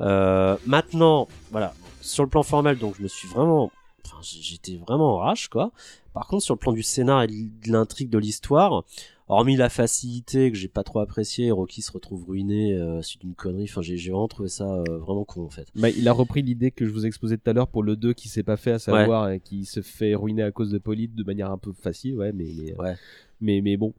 Euh, 0.00 0.56
maintenant, 0.66 1.28
voilà, 1.50 1.74
sur 2.00 2.24
le 2.24 2.30
plan 2.30 2.42
formel, 2.42 2.78
donc 2.78 2.96
je 2.96 3.02
me 3.02 3.08
suis 3.08 3.28
vraiment, 3.28 3.70
enfin, 4.06 4.16
j'étais 4.22 4.76
vraiment 4.76 5.14
en 5.14 5.18
rage, 5.18 5.48
quoi. 5.48 5.70
Par 6.12 6.26
contre, 6.26 6.42
sur 6.42 6.54
le 6.54 6.58
plan 6.58 6.72
du 6.72 6.82
scénar 6.82 7.22
et 7.22 7.26
de 7.28 7.70
l'intrigue 7.72 8.10
de 8.10 8.18
l'histoire, 8.18 8.82
hormis 9.28 9.54
la 9.56 9.68
facilité 9.68 10.50
que 10.50 10.56
j'ai 10.58 10.66
pas 10.66 10.82
trop 10.82 10.98
apprécié, 10.98 11.52
Rocky 11.52 11.82
se 11.82 11.92
retrouve 11.92 12.24
ruiné 12.28 12.74
euh, 12.74 13.00
suite 13.00 13.20
d'une 13.20 13.34
connerie. 13.34 13.64
Enfin, 13.70 13.80
j'ai 13.80 13.96
j'ai 13.96 14.10
vraiment 14.10 14.26
trouvé 14.26 14.48
ça 14.48 14.64
euh, 14.64 14.98
vraiment 14.98 15.24
con, 15.24 15.44
en 15.44 15.50
fait. 15.50 15.68
bah, 15.76 15.88
il 15.90 16.08
a 16.08 16.12
repris 16.12 16.42
l'idée 16.42 16.72
que 16.72 16.84
je 16.84 16.90
vous 16.90 17.06
exposais 17.06 17.36
tout 17.38 17.48
à 17.48 17.52
l'heure 17.52 17.68
pour 17.68 17.84
le 17.84 17.94
2 17.94 18.12
qui 18.12 18.28
s'est 18.28 18.42
pas 18.42 18.56
fait, 18.56 18.72
à 18.72 18.78
savoir 18.80 19.30
et 19.30 19.38
qui 19.40 19.64
se 19.66 19.82
fait 19.82 20.14
ruiner 20.16 20.42
à 20.42 20.50
cause 20.50 20.70
de 20.70 20.78
Polite 20.78 21.14
de 21.14 21.22
manière 21.22 21.50
un 21.52 21.58
peu 21.58 21.72
facile, 21.72 22.16
ouais, 22.16 22.32
mais 22.32 22.48
mais 22.58 22.74
Ouais. 22.76 22.96
mais, 23.40 23.60
mais 23.60 23.76
bon. 23.76 23.94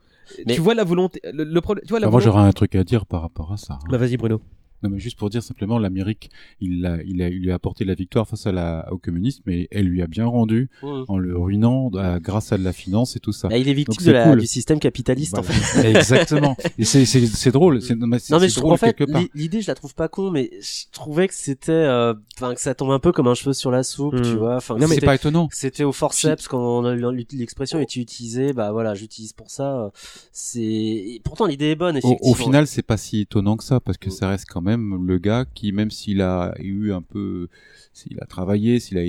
Mais- 0.46 0.54
Tu 0.56 0.62
vois 0.62 0.74
la 0.76 0.84
volonté, 0.84 1.20
le, 1.24 1.44
le 1.46 1.62
problème, 1.62 1.84
tu 1.86 1.90
vois 1.92 2.00
la 2.00 2.08
Bah, 2.08 2.12
moi, 2.12 2.20
j'aurais 2.20 2.42
un 2.42 2.52
truc 2.52 2.76
à 2.76 2.84
dire 2.84 3.06
par 3.06 3.22
rapport 3.22 3.52
à 3.54 3.58
ça. 3.58 3.76
hein. 3.76 3.88
Bah 3.90 3.98
vas-y 3.98 4.18
Bruno. 4.18 4.42
Non, 4.84 4.90
mais 4.90 5.00
juste 5.00 5.18
pour 5.18 5.30
dire 5.30 5.44
simplement, 5.44 5.78
l'Amérique, 5.80 6.30
il, 6.60 6.86
a, 6.86 6.98
il, 7.06 7.22
a, 7.22 7.30
il 7.30 7.40
lui 7.42 7.52
a 7.52 7.56
apporté 7.56 7.86
la 7.86 7.94
victoire 7.94 8.28
face 8.28 8.48
à 8.48 8.52
la, 8.52 8.88
au 8.92 8.98
communisme, 8.98 9.44
mais 9.46 9.68
elle 9.72 9.86
lui 9.86 10.02
a 10.02 10.08
bien 10.08 10.26
rendu 10.26 10.70
en 10.82 11.18
le 11.18 11.38
ruinant 11.38 11.90
à- 11.98 12.20
grâce 12.20 12.52
à 12.52 12.58
de 12.58 12.64
la 12.64 12.74
finance 12.74 13.16
et 13.16 13.20
tout 13.20 13.32
ça. 13.32 13.50
Là, 13.50 13.58
il 13.58 13.68
est 13.68 13.74
Donc, 13.74 13.90
victime 13.90 14.08
de 14.08 14.12
la, 14.12 14.24
cool. 14.30 14.40
du 14.40 14.48
système 14.48 14.80
capitaliste, 14.80 15.38
en 15.38 15.42
Voilà. 15.42 15.60
fait. 15.60 15.92
Exactement. 15.92 16.56
Et 16.78 16.86
c'est, 16.86 17.06
c'est, 17.06 17.26
c'est 17.28 17.52
drôle. 17.52 17.80
Non, 17.98 18.08
mais 18.08 18.20
je 18.20 18.26
trouve 18.56 18.62
drôle 18.64 18.74
en 18.74 18.78
fait 18.78 18.94
quelque 18.94 19.12
part. 19.12 19.22
l'i- 19.22 19.30
l'idée 19.36 19.62
je 19.62 19.68
la 19.68 19.76
trouve 19.76 19.94
pas 19.96 20.08
con 20.08 20.32
mais 20.32 20.50
je 20.62 20.86
trouvais 20.92 21.28
que 21.28 21.34
c'était 21.34 21.72
euh, 21.72 22.14
enfin 22.38 22.54
que 22.56 22.62
ça 22.62 22.74
tombe 22.76 22.92
un 22.92 23.00
peu 23.00 23.12
comme 23.12 23.28
un 23.28 23.34
cheveu 23.34 23.54
sur 23.54 23.72
la 23.72 23.84
soupe 23.84 24.16
Hmm. 24.16 24.22
tu 24.22 24.36
vois 24.36 24.56
enfin 24.58 24.76
Non, 24.76 24.82
mais 24.82 24.88
c'est 24.88 24.94
c'était- 24.96 25.06
pas 25.06 25.16
étonnant. 25.16 25.48
c'était 25.52 25.84
au 25.84 25.92
forceps 25.92 26.48
quand 26.48 26.60
on 26.60 26.86
a- 26.86 26.96
l'expression 27.32 27.80
est 27.80 27.96
utilisée 27.96 28.54
bah 28.54 28.72
voilà 28.72 28.94
j'utilise 28.96 29.34
pour 29.34 29.50
ça 29.52 29.92
c'est 30.32 30.62
et 30.62 31.22
pourtant 31.24 31.46
l'idée 31.46 31.72
est 31.72 31.76
bonne 31.76 31.96
Au, 31.96 32.00
effectivement 32.00 32.32
au 32.32 32.34
final, 32.36 32.68
c'est 32.68 32.82
pas 32.82 32.98
si 32.98 33.22
étonnant 33.22 33.58
que 33.58 33.64
ça, 33.64 33.80
parce 33.80 33.98
que 33.98 34.10
Mm. 34.10 34.12
ça 34.12 34.30
reste 34.30 34.46
quand 34.50 34.62
même 34.62 34.71
le 34.78 35.18
gars 35.18 35.46
qui, 35.46 35.72
même 35.72 35.92
s'il 35.92 36.22
a 36.22 36.54
eu 36.60 36.92
un 36.92 37.02
peu, 37.02 37.48
s'il 37.94 38.20
a 38.22 38.26
travaillé, 38.26 38.80
s'il 38.80 38.98
a 38.98 39.04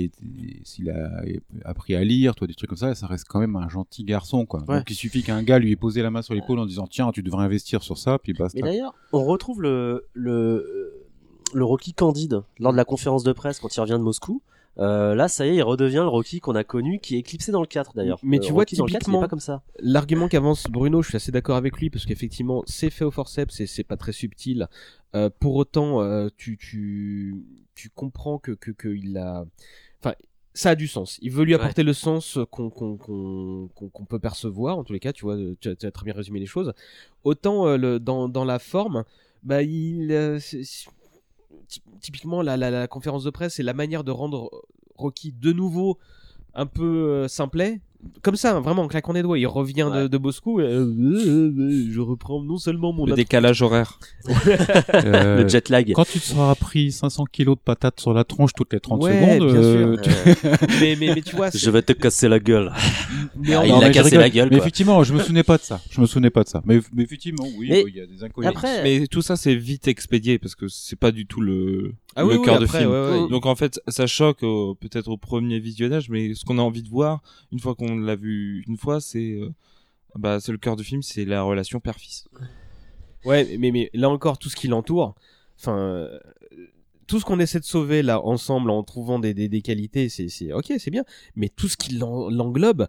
s'il 0.63 0.89
a 0.89 1.21
appris 1.65 1.95
à 1.95 2.03
lire, 2.03 2.35
toi, 2.35 2.47
des 2.47 2.53
trucs 2.53 2.69
comme 2.69 2.77
ça, 2.77 2.95
ça 2.95 3.07
reste 3.07 3.25
quand 3.27 3.39
même 3.39 3.55
un 3.55 3.69
gentil 3.69 4.03
garçon, 4.03 4.45
quoi. 4.45 4.61
Ouais. 4.67 4.77
Donc, 4.77 4.89
il 4.89 4.95
suffit 4.95 5.23
qu'un 5.23 5.43
gars 5.43 5.59
lui 5.59 5.71
ait 5.71 5.75
posé 5.75 6.01
la 6.01 6.11
main 6.11 6.21
sur 6.21 6.33
l'épaule 6.33 6.59
en 6.59 6.65
disant, 6.65 6.87
tiens, 6.87 7.11
tu 7.11 7.23
devrais 7.23 7.43
investir 7.43 7.83
sur 7.83 7.97
ça, 7.97 8.19
puis 8.19 8.33
basta. 8.33 8.59
mais 8.61 8.69
d'ailleurs 8.69 8.93
on 9.11 9.23
retrouve 9.23 9.61
le 9.61 10.07
le 10.13 10.93
le 11.53 11.65
Rocky 11.65 11.93
candide 11.93 12.41
lors 12.59 12.71
de 12.71 12.77
la 12.77 12.85
conférence 12.85 13.23
de 13.23 13.31
presse 13.31 13.59
quand 13.59 13.75
il 13.75 13.79
revient 13.79 13.93
de 13.93 13.97
Moscou. 13.97 14.41
Euh, 14.79 15.13
là, 15.13 15.27
ça 15.27 15.45
y 15.45 15.49
est, 15.49 15.55
il 15.55 15.61
redevient 15.61 15.97
le 15.97 16.07
Rocky 16.07 16.39
qu'on 16.39 16.55
a 16.55 16.63
connu, 16.63 16.99
qui 16.99 17.15
est 17.15 17.19
éclipsé 17.19 17.51
dans 17.51 17.61
le 17.61 17.67
4 17.67 17.93
d'ailleurs. 17.95 18.19
Mais 18.23 18.37
Euh, 18.37 18.41
tu 18.41 18.51
vois, 18.51 18.61
Rocky 18.61 18.75
dans 18.75 18.85
le 18.85 18.91
4, 18.91 18.93
il 18.93 18.95
est 18.95 18.99
typiquement, 18.99 19.21
pas 19.21 19.27
comme 19.27 19.39
ça. 19.39 19.61
L'argument 19.79 20.27
qu'avance 20.27 20.65
Bruno, 20.69 21.01
je 21.01 21.09
suis 21.09 21.15
assez 21.15 21.31
d'accord 21.31 21.57
avec 21.57 21.77
lui 21.77 21.89
parce 21.89 22.05
qu'effectivement, 22.05 22.63
c'est 22.65 22.89
fait 22.89 23.05
au 23.05 23.11
forceps 23.11 23.59
et 23.59 23.67
c'est 23.67 23.83
pas 23.83 23.97
très 23.97 24.11
subtil. 24.11 24.67
Euh, 25.15 25.29
pour 25.39 25.55
autant, 25.55 25.99
tu, 26.37 26.57
tu, 26.57 27.35
tu 27.75 27.89
comprends 27.89 28.39
que, 28.39 28.51
que, 28.51 28.71
que 28.71 28.89
il 28.89 29.17
a, 29.17 29.45
enfin, 29.99 30.15
ça 30.55 30.71
a 30.71 30.75
du 30.75 30.87
sens. 30.87 31.19
Il 31.21 31.31
veut 31.31 31.43
lui 31.43 31.53
apporter 31.53 31.83
le 31.83 31.93
sens 31.93 32.39
qu'on 32.49 34.05
peut 34.09 34.19
percevoir, 34.19 34.77
en 34.77 34.83
tous 34.83 34.93
les 34.93 34.99
cas, 34.99 35.13
tu 35.13 35.25
vois, 35.25 35.37
tu 35.59 35.69
as, 35.69 35.91
très 35.91 36.05
bien 36.05 36.13
résumé 36.13 36.39
les 36.39 36.45
choses. 36.47 36.73
Autant 37.23 37.77
le, 37.77 37.99
dans, 37.99 38.27
dans 38.27 38.45
la 38.45 38.57
forme, 38.57 39.03
bah, 39.43 39.61
il, 39.61 40.39
typiquement, 41.99 42.41
la, 42.41 42.87
conférence 42.87 43.23
de 43.23 43.29
presse 43.29 43.59
et 43.59 43.63
la 43.63 43.73
manière 43.73 44.03
de 44.03 44.11
rendre 44.11 44.49
Rocky 44.95 45.31
de 45.31 45.51
nouveau 45.51 45.97
un 46.53 46.65
peu 46.65 46.83
euh, 46.83 47.27
simplet. 47.27 47.81
Comme 48.21 48.35
ça, 48.35 48.59
vraiment, 48.59 48.83
en 48.83 48.87
claquant 48.87 49.13
des 49.13 49.21
doigts, 49.21 49.37
il 49.39 49.47
revient 49.47 49.89
de, 49.93 50.07
de 50.07 50.17
Moscou. 50.17 50.59
et, 50.61 50.63
euh, 50.65 51.89
je 51.91 51.99
reprends 51.99 52.41
non 52.41 52.57
seulement 52.57 52.91
mon 52.93 53.05
Le 53.05 53.13
décalage 53.15 53.61
horaire. 53.61 53.99
Euh, 54.93 55.43
Le 55.43 55.47
jet 55.47 55.69
lag. 55.69 55.91
Quand 55.93 56.05
tu 56.05 56.19
te 56.19 56.25
seras 56.25 56.55
pris 56.55 56.91
500 56.91 57.25
kilos 57.31 57.55
de 57.57 57.61
patates 57.61 57.99
sur 57.99 58.13
la 58.13 58.23
tronche 58.23 58.51
toutes 58.55 58.73
les 58.73 58.79
30 58.79 59.01
Ouais, 59.03 59.13
secondes, 59.13 59.51
bien 59.51 59.61
euh, 59.61 59.97
sûr. 59.97 60.01
tu- 60.01 60.47
mais, 60.81 60.95
mais, 60.99 61.15
mais 61.15 61.21
tu 61.21 61.35
vois, 61.35 61.49
Je 61.53 61.69
vais 61.69 61.81
te 61.81 61.93
casser 61.93 62.27
la 62.29 62.39
gueule. 62.39 62.71
Mais 63.35 63.53
Ah, 63.53 63.59
en- 63.61 63.63
il 63.63 63.69
Non, 63.71 63.81
je 63.81 63.91
cassé 63.91 64.15
la 64.17 64.29
gueule. 64.29 64.49
Mais 64.51 64.57
effectivement, 64.57 65.03
je 65.03 65.13
me 65.13 65.19
souvenais 65.19 65.43
pas 65.43 65.57
de 65.57 65.63
ça. 65.63 65.81
Je 65.89 65.99
me 66.01 66.05
souvenais 66.05 66.29
pas 66.29 66.43
de 66.43 66.49
ça. 66.49 66.61
Mais, 66.65 66.79
mais 66.93 67.03
effectivement, 67.03 67.45
oui, 67.57 67.69
il 67.87 67.95
y 67.95 67.99
a 68.01 68.05
des 68.05 68.23
incohérences. 68.23 68.55
Après, 68.55 68.83
Mais 68.83 69.07
tout 69.07 69.21
ça, 69.21 69.35
c'est 69.35 69.55
vite 69.55 69.87
expédié 69.87 70.39
parce 70.39 70.55
que 70.55 70.67
c'est 70.67 70.97
pas 70.99 71.11
du 71.11 71.25
tout 71.25 71.41
le, 71.41 71.93
Ah 72.15 72.21
le 72.23 72.27
oui, 72.29 72.35
oui, 72.37 72.45
cœur 72.45 72.59
de 72.59 72.65
après, 72.65 72.79
film. 72.79 72.91
ouais, 72.91 73.09
ouais. 73.23 73.29
Donc 73.29 73.45
en 73.45 73.55
fait, 73.55 73.79
ça 73.87 74.05
choque 74.07 74.43
au- 74.43 74.75
peut-être 74.75 75.07
au 75.07 75.17
premier 75.17 75.59
visionnage, 75.59 76.09
mais 76.09 76.33
ce 76.35 76.45
qu'on 76.45 76.59
a 76.59 76.61
envie 76.61 76.83
de 76.83 76.89
voir, 76.89 77.21
une 77.51 77.59
fois 77.59 77.75
qu'on 77.75 77.97
l'a 77.97 78.15
vu 78.15 78.63
une 78.67 78.77
fois, 78.77 79.01
c'est 79.01 79.33
euh, 79.33 79.49
bah, 80.15 80.39
c'est 80.39 80.51
le 80.51 80.57
cœur 80.57 80.75
du 80.75 80.83
film, 80.83 81.01
c'est 81.01 81.25
la 81.25 81.41
relation 81.43 81.79
père-fils. 81.79 82.27
Ouais, 83.25 83.57
mais, 83.57 83.71
mais 83.71 83.89
là 83.93 84.09
encore, 84.09 84.37
tout 84.37 84.49
ce 84.49 84.55
qui 84.55 84.67
l'entoure, 84.67 85.15
enfin, 85.59 85.77
euh, 85.77 86.19
tout 87.07 87.19
ce 87.19 87.25
qu'on 87.25 87.39
essaie 87.39 87.59
de 87.59 87.65
sauver 87.65 88.01
là 88.03 88.21
ensemble 88.25 88.69
en 88.69 88.83
trouvant 88.83 89.17
des, 89.19 89.33
des, 89.33 89.47
des 89.49 89.61
qualités, 89.61 90.09
c'est, 90.09 90.29
c'est 90.29 90.51
ok, 90.53 90.73
c'est 90.77 90.91
bien. 90.91 91.03
Mais 91.35 91.49
tout 91.49 91.67
ce 91.67 91.77
qui 91.77 91.95
l'en- 91.95 92.29
l'englobe, 92.29 92.87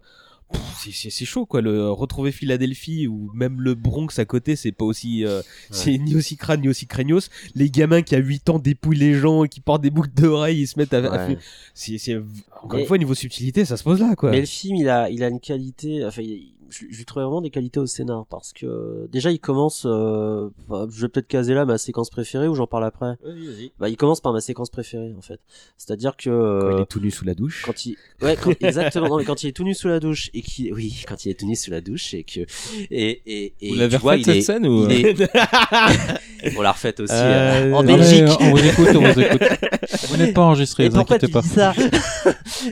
c'est, 0.77 1.25
chaud 1.25 1.45
quoi. 1.45 1.61
Le 1.61 1.89
retrouver 1.91 2.31
Philadelphie 2.31 3.07
ou 3.07 3.31
même 3.33 3.61
le 3.61 3.75
Bronx 3.75 4.07
à 4.19 4.25
côté, 4.25 4.55
c'est 4.55 4.71
pas 4.71 4.85
aussi, 4.85 5.25
euh, 5.25 5.41
c'est 5.71 5.97
ni 5.97 6.15
aussi 6.15 6.37
crâne 6.37 6.61
ni 6.61 6.69
aussi 6.69 6.85
craignos. 6.87 7.29
Les 7.55 7.69
gamins 7.69 8.01
qui 8.01 8.15
à 8.15 8.19
8 8.19 8.49
ans 8.49 8.59
dépouillent 8.59 8.97
les 8.97 9.13
gens 9.15 9.43
qui 9.43 9.59
portent 9.61 9.81
des 9.81 9.89
boucles 9.89 10.11
d'oreilles, 10.13 10.61
ils 10.61 10.67
se 10.67 10.77
mettent 10.79 10.93
à, 10.93 11.01
Ouais. 11.27 11.37
c'est, 11.73 11.97
c'est 11.97 12.17
encore 12.63 12.79
une 12.79 12.85
fois 12.85 12.97
niveau 12.97 13.13
subtilité, 13.15 13.65
ça 13.65 13.77
se 13.77 13.83
pose 13.83 13.99
là 13.99 14.15
quoi. 14.15 14.31
Mais 14.31 14.39
le 14.41 14.45
film, 14.45 14.75
il 14.75 14.89
a, 14.89 15.09
il 15.09 15.23
a 15.23 15.27
une 15.29 15.39
qualité. 15.39 16.03
Enfin, 16.05 16.21
il- 16.21 16.53
je, 16.69 16.85
je 16.89 16.97
lui 16.97 17.05
trouvais 17.05 17.23
vraiment 17.25 17.41
des 17.41 17.49
qualités 17.49 17.79
au 17.79 17.85
scénar 17.85 18.25
parce 18.29 18.53
que 18.53 18.65
euh, 18.65 19.07
déjà, 19.11 19.31
il 19.31 19.39
commence. 19.39 19.85
euh, 19.85 20.49
enfin, 20.67 20.87
je 20.91 21.01
vais 21.01 21.07
peut-être 21.09 21.27
caser 21.27 21.53
là 21.53 21.65
ma 21.65 21.77
séquence 21.77 22.09
préférée 22.09 22.47
ou 22.47 22.55
j'en 22.55 22.67
parle 22.67 22.85
après? 22.85 23.15
Vas-y, 23.23 23.45
vas-y. 23.45 23.71
Bah, 23.79 23.89
il 23.89 23.97
commence 23.97 24.21
par 24.21 24.33
ma 24.33 24.41
séquence 24.41 24.69
préférée 24.69 25.13
en 25.17 25.21
fait. 25.21 25.39
C'est-à-dire 25.77 26.15
que 26.17 26.29
Quand 26.29 26.69
il 26.71 26.79
euh, 26.79 26.81
est 26.81 26.85
tout 26.85 26.99
nu 26.99 27.11
sous 27.11 27.25
la 27.25 27.33
douche. 27.35 27.63
quand 27.65 27.85
il, 27.85 27.97
ouais, 28.21 28.35
quand- 28.41 28.51
exactement. 28.61 29.07
Non, 29.09 29.17
mais 29.17 29.25
quand 29.25 29.43
il 29.43 29.47
est 29.49 29.51
tout 29.53 29.63
nu 29.63 29.73
sous 29.73 29.87
la 29.87 29.99
douche 29.99 30.29
et 30.33 30.41
qui, 30.41 30.71
oui, 30.71 31.03
quand 31.07 31.25
il 31.25 31.29
est 31.31 31.39
tout 31.39 31.45
nu 31.47 31.55
sous 31.55 31.71
la 31.71 31.81
douche 31.81 32.13
et 32.13 32.23
que 32.23 32.41
et 32.91 33.21
et 33.25 33.53
et 33.61 33.69
Vous 33.69 33.75
l'avez 33.75 33.95
tu 33.97 34.01
vois, 34.01 34.11
refait 34.13 34.21
il 34.21 34.25
cette 34.25 34.35
est- 34.37 34.41
scène 34.41 34.67
ou? 34.67 34.89
est- 34.89 35.31
On 36.57 36.61
l'a 36.61 36.71
refaite 36.73 36.99
aussi 36.99 37.13
Euh, 37.13 37.71
euh, 37.71 37.73
en 37.73 37.83
Belgique. 37.83 38.23
on 38.39 38.51
vous 38.51 38.63
écoute, 38.65 38.87
on 38.95 39.11
vous 39.11 39.19
écoute. 39.19 39.41
Vous 40.09 40.17
n'êtes 40.17 40.33
pas 40.35 40.41
enregistré, 40.43 40.87
vous 40.89 40.97
inquiétez 40.97 41.27
tu 41.27 41.33
pas. 41.33 41.41
dis 41.41 41.47
ça? 41.49 41.73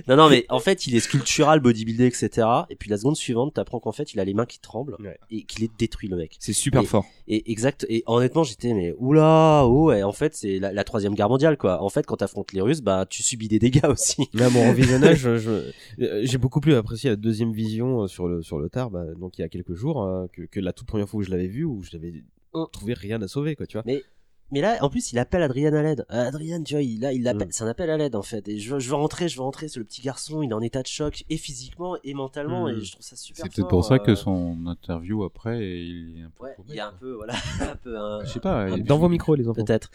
Non, 0.07 0.15
non, 0.15 0.29
mais 0.29 0.45
en 0.49 0.59
fait, 0.59 0.87
il 0.87 0.95
est 0.95 0.99
sculptural, 0.99 1.59
bodybuildé, 1.59 2.05
etc. 2.05 2.47
Et 2.69 2.75
puis 2.75 2.89
la 2.89 2.97
seconde 2.97 3.15
suivante, 3.15 3.53
t'apprends 3.53 3.79
qu'en 3.83 3.91
fait, 3.91 4.13
il 4.13 4.19
a 4.19 4.25
les 4.25 4.33
mains 4.33 4.45
qui 4.45 4.59
tremblent 4.59 4.95
Ouais. 4.99 5.17
et 5.29 5.43
qu'il 5.43 5.63
est 5.63 5.71
détruit, 5.77 6.07
le 6.09 6.17
mec. 6.17 6.35
C'est 6.39 6.53
super 6.53 6.81
Et- 6.81 6.85
fort. 6.85 7.05
Et 7.27 7.51
exact. 7.51 7.85
Et 7.89 8.03
honnêtement, 8.07 8.43
j'étais 8.43 8.73
mais 8.73 8.93
oula, 8.97 9.63
oh, 9.65 9.89
ouais. 9.89 10.01
En 10.03 10.11
fait, 10.13 10.35
c'est 10.35 10.59
la, 10.59 10.71
la 10.73 10.83
troisième 10.83 11.13
guerre 11.15 11.29
mondiale, 11.29 11.57
quoi. 11.57 11.81
En 11.83 11.89
fait, 11.89 12.05
quand 12.05 12.17
t'affrontes 12.17 12.51
les 12.53 12.61
Russes, 12.61 12.81
bah, 12.81 13.05
tu 13.09 13.21
subis 13.23 13.47
des 13.47 13.59
dégâts 13.59 13.85
aussi. 13.89 14.27
Là, 14.33 14.49
mon 14.49 14.69
revisionnage, 14.69 15.17
je- 15.19 15.37
je- 15.37 15.71
euh, 16.03 16.21
j'ai 16.23 16.37
beaucoup 16.37 16.59
plus 16.61 16.73
apprécié 16.75 17.09
la 17.09 17.15
deuxième 17.15 17.51
vision 17.53 18.03
euh, 18.03 18.07
sur 18.07 18.27
le 18.27 18.41
sur 18.41 18.57
le 18.59 18.69
tard, 18.69 18.89
bah, 18.89 19.05
donc 19.19 19.37
il 19.37 19.41
y 19.41 19.43
a 19.43 19.49
quelques 19.49 19.73
jours, 19.75 20.03
euh, 20.03 20.25
que, 20.33 20.43
que 20.43 20.59
la 20.59 20.73
toute 20.73 20.87
première 20.87 21.07
fois 21.09 21.19
où 21.19 21.23
je 21.23 21.29
l'avais 21.31 21.47
vu, 21.47 21.63
où 21.65 21.83
je 21.83 21.95
n'avais 21.95 22.23
trouvé 22.71 22.93
rien 22.93 23.21
à 23.21 23.27
sauver, 23.27 23.55
quoi, 23.55 23.65
tu 23.65 23.77
vois. 23.77 23.83
Mais 23.85 24.03
mais 24.51 24.61
là, 24.61 24.77
en 24.81 24.89
plus, 24.89 25.11
il 25.11 25.19
appelle 25.19 25.41
Adrien 25.41 25.73
à 25.73 25.81
l'aide. 25.81 26.05
Euh, 26.11 26.27
Adrien, 26.27 26.61
tu 26.61 26.75
vois, 26.75 26.83
il, 26.83 27.01
là, 27.01 27.11
il 27.11 27.23
l'appelle. 27.23 27.47
Mm. 27.47 27.51
C'est 27.51 27.63
un 27.63 27.67
appel 27.67 27.89
à 27.89 27.97
l'aide, 27.97 28.15
en 28.15 28.21
fait. 28.21 28.47
Et 28.47 28.59
je 28.59 28.73
veux, 28.73 28.79
je 28.79 28.89
veux 28.89 28.95
rentrer, 28.95 29.27
je 29.27 29.37
veux 29.37 29.43
rentrer. 29.43 29.67
C'est 29.67 29.79
le 29.79 29.85
petit 29.85 30.01
garçon. 30.01 30.41
Il 30.43 30.51
est 30.51 30.53
en 30.53 30.61
état 30.61 30.81
de 30.81 30.87
choc, 30.87 31.23
et 31.29 31.37
physiquement, 31.37 31.97
et 32.03 32.13
mentalement. 32.13 32.65
Mm. 32.65 32.69
Et 32.69 32.81
je 32.81 32.91
trouve 32.91 33.05
ça 33.05 33.15
super 33.15 33.43
C'est 33.43 33.53
peut-être 33.53 33.67
pour 33.67 33.83
ça 33.83 33.99
que 33.99 34.11
euh, 34.11 34.15
son 34.15 34.67
interview 34.67 35.23
après, 35.23 35.59
il 35.65 36.19
est 36.19 36.23
un 36.23 36.31
peu. 36.37 36.43
Ouais, 36.43 36.53
paumé, 36.55 36.69
il 36.69 36.75
y 36.75 36.79
a 36.79 36.87
un 36.87 36.93
peu, 36.93 37.13
voilà, 37.13 37.33
un 37.61 37.75
peu 37.75 37.97
un. 37.97 38.23
Je 38.23 38.31
sais 38.31 38.39
pas. 38.39 38.77
Dans 38.77 38.97
vos 38.97 39.09
micros, 39.09 39.35
les 39.35 39.47
enfants. 39.47 39.63
Peut-être. 39.63 39.89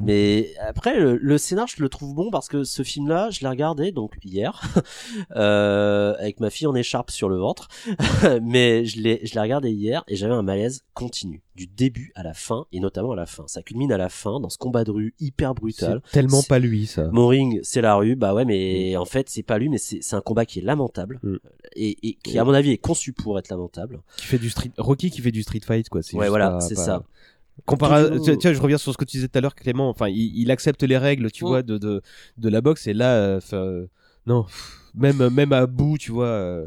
Mais 0.00 0.54
après, 0.60 0.98
le, 0.98 1.18
le 1.18 1.38
scénar, 1.38 1.66
je 1.66 1.82
le 1.82 1.88
trouve 1.90 2.14
bon 2.14 2.30
parce 2.30 2.48
que 2.48 2.64
ce 2.64 2.82
film-là, 2.82 3.28
je 3.30 3.40
l'ai 3.40 3.48
regardé 3.48 3.92
donc 3.92 4.16
hier 4.24 4.62
euh, 5.36 6.14
avec 6.18 6.40
ma 6.40 6.48
fille 6.48 6.66
en 6.66 6.74
écharpe 6.74 7.10
sur 7.10 7.28
le 7.28 7.36
ventre. 7.36 7.68
Mais 8.42 8.86
je 8.86 9.00
l'ai, 9.00 9.20
je 9.24 9.34
l'ai 9.34 9.40
regardé 9.40 9.70
hier 9.70 10.02
et 10.08 10.16
j'avais 10.16 10.32
un 10.32 10.42
malaise 10.42 10.84
continu 10.94 11.42
du 11.60 11.66
début 11.66 12.10
à 12.14 12.22
la 12.22 12.32
fin 12.32 12.64
et 12.72 12.80
notamment 12.80 13.12
à 13.12 13.16
la 13.16 13.26
fin. 13.26 13.44
Ça 13.46 13.62
culmine 13.62 13.92
à 13.92 13.98
la 13.98 14.08
fin 14.08 14.40
dans 14.40 14.48
ce 14.48 14.56
combat 14.56 14.82
de 14.82 14.90
rue 14.90 15.14
hyper 15.20 15.54
brutal. 15.54 16.00
Tellement 16.10 16.42
pas 16.42 16.58
lui, 16.58 16.86
ça. 16.86 17.08
Mon 17.12 17.26
ring, 17.28 17.60
c'est 17.62 17.82
la 17.82 17.94
rue. 17.96 18.16
Bah 18.16 18.32
ouais, 18.34 18.46
mais 18.46 18.96
en 18.96 19.04
fait, 19.04 19.28
c'est 19.28 19.42
pas 19.42 19.58
lui, 19.58 19.68
mais 19.68 19.76
c'est 19.78 20.14
un 20.14 20.20
combat 20.22 20.46
qui 20.46 20.60
est 20.60 20.62
lamentable 20.62 21.18
Mm. 21.22 21.36
et, 21.76 22.08
et 22.08 22.14
qui, 22.22 22.38
à 22.38 22.44
mon 22.44 22.54
avis, 22.54 22.70
est 22.70 22.78
conçu 22.78 23.12
pour 23.12 23.38
être 23.38 23.50
lamentable. 23.50 24.00
Qui 24.16 24.24
fait 24.26 24.38
du 24.38 24.48
street, 24.48 24.70
Rocky 24.78 25.10
qui 25.10 25.20
fait 25.20 25.32
du 25.32 25.42
street 25.42 25.60
fight, 25.64 25.88
quoi. 25.90 26.02
c'est 26.02 26.16
Ouais, 26.16 26.28
voilà, 26.30 26.60
c'est 26.60 26.76
pas- 26.76 26.84
ça. 26.84 27.02
Comparé, 27.66 28.04
Toujours- 28.16 28.36
vois, 28.40 28.52
je 28.54 28.60
reviens 28.62 28.78
sur 28.78 28.92
ce 28.92 28.96
que 28.96 29.04
tu 29.04 29.18
disais 29.18 29.28
tout 29.28 29.36
à 29.36 29.42
l'heure, 29.42 29.54
Clément. 29.54 29.90
Enfin, 29.90 30.08
il, 30.08 30.32
il 30.38 30.50
accepte 30.50 30.82
les 30.82 30.96
règles, 30.96 31.30
tu 31.30 31.44
Mm. 31.44 31.48
vois, 31.48 31.62
de, 31.62 31.76
de 31.76 32.00
de 32.38 32.48
la 32.48 32.62
boxe. 32.62 32.86
Et 32.86 32.94
là, 32.94 33.14
euh, 33.16 33.40
euh, 33.52 33.86
non, 34.26 34.46
même 34.94 35.28
même 35.28 35.52
à 35.52 35.66
bout, 35.66 35.98
tu 35.98 36.10
vois. 36.10 36.24
euh, 36.26 36.66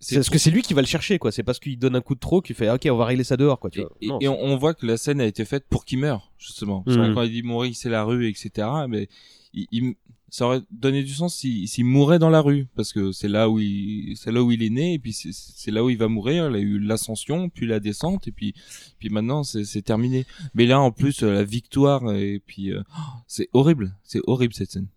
c'est 0.00 0.14
parce 0.16 0.30
que 0.30 0.38
c'est 0.38 0.50
lui 0.50 0.62
qui 0.62 0.74
va 0.74 0.80
le 0.80 0.86
chercher, 0.86 1.18
quoi. 1.18 1.32
C'est 1.32 1.42
parce 1.42 1.58
qu'il 1.58 1.78
donne 1.78 1.96
un 1.96 2.00
coup 2.00 2.14
de 2.14 2.20
trop 2.20 2.40
qu'il 2.40 2.54
fait, 2.56 2.70
ok, 2.70 2.86
on 2.90 2.96
va 2.96 3.04
régler 3.06 3.24
ça 3.24 3.36
dehors, 3.36 3.58
quoi. 3.58 3.70
Tu 3.70 3.80
Et, 3.80 3.82
vois. 3.82 3.92
et- 4.00 4.06
Non, 4.08 4.18
et 4.20 4.28
on, 4.28 4.42
on 4.44 4.56
voit 4.56 4.74
que 4.74 4.86
la 4.86 4.96
scène 4.96 5.20
a 5.20 5.26
été 5.26 5.44
faite 5.44 5.64
pour 5.68 5.84
qu'il 5.84 5.98
meure, 5.98 6.30
justement. 6.38 6.82
Parce 6.82 6.96
Mhm. 6.96 7.08
que 7.08 7.14
quand 7.14 7.22
il 7.22 7.32
dit 7.32 7.42
mourir, 7.42 7.72
c'est 7.74 7.90
la 7.90 8.04
rue, 8.04 8.28
etc. 8.28 8.66
Mais 8.88 9.08
il, 9.54 9.66
il- 9.72 9.94
ça 10.30 10.44
aurait 10.44 10.60
donné 10.70 11.02
du 11.02 11.14
sens 11.14 11.36
s'il 11.36 11.66
s'il 11.68 11.86
mourait 11.86 12.18
dans 12.18 12.28
la 12.28 12.42
rue, 12.42 12.66
parce 12.76 12.92
que 12.92 13.12
c'est 13.12 13.28
là 13.28 13.48
où 13.48 13.58
il, 13.60 14.14
c'est 14.14 14.30
là 14.30 14.42
où 14.42 14.52
il 14.52 14.62
est 14.62 14.68
né, 14.68 14.92
et 14.92 14.98
puis 14.98 15.14
c'est- 15.14 15.32
c'est 15.32 15.70
là 15.70 15.82
où 15.82 15.88
il 15.88 15.96
va 15.96 16.06
mourir. 16.08 16.50
Il 16.50 16.54
a 16.54 16.58
eu 16.58 16.78
l'ascension, 16.78 17.48
puis 17.48 17.66
la 17.66 17.80
descente, 17.80 18.28
et 18.28 18.30
puis, 18.32 18.52
puis 18.98 19.08
maintenant 19.08 19.42
c'est 19.42 19.64
c'est 19.64 19.80
terminé. 19.80 20.26
Mais 20.52 20.66
là, 20.66 20.80
en 20.80 20.90
plus, 20.92 21.22
euh, 21.22 21.32
la 21.32 21.44
victoire, 21.44 22.12
et 22.14 22.42
puis 22.46 22.70
euh, 22.72 22.82
oh, 22.94 23.00
c'est 23.26 23.48
horrible, 23.54 23.96
c'est 24.04 24.20
horrible 24.26 24.52
cette 24.52 24.70
scène. 24.70 24.88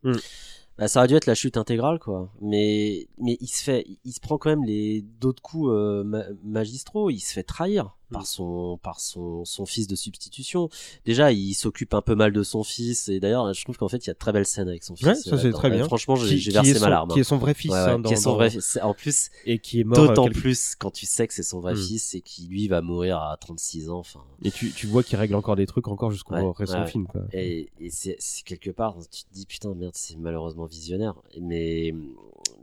Bah, 0.82 0.88
ça 0.88 1.00
aurait 1.02 1.08
dû 1.10 1.14
être 1.14 1.28
la 1.28 1.36
chute 1.36 1.58
intégrale, 1.58 2.00
quoi. 2.00 2.32
Mais, 2.42 3.08
mais 3.20 3.38
il 3.40 3.48
se 3.48 3.64
fait, 3.64 3.86
il 4.04 4.12
se 4.12 4.20
prend 4.20 4.40
quand 4.40 4.50
même 4.50 4.64
les 4.64 5.04
d'autres 5.04 5.44
coups 5.44 5.70
euh, 5.70 6.04
ma- 6.04 6.26
magistraux. 6.44 7.12
Il 7.12 7.20
se 7.20 7.34
fait 7.34 7.44
trahir. 7.44 7.96
Par 8.12 8.26
son, 8.28 8.78
par 8.84 9.00
son, 9.00 9.46
son 9.46 9.66
fils 9.66 9.88
de 9.88 9.96
substitution. 9.96 10.70
Déjà, 11.06 11.32
il 11.32 11.54
s'occupe 11.54 11.94
un 11.94 12.02
peu 12.02 12.16
mal 12.16 12.32
de 12.34 12.44
son 12.44 12.64
fils. 12.64 13.10
Et 13.10 13.20
d'ailleurs, 13.20 13.54
je 13.54 13.64
trouve 13.64 13.78
qu'en 13.78 13.88
fait, 13.88 13.98
il 14.06 14.08
y 14.08 14.10
a 14.10 14.14
de 14.14 14.20
très 14.20 14.32
belles 14.32 14.46
scènes 14.46 14.68
avec 14.70 14.84
son 14.84 14.96
fils. 14.96 15.08
Ouais, 15.08 15.16
ça, 15.16 15.38
c'est 15.38 15.52
très 15.52 15.70
bien. 15.70 15.84
Franchement, 15.86 16.16
j'ai 16.16 16.38
versé 16.52 16.80
ma 16.80 16.90
larme. 16.90 17.10
qui 17.10 17.20
est 17.20 17.24
son 17.24 17.38
vrai 17.38 17.54
fils, 17.54 17.72
Ouais, 17.72 17.78
ouais, 17.78 17.90
hein, 17.92 18.00
dans- 18.00 18.08
qui 18.10 18.14
est 18.14 18.18
son 18.18 18.32
dans- 18.32 18.36
vrai 18.36 18.50
fils. 18.50 18.80
En 18.82 18.94
plus, 18.94 19.30
et 19.46 19.60
qui 19.60 19.80
est 19.80 19.84
mort. 19.84 19.98
euh, 20.00 20.08
d'autant 20.10 20.24
quelque- 20.26 20.40
plus 20.40 20.76
quand 20.76 20.92
tu 20.92 21.06
sais 21.06 21.28
que 21.28 21.34
c'est 21.34 21.44
son 21.44 21.60
vrai 21.60 21.74
Mm. 21.74 21.78
fils 21.78 22.16
et 22.16 22.22
qui 22.22 22.48
lui 22.48 22.68
va 22.68 22.82
mourir 22.82 23.18
à 23.22 23.38
36 23.38 23.90
ans. 23.90 24.00
Enfin. 24.00 24.22
Et 24.44 24.52
tu, 24.52 24.72
tu 24.72 24.88
vois 24.88 25.04
qu'il 25.04 25.18
règle 25.18 25.36
encore 25.36 25.56
des 25.56 25.66
trucs 25.66 25.88
encore 25.88 26.12
jusqu'au 26.12 26.52
récent 26.54 26.86
film, 26.86 27.08
quoi. 27.08 27.22
Et, 27.34 27.70
et 27.80 27.90
c'est 27.90 28.16
c'est 28.20 28.44
quelque 28.44 28.70
part, 28.72 28.96
tu 29.12 29.24
te 29.24 29.34
dis 29.34 29.46
putain 29.46 29.74
merde, 29.74 29.94
c'est 29.96 30.18
malheureusement 30.18 30.66
visionnaire. 30.66 31.16
Mais 31.40 31.94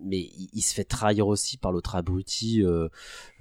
mais 0.05 0.19
il, 0.21 0.49
il 0.53 0.61
se 0.63 0.75
fait 0.75 0.85
trahir 0.85 1.27
aussi 1.27 1.57
par 1.57 1.73
l'autre 1.73 1.97
abruti, 1.97 2.63
euh, 2.63 2.89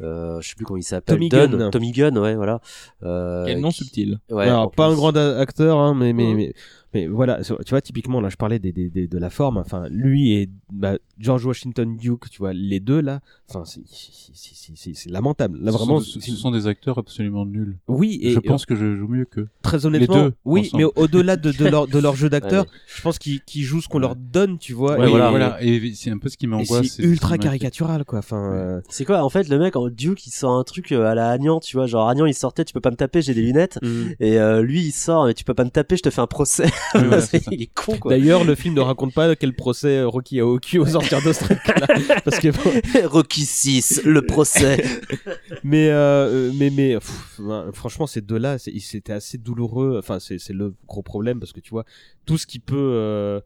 euh, 0.01 0.39
je 0.41 0.49
sais 0.49 0.55
plus 0.55 0.65
comment 0.65 0.77
il 0.77 0.83
s'appelle, 0.83 1.15
Tommy 1.15 1.29
Dunn, 1.29 1.51
Gunn. 1.57 1.69
Tommy 1.71 1.91
Gunn, 1.91 2.17
ouais 2.17 2.35
voilà. 2.35 2.61
Euh, 3.03 3.45
Quel 3.45 3.59
nom 3.59 3.69
qui- 3.69 3.83
subtil. 3.85 4.19
Ouais, 4.29 4.45
Alors, 4.45 4.71
pas 4.71 4.87
un 4.87 4.95
grand 4.95 5.15
acteur, 5.15 5.77
hein, 5.77 5.93
mais, 5.95 6.13
mais, 6.13 6.33
mais, 6.33 6.53
mais 6.93 7.07
voilà, 7.07 7.41
tu 7.43 7.53
vois, 7.69 7.81
typiquement, 7.81 8.21
là, 8.21 8.29
je 8.29 8.35
parlais 8.37 8.59
des, 8.59 8.71
des, 8.71 8.89
des- 8.89 9.07
de 9.07 9.17
la 9.17 9.29
forme. 9.29 9.57
Enfin, 9.57 9.87
lui 9.89 10.31
et 10.33 10.49
bah, 10.71 10.97
George 11.19 11.45
Washington 11.45 11.97
Duke, 11.97 12.29
tu 12.29 12.39
vois, 12.39 12.53
les 12.53 12.79
deux 12.79 13.01
là, 13.01 13.19
enfin, 13.49 13.63
c'est- 13.65 13.81
c'est- 13.85 14.31
c'est 14.33 14.75
c'est- 14.75 14.93
c'est 14.93 15.09
lamentable. 15.09 15.57
Là, 15.61 15.71
Ce 15.71 15.77
vraiment, 15.77 15.99
sont, 15.99 16.19
ce 16.19 16.31
sont 16.35 16.51
des 16.51 16.67
acteurs 16.67 16.97
absolument 16.97 17.45
nuls. 17.45 17.77
oui, 17.87 18.19
et 18.21 18.31
je 18.31 18.39
pense 18.39 18.65
que 18.65 18.75
je 18.75 18.95
joue 18.95 19.07
mieux 19.07 19.25
qu'eux. 19.25 19.47
très 19.61 19.85
honnêtement, 19.85 20.15
deux, 20.25 20.33
oui, 20.45 20.61
ensemble. 20.61 20.83
mais 20.83 21.01
au-delà 21.01 21.35
de, 21.37 21.51
de, 21.51 21.65
leur, 21.67 21.87
de 21.87 21.99
leur 21.99 22.15
jeu 22.15 22.29
d'acteur, 22.29 22.63
Ouais. 22.65 22.69
je 22.95 23.01
pense 23.01 23.17
qu'ils 23.19 23.41
qu'ils 23.41 23.63
jouent 23.63 23.81
ce 23.81 23.87
qu'on 23.87 23.99
leur 23.99 24.15
donne, 24.15 24.57
tu 24.57 24.73
vois. 24.73 24.97
Ouais, 24.99 25.07
et- 25.07 25.09
voilà, 25.09 25.29
voilà. 25.29 25.57
Et 25.63 25.93
c'est 25.95 26.11
un 26.11 26.17
peu 26.17 26.29
ce 26.29 26.37
qui 26.37 26.47
m'angoisse. 26.47 26.87
c'est 26.87 27.03
ultra 27.03 27.37
caricatural, 27.37 28.03
quoi. 28.05 28.19
Enfin, 28.19 28.51
Ouais. 28.51 28.57
euh, 28.57 28.81
C'est 28.89 29.05
quoi 29.05 29.23
en 29.23 29.29
fait 29.29 29.47
le 29.49 29.57
mec 29.59 29.75
en 29.75 29.89
Duke 29.89 30.25
il 30.27 30.31
sort 30.31 30.51
un 30.57 30.63
truc 30.63 30.91
euh, 30.91 31.05
à 31.05 31.15
la 31.15 31.29
Agnan 31.31 31.59
tu 31.59 31.75
vois 31.77 31.87
genre 31.87 32.07
Agnan 32.09 32.25
il 32.25 32.33
sortait 32.33 32.63
tu 32.65 32.73
peux 32.73 32.79
pas 32.81 32.91
me 32.91 32.95
taper 32.95 33.21
j'ai 33.21 33.33
des 33.33 33.41
lunettes 33.41 33.79
mm. 33.81 33.87
et 34.19 34.39
euh, 34.39 34.61
lui 34.61 34.81
il 34.81 34.91
sort 34.91 35.25
mais 35.25 35.33
tu 35.33 35.43
peux 35.43 35.53
pas 35.53 35.63
me 35.63 35.69
taper 35.69 35.97
je 35.97 36.03
te 36.03 36.09
fais 36.09 36.21
un 36.21 36.27
procès 36.27 36.65
Ouais, 36.93 37.07
ouais, 37.07 37.21
c'est 37.21 37.43
ça. 37.43 37.51
il 37.51 37.61
est 37.61 37.73
con 37.73 37.97
quoi 37.97 38.11
D'ailleurs, 38.11 38.43
le 38.43 38.55
film 38.55 38.73
ne 38.73 38.81
raconte 38.81 39.13
pas 39.13 39.35
quel 39.35 39.53
procès 39.55 40.03
Rocky 40.03 40.39
a 40.39 40.45
au 40.45 40.59
cul 40.59 40.79
aux 40.79 40.85
sorties 40.85 41.15
d'Australie. 41.23 41.59
parce 42.23 42.39
que 42.39 43.07
Rocky 43.07 43.45
6 43.45 44.01
le 44.05 44.25
procès 44.25 44.83
mais 45.63 45.89
euh, 45.89 46.51
mais 46.55 46.69
mais 46.69 46.95
pff, 46.95 47.39
ben, 47.39 47.71
franchement 47.73 48.07
ces 48.07 48.21
deux 48.21 48.37
là 48.37 48.57
c'était 48.57 49.13
assez 49.13 49.37
douloureux 49.37 49.97
enfin 49.99 50.19
c'est 50.19 50.39
c'est 50.39 50.53
le 50.53 50.75
gros 50.87 51.03
problème 51.03 51.39
parce 51.39 51.53
que 51.53 51.59
tu 51.59 51.71
vois 51.71 51.85
tout 52.25 52.37
ce 52.37 52.47
qui 52.47 52.59
peut 52.59 52.75
euh, 52.75 53.39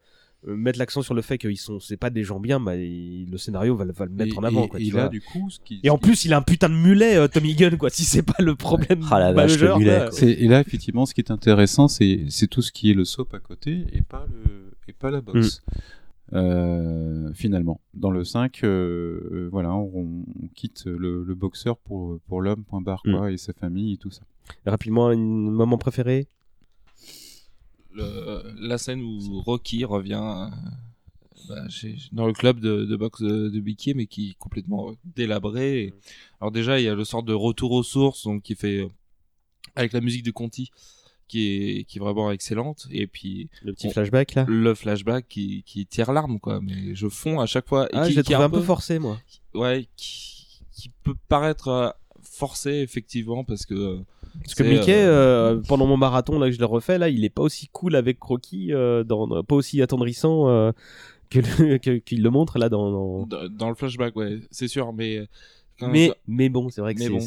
mettre 0.47 0.79
l'accent 0.79 1.01
sur 1.03 1.13
le 1.13 1.21
fait 1.21 1.37
qu'ils 1.37 1.57
sont 1.57 1.79
c'est 1.79 1.97
pas 1.97 2.09
des 2.09 2.23
gens 2.23 2.39
bien 2.39 2.59
bah 2.59 2.75
il- 2.75 3.29
le 3.29 3.37
scénario 3.37 3.75
va, 3.75 3.85
le- 3.85 3.93
va 3.93 4.05
le 4.05 4.11
mettre 4.11 4.35
Et- 4.35 4.39
en 4.39 4.43
avant 4.43 4.65
et- 4.65 4.67
quoi, 4.69 4.79
et 4.79 4.85
tu 4.85 4.91
là, 4.95 5.01
vois. 5.01 5.09
du 5.09 5.21
coup, 5.21 5.49
ce 5.49 5.59
qui, 5.59 5.79
et 5.83 5.89
en 5.91 5.97
plus 5.99 6.25
il 6.25 6.33
a 6.33 6.37
un 6.37 6.41
putain 6.41 6.69
de 6.69 6.73
mulet 6.75 7.15
euh, 7.15 7.27
Tommy 7.27 7.53
Gunn 7.55 7.77
quoi 7.77 7.89
si 7.91 8.03
c'est 8.03 8.23
pas 8.23 8.35
le 8.39 8.55
problème 8.55 9.05
Ah 9.11 9.19
la 9.19 9.33
vache, 9.33 9.51
le 9.53 9.57
majeur 9.67 9.77
mulet, 9.79 10.05
quoi. 10.09 10.23
et 10.27 10.47
là, 10.47 10.59
effectivement, 10.61 11.05
ce 11.05 11.13
qui 11.13 11.21
est 11.21 11.31
intéressant, 11.31 11.87
c'est 11.87 12.25
c'est 12.29 12.47
tout 12.47 12.61
ce 12.63 12.71
qui 12.71 12.89
est 12.89 12.95
le 12.95 13.05
soap 13.05 13.33
à 13.35 13.39
côté 13.39 13.85
et 13.93 14.01
pas, 14.01 14.25
le, 14.33 14.71
et 14.87 14.93
pas 14.93 15.11
la 15.11 15.21
boxe. 15.21 15.61
Mm. 15.67 16.35
Euh, 16.35 17.31
finalement, 17.33 17.81
dans 17.93 18.09
le 18.09 18.23
5, 18.23 18.63
euh, 18.63 19.19
euh, 19.33 19.49
voilà, 19.51 19.73
on, 19.75 20.23
on 20.41 20.47
quitte 20.55 20.85
le, 20.85 21.23
le 21.23 21.35
boxeur 21.35 21.77
pour, 21.77 22.19
pour 22.27 22.41
l'homme, 22.41 22.63
point 22.63 22.79
barre, 22.81 23.01
Mm. 23.05 23.11
quoi, 23.15 23.31
et 23.31 23.37
sa 23.37 23.53
famille 23.53 23.93
et 23.93 23.97
tout 23.97 24.11
ça. 24.11 24.21
rapidement 24.65 25.07
un 25.09 25.17
moment 25.17 25.77
préféré? 25.77 26.27
Le- 27.93 28.53
la 28.59 28.77
scène 28.77 29.01
où 29.01 29.41
Rocky 29.41 29.83
revient 29.85 30.13
euh, 30.23 30.47
bah, 31.49 31.65
dans 32.13 32.27
le 32.27 32.33
club 32.33 32.59
de, 32.59 32.85
de 32.85 32.95
boxe 32.95 33.21
de, 33.21 33.49
de 33.49 33.59
Biquier, 33.59 33.93
mais 33.93 34.05
qui 34.07 34.31
est 34.31 34.33
complètement 34.37 34.93
délabré. 35.15 35.83
Et- 35.83 35.93
alors 36.39 36.51
déjà, 36.51 36.79
il 36.79 36.83
y 36.85 36.87
a 36.89 36.95
le 36.95 37.03
sort 37.03 37.23
de 37.23 37.33
retour 37.33 37.71
aux 37.71 37.83
sources, 37.83 38.23
donc 38.23 38.43
qui 38.43 38.55
fait 38.55 38.77
euh, 38.79 38.87
avec 39.75 39.93
la 39.93 40.01
musique 40.01 40.23
de 40.23 40.31
Conti, 40.31 40.69
qui 41.27 41.47
est 41.79 41.83
qui 41.85 41.97
est 41.97 42.01
vraiment 42.01 42.31
excellente. 42.31 42.87
Et 42.91 43.07
puis 43.07 43.49
le 43.63 43.73
petit 43.73 43.87
On- 43.87 43.91
flashback 43.91 44.35
là 44.35 44.45
le 44.47 44.73
flashback 44.75 45.27
qui 45.27 45.63
qui 45.65 45.85
tire 45.85 46.11
l'arme 46.13 46.39
quoi. 46.39 46.61
Mais 46.61 46.93
je 46.95 47.07
fonds 47.09 47.39
à 47.39 47.45
chaque 47.45 47.67
fois. 47.67 47.87
et 47.87 47.89
ah 47.93 48.05
qui, 48.05 48.11
je 48.13 48.17
l'ai 48.17 48.23
trouvé 48.23 48.43
un 48.43 48.49
peu 48.49 48.61
forcé 48.61 48.99
moi 48.99 49.19
Ouais, 49.53 49.87
qui, 49.97 50.59
qui 50.73 50.89
peut 51.03 51.15
paraître 51.27 51.67
euh, 51.69 51.89
forcé 52.21 52.71
effectivement 52.75 53.43
parce 53.43 53.65
que 53.65 53.99
Parce 54.43 54.55
que 54.55 54.63
Mickey, 54.63 54.93
euh, 55.03 55.55
euh, 55.57 55.61
pendant 55.67 55.85
mon 55.85 55.97
marathon 55.97 56.39
là 56.39 56.47
que 56.47 56.53
je 56.53 56.59
l'ai 56.59 56.65
refait, 56.65 56.97
là, 56.97 57.09
il 57.09 57.23
est 57.25 57.29
pas 57.29 57.41
aussi 57.43 57.67
cool 57.67 57.95
avec 57.95 58.21
Rocky, 58.21 58.73
euh, 58.73 59.03
dans, 59.03 59.43
pas 59.43 59.55
aussi 59.55 59.81
attendrissant 59.81 60.49
euh, 60.49 60.71
que 61.29 61.39
le- 61.39 61.77
que- 61.79 61.97
qu'il 61.97 62.23
le 62.23 62.29
montre 62.29 62.57
là 62.57 62.69
dans. 62.69 62.91
dans- 62.91 63.25
dans, 63.25 63.49
dans 63.49 63.69
le 63.69 63.75
flashback, 63.75 64.15
ouais, 64.15 64.39
c'est 64.51 64.67
sûr, 64.67 64.93
mais 64.93 65.27
Mais 65.91 66.11
mais 66.27 66.49
bon, 66.49 66.69
c'est 66.69 66.81
vrai 66.81 66.93
que 66.93 66.99
c'est 67.07 67.09
bon. 67.09 67.19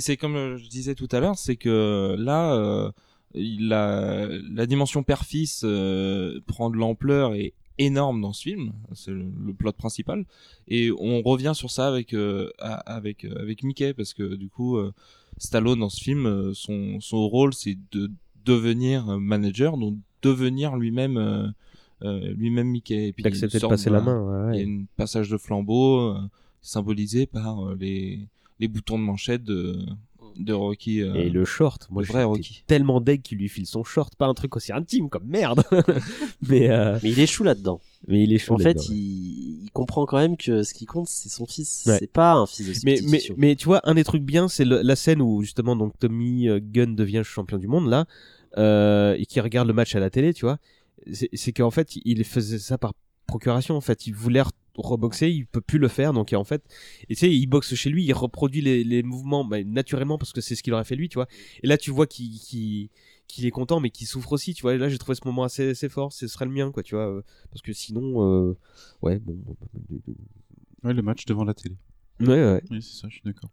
c'est 0.00 0.16
comme 0.16 0.56
je 0.56 0.68
disais 0.68 0.94
tout 0.94 1.08
à 1.12 1.20
l'heure, 1.20 1.38
c'est 1.38 1.56
que 1.56 2.16
là, 2.18 2.54
euh, 2.54 2.90
il 3.34 3.72
a, 3.72 4.28
la 4.52 4.66
dimension 4.66 5.02
père-fils 5.02 5.62
euh, 5.64 6.40
prend 6.46 6.70
de 6.70 6.76
l'ampleur 6.76 7.34
et 7.34 7.52
énorme 7.78 8.20
dans 8.20 8.32
ce 8.32 8.42
film, 8.42 8.72
c'est 8.92 9.10
le, 9.10 9.26
le 9.44 9.52
plot 9.52 9.72
principal, 9.72 10.24
et 10.68 10.92
on 10.96 11.20
revient 11.22 11.52
sur 11.54 11.70
ça 11.72 11.88
avec 11.88 12.14
euh, 12.14 12.50
avec 12.58 13.24
avec 13.24 13.64
Mickey 13.64 13.92
parce 13.94 14.14
que 14.14 14.34
du 14.36 14.48
coup, 14.48 14.76
euh, 14.76 14.92
Stallone 15.38 15.80
dans 15.80 15.88
ce 15.88 16.02
film, 16.02 16.26
euh, 16.26 16.52
son 16.54 17.00
son 17.00 17.28
rôle 17.28 17.54
c'est 17.54 17.76
de 17.92 18.10
devenir 18.44 19.08
euh, 19.08 19.18
manager, 19.18 19.76
donc 19.76 19.96
devenir 20.22 20.76
lui-même 20.76 21.16
euh, 21.16 22.34
lui-même 22.34 22.68
Mickey, 22.68 23.08
et 23.08 23.12
puis 23.12 23.22
d'accepter 23.22 23.58
de 23.58 23.66
passer 23.66 23.90
la 23.90 24.00
main. 24.00 24.48
ouais, 24.48 24.58
il 24.58 24.60
y 24.60 24.64
a 24.64 24.82
un 24.82 24.84
passage 24.96 25.30
de 25.30 25.38
flambeau 25.38 26.14
symbolisé 26.60 27.26
par 27.26 27.74
les, 27.76 28.20
les 28.60 28.68
boutons 28.68 28.98
de 28.98 29.04
manchette 29.04 29.44
de, 29.44 29.78
de 30.36 30.52
Rocky. 30.52 31.00
euh, 31.02 31.14
Et 31.14 31.30
le 31.30 31.44
short, 31.44 31.88
moi 31.90 32.02
le 32.02 32.06
je 32.06 32.12
vrai 32.12 32.24
Rocky. 32.24 32.62
tellement 32.66 33.00
deg 33.00 33.22
qu'il 33.22 33.38
lui 33.38 33.48
file 33.48 33.66
son 33.66 33.84
short, 33.84 34.14
pas 34.16 34.26
un 34.26 34.34
truc 34.34 34.56
aussi 34.56 34.72
intime 34.72 35.08
comme 35.08 35.24
merde. 35.26 35.62
mais 36.48 36.70
euh, 36.70 36.98
mais 37.02 37.10
il 37.12 37.20
échoue 37.20 37.44
là-dedans 37.44 37.80
mais 38.06 38.22
il 38.24 38.32
est 38.34 38.38
chaud. 38.38 38.54
en 38.54 38.58
fait 38.58 38.76
ouais. 38.76 38.84
il... 38.90 39.64
il 39.64 39.70
comprend 39.72 40.04
quand 40.06 40.18
même 40.18 40.36
que 40.36 40.62
ce 40.62 40.74
qui 40.74 40.84
compte 40.86 41.08
c'est 41.08 41.28
son 41.30 41.46
fils 41.46 41.84
Ouais. 41.86 41.96
c'est 41.98 42.10
pas 42.12 42.32
un 42.34 42.46
fils 42.46 42.66
de 42.66 42.72
mais, 42.84 42.92
mais, 42.92 42.96
substitution 42.98 43.34
mais 43.38 43.56
tu 43.56 43.64
vois, 43.64 43.80
un 43.84 43.94
des 43.94 44.04
trucs 44.04 44.22
bien, 44.22 44.48
c'est 44.48 44.64
le- 44.64 44.82
la 44.82 44.96
scène 44.96 45.22
où 45.22 45.42
justement 45.42 45.74
donc 45.76 45.98
Tommy 45.98 46.48
euh, 46.48 46.60
Gunn 46.62 46.94
devient 46.94 47.22
champion 47.24 47.56
du 47.58 47.66
monde 47.66 47.88
là, 47.88 48.04
euh, 48.58 49.16
et 49.18 49.26
qui 49.26 49.40
regarde 49.40 49.66
le 49.68 49.74
match 49.74 49.94
à 49.94 50.00
la 50.00 50.10
télé, 50.10 50.32
tu 50.34 50.44
vois. 50.44 50.58
C'est 51.32 51.52
qu'en 51.52 51.70
fait, 51.70 51.96
il 52.04 52.24
faisait 52.24 52.58
ça 52.58 52.78
par 52.78 52.92
procuration. 53.26 53.76
En 53.76 53.80
fait, 53.82 54.06
il 54.06 54.14
voulait 54.14 54.42
reboxer, 54.76 55.30
il 55.30 55.46
peut 55.46 55.60
plus 55.60 55.78
le 55.78 55.88
faire, 55.88 56.12
donc 56.12 56.32
en 56.32 56.44
fait, 56.44 56.62
et 57.08 57.14
tu 57.14 57.20
sais, 57.20 57.30
il 57.34 57.46
boxe 57.46 57.74
chez 57.74 57.90
lui, 57.90 58.04
il 58.04 58.12
reproduit 58.12 58.60
les, 58.60 58.84
les 58.84 59.02
mouvements 59.02 59.44
bah, 59.44 59.62
naturellement 59.64 60.18
parce 60.18 60.32
que 60.32 60.40
c'est 60.40 60.54
ce 60.56 60.62
qu'il 60.62 60.72
aurait 60.72 60.84
fait 60.84 60.96
lui, 60.96 61.08
tu 61.08 61.14
vois. 61.14 61.28
Et 61.62 61.66
là, 61.66 61.76
tu 61.78 61.90
vois 61.90 62.06
qu'il 62.06 62.90
est 63.38 63.50
content, 63.50 63.80
mais 63.80 63.90
qu'il 63.90 64.06
souffre 64.06 64.32
aussi, 64.32 64.54
tu 64.54 64.62
vois. 64.62 64.74
Et 64.74 64.78
là, 64.78 64.88
j'ai 64.88 64.98
trouvé 64.98 65.14
ce 65.14 65.26
moment 65.26 65.44
assez, 65.44 65.70
assez 65.70 65.88
fort. 65.88 66.12
Ce 66.12 66.26
serait 66.26 66.44
le 66.44 66.50
mien, 66.50 66.70
quoi, 66.72 66.82
tu 66.82 66.94
vois. 66.94 67.08
euh, 67.08 67.22
Parce 67.50 67.62
que 67.62 67.72
sinon, 67.72 68.22
euh, 68.50 68.56
ouais, 69.02 69.18
bon. 69.18 69.36
Ouais, 70.82 70.92
le 70.92 71.02
match 71.02 71.24
devant 71.24 71.44
la 71.44 71.54
télé. 71.54 71.76
Ouais, 72.20 72.28
ouais. 72.28 72.62
Oui, 72.70 72.82
c'est 72.82 73.00
ça, 73.00 73.08
je 73.08 73.14
suis 73.14 73.22
d'accord. 73.24 73.50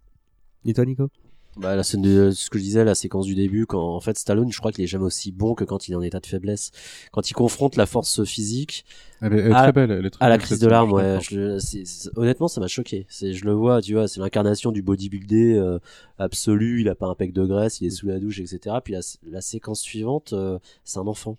Et 0.66 0.74
toi, 0.74 0.86
Nico? 0.86 1.10
Bah, 1.58 1.76
la 1.76 1.84
scène 1.84 2.02
de 2.02 2.32
ce 2.32 2.50
que 2.50 2.58
je 2.58 2.64
disais, 2.64 2.86
la 2.86 2.96
séquence 2.96 3.26
du 3.26 3.36
début, 3.36 3.66
quand 3.66 3.96
en 3.96 4.00
fait 4.00 4.18
Stallone, 4.18 4.52
je 4.52 4.58
crois 4.58 4.72
qu'il 4.72 4.84
est 4.86 4.88
jamais 4.88 5.04
aussi 5.04 5.34
bon 5.34 5.54
que 5.54 5.66
quand 5.66 5.88
il 5.88 5.92
est 5.92 5.96
en 5.96 6.02
état 6.02 6.22
de 6.22 6.26
faiblesse. 6.26 6.72
Quand 7.12 7.30
il 7.30 7.34
confronte 7.34 7.76
la 7.76 7.86
force 7.86 8.24
physique 8.24 8.86
Elle 9.20 9.34
est, 9.34 9.40
elle 9.40 9.52
est 9.52 9.56
À- 9.56 9.64
très 9.64 9.72
belle. 9.74 9.92
Elle 9.92 10.06
est 10.06 10.10
très 10.12 10.26
à 10.26 10.30
la 10.30 10.38
belle, 10.38 10.46
crise 10.46 10.58
cette 10.60 10.66
de 10.66 10.72
larmes, 10.72 10.94
ouais. 10.94 11.20
Je 11.22 12.10
honnêtement, 12.16 12.48
ça 12.48 12.62
m'a 12.62 12.68
choqué. 12.68 13.06
C'est, 13.10 13.34
je 13.34 13.44
le 13.44 13.52
vois, 13.52 13.82
tu 13.82 13.94
vois, 13.94 14.08
c'est 14.08 14.22
l'incarnation 14.22 14.72
du 14.72 14.82
bodybuildé 14.82 15.56
euh, 15.56 15.78
absolu. 16.20 16.82
Il 16.82 16.88
a 16.90 16.96
pas 16.96 17.08
un 17.08 17.16
pec 17.16 17.34
de 17.34 17.46
graisse, 17.46 17.82
il 17.82 17.88
est 17.88 17.92
sous 17.92 18.08
la 18.08 18.20
douche, 18.20 18.40
etc. 18.40 18.78
Puis 18.82 18.94
la, 18.94 19.02
la 19.30 19.42
séquence 19.42 19.82
suivante, 19.82 20.32
euh, 20.32 20.58
c'est 20.86 21.00
un 21.00 21.08
enfant. 21.08 21.38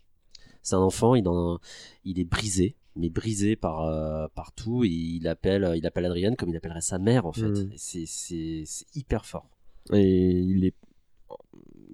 C'est 0.63 0.75
un 0.77 0.81
enfant, 0.81 1.15
il, 1.15 1.27
en, 1.27 1.59
il 2.05 2.21
est 2.21 2.25
brisé, 2.25 2.77
mais 2.97 3.09
brisé 3.09 3.57
par 3.57 3.81
euh, 3.87 4.27
par 4.35 4.53
tout. 4.53 4.85
Et 4.85 4.89
il 4.89 5.27
appelle, 5.27 5.73
il 5.75 5.87
appelle 5.87 6.05
Adrienne 6.05 6.37
comme 6.37 6.51
il 6.51 6.57
appellerait 6.57 6.83
sa 6.83 6.99
mère 6.99 7.25
en 7.25 7.33
fait. 7.33 7.49
C'est, 7.77 8.05
c'est 8.07 8.65
hyper 8.95 9.25
fort. 9.25 9.49
Et 9.93 10.39
il 10.41 10.65
est 10.65 10.75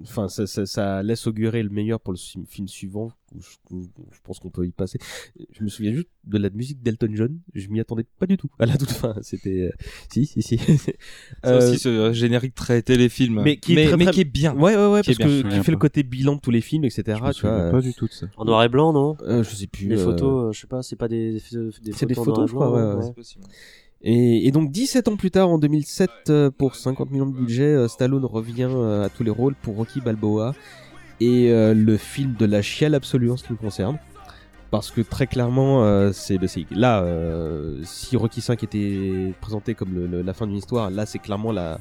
enfin 0.02 0.28
ça, 0.28 0.46
ça, 0.46 0.64
ça 0.64 1.02
laisse 1.02 1.26
augurer 1.26 1.60
le 1.62 1.70
meilleur 1.70 2.00
pour 2.00 2.12
le 2.12 2.18
film, 2.46 2.68
suivant 2.68 3.10
où 3.34 3.40
je, 3.40 3.48
où 3.74 3.82
je 4.12 4.18
pense 4.22 4.38
qu'on 4.38 4.48
peut 4.50 4.64
y 4.64 4.70
passer 4.70 4.98
je 5.50 5.62
me 5.64 5.68
souviens 5.68 5.92
juste 5.92 6.08
de 6.24 6.38
la 6.38 6.50
musique 6.50 6.80
d'Elton 6.82 7.10
John 7.14 7.38
je 7.52 7.66
m'y 7.68 7.80
attendais 7.80 8.04
pas 8.18 8.26
du 8.26 8.36
tout 8.36 8.48
à 8.60 8.66
la 8.66 8.76
toute 8.76 8.92
fin 8.92 9.16
c'était 9.22 9.62
euh, 9.62 9.70
si 10.12 10.24
si 10.26 10.40
si 10.40 10.56
Ça 11.42 11.50
Euh, 11.50 11.58
aussi, 11.58 11.78
ce 11.80 11.88
euh, 11.88 12.12
générique 12.12 12.54
très 12.54 12.80
téléfilm, 12.82 13.42
mais 13.42 13.56
qui 13.56 13.74
est 13.74 13.88
très, 13.88 13.96
très- 13.96 14.12
qui 14.12 14.20
est 14.20 14.24
bien. 14.24 14.54
ouais 14.54 14.76
ouais 14.76 14.86
ouais 14.86 15.02
Qui 15.02 15.14
parce 15.16 15.18
que 15.18 15.42
qui 15.42 15.64
fait 15.64 15.72
le 15.72 15.78
côté 15.78 16.02
bilan 16.04 16.36
de 16.36 16.40
tous 16.40 16.50
les 16.52 16.60
films 16.60 16.84
etc 16.84 17.02
Je 17.06 17.12
me 17.12 17.32
tu 17.32 17.42
vois 17.42 17.50
souviens 17.50 17.70
pas 17.72 17.80
du 17.80 17.92
tout 17.94 18.06
de 18.06 18.12
ça. 18.12 18.26
En 18.36 18.44
noir 18.44 18.62
et 18.62 18.68
blanc, 18.68 18.92
non? 18.92 19.16
Euh, 19.22 19.42
je 19.42 19.54
sais 19.54 19.66
plus 19.66 19.88
Les 19.88 19.96
euh, 19.96 20.04
photos, 20.04 20.48
euh, 20.48 20.52
je 20.52 20.60
sais 20.60 20.66
pas, 20.68 20.82
c'est 20.82 20.96
pas 20.96 21.08
des, 21.08 21.32
des, 21.32 21.38
des 21.40 21.92
C'est 21.92 22.06
des 22.06 22.14
photos, 22.14 22.18
en 22.18 22.24
noir 22.24 22.24
photos, 22.24 22.44
et 22.44 22.48
je 22.48 22.54
crois, 22.54 22.68
blanc, 22.68 22.90
ouais, 22.90 22.96
ouais. 22.98 23.02
C'est 23.08 23.14
possible. 23.14 23.44
Et, 24.02 24.46
et 24.46 24.50
donc 24.52 24.70
17 24.70 25.08
ans 25.08 25.16
plus 25.16 25.30
tard, 25.30 25.48
en 25.48 25.58
2007, 25.58 26.10
euh, 26.28 26.50
pour 26.50 26.76
50 26.76 27.10
millions 27.10 27.26
de 27.26 27.34
budget, 27.36 27.64
euh, 27.64 27.88
Stallone 27.88 28.24
revient 28.24 28.68
euh, 28.70 29.06
à 29.06 29.08
tous 29.08 29.24
les 29.24 29.30
rôles 29.30 29.54
pour 29.56 29.76
Rocky 29.76 30.00
Balboa 30.00 30.54
et 31.20 31.50
le 31.50 31.96
film 31.96 32.34
de 32.38 32.46
la 32.46 32.62
chiale 32.62 32.94
absolue 32.94 33.32
en 33.32 33.36
ce 33.36 33.42
qui 33.42 33.52
me 33.52 33.58
concerne. 33.58 33.98
Parce 34.70 34.92
que 34.92 35.00
très 35.00 35.26
clairement, 35.26 35.82
euh, 35.82 36.12
c'est 36.12 36.38
là, 36.70 37.04
si 37.82 38.16
Rocky 38.16 38.40
5 38.40 38.62
était 38.62 39.32
présenté 39.40 39.74
comme 39.74 39.92
le- 39.94 40.06
le- 40.06 40.22
la 40.22 40.32
fin 40.32 40.46
d'une 40.46 40.54
histoire, 40.58 40.90
là 40.90 41.06
c'est 41.06 41.18
clairement 41.18 41.50
la, 41.50 41.80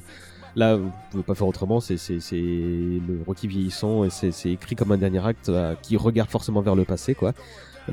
là 0.56 0.74
vous 0.76 0.90
pouvez 1.12 1.22
pas 1.22 1.36
faire 1.36 1.46
autrement. 1.46 1.78
C'est 1.78 1.98
c'est 1.98 2.18
c'est 2.18 2.34
le 2.40 3.20
Rocky 3.24 3.46
vieillissant 3.46 4.02
et 4.04 4.10
c'est 4.10 4.50
écrit 4.50 4.74
comme 4.74 4.90
un 4.90 4.96
dernier 4.98 5.24
acte 5.24 5.52
qui 5.82 5.96
regarde 5.96 6.30
forcément 6.30 6.60
vers 6.62 6.74
le 6.74 6.84
passé, 6.84 7.14
quoi. 7.14 7.32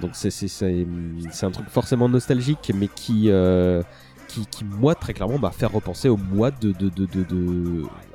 Donc 0.02 0.12
c'est 0.14 0.32
c'est 0.32 0.48
c'est 0.48 0.88
c'est 1.30 1.46
un 1.46 1.52
truc 1.52 1.70
forcément 1.70 2.10
nostalgique, 2.10 2.72
mais 2.74 2.88
qui 2.88 3.26
euh, 3.30 3.84
qui, 4.42 4.64
moi 4.64 4.96
très 4.96 5.14
clairement 5.14 5.40
m'a 5.40 5.52
fait 5.52 5.66
repenser 5.66 6.10
au 6.10 6.18
moi 6.18 6.52
de 6.52 6.74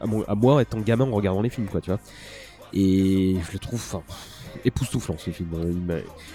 à, 0.00 0.34
moi 0.34 0.62
étant 0.62 0.80
gamin 0.80 1.04
en 1.04 1.14
regardant 1.14 1.42
les 1.42 1.50
films 1.50 1.68
quoi 1.68 1.80
tu 1.80 1.90
vois. 1.90 2.00
Et 2.72 3.36
je 3.46 3.52
le 3.52 3.58
trouve 3.58 4.00
époustouflant 4.64 5.16
ce 5.18 5.30
film. 5.30 5.48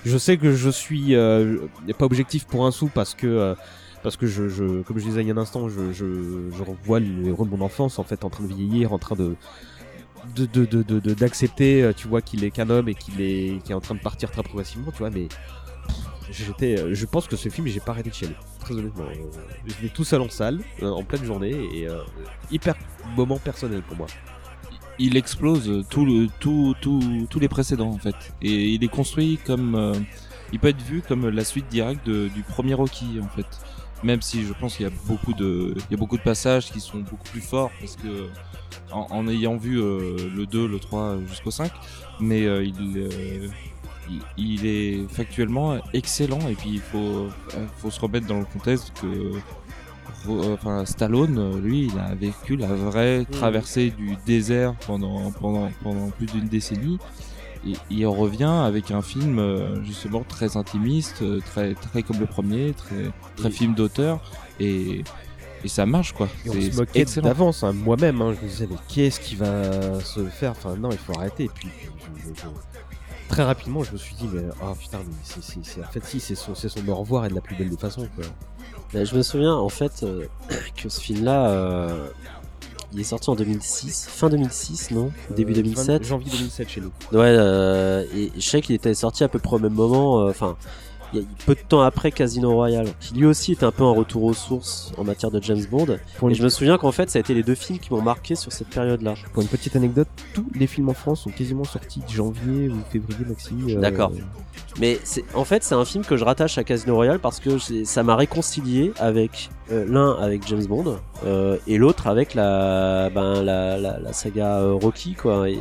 Je 0.04 0.18
sais 0.18 0.38
que 0.38 0.52
je 0.54 0.70
suis 0.70 1.16
euh, 1.16 1.58
pas 1.98 2.06
objectif 2.06 2.46
pour 2.46 2.66
un 2.66 2.72
sou 2.72 2.90
parce 2.94 3.14
que 3.16 3.28
euh, 3.28 3.56
parce 4.04 4.18
que 4.18 4.28
je, 4.28 4.82
comme 4.84 5.00
je 5.00 5.06
disais 5.06 5.22
il 5.22 5.28
y 5.28 5.32
a 5.32 5.34
un 5.34 5.38
instant 5.38 5.68
je 5.68 5.92
je, 5.92 6.62
revois 6.64 7.00
les 7.00 7.28
héros 7.30 7.46
de 7.46 7.50
mon 7.50 7.62
enfance 7.62 7.98
en 7.98 8.04
fait 8.04 8.24
en 8.24 8.30
train 8.30 8.44
de 8.44 8.54
vieillir 8.54 8.94
en 8.94 9.00
train 9.00 9.16
de 9.16 9.36
de 10.36 10.46
de 10.46 10.66
de 10.66 11.00
de- 11.00 11.14
d'accepter 11.14 11.82
euh, 11.82 11.94
tu 11.94 12.08
vois 12.08 12.22
qu'il 12.22 12.44
est 12.44 12.52
qu'un 12.52 12.70
homme 12.70 12.88
et 12.88 12.96
qu'il 12.96 13.20
est 13.22 13.64
qui 13.64 13.72
est 13.72 13.76
en 13.76 13.80
train 13.82 13.96
de 13.96 14.00
partir 14.00 14.30
très 14.30 14.44
progressivement 14.44 14.92
tu 14.92 15.00
vois 15.00 15.10
mais 15.10 15.28
j'étais 16.32 16.80
euh, 16.80 16.94
je 16.94 17.06
pense 17.06 17.28
que 17.28 17.36
ce 17.36 17.50
film 17.50 17.68
j'ai 17.68 17.80
pas 17.80 17.92
arrêté 17.92 18.10
de 18.10 18.16
chialer. 18.16 18.36
Très 18.60 18.74
honnêtement 18.74 19.06
Euh, 19.06 19.42
je 19.66 19.84
l'ai 19.84 19.90
tout 19.90 20.04
seul 20.04 20.22
en 20.22 20.30
salle 20.30 20.62
euh, 20.82 20.90
en 20.90 21.04
pleine 21.04 21.24
journée 21.24 21.52
et 21.52 21.88
hyper 22.52 22.76
moment 23.16 23.38
personnel 23.38 23.82
pour 23.82 23.98
moi. 23.98 24.08
Il 24.98 25.18
explose 25.18 25.86
tout 25.90 26.30
tout 26.40 26.76
tout 26.82 27.28
tous 27.30 27.40
les 27.40 27.50
précédents 27.50 27.90
en 27.90 27.98
fait. 27.98 28.16
Et 28.42 28.70
il 28.70 28.84
est 28.84 28.90
construit 28.90 29.40
comme 29.46 30.06
il 30.54 30.60
peut 30.60 30.70
être 30.70 30.82
vu 30.82 31.02
comme 31.02 31.30
la 31.30 31.44
suite 31.44 31.68
directe 31.68 32.10
du 32.10 32.44
premier 32.44 32.74
Rocky 32.74 33.20
en 33.22 33.30
fait. 33.30 33.48
Même 34.04 34.22
si 34.22 34.46
je 34.46 34.54
pense 34.54 34.76
qu'il 34.76 34.86
y 34.86 34.90
a 34.90 34.94
beaucoup 35.06 35.34
de, 35.34 35.74
il 35.76 35.92
y 35.92 35.94
a 35.96 35.98
beaucoup 35.98 36.18
de 36.18 36.22
passages 36.24 36.72
qui 36.72 36.80
sont 36.80 37.00
beaucoup 37.00 37.30
plus 37.32 37.42
forts 37.42 37.72
parce 37.80 37.96
que 37.96 38.30
en, 38.92 39.28
ayant 39.28 39.58
vu 39.58 39.76
le 39.78 40.46
2, 40.46 40.68
le 40.68 40.80
3 40.80 41.18
jusqu'au 41.28 41.52
5, 41.52 41.72
mais 42.20 42.42
il, 42.42 43.50
il, 44.38 44.66
est 44.66 45.08
factuellement 45.10 45.78
excellent 45.94 46.40
et 46.50 46.54
puis 46.56 46.70
il 46.74 46.80
faut, 46.82 46.98
euh, 46.98 47.30
faut 47.78 47.92
se 47.92 48.00
remettre 48.00 48.28
dans 48.28 48.40
le 48.40 48.46
contexte 48.46 48.94
que 49.02 49.08
euh, 50.30 50.54
enfin 50.54 50.86
Stallone 50.86 51.38
euh, 51.38 51.60
lui 51.60 51.88
il 51.94 52.00
a 52.00 52.16
vécu 52.16 52.56
la 52.56 52.68
vraie 52.68 53.26
traversée 53.26 53.92
du 53.92 54.16
désert 54.26 54.74
pendant 54.88 55.32
pendant 55.32 55.70
pendant 55.84 56.10
plus 56.10 56.28
d'une 56.28 56.48
décennie. 56.48 57.00
Et 57.68 57.74
il 57.90 58.06
revient 58.06 58.44
avec 58.44 58.92
un 58.92 59.02
film 59.02 59.42
justement 59.84 60.24
très 60.28 60.56
intimiste 60.56 61.24
très 61.46 61.74
très 61.74 62.04
comme 62.04 62.20
le 62.20 62.28
premier 62.28 62.74
très 62.74 63.12
très 63.36 63.50
film 63.50 63.74
d'auteur. 63.74 64.20
Et 64.60 65.04
et 65.64 65.68
ça 65.68 65.88
marche 65.88 66.14
quoi. 66.14 66.30
Et 66.46 66.50
on 66.50 66.54
se 66.54 66.78
moquait 66.78 67.06
d'avance, 67.24 67.64
hein. 67.64 67.74
moi-même, 67.74 68.22
hein, 68.22 68.36
je 68.40 68.46
me 68.46 68.50
disais, 68.52 68.68
mais 68.70 68.78
qu'est-ce 68.88 69.20
qui 69.20 69.36
va 69.36 70.00
se 70.02 70.24
faire? 70.28 70.52
Enfin, 70.52 70.76
non, 70.76 70.92
il 70.92 70.98
faut 71.00 71.18
arrêter. 71.18 71.46
Et 71.46 71.50
puis, 71.50 71.70
je- 71.80 72.30
je- 72.30 72.36
je- 72.36 72.46
très 73.30 73.44
rapidement, 73.44 73.84
je 73.84 73.92
me 73.94 73.98
suis 73.98 74.16
dit, 74.16 74.28
mais 74.32 74.44
oh 74.64 74.74
putain, 74.80 75.00
mais 75.06 75.14
c'est, 75.24 75.44
c'est, 75.44 75.60
c'est- 75.64 75.82
en 75.84 75.88
fait, 75.92 76.04
si, 76.06 76.20
c'est 76.20 76.36
son, 76.36 76.56
c'est 76.56 76.70
son 76.70 76.88
au 76.88 76.96
revoir 76.96 77.26
et 77.26 77.30
de 77.30 77.36
la 77.36 77.42
plus 77.42 77.56
belle 77.56 77.70
des 77.70 77.78
façons, 77.78 78.08
quoi. 78.16 78.26
Bah, 78.94 79.04
je 79.04 79.16
me 79.16 79.24
souviens 79.24 79.54
en 79.56 79.70
fait 79.70 80.04
euh, 80.04 80.26
que 80.76 80.90
ce 80.90 81.00
film-là, 81.02 81.50
euh, 81.50 82.08
il 82.94 83.00
est 83.02 83.04
sorti 83.04 83.30
en 83.30 83.36
2006, 83.36 84.08
fin 84.10 84.30
2006, 84.30 84.92
non? 84.92 85.12
Début 85.36 85.52
Euh, 85.54 85.56
2007 85.56 86.02
fin- 86.04 86.08
Janvier 86.08 86.32
2007 86.32 86.70
chez 86.70 86.82
nous. 86.82 86.92
Ouais, 87.12 87.26
euh, 87.26 88.06
et 88.16 88.32
je 88.36 88.42
sais 88.50 88.62
qu'il 88.62 88.76
était 88.76 88.94
sorti 88.94 89.24
à 89.24 89.28
peu 89.28 89.40
près 89.40 89.56
au 89.56 89.60
même 89.60 89.74
moment, 89.74 90.22
euh, 90.22 90.30
enfin, 90.30 90.56
il 91.20 91.24
y 91.24 91.26
a 91.26 91.46
peu 91.46 91.56
de 91.56 91.60
temps 91.68 91.82
après 91.82 92.12
Casino 92.12 92.52
Royale, 92.54 92.88
qui 93.00 93.14
lui 93.16 93.26
aussi 93.26 93.54
était 93.54 93.66
un 93.66 93.72
peu 93.72 93.84
un 93.84 93.92
retour 93.92 94.24
aux 94.24 94.34
sources 94.34 94.92
en 94.98 95.04
matière 95.04 95.32
de 95.32 95.42
James 95.42 95.64
Bond. 95.70 95.98
Pour 96.18 96.30
Et 96.30 96.32
une, 96.32 96.38
je 96.38 96.44
me 96.44 96.50
souviens 96.50 96.78
qu'en 96.78 96.92
fait, 96.92 97.10
ça 97.10 97.18
a 97.18 97.22
été 97.22 97.34
les 97.34 97.44
deux 97.44 97.56
films 97.56 97.80
qui 97.80 97.94
m'ont 97.94 98.02
marqué 98.02 98.36
sur 98.36 98.52
cette 98.52 98.70
période-là. 98.70 99.16
pour 99.34 99.42
une 99.42 99.48
petite 99.50 99.76
anecdote, 99.76 100.08
tous 100.34 100.46
les 100.56 100.68
films 100.68 100.90
en 100.90 100.94
France 100.94 101.22
sont 101.22 101.30
quasiment 101.32 101.64
sortis 101.64 102.02
de 102.02 102.10
janvier 102.12 102.70
ou 102.70 102.76
février 102.92 103.26
maxi. 103.26 103.54
euh, 103.70 103.80
D'accord. 103.80 104.12
Mais 104.80 105.00
en 105.34 105.46
fait, 105.46 105.64
c'est 105.64 105.76
un 105.76 105.86
film 105.86 106.04
que 106.04 106.18
je 106.18 106.26
rattache 106.26 106.58
à 106.58 106.64
Casino 106.64 106.96
Royale 106.96 107.20
parce 107.20 107.40
que 107.40 107.58
ça 107.86 108.04
m'a 108.04 108.16
réconcilié 108.18 108.92
avec 109.00 109.50
euh, 109.72 109.86
l'un 109.88 110.12
avec 110.22 110.46
James 110.48 110.66
Bond 110.66 110.98
euh, 111.26 111.58
et 111.66 111.78
l'autre 111.78 112.08
avec 112.08 112.34
la, 112.34 113.10
ben, 113.10 113.42
la, 113.42 113.78
la, 113.78 114.00
la 114.00 114.14
saga 114.14 114.58
euh, 114.60 114.74
Rocky, 114.74 115.14
quoi. 115.14 115.50
Et, 115.50 115.58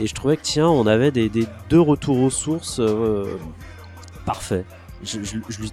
et 0.00 0.06
je 0.06 0.14
trouvais 0.14 0.36
que 0.36 0.42
tiens, 0.42 0.68
on 0.68 0.86
avait 0.86 1.10
des, 1.12 1.28
des 1.28 1.46
deux 1.70 1.80
retours 1.80 2.18
aux 2.20 2.30
sources 2.30 2.80
parfaits. 4.22 4.64
Je, 5.04 5.22
je, 5.22 5.36
je, 5.48 5.60
lui- 5.60 5.72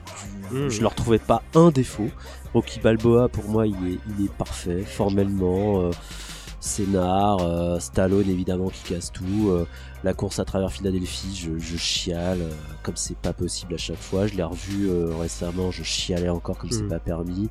je, 0.51 0.69
je 0.69 0.81
leur 0.81 0.95
trouvais 0.95 1.19
pas 1.19 1.43
un 1.55 1.69
défaut. 1.71 2.09
Rocky 2.53 2.79
Balboa, 2.79 3.29
pour 3.29 3.47
moi, 3.47 3.67
il 3.67 3.73
est, 3.75 3.99
il 4.17 4.25
est 4.25 4.31
parfait, 4.33 4.81
formellement. 4.83 5.81
euh, 5.81 5.91
scénar, 6.61 7.37
euh, 7.39 7.79
Stallone 7.79 8.29
évidemment 8.29 8.67
qui 8.67 8.93
casse 8.93 9.13
tout, 9.13 9.47
euh, 9.47 9.65
la 10.03 10.13
course 10.13 10.39
à 10.39 10.43
travers 10.45 10.69
Philadelphie, 10.73 11.33
je, 11.33 11.57
je 11.57 11.77
chiale 11.77 12.39
euh, 12.41 12.49
comme 12.83 12.97
c'est 12.97 13.17
pas 13.17 13.31
possible 13.31 13.75
à 13.75 13.77
chaque 13.77 14.01
fois. 14.01 14.27
Je 14.27 14.33
l'ai 14.35 14.43
revu 14.43 14.89
récemment, 15.17 15.71
je 15.71 15.83
chialais 15.83 16.27
encore 16.27 16.57
comme 16.57 16.69
c'est 16.69 16.83
Mm. 16.83 16.89
pas 16.89 16.99
permis. 16.99 17.47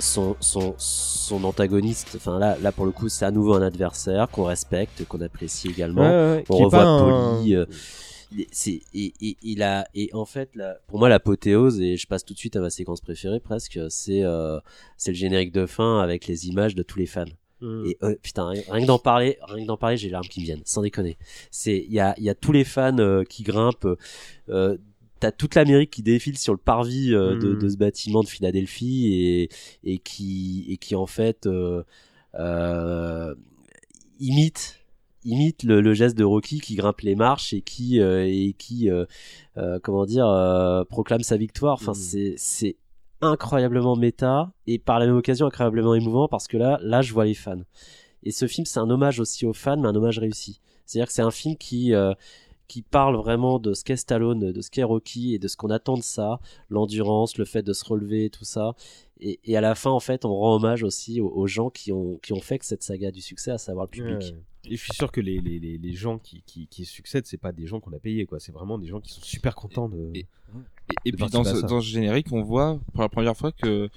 Son, 0.00 0.34
son, 0.40 0.74
son 0.76 1.44
antagoniste, 1.44 2.14
enfin 2.16 2.40
là, 2.40 2.56
là 2.60 2.72
pour 2.72 2.84
le 2.86 2.90
coup, 2.90 3.08
c'est 3.08 3.24
à 3.26 3.30
nouveau 3.30 3.54
un 3.54 3.62
adversaire 3.62 4.26
qu'on 4.28 4.44
respecte, 4.44 5.04
qu'on 5.06 5.20
apprécie 5.20 5.68
également. 5.68 6.02
Ouais, 6.02 6.08
ouais, 6.08 6.32
ouais, 6.38 6.44
On 6.48 6.56
revoit 6.56 6.82
un-. 6.82 7.66
C'est 8.52 8.80
et, 8.94 9.12
et, 9.20 9.36
il 9.42 9.62
a 9.62 9.86
et 9.94 10.10
en 10.12 10.24
fait 10.24 10.54
là, 10.54 10.78
pour 10.86 10.98
moi 10.98 11.08
l'apothéose 11.08 11.80
et 11.80 11.96
je 11.96 12.06
passe 12.06 12.24
tout 12.24 12.34
de 12.34 12.38
suite 12.38 12.56
à 12.56 12.60
ma 12.60 12.70
séquence 12.70 13.00
préférée 13.00 13.40
presque 13.40 13.78
c'est 13.88 14.22
euh, 14.22 14.58
c'est 14.96 15.10
le 15.10 15.16
générique 15.16 15.52
de 15.52 15.66
fin 15.66 16.00
avec 16.00 16.26
les 16.26 16.48
images 16.48 16.74
de 16.74 16.82
tous 16.82 16.98
les 16.98 17.06
fans 17.06 17.24
Mm. 17.60 17.86
et 17.86 17.98
euh, 18.02 18.14
putain, 18.22 18.48
rien, 18.48 18.62
que 18.62 18.86
d'en 18.86 18.98
parler, 18.98 19.38
rien 19.42 19.62
que 19.62 19.66
d'en 19.68 19.76
parler, 19.76 19.96
j'ai 19.96 20.08
les 20.08 20.12
larmes 20.12 20.26
qui 20.26 20.40
me 20.40 20.44
viennent, 20.44 20.62
sans 20.64 20.82
déconner. 20.82 21.18
C'est, 21.50 21.76
il 21.76 21.92
y 21.92 22.00
a, 22.00 22.14
il 22.16 22.24
y 22.24 22.30
a 22.30 22.34
tous 22.34 22.52
les 22.52 22.64
fans 22.64 22.98
euh, 22.98 23.24
qui 23.24 23.42
grimpent. 23.42 23.88
Euh, 24.48 24.78
T'as 25.18 25.32
toute 25.32 25.54
l'Amérique 25.54 25.90
qui 25.90 26.02
défile 26.02 26.38
sur 26.38 26.54
le 26.54 26.58
parvis 26.58 27.12
euh, 27.14 27.38
de, 27.38 27.52
Mm. 27.52 27.58
de 27.58 27.68
ce 27.68 27.76
bâtiment 27.76 28.22
de 28.22 28.28
Philadelphie 28.28 29.12
et, 29.12 29.50
et 29.84 29.98
qui 29.98 30.64
et 30.70 30.78
qui 30.78 30.94
en 30.94 31.06
fait 31.06 31.46
imite 34.18 34.79
imite 35.24 35.62
le, 35.64 35.80
le 35.80 35.94
geste 35.94 36.16
de 36.16 36.24
Rocky 36.24 36.60
qui 36.60 36.74
grimpe 36.76 37.00
les 37.02 37.14
marches 37.14 37.52
et 37.52 37.60
qui 37.62 38.00
euh, 38.00 38.26
et 38.26 38.54
qui 38.54 38.90
euh, 38.90 39.04
euh, 39.56 39.78
comment 39.82 40.06
dire 40.06 40.26
proclame 40.88 41.22
sa 41.22 41.36
victoire. 41.36 41.74
Enfin, 41.74 41.92
Mm. 41.92 41.94
c'est 41.94 42.34
c'est 42.36 42.76
incroyablement 43.20 43.96
méta 43.96 44.52
et 44.66 44.78
par 44.78 44.98
la 44.98 45.06
même 45.06 45.16
occasion 45.16 45.46
incroyablement 45.46 45.94
émouvant 45.94 46.26
parce 46.28 46.46
que 46.48 46.56
là 46.56 46.78
là 46.82 47.02
je 47.02 47.12
vois 47.12 47.24
les 47.26 47.34
fans. 47.34 47.62
Et 48.22 48.30
ce 48.30 48.46
film 48.46 48.64
c'est 48.66 48.80
un 48.80 48.88
hommage 48.90 49.20
aussi 49.20 49.46
aux 49.46 49.52
fans 49.52 49.76
mais 49.76 49.88
un 49.88 49.94
hommage 49.94 50.18
réussi. 50.18 50.60
C'est-à-dire 50.86 51.06
que 51.08 51.12
c'est 51.12 51.22
un 51.22 51.30
film 51.30 51.56
qui 51.56 51.92
qui 52.68 52.82
parle 52.82 53.16
vraiment 53.16 53.58
de 53.58 53.74
ce 53.74 53.82
qu'est 53.82 53.96
Stallone, 53.96 54.52
de 54.52 54.60
ce 54.60 54.70
qu'est 54.70 54.84
Rocky 54.84 55.34
et 55.34 55.40
de 55.40 55.48
ce 55.48 55.56
qu'on 55.56 55.70
attend 55.70 55.96
de 55.96 56.04
ça, 56.04 56.38
l'endurance, 56.68 57.36
le 57.36 57.44
fait 57.44 57.62
de 57.64 57.72
se 57.72 57.84
relever, 57.84 58.30
tout 58.30 58.44
ça. 58.44 58.74
Et, 59.18 59.40
et 59.42 59.56
à 59.56 59.60
la 59.60 59.74
fin, 59.74 59.90
en 59.90 59.98
fait, 59.98 60.24
on 60.24 60.32
rend 60.32 60.54
hommage 60.54 60.84
aussi 60.84 61.20
aux, 61.20 61.28
aux 61.30 61.48
gens 61.48 61.68
qui 61.68 61.90
ont, 61.90 62.18
qui 62.22 62.32
ont 62.32 62.40
fait 62.40 62.60
que 62.60 62.64
cette 62.64 62.84
saga 62.84 63.08
a 63.08 63.10
du 63.10 63.22
succès, 63.22 63.50
à 63.50 63.58
savoir 63.58 63.86
le 63.86 63.90
public. 63.90 64.20
Ouais. 64.20 64.36
Et 64.66 64.76
je 64.76 64.82
suis 64.82 64.92
sûr 64.94 65.10
que 65.10 65.20
les, 65.20 65.40
les, 65.40 65.58
les, 65.58 65.78
les 65.78 65.92
gens 65.94 66.18
qui, 66.18 66.42
qui, 66.46 66.66
qui 66.66 66.84
succèdent, 66.84 67.26
c'est 67.26 67.38
pas 67.38 67.52
des 67.52 67.66
gens 67.66 67.80
qu'on 67.80 67.92
a 67.92 67.98
payés, 67.98 68.26
quoi. 68.26 68.38
C'est 68.40 68.52
vraiment 68.52 68.78
des 68.78 68.86
gens 68.88 69.00
qui 69.00 69.10
sont 69.12 69.22
super 69.22 69.54
contents 69.54 69.88
de. 69.88 70.10
Et- 70.14 70.18
Et, 70.20 71.08
et 71.08 71.10
de 71.12 71.16
puis 71.16 71.24
dans 71.30 71.44
ce, 71.44 71.60
dans 71.68 71.80
ce 71.80 71.86
générique, 71.86 72.26
on 72.32 72.42
voit 72.42 72.80
pour 72.92 73.02
la 73.02 73.08
première 73.08 73.36
fois 73.36 73.52
que 73.52 73.88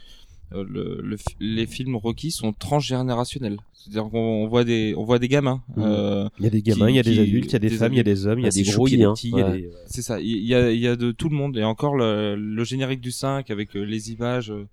le, 0.53 0.99
le 1.01 1.17
fi- 1.17 1.35
les 1.39 1.65
films 1.65 1.95
Rocky 1.95 2.31
sont 2.31 2.53
transgénérationnels. 2.53 3.57
C'est-à-dire 3.73 4.09
qu'on 4.11 4.17
on 4.43 4.47
voit 4.47 4.63
des 4.63 4.93
on 4.95 5.03
voit 5.03 5.19
des 5.19 5.27
gamins. 5.27 5.61
Mhm. 5.75 5.83
euh, 5.85 6.29
Il 6.39 6.43
y 6.43 6.47
a 6.47 6.49
des 6.49 6.61
gamins, 6.61 6.89
il 6.89 6.95
y 6.95 6.99
a 6.99 7.03
des 7.03 7.13
qui- 7.13 7.19
adultes, 7.19 7.45
il 7.49 7.53
y 7.53 7.55
a 7.55 7.59
des, 7.59 7.69
des 7.69 7.75
femmes, 7.75 7.93
il 7.93 7.97
y 7.97 7.99
a 7.99 8.03
des 8.03 8.27
hommes, 8.27 8.39
il 8.39 8.43
y 8.43 8.45
a 8.45 8.49
Ah, 8.49 8.51
des 8.55 8.63
gros, 8.63 8.87
il 8.87 8.99
y 8.99 9.03
a 9.03 9.07
choupi, 9.07 9.31
des 9.31 9.31
petits, 9.31 9.31
il 9.31 9.37
y 9.37 9.41
a 9.41 9.47
hein. 9.47 9.51
des. 9.55 9.69
C'est 9.87 10.01
ça. 10.01 10.19
Il 10.21 10.45
y 10.45 10.55
a, 10.55 10.71
il 10.71 10.79
y 10.79 10.87
a 10.87 10.95
de 10.95 11.11
tout 11.11 11.27
le 11.29 11.35
monde. 11.35 11.57
Et 11.57 11.63
encore 11.63 11.95
le, 11.95 12.35
le 12.35 12.63
générique 12.63 13.01
du 13.01 13.11
5 13.11 13.49
avec 13.51 13.75
euh, 13.75 13.81
les 13.83 14.11
images 14.11 14.51
euh, 14.51 14.67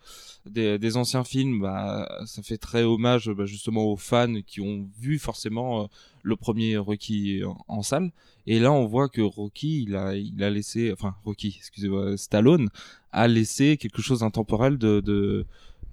des, 0.48 0.78
des 0.78 0.96
anciens 0.96 1.24
films, 1.24 1.60
bah, 1.60 2.08
ça 2.26 2.42
fait 2.42 2.56
très 2.58 2.82
hommage 2.84 3.30
bah, 3.30 3.46
justement 3.46 3.84
aux 3.90 3.96
fans 3.96 4.40
qui 4.46 4.60
ont 4.60 4.86
vu 5.00 5.18
forcément 5.18 5.82
euh, 5.82 5.86
le 6.22 6.36
premier 6.36 6.76
Rocky 6.76 7.42
en, 7.44 7.56
en 7.66 7.82
salle. 7.82 8.10
Et 8.46 8.58
là, 8.58 8.72
on 8.72 8.86
voit 8.86 9.08
que 9.08 9.20
Rocky, 9.20 9.84
il 9.88 9.96
a, 9.96 10.14
il 10.14 10.42
a 10.42 10.50
laissé, 10.50 10.92
enfin 10.92 11.14
Rocky, 11.24 11.54
excusez-moi, 11.58 12.16
Stallone 12.16 12.68
a 13.12 13.26
laissé 13.28 13.76
quelque 13.76 14.00
chose 14.02 14.20
d'intemporel 14.20 14.78
de, 14.78 15.00
de 15.00 15.46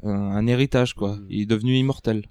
un, 0.03 0.09
un 0.11 0.47
héritage 0.47 0.93
quoi. 0.93 1.15
Mhm. 1.17 1.27
Il 1.29 1.41
est 1.41 1.45
devenu 1.45 1.75
immortel. 1.77 2.25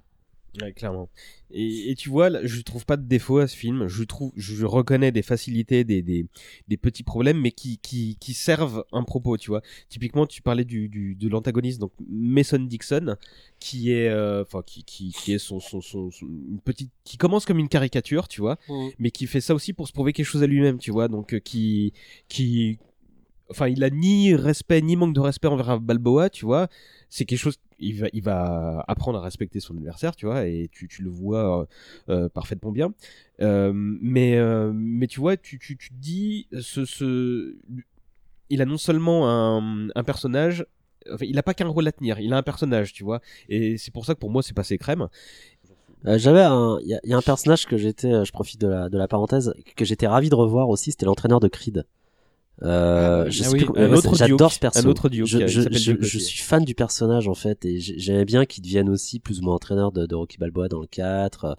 Ouais, 0.59 0.73
clairement. 0.73 1.07
Et, 1.51 1.91
et 1.91 1.95
tu 1.95 2.09
vois, 2.09 2.31
là, 2.31 2.39
je 2.43 2.59
trouve 2.61 2.83
pas 2.83 2.97
de 2.97 3.03
défaut 3.05 3.37
à 3.37 3.47
ce 3.47 3.55
film. 3.55 3.87
Je 3.87 4.03
trouve, 4.03 4.31
je 4.35 4.65
reconnais 4.65 5.11
des 5.11 5.21
facilités, 5.21 5.83
des, 5.83 6.01
des, 6.01 6.25
des 6.67 6.77
petits 6.77 7.03
problèmes, 7.03 7.39
mais 7.39 7.51
qui, 7.51 7.77
qui, 7.77 8.17
qui 8.19 8.33
servent 8.33 8.83
un 8.91 9.03
propos, 9.03 9.37
tu 9.37 9.51
vois. 9.51 9.61
Typiquement, 9.87 10.25
tu 10.25 10.41
parlais 10.41 10.65
du, 10.65 10.89
du, 10.89 11.13
de 11.13 11.29
l'antagoniste, 11.29 11.79
donc 11.79 11.91
Mason 12.09 12.57
Dixon, 12.57 13.17
qui 13.59 13.91
est, 13.91 14.09
euh, 14.09 14.41
enfin, 14.41 14.63
qui, 14.65 14.83
qui, 14.83 15.11
qui 15.11 15.33
est 15.33 15.37
son, 15.37 15.59
son, 15.59 15.79
son, 15.79 16.09
son- 16.09 16.25
une 16.25 16.59
petite, 16.59 16.89
qui 17.03 17.17
commence 17.17 17.45
comme 17.45 17.59
une 17.59 17.69
caricature, 17.69 18.27
tu 18.27 18.41
vois, 18.41 18.57
mais 18.97 19.11
qui 19.11 19.27
fait 19.27 19.41
ça 19.41 19.53
aussi 19.53 19.73
pour 19.73 19.87
se 19.87 19.93
prouver 19.93 20.11
quelque 20.13 20.25
chose 20.25 20.41
à 20.41 20.47
lui-même, 20.47 20.79
tu 20.79 20.89
vois. 20.89 21.07
Donc, 21.07 21.33
euh, 21.35 21.39
qui, 21.39 21.93
qui, 22.29 22.79
enfin, 23.49 23.67
il 23.67 23.83
a 23.83 23.89
ni 23.89 24.35
respect, 24.35 24.81
ni 24.81 24.95
manque 24.95 25.13
de 25.13 25.19
respect 25.19 25.47
envers 25.47 25.79
Balboa, 25.79 26.29
tu 26.29 26.45
vois. 26.45 26.67
C'est 27.09 27.25
quelque 27.25 27.39
chose, 27.39 27.57
il 27.79 28.01
va, 28.01 28.07
il 28.13 28.21
va 28.21 28.83
apprendre 28.87 29.19
à 29.19 29.21
respecter 29.21 29.59
son 29.59 29.77
adversaire, 29.77 30.15
tu 30.15 30.25
vois, 30.25 30.45
et 30.47 30.69
tu, 30.71 30.87
tu 30.87 31.01
le 31.03 31.09
vois 31.09 31.61
euh, 31.61 31.65
euh, 32.09 32.29
parfaitement 32.29 32.71
bien. 32.71 32.93
Euh, 33.41 33.71
mais, 33.73 34.39
mais 34.73 35.07
tu 35.07 35.19
vois, 35.19 35.37
tu, 35.37 35.59
tu, 35.59 35.77
tu 35.77 35.89
dis, 35.93 36.47
ce, 36.59 36.85
ce, 36.85 37.55
il 38.49 38.61
a 38.61 38.65
non 38.65 38.77
seulement 38.77 39.29
un, 39.29 39.89
un 39.95 40.03
personnage, 40.03 40.65
enfin, 41.11 41.25
il 41.25 41.37
a 41.37 41.43
pas 41.43 41.53
qu'un 41.53 41.67
rôle 41.67 41.87
à 41.87 41.91
tenir, 41.91 42.19
il 42.19 42.33
a 42.33 42.37
un 42.37 42.43
personnage, 42.43 42.93
tu 42.93 43.03
vois, 43.03 43.21
et 43.49 43.77
c'est 43.77 43.91
pour 43.91 44.05
ça 44.05 44.13
que 44.13 44.19
pour 44.19 44.31
moi 44.31 44.43
c'est 44.43 44.55
passé 44.55 44.77
crème. 44.77 45.07
J'avais 46.05 46.43
un, 46.43 46.77
il 46.83 46.99
y, 47.03 47.09
y 47.09 47.13
a 47.13 47.17
un 47.17 47.21
personnage 47.21 47.65
que 47.65 47.75
j'étais, 47.75 48.23
je 48.23 48.31
profite 48.31 48.61
de 48.61 48.67
la, 48.67 48.87
de 48.87 48.97
la 48.97 49.07
parenthèse, 49.07 49.53
que 49.75 49.83
j'étais 49.83 50.07
ravi 50.07 50.29
de 50.29 50.35
revoir 50.35 50.69
aussi, 50.69 50.91
c'était 50.91 51.05
l'entraîneur 51.05 51.39
de 51.39 51.47
Creed. 51.47 51.85
Euh, 52.63 53.29
je 53.29 53.41
Ah 53.41 53.45
sais 53.45 53.51
oui, 53.51 53.57
plus 53.59 53.65
comment- 53.67 53.79
un 53.79 53.89
ouais, 53.91 53.97
autre 53.97 54.15
j'adore 54.15 54.51
ce 54.51 54.59
perso. 54.59 54.79
un 54.79 54.85
autre 54.89 55.09
Duke, 55.09 55.27
je, 55.27 56.17
suis 56.19 56.41
fan 56.41 56.63
du 56.65 56.73
personnage 56.73 57.27
en 57.27 57.35
fait 57.35 57.65
et 57.65 57.79
j'ai- 57.79 57.99
j'aimais 57.99 58.25
bien 58.25 58.45
qu'il 58.45 58.63
devienne 58.63 58.89
aussi 58.89 59.19
plus 59.19 59.39
ou 59.39 59.43
moins 59.43 59.53
entraîneur 59.55 59.91
de, 59.91 60.05
de 60.07 60.15
Rocky 60.15 60.37
Balboa 60.39 60.67
dans 60.67 60.79
le 60.81 60.87
4. 60.87 61.55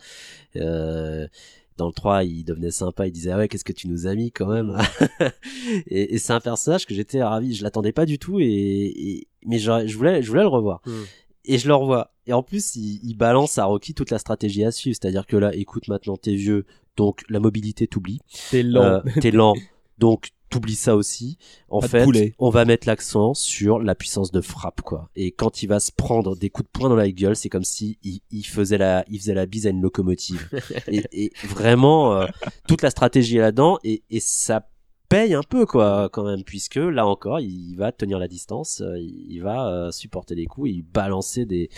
Euh, 0.57 1.29
dans 1.77 1.87
le 1.87 1.93
3, 1.93 2.25
il 2.25 2.43
devenait 2.43 2.73
sympa, 2.73 3.07
il 3.07 3.13
disait 3.13 3.31
ah 3.31 3.39
ouais 3.39 3.47
qu'est-ce 3.47 3.65
que 3.65 3.73
tu 3.73 3.87
nous 3.87 4.09
as 4.09 4.15
mis 4.17 4.33
quand 4.33 4.49
même. 4.49 4.77
et 5.87 6.15
et 6.15 6.19
c'est 6.19 6.33
un 6.33 6.41
personnage 6.41 6.87
que 6.87 6.95
j'étais 6.95 7.23
ravi, 7.23 7.55
je 7.55 7.63
l'attendais 7.63 7.93
pas 7.93 8.05
du 8.07 8.19
tout 8.19 8.41
et, 8.41 8.47
et 8.47 9.29
mais 9.47 9.59
je 9.61 9.71
voulais 9.97 10.21
je 10.23 10.29
voulais 10.29 10.43
le 10.43 10.49
revoir. 10.49 10.81
Hmm. 10.87 11.05
Et 11.45 11.57
je 11.59 11.67
le 11.69 11.75
revois. 11.75 12.13
Et 12.27 12.33
en 12.35 12.43
plus, 12.43 12.75
il, 12.77 13.01
il 13.05 13.15
balance 13.15 13.57
à 13.57 13.65
Rocky 13.65 13.95
toute 13.95 14.11
la 14.11 14.19
stratégie 14.19 14.65
à 14.65 14.71
suivre. 14.71 14.99
C'est-à-dire 15.01 15.27
que 15.27 15.35
là, 15.37 15.55
écoute, 15.55 15.89
maintenant, 15.89 16.17
t'es 16.19 16.35
vieux, 16.35 16.67
donc 16.97 17.23
la 17.31 17.41
mobilité 17.41 17.87
t'oublie. 17.87 18.21
C'est 18.27 18.63
lent. 18.63 18.83
Euh, 18.83 19.01
t'es 19.23 19.31
lent, 19.31 19.55
donc 19.99 20.31
t'oublies 20.49 20.75
ça 20.75 20.97
aussi. 20.97 21.39
En 21.69 21.81
Pas 21.81 21.89
fait, 21.89 22.35
on 22.39 22.51
va 22.51 22.65
mettre 22.65 22.87
l'accent 22.87 23.35
sur 23.35 23.79
la 23.79 23.95
puissance 23.95 24.31
de 24.31 24.41
frappe, 24.41 24.81
quoi. 24.83 25.11
Et 25.17 25.33
quand 25.33 25.63
il 25.63 25.67
va 25.67 25.81
se 25.81 25.93
prendre 25.93 26.37
des 26.37 26.51
coups 26.51 26.67
de 26.67 26.79
poing 26.79 26.89
dans 26.89 26.97
la 26.97 27.11
gueule, 27.11 27.37
c'est 27.37 27.49
comme 27.49 27.65
si 27.65 27.99
il, 28.03 28.21
il 28.31 28.45
faisait 28.47 28.79
la, 28.79 29.05
il 29.09 29.19
faisait 29.19 29.35
la 29.35 29.47
bise 29.47 29.67
à 29.67 29.71
une 29.71 29.83
locomotive. 29.83 30.49
et, 30.89 31.03
et 31.13 31.33
vraiment, 31.47 32.15
euh, 32.15 32.27
toute 32.67 32.83
la 32.83 32.91
stratégie 32.91 33.37
est 33.37 33.41
là-dedans 33.41 33.79
et, 33.85 34.03
et 34.11 34.21
ça 34.21 34.67
paye 35.09 35.35
un 35.35 35.43
peu, 35.43 35.67
quoi, 35.67 36.09
quand 36.13 36.25
même, 36.25 36.45
puisque 36.45 36.77
là 36.77 37.07
encore, 37.07 37.41
il 37.41 37.75
va 37.77 37.93
tenir 37.93 38.19
la 38.19 38.29
distance, 38.29 38.83
euh, 38.83 38.99
il 38.99 39.41
va 39.41 39.69
euh, 39.69 39.91
supporter 39.91 40.35
les 40.35 40.47
coups, 40.47 40.69
et 40.69 40.73
il 40.75 40.83
balancer 40.83 41.47
des, 41.47 41.71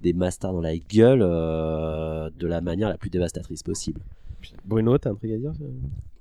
des 0.00 0.12
masters 0.12 0.52
dans 0.52 0.60
la 0.60 0.76
gueule 0.76 1.20
euh, 1.22 2.30
de 2.36 2.46
la 2.46 2.60
manière 2.60 2.88
la 2.88 2.96
plus 2.96 3.10
dévastatrice 3.10 3.62
possible. 3.62 4.00
Bruno, 4.64 4.96
t'as 4.98 5.10
un 5.10 5.14
truc 5.14 5.32
à 5.32 5.36
dire 5.36 5.52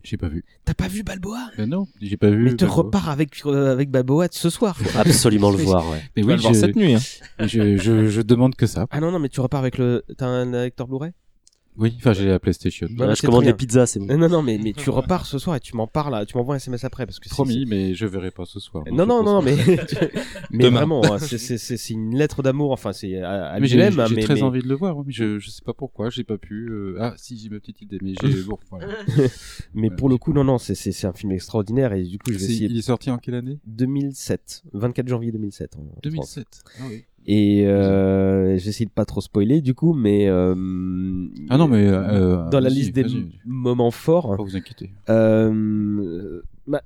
J'ai 0.09 0.15
pas 0.15 0.29
vu. 0.29 0.45
T'as 0.63 0.73
pas 0.73 0.87
vu 0.87 1.03
Balboa? 1.03 1.49
Ben 1.57 1.69
non, 1.69 1.85
j'ai 2.01 2.15
pas 2.15 2.29
vu. 2.29 2.45
Mais 2.45 2.51
te 2.55 2.63
Balboa. 2.63 2.77
repars 2.83 3.09
avec, 3.09 3.45
euh, 3.45 3.73
avec 3.73 3.89
Balboa 3.91 4.27
ce 4.31 4.49
soir. 4.49 4.77
Faut 4.77 4.97
absolument 4.99 5.51
le 5.51 5.57
voir, 5.63 5.89
ouais. 5.91 6.01
Mais 6.15 6.21
Tu 6.21 6.27
vas 6.27 6.33
oui, 6.33 6.35
le 6.37 6.41
voir 6.43 6.53
je, 6.53 6.59
cette 6.61 6.75
nuit. 6.77 6.93
Hein. 6.95 6.99
je, 7.45 7.75
je, 7.75 8.07
je 8.07 8.21
demande 8.21 8.55
que 8.55 8.67
ça. 8.67 8.87
Ah 8.89 9.01
non, 9.01 9.11
non, 9.11 9.19
mais 9.19 9.27
tu 9.27 9.41
repars 9.41 9.59
avec 9.59 9.77
le. 9.77 10.05
T'as 10.17 10.27
un 10.27 10.45
lecteur 10.63 10.87
Blu-ray? 10.87 11.11
Oui, 11.79 11.93
enfin 11.97 12.13
j'ai 12.13 12.25
la 12.25 12.39
PlayStation. 12.39 12.87
Ouais, 12.87 13.07
c'est 13.09 13.15
je 13.15 13.21
commande 13.27 13.43
des 13.45 13.53
pizzas, 13.53 13.85
c'est 13.85 13.99
bon. 13.99 14.17
Non, 14.17 14.27
non, 14.29 14.41
mais, 14.41 14.57
mais 14.57 14.73
tu 14.77 14.89
repars 14.89 15.25
ce 15.25 15.37
soir 15.37 15.55
et 15.55 15.59
tu 15.59 15.75
m'en 15.75 15.85
parles, 15.87 16.25
tu 16.25 16.35
m'envoies 16.37 16.55
un 16.55 16.57
SMS 16.57 16.83
après 16.83 17.05
parce 17.05 17.19
que 17.19 17.29
Promis, 17.29 17.65
mais 17.67 17.93
je 17.93 18.05
verrai 18.07 18.31
pas 18.31 18.45
ce 18.45 18.59
soir. 18.59 18.83
Non, 18.91 19.05
non, 19.05 19.23
non, 19.23 19.41
mais, 19.43 19.55
mais 20.51 20.69
vraiment, 20.69 21.03
hein, 21.05 21.19
c'est- 21.19 21.89
une 21.89 22.15
lettre 22.17 22.41
d'amour, 22.43 22.71
enfin, 22.71 22.93
c'est 22.93 23.21
à, 23.21 23.47
à 23.51 23.59
mais 23.59 23.67
j'ai 23.67 23.75
lui-même, 23.77 24.07
j'ai 24.07 24.15
mais, 24.15 24.23
très 24.23 24.33
mais- 24.35 24.41
envie 24.41 24.61
de 24.61 24.67
le 24.67 24.75
voir. 24.75 24.97
oui, 24.97 25.03
mais 25.07 25.13
je, 25.13 25.39
je 25.39 25.49
sais 25.49 25.61
pas 25.63 25.73
pourquoi, 25.73 26.09
j'ai 26.09 26.23
pas 26.23 26.37
pu. 26.37 26.67
euh, 26.71 26.97
Ah, 26.99 27.13
si, 27.17 27.37
j'ai 27.37 27.49
ma 27.49 27.59
petite 27.59 27.81
idée, 27.81 27.99
mais 28.01 28.13
j'ai. 28.21 28.43
bon, 28.43 28.57
voilà. 28.69 28.87
mais 29.73 29.89
pour 29.89 30.09
le 30.09 30.17
coup, 30.17 30.33
non, 30.33 30.43
non, 30.43 30.57
c'est- 30.57 30.75
c'est 30.75 30.91
c'est 30.91 31.07
un 31.07 31.13
film 31.13 31.31
extraordinaire 31.31 31.93
et 31.93 32.03
du 32.03 32.17
coup, 32.17 32.31
je 32.31 32.37
vais 32.37 32.43
essayer. 32.45 32.65
Il 32.69 32.77
est 32.77 32.81
sorti 32.81 33.09
en 33.11 33.17
quelle 33.17 33.35
année? 33.35 33.59
2007, 33.67 34.63
24 34.73 35.07
janvier 35.07 35.31
2007. 35.31 35.75
en- 35.75 35.81
en 35.81 35.83
France. 35.83 35.99
2007. 36.03 36.47
Ah 36.79 36.83
oui. 36.89 37.03
Et 37.29 37.67
euh, 37.67 38.57
j'essaie 38.57 38.85
de 38.85 38.89
pas 38.89 39.03
trop 39.03 39.19
spoiler 39.19 39.61
du 39.61 39.73
coup, 39.73 39.93
mais 39.93 40.27
euh, 40.29 40.53
Ah 41.49 41.57
non, 41.57 41.67
mais 41.67 41.85
euh, 41.85 42.49
dans 42.49 42.61
la 42.61 42.69
liste 42.69 42.93
des 42.95 43.03
moments 43.45 43.91
forts, 43.91 44.37
Pas 44.37 44.43
vous 44.43 44.55
inquiéter. 44.55 44.91
bah, 46.67 46.81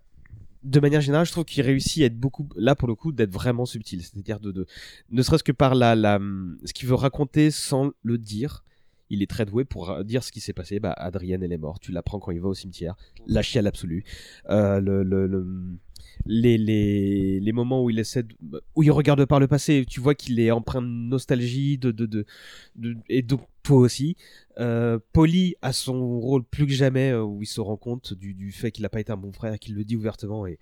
de 0.63 0.79
manière 0.79 1.01
générale, 1.01 1.25
je 1.25 1.31
trouve 1.31 1.45
qu'il 1.45 1.63
réussit 1.63 2.03
à 2.03 2.05
être 2.07 2.19
beaucoup, 2.19 2.47
là 2.55 2.75
pour 2.75 2.87
le 2.87 2.95
coup, 2.95 3.11
d'être 3.11 3.31
vraiment 3.31 3.65
subtil. 3.65 4.01
C'est-à-dire 4.01 4.39
de, 4.39 4.51
de, 4.51 4.65
ne 5.11 5.21
serait-ce 5.21 5.43
que 5.43 5.51
par 5.51 5.75
la, 5.75 5.95
la, 5.95 6.19
ce 6.65 6.73
qu'il 6.73 6.87
veut 6.87 6.95
raconter 6.95 7.51
sans 7.51 7.91
le 8.03 8.17
dire. 8.17 8.63
Il 9.13 9.21
est 9.21 9.29
très 9.29 9.45
doué 9.45 9.65
pour 9.65 10.05
dire 10.05 10.23
ce 10.23 10.31
qui 10.31 10.39
s'est 10.39 10.53
passé. 10.53 10.79
Bah, 10.79 10.93
Adrienne, 10.93 11.43
elle 11.43 11.51
est 11.51 11.57
morte. 11.57 11.81
Tu 11.81 11.91
l'apprends 11.91 12.17
quand 12.19 12.31
il 12.31 12.39
va 12.39 12.47
au 12.47 12.53
cimetière. 12.53 12.95
La 13.27 13.41
chiale 13.41 13.67
absolue. 13.67 14.05
Le, 14.49 14.79
le, 15.03 15.27
le- 15.27 15.45
les, 16.25 16.57
les, 16.57 17.51
moments 17.51 17.83
où 17.83 17.89
il 17.89 17.99
essaie 17.99 18.23
de, 18.23 18.63
où 18.75 18.83
il 18.83 18.91
regarde 18.91 19.25
par 19.25 19.39
le 19.39 19.47
passé, 19.47 19.85
tu 19.87 19.99
vois 19.99 20.15
qu'il 20.15 20.39
est 20.39 20.51
empreint 20.51 20.81
de 20.81 20.87
nostalgie, 20.87 21.77
de, 21.77 21.91
de, 21.91 22.05
de, 22.05 22.25
de- 22.75 22.97
et 23.09 23.21
donc 23.21 23.41
toi 23.63 23.77
aussi. 23.77 24.15
Euh, 24.59 24.99
Polly 25.13 25.55
a 25.61 25.73
son 25.73 26.19
rôle 26.19 26.43
plus 26.43 26.67
que 26.67 26.73
jamais 26.73 27.11
euh, 27.11 27.23
où 27.23 27.41
il 27.41 27.47
se 27.47 27.61
rend 27.61 27.77
compte 27.77 28.13
du, 28.13 28.33
du 28.33 28.51
fait 28.51 28.71
qu'il 28.71 28.83
n'a 28.83 28.89
pas 28.89 28.99
été 28.99 29.11
un 29.11 29.17
bon 29.17 29.31
frère, 29.31 29.57
qu'il 29.59 29.75
le 29.75 29.83
dit 29.83 29.95
ouvertement 29.95 30.45
et 30.45 30.59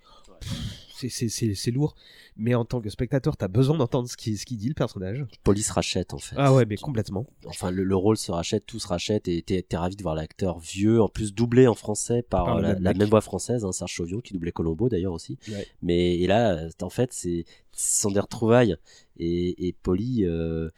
c'est- 0.96 1.70
lourd. 1.70 1.94
Mais 2.36 2.54
en 2.54 2.64
tant 2.64 2.80
que 2.80 2.88
spectateur, 2.90 3.36
t'as 3.36 3.48
besoin 3.48 3.76
d'entendre 3.76 4.08
ce 4.08 4.16
qu'il 4.16 4.38
ce 4.38 4.46
qu'il 4.46 4.56
dit 4.56 4.68
le 4.68 4.74
personnage. 4.74 5.24
Police 5.44 5.70
rachète, 5.70 6.14
en 6.14 6.18
fait. 6.18 6.36
Ah 6.38 6.54
ouais, 6.54 6.64
mais 6.66 6.76
complètement. 6.76 7.26
Enfin, 7.46 7.70
le, 7.70 7.84
le 7.84 7.96
rôle 7.96 8.16
se 8.16 8.30
rachète, 8.32 8.64
tout 8.66 8.78
se 8.78 8.86
rachète, 8.88 9.28
et 9.28 9.42
t'es 9.42 9.64
ravi 9.76 9.96
de 9.96 10.02
voir 10.02 10.14
l'acteur 10.14 10.58
vieux, 10.58 11.02
en 11.02 11.08
plus 11.08 11.34
doublé 11.34 11.66
en 11.66 11.74
français 11.74 12.22
par, 12.22 12.60
la, 12.60 12.74
même 12.74 12.82
la 12.82 12.90
mec. 12.90 12.98
même 12.98 13.08
voix 13.10 13.20
française, 13.20 13.64
hein, 13.64 13.72
Serge 13.72 13.92
Chauvion, 13.92 14.20
qui 14.20 14.32
doublait 14.32 14.52
Colombo 14.52 14.88
d'ailleurs 14.88 15.12
aussi. 15.12 15.38
Ouais. 15.48 15.66
Mais 15.82 16.18
et 16.18 16.26
là, 16.26 16.68
en 16.82 16.90
fait, 16.90 17.12
c'est 17.12 17.44
ce 17.72 18.00
sont 18.02 18.10
des 18.10 18.20
retrouvailles. 18.20 18.76
Et, 19.18 19.68
et 19.68 19.72
Polly, 19.72 20.24
euh, 20.24 20.70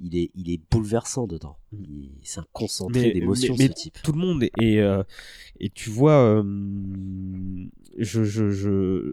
il 0.00 0.16
est, 0.16 0.30
il 0.34 0.50
est 0.50 0.60
bouleversant 0.70 1.26
dedans. 1.26 1.56
Il- 1.72 2.10
C'est 2.22 2.40
un 2.40 2.46
concentré 2.52 3.00
d'émotions, 3.12 3.54
ce 3.56 3.62
type. 3.74 3.98
Tout 4.02 4.12
le 4.12 4.18
monde 4.18 4.42
est, 4.42 4.52
et, 4.60 4.80
euh, 4.80 5.02
et 5.58 5.68
tu 5.70 5.90
vois, 5.90 6.12
euh, 6.42 6.42
je, 7.98 8.24
je, 8.24 8.50
je, 8.50 9.12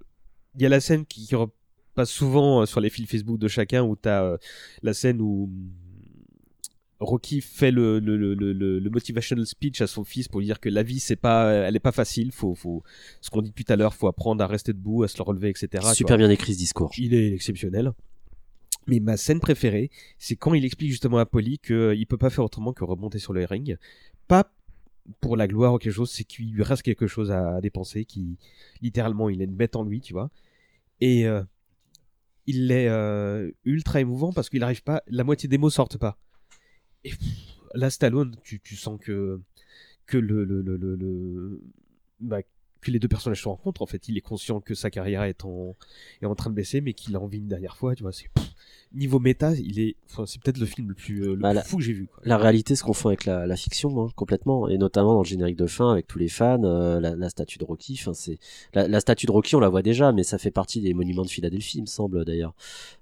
il 0.56 0.62
y 0.62 0.66
a 0.66 0.70
la 0.70 0.80
scène 0.80 1.06
qui, 1.06 1.26
qui 1.28 1.36
repasse 1.36 2.10
souvent 2.10 2.62
euh, 2.62 2.66
sur 2.66 2.80
les 2.80 2.90
fils 2.90 3.10
Facebook 3.10 3.38
de 3.40 3.48
chacun 3.48 3.84
où 3.84 3.96
t'as 3.96 4.24
euh, 4.24 4.38
la 4.82 4.94
scène 4.94 5.22
où 5.22 5.44
hum, 5.46 5.70
Rocky 7.00 7.42
fait 7.42 7.70
le, 7.70 8.00
le, 8.00 8.18
le, 8.18 8.34
le, 8.34 8.54
le- 8.54 8.80
le 8.80 8.90
motivational 8.90 9.46
speech 9.46 9.82
à 9.82 9.88
son 9.88 10.04
fils 10.04 10.28
pour 10.28 10.40
lui 10.40 10.48
dire 10.48 10.60
que 10.60 10.68
la 10.70 10.82
vie 10.82 11.00
c'est 11.00 11.16
pas, 11.16 11.52
elle 11.52 11.76
est 11.76 11.80
pas 11.80 11.92
facile, 11.92 12.32
faut, 12.32 12.56
faut, 12.56 12.82
ce 13.22 13.30
qu'on 13.30 13.44
dit 13.44 13.50
depuis 13.50 13.66
tout 13.66 13.74
à 13.74 13.76
l'heure, 13.76 13.94
faut 13.94 14.08
apprendre 14.08 14.44
à 14.44 14.48
rester 14.48 14.74
debout, 14.74 15.04
à 15.04 15.08
se 15.08 15.16
le 15.18 15.24
relever, 15.24 15.50
etc. 15.50 15.68
tu. 15.92 15.96
Super 15.98 16.18
bien 16.18 16.30
écrit 16.32 16.54
ce 16.54 16.58
discours. 16.58 16.92
Il 16.98 17.14
est 17.14 17.34
exceptionnel. 17.34 17.92
Mais 18.88 19.00
ma 19.00 19.18
scène 19.18 19.40
préférée, 19.40 19.92
c'est 20.18 20.36
quand 20.36 20.54
il 20.54 20.64
explique 20.66 20.92
justement 20.92 21.18
à 21.18 21.26
Polly 21.26 21.60
qu'il 21.60 22.06
peut 22.08 22.18
pas 22.18 22.30
faire 22.30 22.46
autrement 22.46 22.74
que 22.74 22.84
remonter 22.84 23.20
sur 23.20 23.34
le 23.34 23.44
ring. 23.46 23.78
Pas 24.28 24.54
pour 25.22 25.38
la 25.38 25.48
gloire 25.48 25.74
ou 25.74 25.78
quelque 25.78 25.94
chose, 25.94 26.12
c'est 26.12 26.24
qu'il 26.24 26.52
lui 26.52 26.64
reste 26.64 26.82
quelque 26.82 27.08
chose 27.08 27.32
à, 27.32 27.62
dépenser, 27.62 28.06
qui 28.06 28.38
littéralement 28.82 29.30
il 29.30 29.42
a 29.42 29.46
une 29.46 29.56
bête 29.56 29.76
en 29.76 29.84
lui, 29.84 30.02
tu 30.02 30.14
vois. 30.14 30.30
Et 31.02 31.28
euh, 31.28 31.44
il 32.46 32.72
est 32.72 32.88
euh, 32.88 33.52
ultra 33.66 34.00
émouvant 34.00 34.34
parce 34.34 34.50
qu'il 34.50 34.64
arrive 34.64 34.84
pas, 34.84 35.04
la 35.08 35.24
moitié 35.24 35.50
des 35.50 35.58
mots 35.58 35.70
sortent 35.70 35.98
pas. 35.98 36.18
Et 37.04 37.12
là, 37.74 37.90
Stallone, 37.90 38.36
tu, 38.44 38.60
tu 38.60 38.76
sens 38.76 39.00
que 39.00 39.42
que 40.06 40.18
le, 40.18 40.46
le, 40.46 40.62
le, 40.62 40.78
le, 40.78 40.96
le- 40.96 41.62
bah, 42.22 42.40
que 42.82 42.92
les 42.92 43.00
deux 43.00 43.08
personnages 43.08 43.42
se 43.44 43.48
rencontrent. 43.48 43.82
En 43.82 43.86
fait, 43.88 44.08
il 44.08 44.18
est 44.18 44.22
conscient 44.22 44.60
que 44.62 44.74
sa 44.76 44.90
carrière 44.90 45.24
est 45.24 45.44
en 45.46 45.76
est 46.22 46.26
en 46.26 46.36
train 46.36 46.50
de 46.50 46.56
baisser, 46.56 46.82
mais 46.82 46.94
qu'il 46.94 47.16
a 47.16 47.20
envie 47.20 47.38
une 47.40 47.48
dernière 47.48 47.76
fois. 47.78 47.96
Tu 47.96 48.04
vois, 48.04 48.12
c'est 48.12 48.28
niveau 48.94 49.20
méta, 49.20 49.54
il 49.54 49.80
est, 49.82 49.96
enfin, 50.10 50.26
c'est 50.26 50.42
peut-être 50.42 50.58
le 50.60 50.66
film 50.66 50.88
le 50.88 50.94
plus, 50.96 51.22
euh, 51.24 51.32
le 51.34 51.36
Bah, 51.42 51.50
plus 51.50 51.56
la- 51.56 51.64
fou 51.64 51.78
que 51.78 51.84
j'ai 51.84 51.92
vu. 51.94 52.08
Quoi. 52.08 52.22
La 52.26 52.38
réalité 52.38 52.76
se 52.76 52.84
confond 52.84 53.10
avec 53.10 53.26
la, 53.26 53.46
la 53.46 53.56
fiction, 53.58 54.02
hein, 54.02 54.10
complètement, 54.16 54.70
et 54.70 54.78
notamment 54.78 55.14
dans 55.14 55.22
le 55.24 55.28
générique 55.28 55.58
de 55.58 55.68
fin 55.68 55.92
avec 55.92 56.08
tous 56.08 56.18
les 56.20 56.30
fans, 56.30 56.64
euh, 56.64 57.00
la, 57.02 57.14
la 57.16 57.30
statue 57.30 57.58
de 57.58 57.66
Rocky. 57.66 57.98
Enfin, 58.00 58.14
c'est 58.14 58.40
la, 58.74 59.00
statue 59.02 59.26
de 59.26 59.32
Rocky, 59.32 59.56
on 59.56 59.60
la 59.60 59.68
voit 59.70 59.82
déjà, 59.82 60.14
mais 60.14 60.24
ça 60.24 60.38
fait 60.38 60.52
partie 60.52 60.80
des 60.80 60.94
monuments 60.94 61.24
de 61.26 61.30
Philadelphie, 61.30 61.80
il 61.80 61.82
me 61.82 61.86
semble 61.88 62.24
d'ailleurs. 62.24 62.54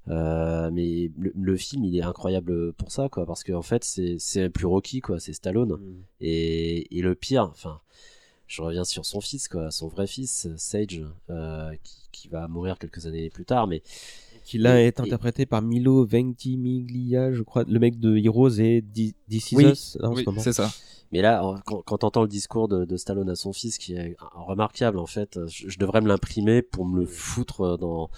Euh, 0.08 0.72
mais 0.72 1.12
le, 1.20 1.32
le 1.36 1.56
film, 1.58 1.84
il 1.86 1.96
est 1.98 2.02
incroyable 2.04 2.74
pour 2.74 2.92
ça, 2.92 3.08
quoi, 3.08 3.26
parce 3.28 3.44
qu'en 3.44 3.62
fait, 3.62 3.84
c'est 3.84 4.16
c'est 4.18 4.50
plus 4.50 4.66
Rocky, 4.66 5.02
quoi, 5.02 5.20
c'est 5.20 5.34
Stallone. 5.34 5.78
Et, 6.20 6.98
et 6.98 7.02
le 7.04 7.14
pire, 7.14 7.44
enfin, 7.52 7.80
je 8.48 8.62
reviens 8.62 8.84
sur 8.84 9.06
son 9.06 9.22
fils, 9.22 9.48
quoi, 9.48 9.72
son 9.72 9.88
vrai 9.88 10.08
fils, 10.08 10.48
Sage, 10.58 11.04
euh, 11.30 11.72
qui, 11.84 11.96
qui 12.12 12.28
va 12.28 12.48
mourir 12.48 12.78
quelques 12.78 13.06
années 13.08 13.30
plus 13.30 13.46
tard, 13.46 13.68
mais 13.68 13.82
Qui 14.44 14.58
là 14.60 14.80
Et- 14.82 14.86
est 14.86 15.00
interprété 15.00 15.46
par 15.48 15.62
Milo 15.64 16.06
Ventimiglia, 16.06 17.34
je 17.34 17.42
crois, 17.42 17.64
le 17.68 17.80
mec 17.80 18.00
de 18.00 18.16
Heroes 18.18 18.60
et 18.60 18.84
This 18.94 19.52
Is 19.52 19.56
Oui. 19.56 19.66
Us, 19.66 19.98
là, 20.00 20.10
en 20.10 20.14
Oui, 20.14 20.24
ce 20.24 20.30
moment. 20.30 20.42
c'est 20.42 20.54
ça. 20.54 20.72
Mais 21.12 21.22
là, 21.22 21.42
quand, 21.66 21.82
quand 21.82 22.00
t'entends 22.00 22.22
le 22.24 22.28
discours 22.28 22.68
de, 22.68 22.86
de 22.86 22.98
Stallone 22.98 23.30
à 23.30 23.36
son 23.36 23.54
fils, 23.54 23.78
qui 23.78 23.94
est 23.94 24.16
remarquable 24.20 25.00
en 25.00 25.06
fait, 25.06 25.40
je, 25.48 25.70
je 25.70 25.80
devrais 25.80 26.02
me 26.02 26.08
l'imprimer 26.08 26.62
pour 26.62 26.86
me 26.86 27.00
le 27.02 27.06
foutre 27.06 27.78
dans 27.78 28.10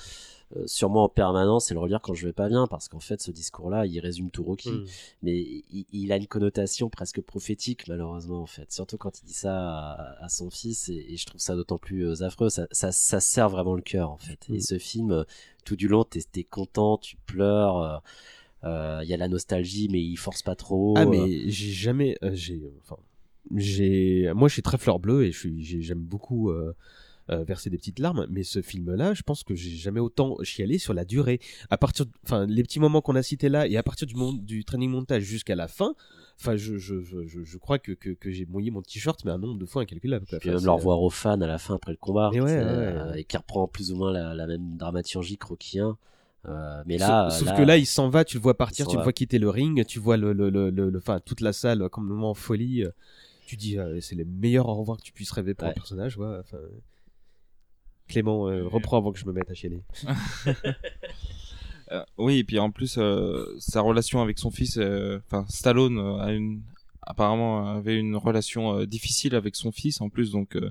euh, 0.55 0.63
sur 0.65 0.89
moi 0.89 1.03
en 1.03 1.09
permanence 1.09 1.69
et 1.71 1.73
le 1.73 1.79
relire 1.81 1.99
quand 2.01 2.13
je 2.13 2.25
vais 2.25 2.33
pas 2.33 2.47
bien, 2.47 2.67
parce 2.67 2.87
qu'en 2.87 2.99
fait, 3.01 3.21
ce 3.21 3.31
discours-là, 3.31 3.85
il 3.85 3.99
résume 3.99 4.31
tout 4.31 4.43
Rocky. 4.43 4.71
Mm. 4.71 4.85
Mais 5.23 5.35
il, 5.37 5.85
il 5.91 6.11
a 6.11 6.17
une 6.17 6.27
connotation 6.27 6.89
presque 6.89 7.19
prophétique, 7.21 7.87
malheureusement 7.87 8.41
en 8.41 8.45
fait. 8.47 8.71
Surtout 8.71 8.97
quand 8.97 9.19
il 9.21 9.25
dit 9.25 9.33
ça 9.33 9.53
à, 9.57 10.23
à 10.25 10.29
son 10.29 10.49
fils, 10.49 10.87
et, 10.89 11.05
et 11.09 11.17
je 11.17 11.25
trouve 11.25 11.41
ça 11.41 11.55
d'autant 11.55 11.77
plus 11.77 12.07
euh, 12.07 12.23
affreux. 12.23 12.49
Ça, 12.49 12.67
ça, 12.71 12.91
ça 12.91 13.19
serre 13.19 13.49
vraiment 13.49 13.75
le 13.75 13.81
cœur 13.81 14.09
en 14.11 14.17
fait. 14.17 14.45
Et 14.49 14.57
Mm. 14.57 14.61
ce 14.61 14.77
film, 14.79 15.11
euh, 15.11 15.23
tout 15.65 15.75
du 15.75 15.87
long, 15.89 16.03
t'es 16.05 16.21
es 16.35 16.43
content, 16.43 16.97
tu 16.97 17.17
pleures. 17.25 17.77
euh, 17.77 17.97
euh, 18.63 19.01
Il 19.03 19.09
y 19.09 19.13
a 19.13 19.17
la 19.17 19.27
nostalgie, 19.27 19.89
mais 19.91 20.01
il 20.01 20.15
force 20.15 20.43
pas 20.43 20.55
trop. 20.55 20.93
Ah 20.97 21.01
euh, 21.01 21.05
mais 21.09 21.49
j'ai 21.49 21.71
jamais, 21.71 22.17
euh, 22.23 22.31
j'ai, 22.33 22.61
enfin, 22.81 22.97
j'ai, 23.55 24.31
moi 24.33 24.47
je 24.47 24.53
suis 24.53 24.61
très 24.61 24.77
fleur 24.77 24.99
bleue 24.99 25.25
et 25.25 25.31
je 25.31 25.49
j'aime 25.59 25.99
beaucoup 25.99 26.51
euh, 27.29 27.35
euh, 27.39 27.43
verser 27.43 27.69
des 27.69 27.77
petites 27.77 27.99
larmes, 27.99 28.25
mais 28.29 28.43
ce 28.43 28.61
film-là, 28.61 29.13
je 29.13 29.21
pense 29.21 29.43
que 29.43 29.53
j'ai 29.55 29.71
jamais 29.75 29.99
autant 29.99 30.37
chialé 30.43 30.77
sur 30.77 30.93
la 30.93 31.05
durée. 31.05 31.39
À 31.69 31.77
partir, 31.77 32.05
enfin, 32.25 32.45
les 32.45 32.63
petits 32.63 32.79
moments 32.79 33.01
qu'on 33.01 33.15
a 33.15 33.23
cités 33.23 33.49
là 33.49 33.67
et 33.67 33.77
à 33.77 33.83
partir 33.83 34.07
du 34.07 34.63
training 34.65 34.89
montage 34.89 35.23
jusqu'à 35.23 35.55
la 35.55 35.67
fin, 35.67 35.93
enfin, 36.39 36.55
je, 36.55 36.77
je, 36.77 37.01
je, 37.01 37.25
je, 37.27 37.43
je 37.43 37.57
crois 37.57 37.79
que, 37.79 37.91
que, 37.91 38.11
que 38.11 38.31
j'ai 38.31 38.45
mouillé 38.45 38.71
mon 38.71 38.81
t-shirt, 38.81 39.23
mais 39.25 39.31
un 39.31 39.37
nombre 39.37 39.57
de 39.59 39.65
fois 39.65 39.81
incalculable. 39.81 40.25
Quoi. 40.25 40.39
Puis 40.39 40.49
Enfin, 40.49 40.55
même 40.57 40.65
le 40.65 40.69
c'est- 40.71 40.75
revoir 40.75 41.01
aux 41.01 41.09
fans 41.09 41.41
à 41.41 41.47
la 41.47 41.57
fin 41.57 41.75
après 41.75 41.91
le 41.91 41.97
combat, 41.97 42.29
ouais, 42.31 42.39
euh, 42.45 43.11
ouais. 43.11 43.21
et 43.21 43.23
qui 43.23 43.35
reprend 43.37 43.67
plus 43.67 43.91
ou 43.91 43.95
moins 43.97 44.11
la, 44.11 44.33
la 44.33 44.47
même 44.47 44.77
dramaturgie 44.77 45.37
que 45.37 45.47
Rocky 45.47 45.79
1. 45.79 45.97
Euh, 46.47 46.83
mais 46.85 46.97
là, 46.97 47.29
sauf, 47.29 47.39
sauf 47.39 47.47
là, 47.49 47.57
que 47.57 47.61
là, 47.63 47.77
il 47.77 47.85
s'en 47.85 48.09
va, 48.09 48.23
tu 48.23 48.37
le 48.37 48.41
vois 48.43 48.55
partir, 48.57 48.87
tu 48.87 48.95
le 48.95 49.03
vois 49.03 49.11
quitter 49.11 49.37
le 49.37 49.49
ring, 49.49 49.85
tu 49.85 49.99
vois 49.99 50.15
le, 50.15 50.31
le, 50.31 50.49
le, 50.49 50.69
le- 50.69 50.97
enfin, 50.97 51.19
toute 51.19 51.41
la 51.41 51.51
salle 51.51 51.89
complètement 51.89 52.29
en 52.29 52.33
folie. 52.35 52.83
euh, 52.85 52.91
Tu 53.47 53.57
dis, 53.57 53.77
euh, 53.77 53.99
c'est 54.01 54.15
les 54.15 54.23
meilleurs 54.25 54.67
au 54.69 54.75
revoir 54.75 54.97
que 54.97 55.03
tu 55.03 55.11
puisses 55.11 55.31
rêver 55.31 55.53
pour 55.53 55.67
un 55.67 55.73
personnage. 55.73 56.17
Ouais, 56.17 56.37
Clément, 58.07 58.47
euh, 58.47 58.67
reprends 58.67 58.97
avant 58.97 59.11
que 59.11 59.19
je 59.19 59.25
me 59.25 59.33
mette 59.33 59.49
à 59.49 59.53
chialer. 59.53 59.81
Euh, 61.93 62.03
oui, 62.17 62.39
et 62.39 62.43
puis 62.43 62.59
en 62.59 62.69
plus, 62.69 62.97
euh, 62.97 63.45
sa 63.59 63.79
relation 63.79 64.21
avec 64.21 64.39
son 64.39 64.51
fils, 64.51 64.77
euh, 64.77 65.19
enfin 65.25 65.45
Stallone 65.47 65.97
euh, 65.97 66.17
a 66.17 66.33
une, 66.33 66.61
apparemment 67.01 67.65
avait 67.69 67.97
une 67.97 68.17
relation 68.17 68.79
euh, 68.79 68.85
difficile 68.85 69.35
avec 69.35 69.55
son 69.55 69.71
fils 69.71 70.01
en 70.01 70.09
plus, 70.09 70.31
donc 70.31 70.57
euh, 70.57 70.69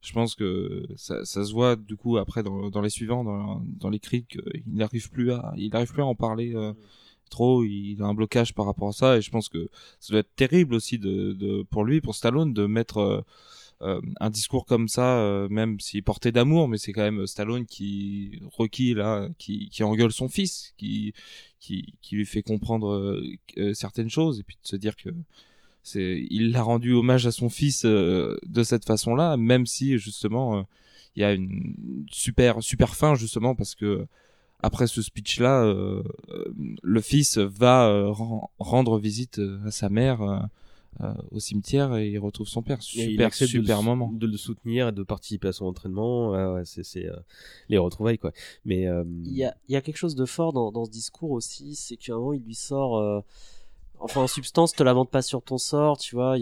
je 0.00 0.12
pense 0.12 0.34
que 0.34 0.84
ça, 0.96 1.24
ça 1.24 1.44
se 1.44 1.52
voit 1.52 1.76
du 1.76 1.96
coup 1.96 2.16
après 2.16 2.42
dans, 2.42 2.68
dans 2.68 2.80
les 2.80 2.90
suivants, 2.90 3.22
dans, 3.22 3.62
dans 3.78 3.90
les 3.90 4.00
cris, 4.00 4.24
qu'il 4.24 4.62
n'arrive 4.66 5.08
plus 5.10 5.30
à, 5.30 5.54
il 5.56 5.70
n'arrive 5.70 5.92
plus 5.92 6.02
à 6.02 6.06
en 6.06 6.16
parler 6.16 6.52
euh, 6.56 6.72
trop. 7.30 7.64
Il 7.64 8.02
a 8.02 8.06
un 8.06 8.14
blocage 8.14 8.54
par 8.54 8.66
rapport 8.66 8.88
à 8.88 8.92
ça, 8.92 9.16
et 9.16 9.20
je 9.22 9.30
pense 9.30 9.48
que 9.48 9.68
ça 10.00 10.12
doit 10.12 10.20
être 10.20 10.34
terrible 10.36 10.74
aussi 10.74 10.98
de, 10.98 11.32
de 11.32 11.62
pour 11.70 11.84
lui, 11.84 12.00
pour 12.00 12.14
Stallone, 12.14 12.52
de 12.52 12.66
mettre 12.66 12.98
euh, 12.98 13.20
euh, 13.20 13.22
un 13.80 14.30
discours 14.30 14.64
comme 14.64 14.88
ça, 14.88 15.18
euh, 15.18 15.48
même 15.48 15.78
s'il 15.80 16.02
portait 16.02 16.32
d'amour, 16.32 16.68
mais 16.68 16.78
c'est 16.78 16.92
quand 16.92 17.02
même 17.02 17.26
Stallone 17.26 17.66
qui, 17.66 18.40
Rocky 18.56 18.94
là, 18.94 19.28
qui, 19.38 19.68
qui 19.68 19.82
engueule 19.82 20.12
son 20.12 20.28
fils, 20.28 20.72
qui, 20.78 21.12
qui, 21.60 21.94
qui 22.00 22.16
lui 22.16 22.26
fait 22.26 22.42
comprendre 22.42 22.88
euh, 22.92 23.22
euh, 23.58 23.74
certaines 23.74 24.10
choses, 24.10 24.40
et 24.40 24.42
puis 24.42 24.56
de 24.62 24.66
se 24.66 24.76
dire 24.76 24.96
que 24.96 25.10
il 25.94 26.50
l'a 26.50 26.62
rendu 26.62 26.92
hommage 26.94 27.26
à 27.26 27.32
son 27.32 27.48
fils 27.48 27.84
euh, 27.84 28.36
de 28.44 28.62
cette 28.62 28.84
façon-là, 28.84 29.36
même 29.36 29.66
si 29.66 29.98
justement 29.98 30.58
euh, 30.58 30.62
il 31.14 31.20
y 31.20 31.24
a 31.24 31.32
une 31.32 32.06
super 32.10 32.62
super 32.62 32.96
fin 32.96 33.14
justement 33.14 33.54
parce 33.54 33.74
que 33.74 34.06
après 34.60 34.86
ce 34.86 35.00
speech-là, 35.00 35.62
euh, 35.62 36.02
euh, 36.30 36.44
le 36.82 37.00
fils 37.00 37.38
va 37.38 37.86
euh, 37.88 38.10
ren- 38.10 38.50
rendre 38.58 38.98
visite 38.98 39.38
euh, 39.38 39.60
à 39.66 39.70
sa 39.70 39.88
mère 39.88 40.22
euh, 41.02 41.12
au 41.30 41.38
cimetière 41.40 41.94
et 41.96 42.08
il 42.08 42.18
retrouve 42.18 42.46
son 42.48 42.62
père. 42.62 42.82
Super 42.82 43.30
de 43.30 43.34
super 43.34 43.78
sou- 43.78 43.82
moment. 43.84 44.10
de 44.12 44.26
le 44.26 44.36
soutenir 44.36 44.88
et 44.88 44.92
de 44.92 45.02
participer 45.02 45.48
à 45.48 45.52
son 45.52 45.66
entraînement. 45.66 46.30
Ouais, 46.30 46.46
ouais, 46.46 46.64
c'est 46.64 46.82
c'est, 46.84 47.06
euh, 47.06 47.16
les 47.68 47.78
retrouvailles 47.78 48.18
quoi. 48.18 48.32
Mais 48.64 48.86
euh, 48.86 49.04
Il 49.24 49.36
y 49.36 49.44
a, 49.44 49.54
il 49.68 49.72
y 49.72 49.76
a 49.76 49.80
quelque 49.82 49.96
chose 49.98 50.14
de 50.14 50.24
fort 50.24 50.52
dans, 50.52 50.72
dans 50.72 50.84
ce 50.84 50.90
discours 50.90 51.30
aussi, 51.32 51.74
c'est 51.74 51.96
qu'à 51.96 52.14
un 52.14 52.18
moment 52.18 52.32
il 52.32 52.42
lui 52.42 52.54
sort, 52.54 52.96
euh, 52.98 53.20
enfin 53.98 54.22
en 54.22 54.26
substance, 54.26 54.72
te 54.72 54.82
lamente 54.82 55.10
pas 55.10 55.22
sur 55.22 55.42
ton 55.42 55.58
sort, 55.58 55.98
tu 55.98 56.14
vois. 56.16 56.36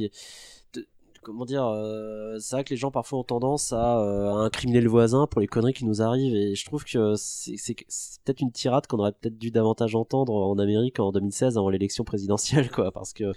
Comment 1.25 1.44
dire, 1.44 1.65
euh, 1.67 2.36
c'est 2.39 2.55
vrai 2.57 2.65
que 2.65 2.70
les 2.70 2.77
gens 2.77 2.91
parfois 2.91 3.19
ont 3.19 3.25
tendance 3.25 3.73
à, 3.73 3.99
euh, 4.01 4.31
à 4.31 4.35
incriminer 4.44 4.81
le 4.81 4.89
voisin 4.89 5.27
pour 5.27 5.41
les 5.41 5.47
conneries 5.47 5.73
qui 5.73 5.85
nous 5.85 6.03
arrivent, 6.03 6.35
et 6.36 6.55
je 6.55 6.65
trouve 6.65 6.85
que 6.85 7.15
c'est 7.17 7.75
peut-être 8.25 8.41
une 8.41 8.53
tirade 8.53 8.86
qu'on 8.86 8.99
aurait 8.99 9.12
peut-être 9.12 9.39
dû 9.39 9.51
davantage 9.51 9.94
entendre 9.97 10.33
en 10.35 10.59
Amérique 10.59 11.01
en 11.01 11.11
2016 11.12 11.59
avant 11.59 11.69
l'élection 11.70 12.05
présidentielle, 12.05 12.70
quoi, 12.70 12.93
parce 12.93 13.12
que 13.12 13.33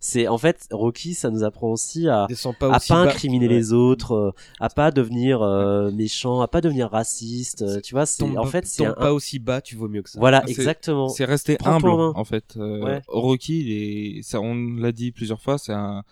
c'est 0.00 0.26
en 0.28 0.38
fait 0.38 0.66
Rocky, 0.70 1.14
ça 1.14 1.30
nous 1.30 1.44
apprend 1.44 1.70
aussi 1.70 2.08
à 2.08 2.26
pas 2.58 2.72
à 2.72 2.76
aussi 2.78 2.88
pas 2.88 2.96
incriminer 2.98 3.48
les 3.48 3.72
autres, 3.72 4.12
euh, 4.12 4.30
à 4.60 4.68
pas 4.68 4.90
devenir 4.90 5.42
euh, 5.42 5.90
méchant, 5.92 6.40
à 6.40 6.48
pas 6.48 6.60
devenir 6.60 6.90
raciste. 6.90 7.82
Tu 7.82 7.94
vois, 7.94 8.06
c'est 8.06 8.24
en 8.36 8.44
fait 8.44 8.66
c'est 8.66 8.84
un- 8.86 8.92
pas 8.94 9.12
aussi 9.12 9.38
bas, 9.38 9.60
tu 9.60 9.76
vaux 9.76 9.88
mieux 9.88 10.02
que 10.02 10.10
ça. 10.10 10.18
Voilà, 10.18 10.42
exactement. 10.48 11.08
C'est 11.08 11.26
Prends-toi 11.58 11.90
humble 11.92 12.18
en 12.18 12.24
fait. 12.24 12.54
Euh, 12.56 12.76
Ouais. 12.86 13.02
Rocky, 13.08 13.60
il 13.60 13.72
est, 14.18 14.22
ça, 14.22 14.40
on 14.40 14.54
l'a 14.54 14.92
dit 14.92 15.10
plusieurs 15.12 15.40
fois, 15.40 15.58
c'est 15.58 15.72
un, 15.72 16.02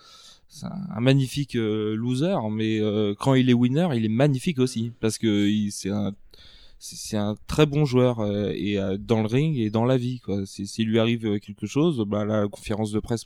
c'est 0.54 0.66
un 0.66 1.00
magnifique 1.00 1.56
euh, 1.56 1.94
loser, 1.96 2.36
mais 2.50 2.80
euh, 2.80 3.14
quand 3.18 3.34
il 3.34 3.50
est 3.50 3.54
winner, 3.54 3.88
il 3.94 4.04
est 4.04 4.08
magnifique 4.08 4.58
aussi 4.60 4.92
parce 5.00 5.18
que 5.18 5.48
c'est 5.70 5.90
un, 5.90 6.12
c'est 6.78 7.16
un 7.16 7.36
très 7.46 7.66
bon 7.66 7.84
joueur 7.84 8.20
euh, 8.20 8.52
et 8.54 8.78
euh, 8.78 8.96
dans 8.98 9.20
le 9.22 9.26
ring 9.26 9.56
et 9.58 9.70
dans 9.70 9.84
la 9.84 9.96
vie 9.96 10.20
quoi. 10.20 10.46
Si- 10.46 10.66
S'il 10.66 10.88
lui 10.88 10.98
arrive 10.98 11.26
euh, 11.26 11.38
quelque 11.38 11.66
chose, 11.66 12.04
bah 12.06 12.24
la 12.24 12.48
conférence 12.48 12.92
de 12.92 13.00
presse. 13.00 13.24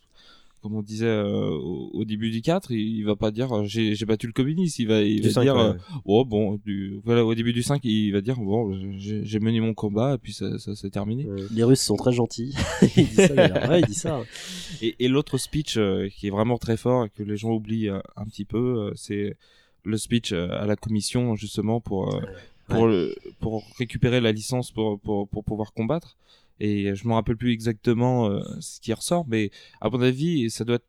Comme 0.61 0.75
on 0.75 0.83
disait 0.83 1.07
euh, 1.07 1.51
au, 1.51 1.91
au 1.95 2.05
début 2.05 2.31
du 2.31 2.41
4, 2.43 2.73
il, 2.73 2.79
il 2.99 3.05
va 3.05 3.15
pas 3.15 3.31
dire 3.31 3.53
euh, 3.57 3.63
j'ai 3.67 3.95
battu 4.05 4.27
le 4.27 4.33
communiste, 4.33 4.81
il 4.81 4.89
va, 4.89 5.03
il 5.03 5.21
dire 5.43 5.55
ouais, 5.55 5.61
euh, 5.71 6.01
oh 6.05 6.25
bon 6.25 6.59
du, 6.65 7.01
voilà 7.05 7.25
au 7.25 7.33
début 7.35 7.53
du 7.53 7.63
5 7.63 7.81
il 7.85 8.11
va 8.11 8.21
dire 8.21 8.37
bon 8.37 8.77
j'ai 8.99 9.39
mené 9.39 9.61
mon 9.61 9.73
combat 9.73 10.15
et 10.15 10.19
puis 10.19 10.33
ça, 10.33 10.59
ça 10.59 10.75
s'est 10.75 10.91
terminé. 10.91 11.27
Les 11.55 11.63
Russes 11.63 11.81
sont 11.81 11.97
très 11.97 12.13
gentils. 12.13 12.55
il 12.97 13.07
dit 13.07 13.15
ça, 13.15 13.29
d'ailleurs. 13.29 13.71
Ouais, 13.71 13.81
il 13.81 13.87
dit 13.87 13.95
ça. 13.95 14.21
Et, 14.83 14.95
et 14.99 15.09
l'autre 15.09 15.39
speech 15.39 15.77
euh, 15.77 16.09
qui 16.09 16.27
est 16.27 16.31
vraiment 16.31 16.59
très 16.59 16.77
fort 16.77 17.05
et 17.07 17.09
que 17.11 17.23
les 17.23 17.37
gens 17.37 17.51
oublient 17.53 17.89
euh, 17.89 18.01
un 18.17 18.25
petit 18.25 18.45
peu, 18.45 18.59
euh, 18.59 18.93
c'est 18.95 19.37
le 19.85 19.97
speech 19.97 20.33
euh, 20.33 20.49
à 20.51 20.67
la 20.67 20.77
commission 20.77 21.35
justement 21.37 21.81
pour 21.81 22.15
euh, 22.15 22.21
pour 22.69 22.87
le- 22.87 23.15
pour 23.41 23.65
récupérer 23.79 24.21
la 24.21 24.33
licence 24.33 24.71
pour 24.73 24.99
pour 25.01 25.27
pour 25.29 25.43
pouvoir 25.45 25.73
combattre. 25.73 26.17
Et 26.61 26.95
je 26.95 27.07
me 27.07 27.13
rappelle 27.15 27.37
plus 27.37 27.53
exactement 27.53 28.29
euh, 28.31 28.41
ce 28.61 28.81
qui 28.81 28.93
ressort, 28.93 29.25
mais 29.29 29.51
à 29.81 29.91
mon 29.91 30.01
avis, 30.01 30.51
ça 30.51 30.65
doit 30.65 30.77
être 30.77 30.89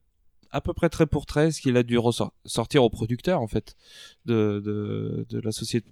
à 0.52 0.62
peu 0.62 0.74
près 0.74 0.90
très 0.90 1.06
pour 1.06 1.26
très 1.28 1.52
ce 1.52 1.62
qu'il 1.62 1.78
a 1.78 1.84
dû 1.84 1.98
ressor- 1.98 2.32
sortir 2.46 2.84
au 2.84 2.90
producteur 2.90 3.40
en 3.40 3.48
fait 3.48 3.76
de 4.26 4.62
de, 4.66 5.28
de 5.30 5.40
la 5.40 5.52
société 5.52 5.88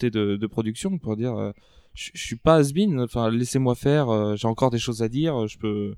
de, 0.00 0.36
de 0.36 0.46
production 0.46 0.96
pour 0.98 1.16
dire 1.16 1.34
euh, 1.36 1.50
je 1.94 2.10
je 2.14 2.22
suis 2.22 2.36
pas 2.36 2.56
has 2.58 2.72
enfin 3.00 3.30
laissez-moi 3.30 3.74
faire, 3.74 4.08
euh, 4.10 4.36
j'ai 4.36 4.46
encore 4.46 4.70
des 4.70 4.78
choses 4.78 5.02
à 5.02 5.08
dire, 5.08 5.48
je 5.48 5.58
peux 5.58 5.96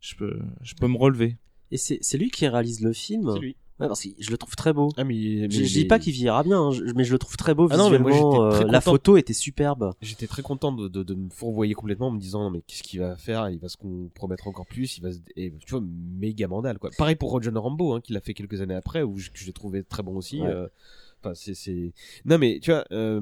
je 0.00 0.14
peux 0.14 0.40
je 0.62 0.74
peux 0.74 0.88
me 0.88 0.96
relever. 0.96 1.36
Et 1.70 1.76
c'est 1.76 1.98
c'est 2.00 2.16
lui 2.16 2.30
qui 2.30 2.46
réalise 2.48 2.80
le 2.82 2.92
film? 2.92 3.30
C'est 3.34 3.40
lui. 3.40 3.56
Ouais, 3.80 3.88
parce 3.88 4.02
que 4.02 4.10
je 4.18 4.30
le 4.30 4.36
trouve 4.38 4.54
très 4.54 4.72
beau. 4.72 4.90
Ah, 4.96 5.02
mais, 5.04 5.14
mais- 5.14 5.50
je, 5.50 5.64
je 5.64 5.72
dis 5.72 5.84
pas 5.86 5.98
qu'il 5.98 6.12
vieillira 6.12 6.42
bien, 6.44 6.60
hein, 6.60 6.70
je- 6.70 6.84
mais 6.94 7.02
je 7.04 7.12
le 7.12 7.18
trouve 7.18 7.36
très 7.36 7.52
beau 7.54 7.66
Ah 7.70 7.76
non, 7.76 7.90
mais 7.90 7.98
moi, 7.98 8.10
visuellement. 8.12 8.44
j'étais 8.50 8.56
très 8.56 8.64
euh, 8.68 8.72
la 8.72 8.80
photo 8.80 9.16
était 9.16 9.32
superbe. 9.32 9.92
J'étais 10.00 10.26
très 10.28 10.42
content 10.42 10.70
de, 10.72 10.86
de, 10.88 11.02
de 11.02 11.14
me 11.14 11.28
fourvoyer 11.30 11.74
complètement 11.74 12.08
en 12.08 12.10
me 12.12 12.20
disant 12.20 12.42
non 12.44 12.50
mais 12.50 12.62
qu'est-ce 12.66 12.82
qu'il 12.84 13.00
va 13.00 13.16
faire? 13.16 13.48
Il 13.50 13.58
va 13.58 13.68
se 13.68 13.76
compromettre 13.76 14.46
encore 14.46 14.66
plus. 14.66 14.98
Il 14.98 15.02
va 15.02 15.10
se... 15.12 15.18
et, 15.36 15.52
tu 15.66 15.70
vois 15.72 15.82
méga 15.82 16.46
mandal 16.46 16.78
quoi. 16.78 16.90
Pareil 16.96 17.16
pour 17.16 17.30
Roger 17.30 17.50
Rambo 17.54 17.94
hein, 17.94 18.00
qu'il 18.00 18.16
a 18.16 18.20
fait 18.20 18.34
quelques 18.34 18.60
années 18.60 18.74
après 18.74 19.02
où 19.02 19.18
je, 19.18 19.30
que 19.30 19.38
j'ai 19.38 19.52
trouvé 19.52 19.82
très 19.82 20.02
bon 20.02 20.16
aussi. 20.16 20.40
Ouais. 20.42 20.48
euh, 20.48 20.68
Enfin 21.24 21.34
c'est 21.34 21.54
c'est 21.54 21.92
non 22.24 22.36
mais 22.38 22.58
tu 22.60 22.70
vois 22.72 22.84
euh, 22.92 23.20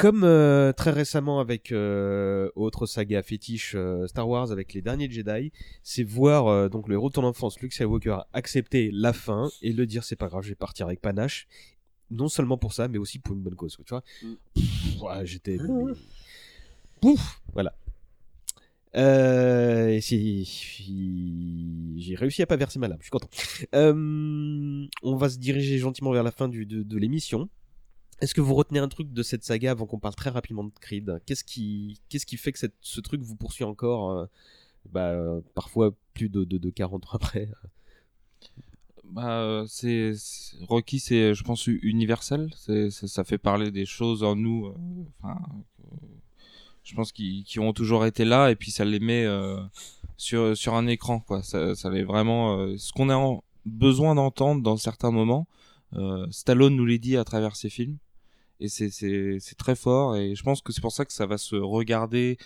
comme 0.00 0.24
euh, 0.24 0.72
très 0.72 0.92
récemment 0.92 1.40
avec 1.40 1.72
euh, 1.72 2.48
autre 2.56 2.86
saga 2.86 3.22
fétiche 3.22 3.74
euh, 3.76 4.06
Star 4.06 4.26
Wars 4.26 4.50
avec 4.50 4.72
les 4.72 4.80
derniers 4.80 5.10
Jedi, 5.10 5.52
c'est 5.82 6.04
voir 6.04 6.70
donc 6.70 6.88
le 6.88 6.94
héros 6.94 7.10
de 7.10 7.12
ton 7.12 7.24
enfance 7.24 7.60
Luke 7.60 7.74
Skywalker 7.74 8.20
accepter 8.32 8.90
la 8.94 9.12
fin 9.12 9.50
et 9.60 9.74
le 9.74 9.84
dire 9.84 10.02
c'est 10.02 10.16
pas 10.16 10.28
grave 10.28 10.42
je 10.42 10.48
vais 10.48 10.54
partir 10.54 10.86
avec 10.86 11.02
panache. 11.02 11.46
Non 12.10 12.28
seulement 12.28 12.56
pour 12.56 12.72
ça 12.72 12.88
mais 12.88 12.96
aussi 12.96 13.18
pour 13.18 13.34
une 13.34 13.42
bonne 13.42 13.56
cause 13.56 13.76
tu 13.76 13.90
vois. 13.90 14.02
Pff, 14.54 15.02
ouais, 15.02 15.26
j'étais 15.26 15.58
Pouf, 17.02 17.42
voilà. 17.52 17.74
Euh, 18.96 20.00
j'ai 20.00 20.44
réussi 22.16 22.40
à 22.42 22.46
pas 22.46 22.56
verser 22.56 22.78
ma 22.78 22.88
lame, 22.88 22.98
je 23.00 23.04
suis 23.04 23.10
content. 23.10 23.28
Euh, 23.74 24.86
on 25.02 25.16
va 25.16 25.28
se 25.28 25.36
diriger 25.38 25.76
gentiment 25.78 26.10
vers 26.10 26.22
la 26.22 26.30
fin 26.30 26.48
du, 26.48 26.64
de, 26.64 26.82
de 26.82 26.98
l'émission. 26.98 27.50
Est-ce 28.20 28.34
que 28.34 28.42
vous 28.42 28.54
retenez 28.54 28.78
un 28.78 28.88
truc 28.88 29.12
de 29.12 29.22
cette 29.22 29.44
saga 29.44 29.70
avant 29.70 29.86
qu'on 29.86 29.98
parle 29.98 30.14
très 30.14 30.30
rapidement 30.30 30.64
de 30.64 30.72
Creed? 30.78 31.22
Qu'est-ce 31.24 31.42
qui, 31.42 32.00
qu'est-ce 32.08 32.26
qui 32.26 32.36
fait 32.36 32.52
que 32.52 32.58
ce 32.80 33.00
truc 33.00 33.22
vous 33.22 33.34
poursuit 33.34 33.64
encore, 33.64 34.10
euh, 34.10 34.26
bah, 34.90 35.08
euh, 35.08 35.40
parfois 35.54 35.92
plus 36.12 36.28
de, 36.28 36.44
de, 36.44 36.58
de 36.58 36.70
40 36.70 37.06
ans 37.06 37.08
après? 37.12 37.50
Bah, 39.04 39.40
euh, 39.40 39.64
c'est 39.66 40.12
Rocky, 40.68 41.00
c'est, 41.00 41.34
je 41.34 41.42
pense, 41.42 41.66
universel. 41.66 42.50
C'est, 42.56 42.90
ça 42.90 43.24
fait 43.24 43.38
parler 43.38 43.70
des 43.70 43.86
choses 43.86 44.22
en 44.22 44.36
nous. 44.36 44.74
je 46.84 46.94
pense 46.94 47.12
qui, 47.12 47.44
ont 47.58 47.72
toujours 47.72 48.04
été 48.04 48.26
là, 48.26 48.50
et 48.50 48.54
puis 48.54 48.70
ça 48.70 48.84
les 48.84 49.00
met 49.00 49.26
sur 50.18 50.54
sur 50.56 50.74
un 50.74 50.86
écran, 50.86 51.20
quoi. 51.20 51.42
Ça, 51.42 51.74
les 51.90 52.04
vraiment 52.04 52.76
ce 52.76 52.92
qu'on 52.92 53.08
a 53.08 53.40
besoin 53.64 54.14
d'entendre 54.14 54.62
dans 54.62 54.76
certains 54.76 55.10
moments. 55.10 55.48
Stallone 56.30 56.76
nous 56.76 56.86
les 56.86 56.98
dit 56.98 57.16
à 57.16 57.24
travers 57.24 57.56
ses 57.56 57.70
films, 57.70 57.96
et 58.60 58.68
c'est 58.68 59.40
très 59.56 59.74
fort. 59.74 60.16
Et 60.16 60.34
je 60.34 60.42
pense 60.42 60.60
que 60.60 60.72
c'est 60.72 60.80
pour 60.82 60.92
ça 60.92 61.04
que 61.04 61.12
ça 61.12 61.26
va 61.26 61.38
se 61.38 61.56
regarder. 61.56 62.38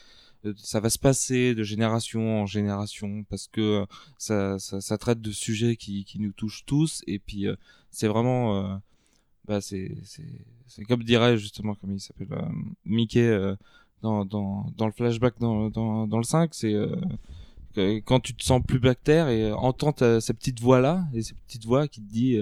euh, 0.47 0.55
Ça 0.57 0.81
va 0.81 0.91
se 0.91 0.99
passer 0.99 1.55
de 1.55 1.63
génération 1.65 2.43
en 2.43 2.47
génération 2.47 3.25
parce 3.29 3.49
que 3.49 3.85
ça, 4.19 4.59
ça, 4.59 4.99
traite 4.99 5.21
de 5.21 5.33
sujets 5.33 5.77
qui, 5.77 6.05
qui 6.05 6.21
nous 6.21 6.33
touchent 6.33 6.65
tous 6.67 7.03
et 7.07 7.19
puis 7.19 7.47
euh, 7.49 7.57
c'est 7.91 8.09
vraiment 8.09 8.73
euh, 8.73 8.77
bah 9.47 9.61
c'est 9.61 9.91
comme 10.89 11.03
dirait 11.03 11.37
justement 11.39 11.75
comme 11.75 11.93
il 11.93 12.01
s'appelle 12.01 12.29
Mickey 12.85 13.29
dans, 14.03 14.25
dans 14.25 14.71
dans 14.77 14.87
le 14.87 14.93
flashback 14.93 15.39
dans 15.39 15.69
dans 15.71 16.07
dans 16.07 16.17
le 16.19 16.25
5 16.25 16.55
c'est 16.55 16.75
quand 18.07 18.21
tu 18.21 18.35
te 18.35 18.43
sens 18.43 18.63
plus 18.67 18.79
bactère 18.79 19.29
et 19.29 19.53
entends 19.53 19.95
cette 20.21 20.39
petite 20.39 20.61
voix 20.61 20.81
là 20.81 21.05
et 21.13 21.23
cette 21.23 21.39
petite 21.47 21.67
voix 21.67 21.89
qui 21.89 22.01
te 22.01 22.11
dit 22.11 22.39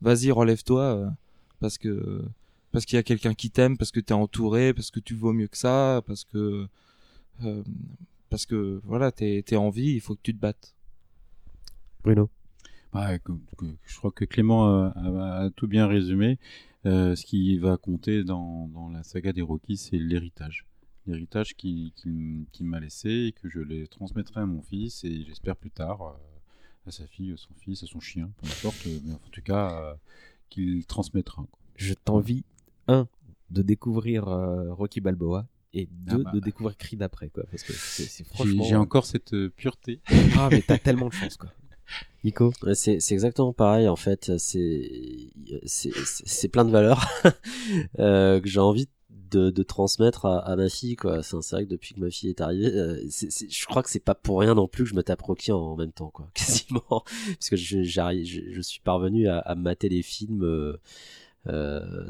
vas-y 0.00 0.30
relève-toi 0.30 1.12
parce 1.60 1.76
que 1.76 2.24
parce 2.76 2.84
qu'il 2.84 2.96
y 2.96 2.98
a 2.98 3.02
quelqu'un 3.02 3.32
qui 3.32 3.48
t'aime 3.50 3.78
parce 3.78 3.90
que 3.90 4.00
t'es 4.00 4.12
entouré 4.12 4.74
parce 4.74 4.90
que 4.90 5.00
tu 5.00 5.14
vaux 5.14 5.32
mieux 5.32 5.48
que 5.48 5.56
ça 5.56 6.02
parce 6.06 6.24
que 6.24 6.68
euh, 7.42 7.62
parce 8.28 8.44
que 8.44 8.82
voilà 8.84 9.10
t'es 9.12 9.42
t'es 9.46 9.56
en 9.56 9.70
vie 9.70 9.92
il 9.92 10.00
faut 10.02 10.14
que 10.14 10.20
tu 10.22 10.34
te 10.34 10.38
battes 10.38 10.74
Bruno 12.04 12.28
que- 12.92 13.32
que- 13.56 13.74
je 13.86 13.96
crois 13.96 14.10
que 14.10 14.26
Clément 14.26 14.66
a, 14.66 14.88
a- 14.94 15.44
a 15.44 15.50
tout 15.50 15.66
bien 15.66 15.86
résumé. 15.86 16.38
Euh, 16.84 17.16
ce 17.16 17.24
qui 17.24 17.56
va 17.56 17.78
compter 17.78 18.24
dans, 18.24 18.68
dans 18.68 18.90
la 18.90 19.02
saga 19.02 19.32
des 19.32 19.40
Rocky, 19.42 19.78
c'est 19.78 19.96
l'héritage. 19.98 20.66
L'héritage 21.06 21.56
qu'il 21.56 21.92
qui, 21.94 22.08
m- 22.08 22.44
qu'il 22.52 22.66
m'a 22.66 22.78
laissé 22.80 23.08
et 23.28 23.32
que 23.32 23.48
je 23.48 23.60
les 23.60 23.86
transmettrai 23.88 24.40
à 24.42 24.46
mon 24.46 24.60
fils 24.60 25.02
et 25.04 25.24
j'espère 25.24 25.56
plus 25.56 25.70
tard 25.70 26.02
euh, 26.02 26.12
à 26.88 26.90
sa 26.90 27.06
fille, 27.06 27.32
à 27.32 27.36
son 27.38 27.54
fils, 27.54 27.82
à 27.82 27.86
son 27.86 28.00
chien, 28.00 28.30
peu 28.42 28.46
importe, 28.48 28.86
euh, 28.86 28.98
mais 29.04 29.14
en 29.14 29.20
tout 29.32 29.40
cas 29.42 29.70
euh, 29.80 29.94
qu'il 30.50 30.84
transmettra. 30.84 31.46
Je 31.76 31.92
t'envie, 31.94 32.44
un, 32.88 33.08
de 33.50 33.62
découvrir 33.62 34.28
euh, 34.28 34.72
Rocky 34.74 35.00
Balboa 35.00 35.46
et 35.74 35.88
deux, 35.90 36.16
Ah 36.20 36.24
bah. 36.24 36.30
de 36.32 36.40
découvrir 36.40 36.76
Creed 36.76 37.02
après, 37.02 37.28
quoi. 37.28 37.44
Parce 37.50 37.62
que 37.62 37.72
c'est 37.72 38.24
franchement. 38.24 38.64
j'ai 38.64 38.76
encore 38.76 39.04
cette 39.06 39.34
euh, 39.34 39.50
pureté. 39.54 40.00
Ah, 40.36 40.48
mais 40.50 40.62
t'as 40.66 40.78
tellement 40.78 41.08
de 41.08 41.12
chance, 41.14 41.36
quoi. 41.36 41.50
Nico 42.24 42.52
C'est 42.74 42.98
c'est 42.98 43.14
exactement 43.14 43.52
pareil 43.52 43.86
en 43.88 43.94
fait. 43.94 44.36
C'est 44.38 45.30
c'est- 45.66 45.92
c'est 46.04 46.48
plein 46.48 46.64
de 46.64 46.70
valeurs 46.70 47.06
euh, 47.98 48.40
que 48.40 48.48
j'ai 48.48 48.58
envie 48.58 48.88
de, 49.30 49.50
de 49.50 49.62
transmettre 49.62 50.24
à, 50.26 50.38
à 50.40 50.56
ma 50.56 50.68
fille 50.68 50.96
quoi. 50.96 51.22
C'est 51.22 51.36
vrai 51.50 51.64
que 51.64 51.70
depuis 51.70 51.94
que 51.94 52.00
ma 52.00 52.10
fille 52.10 52.30
est 52.30 52.40
arrivée, 52.40 52.66
euh, 52.74 53.00
c'est- 53.08 53.30
c'est- 53.30 53.48
je 53.52 53.66
crois 53.66 53.82
que 53.84 53.90
c'est 53.90 54.00
pas 54.00 54.14
pour 54.16 54.40
rien 54.40 54.54
non 54.54 54.66
plus 54.66 54.84
que 54.84 54.90
je 54.90 54.94
me 54.96 55.02
tape 55.02 55.22
Rocky 55.22 55.52
en, 55.52 55.58
en 55.58 55.76
même 55.76 55.92
temps 55.92 56.10
quoi, 56.10 56.28
quasiment, 56.34 56.82
parce 56.88 57.48
que 57.50 57.56
je, 57.56 57.82
j'arrive- 57.82 58.26
je, 58.26 58.40
je 58.52 58.60
suis 58.60 58.80
parvenu 58.80 59.28
à, 59.28 59.38
à 59.38 59.54
mater 59.54 59.88
les 59.88 60.02
films 60.02 60.42
euh, 60.44 60.80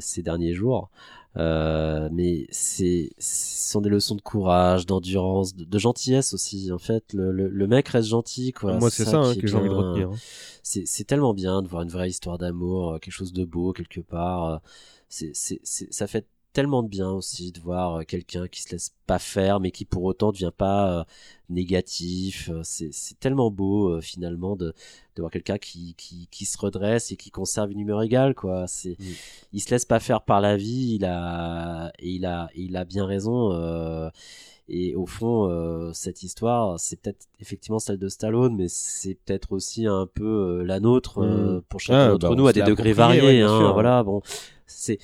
ces 0.01 0.23
derniers 0.23 0.55
jours. 0.55 0.91
Euh, 1.39 2.09
mais 2.13 2.47
c'est 2.51 3.11
ce 3.19 3.71
sont 3.73 3.83
des 3.83 3.91
leçons 3.91 4.15
de 4.15 4.23
courage, 4.23 4.87
d'endurance, 4.87 5.55
de, 5.55 5.65
de 5.65 5.79
gentillesse 5.79 6.33
aussi. 6.33 6.73
En 6.73 6.79
fait, 6.79 7.13
le, 7.13 7.31
le, 7.31 7.49
le 7.49 7.67
mec 7.67 7.89
reste 7.89 8.09
gentil 8.09 8.53
quoi. 8.53 8.73
Moi, 8.79 8.89
c'est 8.91 9.05
ça, 9.05 9.19
hein, 9.19 9.35
que 9.35 9.47
j'ai 9.47 9.55
envie 9.57 9.69
de 9.69 9.75
retenir. 9.75 10.11
hein. 10.13 10.17
c'est 10.63 11.05
tellement 11.05 11.35
bien 11.35 11.61
de 11.63 11.69
voir 11.69 11.83
une 11.83 11.91
vraie 11.91 12.09
histoire 12.09 12.39
d'amour, 12.39 12.93
euh, 12.95 12.99
quelque 12.99 13.13
chose 13.13 13.35
de 13.35 13.45
beau 13.45 13.73
quelque 13.75 14.01
part. 14.01 14.45
euh, 14.49 14.57
C'est 15.11 15.33
c'est 15.35 15.61
c'est 15.63 15.93
ça 15.93 16.07
fait 16.07 16.27
tellement 16.57 16.83
de 16.83 16.89
bien 16.89 17.11
aussi 17.11 17.53
de 17.53 17.61
voir 17.61 17.97
euh, 18.01 18.03
quelqu'un 18.05 18.49
qui 18.49 18.63
se 18.63 18.71
laisse 18.73 18.95
pas 19.07 19.19
faire, 19.19 19.61
mais 19.61 19.71
qui 19.71 19.85
pour 19.85 20.05
autant 20.05 20.33
devient 20.33 20.53
pas 20.57 21.01
euh, 21.01 21.05
négatif. 21.51 22.49
Euh, 22.53 22.61
C'est 22.65 23.19
tellement 23.21 23.51
beau 23.51 23.91
euh, 23.91 24.01
finalement 24.01 24.57
de 24.57 24.73
de 25.17 25.23
voir 25.23 25.31
quelqu'un 25.31 25.59
qui 25.59 25.95
qui 25.97 26.29
qui 26.31 26.45
se 26.45 26.57
redresse 26.59 27.13
et 27.13 27.17
qui 27.17 27.31
conserve 27.31 27.73
une 27.73 27.81
humeur 27.81 28.03
égale 28.03 28.35
quoi. 28.35 28.67
C'est 28.67 28.97
il 29.53 29.61
se 29.61 29.71
laisse 29.71 29.85
pas 29.85 30.01
faire 30.01 30.23
par 30.23 30.41
la 30.41 30.57
vie. 30.57 30.95
Il 30.97 31.05
a 31.05 31.93
et 31.99 32.11
il 32.11 32.25
a 32.27 32.49
et 32.55 32.63
il 32.63 32.77
a 32.77 32.85
bien 32.85 33.05
raison. 33.07 33.53
euh, 33.53 34.09
et 34.69 34.97
au 34.97 35.07
fond, 35.07 35.49
euh, 35.49 35.93
cette 35.93 36.25
histoire, 36.25 36.81
c'est 36.81 37.01
peut-être 37.01 37.29
effectivement 37.39 37.79
celle 37.79 37.99
de 37.99 38.09
Stallone, 38.09 38.57
mais 38.57 38.67
c'est 38.69 39.15
peut-être 39.15 39.53
aussi 39.53 39.87
un 39.87 40.09
peu 40.13 40.25
euh, 40.25 40.65
la 40.65 40.81
nôtre 40.81 41.19
euh, 41.23 41.59
Mm. 41.59 41.63
pour 41.69 41.79
chacun 41.81 41.99
Ah, 42.07 42.09
d'entre 42.19 42.31
bah, 42.31 42.35
nous 42.35 42.47
à 42.49 42.53
des 42.53 42.63
degrés 42.63 42.93
variés. 42.93 43.23
ouais, 43.23 43.43
hein, 43.43 43.71
voilà, 43.73 44.03
bon, 44.03 44.23
c'est 44.67 44.99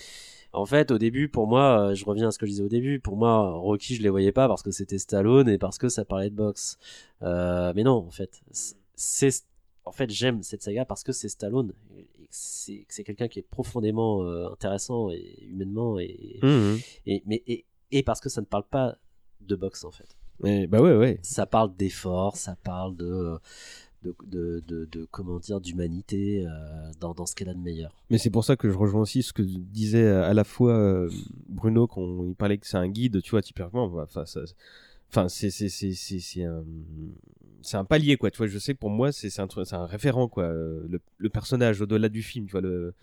en 0.52 0.66
fait 0.66 0.90
au 0.90 0.98
début 0.98 1.28
pour 1.28 1.46
moi, 1.46 1.90
euh, 1.90 1.94
je 1.94 2.04
reviens 2.04 2.28
à 2.28 2.30
ce 2.30 2.38
que 2.38 2.46
je 2.46 2.50
disais 2.52 2.62
au 2.62 2.68
début. 2.68 3.00
Pour 3.00 3.16
moi, 3.16 3.52
Rocky, 3.52 3.94
je 3.96 4.02
les 4.02 4.08
voyais 4.10 4.32
pas 4.32 4.48
parce 4.48 4.62
que 4.62 4.70
c'était 4.70 4.98
Stallone 4.98 5.48
et 5.48 5.58
parce 5.58 5.78
que 5.78 5.88
ça 5.88 6.04
parlait 6.04 6.30
de 6.30 6.34
boxe. 6.36 6.78
Euh, 7.22 7.72
mais 7.74 7.82
non, 7.84 7.96
en 8.06 8.10
fait, 8.10 8.40
c'est 8.94 9.30
en 9.84 9.92
fait 9.92 10.10
j'aime 10.10 10.42
cette 10.42 10.62
saga 10.62 10.84
parce 10.84 11.02
que 11.04 11.12
c'est 11.12 11.28
Stallone. 11.28 11.72
Et 11.96 12.06
C'est 12.30 12.84
c'est 12.88 13.04
quelqu'un 13.04 13.28
qui 13.28 13.38
est 13.40 13.48
profondément 13.50 14.22
euh, 14.24 14.48
intéressant 14.50 15.10
et 15.10 15.38
humainement 15.42 15.98
et, 15.98 16.38
Mhm. 16.42 16.78
et 17.06 17.22
mais 17.26 17.42
et, 17.46 17.64
et 17.90 18.02
parce 18.02 18.20
que 18.20 18.28
ça 18.28 18.40
ne 18.40 18.46
parle 18.46 18.64
pas 18.70 18.96
de 19.40 19.54
boxe 19.56 19.84
en 19.84 19.90
fait 19.90 20.16
Et 20.44 20.66
bah 20.66 20.80
ouais, 20.80 20.96
ouais. 20.96 21.18
ça 21.22 21.46
parle 21.46 21.74
d'effort, 21.76 22.36
ça 22.36 22.56
parle 22.62 22.96
de 22.96 23.38
de, 24.02 24.62
de, 24.66 24.88
de, 24.90 25.06
comment 25.10 25.38
dire 25.38 25.60
d'humanité 25.60 26.46
euh, 26.46 26.50
dans, 27.00 27.14
dans 27.14 27.26
ce 27.26 27.34
qu'elle 27.34 27.48
a 27.48 27.54
de 27.54 27.60
meilleur. 27.60 27.94
Mais 28.10 28.18
c'est 28.18 28.30
pour 28.30 28.44
ça 28.44 28.56
que 28.56 28.68
je 28.70 28.76
rejoins 28.76 29.02
aussi 29.02 29.22
ce 29.22 29.32
que 29.32 29.42
disait 29.42 30.08
à 30.08 30.34
la 30.34 30.44
fois 30.44 30.72
euh, 30.74 31.10
Bruno 31.48 31.86
quand 31.86 32.24
il 32.26 32.34
parlait 32.34 32.58
que 32.58 32.66
c'est 32.66 32.76
un 32.76 32.88
guide, 32.88 33.22
tu 33.22 33.30
vois, 33.30 33.42
typiquement. 33.42 33.84
Enfin, 33.84 34.24
enfin, 35.08 35.28
c'est 35.28 35.50
c'est 35.50 35.68
c'est 35.68 36.44
un 36.44 36.64
c'est 37.62 37.76
un 37.76 37.84
palier 37.84 38.16
quoi. 38.16 38.30
Tu 38.30 38.38
vois, 38.38 38.46
je 38.48 38.58
sais 38.58 38.74
que 38.74 38.78
pour 38.80 38.90
moi 38.90 39.12
c'est 39.12 39.28
un 39.40 39.46
un 39.72 39.86
référent 39.86 40.28
quoi. 40.28 40.44
euh, 40.44 40.86
Le, 40.88 41.00
le 41.18 41.28
personnage 41.28 41.80
au-delà 41.80 42.08
du 42.08 42.22
film, 42.22 42.46
tu 42.46 42.52
vois 42.52 42.60
le. 42.60 42.94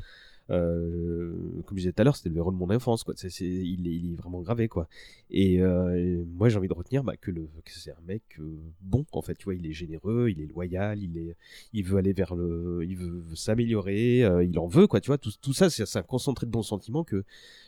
Euh, 0.51 1.31
comme 1.65 1.77
je 1.77 1.83
disais 1.83 1.93
tout 1.93 2.01
à 2.01 2.03
l'heure, 2.03 2.15
c'était 2.15 2.29
le 2.29 2.37
héros 2.37 2.51
de 2.51 2.57
mon 2.57 2.69
enfance, 2.69 3.03
quoi. 3.03 3.13
C'est, 3.17 3.29
il, 3.41 3.87
est, 3.87 4.15
vraiment 4.15 4.41
gravé, 4.41 4.67
quoi. 4.67 4.87
Et, 5.29 5.61
euh, 5.61 6.23
moi, 6.25 6.49
j'ai 6.49 6.57
envie 6.57 6.67
de 6.67 6.73
retenir 6.73 7.03
bah, 7.03 7.15
que, 7.17 7.31
que 7.31 7.71
c'est 7.71 7.91
un 7.91 8.01
mec 8.07 8.23
euh, 8.39 8.57
bon, 8.81 9.05
en 9.11 9.21
fait. 9.21 9.35
Tu 9.35 9.45
vois, 9.45 9.55
il 9.55 9.65
est 9.65 9.73
généreux, 9.73 10.29
il 10.29 10.41
est 10.41 10.47
loyal, 10.47 11.01
il 11.03 11.17
est, 11.17 11.35
il 11.73 11.83
veut 11.83 11.97
aller 11.97 12.13
vers 12.13 12.35
le, 12.35 12.83
il 12.83 12.95
veut, 12.97 13.23
s'améliorer, 13.35 14.19
il 14.43 14.57
en 14.59 14.67
veut, 14.67 14.87
quoi. 14.87 15.01
Tu 15.01 15.07
vois, 15.07 15.17
tout, 15.17 15.31
tout 15.41 15.53
ça, 15.53 15.69
c'est, 15.69 15.83
un 15.97 16.03
concentré 16.03 16.45
de 16.45 16.51
bons 16.51 16.63
sentiments 16.63 17.03
que, 17.03 17.23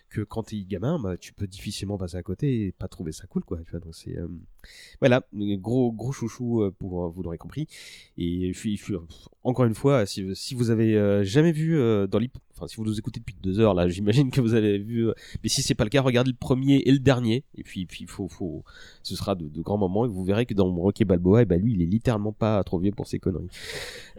que 0.09 0.21
quand 0.21 0.43
t'es 0.43 0.63
gamin, 0.63 0.99
bah, 0.99 1.17
tu 1.17 1.33
peux 1.33 1.47
difficilement 1.47 1.97
passer 1.97 2.17
à 2.17 2.23
côté 2.23 2.65
et 2.65 2.71
pas 2.71 2.87
trouver 2.87 3.11
ça 3.11 3.27
cool, 3.27 3.43
quoi. 3.43 3.59
Tu 3.63 3.71
vois, 3.71 3.79
donc 3.79 3.95
c'est, 3.95 4.17
voilà, 4.99 5.25
gros, 5.33 5.91
gros 5.91 6.11
chouchou 6.11 6.71
pour, 6.79 7.09
vous 7.09 7.23
l'aurez 7.23 7.37
compris. 7.37 7.67
Et 8.17 8.53
je 8.53 8.95
encore 9.43 9.65
une 9.65 9.75
fois, 9.75 10.05
si, 10.05 10.35
si 10.35 10.55
vous 10.55 10.69
avez 10.69 11.23
jamais 11.23 11.51
vu 11.51 11.77
dans 12.07 12.19
l'hyp, 12.19 12.37
si 12.67 12.77
vous 12.77 12.85
nous 12.85 12.97
écoutez 12.97 13.19
depuis 13.19 13.35
deux 13.41 13.59
heures, 13.59 13.73
là, 13.73 13.87
j'imagine 13.89 14.31
que 14.31 14.41
vous 14.41 14.53
avez 14.53 14.77
vu, 14.77 15.09
euh, 15.09 15.13
mais 15.43 15.49
si 15.49 15.61
c'est 15.61 15.75
pas 15.75 15.83
le 15.83 15.89
cas, 15.89 16.01
regardez 16.01 16.31
le 16.31 16.37
premier 16.37 16.77
et 16.85 16.91
le 16.91 16.99
dernier, 16.99 17.43
et 17.55 17.63
puis, 17.63 17.85
puis, 17.85 18.05
faut, 18.07 18.27
faut, 18.27 18.63
ce 19.03 19.15
sera 19.15 19.35
de, 19.35 19.49
grands 19.61 19.77
moments, 19.77 20.05
et 20.05 20.09
vous 20.09 20.23
verrez 20.23 20.45
que 20.45 20.53
dans 20.53 20.71
Rocky 20.73 21.05
Balboa, 21.05 21.43
et 21.43 21.45
ben 21.45 21.61
lui, 21.61 21.73
il 21.73 21.81
est 21.81 21.85
littéralement 21.85 22.31
pas 22.31 22.63
trop 22.63 22.79
vieux 22.79 22.91
pour 22.91 23.07
ses 23.07 23.19
conneries. 23.19 23.49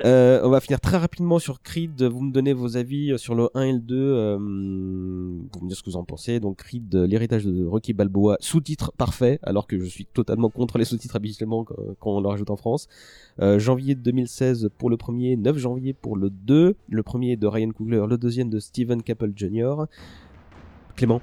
Euh, 0.05 0.41
on 0.45 0.51
va 0.51 0.61
finir 0.61 0.81
très 0.81 0.97
rapidement 0.97 1.39
sur 1.39 1.63
Creed. 1.63 2.03
Vous 2.03 2.21
me 2.21 2.33
donnez 2.33 2.53
vos 2.53 2.77
avis 2.77 3.19
sur 3.19 3.35
le 3.35 3.49
1 3.55 3.63
et 3.63 3.73
le 3.73 3.79
2. 3.79 3.97
Euh, 3.97 4.37
vous 4.37 5.61
me 5.63 5.69
dire 5.69 5.77
ce 5.77 5.83
que 5.83 5.91
vous 5.91 5.97
en 5.97 6.05
pensez. 6.05 6.41
Donc 6.41 6.59
Creed, 6.59 6.95
l'héritage 6.95 7.45
de 7.45 7.65
Rocky 7.65 7.93
Balboa, 7.93 8.37
sous-titre 8.41 8.93
parfait, 8.97 9.39
alors 9.43 9.67
que 9.67 9.79
je 9.79 9.85
suis 9.85 10.07
totalement 10.07 10.51
contre 10.51 10.79
les 10.79 10.85
sous-titres 10.85 11.17
habituellement 11.17 11.65
quand, 11.65 12.17
on 12.17 12.21
le 12.21 12.29
rajoute 12.29 12.51
en 12.51 12.57
France. 12.57 12.89
Euh, 13.41 13.59
janvier 13.59 13.95
2016 13.95 14.71
pour 14.79 14.91
le 14.91 14.97
premier, 14.97 15.37
9 15.37 15.57
janvier 15.57 15.93
pour 15.93 16.17
le 16.17 16.31
2. 16.31 16.77
Le 16.89 17.03
premier 17.03 17.37
de 17.37 17.47
Ryan 17.47 17.71
Coogler, 17.71 18.05
le 18.09 18.19
deuxième 18.19 18.32
de 18.39 18.59
Steven 18.59 19.03
Caple 19.03 19.33
Jr. 19.37 19.87
Clément 20.97 21.21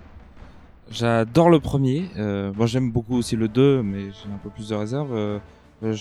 J'adore 0.91 1.49
le 1.49 1.59
premier. 1.59 2.09
Euh, 2.17 2.51
moi, 2.55 2.65
j'aime 2.65 2.91
beaucoup 2.91 3.15
aussi 3.15 3.35
le 3.35 3.47
2, 3.47 3.83
mais 3.83 4.05
j'ai 4.05 4.31
un 4.33 4.37
peu 4.41 4.49
plus 4.49 4.69
de 4.69 4.75
réserve. 4.75 5.13
Euh, 5.13 5.39
euh, 5.83 5.95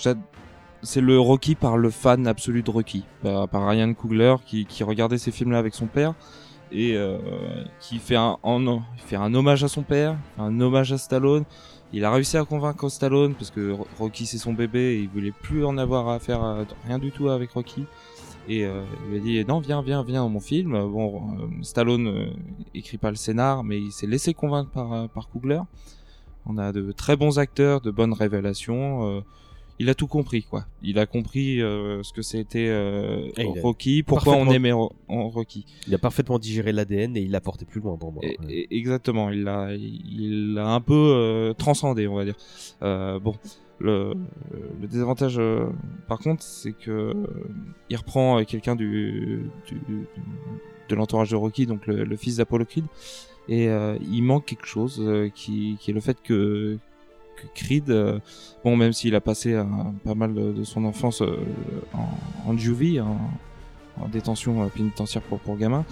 c'est 0.82 1.00
le 1.00 1.18
Rocky 1.18 1.54
par 1.54 1.76
le 1.76 1.90
fan 1.90 2.26
absolu 2.26 2.62
de 2.62 2.70
Rocky, 2.70 3.04
par, 3.22 3.68
Ryan 3.68 3.92
Coogler 3.92 4.36
qui, 4.46 4.82
regardait 4.82 5.18
ces 5.18 5.30
films-là 5.30 5.58
avec 5.58 5.74
son 5.74 5.86
père 5.86 6.14
et 6.70 6.96
euh, 6.96 7.18
qui 7.80 7.98
fait 7.98 8.16
un, 8.16 8.36
hommage 8.44 9.64
à 9.64 9.68
son 9.68 9.82
père, 9.82 10.16
un 10.38 10.60
hommage 10.60 10.92
à 10.92 10.98
Stallone. 10.98 11.44
Il 11.92 12.04
a 12.04 12.12
réussi 12.12 12.36
à 12.36 12.44
convaincre 12.44 12.88
Stallone 12.88 13.34
parce 13.34 13.50
que 13.50 13.72
Ro- 13.72 13.88
Rocky 13.98 14.26
c'est 14.26 14.38
son 14.38 14.52
bébé 14.52 14.78
et 14.78 15.00
il 15.00 15.08
voulait 15.08 15.32
plus 15.32 15.64
en 15.64 15.78
avoir 15.78 16.08
à 16.10 16.18
faire 16.20 16.64
rien 16.86 16.98
du 16.98 17.10
tout 17.10 17.28
avec 17.28 17.50
Rocky. 17.50 17.84
Et 18.48 18.64
euh, 18.64 18.82
il 19.04 19.10
lui 19.10 19.16
a 19.18 19.20
dit 19.20 19.44
non 19.46 19.60
viens 19.60 19.82
viens 19.82 20.02
viens 20.02 20.26
mon 20.26 20.40
film. 20.40 20.72
Bon 20.72 21.22
euh, 21.38 21.62
Stallone 21.62 22.08
euh, 22.08 22.30
écrit 22.74 22.96
pas 22.96 23.10
le 23.10 23.16
scénar 23.16 23.62
mais 23.62 23.78
il 23.78 23.92
s'est 23.92 24.06
laissé 24.06 24.32
convaincre 24.32 24.70
par 24.70 24.92
euh, 24.92 25.06
par 25.06 25.28
Coogler. 25.28 25.60
On 26.46 26.56
a 26.56 26.72
de 26.72 26.90
très 26.92 27.16
bons 27.16 27.38
acteurs, 27.38 27.82
de 27.82 27.90
bonnes 27.90 28.14
révélations. 28.14 29.22
Il 29.78 29.88
a 29.88 29.94
tout 29.94 30.06
compris 30.06 30.42
quoi. 30.42 30.66
Il 30.82 30.98
a 30.98 31.06
compris 31.06 31.60
euh, 31.62 32.02
ce 32.02 32.12
que 32.12 32.22
c'était 32.22 32.68
euh, 32.68 33.28
Rocky, 33.62 34.02
pourquoi 34.02 34.34
on 34.42 34.44
aimait 34.56 34.72
Ro- 34.72 34.92
en 35.08 35.28
Rocky. 35.28 35.64
Il 35.86 35.94
a 35.94 35.98
parfaitement 35.98 36.38
digéré 36.38 36.72
l'ADN 36.72 37.16
et 37.16 37.20
il 37.22 37.30
l'a 37.30 37.40
porté 37.40 37.64
plus 37.64 37.80
loin 37.80 37.96
pour 37.96 38.12
moi. 38.12 38.22
Et- 38.48 38.76
exactement, 38.76 39.30
il 39.30 39.44
l'a, 39.44 39.72
il 39.74 40.54
l'a 40.54 40.68
un 40.68 40.80
peu 40.80 40.94
euh, 40.94 41.52
transcendé, 41.54 42.06
on 42.08 42.16
va 42.16 42.24
dire. 42.24 42.36
Euh, 42.82 43.18
bon, 43.20 43.34
le, 43.80 44.14
le 44.80 44.86
désavantage, 44.88 45.40
par 46.08 46.18
contre, 46.18 46.42
c'est 46.42 46.72
que 46.72 47.12
il 47.90 47.96
reprend 47.96 48.42
quelqu'un 48.44 48.74
du, 48.74 49.42
du, 49.68 49.80
de 50.88 50.94
l'entourage 50.96 51.30
de 51.30 51.36
Rocky, 51.36 51.66
donc 51.66 51.86
le, 51.86 52.02
le 52.04 52.16
fils 52.16 52.36
d'Apollo 52.36 52.64
Creed, 52.64 52.86
et 53.48 53.68
euh, 53.68 53.96
il 54.10 54.22
manque 54.22 54.46
quelque 54.46 54.66
chose 54.66 55.00
euh, 55.00 55.28
qui, 55.32 55.76
qui 55.80 55.90
est 55.90 55.94
le 55.94 56.00
fait 56.00 56.20
que 56.22 56.78
que 57.40 57.46
Creed, 57.54 57.90
euh, 57.90 58.18
bon, 58.64 58.76
même 58.76 58.92
s'il 58.92 59.14
a 59.14 59.20
passé 59.20 59.54
euh, 59.54 59.64
pas 60.04 60.14
mal 60.14 60.34
de, 60.34 60.52
de 60.52 60.64
son 60.64 60.84
enfance 60.84 61.22
euh, 61.22 61.36
en, 61.94 62.50
en 62.52 62.56
juvie, 62.56 63.00
en, 63.00 63.18
en 64.00 64.08
détention 64.08 64.68
pénitentiaire 64.68 65.22
pour, 65.22 65.38
pour 65.40 65.56
gamin, 65.56 65.84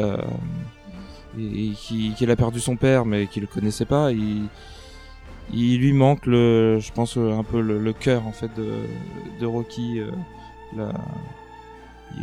euh, 0.00 0.16
et, 1.38 1.66
et 1.68 1.70
qui- 1.72 2.12
qu'il 2.14 2.30
a 2.30 2.36
perdu 2.36 2.60
son 2.60 2.76
père, 2.76 3.04
mais 3.04 3.26
qu'il 3.26 3.42
le 3.42 3.48
connaissait 3.48 3.84
pas, 3.86 4.12
il, 4.12 4.44
il 5.52 5.78
lui 5.78 5.92
manque, 5.92 6.26
le, 6.26 6.78
je 6.80 6.92
pense, 6.92 7.16
un 7.16 7.42
peu 7.44 7.60
le, 7.60 7.78
le 7.78 7.92
cœur 7.92 8.26
en 8.26 8.32
fait 8.32 8.50
de, 8.56 8.72
de 9.40 9.46
Rocky. 9.46 10.00
euh, 10.00 10.10
la- 10.76 10.92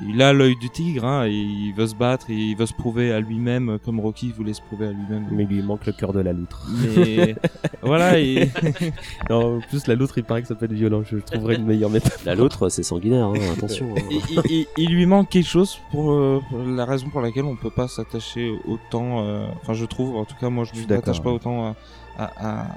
il 0.08 0.22
a 0.22 0.34
l'œil 0.34 0.56
du 0.58 0.70
tigre, 0.70 1.06
hein, 1.06 1.26
et 1.28 1.32
il 1.32 1.74
veut 1.74 1.88
se 1.88 1.95
battre, 1.95 2.30
et 2.30 2.36
il 2.36 2.56
veut 2.56 2.66
se 2.66 2.74
prouver 2.74 3.11
à 3.11 3.20
lui-même, 3.20 3.78
comme 3.84 4.00
Rocky 4.00 4.32
voulait 4.32 4.53
se 4.53 4.61
prouver 4.61 4.88
à 4.88 4.92
lui-même. 4.92 5.28
Mais 5.32 5.44
il 5.44 5.50
lui 5.50 5.61
manque 5.61 5.86
le 5.86 5.92
cœur 5.94 6.14
de 6.14 6.20
la 6.20 6.34
loutre. 6.34 6.66
Mais 6.95 7.36
voilà, 7.82 8.20
et... 8.20 8.50
non, 9.30 9.58
en 9.58 9.60
plus 9.61 9.88
la 9.88 9.95
loutre, 9.95 10.18
il 10.18 10.24
paraît 10.24 10.42
que 10.42 10.48
ça 10.48 10.56
peut 10.56 10.66
être 10.66 10.74
violent. 10.74 11.02
Je 11.03 11.18
trouverais 11.18 11.56
une 11.56 11.66
meilleure 11.66 11.90
métaphore. 11.90 12.20
La 12.26 12.36
loutre, 12.36 12.70
c'est 12.70 12.84
sanguinaire, 12.84 13.26
hein, 13.28 13.34
attention. 13.58 13.94
hein. 13.98 14.02
il, 14.10 14.18
il- 14.30 14.42
il- 14.50 14.68
il 14.78 14.90
lui 14.94 15.06
manque 15.06 15.30
quelque 15.30 15.48
chose 15.48 15.78
pour, 15.92 16.11
euh, 16.11 16.42
pour 16.50 16.60
la 16.60 16.86
raison 16.86 17.10
pour 17.10 17.22
laquelle 17.22 17.45
on 17.45 17.56
peut 17.56 17.70
pas 17.70 17.88
s'attacher 17.88 18.52
autant. 18.68 19.26
euh, 19.26 19.45
Enfin, 19.61 19.74
je 19.74 19.86
trouve, 19.86 20.16
en 20.16 20.26
tout 20.26 20.36
cas, 20.40 20.50
moi, 20.50 20.66
je 20.72 20.80
ne 20.82 20.88
m'attache 20.88 21.22
pas 21.22 21.32
autant 21.32 21.66
à, 21.68 21.76
à, 22.18 22.26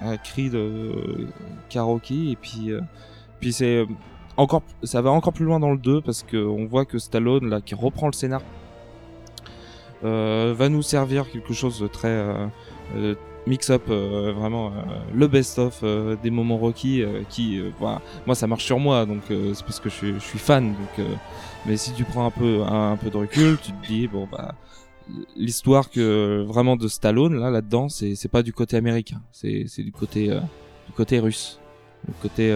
à, 0.08 0.10
à 0.12 0.16
Creed 0.18 0.54
euh, 0.54 1.28
qu'à 1.68 1.82
Rocky. 1.82 2.32
Et 2.32 2.36
puis, 2.36 2.70
euh, 2.72 2.80
puis 3.40 3.52
c'est 3.52 3.76
euh, 3.78 3.86
encore, 4.36 4.62
ça 4.82 5.00
va 5.02 5.10
encore 5.10 5.32
plus 5.32 5.44
loin 5.44 5.60
dans 5.60 5.70
le 5.70 5.78
2 5.78 6.00
parce 6.00 6.22
que 6.22 6.36
on 6.36 6.66
voit 6.66 6.84
que 6.84 6.98
Stallone, 6.98 7.48
là, 7.48 7.60
qui 7.60 7.74
reprend 7.74 8.06
le 8.06 8.12
scénar, 8.12 8.42
euh, 10.04 10.54
va 10.56 10.68
nous 10.68 10.82
servir 10.82 11.30
quelque 11.30 11.54
chose 11.54 11.80
de 11.80 11.86
très, 11.86 12.08
euh, 12.08 12.46
euh, 12.96 13.14
mix-up 13.46 13.82
euh, 13.88 14.32
vraiment 14.32 14.68
euh, 14.68 14.70
le 15.14 15.26
best-of 15.28 15.80
euh, 15.82 16.16
des 16.22 16.30
moments 16.30 16.56
Rocky 16.56 17.04
qui 17.28 17.60
voilà, 17.78 18.00
moi 18.26 18.34
ça 18.34 18.46
marche 18.46 18.64
sur 18.64 18.78
moi 18.78 19.06
donc 19.06 19.22
c'est 19.28 19.64
parce 19.64 19.80
que 19.80 19.90
je 19.90 20.14
je 20.14 20.18
suis 20.18 20.38
fan 20.38 20.72
donc 20.72 21.06
mais 21.66 21.76
si 21.76 21.92
tu 21.92 22.04
prends 22.04 22.26
un 22.26 22.30
peu 22.30 22.62
un, 22.62 22.96
peu 22.96 23.10
de 23.10 23.16
recul 23.16 23.58
tu 23.62 23.72
te 23.72 23.86
dis 23.86 24.08
bon 24.08 24.26
bah 24.30 24.54
l'histoire 25.36 25.90
que 25.90 26.42
vraiment 26.46 26.76
de 26.76 26.88
Stallone 26.88 27.38
là 27.38 27.50
là-dedans 27.50 27.88
c'est 27.88 28.28
pas 28.30 28.42
du 28.42 28.52
côté 28.52 28.76
américain 28.76 29.20
c'est 29.32 29.66
du 29.78 29.92
côté 29.92 30.28
du 30.28 30.92
côté 30.96 31.18
russe 31.18 31.60
le 32.06 32.14
côté 32.22 32.52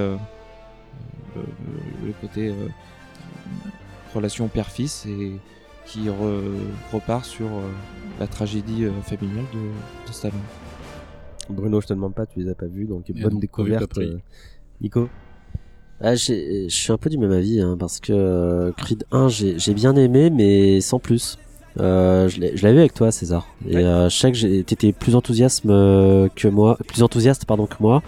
le, 1.37 2.13
côté 2.21 2.49
euh, 2.49 2.55
relation 4.15 4.49
père-fils 4.49 5.07
et 5.07 5.33
qui 5.87 6.07
re- 6.09 6.57
repart 6.93 7.25
sur 7.25 7.47
euh, 7.47 7.71
la 8.21 8.27
tragédie 8.27 8.85
euh, 8.85 8.93
familiale 9.03 9.45
de, 9.55 9.59
de 10.09 10.13
Stallone. 10.13 10.39
Bruno, 11.51 11.81
je 11.81 11.87
te 11.87 11.95
demande 11.95 12.15
pas, 12.15 12.27
tu 12.27 12.41
les 12.41 12.51
as 12.51 12.55
pas 12.55 12.67
vus, 12.67 12.85
donc 12.85 13.09
Et 13.09 13.13
bonne 13.15 13.33
donc, 13.33 13.41
découverte. 13.41 13.99
Nico 14.83 15.09
Ah, 16.01 16.15
je 16.15 16.67
suis 16.69 16.93
un 16.93 16.99
peu 16.99 17.09
du 17.11 17.17
même 17.19 17.33
avis 17.33 17.61
hein, 17.61 17.77
parce 17.79 18.01
que 18.01 18.13
euh, 18.13 18.73
Creed 18.77 19.05
1 19.13 19.29
j'ai 19.29 19.75
bien 19.75 19.97
aimé 19.97 20.31
mais 20.31 20.81
sans 20.81 20.99
plus. 20.99 21.39
Euh, 21.81 22.29
je 22.29 22.41
l'avais 22.41 22.73
vu 22.73 22.79
avec 22.81 22.93
toi 22.95 23.11
César 23.13 23.47
et 23.69 23.77
Ouais. 23.77 23.85
euh, 23.85 24.09
je 24.09 24.17
sais 24.19 24.33
que 24.33 24.63
t'étais 24.63 24.93
plus 24.93 25.15
enthousiaste 25.15 25.65
euh, 25.67 26.29
que 26.35 26.49
moi, 26.49 26.77
plus 26.89 27.03
enthousiaste 27.03 27.45
pardon 27.47 27.67
que 27.67 27.77
moi. 27.81 28.03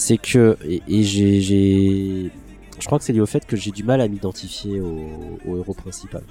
C'est 0.00 0.16
que 0.16 0.56
et, 0.66 1.02
j'ai 1.02 2.32
je 2.78 2.86
crois 2.86 2.98
que 2.98 3.04
c'est 3.04 3.12
lié 3.12 3.20
au 3.20 3.26
fait 3.26 3.44
que 3.44 3.54
j'ai 3.54 3.70
du 3.70 3.84
mal 3.84 4.00
à 4.00 4.08
m'identifier 4.08 4.80
au, 4.80 5.58
héros 5.58 5.74
principal. 5.74 6.22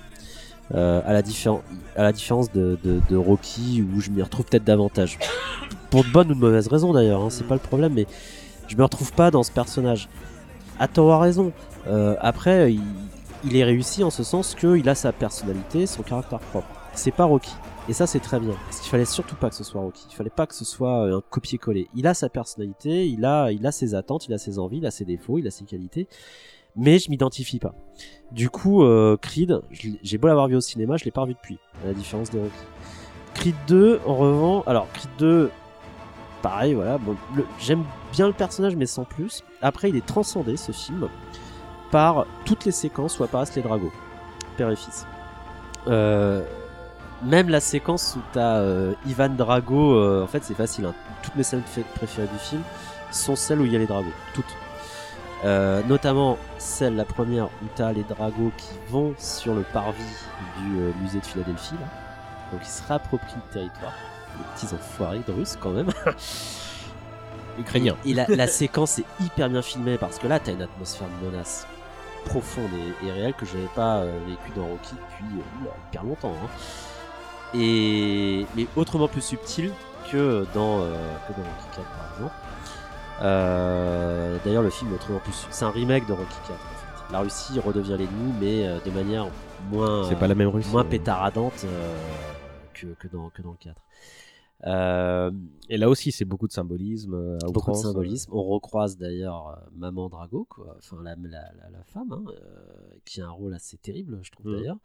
Euh, 0.74 1.04
à 1.06 1.14
la 1.14 1.22
différence 1.22 1.62
à 1.96 2.02
la 2.02 2.12
différence 2.12 2.52
de, 2.52 2.80
Rocky 3.16 3.86
où 3.96 4.02
je 4.02 4.10
m'y 4.10 4.24
retrouve 4.24 4.46
peut-être 4.46 4.64
davantage. 4.64 5.20
Pour 5.92 6.04
de 6.04 6.10
bonnes 6.10 6.32
ou 6.32 6.34
de 6.34 6.40
mauvaises 6.40 6.68
raisons 6.68 6.94
d'ailleurs, 6.94 7.22
hein, 7.22 7.30
c'est 7.30 7.46
pas 7.46 7.54
le 7.54 7.60
problème 7.60 7.94
mais 7.94 8.08
je 8.68 8.76
me 8.76 8.82
retrouve 8.82 9.14
pas 9.14 9.30
dans 9.30 9.44
ce 9.44 9.52
personnage 9.52 10.10
à 10.80 10.88
tort 10.88 11.14
à 11.14 11.20
raison. 11.20 11.52
Euh, 11.88 12.16
après, 12.22 12.74
il, 12.74 12.82
il 13.44 13.56
est 13.56 13.64
réussi 13.64 14.04
en 14.04 14.10
ce 14.10 14.24
sens 14.24 14.56
qu'il 14.56 14.90
a 14.90 14.96
sa 14.96 15.12
personnalité, 15.12 15.86
son 15.86 16.02
caractère 16.02 16.40
propre. 16.40 16.70
C'est 16.96 17.12
pas 17.12 17.26
Rocky. 17.26 17.54
Et 17.90 17.94
ça, 17.94 18.06
c'est 18.06 18.20
très 18.20 18.40
bien. 18.40 18.54
Parce 18.66 18.82
qu'il 18.82 18.90
fallait 18.92 19.04
surtout 19.04 19.36
pas 19.36 19.50
que 19.50 19.56
ce 19.56 19.64
soit 19.64 19.82
Rocky. 19.82 20.06
Il 20.12 20.16
fallait 20.16 20.30
pas 20.30 20.46
que 20.46 20.54
ce 20.54 20.64
soit 20.64 21.06
euh, 21.06 21.18
un 21.18 21.22
copier-coller. 21.28 21.90
Il 21.96 22.06
a 22.06 22.14
sa 22.14 22.30
personnalité, 22.30 23.08
il 23.08 23.26
a, 23.26 23.52
il 23.52 23.66
a 23.66 23.72
ses 23.72 23.96
attentes, 23.96 24.28
il 24.28 24.34
a 24.34 24.38
ses 24.38 24.60
envies, 24.60 24.78
il 24.78 24.86
a 24.86 24.92
ses 24.92 25.06
défauts, 25.06 25.40
il 25.40 25.48
a 25.48 25.52
ses 25.52 25.66
qualités. 25.66 26.08
Mais 26.76 27.00
je 27.00 27.10
m'identifie 27.10 27.58
pas. 27.58 27.74
Du 28.32 28.52
coup, 28.52 28.84
euh, 28.84 29.18
Creed, 29.20 29.62
j'ai 30.04 30.18
beau 30.20 30.28
l'avoir 30.28 30.48
vu 30.48 30.56
au 30.56 30.62
cinéma, 30.62 30.98
je 30.98 31.06
l'ai 31.06 31.10
pas 31.10 31.22
revu 31.22 31.34
depuis. 31.34 31.58
À 31.84 31.88
la 31.88 31.94
différence 31.96 32.30
de 32.30 32.38
Rocky. 32.38 32.54
Creed 33.34 33.56
2, 33.68 34.02
en 34.06 34.16
revanche, 34.16 34.64
alors 34.68 34.88
Creed 34.94 35.10
2, 35.18 35.50
pareil, 36.44 36.76
voilà. 36.76 37.00
J'aime 37.60 37.84
bien 38.12 38.28
le 38.28 38.34
personnage, 38.34 38.76
mais 38.76 38.86
sans 38.86 39.04
plus. 39.04 39.44
Après, 39.64 39.90
il 39.90 39.96
est 39.96 40.06
transcendé, 40.06 40.58
ce 40.58 40.72
film, 40.72 41.10
par 41.90 42.28
toutes 42.46 42.66
les 42.66 42.72
séquences 42.72 43.18
où 43.18 43.24
apparaissent 43.24 43.56
les 43.56 43.64
dragons, 43.64 43.92
père 44.58 44.70
et 44.70 44.76
fils. 44.76 45.08
Euh, 45.88 46.44
même 47.24 47.50
la 47.50 47.60
séquence 47.60 48.16
où 48.18 48.22
t'as 48.34 48.58
euh, 48.58 48.94
Ivan 49.06 49.30
Drago, 49.30 49.96
euh, 49.96 50.24
en 50.24 50.28
fait, 50.28 50.44
c'est 50.44 50.54
facile. 50.56 50.86
hein. 50.86 50.94
Toutes 51.22 51.36
mes 51.36 51.44
scènes 51.44 51.64
préférées 51.96 52.28
du 52.28 52.40
film 52.40 52.62
sont 53.12 53.36
celles 53.36 53.60
où 53.60 53.66
il 53.66 53.72
y 53.74 53.76
a 53.76 53.80
les 53.80 53.88
dragons, 53.88 54.12
toutes. 54.34 54.46
Euh, 55.46 55.82
notamment 55.88 56.38
celle, 56.58 56.96
la 56.96 57.06
première, 57.06 57.46
où 57.46 57.66
t'as 57.76 57.92
les 57.94 58.04
dragos 58.04 58.52
qui 58.58 58.72
vont 58.90 59.14
sur 59.18 59.56
le 59.56 59.62
parvis 59.62 60.04
du 60.58 60.80
euh, 60.80 60.92
musée 61.02 61.20
de 61.20 61.26
Philadelphie, 61.26 61.76
là. 61.76 61.88
donc 62.52 62.62
ils 62.62 62.68
se 62.70 62.84
réapproprient 62.88 63.36
le 63.48 63.54
territoire. 63.54 63.94
Les 64.38 64.44
petits 64.56 64.74
enfoirés 64.76 65.22
de 65.28 65.32
Russes, 65.32 65.58
quand 65.60 65.72
même. 65.72 65.90
Ukrainien. 67.60 67.96
Et 68.06 68.14
la, 68.14 68.26
la 68.28 68.48
séquence 68.48 69.00
est 69.00 69.06
hyper 69.22 69.50
bien 69.50 69.62
filmée 69.62 69.98
parce 69.98 70.18
que 70.20 70.28
là, 70.28 70.40
t'as 70.40 70.52
une 70.54 70.62
atmosphère 70.62 71.08
de 71.22 71.26
menace 71.28 71.68
profonde 72.26 72.70
et, 73.02 73.08
et 73.08 73.12
réelle 73.12 73.34
que 73.34 73.46
j'avais 73.46 73.68
pas 73.76 73.98
euh, 74.00 74.20
vécu 74.28 74.52
dans 74.56 74.66
Rocky 74.68 74.94
depuis 74.96 75.40
euh, 75.40 75.70
hyper 75.90 76.04
longtemps. 76.04 76.34
hein. 76.44 76.48
Et 77.56 78.46
mais 78.56 78.68
autrement 78.76 79.08
plus 79.08 79.22
subtil 79.22 79.72
que 80.12 80.46
dans 80.54 80.82
euh, 80.82 80.94
que 81.28 81.34
dans 81.34 81.44
Rocky 81.48 81.68
4 81.76 81.84
par 81.90 82.14
exemple. 82.16 82.34
Euh, 83.22 84.38
D'ailleurs, 84.46 84.64
le 84.64 84.70
film 84.70 84.92
est 84.92 84.96
autrement 84.96 85.20
plus, 85.20 85.46
c'est 85.50 85.66
un 85.66 85.72
remake 85.72 86.08
de 86.08 86.14
Rocky 86.14 86.36
4. 86.48 86.52
En 86.52 86.56
fait. 86.56 87.14
La 87.14 87.20
Russie 87.22 87.60
redevient 87.60 87.98
l'ennemi, 87.98 88.34
mais 88.40 88.68
euh, 88.68 88.80
de 88.86 88.92
manière 88.92 89.28
moins 89.72 90.08
C'est 90.08 90.16
pas 90.16 90.28
la 90.28 90.36
même 90.36 90.48
Russie. 90.50 90.70
moins 90.72 90.86
euh. 90.86 90.90
pétaradante 90.90 91.66
euh, 91.66 91.96
que, 92.74 92.88
que 93.00 93.08
dans 93.08 93.30
que 93.30 93.42
dans 93.42 93.52
le 93.52 93.58
4. 93.58 93.76
Euh, 94.68 95.32
Et 95.70 95.78
là 95.78 95.90
aussi, 95.90 96.12
c'est 96.12 96.26
beaucoup 96.26 96.48
de 96.48 96.52
symbolisme. 96.54 97.14
euh, 97.14 97.38
beaucoup 97.52 97.72
de 97.72 97.78
symbolisme. 97.78 98.32
On 98.34 98.44
recroise 98.44 98.98
d'ailleurs 98.98 99.48
euh, 99.50 99.70
Maman 99.76 100.08
Drago, 100.10 100.46
quoi. 100.50 100.76
enfin 100.78 100.98
la, 101.04 101.16
la, 101.16 101.30
la, 101.30 101.70
la 101.72 101.84
femme, 101.86 102.12
hein, 102.12 102.24
euh, 102.30 102.98
qui 103.06 103.22
a 103.22 103.28
un 103.28 103.32
rôle 103.32 103.54
assez 103.54 103.78
terrible, 103.78 104.20
je 104.22 104.32
trouve 104.32 104.48
Mhm. 104.52 104.58
d'ailleurs. 104.58 104.78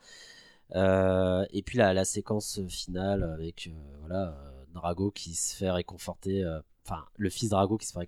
Euh, 0.75 1.47
et 1.51 1.63
puis 1.63 1.79
la, 1.79 1.95
la 1.95 2.05
séquence 2.05 2.61
finale 2.69 3.23
avec 3.23 3.69
euh, 3.69 3.97
voilà 4.01 4.37
euh, 4.37 4.65
Drago 4.73 5.11
qui 5.13 5.35
se 5.35 5.55
fait 5.57 5.71
réconforter, 5.71 6.45
enfin 6.85 7.05
le 7.17 7.31
fils 7.31 7.51
Drago 7.51 7.79
qui 7.79 7.87
se 7.87 7.93
fait 7.93 8.01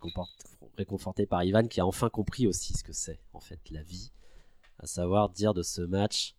réconforter, 0.77 1.27
par 1.27 1.45
Ivan, 1.45 1.69
qui 1.69 1.81
a 1.81 1.87
enfin 1.87 2.09
compris 2.11 2.47
aussi 2.49 2.73
ce 2.73 2.83
que 2.83 2.93
c'est 2.93 3.21
en 3.33 3.41
fait 3.41 3.61
la 3.71 3.83
vie, 3.83 4.11
à 4.81 4.87
savoir 4.87 5.29
dire 5.29 5.55
de 5.55 5.63
ce 5.63 5.81
match, 5.83 6.35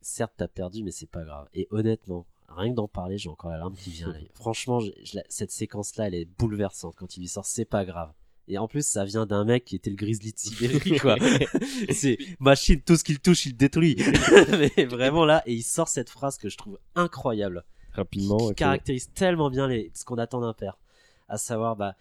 certes 0.00 0.32
t'as 0.36 0.48
perdu 0.48 0.82
mais 0.82 0.90
c'est 0.90 1.06
pas 1.10 1.24
grave. 1.24 1.48
Et 1.52 1.68
honnêtement, 1.70 2.26
rien 2.48 2.70
que 2.70 2.76
d'en 2.76 2.88
parler, 2.88 3.18
j'ai 3.18 3.28
encore 3.28 3.50
la 3.50 3.58
larme 3.58 3.74
qui 3.76 3.90
vient. 3.90 4.08
à 4.10 4.12
l'œil. 4.14 4.30
Franchement, 4.34 4.80
je- 4.80 4.90
je 5.04 5.16
la- 5.16 5.24
cette 5.28 5.50
séquence-là, 5.52 6.06
elle 6.08 6.14
est 6.14 6.24
bouleversante 6.24 6.94
quand 6.96 7.16
il 7.16 7.20
lui 7.20 7.28
sort 7.28 7.44
c'est 7.44 7.64
pas 7.66 7.84
grave. 7.84 8.12
Et 8.52 8.58
en 8.58 8.66
plus, 8.68 8.84
ça 8.84 9.04
vient 9.04 9.26
d'un 9.26 9.44
mec 9.44 9.64
qui 9.64 9.76
était 9.76 9.90
le 9.90 9.96
Grizzly 9.96 10.32
de 10.32 10.38
Sibérie, 10.38 10.98
quoi. 11.00 11.16
c'est 11.92 12.18
machine, 12.40 12.80
tout 12.82 12.96
ce 12.96 13.04
qu'il 13.04 13.20
touche, 13.20 13.46
il 13.46 13.56
détruit. 13.56 13.96
Mais 14.76 14.84
vraiment 14.84 15.24
là, 15.24 15.42
et 15.46 15.54
il 15.54 15.62
sort 15.62 15.88
cette 15.88 16.10
phrase 16.10 16.36
que 16.36 16.48
je 16.48 16.56
trouve 16.56 16.78
incroyable, 16.96 17.64
Rapidement. 17.92 18.36
qui 18.38 18.44
ok. 18.46 18.54
caractérise 18.56 19.10
tellement 19.14 19.50
bien 19.50 19.68
les, 19.68 19.90
ce 19.94 20.04
qu'on 20.04 20.18
attend 20.18 20.40
d'un 20.40 20.52
père. 20.52 20.76
À 21.28 21.38
savoir, 21.38 21.76
bah, 21.76 21.94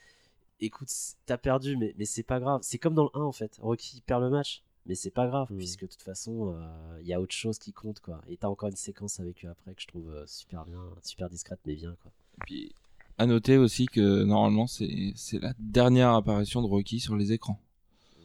écoute, 0.60 0.90
t'as 1.28 1.38
perdu, 1.38 1.78
mais, 1.78 1.94
mais 2.00 2.06
c'est 2.06 2.24
pas 2.24 2.40
grave. 2.40 2.62
C'est 2.64 2.80
comme 2.80 2.96
dans 2.96 3.12
le 3.14 3.20
1 3.20 3.24
en 3.24 3.32
fait. 3.32 3.58
Rocky 3.62 4.02
perd 4.02 4.24
le 4.24 4.32
match, 4.32 4.64
mais 4.88 4.96
c'est 4.96 5.12
pas 5.12 5.28
grave, 5.28 5.48
Mm. 5.52 5.58
puisque 5.58 5.82
de 5.82 5.88
toute 5.88 6.02
façon, 6.02 6.56
il 7.00 7.06
y 7.08 7.14
a 7.14 7.22
autre 7.22 7.36
chose 7.36 7.60
qui 7.60 7.74
compte, 7.74 8.00
quoi. 8.00 8.22
Et 8.28 8.38
t'as 8.38 8.48
encore 8.48 8.70
une 8.70 8.76
séquence 8.76 9.20
avec 9.20 9.46
eux 9.46 9.50
après 9.50 9.76
que 9.76 9.82
je 9.84 9.88
trouve 9.88 10.10
euh, 10.10 10.24
super 10.26 10.66
bien, 10.66 10.82
super 11.04 11.30
discrète, 11.30 11.60
mais 11.68 11.76
bien, 11.76 11.96
quoi. 12.02 12.12
Et 12.38 12.42
puis, 12.46 12.72
à 13.20 13.26
noter 13.28 13.58
aussi 13.58 13.86
que 13.86 14.24
normalement, 14.24 14.66
c'est 14.66 15.12
c'est 15.16 15.40
la 15.40 15.54
dernière 15.60 16.10
apparition 16.16 16.62
de 16.64 16.68
Rocky 16.68 17.00
sur 17.00 17.16
les 17.16 17.32
écrans. 17.34 17.60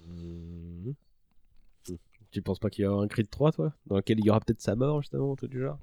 Mhm. 0.09 0.95
Tu 2.31 2.43
penses 2.43 2.59
pas 2.59 2.71
qu'il 2.71 2.85
y 2.85 2.87
aura 2.87 3.05
un 3.05 3.07
Creed 3.09 3.29
3, 3.31 3.53
toi? 3.53 3.73
Dans 3.87 3.97
lequel 3.97 4.19
il 4.19 4.25
y 4.27 4.31
aura 4.31 4.41
peut-être 4.41 4.61
sa 4.61 4.75
mort, 4.75 5.01
justement, 5.03 5.37
tout 5.37 5.47
du 5.47 5.61
genre? 5.61 5.79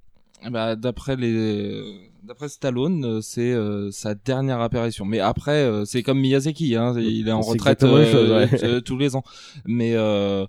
Bah, 0.50 0.76
d'après 0.76 1.16
les, 1.16 2.10
d'après 2.24 2.50
Stallone, 2.50 3.06
euh, 3.06 3.22
c'est 3.22 3.52
euh, 3.54 3.92
sa 3.92 4.16
dernière 4.16 4.60
apparition. 4.60 5.06
Mais 5.06 5.20
après, 5.20 5.64
euh, 5.64 5.86
c'est 5.86 6.02
comme 6.04 6.20
Miyazaki, 6.20 6.76
hein, 6.76 6.94
il 7.00 7.28
est 7.28 7.32
en 7.32 7.42
retraite 7.42 7.80
chose, 7.82 8.32
ouais. 8.32 8.82
tous 8.82 8.98
les 8.98 9.16
ans. 9.16 9.24
Mais, 9.66 9.96
enfin, 9.98 10.48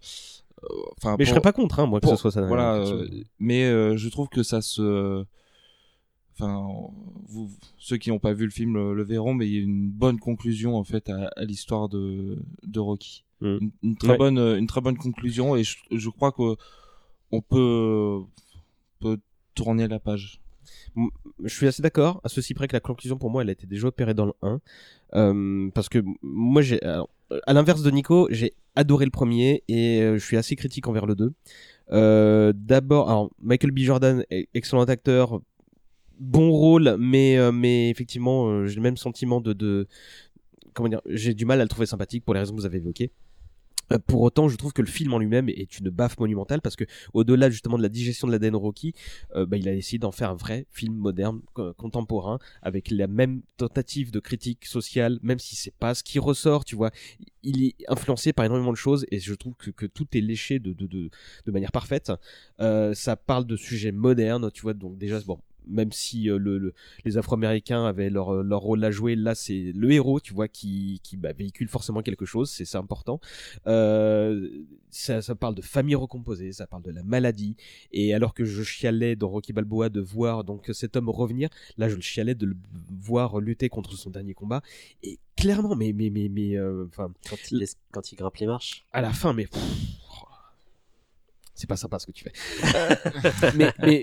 Mais 1.19 1.25
je 1.25 1.31
pour- 1.31 1.35
serais 1.35 1.41
pas 1.41 1.53
contre, 1.53 1.79
hein, 1.81 1.87
moi, 1.87 2.01
que 2.01 2.07
pour- 2.07 2.17
ce 2.17 2.21
soit 2.23 2.31
ça. 2.31 2.43
Voilà, 2.43 2.83
mais 3.39 3.65
je 3.97 4.09
trouve 4.09 4.29
que 4.29 4.43
ça 4.43 4.61
se. 4.63 5.25
Enfin, 6.43 6.91
vous, 7.29 7.51
ceux 7.79 7.97
qui 7.99 8.11
n'ont 8.11 8.19
pas 8.19 8.33
vu 8.33 8.45
le 8.45 8.51
film 8.51 8.75
le, 8.75 8.95
le 8.95 9.03
verront, 9.05 9.35
mais 9.35 9.47
il 9.47 9.55
y 9.55 9.59
a 9.59 9.63
une 9.63 9.91
bonne 9.91 10.19
conclusion 10.19 10.77
en 10.77 10.85
fait 10.85 11.09
à, 11.09 11.31
à 11.37 11.45
l'histoire 11.45 11.89
de, 11.89 12.39
de 12.65 12.81
Rocky. 12.81 13.25
Mm. 13.41 13.47
Une, 13.61 13.71
une 13.83 13.97
très 13.97 14.11
Ouais. 14.11 14.19
bonne, 14.19 14.39
une 14.39 14.67
très 14.67 14.81
bonne 14.81 14.97
conclusion, 14.99 15.55
et 15.57 15.65
je, 15.65 15.77
je 15.93 16.09
crois 16.11 16.33
que 16.33 16.57
on 17.31 17.41
peut, 17.41 18.21
peut 19.01 19.19
tourner 19.55 19.89
la 19.89 19.99
page. 20.01 20.41
je 21.43 21.55
suis 21.55 21.67
assez 21.67 21.83
d'accord, 21.83 22.21
à 22.25 22.29
ceci 22.29 22.55
près 22.55 22.69
que 22.69 22.75
la 22.75 22.81
conclusion 22.81 23.17
pour 23.17 23.31
moi 23.31 23.43
elle 23.43 23.49
a 23.49 23.53
été 23.53 23.67
déjà 23.67 23.89
opérée 23.89 24.15
dans 24.15 24.27
le 24.27 24.33
1. 24.43 24.61
Euh, 25.15 25.71
parce 25.75 25.89
que 25.89 25.99
moi 26.23 26.63
j'ai. 26.63 26.83
alors, 26.83 27.09
À 27.47 27.53
l'inverse 27.53 27.83
de 27.83 27.91
Nico, 27.91 28.29
j'ai 28.31 28.53
adoré 28.77 29.05
le 29.07 29.11
premier 29.11 29.63
et 29.69 30.01
euh, 30.03 30.19
je 30.19 30.25
suis 30.25 30.37
assez 30.37 30.57
critique 30.57 30.87
envers 30.89 31.07
le 31.07 31.15
2. 31.15 31.33
Euh, 31.93 32.53
D'abord, 32.55 33.11
alors 33.11 33.31
Michael 33.43 33.71
B. 33.73 33.79
Jordan, 33.81 34.25
excellent 34.55 34.85
acteur, 34.85 35.41
bon 36.19 36.51
rôle, 36.51 36.97
mais, 36.99 37.37
euh, 37.39 37.53
mais 37.53 37.91
effectivement 37.91 38.49
euh, 38.49 38.67
j'ai 38.67 38.77
le 38.77 38.83
même 38.83 38.97
sentiment 38.97 39.41
de. 39.41 39.53
de 39.53 39.87
comment 40.75 40.89
dire 40.89 41.01
J'ai 41.07 41.35
du 41.35 41.45
mal 41.45 41.61
à 41.61 41.65
le 41.65 41.69
trouver 41.69 41.87
sympathique 41.87 42.25
pour 42.25 42.35
les 42.35 42.41
raisons 42.41 42.55
que 42.55 42.61
vous 42.61 42.67
avez 42.67 42.79
évoquées. 42.79 43.11
Euh, 43.93 43.99
Pour 44.07 44.23
autant, 44.23 44.49
je 44.49 44.57
trouve 44.57 44.73
que 44.73 44.81
le 44.83 44.89
film 44.89 45.13
en 45.13 45.19
lui-même 45.19 45.49
est 45.49 45.79
une 45.79 45.91
baffe 45.91 46.19
monumentale 46.19 46.61
parce 46.63 46.77
que 46.77 46.85
au-delà 47.15 47.51
justement 47.51 47.77
de 47.77 47.83
la 47.83 47.89
digestion 47.89 48.27
de 48.29 48.33
l'ADN 48.33 48.55
Rocky, 48.57 48.95
bah, 49.35 49.57
il 49.57 49.69
a 49.69 49.75
essayé 49.75 49.99
d'en 49.99 50.13
faire 50.13 50.31
un 50.31 50.35
vrai 50.37 50.67
film 50.71 50.95
moderne, 50.95 51.41
co- 51.53 51.75
contemporain, 51.75 52.39
avec 52.63 52.91
la 52.91 53.07
même 53.09 53.43
tentative 53.57 54.13
de 54.13 54.21
critique 54.21 54.67
sociale, 54.67 55.19
même 55.23 55.41
si 55.41 55.57
c'est 55.57 55.75
pas 55.75 55.95
ce 55.95 56.05
qui 56.05 56.19
ressort, 56.21 56.65
tu 56.65 56.77
vois. 56.77 56.91
Il 57.43 57.65
est 57.65 57.75
influencé 57.89 58.33
par 58.33 58.45
énormément 58.45 58.71
de 58.73 58.77
choses 58.77 59.05
et 59.11 59.19
je 59.19 59.35
trouve 59.35 59.55
que, 59.57 59.71
que 59.71 59.87
tout 59.87 60.07
est 60.17 60.21
léché 60.21 60.59
de, 60.61 60.73
de, 60.73 60.87
de, 60.87 61.11
de 61.47 61.51
manière 61.53 61.73
parfaite. 61.73 62.13
Ça 62.95 63.17
parle 63.17 63.47
de 63.47 63.57
sujets 63.57 63.93
modernes, 63.93 64.51
tu 64.53 64.63
vois, 64.63 64.75
donc 64.75 64.97
déjà, 64.97 65.19
bon, 65.27 65.39
même 65.67 65.93
si 65.93 66.29
euh, 66.31 66.39
le, 66.39 66.59
le- 66.59 66.75
les 67.05 67.19
Afro-Américains 67.19 67.85
avaient 67.85 68.11
leur, 68.11 68.35
euh, 68.35 68.43
leur 68.43 68.61
rôle 68.61 68.85
à 68.85 68.91
jouer, 68.91 69.15
là 69.17 69.35
c'est 69.35 69.73
le 69.75 69.91
héros, 69.93 70.21
tu 70.21 70.35
vois, 70.35 70.49
qui, 70.49 71.01
qui 71.03 71.17
bah, 71.17 71.33
véhicule 71.33 71.69
forcément 71.69 72.03
quelque 72.03 72.25
chose, 72.25 72.51
c'est 72.51 72.77
important. 72.77 73.21
Euh, 73.67 74.49
ça, 74.91 75.23
ça 75.23 75.35
parle 75.35 75.55
de 75.55 75.63
famille 75.63 75.95
recomposée, 75.95 76.53
ça 76.53 76.67
parle 76.67 76.83
de 76.83 76.91
la 76.91 77.03
maladie, 77.03 77.57
et 77.93 78.13
alors 78.15 78.35
que 78.35 78.45
je 78.45 78.63
chialais 78.63 79.17
dans 79.17 79.29
Rocky 79.29 79.53
Balboa 79.53 79.89
de 79.89 80.01
voir 80.01 80.45
donc 80.45 80.71
cet 80.73 80.97
homme 80.97 81.09
revenir, 81.09 81.49
là 81.79 81.89
je 81.89 81.95
le 81.97 82.03
chialais 82.03 82.35
de 82.35 82.47
le 82.47 82.57
voir 83.01 83.41
lutter 83.41 83.69
contre 83.69 83.95
son 83.95 84.11
dernier 84.11 84.35
combat, 84.35 84.63
et 85.03 85.19
clairement, 85.37 85.75
mais 85.77 85.93
mais 85.93 86.11
mais 86.11 86.29
mais, 86.29 86.57
euh, 86.57 86.87
Quand 86.97 87.37
il, 87.51 87.59
laisse- 87.59 87.79
quand 87.91 88.13
il 88.13 88.17
grimpe 88.17 88.37
les 88.37 88.47
marches. 88.47 88.85
à 88.93 89.01
la 89.01 89.13
fin, 89.13 89.33
mais 89.33 89.47
pff, 89.47 89.63
c'est 91.63 91.69
pas 91.69 91.77
sympa 91.77 92.01
ce 92.01 92.07
que 92.07 92.13
tu 92.13 92.25
fais. 92.25 92.33
Euh, 92.75 93.71
mais, 93.79 94.03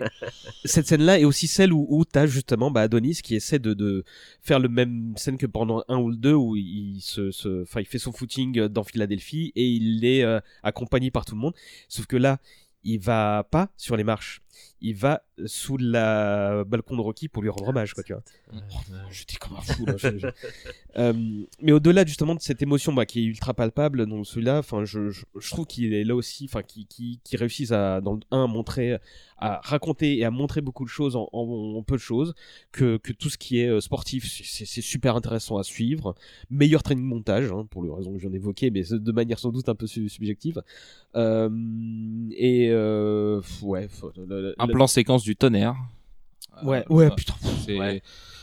cette 0.64 0.88
scène-là 0.88 1.20
est 1.20 1.26
aussi 1.26 1.48
celle 1.48 1.74
où, 1.74 1.86
où 1.90 2.06
t'as 2.06 2.26
justement 2.26 2.72
bah, 2.72 2.82
Adonis 2.82 3.20
qui 3.22 3.36
essaie 3.36 3.60
de, 3.60 4.06
faire 4.42 4.60
le 4.60 4.70
même 4.70 5.14
scène 5.18 5.38
que 5.38 5.46
pendant 5.46 5.84
un 5.90 5.98
ou 5.98 6.16
deux 6.16 6.34
où 6.34 6.56
il 6.56 7.02
se, 7.02 7.32
il 7.78 7.86
fait 7.86 8.00
son 8.00 8.14
footing 8.14 8.68
dans 8.68 8.84
Philadelphie 8.86 9.52
et 9.56 9.68
il 9.68 10.06
est 10.06 10.24
euh, 10.24 10.40
accompagné 10.64 11.12
par 11.12 11.26
tout 11.26 11.36
le 11.36 11.42
monde. 11.42 11.54
Sauf 11.90 12.06
que 12.06 12.16
là, 12.16 12.40
il 12.84 13.00
va 13.00 13.46
pas 13.52 13.70
sur 13.76 13.98
les 13.98 14.06
marches. 14.06 14.42
Il 14.82 14.96
va 14.96 15.24
sous 15.46 15.78
la 15.78 16.64
balcon 16.66 16.96
de 16.96 17.02
Rocky 17.02 17.28
pour 17.28 17.44
lui 17.44 17.50
rendre 17.50 17.68
hommage, 17.68 17.94
quoi, 17.94 18.04
tu 18.04 18.14
vois. 18.14 18.24
J'étais 19.12 19.36
comme 19.36 19.58
un 19.58 19.62
fou. 19.62 19.86
là, 19.86 19.96
Euh, 20.98 21.14
mais 21.62 21.72
au-delà 21.72 22.04
justement 22.04 22.34
de 22.34 22.42
cette 22.42 22.64
émotion 22.64 22.92
bah, 22.92 23.06
qui 23.06 23.20
est 23.20 23.24
ultra 23.24 23.54
palpable 23.54 24.08
dans 24.08 24.24
celui-là, 24.24 24.58
enfin, 24.58 24.86
je, 24.86 25.10
je, 25.12 25.24
je 25.40 25.50
trouve 25.52 25.68
qu'il 25.68 25.94
est 25.94 26.04
là 26.04 26.16
aussi, 26.16 26.46
enfin, 26.46 26.64
qui, 26.64 26.88
qui, 26.88 27.20
qui 27.24 27.38
réussissent 27.38 27.72
à 27.72 28.02
dans 28.02 28.14
le 28.14 28.22
1 28.32 28.46
à 28.46 28.48
montrer, 28.48 28.98
à 29.38 29.62
raconter 29.64 30.18
et 30.18 30.26
à 30.26 30.32
montrer 30.32 30.62
beaucoup 30.62 30.84
de 30.84 30.90
choses 30.90 31.16
en, 31.16 31.30
en- 31.32 31.76
en 31.78 31.84
peu 31.84 31.94
de 31.96 32.02
choses, 32.02 32.34
que, 32.72 32.98
que 32.98 33.14
tout 33.14 33.30
ce 33.30 33.38
qui 33.38 33.60
est 33.60 33.68
euh, 33.68 33.80
sportif, 33.82 34.26
c'est 34.44 34.82
super 34.82 35.16
intéressant 35.16 35.58
à 35.58 35.64
suivre. 35.64 36.16
Meilleur 36.50 36.82
training 36.82 37.06
montage, 37.06 37.52
hein, 37.52 37.68
pour 37.70 37.84
les 37.84 37.92
raisons 37.92 38.14
que 38.14 38.20
j'en 38.20 38.34
ai 38.34 38.38
évoquées, 38.38 38.72
mais 38.72 38.82
de 38.90 39.12
manière 39.12 39.38
sans 39.38 39.52
doute 39.52 39.70
un 39.70 39.76
peu 39.76 39.86
su- 39.86 40.10
subjective. 40.10 40.64
Euh, 41.16 41.50
et 42.36 42.70
euh, 42.72 43.42
ouais, 43.62 43.88
faut- 43.88 44.12
le- 44.18 44.49
le- 44.50 44.56
Un 44.60 44.68
le- 44.68 44.74
plan 44.74 44.88
séquence 44.88 45.24
du 45.24 45.36
tonnerre. 45.36 45.76
Ouais, 46.64 46.84
Euh, 46.90 46.94
ouais, 46.94 47.10
putain. 47.16 47.34
C'est, 47.66 47.80
Ouais. 47.80 48.02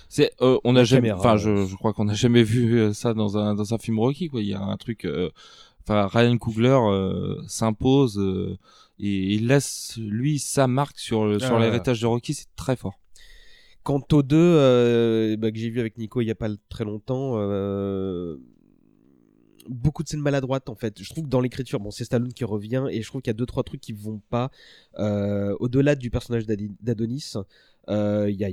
c'est, 0.08 0.32
euh, 0.40 0.58
on 0.64 0.74
a 0.76 0.84
jamais, 0.84 1.12
enfin, 1.12 1.36
je, 1.36 1.66
je 1.66 1.76
crois 1.76 1.92
qu'on 1.92 2.06
n'a 2.06 2.14
jamais 2.14 2.42
vu 2.42 2.78
euh, 2.78 2.92
ça 2.92 3.12
dans 3.14 3.36
un 3.36 3.54
dans 3.54 3.74
un 3.74 3.78
film 3.78 3.98
Rocky, 3.98 4.28
quoi. 4.28 4.40
Il 4.40 4.48
y 4.48 4.54
a 4.54 4.62
un 4.62 4.76
truc, 4.76 5.04
euh, 5.04 5.30
enfin, 5.82 6.06
Ryan 6.06 6.36
Coogler 6.38 6.78
euh, 6.90 7.36
s'impose 7.46 8.18
euh, 8.18 8.56
et 8.98 9.34
il 9.34 9.48
laisse 9.48 9.98
lui 9.98 10.38
sa 10.38 10.66
marque 10.66 10.98
sur 10.98 11.26
le- 11.26 11.38
sur 11.38 11.56
Ah. 11.56 11.60
l'héritage 11.60 12.00
de 12.00 12.06
Rocky, 12.06 12.32
c'est 12.34 12.46
très 12.56 12.76
fort. 12.76 12.94
Quant 13.82 14.02
aux 14.12 14.22
deux, 14.22 14.36
euh, 14.36 15.36
bah, 15.36 15.50
que 15.52 15.58
j'ai 15.58 15.68
vu 15.70 15.78
avec 15.80 15.96
Nico 15.98 16.20
il 16.20 16.26
y 16.26 16.30
a 16.30 16.34
pas 16.34 16.48
très 16.70 16.84
longtemps, 16.84 17.34
euh, 17.36 18.36
beaucoup 19.68 20.02
de 20.02 20.08
scènes 20.08 20.20
maladroites 20.20 20.68
en 20.68 20.74
fait. 20.74 21.02
Je 21.02 21.08
trouve 21.10 21.24
que 21.24 21.28
dans 21.28 21.40
l'écriture, 21.40 21.80
bon, 21.80 21.90
c'est 21.90 22.04
Stallone 22.04 22.32
qui 22.32 22.44
revient 22.44 22.86
et 22.90 23.02
je 23.02 23.08
trouve 23.08 23.22
qu'il 23.22 23.30
y 23.30 23.34
a 23.36 23.38
deux 23.38 23.46
trois 23.46 23.62
trucs 23.64 23.80
qui 23.80 23.92
vont 23.92 24.20
pas. 24.30 24.50
Euh, 24.98 25.56
Au-delà 25.60 25.94
du 25.94 26.10
personnage 26.10 26.46
d'Adonis, 26.46 27.32
euh, 27.88 28.30
il 28.30 28.36
y 28.36 28.44
a, 28.44 28.50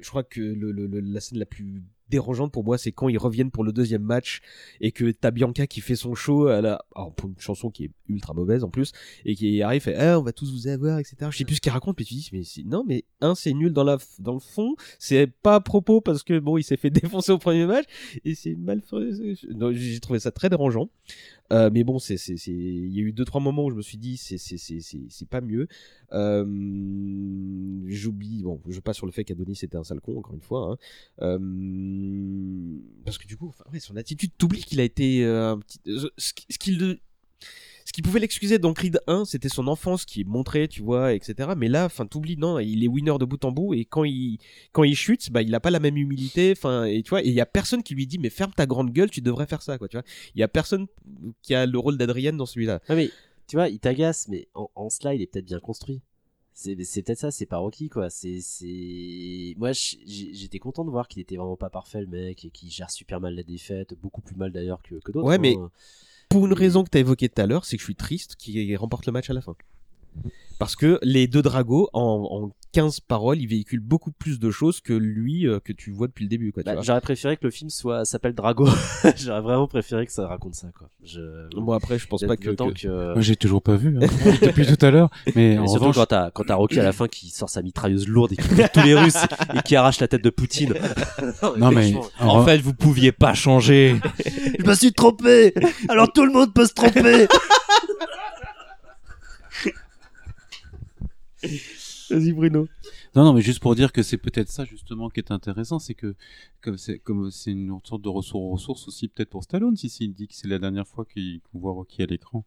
je 0.00 0.08
crois 0.08 0.24
que 0.24 0.40
le- 0.40 0.72
le- 0.72 1.00
la 1.00 1.20
scène 1.20 1.38
la 1.38 1.46
plus 1.46 1.82
dérangeante 2.12 2.52
pour 2.52 2.62
moi, 2.62 2.78
c'est 2.78 2.92
quand 2.92 3.08
ils 3.08 3.18
reviennent 3.18 3.50
pour 3.50 3.64
le 3.64 3.72
deuxième 3.72 4.02
match 4.02 4.40
et 4.80 4.92
que 4.92 5.10
t'as 5.10 5.30
Bianca 5.30 5.66
qui 5.66 5.80
fait 5.80 5.96
son 5.96 6.14
show 6.14 6.46
à 6.46 6.60
la, 6.60 6.84
alors, 6.94 7.12
pour 7.14 7.28
une 7.30 7.38
chanson 7.38 7.70
qui 7.70 7.84
est 7.84 7.90
ultra 8.08 8.34
mauvaise 8.34 8.62
en 8.62 8.68
plus 8.68 8.92
et 9.24 9.34
qui 9.34 9.62
arrive 9.62 9.82
fait 9.82 9.96
ah, 9.96 10.18
on 10.20 10.22
va 10.22 10.32
tous 10.32 10.52
vous 10.52 10.68
avoir 10.68 10.98
etc 10.98 11.16
je 11.30 11.38
sais 11.38 11.44
plus 11.44 11.56
ce 11.56 11.60
qu'il 11.60 11.72
raconte 11.72 11.98
mais 11.98 12.04
tu 12.04 12.14
dis 12.14 12.28
mais 12.32 12.42
non 12.66 12.84
mais 12.86 13.04
un 13.20 13.34
c'est 13.34 13.54
nul 13.54 13.72
dans 13.72 13.84
la 13.84 13.96
dans 14.18 14.34
le 14.34 14.40
fond. 14.40 14.74
C'est 14.98 15.26
pas 15.26 15.56
à 15.56 15.60
propos 15.60 16.00
parce 16.00 16.22
que 16.22 16.38
bon 16.38 16.58
il 16.58 16.62
s'est 16.62 16.76
fait 16.76 16.90
défoncer 17.02 17.32
au 17.32 17.38
premier 17.38 17.66
match 17.66 17.86
et 18.24 18.34
c'est 18.34 18.54
mal 18.54 18.82
j'ai 19.72 20.00
trouvé 20.00 20.18
ça 20.18 20.30
très 20.30 20.50
dérangeant 20.50 20.90
Euh, 21.52 21.70
mais 21.72 21.84
bon 21.84 21.98
c'est 21.98 22.16
c'est 22.16 22.36
c'est 22.36 22.50
il 22.50 22.92
y 22.92 22.98
a 22.98 23.02
eu 23.02 23.12
deux 23.12 23.24
trois 23.24 23.40
moments 23.40 23.66
où 23.66 23.70
je 23.70 23.76
me 23.76 23.82
suis 23.82 23.98
dit 23.98 24.16
c'est 24.16 24.38
c'est 24.38 24.56
c'est 24.56 24.80
c'est 24.80 25.00
c'est 25.10 25.28
pas 25.28 25.42
mieux 25.42 25.68
euh, 26.12 26.44
j'oublie 27.86 28.42
bon 28.42 28.60
je 28.68 28.80
passe 28.80 28.96
sur 28.96 29.06
le 29.06 29.12
fait 29.12 29.24
qu'Adonis 29.24 29.58
était 29.62 29.76
un 29.76 29.84
sale 29.84 30.00
con 30.00 30.18
encore 30.18 30.34
une 30.34 30.40
fois 30.40 30.72
hein. 30.72 30.76
Euh, 31.20 31.38
parce 33.04 33.18
que 33.18 33.26
du 33.26 33.36
coup 33.36 33.48
enfin 33.48 33.64
son 33.80 33.96
attitude 33.96 34.30
t'oublies 34.38 34.62
qu'il 34.62 34.80
a 34.80 34.84
été 34.84 35.24
un 35.24 35.58
petit 35.58 35.78
ce 35.84 36.08
ce 36.16 36.58
qu'il 36.58 36.98
ce 37.92 37.96
qui 37.96 38.00
pouvait 38.00 38.20
l'excuser 38.20 38.58
dans 38.58 38.72
Creed 38.72 39.02
1, 39.06 39.26
c'était 39.26 39.50
son 39.50 39.68
enfance 39.68 40.06
qui 40.06 40.22
est 40.22 40.24
montrée, 40.24 40.66
tu 40.66 40.80
vois, 40.80 41.12
etc. 41.12 41.50
Mais 41.58 41.68
là, 41.68 41.84
enfin, 41.84 42.06
t'oublies, 42.06 42.38
non, 42.38 42.58
il 42.58 42.82
est 42.82 42.88
winner 42.88 43.18
de 43.20 43.26
bout 43.26 43.44
en 43.44 43.52
bout, 43.52 43.74
et 43.74 43.84
quand 43.84 44.04
il, 44.04 44.38
quand 44.72 44.82
il 44.82 44.96
chute, 44.96 45.30
bah, 45.30 45.42
il 45.42 45.54
a 45.54 45.60
pas 45.60 45.70
la 45.70 45.78
même 45.78 45.98
humilité, 45.98 46.54
enfin, 46.56 46.84
et 46.84 47.02
tu 47.02 47.10
vois, 47.10 47.22
et 47.22 47.28
il 47.28 47.34
y 47.34 47.40
a 47.42 47.44
personne 47.44 47.82
qui 47.82 47.94
lui 47.94 48.06
dit, 48.06 48.16
mais 48.16 48.30
ferme 48.30 48.52
ta 48.56 48.64
grande 48.64 48.92
gueule, 48.92 49.10
tu 49.10 49.20
devrais 49.20 49.46
faire 49.46 49.60
ça, 49.60 49.76
quoi, 49.76 49.88
tu 49.88 49.98
vois. 49.98 50.04
Il 50.34 50.40
y 50.40 50.42
a 50.42 50.48
personne 50.48 50.86
qui 51.42 51.54
a 51.54 51.66
le 51.66 51.78
rôle 51.78 51.98
d'Adrienne 51.98 52.38
dans 52.38 52.46
celui-là. 52.46 52.80
Ah 52.88 52.94
mais 52.94 53.10
tu 53.46 53.56
vois, 53.56 53.68
il 53.68 53.78
t'agace, 53.78 54.26
mais 54.28 54.48
en, 54.54 54.70
en 54.74 54.88
cela, 54.88 55.12
il 55.12 55.20
est 55.20 55.26
peut-être 55.26 55.44
bien 55.44 55.60
construit. 55.60 56.00
C'est 56.54 56.74
peut-être 56.76 57.18
ça, 57.18 57.30
c'est 57.30 57.46
pas 57.46 57.56
Rocky 57.58 57.88
quoi. 57.88 58.10
C'est 58.10 58.40
c'est 58.40 59.54
moi 59.56 59.72
j'étais 59.72 60.58
content 60.58 60.84
de 60.84 60.90
voir 60.90 61.08
qu'il 61.08 61.22
était 61.22 61.36
vraiment 61.36 61.56
pas 61.56 61.70
parfait 61.70 62.02
le 62.02 62.06
mec 62.06 62.44
et 62.44 62.50
qu'il 62.50 62.70
gère 62.70 62.90
super 62.90 63.20
mal 63.20 63.34
la 63.34 63.42
défaite, 63.42 63.94
beaucoup 64.00 64.20
plus 64.20 64.36
mal 64.36 64.52
d'ailleurs 64.52 64.82
que, 64.82 64.96
que 64.96 65.12
d'autres. 65.12 65.26
Ouais, 65.26 65.56
hein. 65.56 65.70
Pour 66.32 66.46
une 66.46 66.54
raison 66.54 66.82
que 66.82 66.88
t'as 66.88 67.00
évoquée 67.00 67.28
tout 67.28 67.42
à 67.42 67.46
l'heure, 67.46 67.66
c'est 67.66 67.76
que 67.76 67.82
je 67.82 67.84
suis 67.84 67.94
triste 67.94 68.36
qu'il 68.36 68.74
remporte 68.78 69.04
le 69.04 69.12
match 69.12 69.28
à 69.28 69.34
la 69.34 69.42
fin. 69.42 69.54
Parce 70.58 70.76
que 70.76 70.98
les 71.02 71.26
deux 71.26 71.42
Dragos, 71.42 71.90
en 71.92 72.50
15 72.72 73.00
paroles, 73.00 73.38
ils 73.38 73.46
véhiculent 73.46 73.80
beaucoup 73.80 74.10
plus 74.12 74.38
de 74.38 74.50
choses 74.50 74.80
que 74.80 74.92
lui, 74.94 75.46
euh, 75.46 75.60
que 75.60 75.72
tu 75.72 75.90
vois 75.90 76.06
depuis 76.06 76.24
le 76.24 76.28
début, 76.30 76.52
quoi, 76.52 76.62
Bah. 76.64 76.74
J'aurais 76.82 77.00
préféré 77.02 77.36
que 77.36 77.44
le 77.44 77.50
film 77.50 77.68
soit 77.70 78.04
s'appelle 78.04 78.32
Drago. 78.34 78.66
J'aurais 79.16 79.40
vraiment 79.42 79.66
préféré 79.68 80.06
que 80.06 80.12
ça 80.12 80.26
raconte 80.26 80.54
ça 80.54 80.68
quoi. 80.76 80.88
Je... 81.04 81.20
Bon, 81.54 81.72
après, 81.72 81.98
je 81.98 82.06
pense 82.06 82.22
pas 82.24 82.36
que- 82.36 82.50
que... 82.50 83.12
Moi, 83.12 83.20
j'ai 83.20 83.36
toujours 83.36 83.62
pas 83.62 83.76
vu, 83.76 83.96
hein, 83.96 84.06
depuis 84.42 84.66
tout 84.66 84.84
à 84.84 84.90
l'heure. 84.90 85.10
Mais 85.36 85.54
Et 85.54 85.58
en 85.58 85.66
surtout 85.66 85.80
revanche, 85.80 85.96
quand 85.96 86.06
t'as 86.06 86.30
quand 86.30 86.44
t'as 86.44 86.54
Rocky 86.54 86.80
à 86.80 86.82
la 86.82 86.92
fin 86.92 87.08
qui 87.08 87.28
sort 87.30 87.50
sa 87.50 87.60
mitrailleuse 87.62 88.08
lourde 88.08 88.32
et 88.32 88.36
qui 88.36 88.48
tue 88.48 88.62
tous 88.72 88.82
les 88.82 88.94
Russes 88.94 89.16
et 89.54 89.60
qui 89.62 89.76
arrache 89.76 90.00
la 90.00 90.08
tête 90.08 90.24
de 90.24 90.30
Poutine. 90.30 90.74
Non, 91.58 91.70
mais 91.70 91.94
En 92.20 92.44
fait, 92.44 92.58
vous 92.58 92.72
pouviez 92.74 93.12
pas 93.12 93.34
changer. 93.34 93.96
Je 94.58 94.64
me 94.66 94.74
suis 94.74 94.92
trompé. 94.92 95.52
Alors 95.88 96.12
tout 96.12 96.24
le 96.24 96.32
monde 96.32 96.52
peut 96.54 96.66
se 96.66 96.72
tromper. 96.72 97.26
Vas-y, 102.12 102.32
Bruno. 102.32 102.68
Non, 103.16 103.24
non, 103.24 103.32
mais 103.32 103.40
juste 103.40 103.60
pour 103.60 103.74
dire 103.74 103.90
que 103.90 104.02
c'est 104.02 104.18
peut-être 104.18 104.50
ça 104.50 104.64
justement 104.64 105.08
qui 105.08 105.20
est 105.20 105.30
intéressant, 105.30 105.78
c'est 105.78 105.94
que 105.94 106.14
comme 106.60 106.76
c'est 106.76 107.50
une 107.50 107.78
sorte 107.84 108.02
de 108.02 108.08
ressource 108.08 108.52
ressource 108.52 108.88
aussi 108.88 109.08
peut-être 109.08 109.30
pour 109.30 109.44
Stallone, 109.44 109.76
si 109.76 109.88
s'il 109.88 110.12
dit 110.12 110.28
que 110.28 110.34
c'est 110.34 110.48
la 110.48 110.58
dernière 110.58 110.86
fois 110.86 111.06
qu'on 111.06 111.58
voit 111.58 111.72
Rocky 111.72 112.02
à 112.02 112.06
l'écran, 112.06 112.44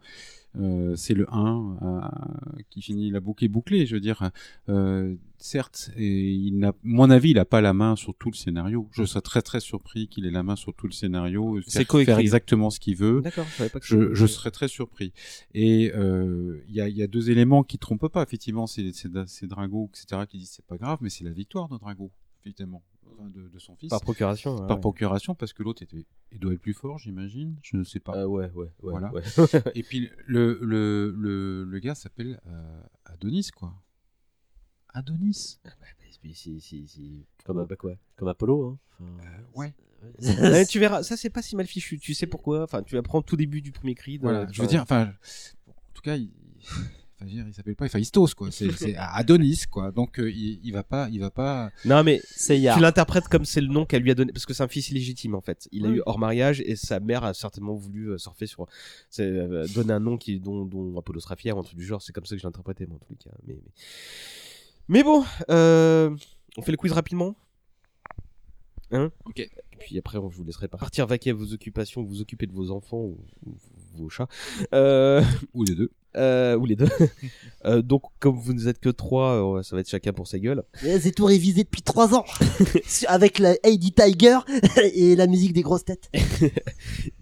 euh, 0.60 0.96
c'est 0.96 1.14
le 1.14 1.26
1 1.34 1.78
euh, 1.82 2.62
qui 2.70 2.82
finit 2.82 3.12
la 3.12 3.20
boucle 3.20 3.44
est 3.46 3.50
bouclée. 3.50 3.86
Je 3.86 3.96
veux 3.96 4.02
dire, 4.02 4.32
euh, 4.70 5.16
certes, 5.38 5.92
et 5.98 6.32
il 6.32 6.58
n'a, 6.58 6.74
mon 6.84 7.10
avis, 7.10 7.32
il 7.32 7.36
n'a 7.36 7.46
pas 7.46 7.62
la 7.62 7.74
main 7.74 7.96
sur 7.96 8.16
tout 8.16 8.30
le 8.30 8.36
scénario. 8.36 8.88
Je 8.92 9.04
serais 9.04 9.22
très 9.22 9.42
très 9.42 9.60
surpris 9.60 10.08
qu'il 10.08 10.26
ait 10.26 10.32
la 10.32 10.44
main 10.44 10.56
sur 10.56 10.74
tout 10.74 10.88
le 10.88 10.94
scénario, 10.94 11.60
C'est 11.68 11.86
faire, 11.86 12.04
faire 12.04 12.20
exactement 12.20 12.70
ce 12.70 12.80
qu'il 12.80 12.96
veut. 12.96 13.22
D'accord, 13.22 13.46
pas 13.58 13.80
que 13.80 13.86
Je, 13.86 14.14
je 14.14 14.26
serais 14.26 14.52
très 14.52 14.68
surpris. 14.68 15.14
Et 15.54 15.92
euh, 15.96 16.64
il 16.68 16.76
y, 16.76 16.82
a, 16.82 16.90
il 16.90 16.96
y 16.96 17.04
a 17.04 17.08
deux 17.08 17.30
éléments 17.30 17.64
qui 17.64 17.78
trompent 17.78 18.08
pas. 18.08 18.24
Effectivement, 18.24 18.68
c'est 18.68 18.92
c'est 18.94 19.10
c'est 19.28 19.48
Drago, 19.48 19.90
etc., 19.94 20.24
qui 20.28 20.38
disent 20.38 20.52
c'est 20.52 20.66
pas 20.66 20.78
grave, 20.78 21.00
mais 21.02 21.10
c'est 21.10 21.24
la 21.24 21.32
victoire 21.32 21.68
de 21.70 21.78
Drago, 21.78 22.12
évidemment, 22.46 22.84
enfin, 23.14 23.30
de, 23.30 23.48
de 23.48 23.60
son 23.60 23.76
fils. 23.76 23.90
Par 23.90 24.02
procuration, 24.02 24.56
ouais, 24.56 24.68
Par 24.68 24.78
ouais. 24.78 24.82
procuration, 24.82 25.36
parce 25.36 25.54
que 25.54 25.64
l'autre 25.64 25.82
était, 25.84 26.06
il 26.32 26.40
doit 26.40 26.54
être 26.54 26.62
plus 26.62 26.74
fort, 26.74 26.98
j'imagine. 26.98 27.56
Je 27.64 27.78
ne 27.78 27.84
sais 27.84 28.00
pas. 28.00 28.16
Euh, 28.18 28.26
ouais, 28.26 28.50
ouais, 28.52 28.66
ouais, 28.66 28.70
Voilà. 28.80 29.12
ouais. 29.14 29.24
Et 29.76 29.84
puis 29.84 30.10
le 30.26 30.60
le 30.62 31.12
le, 31.18 31.64
le 31.64 31.80
gars 31.80 31.96
s'appelle 31.96 32.40
euh, 32.48 32.82
Adonis, 33.06 33.50
quoi. 33.56 33.74
Adonis. 34.94 35.60
Si, 36.34 36.60
si, 36.60 36.88
si. 36.88 37.26
Comme, 37.46 37.64
bah 37.66 37.76
quoi 37.76 37.94
comme 38.16 38.28
Apollo. 38.30 38.80
Hein. 39.00 39.06
Enfin, 39.20 39.30
ouais. 39.54 39.74
Ouais, 40.42 40.66
tu 40.66 40.80
verras, 40.80 41.04
ça 41.04 41.18
c'est 41.18 41.30
pas 41.30 41.42
si 41.42 41.56
mal 41.56 41.66
fichu. 41.68 41.98
Tu 42.00 42.14
sais 42.14 42.28
pourquoi 42.28 42.64
Enfin, 42.64 42.82
tu 42.84 42.98
apprends 42.98 43.22
tout 43.22 43.36
début 43.36 43.62
du 43.62 43.72
premier 43.72 43.96
cri. 43.96 44.18
Voilà, 44.18 44.48
je 44.52 44.62
veux 44.62 44.68
dire, 44.68 44.82
enfin, 44.82 45.14
en 45.68 45.92
tout 45.94 46.02
cas, 46.02 46.16
il, 46.16 46.32
enfin, 47.16 47.26
il 47.30 47.54
s'appelle 47.54 47.76
pas 47.76 47.86
Héphaïstos, 47.86 48.34
quoi. 48.36 48.52
C'est 48.52 48.72
c'est 48.78 48.96
Adonis, 48.98 49.64
quoi. 49.70 49.92
Donc, 49.92 50.20
euh, 50.20 50.30
il, 50.32 50.60
il 50.64 50.72
va 50.74 50.84
pas, 50.84 51.08
il 51.12 51.20
va 51.20 51.32
pas. 51.32 51.72
Non, 51.86 52.04
mais 52.04 52.22
Seiya. 52.26 52.76
tu 52.76 52.82
l'interprètes 52.82 53.28
comme 53.28 53.46
c'est 53.46 53.62
le 53.62 53.68
nom 53.68 53.86
qu'elle 53.86 54.04
lui 54.04 54.12
a 54.12 54.16
donné, 54.16 54.32
parce 54.32 54.46
que 54.46 54.54
c'est 54.54 54.64
un 54.64 54.68
fils 54.68 54.90
illégitime 54.90 55.36
en 55.36 55.42
fait. 55.42 55.68
Il 55.72 55.86
a 55.86 55.90
eu 55.90 56.02
hors 56.06 56.20
mariage 56.20 56.62
et 56.62 56.76
sa 56.76 57.00
mère 57.00 57.24
a 57.24 57.34
certainement 57.34 57.76
voulu 57.76 58.12
euh, 58.12 58.18
surfer 58.18 58.48
sur, 58.48 58.66
c'est, 59.10 59.24
euh, 59.24 59.66
donner 59.74 59.94
un 59.94 60.00
nom 60.00 60.18
qui 60.18 60.40
dont, 60.40 60.66
dont 60.66 60.98
Apollo 60.98 61.20
sera 61.20 61.36
fier 61.36 61.56
ou 61.56 61.60
un 61.60 61.64
truc 61.64 61.78
du 61.78 61.86
genre. 61.86 62.02
C'est 62.02 62.14
comme 62.14 62.26
ça 62.26 62.36
que 62.36 62.40
je 62.40 62.44
l'ai 62.44 62.50
interprété 62.50 62.86
moi 62.86 62.98
en 63.02 63.06
tous 63.06 63.12
les 63.12 63.18
cas. 63.18 63.30
Mais, 63.48 63.54
mais... 63.56 63.72
mais 64.88 65.04
bon, 65.04 65.24
euh, 65.50 66.16
on 66.58 66.62
fait 66.62 66.72
le 66.72 66.78
quiz 66.78 66.92
rapidement? 66.92 67.36
Hein? 68.92 69.12
Ok. 69.26 69.40
Et 69.40 69.50
puis 69.80 69.98
après, 69.98 70.18
on- 70.18 70.30
je 70.30 70.38
vous 70.38 70.44
laisserai 70.44 70.68
partir 70.68 71.08
vaquer 71.08 71.32
à 71.32 71.34
vos 71.34 71.52
occupations, 71.54 72.04
vous 72.04 72.22
occuper 72.22 72.46
de 72.48 72.54
vos 72.54 72.72
enfants 72.72 73.02
ou, 73.02 73.18
ou 73.46 73.56
vos 73.96 74.10
chats. 74.10 74.28
Euh... 74.74 75.24
Ou 75.54 75.64
les 75.64 75.76
deux. 75.76 75.92
Euh, 76.16 76.56
ou 76.58 76.66
les 76.66 76.76
deux. 76.76 76.88
Euh, 77.66 77.82
donc, 77.82 78.04
comme 78.20 78.36
vous 78.38 78.54
n'êtes 78.54 78.78
que 78.80 78.90
trois, 78.90 79.58
euh, 79.58 79.64
ça 79.64 79.76
va 79.76 79.80
être 79.80 79.90
chacun 79.90 80.14
pour 80.14 80.28
sa 80.28 80.38
gueule. 80.38 80.62
C'est 80.84 81.16
tout 81.16 81.26
révisé 81.26 81.64
depuis 81.64 81.82
trois 81.82 82.14
ans. 82.14 82.24
Avec 83.08 83.40
la 83.40 83.56
Heidi 83.64 83.92
Tiger 83.92 84.38
et 84.94 85.16
la 85.16 85.26
musique 85.26 85.52
des 85.52 85.64
grosses 85.64 85.84
têtes. 85.84 86.12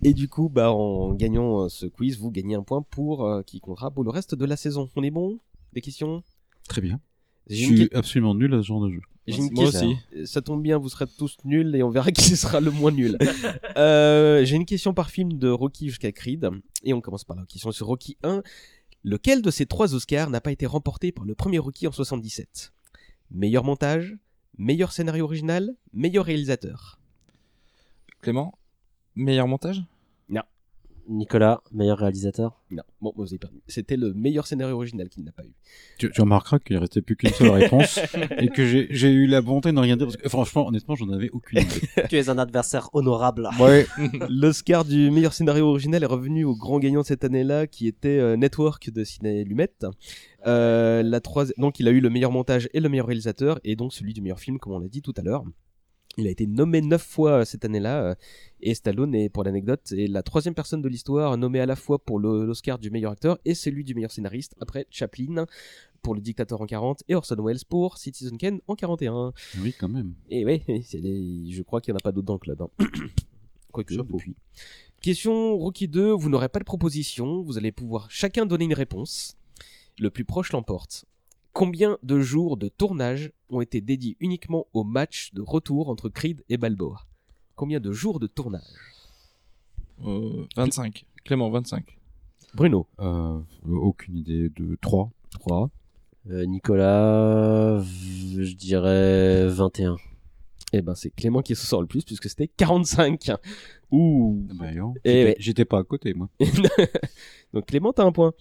Et 0.03 0.13
du 0.13 0.27
coup, 0.27 0.49
bah, 0.49 0.73
en 0.73 1.13
gagnant 1.13 1.69
ce 1.69 1.85
quiz, 1.85 2.17
vous 2.19 2.29
gagnez 2.29 2.55
un 2.55 2.61
point 2.63 2.81
pour 2.81 3.25
euh, 3.25 3.41
qui 3.41 3.61
comptera 3.61 3.89
pour 3.89 4.03
le 4.03 4.09
reste 4.09 4.35
de 4.35 4.43
la 4.43 4.57
saison. 4.57 4.89
On 4.97 5.03
est 5.03 5.11
bon? 5.11 5.39
Des 5.71 5.79
questions? 5.79 6.23
Très 6.67 6.81
bien. 6.81 6.99
Je 7.49 7.55
J'ai 7.55 7.65
suis 7.65 7.87
que- 7.89 7.97
absolument 7.97 8.35
nul 8.35 8.53
à 8.53 8.57
ce 8.57 8.63
genre 8.67 8.83
de 8.85 8.89
jeu. 8.91 9.01
J'ai 9.27 9.37
une 9.37 9.53
Moi 9.53 9.63
question. 9.71 9.91
aussi. 10.13 10.27
Ça 10.27 10.41
tombe 10.41 10.61
bien, 10.61 10.77
vous 10.77 10.89
serez 10.89 11.05
tous 11.17 11.37
nuls 11.45 11.73
et 11.73 11.83
on 11.83 11.89
verra 11.89 12.11
qui 12.11 12.35
sera 12.35 12.59
le 12.59 12.71
moins 12.71 12.91
nul. 12.91 13.17
Euh, 13.77 14.43
J'ai 14.43 14.57
une 14.57 14.65
question 14.65 14.93
par 14.93 15.09
film 15.09 15.37
de 15.37 15.47
Rocky 15.49 15.87
jusqu'à 15.87 16.11
Creed. 16.11 16.49
Et 16.83 16.93
on 16.93 16.99
commence 16.99 17.23
par 17.23 17.37
la 17.37 17.45
question 17.45 17.71
sur 17.71 17.87
Rocky 17.87 18.17
1. 18.23 18.43
Lequel 19.05 19.41
de 19.41 19.51
ces 19.51 19.65
trois 19.65 19.93
Oscars 19.95 20.29
n'a 20.29 20.39
pas 20.39 20.53
été 20.53 20.65
remporté 20.65 21.11
par 21.11 21.25
le 21.25 21.35
premier 21.35 21.59
Rocky 21.59 21.87
en 21.87 21.91
77 21.91 22.71
Meilleur 23.31 23.65
montage, 23.65 24.15
meilleur 24.57 24.93
scénario 24.93 25.25
original, 25.25 25.75
meilleur 25.91 26.23
réalisateur. 26.23 26.99
Clément, 28.21 28.57
meilleur 29.15 29.47
montage? 29.47 29.83
Nicolas, 31.07 31.61
meilleur 31.71 31.97
réalisateur. 31.97 32.59
Non, 32.71 32.83
bon, 33.01 33.13
vous 33.15 33.23
avez 33.23 33.37
perdu. 33.37 33.61
C'était 33.67 33.97
le 33.97 34.13
meilleur 34.13 34.47
scénario 34.47 34.75
original 34.75 35.09
qu'il 35.09 35.23
n'a 35.23 35.31
pas 35.31 35.43
eu. 35.43 35.53
Tu, 35.97 36.09
tu 36.11 36.21
remarqueras 36.21 36.59
qu'il 36.59 36.77
restait 36.77 37.01
plus 37.01 37.15
qu'une 37.15 37.31
seule 37.31 37.49
réponse 37.49 37.99
et 38.37 38.47
que 38.47 38.65
j'ai 38.65 38.87
j'ai 38.89 39.09
eu 39.09 39.27
la 39.27 39.41
bonté 39.41 39.69
de 39.69 39.75
ne 39.75 39.81
rien 39.81 39.97
dire 39.97 40.07
parce 40.07 40.17
que 40.17 40.29
franchement, 40.29 40.67
honnêtement, 40.67 40.95
j'en 40.95 41.09
avais 41.09 41.29
aucune 41.31 41.59
idée. 41.59 41.81
tu 42.09 42.17
es 42.17 42.29
un 42.29 42.37
adversaire 42.37 42.89
honorable. 42.93 43.49
Ouais. 43.59 43.85
L'Oscar 44.29 44.85
du 44.85 45.11
meilleur 45.11 45.33
scénario 45.33 45.67
original 45.67 46.03
est 46.03 46.07
revenu 46.07 46.45
au 46.45 46.55
grand 46.55 46.79
gagnant 46.79 47.01
de 47.01 47.05
cette 47.05 47.23
année-là, 47.23 47.67
qui 47.67 47.87
était 47.87 48.19
euh, 48.19 48.35
Network 48.37 48.89
de 48.91 49.03
Ciné 49.03 49.43
Lumet. 49.43 49.69
Euh, 50.45 51.03
la 51.03 51.19
donc 51.57 51.79
il 51.79 51.87
a 51.87 51.91
eu 51.91 51.99
le 51.99 52.09
meilleur 52.09 52.31
montage 52.31 52.69
et 52.73 52.79
le 52.79 52.89
meilleur 52.89 53.07
réalisateur, 53.07 53.59
et 53.63 53.75
donc 53.75 53.93
celui 53.93 54.13
du 54.13 54.21
meilleur 54.21 54.39
film, 54.39 54.59
comme 54.59 54.73
on 54.73 54.79
l'a 54.79 54.87
dit 54.87 55.01
tout 55.01 55.13
à 55.17 55.21
l'heure. 55.21 55.43
Il 56.17 56.27
a 56.27 56.29
été 56.29 56.45
nommé 56.45 56.81
neuf 56.81 57.01
fois 57.03 57.39
euh, 57.39 57.45
cette 57.45 57.65
année-là, 57.65 58.03
euh, 58.03 58.15
et 58.61 58.75
Stallone 58.75 59.15
est, 59.15 59.29
pour 59.29 59.43
l'anecdote, 59.43 59.91
est 59.91 60.07
la 60.07 60.21
troisième 60.23 60.53
personne 60.53 60.81
de 60.81 60.87
l'histoire 60.87 61.35
nommée 61.37 61.59
à 61.59 61.65
la 61.65 61.75
fois 61.75 61.97
pour 61.97 62.19
l'Oscar 62.19 62.77
du 62.77 62.91
meilleur 62.91 63.11
acteur 63.11 63.39
et 63.45 63.55
celui 63.55 63.83
du 63.83 63.95
meilleur 63.95 64.11
scénariste, 64.11 64.55
après 64.61 64.85
Chaplin 64.91 65.45
pour 66.03 66.13
Le 66.15 66.21
Dictateur 66.21 66.59
en 66.61 66.65
40 66.65 67.03
et 67.07 67.15
Orson 67.15 67.37
Welles 67.43 67.63
pour 67.67 67.97
Citizen 67.97 68.37
Kane 68.37 68.59
en 68.67 68.75
41. 68.75 69.31
Oui, 69.61 69.73
quand 69.79 69.87
même. 69.89 70.13
Et 70.29 70.43
les- 70.93 71.49
je 71.51 71.61
crois 71.63 71.79
qu'il 71.81 71.93
n'y 71.93 71.95
en 71.95 71.99
a 71.99 72.03
pas 72.03 72.11
d'autres 72.11 72.27
dans 72.27 72.33
le 72.33 72.39
club. 72.39 72.61
hein. 72.61 72.69
Quoique, 73.71 73.95
depuis. 73.95 74.35
Question 75.01 75.57
Rocky 75.57 75.87
2, 75.87 76.11
vous 76.11 76.29
n'aurez 76.29 76.49
pas 76.49 76.59
de 76.59 76.63
proposition, 76.63 77.41
vous 77.41 77.57
allez 77.57 77.71
pouvoir 77.71 78.09
chacun 78.11 78.45
donner 78.45 78.65
une 78.65 78.73
réponse. 78.73 79.35
Le 79.97 80.09
plus 80.09 80.25
proche 80.25 80.51
l'emporte. 80.51 81.05
Combien 81.53 81.97
de 82.03 82.19
jours 82.19 82.57
de 82.57 82.67
tournage 82.67 83.31
ont 83.55 83.61
été 83.61 83.81
dédiés 83.81 84.17
uniquement 84.19 84.67
au 84.73 84.83
match 84.83 85.33
de 85.33 85.41
retour 85.41 85.89
entre 85.89 86.09
Creed 86.09 86.43
et 86.49 86.57
Balboa 86.57 87.01
Combien 87.55 87.79
de 87.79 87.91
jours 87.91 88.19
de 88.19 88.27
tournage 88.27 88.61
Euh, 90.05 90.45
25. 90.55 91.05
Clément, 91.23 91.49
25. 91.49 91.97
Bruno 92.55 92.87
Euh, 92.99 93.39
aucune 93.65 94.17
idée 94.17 94.49
de 94.49 94.77
3. 94.81 95.09
3. 95.31 95.69
Euh, 96.29 96.45
Nicolas, 96.45 97.81
je 97.83 98.53
dirais 98.55 99.47
21. 99.47 99.97
Eh 100.75 100.81
ben 100.81 100.95
c'est 100.95 101.11
Clément 101.11 101.41
qui 101.41 101.55
se 101.55 101.65
sort 101.67 101.81
le 101.81 101.87
plus 101.87 102.03
puisque 102.03 102.29
c'était 102.29 102.47
45. 102.47 103.31
Ouh 103.91 104.47
Bah, 104.55 104.71
non, 104.71 104.93
j'étais- 104.95 105.23
ouais. 105.25 105.35
J'étais 105.39 105.65
pas 105.65 105.79
à 105.79 105.83
côté, 105.83 106.13
moi. 106.13 106.29
donc 107.53 107.65
Clément, 107.67 107.93
t'as 107.93 108.05
un 108.05 108.11
point. 108.11 108.33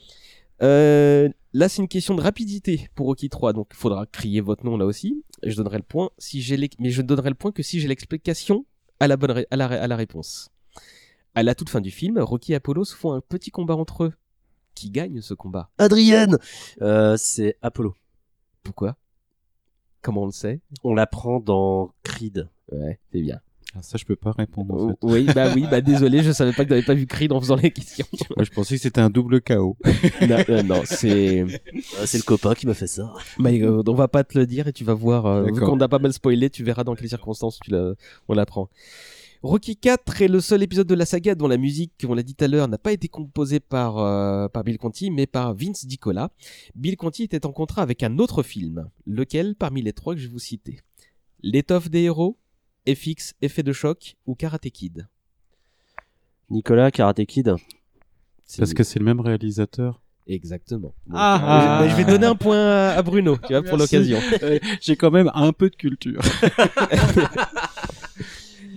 Euh, 0.62 1.28
là, 1.52 1.68
c'est 1.68 1.82
une 1.82 1.88
question 1.88 2.14
de 2.14 2.20
rapidité 2.22 2.88
pour 2.94 3.06
Rocky 3.06 3.28
3, 3.28 3.52
donc 3.52 3.68
il 3.72 3.76
faudra 3.76 4.06
crier 4.06 4.40
votre 4.40 4.64
nom 4.64 4.76
là 4.76 4.86
aussi. 4.86 5.24
Je 5.42 5.54
donnerai 5.56 5.78
le 5.78 5.82
point 5.82 6.10
si 6.18 6.40
j'ai 6.42 6.56
l'ex- 6.56 6.76
mais 6.78 6.90
je 6.90 7.02
ne 7.02 7.06
donnerai 7.06 7.28
le 7.30 7.34
point 7.34 7.52
que 7.52 7.62
si 7.62 7.80
j'ai 7.80 7.88
l'explication 7.88 8.64
à 9.00 9.08
la 9.08 9.16
bonne 9.16 9.30
ré- 9.32 9.46
à 9.50 9.56
la, 9.56 9.68
ré- 9.68 9.78
à 9.78 9.86
la 9.86 9.96
réponse. 9.96 10.50
À 11.34 11.42
la 11.42 11.54
toute 11.54 11.68
fin 11.70 11.80
du 11.80 11.90
film, 11.90 12.18
Rocky 12.18 12.52
et 12.52 12.56
Apollo 12.56 12.84
se 12.84 12.94
font 12.94 13.12
un 13.12 13.20
petit 13.20 13.50
combat 13.50 13.74
entre 13.76 14.04
eux. 14.04 14.12
Qui 14.74 14.90
gagne 14.90 15.20
ce 15.20 15.34
combat? 15.34 15.70
Adrienne 15.78 16.38
Euh, 16.80 17.16
c'est 17.18 17.56
Apollo. 17.62 17.94
Pourquoi? 18.62 18.96
Comment 20.00 20.22
on 20.22 20.26
le 20.26 20.32
sait? 20.32 20.60
On 20.82 20.94
l'apprend 20.94 21.40
dans 21.40 21.92
Creed. 22.02 22.48
Ouais, 22.70 22.98
c'est 23.12 23.20
bien. 23.20 23.40
Ah, 23.74 23.80
ça, 23.82 23.96
je 23.96 24.04
peux 24.04 24.16
pas 24.16 24.32
répondre. 24.32 24.74
En 24.74 24.78
Oh, 24.78 24.88
fait. 24.90 24.96
oui, 25.02 25.26
bah 25.34 25.50
oui, 25.54 25.64
bah 25.70 25.80
désolé, 25.80 26.22
je 26.22 26.30
savais 26.32 26.52
pas 26.52 26.64
que 26.64 26.68
t'avais 26.68 26.82
pas 26.82 26.92
vu 26.94 27.06
Creed 27.06 27.32
en 27.32 27.40
faisant 27.40 27.56
les 27.56 27.70
questions. 27.70 28.04
Moi, 28.36 28.44
je 28.44 28.50
pensais 28.50 28.76
que 28.76 28.82
c'était 28.82 29.00
un 29.00 29.08
double 29.08 29.40
KO. 29.40 29.76
non, 30.28 30.44
non, 30.48 30.62
non, 30.62 30.82
c'est. 30.84 31.44
Ah, 31.98 32.06
C'est 32.06 32.18
le 32.18 32.22
copain 32.24 32.54
qui 32.54 32.66
m'a 32.66 32.74
fait 32.74 32.86
ça. 32.86 33.12
Mais 33.38 33.62
euh, 33.62 33.82
on 33.86 33.94
va 33.94 34.08
pas 34.08 34.24
te 34.24 34.38
le 34.38 34.46
dire 34.46 34.68
et 34.68 34.72
tu 34.74 34.84
vas 34.84 34.92
voir. 34.94 35.24
Euh, 35.26 35.44
vu 35.44 35.52
qu'on 35.52 35.80
a 35.80 35.88
pas 35.88 35.98
mal 35.98 36.12
spoilé, 36.12 36.50
tu 36.50 36.64
verras 36.64 36.84
dans 36.84 36.94
quelles 36.94 37.08
circonstances 37.08 37.58
tu 37.64 37.70
la- 37.70 37.94
on 38.28 38.34
l'apprend. 38.34 38.68
Rocky 39.42 39.76
4 39.76 40.22
est 40.22 40.28
le 40.28 40.40
seul 40.40 40.62
épisode 40.62 40.86
de 40.86 40.94
la 40.94 41.04
saga 41.04 41.34
dont 41.34 41.48
la 41.48 41.56
musique, 41.56 41.92
on 42.08 42.14
l'a 42.14 42.22
dit 42.22 42.34
tout 42.36 42.44
à 42.44 42.48
l'heure, 42.48 42.68
n'a 42.68 42.78
pas 42.78 42.92
été 42.92 43.08
composée 43.08 43.58
par, 43.58 43.98
euh, 43.98 44.46
par 44.48 44.62
Bill 44.62 44.78
Conti, 44.78 45.10
mais 45.10 45.26
par 45.26 45.54
Vince 45.54 45.84
DiCola. 45.84 46.30
Bill 46.76 46.96
Conti 46.96 47.24
était 47.24 47.44
en 47.44 47.50
contrat 47.52 47.82
avec 47.82 48.04
un 48.04 48.18
autre 48.18 48.44
film, 48.44 48.88
lequel 49.04 49.56
parmi 49.56 49.82
les 49.82 49.92
trois 49.92 50.14
que 50.14 50.20
je 50.20 50.26
vais 50.28 50.32
vous 50.32 50.38
citer? 50.38 50.78
L'étoffe 51.42 51.90
des 51.90 52.02
héros, 52.02 52.36
FX, 52.86 53.34
Effet 53.42 53.62
de 53.62 53.72
choc 53.72 54.16
ou 54.26 54.34
Karate 54.34 54.68
Kid 54.70 55.06
Nicolas, 56.50 56.90
Karate 56.90 57.24
Kid. 57.24 57.54
Parce 58.58 58.74
que 58.74 58.82
c'est 58.82 58.98
le 58.98 59.04
même 59.04 59.20
réalisateur. 59.20 60.00
Exactement. 60.28 60.94
Donc, 61.06 61.16
Ah, 61.16 61.80
euh, 61.82 61.86
je, 61.86 61.90
je 61.92 61.96
vais 61.96 62.04
donner 62.04 62.26
un 62.26 62.34
point 62.36 62.58
à, 62.58 62.90
à 62.90 63.02
Bruno, 63.02 63.36
tu 63.46 63.52
vois, 63.54 63.62
pour 63.62 63.76
l'occasion. 63.78 64.18
J'ai 64.80 64.94
quand 64.96 65.10
même 65.10 65.30
un 65.34 65.52
peu 65.52 65.68
de 65.70 65.74
culture. 65.76 66.20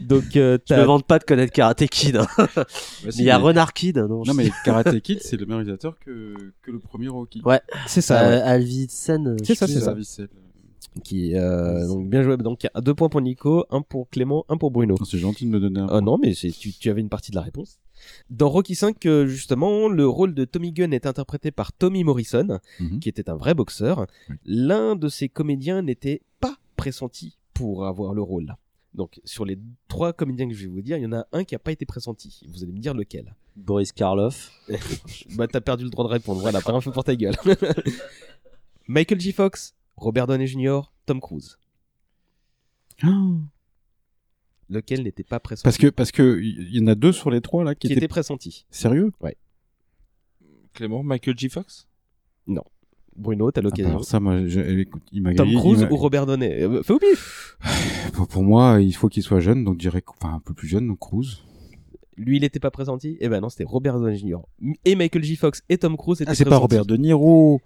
Donc, 0.02 0.36
euh, 0.36 0.58
Je 0.62 0.76
t'as- 0.76 0.86
vante 0.86 1.06
pas 1.06 1.18
de 1.20 1.24
connaître 1.24 1.52
Karate 1.52 1.86
Kid. 1.88 2.18
hein. 2.18 2.28
Bah, 2.38 2.66
Mais 3.06 3.12
il 3.18 3.24
y 3.24 3.30
a 3.32 3.38
Renard 3.38 3.74
Kid. 3.74 3.98
Non, 3.98 4.24
Non, 4.26 4.34
mais. 4.36 4.50
Karate 4.64 5.00
Kid, 5.02 5.20
c'est 5.24 5.36
le 5.38 5.46
même 5.46 5.58
réalisateur 5.58 5.98
que, 6.00 6.36
que 6.62 6.72
le 6.72 6.80
premier 6.80 7.08
Rocky. 7.08 7.42
Ouais. 7.44 7.60
c'est 7.88 8.02
ça. 8.02 8.22
ouais. 8.22 8.36
Euh, 8.38 8.46
Alvicen. 8.46 9.28
euh, 9.30 9.38
C'est 9.44 9.56
ça, 9.56 9.68
c'est 9.68 9.80
ça. 9.82 9.94
Vicelle. 9.94 10.30
Qui 11.04 11.36
euh, 11.36 11.86
donc 11.88 12.10
bien 12.10 12.22
joué. 12.24 12.38
Donc 12.38 12.64
il 12.64 12.68
y 12.68 12.78
a 12.78 12.82
deux 12.82 12.94
points 12.94 13.10
pour 13.10 13.22
Nico 13.22 13.66
un 13.70 13.82
pour 13.82 14.10
Clément 14.10 14.46
un 14.50 14.58
pour 14.58 14.72
Bruno. 14.72 14.96
Oh, 15.00 15.06
C'est 15.06 15.18
gentil 15.18 15.46
de 15.46 15.50
me 15.52 15.60
donner 15.60 15.80
un 15.82 15.88
Ah 15.90 16.02
non 16.02 16.18
mais 16.18 16.34
c'est 16.34 16.52
tu, 16.52 16.72
tu 16.74 16.90
avais 16.90 17.02
une 17.02 17.10
partie 17.10 17.32
de 17.32 17.36
la 17.36 17.42
réponse. 17.42 17.80
Dans 18.30 18.50
Rocky 18.50 18.76
5 18.76 19.06
euh, 19.06 19.26
justement 19.28 19.88
le 19.90 20.08
rôle 20.08 20.34
de 20.34 20.46
Tommy 20.46 20.72
Gunn 20.72 20.94
est 20.94 21.06
interprété 21.06 21.52
par 21.52 21.74
Tommy 21.74 22.04
Morrison 22.04 22.60
Mhm. 22.80 23.00
qui 23.00 23.10
était 23.10 23.30
un 23.30 23.36
vrai 23.36 23.54
boxeur. 23.54 24.06
Oui. 24.30 24.36
l'un 24.46 24.96
de 24.96 25.10
ces 25.10 25.28
comédiens 25.30 25.82
n'était 25.82 26.22
pas 26.40 26.56
pressenti 26.76 27.38
pour 27.54 27.86
avoir 27.86 28.14
le 28.14 28.22
rôle. 28.22 28.56
Donc 28.94 29.20
sur 29.26 29.44
les 29.44 29.60
trois 29.90 30.14
comédiens 30.14 30.48
que 30.48 30.54
je 30.54 30.62
vais 30.68 30.72
vous 30.72 30.82
dire 30.82 30.96
il 30.98 31.04
y 31.04 31.06
en 31.06 31.12
a 31.14 31.26
un 31.34 31.44
qui 31.44 31.56
a 31.56 31.60
pas 31.60 31.72
été 31.74 31.86
pressenti. 31.86 32.42
Vous 32.48 32.64
allez 32.64 32.72
me 32.72 32.80
dire 32.80 32.94
lequel. 32.94 33.36
Boris 33.58 33.92
Karloff. 33.92 34.52
bah 35.36 35.48
t'as 35.48 35.60
perdu 35.62 35.84
le 35.84 35.90
droit 35.90 36.06
de 36.06 36.10
répondre. 36.12 36.40
Voilà 36.40 36.62
pas 36.62 36.72
un 36.72 36.80
feu 36.80 36.92
pour 36.92 37.04
ta 37.04 37.16
gueule. 37.16 37.36
Michael 38.88 39.20
J 39.20 39.32
Fox 39.32 39.75
Robert 39.98 40.28
Downey 40.28 40.48
Jr 40.48 40.82
Tom 41.06 41.20
Cruise 41.20 41.58
lequel 44.70 45.04
n'était 45.04 45.24
pas 45.24 45.40
pressenti 45.40 45.64
Parce 45.64 45.78
que, 45.78 45.88
parce 45.88 46.12
que, 46.12 46.40
il 46.42 46.76
y 46.76 46.82
en 46.82 46.88
a 46.88 46.96
deux 46.96 47.12
sur 47.12 47.30
les 47.30 47.42
trois, 47.42 47.64
là, 47.64 47.76
qui, 47.76 47.88
qui 47.88 47.94
étaient... 47.94 48.00
était 48.00 48.08
pressenti. 48.08 48.66
Sérieux? 48.72 49.12
Clément, 50.74 51.04
Michael 51.04 51.38
J. 51.38 51.50
Fox? 51.50 51.88
Bruno, 53.16 53.50
t'as 53.50 53.60
Ah 53.60 53.64
bah 53.64 53.70
l'occasion. 53.70 53.90
alors 53.92 54.04
ça, 54.04 54.20
moi, 54.20 54.46
je, 54.46 54.60
écoute, 54.60 55.04
il 55.14 55.22
m'a 55.22 55.34
Tom 55.34 55.50
Cruise 55.54 55.88
ou 55.90 55.96
Robert 55.96 56.26
Downey? 56.26 56.64
Euh, 56.64 56.84
Fais 56.84 56.94
au 56.94 57.00
pif 57.00 57.58
pour, 58.14 58.28
pour 58.28 58.44
moi, 58.44 58.82
il 58.82 58.94
faut 58.94 59.08
qu'il 59.08 59.24
soit 59.24 59.40
jeune, 59.40 59.64
donc 59.64 59.76
je 59.76 59.80
dirais, 59.80 60.04
enfin, 60.08 60.34
un 60.36 60.40
peu 60.40 60.54
plus 60.54 60.68
jeune, 60.68 60.88
donc 60.88 61.00
Cruise. 61.00 61.38
Lui, 62.18 62.38
il 62.38 62.44
était 62.44 62.60
pas 62.60 62.72
pressenti? 62.72 63.18
Eh 63.22 63.30
ben 63.30 63.40
non, 63.42 63.50
c'était 63.50 63.64
Robert 63.64 64.00
Downey 64.00 64.18
Jr. 64.18 64.40
Et 64.84 64.96
Michael 64.96 65.24
J. 65.24 65.36
Fox 65.38 65.64
et 65.70 65.78
Tom 65.78 65.98
Cruise 65.98 66.22
étaient 66.22 66.32
Ah, 66.32 66.36
c'est 66.36 66.44
pas 66.44 66.52
pressentis. 66.52 66.76
Robert 66.76 66.86
De 66.86 66.98
Niro. 66.98 67.62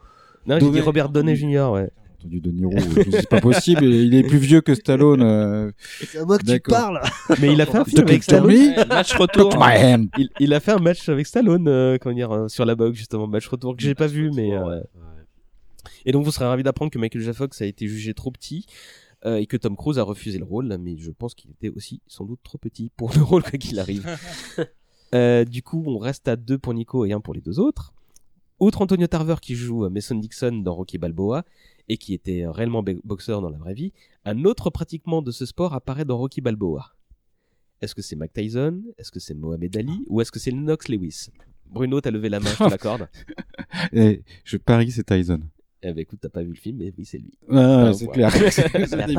Non, 0.46 0.60
j'ai 0.60 0.72
dit 0.72 0.82
Robert 0.82 1.10
Downey 1.10 1.36
Jr. 1.36 1.70
Ouais. 1.72 1.90
Entendu 2.20 2.42
De 2.42 2.52
Niro, 2.52 2.74
c'est 3.12 3.30
pas 3.30 3.40
possible, 3.40 3.86
il 3.86 4.14
est 4.14 4.24
plus 4.24 4.38
vieux 4.40 4.60
que 4.62 4.76
Stallone. 4.76 5.22
euh. 5.22 5.72
C'est 6.02 6.18
à 6.20 6.26
moi 6.26 6.38
que 6.38 6.44
tu 6.46 6.60
parles. 6.60 7.00
Mais 7.42 7.54
il 7.54 7.62
a 7.62 7.66
fait 7.66 7.78
un 7.78 7.86
film 7.86 8.08
avec 8.08 8.24
Stallone. 8.24 8.76
Match 8.90 9.14
retour. 9.16 9.50
took 9.52 9.60
my 9.60 9.78
hand. 9.82 10.08
Il, 10.18 10.30
il 10.40 10.54
a 10.54 10.60
fait 10.60 10.72
un 10.74 10.80
match 10.80 11.08
avec 11.08 11.26
Stallone, 11.28 11.68
euh, 11.70 11.98
comment 12.00 12.16
dire, 12.16 12.32
euh, 12.32 12.48
sur 12.50 12.66
la 12.66 12.76
boxe 12.76 12.98
justement, 12.98 13.26
match 13.28 13.48
retour 13.48 13.76
que 13.76 13.82
j'ai 13.82 13.96
pas 13.96 14.08
vu, 14.08 14.32
mais. 14.32 14.52
euh, 14.54 14.82
Et 16.06 16.12
donc 16.12 16.26
vous 16.26 16.32
serez 16.32 16.46
ravi 16.46 16.62
d'apprendre 16.64 16.92
que 16.92 17.00
Michael 17.00 17.22
J. 17.22 17.34
Fox 17.34 17.62
a 17.62 17.66
été 17.66 17.88
jugé 17.88 18.14
trop 18.14 18.32
petit 18.32 18.66
euh, 19.26 19.38
et 19.38 19.46
que 19.46 19.56
Tom 19.58 19.76
Cruise 19.78 19.98
a 20.00 20.04
refusé 20.04 20.40
le 20.40 20.46
rôle, 20.46 20.78
mais 20.80 20.98
je 20.98 21.12
pense 21.12 21.34
qu'il 21.36 21.52
était 21.52 21.70
aussi 21.70 22.02
sans 22.08 22.26
doute 22.26 22.40
trop 22.44 22.58
petit 22.58 22.92
pour 22.98 23.14
le 23.16 23.22
rôle 23.24 23.44
quoi 23.44 23.52
qu'il 23.58 23.80
arrive. 23.80 24.06
Euh, 25.16 25.44
du 25.44 25.64
coup, 25.64 25.84
on 25.88 25.98
reste 25.98 26.28
à 26.28 26.36
deux 26.36 26.60
pour 26.60 26.72
Nico 26.76 27.04
et 27.04 27.14
un 27.14 27.20
pour 27.20 27.34
les 27.34 27.42
deux 27.42 27.60
autres. 27.60 27.94
Outre 28.60 28.84
Antonio 28.84 29.08
Tarver 29.08 29.38
qui 29.42 29.56
joue 29.56 29.90
Mason 29.90 30.14
Dixon 30.14 30.52
dans 30.64 30.76
Rocky 30.76 31.00
Balboa 31.00 31.46
et 31.90 31.98
qui 31.98 32.14
était 32.14 32.44
euh, 32.44 32.52
réellement 32.52 32.84
boxeur 33.04 33.42
dans 33.42 33.50
la 33.50 33.58
vraie 33.58 33.74
vie, 33.74 33.92
un 34.26 34.46
autre 34.46 34.70
pratiquement 34.70 35.22
de 35.22 35.32
ce 35.32 35.46
sport 35.46 35.74
apparaît 35.74 36.06
dans 36.06 36.18
Rocky 36.18 36.40
Balboa. 36.42 36.94
Est-ce 37.82 37.96
que 37.96 38.02
c'est 38.02 38.16
Mike 38.16 38.34
Tyson? 38.34 38.82
Est-ce 38.98 39.12
que 39.12 39.20
c'est 39.20 39.34
Mohamed 39.34 39.76
Ali? 39.76 40.06
Ou 40.08 40.22
est-ce 40.22 40.32
que 40.32 40.40
c'est 40.40 40.52
Lennox 40.52 40.88
Lewis? 40.90 41.30
Bruno, 41.70 42.02
t'as 42.02 42.12
levé 42.12 42.30
la 42.30 42.40
main, 42.40 42.50
je 42.50 42.58
te 42.58 42.64
l'accorde. 42.70 43.08
Et 43.94 44.24
je 44.44 44.58
parie 44.58 44.88
que 44.88 44.92
c'est 44.94 45.06
Tyson. 45.06 45.42
Eh 45.82 45.94
ben 45.94 46.00
écoute, 46.00 46.20
t'as 46.22 46.28
pas 46.30 46.42
vu 46.44 46.50
le 46.50 46.56
film, 46.56 46.78
mais 46.80 46.92
oui, 46.98 47.06
c'est 47.06 47.20
lui. 47.20 47.32
Enfin, 47.50 47.94
c'est 47.94 48.08
clair. 48.08 48.34
C'est 48.52 49.14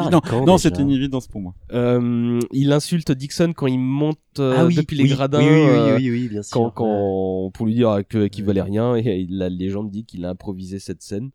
Non, 0.45 0.59
c'était 0.59 0.83
une 0.83 0.91
évidence 0.91 1.27
pour 1.27 1.41
moi. 1.41 1.55
Euh, 1.73 2.39
il 2.53 2.71
insulte 2.73 3.13
Dixon 3.13 3.55
quand 3.55 3.67
il 3.67 3.79
monte 3.79 4.19
euh, 4.39 4.57
Ah 4.59 4.67
oui, 4.67 4.75
depuis 4.75 4.95
les 4.95 5.09
gradins. 5.09 5.39
oui, 5.41 5.47
oui, 5.49 5.71
oui, 5.71 5.93
oui, 5.97 6.11
oui, 6.11 6.29
bien 6.29 6.43
sûr. 6.43 6.53
quand, 6.53 6.71
quand, 6.71 7.51
pour 7.55 7.65
lui 7.65 7.75
dire 7.75 8.03
qu'il 8.31 8.45
valait 8.45 8.61
rien, 8.61 8.95
et 8.95 9.27
la 9.31 9.49
légende 9.49 9.91
dit 9.91 10.05
qu'il 10.05 10.27
a 10.27 10.31
improvisé 10.31 10.79
cette 10.79 11.01
scène. 11.01 11.31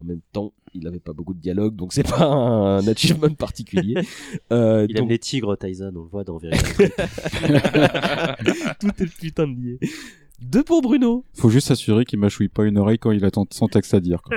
En 0.00 0.06
même 0.06 0.22
temps, 0.32 0.54
il 0.74 0.86
avait 0.86 1.00
pas 1.00 1.12
beaucoup 1.12 1.34
de 1.34 1.40
dialogue, 1.40 1.76
donc 1.76 1.92
c'est 1.92 2.02
pas 2.08 2.24
un 2.24 2.86
achievement 2.86 3.28
particulier. 3.34 3.94
Euh, 4.52 4.86
Il 4.88 4.96
aime 4.98 5.08
les 5.08 5.18
tigres, 5.18 5.56
Tyson, 5.56 5.92
on 5.94 6.02
le 6.02 6.08
voit 6.08 6.24
dans 6.24 6.38
Vérité. 6.38 6.88
tout 8.80 8.90
est 9.02 9.16
putain 9.18 9.46
de 9.48 9.54
lié. 9.54 9.78
Deux 10.40 10.64
pour 10.64 10.82
Bruno. 10.82 11.24
Faut 11.34 11.50
juste 11.50 11.68
s'assurer 11.68 12.04
qu'il 12.04 12.18
mâchouille 12.18 12.48
pas 12.48 12.64
une 12.64 12.76
oreille 12.78 12.98
quand 12.98 13.12
il 13.12 13.24
attend 13.24 13.46
son 13.50 13.68
texte 13.68 13.94
à 13.94 14.00
dire. 14.00 14.22
quoi. 14.22 14.36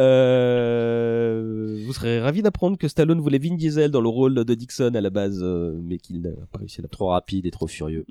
Euh, 0.00 1.82
vous 1.84 1.92
serez 1.92 2.20
ravi 2.20 2.40
d'apprendre 2.40 2.78
que 2.78 2.88
Stallone 2.88 3.20
voulait 3.20 3.38
Vin 3.38 3.54
Diesel 3.54 3.90
dans 3.90 4.00
le 4.00 4.08
rôle 4.08 4.34
de 4.44 4.54
Dixon 4.54 4.94
à 4.94 5.00
la 5.00 5.10
base, 5.10 5.40
euh, 5.42 5.78
mais 5.82 5.98
qu'il 5.98 6.22
n'a 6.22 6.30
pas 6.50 6.58
réussi 6.58 6.80
à 6.82 6.88
trop 6.88 7.08
rapide 7.08 7.44
et 7.44 7.50
trop 7.50 7.66
furieux. 7.66 8.06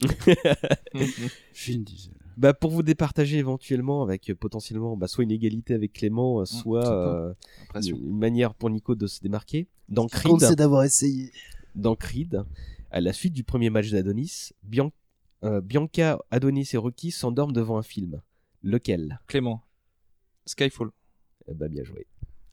Vin 0.93 1.79
Diesel. 1.79 2.13
Bah 2.39 2.53
pour 2.53 2.71
vous 2.71 2.83
départager 2.83 3.37
éventuellement 3.37 4.01
avec 4.01 4.29
euh, 4.29 4.35
potentiellement 4.35 4.95
bah, 4.95 5.07
soit 5.09 5.25
une 5.25 5.31
égalité 5.31 5.73
avec 5.73 5.91
Clément, 5.91 6.39
euh, 6.39 6.45
soit 6.45 6.83
sympa. 6.85 6.93
euh, 6.95 7.33
une, 7.75 7.97
une 8.11 8.17
manière 8.17 8.53
pour 8.55 8.69
Nico 8.69 8.95
de 8.95 9.07
se 9.07 9.19
démarquer. 9.19 9.67
Dans 9.89 10.07
Creed, 10.07 10.39
c'est 10.39 10.55
d'avoir 10.55 10.83
essayé. 10.83 11.31
dans 11.75 11.95
Creed, 11.97 12.43
à 12.91 13.01
la 13.01 13.11
suite 13.11 13.33
du 13.33 13.43
premier 13.43 13.69
match 13.69 13.89
d'Adonis, 13.91 14.51
Bian- 14.63 14.91
euh, 15.43 15.59
Bianca, 15.59 16.17
Adonis 16.31 16.69
et 16.73 16.77
Rocky 16.77 17.11
s'endorment 17.11 17.51
devant 17.51 17.77
un 17.77 17.83
film. 17.83 18.21
Lequel? 18.63 19.19
Clément. 19.27 19.61
Skyfall. 20.45 20.91
Eh 21.49 21.53
bah 21.53 21.67
bien 21.67 21.83
joué. 21.83 22.07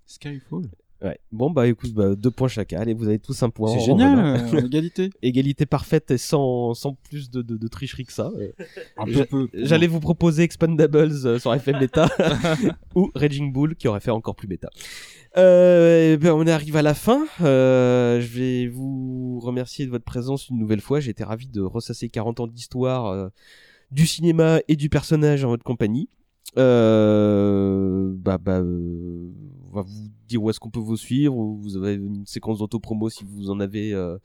Skyfall. 0.05 0.69
Ouais. 1.03 1.19
Bon 1.31 1.51
bah 1.51 1.67
écoute, 1.67 1.93
bah, 1.93 2.15
deux 2.15 2.31
points 2.31 2.49
chacun. 2.49 2.81
Allez, 2.81 2.95
vous 2.95 3.07
avez 3.07 3.19
tous 3.19 3.43
un 3.43 3.51
point. 3.51 3.71
C'est 3.71 3.79
en 3.79 3.85
génial, 3.85 4.19
euh, 4.19 4.61
égalité. 4.65 5.11
Égalité 5.21 5.67
parfaite 5.67 6.11
et 6.11 6.19
sans, 6.19 6.73
sans 6.73 6.95
plus 6.95 7.31
de, 7.31 7.43
de, 7.43 7.57
de 7.57 7.69
tricherie 7.69 8.05
que 8.05 8.13
ça. 8.13 8.31
Euh. 8.37 9.47
J'allais 9.53 9.89
vous 9.89 10.01
proposer 10.01 10.43
Expandables 10.43 11.13
euh, 11.27 11.39
sur 11.39 11.53
FM 11.53 11.81
Beta 11.81 12.09
ou 12.95 13.11
Raging 13.15 13.53
Bull 13.53 13.77
qui 13.77 13.89
aurait 13.89 14.01
fait 14.01 14.11
encore 14.11 14.37
plus 14.37 14.49
bêta. 14.49 14.71
Euh, 15.37 16.15
eh 16.15 16.17
ben, 16.17 16.33
on 16.33 16.47
arrive 16.47 16.77
à 16.77 16.83
la 16.83 16.95
fin. 16.95 17.27
Euh, 17.43 18.19
je 18.23 18.39
vais 18.39 18.69
vous 18.69 19.39
remercier 19.41 19.85
de 19.85 19.91
votre 19.91 20.05
présence 20.05 20.49
une 20.49 20.59
nouvelle 20.59 20.81
fois. 20.81 21.01
J'ai 21.01 21.11
été 21.11 21.25
ravi 21.25 21.47
de 21.47 21.61
ressasser 21.61 22.09
40 22.09 22.41
ans 22.41 22.47
d'histoire 22.47 23.31
du 23.91 24.07
cinéma 24.07 24.61
et 24.67 24.77
du 24.77 24.89
personnage 24.89 25.45
en 25.45 25.49
votre 25.49 25.65
compagnie. 25.65 26.09
Bah, 26.57 28.39
bah, 28.39 28.63
on 28.63 29.75
va 29.75 29.83
vous 29.83 30.09
dire 30.27 30.43
où 30.43 30.51
est-ce 30.51 30.61
qu'on 30.61 30.71
peut 30.71 30.81
vous 30.81 30.97
suivre. 30.97 31.37
ou 31.37 31.57
Vous 31.57 31.77
avez 31.77 31.95
une 31.95 32.27
séquence 32.27 32.59
d'autopromo 32.59 33.09
si 33.09 33.25
vous 33.25 33.51
en 33.51 33.61
avez 33.61 33.93
euh, 33.93 34.19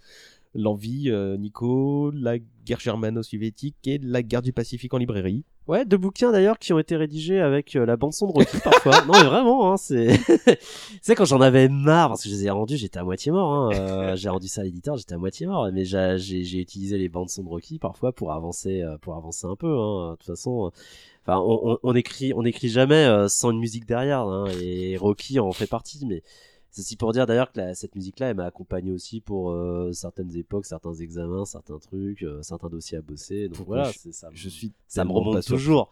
l'envie. 0.54 1.10
Euh, 1.10 1.38
Nico, 1.38 2.12
la 2.12 2.38
guerre 2.66 2.80
germano-soviétique 2.80 3.76
et 3.86 3.98
la 4.00 4.24
guerre 4.24 4.42
du 4.42 4.54
Pacifique 4.54 4.94
en 4.94 4.98
librairie. 4.98 5.44
Ouais, 5.68 5.86
deux 5.86 5.98
bouquins 5.98 6.32
d'ailleurs 6.32 6.58
qui 6.58 6.74
ont 6.74 6.80
été 6.80 6.96
rédigés 6.96 7.40
avec 7.40 7.76
euh, 7.76 7.86
la 7.86 7.96
bande 7.96 8.14
son 8.14 8.28
de 8.28 8.32
Rocky 8.34 8.58
parfois. 8.64 9.02
non 9.08 9.14
mais 9.14 9.24
vraiment, 9.24 9.72
hein, 9.72 9.78
c'est. 9.78 10.20
c'est 11.02 11.14
quand 11.16 11.26
j'en 11.26 11.40
avais 11.40 11.70
marre 11.70 12.10
parce 12.10 12.24
que 12.24 12.30
je 12.30 12.34
les 12.34 12.46
ai 12.48 12.50
rendus, 12.50 12.78
j'étais 12.78 12.98
à 12.98 13.04
moitié 13.04 13.32
mort. 13.32 13.72
Hein. 13.72 14.16
j'ai 14.16 14.30
rendu 14.30 14.48
ça 14.48 14.62
à 14.62 14.64
l'éditeur, 14.64 14.98
j'étais 14.98 15.14
à 15.14 15.18
moitié 15.18 15.46
mort. 15.46 15.70
Mais 15.72 15.86
j'ai 15.86 16.60
utilisé 16.60 16.98
les 16.98 17.10
bandes 17.10 17.30
son 17.30 17.44
de 17.44 17.50
Rocky 17.50 17.78
parfois 17.78 18.12
pour 18.12 18.34
avancer, 18.34 18.84
pour 19.02 19.16
avancer 19.16 19.46
un 19.46 19.56
peu. 19.56 19.78
Hein. 19.80 20.12
De 20.12 20.16
toute 20.18 20.26
façon, 20.26 20.72
enfin, 21.24 21.40
on, 21.40 21.72
on, 21.74 21.78
on 21.84 21.96
écrit, 21.96 22.34
on 22.34 22.44
écrit 22.46 22.70
jamais 22.70 23.06
euh, 23.06 23.28
sans 23.28 23.52
une 23.52 23.60
musique 23.60 23.86
derrière. 23.86 24.22
Hein, 24.22 24.46
et 24.62 24.98
Rocky 24.98 25.40
en 25.40 25.52
fait 25.52 25.68
partie, 25.68 26.06
mais. 26.06 26.24
C'est 26.74 26.84
aussi 26.84 26.96
pour 26.96 27.12
dire 27.12 27.26
d'ailleurs 27.26 27.52
que 27.52 27.60
la- 27.60 27.76
cette 27.76 27.96
musique-là, 27.96 28.30
elle 28.30 28.38
m'a 28.38 28.46
accompagné 28.46 28.94
aussi 28.94 29.20
pour 29.20 29.52
euh, 29.52 29.92
certaines 29.92 30.34
époques, 30.38 30.66
certains 30.66 30.94
examens, 30.94 31.44
certains 31.44 31.78
trucs, 31.80 32.24
euh, 32.24 32.42
certains 32.44 32.70
dossiers 32.70 32.98
à 32.98 33.02
bosser. 33.02 33.50
Donc 33.50 33.58
Pourquoi 33.58 33.76
voilà, 33.80 33.92
je- 33.92 34.12
ça. 34.12 34.30
me- 34.30 34.36
Je 34.38 34.48
suis 34.48 34.72
ça 34.88 35.04
me 35.04 35.12
remonte 35.12 35.44
toujours. 35.46 35.92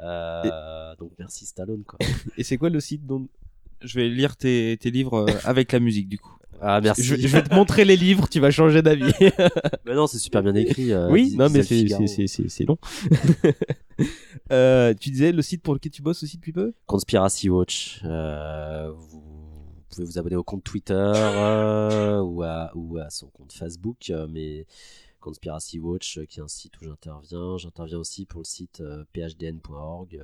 Euh, 0.00 0.94
Donc 0.96 1.12
merci 1.18 1.46
Stallone 1.46 1.84
quoi. 1.84 1.98
Et 2.36 2.44
c'est 2.44 2.58
quoi 2.58 2.68
le 2.68 2.80
site 2.80 3.06
dont 3.06 3.28
Je 3.80 3.98
vais 3.98 4.08
lire 4.10 4.36
tes, 4.36 4.76
tes 4.78 4.90
livres 4.90 5.14
euh, 5.14 5.38
avec 5.44 5.72
la 5.72 5.80
musique 5.80 6.08
du 6.08 6.18
coup? 6.18 6.36
Ah 6.62 6.80
merci. 6.80 7.02
je, 7.02 7.16
je 7.16 7.26
vais 7.28 7.42
te 7.42 7.54
montrer 7.54 7.84
les 7.84 7.96
livres, 7.96 8.28
tu 8.28 8.38
vas 8.40 8.50
changer 8.50 8.82
d'avis. 8.82 9.12
Mais 9.86 9.94
non, 9.94 10.06
c'est 10.06 10.18
super 10.18 10.42
bien 10.42 10.54
écrit. 10.54 10.92
euh, 10.92 11.08
oui, 11.10 11.34
non 11.36 11.48
mais 11.48 11.62
c'est 11.62 11.86
c'est 11.88 12.26
c'est 12.26 12.48
c'est 12.48 12.64
long. 12.64 12.76
euh, 14.52 14.94
tu 14.98 15.10
disais 15.10 15.32
le 15.32 15.42
site 15.42 15.62
pour 15.62 15.74
lequel 15.74 15.92
tu 15.92 16.02
bosses 16.02 16.22
aussi 16.22 16.36
depuis 16.36 16.52
peu? 16.52 16.72
Conspiracy 16.86 17.48
Watch. 17.48 18.00
Euh, 18.04 18.90
vous 18.92 19.22
pouvez 19.88 20.04
vous 20.06 20.18
abonner 20.18 20.36
au 20.36 20.44
compte 20.44 20.62
Twitter 20.62 20.94
ou, 20.94 22.42
à, 22.42 22.70
ou 22.74 22.98
à 22.98 23.10
son 23.10 23.28
compte 23.28 23.52
Facebook, 23.52 24.12
mais 24.28 24.66
Conspiracy 25.20 25.78
Watch, 25.78 26.20
qui 26.28 26.40
est 26.40 26.42
un 26.42 26.48
site 26.48 26.80
où 26.80 26.84
j'interviens. 26.84 27.56
J'interviens 27.58 27.98
aussi 27.98 28.26
pour 28.26 28.40
le 28.40 28.46
site 28.46 28.82
phdn.org, 29.12 30.22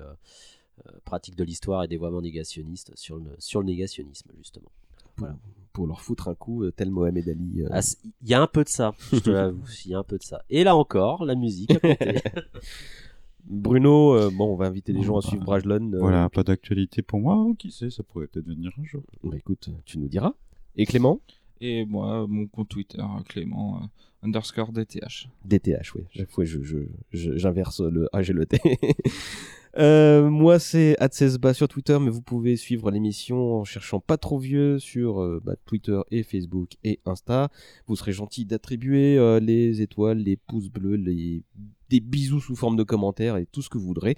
pratique 1.04 1.34
de 1.34 1.44
l'histoire 1.44 1.82
et 1.82 1.88
dévoiement 1.88 2.20
négationniste 2.20 2.92
sur 2.94 3.16
le, 3.16 3.34
sur 3.38 3.60
le 3.60 3.66
négationnisme 3.66 4.30
justement. 4.38 4.70
pour, 5.16 5.28
pour 5.76 5.86
leur 5.86 6.00
foutre 6.00 6.28
un 6.28 6.34
coup 6.34 6.62
euh, 6.64 6.72
tel 6.72 6.90
Mohamed 6.90 7.28
Ali. 7.28 7.60
euh. 7.62 7.68
Ah, 7.70 7.82
c'est- 7.82 7.98
Il 8.22 8.28
y 8.30 8.34
a 8.34 8.40
un 8.40 8.46
peu 8.46 8.64
de 8.64 8.68
ça, 8.70 8.94
je 9.12 9.18
te 9.18 9.28
l'avoue. 9.30 9.62
Il 9.84 9.90
y 9.90 9.94
a 9.94 9.98
un 9.98 10.02
peu 10.04 10.16
de 10.16 10.22
ça. 10.22 10.42
Et 10.48 10.64
là 10.64 10.74
encore, 10.74 11.24
la 11.26 11.34
musique 11.34 11.70
à 11.72 11.78
côté. 11.80 12.14
Bruno, 13.44 14.14
euh, 14.16 14.30
bon, 14.32 14.52
on 14.52 14.56
va 14.56 14.66
inviter 14.66 14.92
les 14.92 15.00
Bon, 15.00 15.04
gens 15.04 15.18
à 15.18 15.20
bah, 15.20 15.28
suivre 15.28 15.44
Brajlon. 15.44 15.92
euh, 15.92 15.98
Voilà, 16.00 16.28
pas 16.30 16.42
d'actualité 16.42 17.02
pour 17.02 17.20
moi. 17.20 17.36
Oh, 17.38 17.54
qui 17.54 17.70
sait, 17.70 17.90
ça 17.90 18.02
pourrait 18.02 18.26
peut-être 18.26 18.46
venir 18.46 18.72
un 18.80 18.84
jour. 18.84 19.02
Bah 19.22 19.36
écoute, 19.36 19.68
tu 19.84 19.98
nous 19.98 20.08
diras. 20.08 20.32
Et 20.76 20.84
Clément? 20.86 21.20
Et 21.60 21.84
moi, 21.84 22.26
mon 22.26 22.46
compte 22.46 22.68
Twitter, 22.70 23.02
Clément 23.28 23.80
euh, 23.82 24.26
underscore 24.26 24.72
DTH. 24.72 25.28
DTH, 25.44 25.94
oui. 25.94 26.02
Chaque 26.10 26.30
fois, 26.30 26.44
je, 26.44 26.60
je, 26.62 26.78
je- 27.12 27.36
j'inverse 27.36 27.80
le 27.80 28.08
A, 28.12 28.22
j'ai 28.22 28.32
le 28.32 28.46
T. 28.46 28.58
Euh, 29.78 30.30
moi, 30.30 30.58
c'est 30.58 30.96
Adsesba 31.00 31.52
sur 31.52 31.68
Twitter, 31.68 31.98
mais 32.00 32.10
vous 32.10 32.22
pouvez 32.22 32.56
suivre 32.56 32.90
l'émission 32.90 33.60
en 33.60 33.64
cherchant 33.64 34.00
pas 34.00 34.16
trop 34.16 34.38
vieux 34.38 34.78
sur 34.78 35.20
euh, 35.20 35.40
bah, 35.44 35.54
Twitter 35.66 36.00
et 36.10 36.22
Facebook 36.22 36.76
et 36.82 37.00
Insta. 37.04 37.50
Vous 37.86 37.96
serez 37.96 38.12
gentil 38.12 38.46
d'attribuer 38.46 39.18
euh, 39.18 39.38
les 39.38 39.82
étoiles, 39.82 40.18
les 40.18 40.36
pouces 40.36 40.70
bleus, 40.70 40.96
les 40.96 41.42
des 41.88 42.00
bisous 42.00 42.40
sous 42.40 42.56
forme 42.56 42.76
de 42.76 42.82
commentaires 42.82 43.36
et 43.36 43.46
tout 43.46 43.62
ce 43.62 43.68
que 43.68 43.78
vous 43.78 43.86
voudrez. 43.86 44.16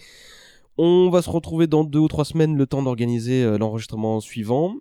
On 0.78 1.10
va 1.10 1.22
se 1.22 1.28
retrouver 1.28 1.66
dans 1.66 1.84
deux 1.84 1.98
ou 1.98 2.08
trois 2.08 2.24
semaines, 2.24 2.56
le 2.56 2.66
temps 2.66 2.82
d'organiser 2.82 3.42
euh, 3.42 3.58
l'enregistrement 3.58 4.20
suivant, 4.20 4.76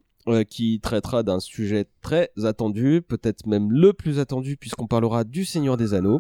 qui 0.50 0.82
traitera 0.82 1.24
d'un 1.24 1.40
sujet 1.40 1.86
très 2.02 2.32
attendu, 2.44 3.02
peut-être 3.02 3.48
même 3.48 3.72
le 3.72 3.94
plus 3.94 4.20
attendu, 4.20 4.58
puisqu'on 4.58 4.86
parlera 4.86 5.24
du 5.24 5.46
Seigneur 5.46 5.78
des 5.78 5.94
Anneaux. 5.94 6.20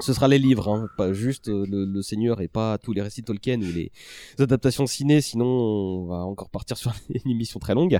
Ce 0.00 0.12
sera 0.12 0.26
les 0.26 0.38
livres, 0.38 0.68
hein, 0.68 0.88
pas 0.96 1.12
juste 1.12 1.48
euh, 1.48 1.64
le, 1.68 2.02
Seigneur 2.02 2.40
et 2.40 2.48
pas 2.48 2.76
tous 2.78 2.92
les 2.92 3.02
récits 3.02 3.22
Tolkien 3.22 3.60
ou 3.60 3.72
les 3.72 3.92
adaptations 4.38 4.86
ciné, 4.86 5.20
sinon 5.20 5.46
on 5.46 6.06
va 6.06 6.24
encore 6.24 6.50
partir 6.50 6.76
sur 6.82 6.92
une 7.08 7.30
émission 7.30 7.60
très 7.60 7.74
longue. 7.74 7.98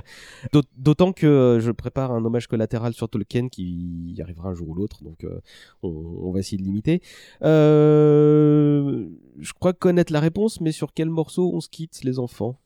D'aut- 0.51 0.63
D'autant 0.75 1.13
que 1.13 1.25
euh, 1.25 1.59
je 1.61 1.71
prépare 1.71 2.11
un 2.11 2.23
hommage 2.25 2.47
collatéral 2.47 2.93
sur 2.93 3.07
Tolkien 3.07 3.47
qui 3.47 4.17
arrivera 4.21 4.49
un 4.49 4.53
jour 4.53 4.69
ou 4.69 4.73
l'autre, 4.73 5.01
donc 5.03 5.23
euh, 5.23 5.39
on, 5.81 6.31
va 6.31 6.39
essayer 6.39 6.57
de 6.57 6.63
limiter. 6.63 7.01
Je 7.41 9.07
crois 9.53 9.73
connaître 9.73 10.11
la 10.11 10.19
réponse, 10.19 10.59
mais 10.59 10.73
sur 10.73 10.93
quel 10.93 11.09
morceau 11.09 11.51
on 11.53 11.61
se 11.61 11.69
quitte, 11.69 12.03
les 12.03 12.19
enfants? 12.19 12.59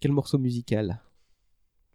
Quel 0.00 0.12
morceau 0.12 0.38
musical? 0.38 1.02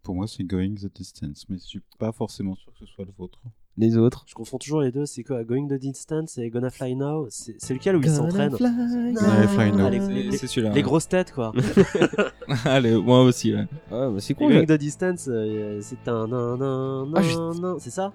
Pour 0.03 0.15
moi, 0.15 0.27
c'est 0.27 0.43
Going 0.43 0.75
the 0.75 0.93
Distance, 0.93 1.45
mais 1.49 1.57
je 1.57 1.65
suis 1.65 1.81
pas 1.97 2.11
forcément 2.11 2.56
sûr 2.56 2.72
que 2.73 2.80
ce 2.80 2.85
soit 2.85 3.06
le 3.06 3.11
vôtre. 3.17 3.41
Les 3.80 3.95
autres 3.95 4.23
Je 4.27 4.33
confonds 4.33 4.57
toujours 4.57 4.81
les 4.81 4.91
deux. 4.91 5.06
C'est 5.06 5.23
quoi? 5.23 5.43
Going 5.43 5.67
the 5.67 5.73
Distance 5.75 6.38
et 6.39 6.49
Gonna 6.49 6.69
Fly 6.72 6.95
Now? 6.95 7.27
C'est 7.30 7.73
lequel 7.73 7.95
où 7.97 8.01
ils 8.01 8.09
s'entraînent? 8.09 8.49
Gonna 8.49 9.47
Fly 9.47 9.72
Now. 9.72 9.88
Ah, 9.88 10.31
C'est- 10.31 10.47
celui-là. 10.47 10.73
les 10.73 10.81
grosses 10.81 11.07
têtes 11.07 11.31
quoi. 11.31 11.51
Allez, 12.65 12.95
moi 12.95 13.22
aussi. 13.23 13.53
ouais. 13.53 13.65
Ah, 13.91 14.09
bah 14.09 14.15
c'est 14.19 14.33
cool. 14.33 14.51
Going 14.53 14.65
the 14.65 14.72
Distance, 14.80 15.27
euh, 15.30 15.80
c'est 15.81 16.07
un 16.07 16.31
Ah, 17.15 17.22
je- 17.22 17.75
c'est 17.80 17.91
ça? 17.91 18.11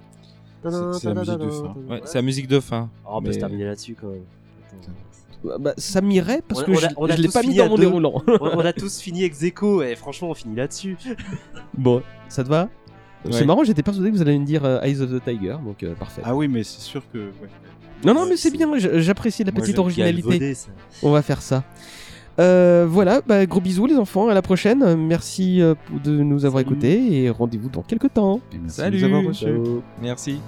C'est- 0.65 1.05
la 1.12 1.15
musique 1.15 1.39
de 1.39 1.50
fin. 1.50 1.74
Ouais, 1.89 2.00
c'est 2.05 2.18
la 2.18 2.23
musique 2.23 2.49
de 2.49 2.60
fin. 2.60 2.91
Oh, 3.05 3.08
on 3.15 3.20
peut 3.23 3.28
Mais- 3.28 3.32
se 3.34 3.39
terminer 3.39 3.65
là-dessus 3.65 3.97
quand 4.00 4.08
même. 4.08 4.23
Attends. 4.81 4.92
Bah, 5.44 5.57
bah, 5.58 5.74
ça 5.76 6.00
m'irait 6.00 6.41
parce 6.47 6.62
On 6.62 6.66
que 6.66 6.70
on 6.70 6.74
je, 6.74 6.86
a- 6.86 6.91
on 6.97 7.07
a 7.07 7.16
je 7.16 7.23
l'ai 7.23 7.28
pas 7.28 7.41
mis 7.41 7.47
fini 7.49 7.57
dans 7.58 7.68
mon 7.68 7.74
deux. 7.76 7.82
déroulant. 7.82 8.23
on, 8.28 8.39
on 8.41 8.60
a 8.60 8.73
tous 8.73 9.00
fini 9.00 9.24
ex 9.24 9.42
aequo 9.42 9.82
et 9.82 9.97
franchement 9.97 10.31
on 10.31 10.34
finit 10.34 10.55
là-dessus. 10.55 10.97
bon, 11.76 12.00
ça 12.28 12.44
te 12.44 12.49
va? 12.49 12.68
C'est 13.31 13.41
Ouais. 13.41 13.44
marrant, 13.47 13.62
j'étais 13.65 13.83
persuadé 13.83 14.10
que 14.10 14.17
vous 14.17 14.23
allez 14.23 14.39
me 14.39 14.44
dire 14.44 14.65
euh, 14.65 14.81
Eyes 14.83 15.01
of 15.01 15.10
the 15.10 15.23
Tiger, 15.25 15.57
donc 15.65 15.83
euh, 15.83 15.94
parfait. 15.94 16.23
Ah 16.25 16.34
oui, 16.34 16.49
mais 16.49 16.62
c'est 16.65 16.81
sûr 16.81 17.02
que. 17.12 17.18
ouais. 17.18 17.49
non, 18.05 18.15
non, 18.15 18.26
mais 18.28 18.36
c'est 18.36 18.51
bien, 18.51 18.68
j'apprécie 18.76 19.44
la 19.44 19.52
Moi, 19.52 19.60
petite 19.60 19.78
originalité. 19.78 20.23
Galvaudé, 20.28 20.55
ça. 20.55 20.68
On 21.02 21.10
va 21.12 21.23
faire 21.23 21.41
ça. 21.42 21.62
Euh, 22.41 22.86
voilà, 22.89 23.20
bah, 23.26 23.44
gros 23.47 23.60
bisous 23.60 23.86
les 23.86 23.97
enfants, 23.97 24.28
à 24.28 24.34
la 24.34 24.42
prochaine. 24.42 24.97
Merci 24.97 25.60
euh, 25.60 25.75
de 26.02 26.10
nous 26.23 26.44
avoir 26.47 26.62
Salut. 26.62 26.73
écoutés 26.75 27.23
et 27.25 27.31
rendez-vous 27.31 27.68
dans 27.68 27.83
quelques 27.83 28.12
temps. 28.15 28.41
Merci 28.60 28.76
Salut. 28.76 29.01
de 29.01 29.07
nous 29.07 29.15
avoir 29.17 29.25
reçus. 29.28 29.47
Merci. 30.01 30.41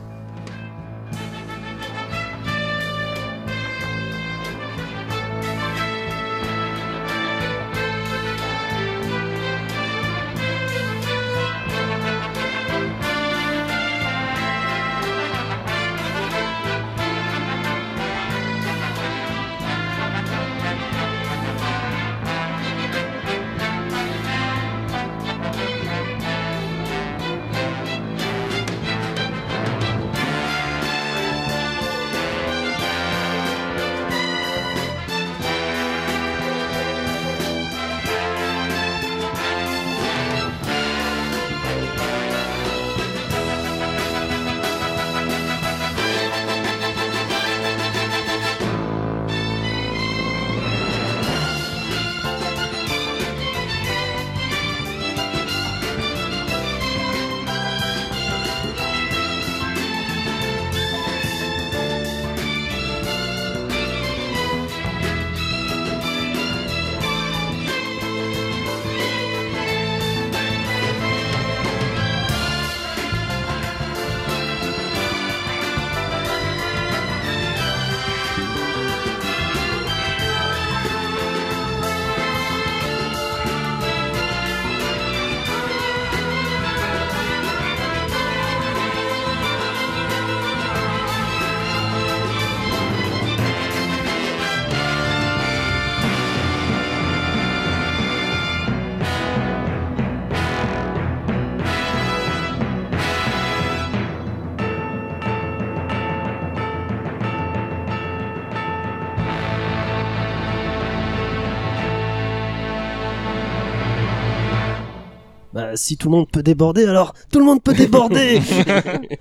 Si 115.85 115.97
tout 115.97 116.09
le 116.09 116.17
monde 116.17 116.31
peut 116.31 116.43
déborder, 116.43 116.85
alors 116.87 117.15
tout 117.31 117.39
le 117.39 117.45
monde 117.45 117.63
peut 117.63 117.75
déborder 117.75 118.41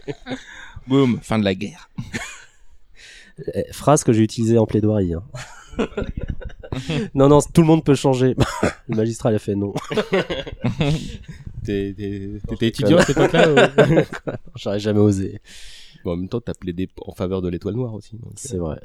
Boum, 0.87 1.19
fin 1.21 1.39
de 1.39 1.43
la 1.43 1.55
guerre. 1.55 1.89
Eh, 3.53 3.63
Phrase 3.71 4.03
que 4.03 4.13
j'ai 4.13 4.21
utilisée 4.23 4.57
en 4.57 4.65
plaidoirie. 4.65 5.13
hein. 5.13 5.23
non, 7.15 7.29
non, 7.29 7.39
tout 7.41 7.61
le 7.61 7.67
monde 7.67 7.83
peut 7.83 7.95
changer. 7.95 8.35
le 8.87 8.95
magistrat 8.95 9.31
il 9.31 9.35
a 9.35 9.39
fait 9.39 9.55
non. 9.55 9.73
T'étais 11.65 12.67
étudiant 12.67 12.97
à 12.97 13.05
cette 13.05 13.17
époque-là 13.17 13.51
ou- 13.51 14.01
J'aurais 14.55 14.79
jamais 14.79 14.99
osé. 14.99 15.41
Bon, 16.03 16.11
en 16.13 16.17
même 16.17 16.27
temps, 16.29 16.41
t'as 16.41 16.53
plaidé 16.53 16.89
en 17.05 17.13
faveur 17.13 17.41
de 17.41 17.47
l'étoile 17.49 17.75
noire 17.75 17.93
aussi. 17.93 18.15
euh, 18.21 18.29
C'est 18.35 18.57
vrai. 18.57 18.79